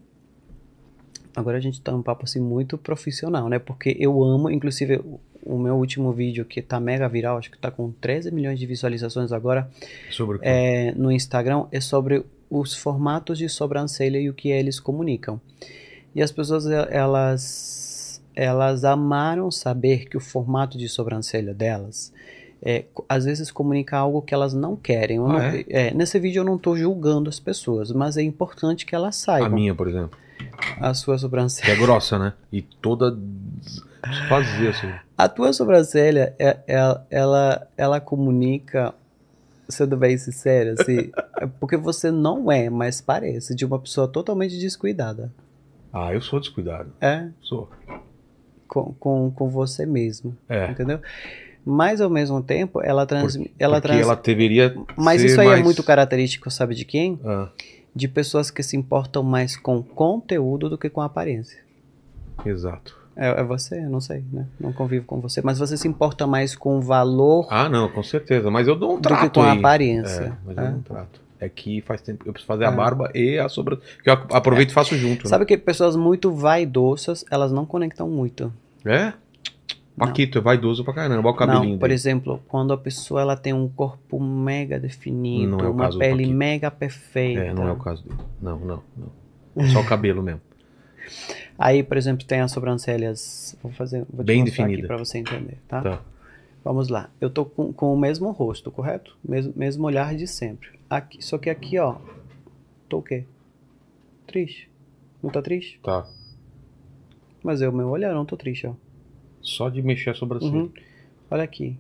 agora 1.36 1.58
a 1.58 1.62
gente 1.62 1.82
tá 1.82 1.94
um 1.94 2.02
papo 2.02 2.24
assim 2.24 2.40
muito 2.40 2.78
profissional, 2.78 3.50
né? 3.50 3.60
Porque 3.60 3.96
eu 4.00 4.24
amo, 4.24 4.50
inclusive 4.50 5.02
o- 5.44 5.58
meu 5.60 5.76
último 5.76 6.12
vídeo 6.12 6.44
que 6.46 6.62
tá 6.62 6.80
mega 6.80 7.08
viral, 7.08 7.38
acho 7.38 7.52
que 7.52 7.58
tá 7.58 7.70
com 7.70 7.92
13 7.92 8.32
milhões 8.32 8.58
de 8.58 8.66
visualizações 8.66 9.32
agora, 9.32 9.70
Sobre 10.10 10.38
o 10.38 10.40
quê? 10.40 10.46
é, 10.48 10.92
no 10.96 11.12
Instagram 11.12 11.66
é 11.72 11.80
sobre 11.80 12.24
os 12.50 12.74
formatos 12.74 13.38
de 13.38 13.48
sobrancelha 13.50 14.18
e 14.20 14.30
o 14.30 14.34
que 14.34 14.50
eles 14.50 14.80
comunicam. 14.80 15.40
E 16.16 16.22
as 16.24 16.32
pessoas 16.32 16.66
elas 16.66 18.22
elas 18.36 18.84
amaram 18.84 19.50
saber 19.50 20.10
que 20.10 20.18
o 20.18 20.20
formato 20.20 20.78
de 20.78 20.90
sobrancelha 20.90 21.54
delas 21.54 22.12
é, 22.62 22.84
às 23.08 23.24
vezes 23.26 23.50
comunica 23.52 23.96
algo 23.98 24.22
que 24.22 24.34
elas 24.34 24.54
não 24.54 24.76
querem. 24.76 25.18
Ah, 25.20 25.22
não- 25.22 25.40
é? 25.40 25.66
é, 25.70 25.94
nesse 25.94 26.20
vídeo 26.20 26.40
eu 26.42 26.44
não 26.44 26.56
estou 26.56 26.76
julgando 26.76 27.30
as 27.30 27.40
pessoas, 27.40 27.92
mas 27.92 28.18
é 28.18 28.24
importante 28.24 28.86
que 28.86 28.96
elas 28.96 29.16
A 29.16 29.26
saibam 29.26 29.52
minha, 29.52 29.74
por 29.76 29.88
exemplo. 29.88 30.18
A 30.80 30.94
sua 30.94 31.16
Que 31.16 31.22
sobrancelha. 31.22 31.72
é 31.72 31.76
grossa, 31.76 32.18
né? 32.20 32.34
E 32.52 32.62
toda. 32.62 33.18
Fazer 34.30 34.70
assim. 34.70 34.92
A 35.18 35.28
tua 35.28 35.52
sobrancelha, 35.54 36.36
é- 36.38 36.58
é- 36.68 37.00
ela, 37.10 37.68
ela 37.76 38.00
comunica, 38.00 38.94
sendo 39.68 39.98
bem 39.98 40.18
sincero, 40.18 40.76
assim, 40.80 41.10
é 41.42 41.48
porque 41.60 41.76
você 41.78 42.12
não 42.12 42.52
é, 42.52 42.70
mas 42.70 43.02
parece, 43.02 43.56
de 43.56 43.66
uma 43.66 43.80
pessoa 43.80 44.08
totalmente 44.08 44.60
descuidada. 44.60 45.32
Ah, 45.92 46.14
eu 46.14 46.22
sou 46.22 46.40
descuidado. 46.40 46.92
É, 47.02 47.30
Sou. 47.42 47.70
com, 48.68 48.94
com, 49.00 49.32
com 49.32 49.50
você 49.50 49.86
mesmo, 49.86 50.36
É. 50.50 50.70
entendeu? 50.70 51.00
Mas 51.66 52.00
ao 52.00 52.10
mesmo 52.12 52.44
tempo, 52.44 52.80
ela 52.84 53.08
transmite. 53.08 53.50
Porque 53.50 53.64
Ela 53.64 53.82
trans... 53.82 54.02
ela 54.02 54.16
deveria. 54.16 54.76
Mas 54.96 55.24
isso 55.24 55.42
aí 55.42 55.48
mais... 55.48 55.62
é 55.62 55.64
muito 55.64 55.82
característico, 55.82 56.52
sabe 56.52 56.76
de 56.76 56.86
quem? 56.86 57.20
Ah, 57.26 57.48
De 57.96 58.08
pessoas 58.08 58.52
que 58.52 58.62
se 58.62 58.76
importam 58.76 59.24
mais 59.24 59.56
com 59.56 59.82
conteúdo 59.82 60.70
do 60.70 60.78
que 60.78 60.90
com 60.90 61.02
aparência. 61.02 61.60
exato. 62.46 63.06
É, 63.18 63.40
é 63.40 63.44
você? 63.44 63.80
Eu 63.80 63.90
não 63.90 64.02
sei, 64.02 64.26
né? 64.30 64.46
Não 64.60 64.74
convivo 64.74 65.06
com 65.06 65.22
você. 65.22 65.42
Mas 65.42 65.58
você 65.58 65.78
se 65.78 65.88
importa 65.88 66.28
mais 66.28 66.54
com 66.54 66.78
o 66.78 66.82
valor 66.82 67.48
Ah, 67.50 67.70
não, 67.70 67.88
com 67.90 68.04
certeza. 68.04 68.52
Mas 68.52 68.68
eu 68.68 68.76
dou 68.76 68.92
um 68.92 68.96
do 69.00 69.08
que 69.08 69.08
trato 69.08 69.34
com 69.36 69.42
a 69.42 69.54
aparência. 69.54 70.22
É, 70.22 70.34
mas 70.46 70.58
é. 70.58 70.62
eu 70.68 70.72
não 70.72 70.82
trato. 70.82 71.22
É 71.40 71.48
que 71.48 71.80
faz 71.82 72.02
tempo. 72.02 72.24
Eu 72.28 72.34
preciso 72.34 72.48
fazer 72.48 72.66
É. 72.66 72.68
a 72.68 72.72
barba 72.72 73.10
e 73.16 73.40
a 73.40 73.48
sobra. 73.48 73.78
Que 74.04 74.10
eu 74.10 74.14
aproveito 74.34 74.72
e 74.72 74.74
faço 74.74 74.98
junto. 74.98 75.30
Sabe 75.30 75.46
que 75.46 75.58
pessoas 75.58 75.96
muito 75.96 76.30
vaidosas, 76.34 77.24
elas 77.32 77.54
não 77.54 77.66
conectam 77.66 78.10
muito. 78.10 78.52
né? 78.84 79.14
É? 79.18 79.25
Paquito 79.98 80.38
é 80.38 80.42
vaidoso 80.42 80.84
pra 80.84 80.94
caramba. 80.94 81.28
Olha 81.28 81.36
o 81.36 81.38
cabelinho 81.38 81.72
não, 81.74 81.80
por 81.80 81.88
dele. 81.88 81.94
exemplo, 81.94 82.42
quando 82.48 82.74
a 82.74 82.78
pessoa 82.78 83.22
ela 83.22 83.38
tem 83.38 83.54
um 83.54 83.68
corpo 83.70 84.20
mega 84.20 84.78
definido, 84.80 85.64
é 85.64 85.70
uma 85.70 85.98
pele 85.98 86.26
mega 86.26 86.70
perfeita. 86.70 87.42
É, 87.42 87.54
não 87.54 87.68
é 87.68 87.72
o 87.72 87.78
caso 87.78 88.04
dele. 88.04 88.20
Não, 88.42 88.60
não, 88.60 88.84
não. 89.56 89.68
Só 89.70 89.80
o 89.80 89.86
cabelo 89.86 90.22
mesmo. 90.22 90.42
Aí, 91.58 91.82
por 91.82 91.96
exemplo, 91.96 92.26
tem 92.26 92.42
as 92.42 92.52
sobrancelhas. 92.52 93.58
Vou 93.64 93.72
fazer. 93.72 94.06
Vou 94.12 94.26
Bem 94.26 94.44
definida. 94.44 94.86
pra 94.88 94.98
você 94.98 95.18
entender, 95.20 95.60
tá? 95.68 95.82
Tá. 95.82 96.02
Vamos 96.64 96.90
lá. 96.90 97.10
Eu 97.22 97.30
tô 97.30 97.46
com, 97.46 97.72
com 97.72 97.94
o 97.94 97.98
mesmo 97.98 98.32
rosto, 98.32 98.72
correto? 98.72 99.16
Mesmo, 99.24 99.54
mesmo 99.56 99.86
olhar 99.86 100.16
de 100.16 100.28
sempre. 100.28 100.70
Aqui, 100.90 101.24
só 101.24 101.38
que 101.38 101.50
aqui, 101.50 101.80
ó. 101.80 101.96
Tô 102.90 102.98
o 102.98 103.02
quê? 103.02 103.24
Triste. 104.28 104.70
Não 105.24 105.30
tá 105.30 105.42
triste? 105.42 105.80
Tá. 105.82 106.06
Mas 107.44 107.62
é 107.62 107.70
o 107.70 107.74
meu 107.74 107.88
olhar, 107.88 108.14
não 108.14 108.26
tô 108.26 108.36
triste, 108.36 108.68
ó. 108.68 108.74
Só 109.46 109.70
de 109.70 109.82
mexer 109.82 110.10
a 110.10 110.14
sobrancelha. 110.14 110.54
Uhum. 110.54 110.70
Olha 111.32 111.44
aqui. 111.44 111.78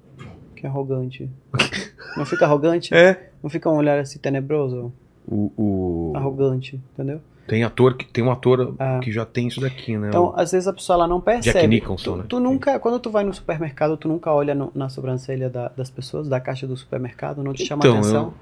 Que 0.56 0.66
arrogante. 0.66 1.30
Não 2.16 2.26
fica 2.26 2.46
arrogante? 2.46 2.94
É. 2.94 3.30
Não 3.44 3.50
fica 3.50 3.70
um 3.70 3.76
olhar 3.76 4.00
assim 4.00 4.20
tenebroso? 4.20 4.94
O, 5.28 5.52
o- 5.58 6.14
Arrogante, 6.16 6.80
entendeu? 6.94 7.20
Tem 7.48 7.64
ator 7.64 7.96
que 7.96 8.06
tem 8.06 8.24
um 8.24 8.32
ator 8.32 8.74
Ah. 8.80 9.00
que 9.04 9.12
já 9.12 9.26
tem 9.26 9.48
isso 9.48 9.60
daqui, 9.62 9.98
né? 9.98 10.08
Então, 10.10 10.34
às 10.36 10.52
vezes 10.52 10.68
a 10.68 10.74
pessoa 10.74 10.96
ela 10.98 11.08
não 11.08 11.20
percebe. 11.22 11.54
Jack 11.60 11.68
Nicholson, 11.68 12.12
tu, 12.14 12.18
né? 12.18 12.24
tu 12.30 12.40
nunca, 12.40 12.80
quando 12.80 13.00
tu 13.00 13.10
vai 13.12 13.24
no 13.24 13.34
supermercado, 13.34 13.98
tu 13.98 14.08
nunca 14.08 14.32
olha 14.32 14.56
no- 14.56 14.72
na 14.74 14.88
sobrancelha 14.90 15.50
da- 15.50 15.70
das 15.76 15.90
pessoas, 15.92 16.28
da 16.30 16.40
caixa 16.40 16.66
do 16.66 16.76
supermercado, 16.78 17.44
não 17.44 17.54
te 17.54 17.66
chama 17.66 17.82
Então, 17.82 17.98
atenção? 17.98 18.34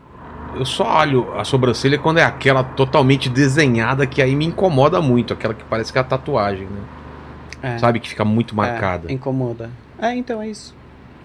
Eu 0.55 0.65
só 0.65 0.99
olho 0.99 1.33
a 1.33 1.43
sobrancelha 1.43 1.97
quando 1.97 2.19
é 2.19 2.23
aquela 2.23 2.63
totalmente 2.63 3.27
desenhada 3.29 4.05
que 4.05 4.21
aí 4.21 4.35
me 4.35 4.45
incomoda 4.45 5.01
muito, 5.01 5.33
aquela 5.33 5.53
que 5.53 5.63
parece 5.65 5.91
que 5.91 5.97
é 5.97 6.01
a 6.01 6.03
tatuagem, 6.05 6.67
né? 6.67 6.81
É, 7.63 7.77
Sabe 7.77 7.99
que 8.01 8.09
fica 8.09 8.25
muito 8.25 8.53
marcada. 8.53 9.09
É, 9.09 9.13
incomoda. 9.13 9.71
É, 9.97 10.13
então 10.13 10.41
é 10.41 10.49
isso. 10.49 10.75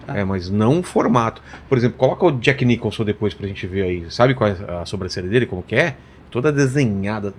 É, 0.07 0.23
mas 0.23 0.49
não 0.49 0.79
o 0.79 0.83
formato. 0.83 1.41
Por 1.67 1.77
exemplo, 1.77 1.97
coloca 1.97 2.25
o 2.25 2.31
Jack 2.31 2.63
Nicholson 2.65 3.03
depois 3.03 3.33
pra 3.33 3.45
gente 3.45 3.67
ver 3.67 3.83
aí. 3.83 4.09
Sabe 4.09 4.33
qual 4.33 4.49
é 4.49 4.55
a 4.81 4.85
sobrancelha 4.85 5.27
dele, 5.27 5.45
como 5.45 5.61
que 5.61 5.75
é? 5.75 5.97
Toda 6.31 6.51
desenhada, 6.51 7.33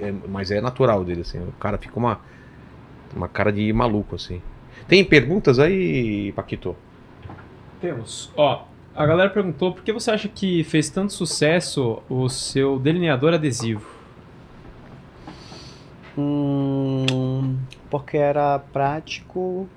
é- 0.00 0.12
mas 0.28 0.50
é 0.50 0.60
natural 0.60 1.04
dele, 1.04 1.20
assim. 1.20 1.38
O 1.38 1.52
cara 1.52 1.78
fica 1.78 1.96
uma, 1.98 2.20
uma 3.14 3.28
cara 3.28 3.52
de 3.52 3.72
maluco, 3.72 4.16
assim. 4.16 4.42
Tem 4.88 5.04
perguntas 5.04 5.58
aí, 5.60 6.32
Paquito? 6.32 6.74
Temos. 7.80 8.30
Ó, 8.36 8.64
a 8.94 9.06
galera 9.06 9.30
perguntou 9.30 9.72
por 9.72 9.84
que 9.84 9.92
você 9.92 10.10
acha 10.10 10.28
que 10.28 10.64
fez 10.64 10.90
tanto 10.90 11.12
sucesso 11.12 12.02
o 12.10 12.28
seu 12.28 12.78
delineador 12.78 13.32
adesivo? 13.34 13.86
Hum, 16.18 17.56
porque 17.90 18.16
era 18.16 18.58
prático 18.58 19.68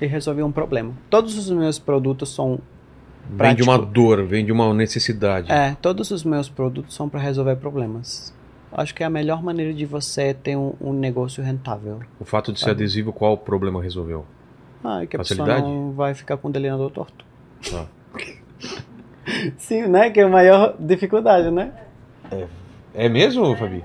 e 0.00 0.06
resolvia 0.06 0.44
um 0.44 0.52
problema. 0.52 0.92
Todos 1.08 1.36
os 1.38 1.50
meus 1.50 1.78
produtos 1.78 2.34
são 2.34 2.58
Vem 3.28 3.56
de 3.56 3.62
uma 3.62 3.76
dor, 3.78 4.24
vem 4.24 4.44
de 4.44 4.52
uma 4.52 4.72
necessidade. 4.72 5.50
É, 5.50 5.76
todos 5.82 6.10
os 6.12 6.22
meus 6.22 6.48
produtos 6.48 6.94
são 6.94 7.08
para 7.08 7.18
resolver 7.18 7.56
problemas. 7.56 8.32
Acho 8.72 8.94
que 8.94 9.02
é 9.02 9.06
a 9.06 9.10
melhor 9.10 9.42
maneira 9.42 9.72
de 9.72 9.84
você 9.84 10.32
ter 10.34 10.56
um, 10.56 10.74
um 10.80 10.92
negócio 10.92 11.42
rentável. 11.42 12.00
O 12.20 12.24
fato 12.24 12.52
de 12.52 12.58
ser 12.60 12.66
Tá. 12.66 12.70
adesivo, 12.72 13.12
qual 13.12 13.36
problema 13.36 13.82
resolveu? 13.82 14.24
Ah, 14.84 15.02
é 15.02 15.06
que 15.06 15.16
a 15.16 15.18
pessoa 15.20 15.38
Facilidade? 15.38 15.62
não 15.62 15.92
vai 15.92 16.14
ficar 16.14 16.36
com 16.36 16.48
o 16.48 16.52
delineador 16.52 16.90
torto. 16.90 17.24
Tá. 17.68 17.86
Sim, 19.58 19.88
né? 19.88 20.10
Que 20.10 20.20
é 20.20 20.22
a 20.22 20.28
maior 20.28 20.76
dificuldade, 20.78 21.50
né? 21.50 21.72
É 22.94 23.08
mesmo, 23.08 23.56
Fabi? 23.56 23.84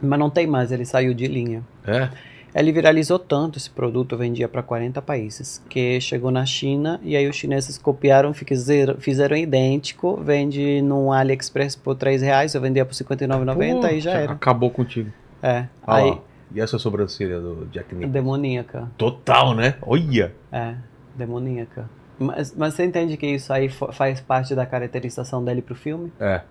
Mas 0.00 0.18
não 0.18 0.28
tem 0.28 0.46
mais, 0.46 0.70
ele 0.72 0.84
saiu 0.84 1.14
de 1.14 1.26
linha. 1.26 1.62
É? 1.86 2.10
Ele 2.54 2.70
viralizou 2.70 3.18
tanto 3.18 3.58
esse 3.58 3.70
produto, 3.70 4.16
vendia 4.16 4.46
para 4.46 4.62
40 4.62 5.00
países, 5.00 5.62
que 5.68 5.98
chegou 6.00 6.30
na 6.30 6.44
China 6.44 7.00
e 7.02 7.16
aí 7.16 7.26
os 7.26 7.34
chineses 7.34 7.78
copiaram, 7.78 8.34
fizeram, 8.34 8.96
fizeram 8.98 9.36
idêntico, 9.36 10.16
vende 10.22 10.82
no 10.82 11.12
AliExpress 11.12 11.76
por 11.76 11.94
3 11.94 12.20
reais, 12.20 12.54
eu 12.54 12.60
vendia 12.60 12.84
por 12.84 12.94
R$ 12.94 13.04
59,90 13.04 13.92
e 13.92 14.00
já 14.00 14.12
era. 14.12 14.32
Acabou 14.32 14.70
contigo. 14.70 15.10
É, 15.42 15.66
Olha 15.86 16.04
aí, 16.04 16.10
lá. 16.10 16.18
E 16.54 16.60
essa 16.60 16.78
sobrancelha 16.78 17.40
do 17.40 17.66
Jack 17.72 17.94
Nicholson? 17.94 18.12
demoníaca. 18.12 18.90
Total, 18.98 19.54
né? 19.54 19.76
Olha! 19.80 20.34
É, 20.52 20.74
demoníaca. 21.16 21.88
Mas, 22.18 22.54
mas 22.54 22.74
você 22.74 22.84
entende 22.84 23.16
que 23.16 23.26
isso 23.26 23.52
aí 23.52 23.70
faz 23.70 24.20
parte 24.20 24.54
da 24.54 24.66
caracterização 24.66 25.42
dele 25.42 25.62
pro 25.62 25.74
filme? 25.74 26.12
É. 26.20 26.42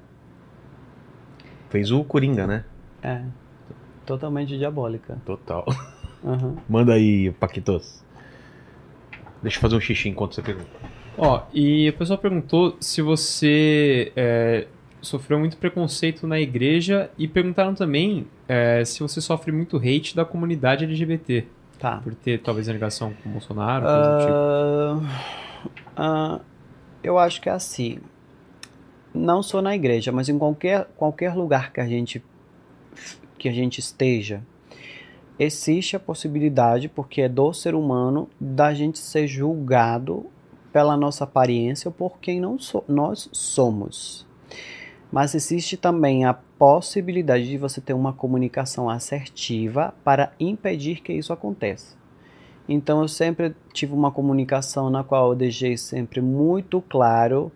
Fez 1.69 1.91
o 1.91 2.03
Coringa, 2.03 2.47
né? 2.47 2.63
É. 3.03 3.21
Totalmente 4.05 4.57
diabólica. 4.57 5.17
Total. 5.25 5.65
Uhum. 6.23 6.57
Manda 6.69 6.93
aí, 6.93 7.31
Paquitos. 7.31 8.03
Deixa 9.41 9.57
eu 9.57 9.61
fazer 9.61 9.75
um 9.75 9.81
xixi 9.81 10.09
enquanto 10.09 10.35
você 10.35 10.41
pergunta. 10.41 10.69
Ó, 11.17 11.43
e 11.53 11.89
o 11.89 11.93
pessoal 11.93 12.17
perguntou 12.17 12.77
se 12.79 13.01
você 13.01 14.11
é, 14.15 14.67
sofreu 15.01 15.39
muito 15.39 15.57
preconceito 15.57 16.27
na 16.27 16.39
igreja 16.39 17.09
e 17.17 17.27
perguntaram 17.27 17.73
também 17.73 18.27
é, 18.47 18.85
se 18.85 18.99
você 19.01 19.19
sofre 19.19 19.51
muito 19.51 19.77
hate 19.77 20.15
da 20.15 20.23
comunidade 20.23 20.85
LGBT. 20.85 21.45
Tá. 21.79 21.97
Por 21.97 22.13
ter 22.13 22.39
talvez 22.39 22.69
a 22.69 22.73
ligação 22.73 23.13
com 23.21 23.29
o 23.29 23.31
Bolsonaro, 23.31 23.85
coisa 23.85 24.11
do 24.11 24.19
tipo. 24.19 25.81
Ah, 25.97 26.39
eu 27.03 27.17
acho 27.17 27.41
que 27.41 27.49
é 27.49 27.51
assim. 27.51 27.97
Não 29.13 29.41
só 29.41 29.61
na 29.61 29.75
igreja, 29.75 30.11
mas 30.11 30.29
em 30.29 30.37
qualquer, 30.37 30.87
qualquer 30.95 31.33
lugar 31.33 31.73
que 31.73 31.81
a 31.81 31.87
gente 31.87 32.23
que 33.41 33.49
a 33.49 33.51
gente 33.51 33.79
esteja, 33.79 34.43
existe 35.39 35.95
a 35.95 35.99
possibilidade, 35.99 36.87
porque 36.87 37.21
é 37.21 37.27
do 37.27 37.51
ser 37.51 37.73
humano, 37.73 38.29
da 38.39 38.71
gente 38.71 38.99
ser 38.99 39.25
julgado 39.25 40.27
pela 40.71 40.95
nossa 40.95 41.23
aparência 41.23 41.89
ou 41.89 41.91
por 41.91 42.19
quem 42.19 42.39
não 42.39 42.59
so, 42.59 42.83
nós 42.87 43.27
somos. 43.31 44.27
Mas 45.11 45.33
existe 45.33 45.75
também 45.75 46.23
a 46.23 46.35
possibilidade 46.35 47.49
de 47.49 47.57
você 47.57 47.81
ter 47.81 47.93
uma 47.93 48.13
comunicação 48.13 48.87
assertiva 48.87 49.91
para 50.03 50.33
impedir 50.39 51.01
que 51.01 51.11
isso 51.11 51.33
aconteça. 51.33 51.97
Então 52.69 53.01
eu 53.01 53.07
sempre 53.07 53.55
tive 53.73 53.93
uma 53.93 54.11
comunicação 54.11 54.91
na 54.91 55.03
qual 55.03 55.29
eu 55.31 55.35
deixei 55.35 55.75
sempre 55.77 56.21
muito 56.21 56.79
claro 56.79 57.51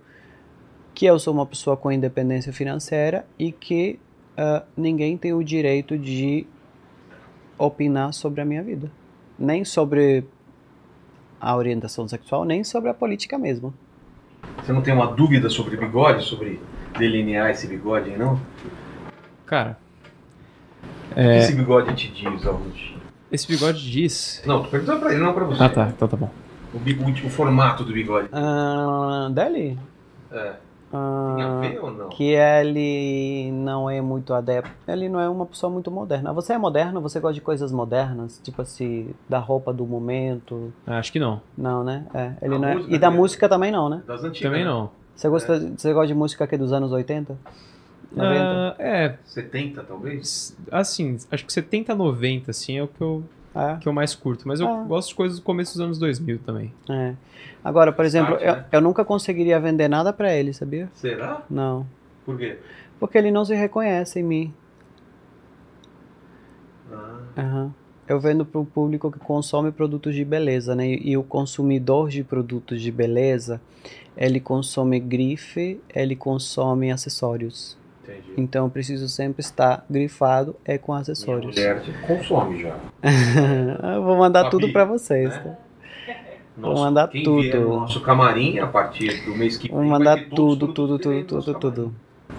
que 0.96 1.06
eu 1.06 1.20
sou 1.20 1.32
uma 1.32 1.46
pessoa 1.46 1.78
com 1.78 1.92
independência 1.92 2.52
financeira 2.52 3.28
e 3.38 3.52
que 3.52 4.00
uh, 4.38 4.66
ninguém 4.76 5.18
tem 5.18 5.34
o 5.34 5.44
direito 5.44 5.98
de 5.98 6.46
opinar 7.58 8.14
sobre 8.14 8.42
a 8.42 8.46
minha 8.46 8.62
vida. 8.64 8.92
nem 9.38 9.64
sobre 9.66 10.24
a 11.40 11.56
orientação 11.56 12.08
sexual, 12.08 12.46
nem 12.46 12.64
sobre 12.64 12.90
a 12.90 12.94
política 12.94 13.38
mesmo. 13.38 13.74
Você 14.64 14.72
não 14.72 14.82
tem 14.82 14.94
uma 14.94 15.08
dúvida 15.08 15.50
sobre 15.50 15.76
bigode, 15.78 16.24
sobre 16.24 16.60
delinear 16.98 17.50
esse 17.52 17.68
bigode 17.68 18.10
aí, 18.12 18.18
não? 18.18 18.40
Cara, 19.46 19.78
O 21.12 21.16
que 21.16 21.20
esse 21.22 21.54
bigode 21.54 21.94
te 21.96 22.08
diz, 22.12 22.46
Augusto? 22.46 22.96
esse 23.32 23.48
bigode 23.48 23.92
diz. 23.92 24.42
Não, 24.46 24.64
tô 24.64 24.70
perguntando 24.70 25.00
pra 25.02 25.12
ele, 25.14 25.22
não 25.22 25.34
pra 25.34 25.44
você. 25.44 25.64
Ah, 25.64 25.70
tá, 25.70 25.90
então 25.90 26.08
tá 26.08 26.16
bom. 26.18 26.30
O, 26.74 26.78
o- 26.78 27.28
o 27.28 27.30
formato 27.30 27.84
do 27.84 27.92
bigode. 27.94 28.30
Ah, 28.32 29.30
dele? 29.32 29.78
É. 30.32 30.54
Ah, 30.98 31.36
Tem 31.36 31.44
a 31.46 31.72
ver 31.74 31.80
ou 31.84 31.92
não? 31.92 32.10
que 32.10 32.24
ele 32.24 33.52
não 33.52 33.90
é 33.90 34.00
muito 34.02 34.34
adepto. 34.34 34.72
Ele 34.88 35.10
não 35.10 35.20
é 35.20 35.28
uma 35.28 35.46
pessoa 35.46 35.70
muito 35.72 35.92
moderna. 35.92 36.32
Você 36.34 36.54
é 36.54 36.58
moderno? 36.58 37.02
Você 37.02 37.20
gosta 37.20 37.34
de 37.34 37.42
coisas 37.42 37.72
modernas? 37.72 38.40
Tipo 38.44 38.62
assim, 38.62 39.14
da 39.28 39.40
roupa 39.40 39.74
do 39.74 39.86
momento? 39.86 40.72
Ah, 40.88 41.00
acho 41.00 41.12
que 41.12 41.20
não. 41.20 41.42
Não, 41.58 41.84
né? 41.84 42.06
É, 42.14 42.34
ele 42.42 42.56
A 42.56 42.60
não 42.60 42.68
é. 42.70 42.76
E 42.88 42.98
da 42.98 43.10
dele. 43.10 43.20
música 43.22 43.50
também 43.50 43.72
não, 43.72 43.90
né? 43.90 44.02
Das 44.08 44.24
antigas. 44.24 44.50
Também 44.52 44.64
né? 44.64 44.70
não. 44.72 44.90
Você 45.16 45.30
gosta, 45.30 45.60
você 45.78 45.94
gosta 45.94 46.08
de 46.08 46.14
música 46.16 46.44
aqui 46.44 46.58
dos 46.58 46.72
anos 46.74 46.92
80? 46.92 47.38
90? 48.12 48.40
Ah, 48.44 48.76
é, 48.80 49.18
70, 49.26 49.84
talvez? 49.84 50.56
assim, 50.72 51.18
acho 51.32 51.46
que 51.46 51.52
70, 51.52 51.94
90, 51.96 52.52
assim, 52.52 52.78
é 52.78 52.84
o 52.84 52.88
que 52.88 53.02
eu, 53.02 53.24
É. 53.56 53.78
que 53.80 53.88
eu 53.88 53.94
mais 53.94 54.14
curto. 54.14 54.48
Mas 54.48 54.60
eu 54.60 54.68
Ah. 54.68 54.84
gosto 54.84 55.10
de 55.10 55.16
coisas 55.16 55.40
do 55.40 55.44
começo 55.44 55.74
dos 55.74 55.82
anos 55.82 55.98
2000 55.98 56.40
também. 56.40 56.74
É. 56.90 57.14
Agora, 57.64 57.92
por 57.94 58.04
exemplo, 58.06 58.36
Start, 58.36 58.48
eu, 58.48 58.56
né? 58.62 58.66
eu 58.72 58.82
nunca 58.82 59.06
conseguiria 59.06 59.60
vender 59.60 59.88
nada 59.88 60.12
pra 60.12 60.34
ele, 60.34 60.54
sabia? 60.54 60.90
Será? 60.94 61.42
Não. 61.50 61.86
Por 62.26 62.38
quê? 62.38 62.58
Porque 63.00 63.18
ele 63.18 63.32
não 63.32 63.46
se 63.46 63.56
reconhece 63.56 64.20
em 64.20 64.24
mim. 64.24 64.54
Ah, 66.92 67.20
Aham. 67.38 67.74
Eu 68.08 68.20
vendo 68.20 68.46
para 68.46 68.62
o 68.62 68.66
público 68.66 69.12
que 69.12 69.18
consome 69.18 69.72
produtos 69.72 70.14
de 70.14 70.24
beleza, 70.24 70.76
né? 70.76 70.88
E, 70.88 71.12
e 71.12 71.18
o 71.18 71.24
consumidor 71.24 72.10
de 72.10 72.24
produtos 72.24 72.80
de 72.80 72.92
beleza, 72.92 73.60
ele 74.16 74.40
consome 74.40 75.00
grife, 75.00 75.82
ele 75.94 76.16
consome 76.16 76.92
acessórios. 76.92 77.76
Entendi. 78.12 78.34
Então 78.38 78.66
eu 78.66 78.70
preciso 78.70 79.08
sempre 79.10 79.42
estar 79.42 79.86
grifado 79.90 80.56
é 80.66 80.78
com 80.78 80.92
Minha 80.92 81.02
acessórios. 81.02 81.56
mulher 81.56 81.82
consome 82.08 82.62
já. 82.62 82.76
eu 83.96 84.04
vou 84.04 84.18
mandar 84.18 84.44
Fabi, 84.46 84.52
tudo 84.52 84.72
para 84.72 84.86
vocês. 84.86 85.30
né? 85.30 85.40
tá? 86.08 86.16
Nosso- 86.58 86.84
mandar 86.84 87.08
quem 87.10 87.24
tudo. 87.24 87.60
no 87.60 87.80
nosso 87.82 88.00
camarim 88.02 88.60
a 88.60 88.68
partir 88.68 89.26
do 89.26 89.36
mês 89.36 89.58
que 89.58 89.68
vem. 89.68 89.76
Vou 89.78 89.86
mandar 89.86 90.18
tudo, 90.30 90.70
tudo, 90.74 90.98
tudo, 90.98 91.24
tudo, 91.26 91.54
tudo. 91.60 91.96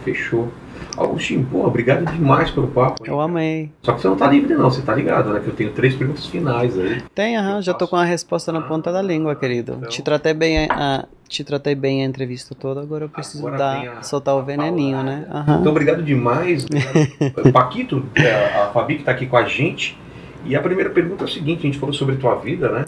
Fechou. 0.07 0.49
Augustinho, 0.97 1.45
pô, 1.51 1.67
obrigado 1.67 2.05
demais 2.13 2.51
pelo 2.51 2.69
papo. 2.69 3.03
hein, 3.05 3.11
Eu 3.13 3.21
amei. 3.21 3.71
Só 3.83 3.93
que 3.93 4.01
você 4.01 4.09
não 4.09 4.17
tá 4.17 4.27
livre 4.29 4.55
não, 4.55 4.71
você 4.71 4.81
tá 4.83 4.95
ligado, 4.95 5.31
né? 5.33 5.41
Que 5.41 5.49
eu 5.49 5.55
tenho 5.55 5.73
três 5.73 5.95
perguntas 5.97 6.27
finais 6.27 6.79
aí. 6.79 7.03
Tem, 7.15 7.37
aham, 7.37 7.61
já 7.61 7.75
tô 7.75 7.89
com 7.89 7.97
a 7.97 8.05
resposta 8.05 8.53
na 8.53 8.61
ponta 8.63 8.93
da 8.93 9.03
língua, 9.03 9.35
querido. 9.35 9.75
Então- 9.79 9.89
Te 9.89 10.01
tratei 10.03 10.33
bem 10.33 10.67
a, 10.71 11.05
te 11.29 11.43
tratei 11.43 11.75
bem 11.75 12.03
a 12.03 12.07
entrevista 12.07 12.55
toda, 12.55 12.81
agora 12.81 13.05
eu 13.07 13.09
preciso 13.09 13.47
Agora 13.47 13.59
dar, 13.59 13.99
a- 13.99 14.03
soltar 14.03 14.37
o 14.37 14.43
veneninho, 14.45 15.03
né? 15.03 15.27
Aham. 15.31 15.59
Então, 15.61 15.73
obrigado 15.73 16.03
demais. 16.03 16.65
Obrigado. 16.65 17.51
Paquito, 17.53 18.05
é, 18.15 18.61
a 18.63 18.71
Fabi 18.73 18.97
que 18.99 19.03
tá 19.05 19.11
aqui 19.11 19.27
com 19.27 19.37
a 19.37 19.45
gente. 19.45 19.99
E 20.45 20.55
a 20.55 20.61
primeira 20.63 20.91
pergunta 20.91 21.25
é 21.25 21.27
a 21.27 21.29
seguinte, 21.29 21.59
a 21.61 21.63
gente 21.63 21.79
falou 21.79 21.93
sobre 21.93 22.15
tua 22.17 22.37
vida, 22.37 22.71
né? 22.71 22.85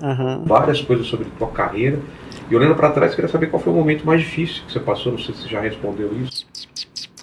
Várias 0.47 0.81
coisas 0.81 1.07
sobre 1.09 1.27
tua 1.37 1.49
carreira. 1.49 1.99
E 2.49 2.55
olhando 2.55 2.77
pra 2.77 2.91
trás, 2.91 3.15
queria 3.15 3.29
saber 3.29 3.49
qual 3.49 3.61
foi 3.61 3.73
o 3.73 3.77
momento 3.77 4.07
mais 4.07 4.21
difícil 4.21 4.63
que 4.65 4.73
você 4.73 4.79
passou. 4.81 5.11
Não 5.13 5.19
sei 5.19 5.35
se 5.35 5.43
você 5.43 5.49
já 5.49 5.61
respondeu 5.61 6.11
isso. 6.23 6.47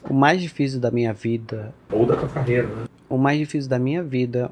O 0.10 0.14
mais 0.14 0.42
difícil 0.42 0.80
da 0.80 0.92
minha 0.92 1.14
vida, 1.14 1.74
Ou 1.92 2.06
da 2.06 2.16
tua 2.16 2.30
carreira, 2.30 2.68
né? 2.68 2.86
o 3.10 3.18
mais 3.18 3.40
difícil 3.40 3.70
da 3.70 3.80
minha 3.80 4.04
vida 4.04 4.52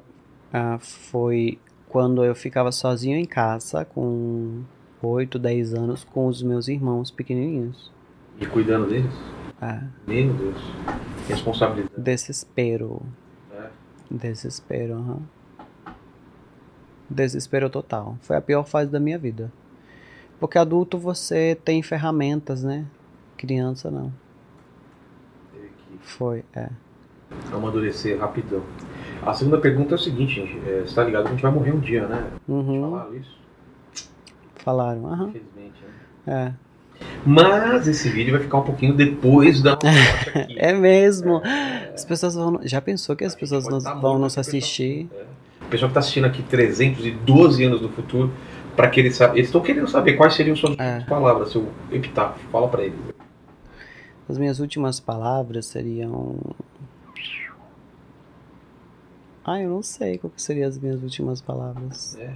ah, 0.51 0.77
foi 0.79 1.59
quando 1.89 2.23
eu 2.23 2.33
ficava 2.33 2.71
sozinho 2.71 3.17
em 3.17 3.25
casa 3.25 3.85
com 3.85 4.61
8, 5.01 5.37
10 5.37 5.73
anos 5.75 6.03
com 6.03 6.27
os 6.27 6.41
meus 6.41 6.67
irmãos 6.67 7.11
pequenininhos. 7.11 7.91
E 8.39 8.45
cuidando 8.45 8.87
deles. 8.87 9.11
Ah, 9.61 9.83
Meu 10.07 10.33
Deus. 10.33 10.57
Responsabilidade. 11.27 11.93
desespero, 12.01 13.01
né? 13.51 13.69
desespero, 14.09 14.93
aham. 14.95 15.19
Desespero 17.09 17.69
total. 17.69 18.17
Foi 18.21 18.35
a 18.35 18.41
pior 18.41 18.63
fase 18.65 18.89
da 18.89 18.99
minha 18.99 19.17
vida. 19.19 19.51
Porque 20.39 20.57
adulto 20.57 20.97
você 20.97 21.55
tem 21.63 21.81
ferramentas, 21.83 22.63
né? 22.63 22.85
Criança 23.37 23.91
não. 23.91 24.11
Foi, 26.03 26.43
é. 26.55 26.69
amadurecer 27.51 28.19
rapidão. 28.19 28.61
A 29.25 29.33
segunda 29.33 29.57
pergunta 29.57 29.93
é 29.93 29.95
o 29.95 29.99
seguinte, 29.99 30.35
gente. 30.35 30.57
É, 30.67 30.81
você 30.85 30.93
tá 30.93 31.03
ligado 31.03 31.23
que 31.23 31.29
a 31.29 31.31
gente 31.31 31.41
vai 31.41 31.51
morrer 31.51 31.71
um 31.71 31.79
dia, 31.79 32.05
né? 32.07 32.25
Uhum. 32.47 32.81
falaram 32.91 33.15
isso? 33.15 33.37
Falaram, 34.57 35.07
aham. 35.07 35.29
Infelizmente, 35.29 35.83
né? 36.27 36.53
É. 36.59 36.63
Mas 37.25 37.87
esse 37.87 38.09
vídeo 38.09 38.33
vai 38.33 38.41
ficar 38.41 38.57
um 38.59 38.63
pouquinho 38.63 38.93
depois 38.93 39.61
da 39.61 39.73
aqui. 39.73 39.87
É 40.57 40.73
mesmo. 40.73 41.41
As 41.93 42.05
pessoas 42.05 42.35
vão. 42.35 42.59
Já 42.63 42.79
pensou 42.81 43.15
que 43.15 43.23
as 43.23 43.35
pessoas 43.35 43.67
nos- 43.67 43.83
tá 43.83 43.93
vão 43.93 44.17
nos 44.19 44.35
pessoal. 44.35 44.57
assistir? 44.57 45.09
É. 45.13 45.23
O 45.65 45.69
pessoal 45.69 45.89
que 45.89 45.93
tá 45.93 45.99
assistindo 45.99 46.25
aqui 46.25 46.43
312 46.43 47.63
anos 47.63 47.81
no 47.81 47.89
futuro, 47.89 48.31
para 48.75 48.89
que 48.89 48.99
eles 48.99 49.15
saibam. 49.15 49.35
Eles 49.37 49.47
estão 49.47 49.61
querendo 49.61 49.87
saber 49.87 50.13
quais 50.13 50.33
seriam 50.35 50.55
suas 50.55 50.77
É. 50.79 50.99
palavras, 51.01 51.49
seu 51.51 51.67
epitáfio. 51.91 52.41
Fala 52.51 52.67
pra 52.67 52.83
eles. 52.83 52.95
As 54.33 54.39
minhas 54.39 54.59
últimas 54.59 54.99
palavras 54.99 55.67
seriam. 55.67 56.35
Ah, 59.45 59.61
eu 59.61 59.69
não 59.69 59.83
sei 59.83 60.17
qual 60.17 60.31
que 60.35 60.41
seriam 60.41 60.67
as 60.67 60.75
minhas 60.75 61.03
últimas 61.03 61.39
palavras. 61.39 62.17
É. 62.19 62.33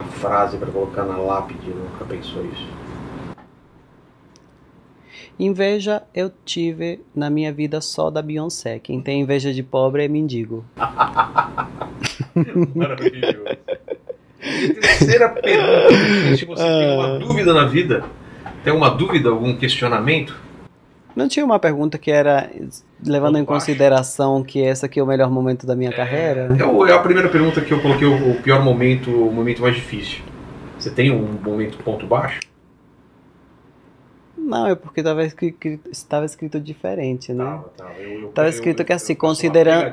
Uma 0.00 0.08
frase 0.10 0.58
pra 0.58 0.66
colocar 0.72 1.04
na 1.04 1.18
lápide, 1.18 1.70
nunca 1.70 2.04
pensou 2.04 2.44
isso. 2.46 2.66
Inveja 5.38 6.02
eu 6.12 6.32
tive 6.44 7.00
na 7.14 7.30
minha 7.30 7.52
vida 7.52 7.80
só 7.80 8.10
da 8.10 8.20
Beyoncé. 8.20 8.80
Quem 8.80 9.00
tem 9.00 9.20
inveja 9.20 9.54
de 9.54 9.62
pobre 9.62 10.04
é 10.04 10.08
mendigo. 10.08 10.64
Maravilhoso. 12.74 13.44
E 14.42 14.74
terceira 14.74 15.28
pergunta, 15.28 16.36
se 16.36 16.44
você 16.44 16.64
tem 16.64 16.94
uma 16.96 17.14
Ah. 17.14 17.18
dúvida 17.20 17.54
na 17.54 17.66
vida, 17.66 18.04
tem 18.64 18.72
uma 18.72 18.90
dúvida, 18.90 19.28
algum 19.28 19.56
questionamento? 19.56 20.34
Não 21.14 21.28
tinha 21.28 21.44
uma 21.44 21.58
pergunta 21.58 21.98
que 21.98 22.10
era 22.10 22.50
levando 23.04 23.36
em 23.36 23.44
consideração 23.44 24.42
que 24.42 24.60
esse 24.60 24.84
aqui 24.86 24.98
é 24.98 25.02
o 25.02 25.06
melhor 25.06 25.30
momento 25.30 25.66
da 25.66 25.76
minha 25.76 25.92
carreira? 25.92 26.48
É, 26.58 26.64
o- 26.64 26.86
é 26.86 26.92
a 26.94 26.98
primeira 26.98 27.28
pergunta 27.28 27.60
que 27.60 27.72
eu 27.72 27.80
coloquei 27.82 28.06
o, 28.08 28.30
o 28.30 28.34
pior 28.42 28.62
momento, 28.64 29.10
o 29.10 29.30
momento 29.32 29.60
mais 29.60 29.74
difícil. 29.74 30.20
Você 30.78 30.90
tem 30.90 31.10
um 31.10 31.38
momento 31.44 31.76
ponto 31.84 32.06
baixo? 32.06 32.40
Não, 34.44 34.66
é 34.66 34.74
porque 34.74 35.00
estava 35.00 35.24
escrito, 35.24 35.80
estava 35.90 36.24
escrito 36.26 36.58
diferente, 36.60 37.32
né? 37.32 37.44
Tava, 37.44 37.72
tava. 37.76 37.92
Eu- 38.00 38.32
eu- 38.36 38.48
escrito 38.48 38.80
eu- 38.80 38.84
que 38.86 38.92
assim, 38.92 39.14
considerando, 39.14 39.92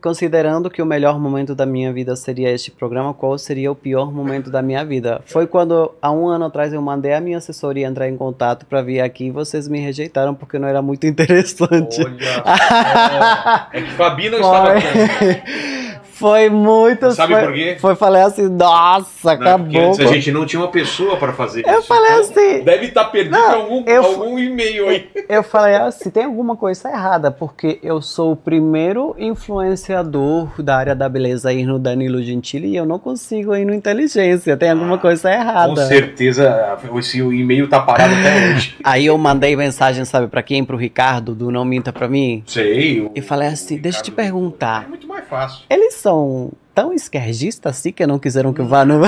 considerando 0.00 0.70
que 0.70 0.82
o 0.82 0.86
melhor 0.86 1.18
momento 1.18 1.54
da 1.54 1.64
minha 1.66 1.92
vida 1.92 2.14
seria 2.14 2.50
este 2.52 2.70
programa, 2.70 3.12
qual 3.14 3.36
seria 3.38 3.70
o 3.72 3.74
pior 3.74 4.12
momento 4.12 4.50
da 4.50 4.60
minha 4.62 4.84
vida? 4.84 5.20
Foi 5.26 5.46
quando, 5.46 5.92
há 6.00 6.12
um 6.12 6.28
ano 6.28 6.44
atrás, 6.44 6.72
eu 6.72 6.80
mandei 6.82 7.14
a 7.14 7.20
minha 7.20 7.38
assessoria 7.38 7.86
entrar 7.86 8.08
em 8.08 8.16
contato 8.16 8.66
para 8.66 8.82
vir 8.82 9.00
aqui 9.00 9.26
e 9.26 9.30
vocês 9.30 9.66
me 9.68 9.80
rejeitaram 9.80 10.34
porque 10.34 10.58
não 10.58 10.68
era 10.68 10.82
muito 10.82 11.06
interessante. 11.08 12.02
Olha 12.02 12.18
só. 12.34 13.68
É 13.72 13.80
que 13.82 13.90
Fabi 13.92 14.28
não 14.30 14.38
estava 14.40 14.80
Foi, 14.80 15.42
foi 16.18 16.48
muito. 16.48 17.10
Sabe 17.12 17.34
foi, 17.34 17.42
por 17.44 17.52
quê? 17.54 17.76
Foi, 17.80 17.94
falei 17.94 18.22
assim, 18.22 18.48
nossa? 18.48 19.06
Porque 19.22 19.44
acabou. 19.48 19.88
antes 19.88 20.00
a 20.00 20.06
gente 20.06 20.32
não 20.32 20.46
tinha 20.46 20.60
uma 20.60 20.70
pessoa 20.70 21.16
para 21.16 21.32
fazer 21.32 21.62
Eu 21.66 21.78
isso. 21.80 21.88
falei 21.88 22.06
Então, 22.10 22.20
assim, 22.20 22.64
Deve 22.64 22.86
estar 22.86 23.04
perdido 23.06 23.36
Não, 23.36 23.54
algum, 23.54 23.84
eu- 23.86 24.04
algum 24.04 24.38
e-mail 24.38 24.88
aí. 24.88 25.08
Eu 25.28 25.42
falei 25.42 25.74
assim, 25.74 26.08
tem 26.08 26.24
alguma 26.24 26.56
coisa 26.56 26.88
errada, 26.88 27.30
porque 27.32 27.80
eu 27.82 28.00
sou 28.00 28.32
o 28.32 28.36
primeiro 28.36 29.14
influenciador 29.18 30.48
da 30.62 30.76
área 30.76 30.94
da 30.94 31.08
beleza 31.08 31.48
aí 31.48 31.64
no 31.64 31.78
Danilo 31.78 32.22
Gentili 32.22 32.68
e 32.68 32.76
eu 32.76 32.86
não 32.86 32.98
consigo 32.98 33.54
ir 33.56 33.64
no 33.64 33.74
Inteligência. 33.74 34.56
Tem 34.56 34.70
alguma 34.70 34.98
coisa 34.98 35.28
Com 35.28 35.34
errada. 35.34 35.86
certeza 35.86 36.78
esse 36.98 37.18
e-mail 37.18 37.68
tá 37.68 37.80
parado 37.80 38.14
até 38.14 38.54
hoje. 38.54 38.76
Aí 38.84 39.06
eu 39.06 39.18
mandei 39.18 39.56
mensagem, 39.56 40.04
sabe 40.04 40.28
pra 40.28 40.42
quem? 40.42 40.64
Pro 40.64 40.76
Ricardo, 40.76 41.34
do 41.34 41.50
Não 41.50 41.64
Minta 41.64 41.92
Pra 41.92 42.08
Mim. 42.08 42.42
Sei. 42.46 43.10
E 43.14 43.20
falei 43.20 43.48
assim, 43.48 43.76
deixa 43.78 43.98
eu 43.98 44.02
te 44.04 44.10
perguntar. 44.12 44.84
É 44.84 44.88
muito 44.88 45.06
mais 45.08 45.26
fácil. 45.28 45.64
Eles 45.68 45.94
são 46.06 46.52
tão 46.72 46.92
esquerdistas 46.92 47.76
assim 47.76 47.90
que 47.90 48.06
não 48.06 48.16
quiseram 48.16 48.52
que 48.52 48.60
eu 48.60 48.66
vá 48.68 48.84
no... 48.84 49.00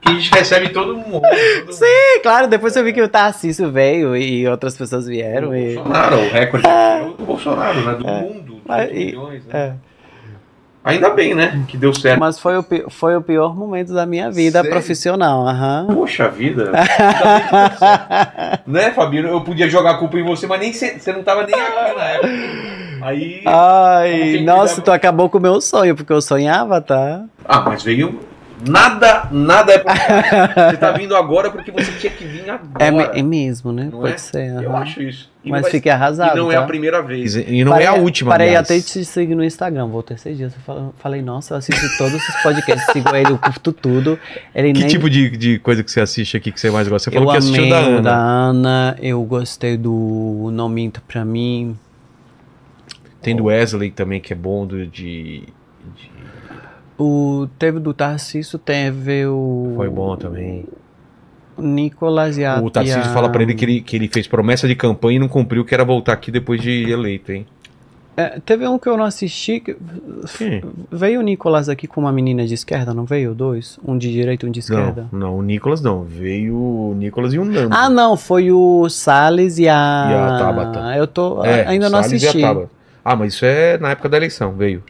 Que 0.00 0.08
a 0.10 0.12
gente 0.14 0.30
recebe 0.32 0.70
todo 0.70 0.96
mundo. 0.96 1.20
todo 1.66 1.72
Sim, 1.72 2.20
claro, 2.22 2.46
depois 2.46 2.74
eu 2.76 2.82
vi 2.84 2.92
que 2.94 3.02
o 3.02 3.08
Tarcísio 3.08 3.70
veio 3.70 4.16
e 4.16 4.46
outras 4.48 4.74
pessoas 4.76 5.04
mundo. 5.04 5.14
vieram 5.14 5.48
O 5.50 5.56
e... 5.56 5.74
Bolsonaro, 5.74 6.16
o 6.16 6.28
recorde 6.30 6.66
é 6.66 7.04
do 7.18 7.24
Bolsonaro, 7.24 7.80
né? 7.84 7.92
Do 7.94 8.06
mundo. 8.06 8.54
De 8.54 8.62
Mas- 8.66 8.88
8 8.88 8.94
e- 8.96 9.04
milhões, 9.06 9.44
né? 9.46 9.52
É. 9.52 9.72
Ainda 10.82 11.10
bem, 11.10 11.34
né? 11.34 11.62
Que 11.68 11.76
deu 11.78 11.94
certo. 11.94 12.20
Mas 12.20 12.38
foi 12.38 12.58
o, 12.58 12.64
foi 12.90 13.16
o 13.16 13.22
pior 13.22 13.54
momento 13.56 13.92
da 13.94 14.04
minha 14.04 14.30
vida 14.30 14.58
Sério? 14.58 14.70
profissional, 14.70 15.46
aham. 15.48 15.86
Poxa 15.94 16.28
vida. 16.28 16.70
Né, 18.66 18.90
Fabio? 18.92 19.26
Eu 19.26 19.40
podia 19.42 19.68
jogar 19.68 19.92
a 19.92 19.98
culpa 19.98 20.18
em 20.18 20.22
você, 20.24 20.46
mas 20.46 20.60
nem 20.60 20.72
você, 20.72 21.12
não 21.12 21.22
tava 21.22 21.46
nem 21.46 21.54
aqui 21.54 21.96
na 21.96 22.04
época. 22.04 22.83
Aí. 23.04 23.42
Ai, 23.44 24.40
nossa, 24.42 24.80
tu 24.80 24.90
acabou 24.90 25.28
com 25.28 25.38
o 25.38 25.40
meu 25.40 25.60
sonho, 25.60 25.94
porque 25.94 26.12
eu 26.12 26.22
sonhava, 26.22 26.80
tá? 26.80 27.24
Ah, 27.44 27.60
mas 27.60 27.82
veio. 27.82 28.20
Nada, 28.66 29.28
nada 29.30 29.72
é 29.74 29.78
por 29.78 29.92
Você 29.92 30.76
tá 30.78 30.92
vindo 30.92 31.14
agora 31.14 31.50
porque 31.50 31.70
você 31.70 31.90
tinha 31.98 32.10
que 32.10 32.24
vir 32.24 32.48
agora. 32.48 33.12
É, 33.14 33.18
é 33.18 33.22
mesmo, 33.22 33.72
né? 33.72 33.88
Não 33.92 34.00
Pode 34.00 34.14
é? 34.14 34.16
ser. 34.16 34.46
Eu 34.62 34.70
aham. 34.70 34.78
acho 34.82 35.02
isso. 35.02 35.30
E 35.44 35.50
Mas 35.50 35.62
vai- 35.62 35.70
fiquei 35.72 35.92
arrasado. 35.92 36.34
E 36.38 36.40
não 36.40 36.48
tá? 36.48 36.54
é 36.54 36.56
a 36.56 36.62
primeira 36.62 37.02
vez. 37.02 37.34
E 37.36 37.62
não 37.62 37.72
Parei- 37.72 37.86
é 37.86 37.90
a 37.90 37.94
última, 37.94 38.30
Parei 38.30 38.48
aliás. 38.50 38.64
até 38.64 38.78
de 38.78 38.84
te 38.86 39.04
seguir 39.04 39.34
no 39.34 39.44
Instagram, 39.44 39.88
vou 39.88 40.02
ter 40.02 40.14
esses 40.14 40.34
dias. 40.38 40.54
Eu 40.54 40.60
fal- 40.64 40.94
falei, 40.98 41.20
nossa, 41.20 41.52
eu 41.52 41.58
assisto 41.58 41.84
todos 41.98 42.14
os 42.26 42.36
podcasts, 42.42 42.90
sigo 42.92 43.14
ele, 43.14 43.32
eu 43.32 43.38
curto 43.38 43.70
tudo. 43.72 44.18
Ele 44.54 44.72
Que 44.72 44.78
nem... 44.80 44.88
tipo 44.88 45.10
de, 45.10 45.36
de 45.36 45.58
coisa 45.58 45.82
que 45.84 45.90
você 45.90 46.00
assiste 46.00 46.34
aqui 46.36 46.50
que 46.50 46.58
você 46.58 46.70
mais 46.70 46.88
gosta? 46.88 47.10
Você 47.10 47.16
eu 47.18 47.20
falou 47.20 47.32
que 47.32 47.38
assistiu 47.38 47.64
amei 47.64 47.70
da 47.70 47.80
o 47.82 47.86
Ana. 47.92 48.02
da 48.02 48.16
Ana, 48.16 48.96
eu 49.02 49.22
gostei 49.24 49.76
do 49.76 50.48
Não 50.54 50.68
Minta 50.70 51.02
Pra 51.06 51.22
Mim. 51.22 51.76
Tem 53.24 53.34
do 53.36 53.44
Wesley 53.44 53.90
também, 53.90 54.20
que 54.20 54.32
é 54.32 54.36
bom 54.36 54.66
do, 54.66 54.86
de, 54.86 55.40
de- 55.40 56.10
O, 56.98 57.48
teve 57.58 57.80
do 57.80 57.92
Tarcísio, 57.92 58.58
teve 58.58 59.26
o... 59.26 59.72
Foi 59.76 59.88
bom 59.88 60.16
também. 60.16 60.64
Nicolas 61.58 62.36
e 62.38 62.44
a... 62.44 62.60
O 62.60 62.70
Tarcísio 62.70 63.12
fala 63.12 63.28
pra 63.28 63.42
ele 63.42 63.54
que, 63.54 63.64
ele 63.64 63.80
que 63.80 63.96
ele 63.96 64.08
fez 64.08 64.26
promessa 64.26 64.68
de 64.68 64.74
campanha 64.74 65.16
e 65.16 65.18
não 65.18 65.28
cumpriu, 65.28 65.64
que 65.64 65.74
era 65.74 65.84
voltar 65.84 66.12
aqui 66.12 66.30
depois 66.30 66.60
de 66.60 66.90
eleito, 66.90 67.32
hein? 67.32 67.46
É, 68.16 68.38
teve 68.38 68.64
um 68.68 68.78
que 68.78 68.88
eu 68.88 68.96
não 68.96 69.04
assisti, 69.04 69.58
que... 69.58 69.76
Veio 70.88 71.18
o 71.18 71.22
Nicolas 71.22 71.68
aqui 71.68 71.88
com 71.88 72.00
uma 72.00 72.12
menina 72.12 72.46
de 72.46 72.54
esquerda, 72.54 72.94
não 72.94 73.04
veio? 73.04 73.34
Dois? 73.34 73.76
Um 73.84 73.98
de 73.98 74.12
direita 74.12 74.46
e 74.46 74.48
um 74.48 74.52
de 74.52 74.60
esquerda? 74.60 75.08
Não, 75.10 75.18
não, 75.18 75.38
o 75.38 75.42
Nicolas 75.42 75.80
não. 75.80 76.04
Veio 76.04 76.54
o 76.56 76.94
Nicolas 76.96 77.34
e 77.34 77.40
o 77.40 77.44
Nando. 77.44 77.74
Ah, 77.74 77.90
não, 77.90 78.16
foi 78.16 78.52
o 78.52 78.88
Salles 78.88 79.58
e 79.58 79.68
a. 79.68 80.06
E 80.10 80.14
a 80.14 80.38
Tabata. 80.38 80.96
Eu 80.96 81.08
tô. 81.08 81.44
É, 81.44 81.66
ainda 81.66 81.90
não 81.90 82.00
Salles 82.04 82.22
e 82.22 82.26
a 82.26 82.28
assisti. 82.28 82.40
Tabata. 82.40 82.70
Ah, 83.04 83.14
mas 83.14 83.34
isso 83.34 83.44
é 83.44 83.76
na 83.78 83.90
época 83.90 84.08
da 84.08 84.16
eleição, 84.16 84.52
veio. 84.54 84.82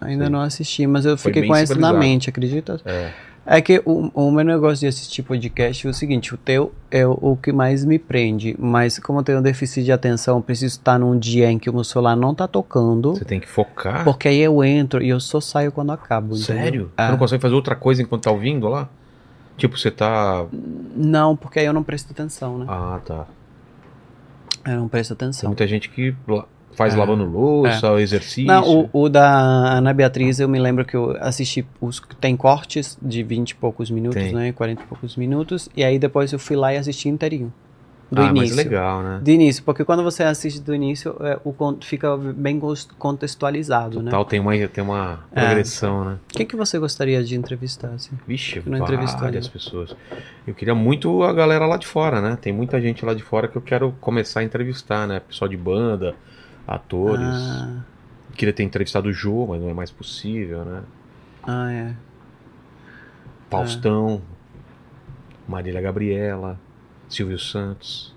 Ainda 0.00 0.26
Sim. 0.26 0.30
não 0.32 0.40
assisti, 0.40 0.86
mas 0.86 1.06
eu 1.06 1.16
Foi 1.16 1.32
fiquei 1.32 1.48
com 1.48 1.56
essa 1.56 1.74
na 1.74 1.92
mente, 1.92 2.28
acredita? 2.28 2.80
É. 2.84 3.12
É 3.48 3.60
que 3.60 3.80
o, 3.84 4.10
o 4.12 4.30
meu 4.32 4.44
negócio 4.44 4.80
de 4.80 4.88
assistir 4.88 5.22
podcast 5.22 5.86
é 5.86 5.90
o 5.90 5.94
seguinte: 5.94 6.34
o 6.34 6.36
teu 6.36 6.72
é 6.90 7.06
o, 7.06 7.12
o 7.12 7.36
que 7.36 7.52
mais 7.52 7.84
me 7.84 7.96
prende, 7.96 8.56
mas 8.58 8.98
como 8.98 9.20
eu 9.20 9.22
tenho 9.22 9.40
déficit 9.40 9.84
de 9.84 9.92
atenção, 9.92 10.36
eu 10.38 10.42
preciso 10.42 10.74
estar 10.78 10.98
num 10.98 11.16
dia 11.16 11.48
em 11.48 11.56
que 11.56 11.70
o 11.70 11.72
meu 11.72 11.84
celular 11.84 12.16
não 12.16 12.34
tá 12.34 12.48
tocando, 12.48 13.14
Você 13.14 13.24
tem 13.24 13.38
que 13.38 13.46
focar. 13.48 14.02
porque 14.02 14.26
aí 14.26 14.40
eu 14.40 14.64
entro 14.64 15.00
e 15.00 15.08
eu 15.10 15.20
só 15.20 15.40
saio 15.40 15.70
quando 15.70 15.92
acabo. 15.92 16.34
Sério? 16.36 16.90
É. 16.96 17.04
Você 17.06 17.10
não 17.12 17.18
consegue 17.18 17.40
fazer 17.40 17.54
outra 17.54 17.76
coisa 17.76 18.02
enquanto 18.02 18.24
tá 18.24 18.32
ouvindo 18.32 18.68
lá? 18.68 18.88
Tipo, 19.56 19.78
você 19.78 19.92
tá. 19.92 20.44
Não, 20.96 21.36
porque 21.36 21.60
aí 21.60 21.66
eu 21.66 21.72
não 21.72 21.84
presto 21.84 22.10
atenção, 22.10 22.58
né? 22.58 22.66
Ah, 22.68 22.98
tá. 23.04 23.26
Eu 24.66 24.76
não 24.80 24.88
presto 24.88 25.14
Tem 25.14 25.28
atenção. 25.28 25.48
muita 25.50 25.66
gente 25.68 25.88
que 25.88 26.14
faz 26.76 26.94
É. 26.94 26.96
lavando 26.96 27.24
louça, 27.24 27.98
exercício. 27.98 28.46
Não, 28.46 28.88
o, 28.92 29.02
o 29.04 29.08
da 29.08 29.26
Ana 29.78 29.92
Beatriz, 29.92 30.38
eu 30.38 30.48
me 30.48 30.58
lembro 30.58 30.84
que 30.84 30.94
eu 30.94 31.16
assisti 31.20 31.66
os 31.80 32.00
tem 32.20 32.36
cortes 32.36 32.96
de 33.02 33.22
20 33.22 33.50
e 33.50 33.54
poucos 33.56 33.90
minutos, 33.90 34.22
Tem. 34.22 34.32
né? 34.32 34.52
40 34.52 34.82
e 34.82 34.86
poucos 34.86 35.16
minutos. 35.16 35.68
E 35.76 35.82
aí 35.82 35.98
depois 35.98 36.32
eu 36.32 36.38
fui 36.38 36.54
lá 36.54 36.72
e 36.72 36.76
assisti 36.76 37.08
inteirinho. 37.08 37.52
Do 38.08 38.22
ah, 38.22 38.26
mas 38.26 38.50
início. 38.50 38.56
legal, 38.56 39.02
né? 39.02 39.18
Do 39.20 39.30
início, 39.30 39.64
porque 39.64 39.84
quando 39.84 40.04
você 40.04 40.22
assiste 40.22 40.60
do 40.60 40.72
início, 40.72 41.16
é, 41.20 41.40
o 41.42 41.52
fica 41.80 42.16
bem 42.16 42.60
contextualizado, 42.98 44.00
né? 44.00 44.12
Tal, 44.12 44.24
tem 44.24 44.38
uma, 44.38 44.52
tem 44.68 44.84
uma 44.84 45.24
É. 45.32 45.44
progressão, 45.44 46.04
né? 46.04 46.18
Quem 46.28 46.46
que 46.46 46.54
você 46.54 46.78
gostaria 46.78 47.24
de 47.24 47.34
entrevistar, 47.34 47.88
assim? 47.88 48.12
Vixe, 48.24 48.62
Não 48.64 48.78
várias 48.78 49.48
pessoas. 49.48 49.96
Eu 50.46 50.54
queria 50.54 50.74
muito 50.74 51.24
a 51.24 51.32
galera 51.32 51.66
lá 51.66 51.76
de 51.76 51.86
fora, 51.86 52.20
né? 52.20 52.38
Tem 52.40 52.52
muita 52.52 52.80
gente 52.80 53.04
lá 53.04 53.12
de 53.12 53.24
fora 53.24 53.48
que 53.48 53.56
eu 53.56 53.62
quero 53.62 53.92
começar 54.00 54.38
a 54.38 54.44
entrevistar, 54.44 55.08
né? 55.08 55.18
Pessoal 55.18 55.48
de 55.48 55.56
banda, 55.56 56.14
atores. 56.66 57.26
Ah, 57.26 57.82
Queria 58.34 58.52
ter 58.52 58.64
entrevistado 58.64 59.08
o 59.08 59.12
Jô, 59.12 59.46
mas 59.46 59.60
não 59.62 59.70
é 59.70 59.74
mais 59.74 59.90
possível, 59.90 60.64
né? 60.64 60.82
ah, 61.42 61.72
é. 61.72 61.96
Faustão, 63.48 64.20
Marília 65.48 65.80
Gabriela, 65.80 66.58
Silvio 67.08 67.38
Santos. 67.38 68.14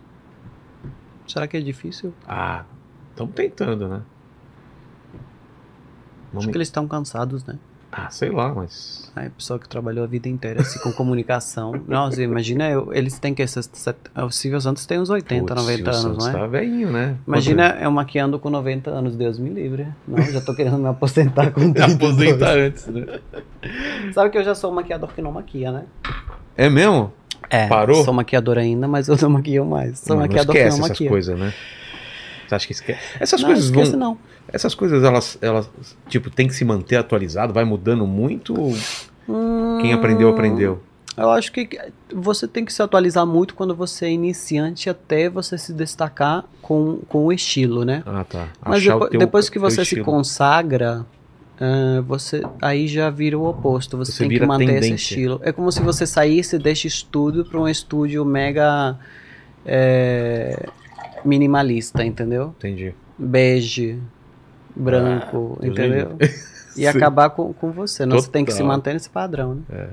Será 1.28 1.48
que 1.48 1.56
é 1.56 1.62
difícil? 1.62 2.14
Ah, 2.28 2.66
estamos 3.12 3.36
tentando, 3.36 3.88
né? 3.88 4.02
Não 6.34 6.40
Acho 6.40 6.50
que 6.50 6.58
eles 6.58 6.68
estão 6.68 6.88
cansados, 6.88 7.44
né? 7.46 7.58
Ah, 7.91 8.07
sei 8.11 8.30
lá, 8.30 8.53
mas. 8.53 9.11
Aí, 9.16 9.30
pessoa 9.32 9.57
que 9.57 9.68
trabalhou 9.68 10.03
a 10.03 10.07
vida 10.07 10.30
inteira 10.30 10.61
assim, 10.61 10.78
com 10.80 10.91
comunicação. 10.94 11.74
Nossa, 11.88 12.22
imagina, 12.22 12.70
eu- 12.70 12.94
eles 12.94 13.18
têm 13.18 13.34
que. 13.34 13.41
esses 13.41 13.68
O 14.16 14.30
Silvio 14.30 14.61
Santos 14.61 14.86
tem 14.86 14.99
uns 14.99 15.10
80, 15.10 15.41
Putz, 15.56 15.56
90 15.64 15.76
Silvio 15.76 15.90
anos, 15.90 16.02
Santos 16.03 16.24
não 16.26 16.30
é? 16.30 16.34
Tá 16.41 16.48
velhinho, 16.48 16.91
né? 16.91 17.16
Imagina 17.28 17.78
eu 17.82 17.90
maquiando 17.91 18.38
com 18.38 18.49
90 18.52 18.91
anos, 18.91 19.16
Deus 19.16 19.40
me 19.40 19.49
livre. 19.49 19.88
Não, 20.07 20.22
já 20.24 20.40
tô 20.40 20.53
querendo 20.53 20.78
me 20.78 20.88
aposentar 20.88 21.52
com 21.52 21.61
Quanto- 21.74 21.74
32. 21.74 21.95
Aposentar 21.95 22.57
antes, 22.60 22.86
né? 22.88 23.06
Sabe 24.14 24.30
que 24.30 24.38
eu 24.38 24.44
já 24.44 24.53
sou 24.53 24.72
um 24.72 24.76
maquiador 24.76 25.11
que 25.14 25.22
não 25.22 25.32
maquia, 25.32 25.72
né? 25.72 25.86
É 26.56 26.70
mesmo? 26.70 27.11
É, 27.49 27.68
Parou? 27.68 28.03
sou 28.06 28.14
maquiador 28.14 28.60
ainda, 28.60 28.88
mas 28.88 29.07
eu 29.07 29.18
não 29.20 29.30
maquio 29.32 29.66
mais. 29.66 29.98
Sou 29.99 30.16
Não, 30.16 30.22
não 30.22 30.28
maquiador 30.28 30.53
que 30.53 30.60
esquece 30.60 30.78
não 30.78 30.86
essas 30.86 30.90
maquia. 30.99 31.10
coisas, 31.10 31.40
né? 31.40 31.53
Você 32.48 32.56
acha 32.56 32.68
que 32.68 32.74
esquece? 32.74 32.99
Essas 33.20 33.41
não, 33.41 33.48
coisas 33.49 33.66
esquece 33.66 33.91
vão. 33.91 33.99
não. 33.99 34.18
Essas 34.52 34.74
coisas, 34.76 35.04
elas, 35.04 35.38
elas, 35.42 35.70
tipo, 36.08 36.30
tem 36.30 36.48
que 36.48 36.54
se 36.56 36.66
manter 36.66 36.96
atualizado, 36.98 37.54
vai 37.54 37.64
mudando 37.66 38.06
muito. 38.08 38.60
ou 38.60 38.74
Quem 39.82 39.94
aprendeu, 39.94 40.30
aprendeu. 40.30 40.82
Eu 41.18 41.30
acho 41.32 41.52
que 41.52 41.68
você 42.16 42.48
tem 42.48 42.64
que 42.64 42.72
se 42.72 42.82
atualizar 42.82 43.26
muito 43.26 43.54
quando 43.54 43.76
você 43.76 44.06
é 44.06 44.10
iniciante 44.12 44.90
até 44.90 45.30
você 45.30 45.58
se 45.58 45.74
destacar 45.74 46.46
com, 46.62 47.00
com 47.10 47.26
o 47.26 47.34
estilo, 47.34 47.84
né? 47.84 48.02
Ah, 48.06 48.24
tá. 48.24 48.48
Mas 48.66 48.78
Achar 48.78 48.92
o 48.96 49.00
depois, 49.00 49.12
teu- 49.12 49.20
depois 49.20 49.50
que 49.50 49.60
você 49.60 49.76
se 49.78 49.82
estilo. 49.82 50.06
consagra, 50.06 51.06
ah, 51.60 52.02
você 52.08 52.41
aí 52.62 52.88
já 52.88 53.10
vira 53.10 53.38
o 53.38 53.44
oposto. 53.46 53.98
Você, 53.98 54.14
Você 54.14 54.28
tem 54.28 54.40
que 54.40 54.46
manter 54.46 54.64
esse 54.64 54.73
tendência. 54.82 54.94
estilo. 54.96 55.41
É 55.44 55.52
como 55.52 55.70
se 55.73 55.82
você 55.82 56.07
saísse 56.07 56.57
deste 56.57 56.88
estúdio 56.88 57.44
para 57.44 57.60
um 57.60 57.68
estúdio 57.68 58.23
mega 58.23 58.98
é, 59.65 60.68
minimalista, 61.26 62.04
entendeu? 62.06 62.56
Entendi. 62.57 62.94
Bege, 63.18 63.99
branco, 64.80 65.58
Ah, 65.62 65.68
entendeu? 65.68 66.18
E 66.78 66.88
acabar 66.88 67.32
com, 67.32 67.52
com 67.52 67.72
você. 67.72 68.06
Não, 68.06 68.16
você 68.18 68.30
tem 68.30 68.46
que 68.46 68.54
se 68.54 68.64
manter 68.64 68.94
nesse 68.94 69.10
padrão, 69.10 69.56
né? 69.56 69.62
É. 69.70 69.88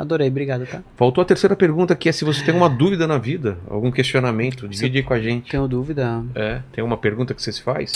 Adorei, 0.00 0.28
obrigado, 0.28 0.64
tá? 0.64 0.82
Faltou 0.96 1.20
a 1.20 1.24
terceira 1.26 1.54
pergunta, 1.54 1.94
que 1.94 2.08
é 2.08 2.12
se 2.12 2.24
você 2.24 2.42
tem 2.42 2.54
uma 2.54 2.70
dúvida 2.70 3.06
na 3.06 3.18
vida, 3.18 3.58
algum 3.68 3.90
questionamento, 3.90 4.66
divide 4.66 4.98
aí 4.98 5.04
com 5.04 5.12
a 5.12 5.20
gente. 5.20 5.50
Tenho 5.50 5.68
dúvida. 5.68 6.24
É, 6.34 6.62
tem 6.72 6.82
uma 6.82 6.96
pergunta 6.96 7.34
que 7.34 7.42
você 7.42 7.52
se 7.52 7.60
faz? 7.60 7.92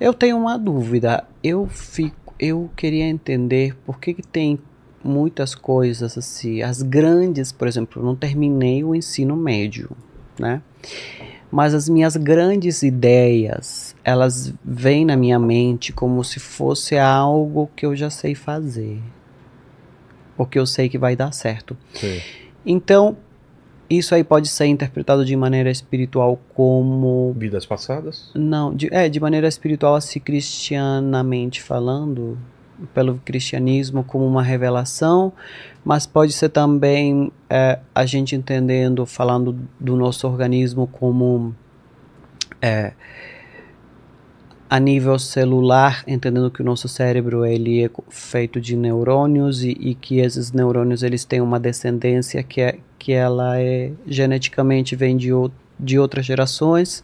Eu 0.00 0.14
tenho 0.14 0.38
uma 0.38 0.56
dúvida. 0.56 1.24
Eu 1.44 1.66
fico, 1.66 2.34
eu 2.38 2.70
queria 2.74 3.04
entender 3.04 3.76
por 3.84 3.98
que, 4.00 4.14
que 4.14 4.22
tem 4.22 4.58
muitas 5.04 5.54
coisas 5.54 6.16
assim, 6.16 6.62
as 6.62 6.80
grandes, 6.82 7.52
por 7.52 7.68
exemplo, 7.68 8.00
eu 8.00 8.06
não 8.06 8.16
terminei 8.16 8.82
o 8.84 8.94
ensino 8.94 9.36
médio, 9.36 9.90
né? 10.38 10.62
Mas 11.50 11.74
as 11.74 11.88
minhas 11.88 12.16
grandes 12.16 12.82
ideias, 12.82 13.96
elas 14.04 14.54
vêm 14.64 15.04
na 15.04 15.16
minha 15.16 15.38
mente 15.38 15.92
como 15.92 16.22
se 16.22 16.38
fosse 16.38 16.96
algo 16.96 17.68
que 17.74 17.84
eu 17.84 17.96
já 17.96 18.08
sei 18.08 18.34
fazer. 18.34 19.00
Porque 20.36 20.58
eu 20.58 20.66
sei 20.66 20.88
que 20.88 20.96
vai 20.96 21.16
dar 21.16 21.32
certo. 21.32 21.76
Sim. 21.94 22.20
Então, 22.64 23.16
isso 23.90 24.14
aí 24.14 24.22
pode 24.22 24.48
ser 24.48 24.66
interpretado 24.66 25.24
de 25.24 25.34
maneira 25.34 25.68
espiritual 25.70 26.38
como 26.54 27.34
Vidas 27.36 27.66
passadas? 27.66 28.30
não, 28.34 28.72
de, 28.72 28.88
é, 28.94 29.08
de 29.08 29.18
maneira 29.18 29.48
espiritual, 29.48 29.96
assim, 29.96 30.20
cristianamente 30.20 31.60
falando, 31.60 32.38
pelo 32.94 33.20
cristianismo 33.24 34.02
como 34.04 34.26
uma 34.26 34.42
revelação, 34.42 35.32
mas 35.84 36.06
pode 36.06 36.32
ser 36.32 36.48
também 36.50 37.30
é, 37.48 37.78
a 37.94 38.04
gente 38.06 38.34
entendendo, 38.36 39.04
falando 39.06 39.56
do 39.78 39.96
nosso 39.96 40.26
organismo 40.26 40.86
como 40.86 41.54
é, 42.60 42.92
a 44.68 44.78
nível 44.78 45.18
celular, 45.18 46.04
entendendo 46.06 46.50
que 46.50 46.62
o 46.62 46.64
nosso 46.64 46.86
cérebro 46.86 47.44
ele 47.44 47.84
é 47.84 47.90
feito 48.08 48.60
de 48.60 48.76
neurônios 48.76 49.64
e, 49.64 49.70
e 49.80 49.94
que 49.94 50.20
esses 50.20 50.52
neurônios 50.52 51.02
eles 51.02 51.24
têm 51.24 51.40
uma 51.40 51.58
descendência 51.58 52.42
que 52.42 52.60
é 52.60 52.78
que 52.96 53.12
ela 53.12 53.58
é 53.58 53.90
geneticamente 54.06 54.94
vem 54.94 55.16
de, 55.16 55.32
ou- 55.32 55.50
de 55.78 55.98
outras 55.98 56.24
gerações 56.26 57.02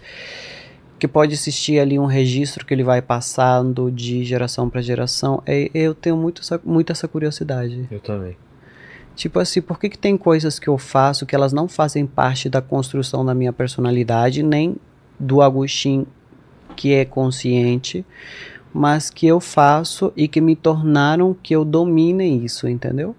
que 0.99 1.07
pode 1.07 1.33
existir 1.35 1.79
ali 1.79 1.99
um 1.99 2.07
registro 2.07 2.65
que 2.65 2.73
ele 2.73 2.85
vai 2.85 3.03
passando 3.03 3.91
de 3.91 4.25
geração 4.25 4.69
para 4.69 4.81
geração. 4.81 5.43
É, 5.47 5.71
eu 5.75 5.95
tenho 5.95 6.17
muito 6.17 6.41
essa, 6.41 6.61
muito 6.65 6.91
essa 6.91 7.07
curiosidade. 7.07 7.87
Eu 7.91 8.01
também. 8.01 8.37
Tipo 9.15 9.39
assim, 9.39 9.63
por 9.63 9.79
que, 9.79 9.89
que 9.89 9.99
tem 9.99 10.17
coisas 10.17 10.59
que 10.59 10.69
eu 10.69 10.77
faço 10.77 11.25
que 11.25 11.35
elas 11.35 11.53
não 11.53 11.67
fazem 11.67 12.07
parte 12.07 12.49
da 12.49 12.61
construção 12.61 13.25
da 13.25 13.35
minha 13.35 13.53
personalidade, 13.53 14.43
nem 14.43 14.77
do 15.19 15.41
Agostinho 15.41 16.07
que 16.77 16.93
é 16.93 17.05
consciente, 17.05 18.05
mas 18.73 19.09
que 19.09 19.27
eu 19.27 19.41
faço 19.41 20.13
e 20.15 20.29
que 20.29 20.41
me 20.41 20.55
tornaram 20.55 21.35
que 21.43 21.57
eu 21.57 21.65
domine 21.65 22.45
isso, 22.45 22.69
entendeu? 22.69 23.17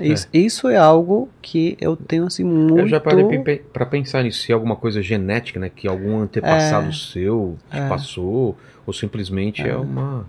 Isso, 0.00 0.28
isso 0.32 0.68
é 0.68 0.76
algo 0.76 1.28
que 1.42 1.76
eu 1.80 1.96
tenho 1.96 2.24
assim 2.26 2.44
muito. 2.44 2.78
Eu 2.78 2.88
já 2.88 3.00
parei 3.00 3.24
pra 3.72 3.84
pensar 3.86 4.22
nisso, 4.22 4.42
se 4.42 4.52
é 4.52 4.54
alguma 4.54 4.76
coisa 4.76 5.02
genética, 5.02 5.58
né? 5.58 5.70
Que 5.74 5.88
algum 5.88 6.20
antepassado 6.20 6.88
É. 6.88 6.92
seu 6.92 7.56
te 7.70 7.78
É. 7.78 7.88
passou, 7.88 8.56
ou 8.86 8.92
simplesmente 8.92 9.62
é, 9.62 9.76
uma, 9.76 10.26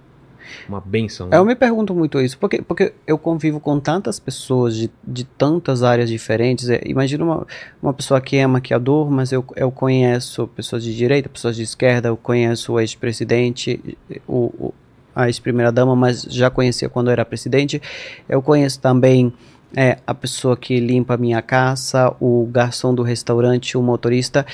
uma 0.67 0.81
benção. 0.81 1.29
Eu 1.31 1.45
me 1.45 1.55
pergunto 1.55 1.93
muito 1.93 2.19
isso, 2.19 2.37
porque, 2.37 2.61
porque 2.61 2.93
eu 3.05 3.17
convivo 3.17 3.59
com 3.59 3.79
tantas 3.79 4.19
pessoas 4.19 4.75
de, 4.75 4.89
de 5.07 5.23
tantas 5.23 5.83
áreas 5.83 6.09
diferentes. 6.09 6.69
É, 6.69 6.81
imagina 6.85 7.23
uma, 7.23 7.47
uma 7.81 7.93
pessoa 7.93 8.19
que 8.19 8.37
é 8.37 8.47
maquiador, 8.47 9.09
mas 9.11 9.31
eu, 9.31 9.45
eu 9.55 9.71
conheço 9.71 10.47
pessoas 10.47 10.83
de 10.83 10.95
direita, 10.95 11.29
pessoas 11.29 11.55
de 11.55 11.63
esquerda, 11.63 12.09
eu 12.09 12.17
conheço 12.17 12.73
o 12.73 12.79
ex-presidente, 12.79 13.79
o, 14.27 14.45
o- 14.67 14.73
a 15.15 15.27
ex-primeira-dama, 15.27 15.95
mas 15.97 16.21
já 16.21 16.49
conhecia 16.49 16.87
quando 16.87 17.09
era 17.11 17.25
presidente. 17.25 17.81
Eu 18.29 18.41
conheço 18.41 18.79
também 18.79 19.33
é, 19.75 19.97
a 20.05 20.13
pessoa 20.13 20.57
que 20.57 20.79
limpa 20.79 21.13
a 21.13 21.17
minha 21.17 21.41
casa, 21.41 22.13
o 22.19 22.47
garçom 22.51 22.93
do 22.93 23.03
restaurante, 23.03 23.77
o 23.77 23.81
motorista. 23.81 24.45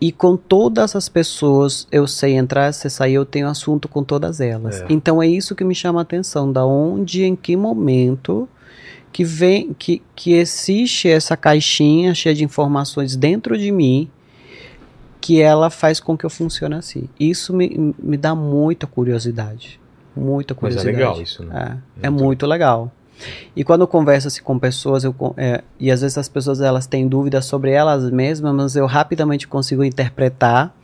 E 0.00 0.12
com 0.12 0.36
todas 0.36 0.94
as 0.96 1.08
pessoas 1.08 1.86
eu 1.90 2.06
sei 2.06 2.34
entrar, 2.34 2.72
sei 2.72 2.90
sair, 2.90 3.14
eu 3.14 3.24
tenho 3.24 3.48
assunto 3.48 3.88
com 3.88 4.02
todas 4.02 4.40
elas. 4.40 4.82
É. 4.82 4.86
Então 4.88 5.22
é 5.22 5.26
isso 5.26 5.54
que 5.54 5.64
me 5.64 5.74
chama 5.74 6.00
a 6.00 6.02
atenção, 6.02 6.50
da 6.50 6.64
onde, 6.64 7.24
em 7.24 7.36
que 7.36 7.56
momento 7.56 8.48
que 9.12 9.24
vem, 9.24 9.72
que, 9.78 10.02
que 10.16 10.32
existe 10.32 11.08
essa 11.08 11.36
caixinha 11.36 12.14
cheia 12.14 12.34
de 12.34 12.42
informações 12.42 13.14
dentro 13.14 13.56
de 13.56 13.70
mim 13.70 14.10
que 15.20 15.40
ela 15.40 15.70
faz 15.70 16.00
com 16.00 16.18
que 16.18 16.26
eu 16.26 16.28
funcione 16.28 16.74
assim. 16.74 17.08
Isso 17.18 17.54
me, 17.54 17.94
me 17.98 18.16
dá 18.16 18.34
muita 18.34 18.86
curiosidade. 18.86 19.80
Muita 20.14 20.54
Mas 20.60 20.74
é 20.74 20.80
curiosidade. 20.80 20.96
legal 20.96 21.22
isso, 21.22 21.44
né? 21.44 21.80
É, 22.02 22.08
é 22.08 22.10
muito 22.10 22.44
legal. 22.44 22.92
E 23.56 23.62
quando 23.64 23.82
eu 23.82 23.86
converso 23.88 24.28
assim, 24.28 24.42
com 24.42 24.58
pessoas, 24.58 25.04
eu, 25.04 25.14
é, 25.36 25.62
e 25.78 25.90
às 25.90 26.00
vezes 26.00 26.18
as 26.18 26.28
pessoas 26.28 26.60
elas 26.60 26.86
têm 26.86 27.06
dúvidas 27.08 27.44
sobre 27.44 27.70
elas 27.70 28.10
mesmas, 28.10 28.54
mas 28.54 28.76
eu 28.76 28.86
rapidamente 28.86 29.46
consigo 29.48 29.84
interpretar 29.84 30.74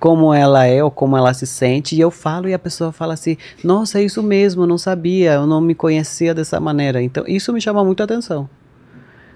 como 0.00 0.34
ela 0.34 0.66
é 0.66 0.82
ou 0.82 0.90
como 0.90 1.16
ela 1.16 1.32
se 1.32 1.46
sente, 1.46 1.94
e 1.94 2.00
eu 2.00 2.10
falo 2.10 2.48
e 2.48 2.54
a 2.54 2.58
pessoa 2.58 2.90
fala 2.90 3.14
assim: 3.14 3.36
Nossa, 3.62 4.00
é 4.00 4.02
isso 4.02 4.20
mesmo, 4.22 4.62
eu 4.62 4.66
não 4.66 4.76
sabia, 4.78 5.34
eu 5.34 5.46
não 5.46 5.60
me 5.60 5.74
conhecia 5.76 6.34
dessa 6.34 6.58
maneira. 6.58 7.00
Então, 7.00 7.24
isso 7.28 7.52
me 7.52 7.60
chama 7.60 7.84
muito 7.84 8.00
a 8.00 8.04
atenção. 8.04 8.48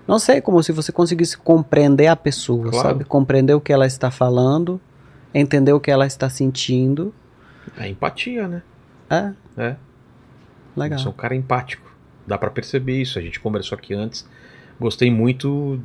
Não 0.08 0.18
sei, 0.18 0.40
como 0.40 0.62
se 0.62 0.72
você 0.72 0.90
conseguisse 0.92 1.36
compreender 1.36 2.06
a 2.08 2.16
pessoa, 2.16 2.70
Claro. 2.70 2.88
sabe? 2.88 3.04
Compreender 3.04 3.54
o 3.54 3.60
que 3.60 3.72
ela 3.72 3.86
está 3.86 4.10
falando, 4.10 4.80
entender 5.34 5.72
o 5.72 5.80
que 5.80 5.90
ela 5.90 6.06
está 6.06 6.28
sentindo. 6.28 7.12
É 7.76 7.88
empatia, 7.88 8.46
né? 8.48 8.62
É, 9.10 9.32
É. 9.56 9.76
legal. 10.76 10.98
Você 10.98 11.06
é 11.06 11.10
um 11.10 11.12
cara 11.12 11.34
empático. 11.34 11.85
Dá 12.26 12.36
pra 12.36 12.50
perceber 12.50 13.00
isso. 13.00 13.18
A 13.18 13.22
gente 13.22 13.38
conversou 13.40 13.76
aqui 13.76 13.94
antes. 13.94 14.26
Gostei 14.80 15.10
muito. 15.10 15.80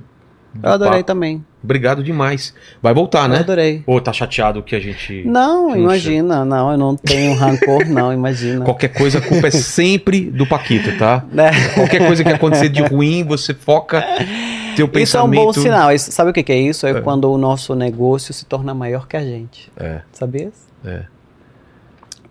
Eu 0.62 0.70
adorei 0.70 0.96
papo. 1.00 1.06
também. 1.06 1.46
Obrigado 1.64 2.04
demais. 2.04 2.54
Vai 2.82 2.94
voltar, 2.94 3.24
Eu 3.24 3.30
né? 3.30 3.38
adorei. 3.40 3.84
Ou 3.88 4.02
tá 4.02 4.12
chateado 4.12 4.62
que 4.62 4.76
a 4.76 4.80
gente. 4.82 5.24
Não, 5.26 5.68
Puxa. 5.68 5.78
imagina, 5.80 6.44
não, 6.44 6.72
eu 6.74 6.78
não 6.78 6.96
tenho 6.98 7.34
rancor, 7.36 7.88
não, 7.88 8.12
imagina. 8.12 8.66
Qualquer 8.66 8.90
coisa, 8.90 9.20
a 9.20 9.22
culpa 9.22 9.48
é 9.48 9.52
sempre 9.52 10.30
do 10.30 10.46
Paquito, 10.46 10.98
tá? 10.98 11.24
Né? 11.32 11.52
Qualquer 11.74 12.06
coisa 12.06 12.22
que 12.24 12.30
acontecer 12.30 12.68
de 12.68 12.82
ruim, 12.82 13.24
você 13.24 13.54
foca 13.54 14.02
teu 14.76 14.88
Isso 14.88 15.16
é 15.18 15.22
um 15.24 15.30
pensamento. 15.30 15.44
bom 15.46 15.54
sinal. 15.54 15.92
Isso- 15.94 16.12
sabe 16.12 16.32
o 16.32 16.34
que, 16.34 16.44
que 16.44 16.52
é 16.52 16.60
isso? 16.60 16.86
É, 16.86 16.92
É. 16.92 17.02
quando 17.02 17.32
o 17.32 17.38
nosso 17.38 17.74
negócio 17.74 18.34
se 18.34 18.44
torna 18.46 18.74
maior 18.74 19.08
que 19.08 19.16
a 19.16 19.22
gente. 19.24 19.72
É, 19.78 20.02
Sabia? 20.12 20.52
é. 20.84 21.04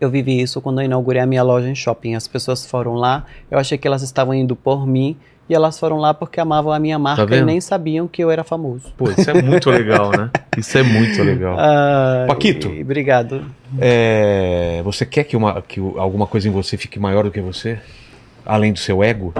Eu 0.00 0.08
vivi 0.10 0.40
isso 0.40 0.60
quando 0.60 0.80
eu 0.80 0.84
inaugurei 0.86 1.20
a 1.22 1.26
minha 1.26 1.42
loja 1.42 1.68
em 1.68 1.74
shopping. 1.74 2.14
As 2.14 2.26
pessoas 2.26 2.64
foram 2.64 2.94
lá, 2.94 3.24
eu 3.50 3.58
achei 3.58 3.76
que 3.76 3.86
elas 3.86 4.02
estavam 4.02 4.32
indo 4.34 4.56
por 4.56 4.86
mim, 4.86 5.16
e 5.48 5.54
elas 5.54 5.78
foram 5.78 5.98
lá 5.98 6.14
porque 6.14 6.40
amavam 6.40 6.72
a 6.72 6.78
minha 6.78 6.98
marca 6.98 7.22
e 7.22 7.26
Tá 7.26 7.34
vendo? 7.34 7.46
nem 7.46 7.60
sabiam 7.60 8.06
que 8.08 8.22
eu 8.22 8.30
era 8.30 8.42
famoso. 8.44 8.92
Pô, 8.96 9.10
isso 9.10 9.28
é 9.28 9.42
muito 9.42 9.68
legal, 9.70 10.10
né? 10.10 10.30
Isso 10.56 10.78
é 10.78 10.82
muito 10.82 11.22
legal. 11.22 11.56
Ah, 11.58 12.24
Paquito. 12.28 12.68
e- 12.68 12.82
Obrigado. 12.82 13.44
É, 13.78 14.80
você 14.84 15.04
quer 15.04 15.24
que, 15.24 15.36
uma, 15.36 15.60
que 15.60 15.80
alguma 15.98 16.26
coisa 16.26 16.48
em 16.48 16.50
você 16.52 16.76
fique 16.76 16.98
maior 16.98 17.24
do 17.24 17.30
que 17.30 17.40
você? 17.40 17.78
Além 18.46 18.72
do 18.72 18.78
seu 18.78 19.02
ego? 19.04 19.34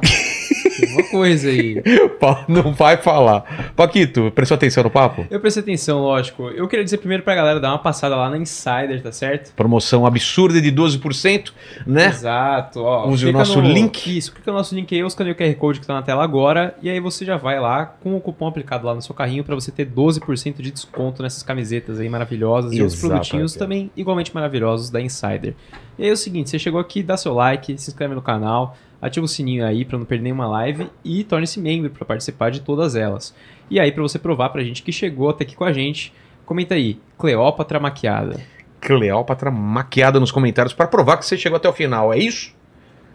Tem 0.78 0.92
uma 0.92 1.02
coisa 1.04 1.48
aí. 1.48 1.82
Não 2.48 2.72
vai 2.72 2.96
falar. 2.96 3.72
Paquito, 3.74 4.30
prestou 4.34 4.54
atenção 4.54 4.84
no 4.84 4.90
papo? 4.90 5.26
Eu 5.30 5.40
prestei 5.40 5.62
atenção, 5.62 6.00
lógico. 6.00 6.48
Eu 6.48 6.68
queria 6.68 6.84
dizer 6.84 6.98
primeiro 6.98 7.22
pra 7.22 7.34
galera 7.34 7.60
dar 7.60 7.70
uma 7.70 7.78
passada 7.78 8.16
lá 8.16 8.30
na 8.30 8.38
Insider, 8.38 9.02
tá 9.02 9.12
certo? 9.12 9.52
Promoção 9.54 10.06
absurda 10.06 10.60
de 10.60 10.72
12%, 10.72 11.52
né? 11.86 12.06
Exato. 12.06 12.80
Ó, 12.80 13.08
Use 13.08 13.26
o 13.26 13.32
nosso 13.32 13.60
link. 13.60 14.16
Isso, 14.16 14.32
clica 14.32 14.50
no 14.50 14.58
nosso 14.58 14.74
link 14.74 14.94
aí, 14.94 15.00
eu 15.00 15.06
escaneio 15.06 15.34
o 15.34 15.38
QR 15.38 15.54
Code 15.54 15.80
que 15.80 15.86
tá 15.86 15.94
na 15.94 16.02
tela 16.02 16.22
agora, 16.22 16.74
e 16.82 16.88
aí 16.88 17.00
você 17.00 17.24
já 17.24 17.36
vai 17.36 17.58
lá 17.58 17.86
com 17.86 18.16
o 18.16 18.20
cupom 18.20 18.46
aplicado 18.46 18.86
lá 18.86 18.94
no 18.94 19.02
seu 19.02 19.14
carrinho 19.14 19.44
pra 19.44 19.54
você 19.54 19.70
ter 19.70 19.86
12% 19.86 20.60
de 20.60 20.70
desconto 20.70 21.22
nessas 21.22 21.42
camisetas 21.42 21.98
aí 22.00 22.08
maravilhosas 22.08 22.72
e 22.72 22.80
outros 22.80 22.94
Exato, 22.94 23.08
produtinhos 23.08 23.54
também 23.54 23.90
igualmente 23.96 24.34
maravilhosos 24.34 24.90
da 24.90 25.00
Insider. 25.00 25.54
E 25.98 26.04
aí 26.04 26.10
é 26.10 26.12
o 26.12 26.16
seguinte, 26.16 26.50
você 26.50 26.58
chegou 26.58 26.80
aqui, 26.80 27.02
dá 27.02 27.16
seu 27.16 27.34
like, 27.34 27.76
se 27.76 27.90
inscreve 27.90 28.14
no 28.14 28.22
canal, 28.22 28.76
ativa 29.00 29.24
o 29.24 29.28
sininho 29.28 29.64
aí 29.64 29.84
pra 29.84 29.98
não 29.98 30.04
perder 30.04 30.24
nenhuma 30.24 30.46
live 30.48 30.88
e 31.04 31.22
torne-se 31.24 31.60
membro 31.60 31.90
pra 31.90 32.04
participar 32.04 32.50
de 32.50 32.60
todas 32.60 32.94
elas. 32.96 33.34
E 33.70 33.78
aí 33.78 33.92
pra 33.92 34.02
você 34.02 34.18
provar 34.18 34.48
pra 34.50 34.62
gente 34.64 34.82
que 34.82 34.92
chegou 34.92 35.30
até 35.30 35.44
aqui 35.44 35.54
com 35.54 35.64
a 35.64 35.72
gente, 35.72 36.12
comenta 36.46 36.74
aí, 36.74 37.00
Cleópatra 37.16 37.78
maquiada. 37.78 38.40
Cleópatra 38.80 39.50
maquiada 39.50 40.18
nos 40.20 40.30
comentários 40.30 40.72
para 40.72 40.86
provar 40.86 41.16
que 41.16 41.26
você 41.26 41.36
chegou 41.36 41.56
até 41.56 41.68
o 41.68 41.72
final. 41.72 42.12
É 42.12 42.18
isso? 42.18 42.54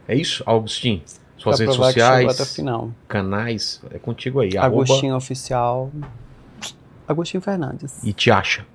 É 0.07 0.15
isso, 0.15 0.43
Augustin? 0.45 1.01
Suas 1.37 1.57
Pra 1.57 1.65
redes 1.65 1.75
provar 1.77 1.93
que 1.93 1.99
chegou 1.99 2.11
sociais, 2.15 2.33
até 2.39 2.43
o 2.43 2.55
final. 2.55 2.91
canais, 3.07 3.81
é 3.91 3.97
contigo 3.99 4.39
aí. 4.39 4.57
arroba 4.57 4.83
Agostinho 4.83 5.15
Oficial. 5.15 5.91
Agostinho 7.07 7.41
Fernandes. 7.41 8.01
e 8.03 8.13
te 8.13 8.31
acha. 8.31 8.65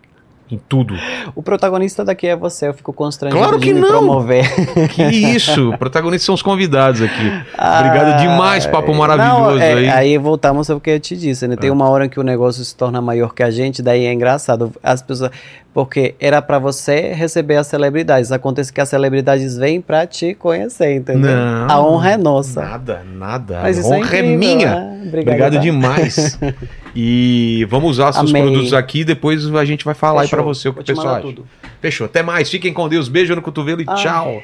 Em 0.51 0.59
tudo. 0.69 0.95
O 1.35 1.43
protagonista 1.43 2.03
daqui 2.05 2.27
é 2.27 2.35
você, 2.35 2.69
eu 2.69 2.75
fico 2.75 2.91
constrangido 2.93 3.39
Claro 3.43 3.59
que 3.61 3.73
não! 3.73 3.89
promover. 3.89 4.47
Que 4.89 5.03
isso? 5.05 5.75
Protagonistas 5.79 6.25
são 6.25 6.35
os 6.35 6.41
convidados 6.43 7.03
aqui. 7.03 7.27
Obrigado 7.53 8.19
demais, 8.21 8.67
papo 8.67 8.95
maravilhoso 8.95 9.57
Não, 9.57 9.61
é, 9.61 9.73
aí. 9.75 9.89
Aí 9.91 10.19
voltamos 10.19 10.71
ao 10.71 10.81
que 10.81 10.89
eu 10.91 10.99
te 11.01 11.17
disse, 11.17 11.47
né? 11.47 11.55
Tem 11.57 11.69
Ah. 11.69 11.73
uma 11.75 11.89
hora 11.91 12.09
que 12.09 12.19
o 12.19 12.23
negócio 12.23 12.65
se 12.65 12.75
torna 12.75 13.01
maior 13.03 13.35
que 13.35 13.43
a 13.43 13.51
gente, 13.51 13.83
daí 13.83 14.07
é 14.07 14.13
engraçado. 14.13 14.73
As 14.83 15.03
pessoas. 15.03 15.31
Porque 15.75 16.15
era 16.19 16.41
pra 16.43 16.59
você 16.59 17.13
receber 17.13 17.57
as 17.57 17.67
celebridades. 17.69 18.33
Acontece 18.33 18.73
que 18.73 18.81
as 18.81 18.89
celebridades 18.89 19.57
vêm 19.57 19.81
pra 19.81 20.07
te 20.07 20.35
conhecer, 20.35 20.97
entendeu? 20.97 21.31
Não. 21.31 21.71
A 21.71 21.81
honra 21.87 22.13
é 22.13 22.17
nossa. 22.17 22.63
Nada, 22.63 23.03
nada. 23.15 23.61
Mas 23.63 23.79
a 23.79 23.83
é 23.83 23.85
honra 23.99 23.99
é, 24.17 24.19
incrível, 24.21 24.39
minha. 24.39 24.75
né? 24.75 25.03
Obrigado 25.07 25.55
tá? 25.55 25.61
demais. 25.61 26.39
E 26.95 27.67
vamos 27.69 27.91
usar 27.93 28.13
seus 28.13 28.33
produtos 28.33 28.73
aqui, 28.73 29.05
depois 29.05 29.55
a 29.55 29.65
gente 29.65 29.85
vai 29.85 29.95
falar 29.95 30.23
aí 30.23 30.27
Fechou. 30.29 30.39
pra 30.39 30.47
você 30.47 30.69
o 30.69 30.73
que 30.73 30.77
Vou 30.77 30.83
o 30.83 30.87
pessoal 30.87 31.15
acha. 31.15 31.23
tudo. 31.23 31.47
Fechou. 31.81 32.07
Até 32.07 32.23
mais. 32.23 32.51
Fiquem 32.51 32.73
com 32.73 32.89
Deus. 32.89 33.09
Beijo 33.09 33.35
no 33.35 33.43
cotovelo 33.43 33.81
e 33.81 33.85
Ah. 33.87 33.95
tchau. 33.95 34.43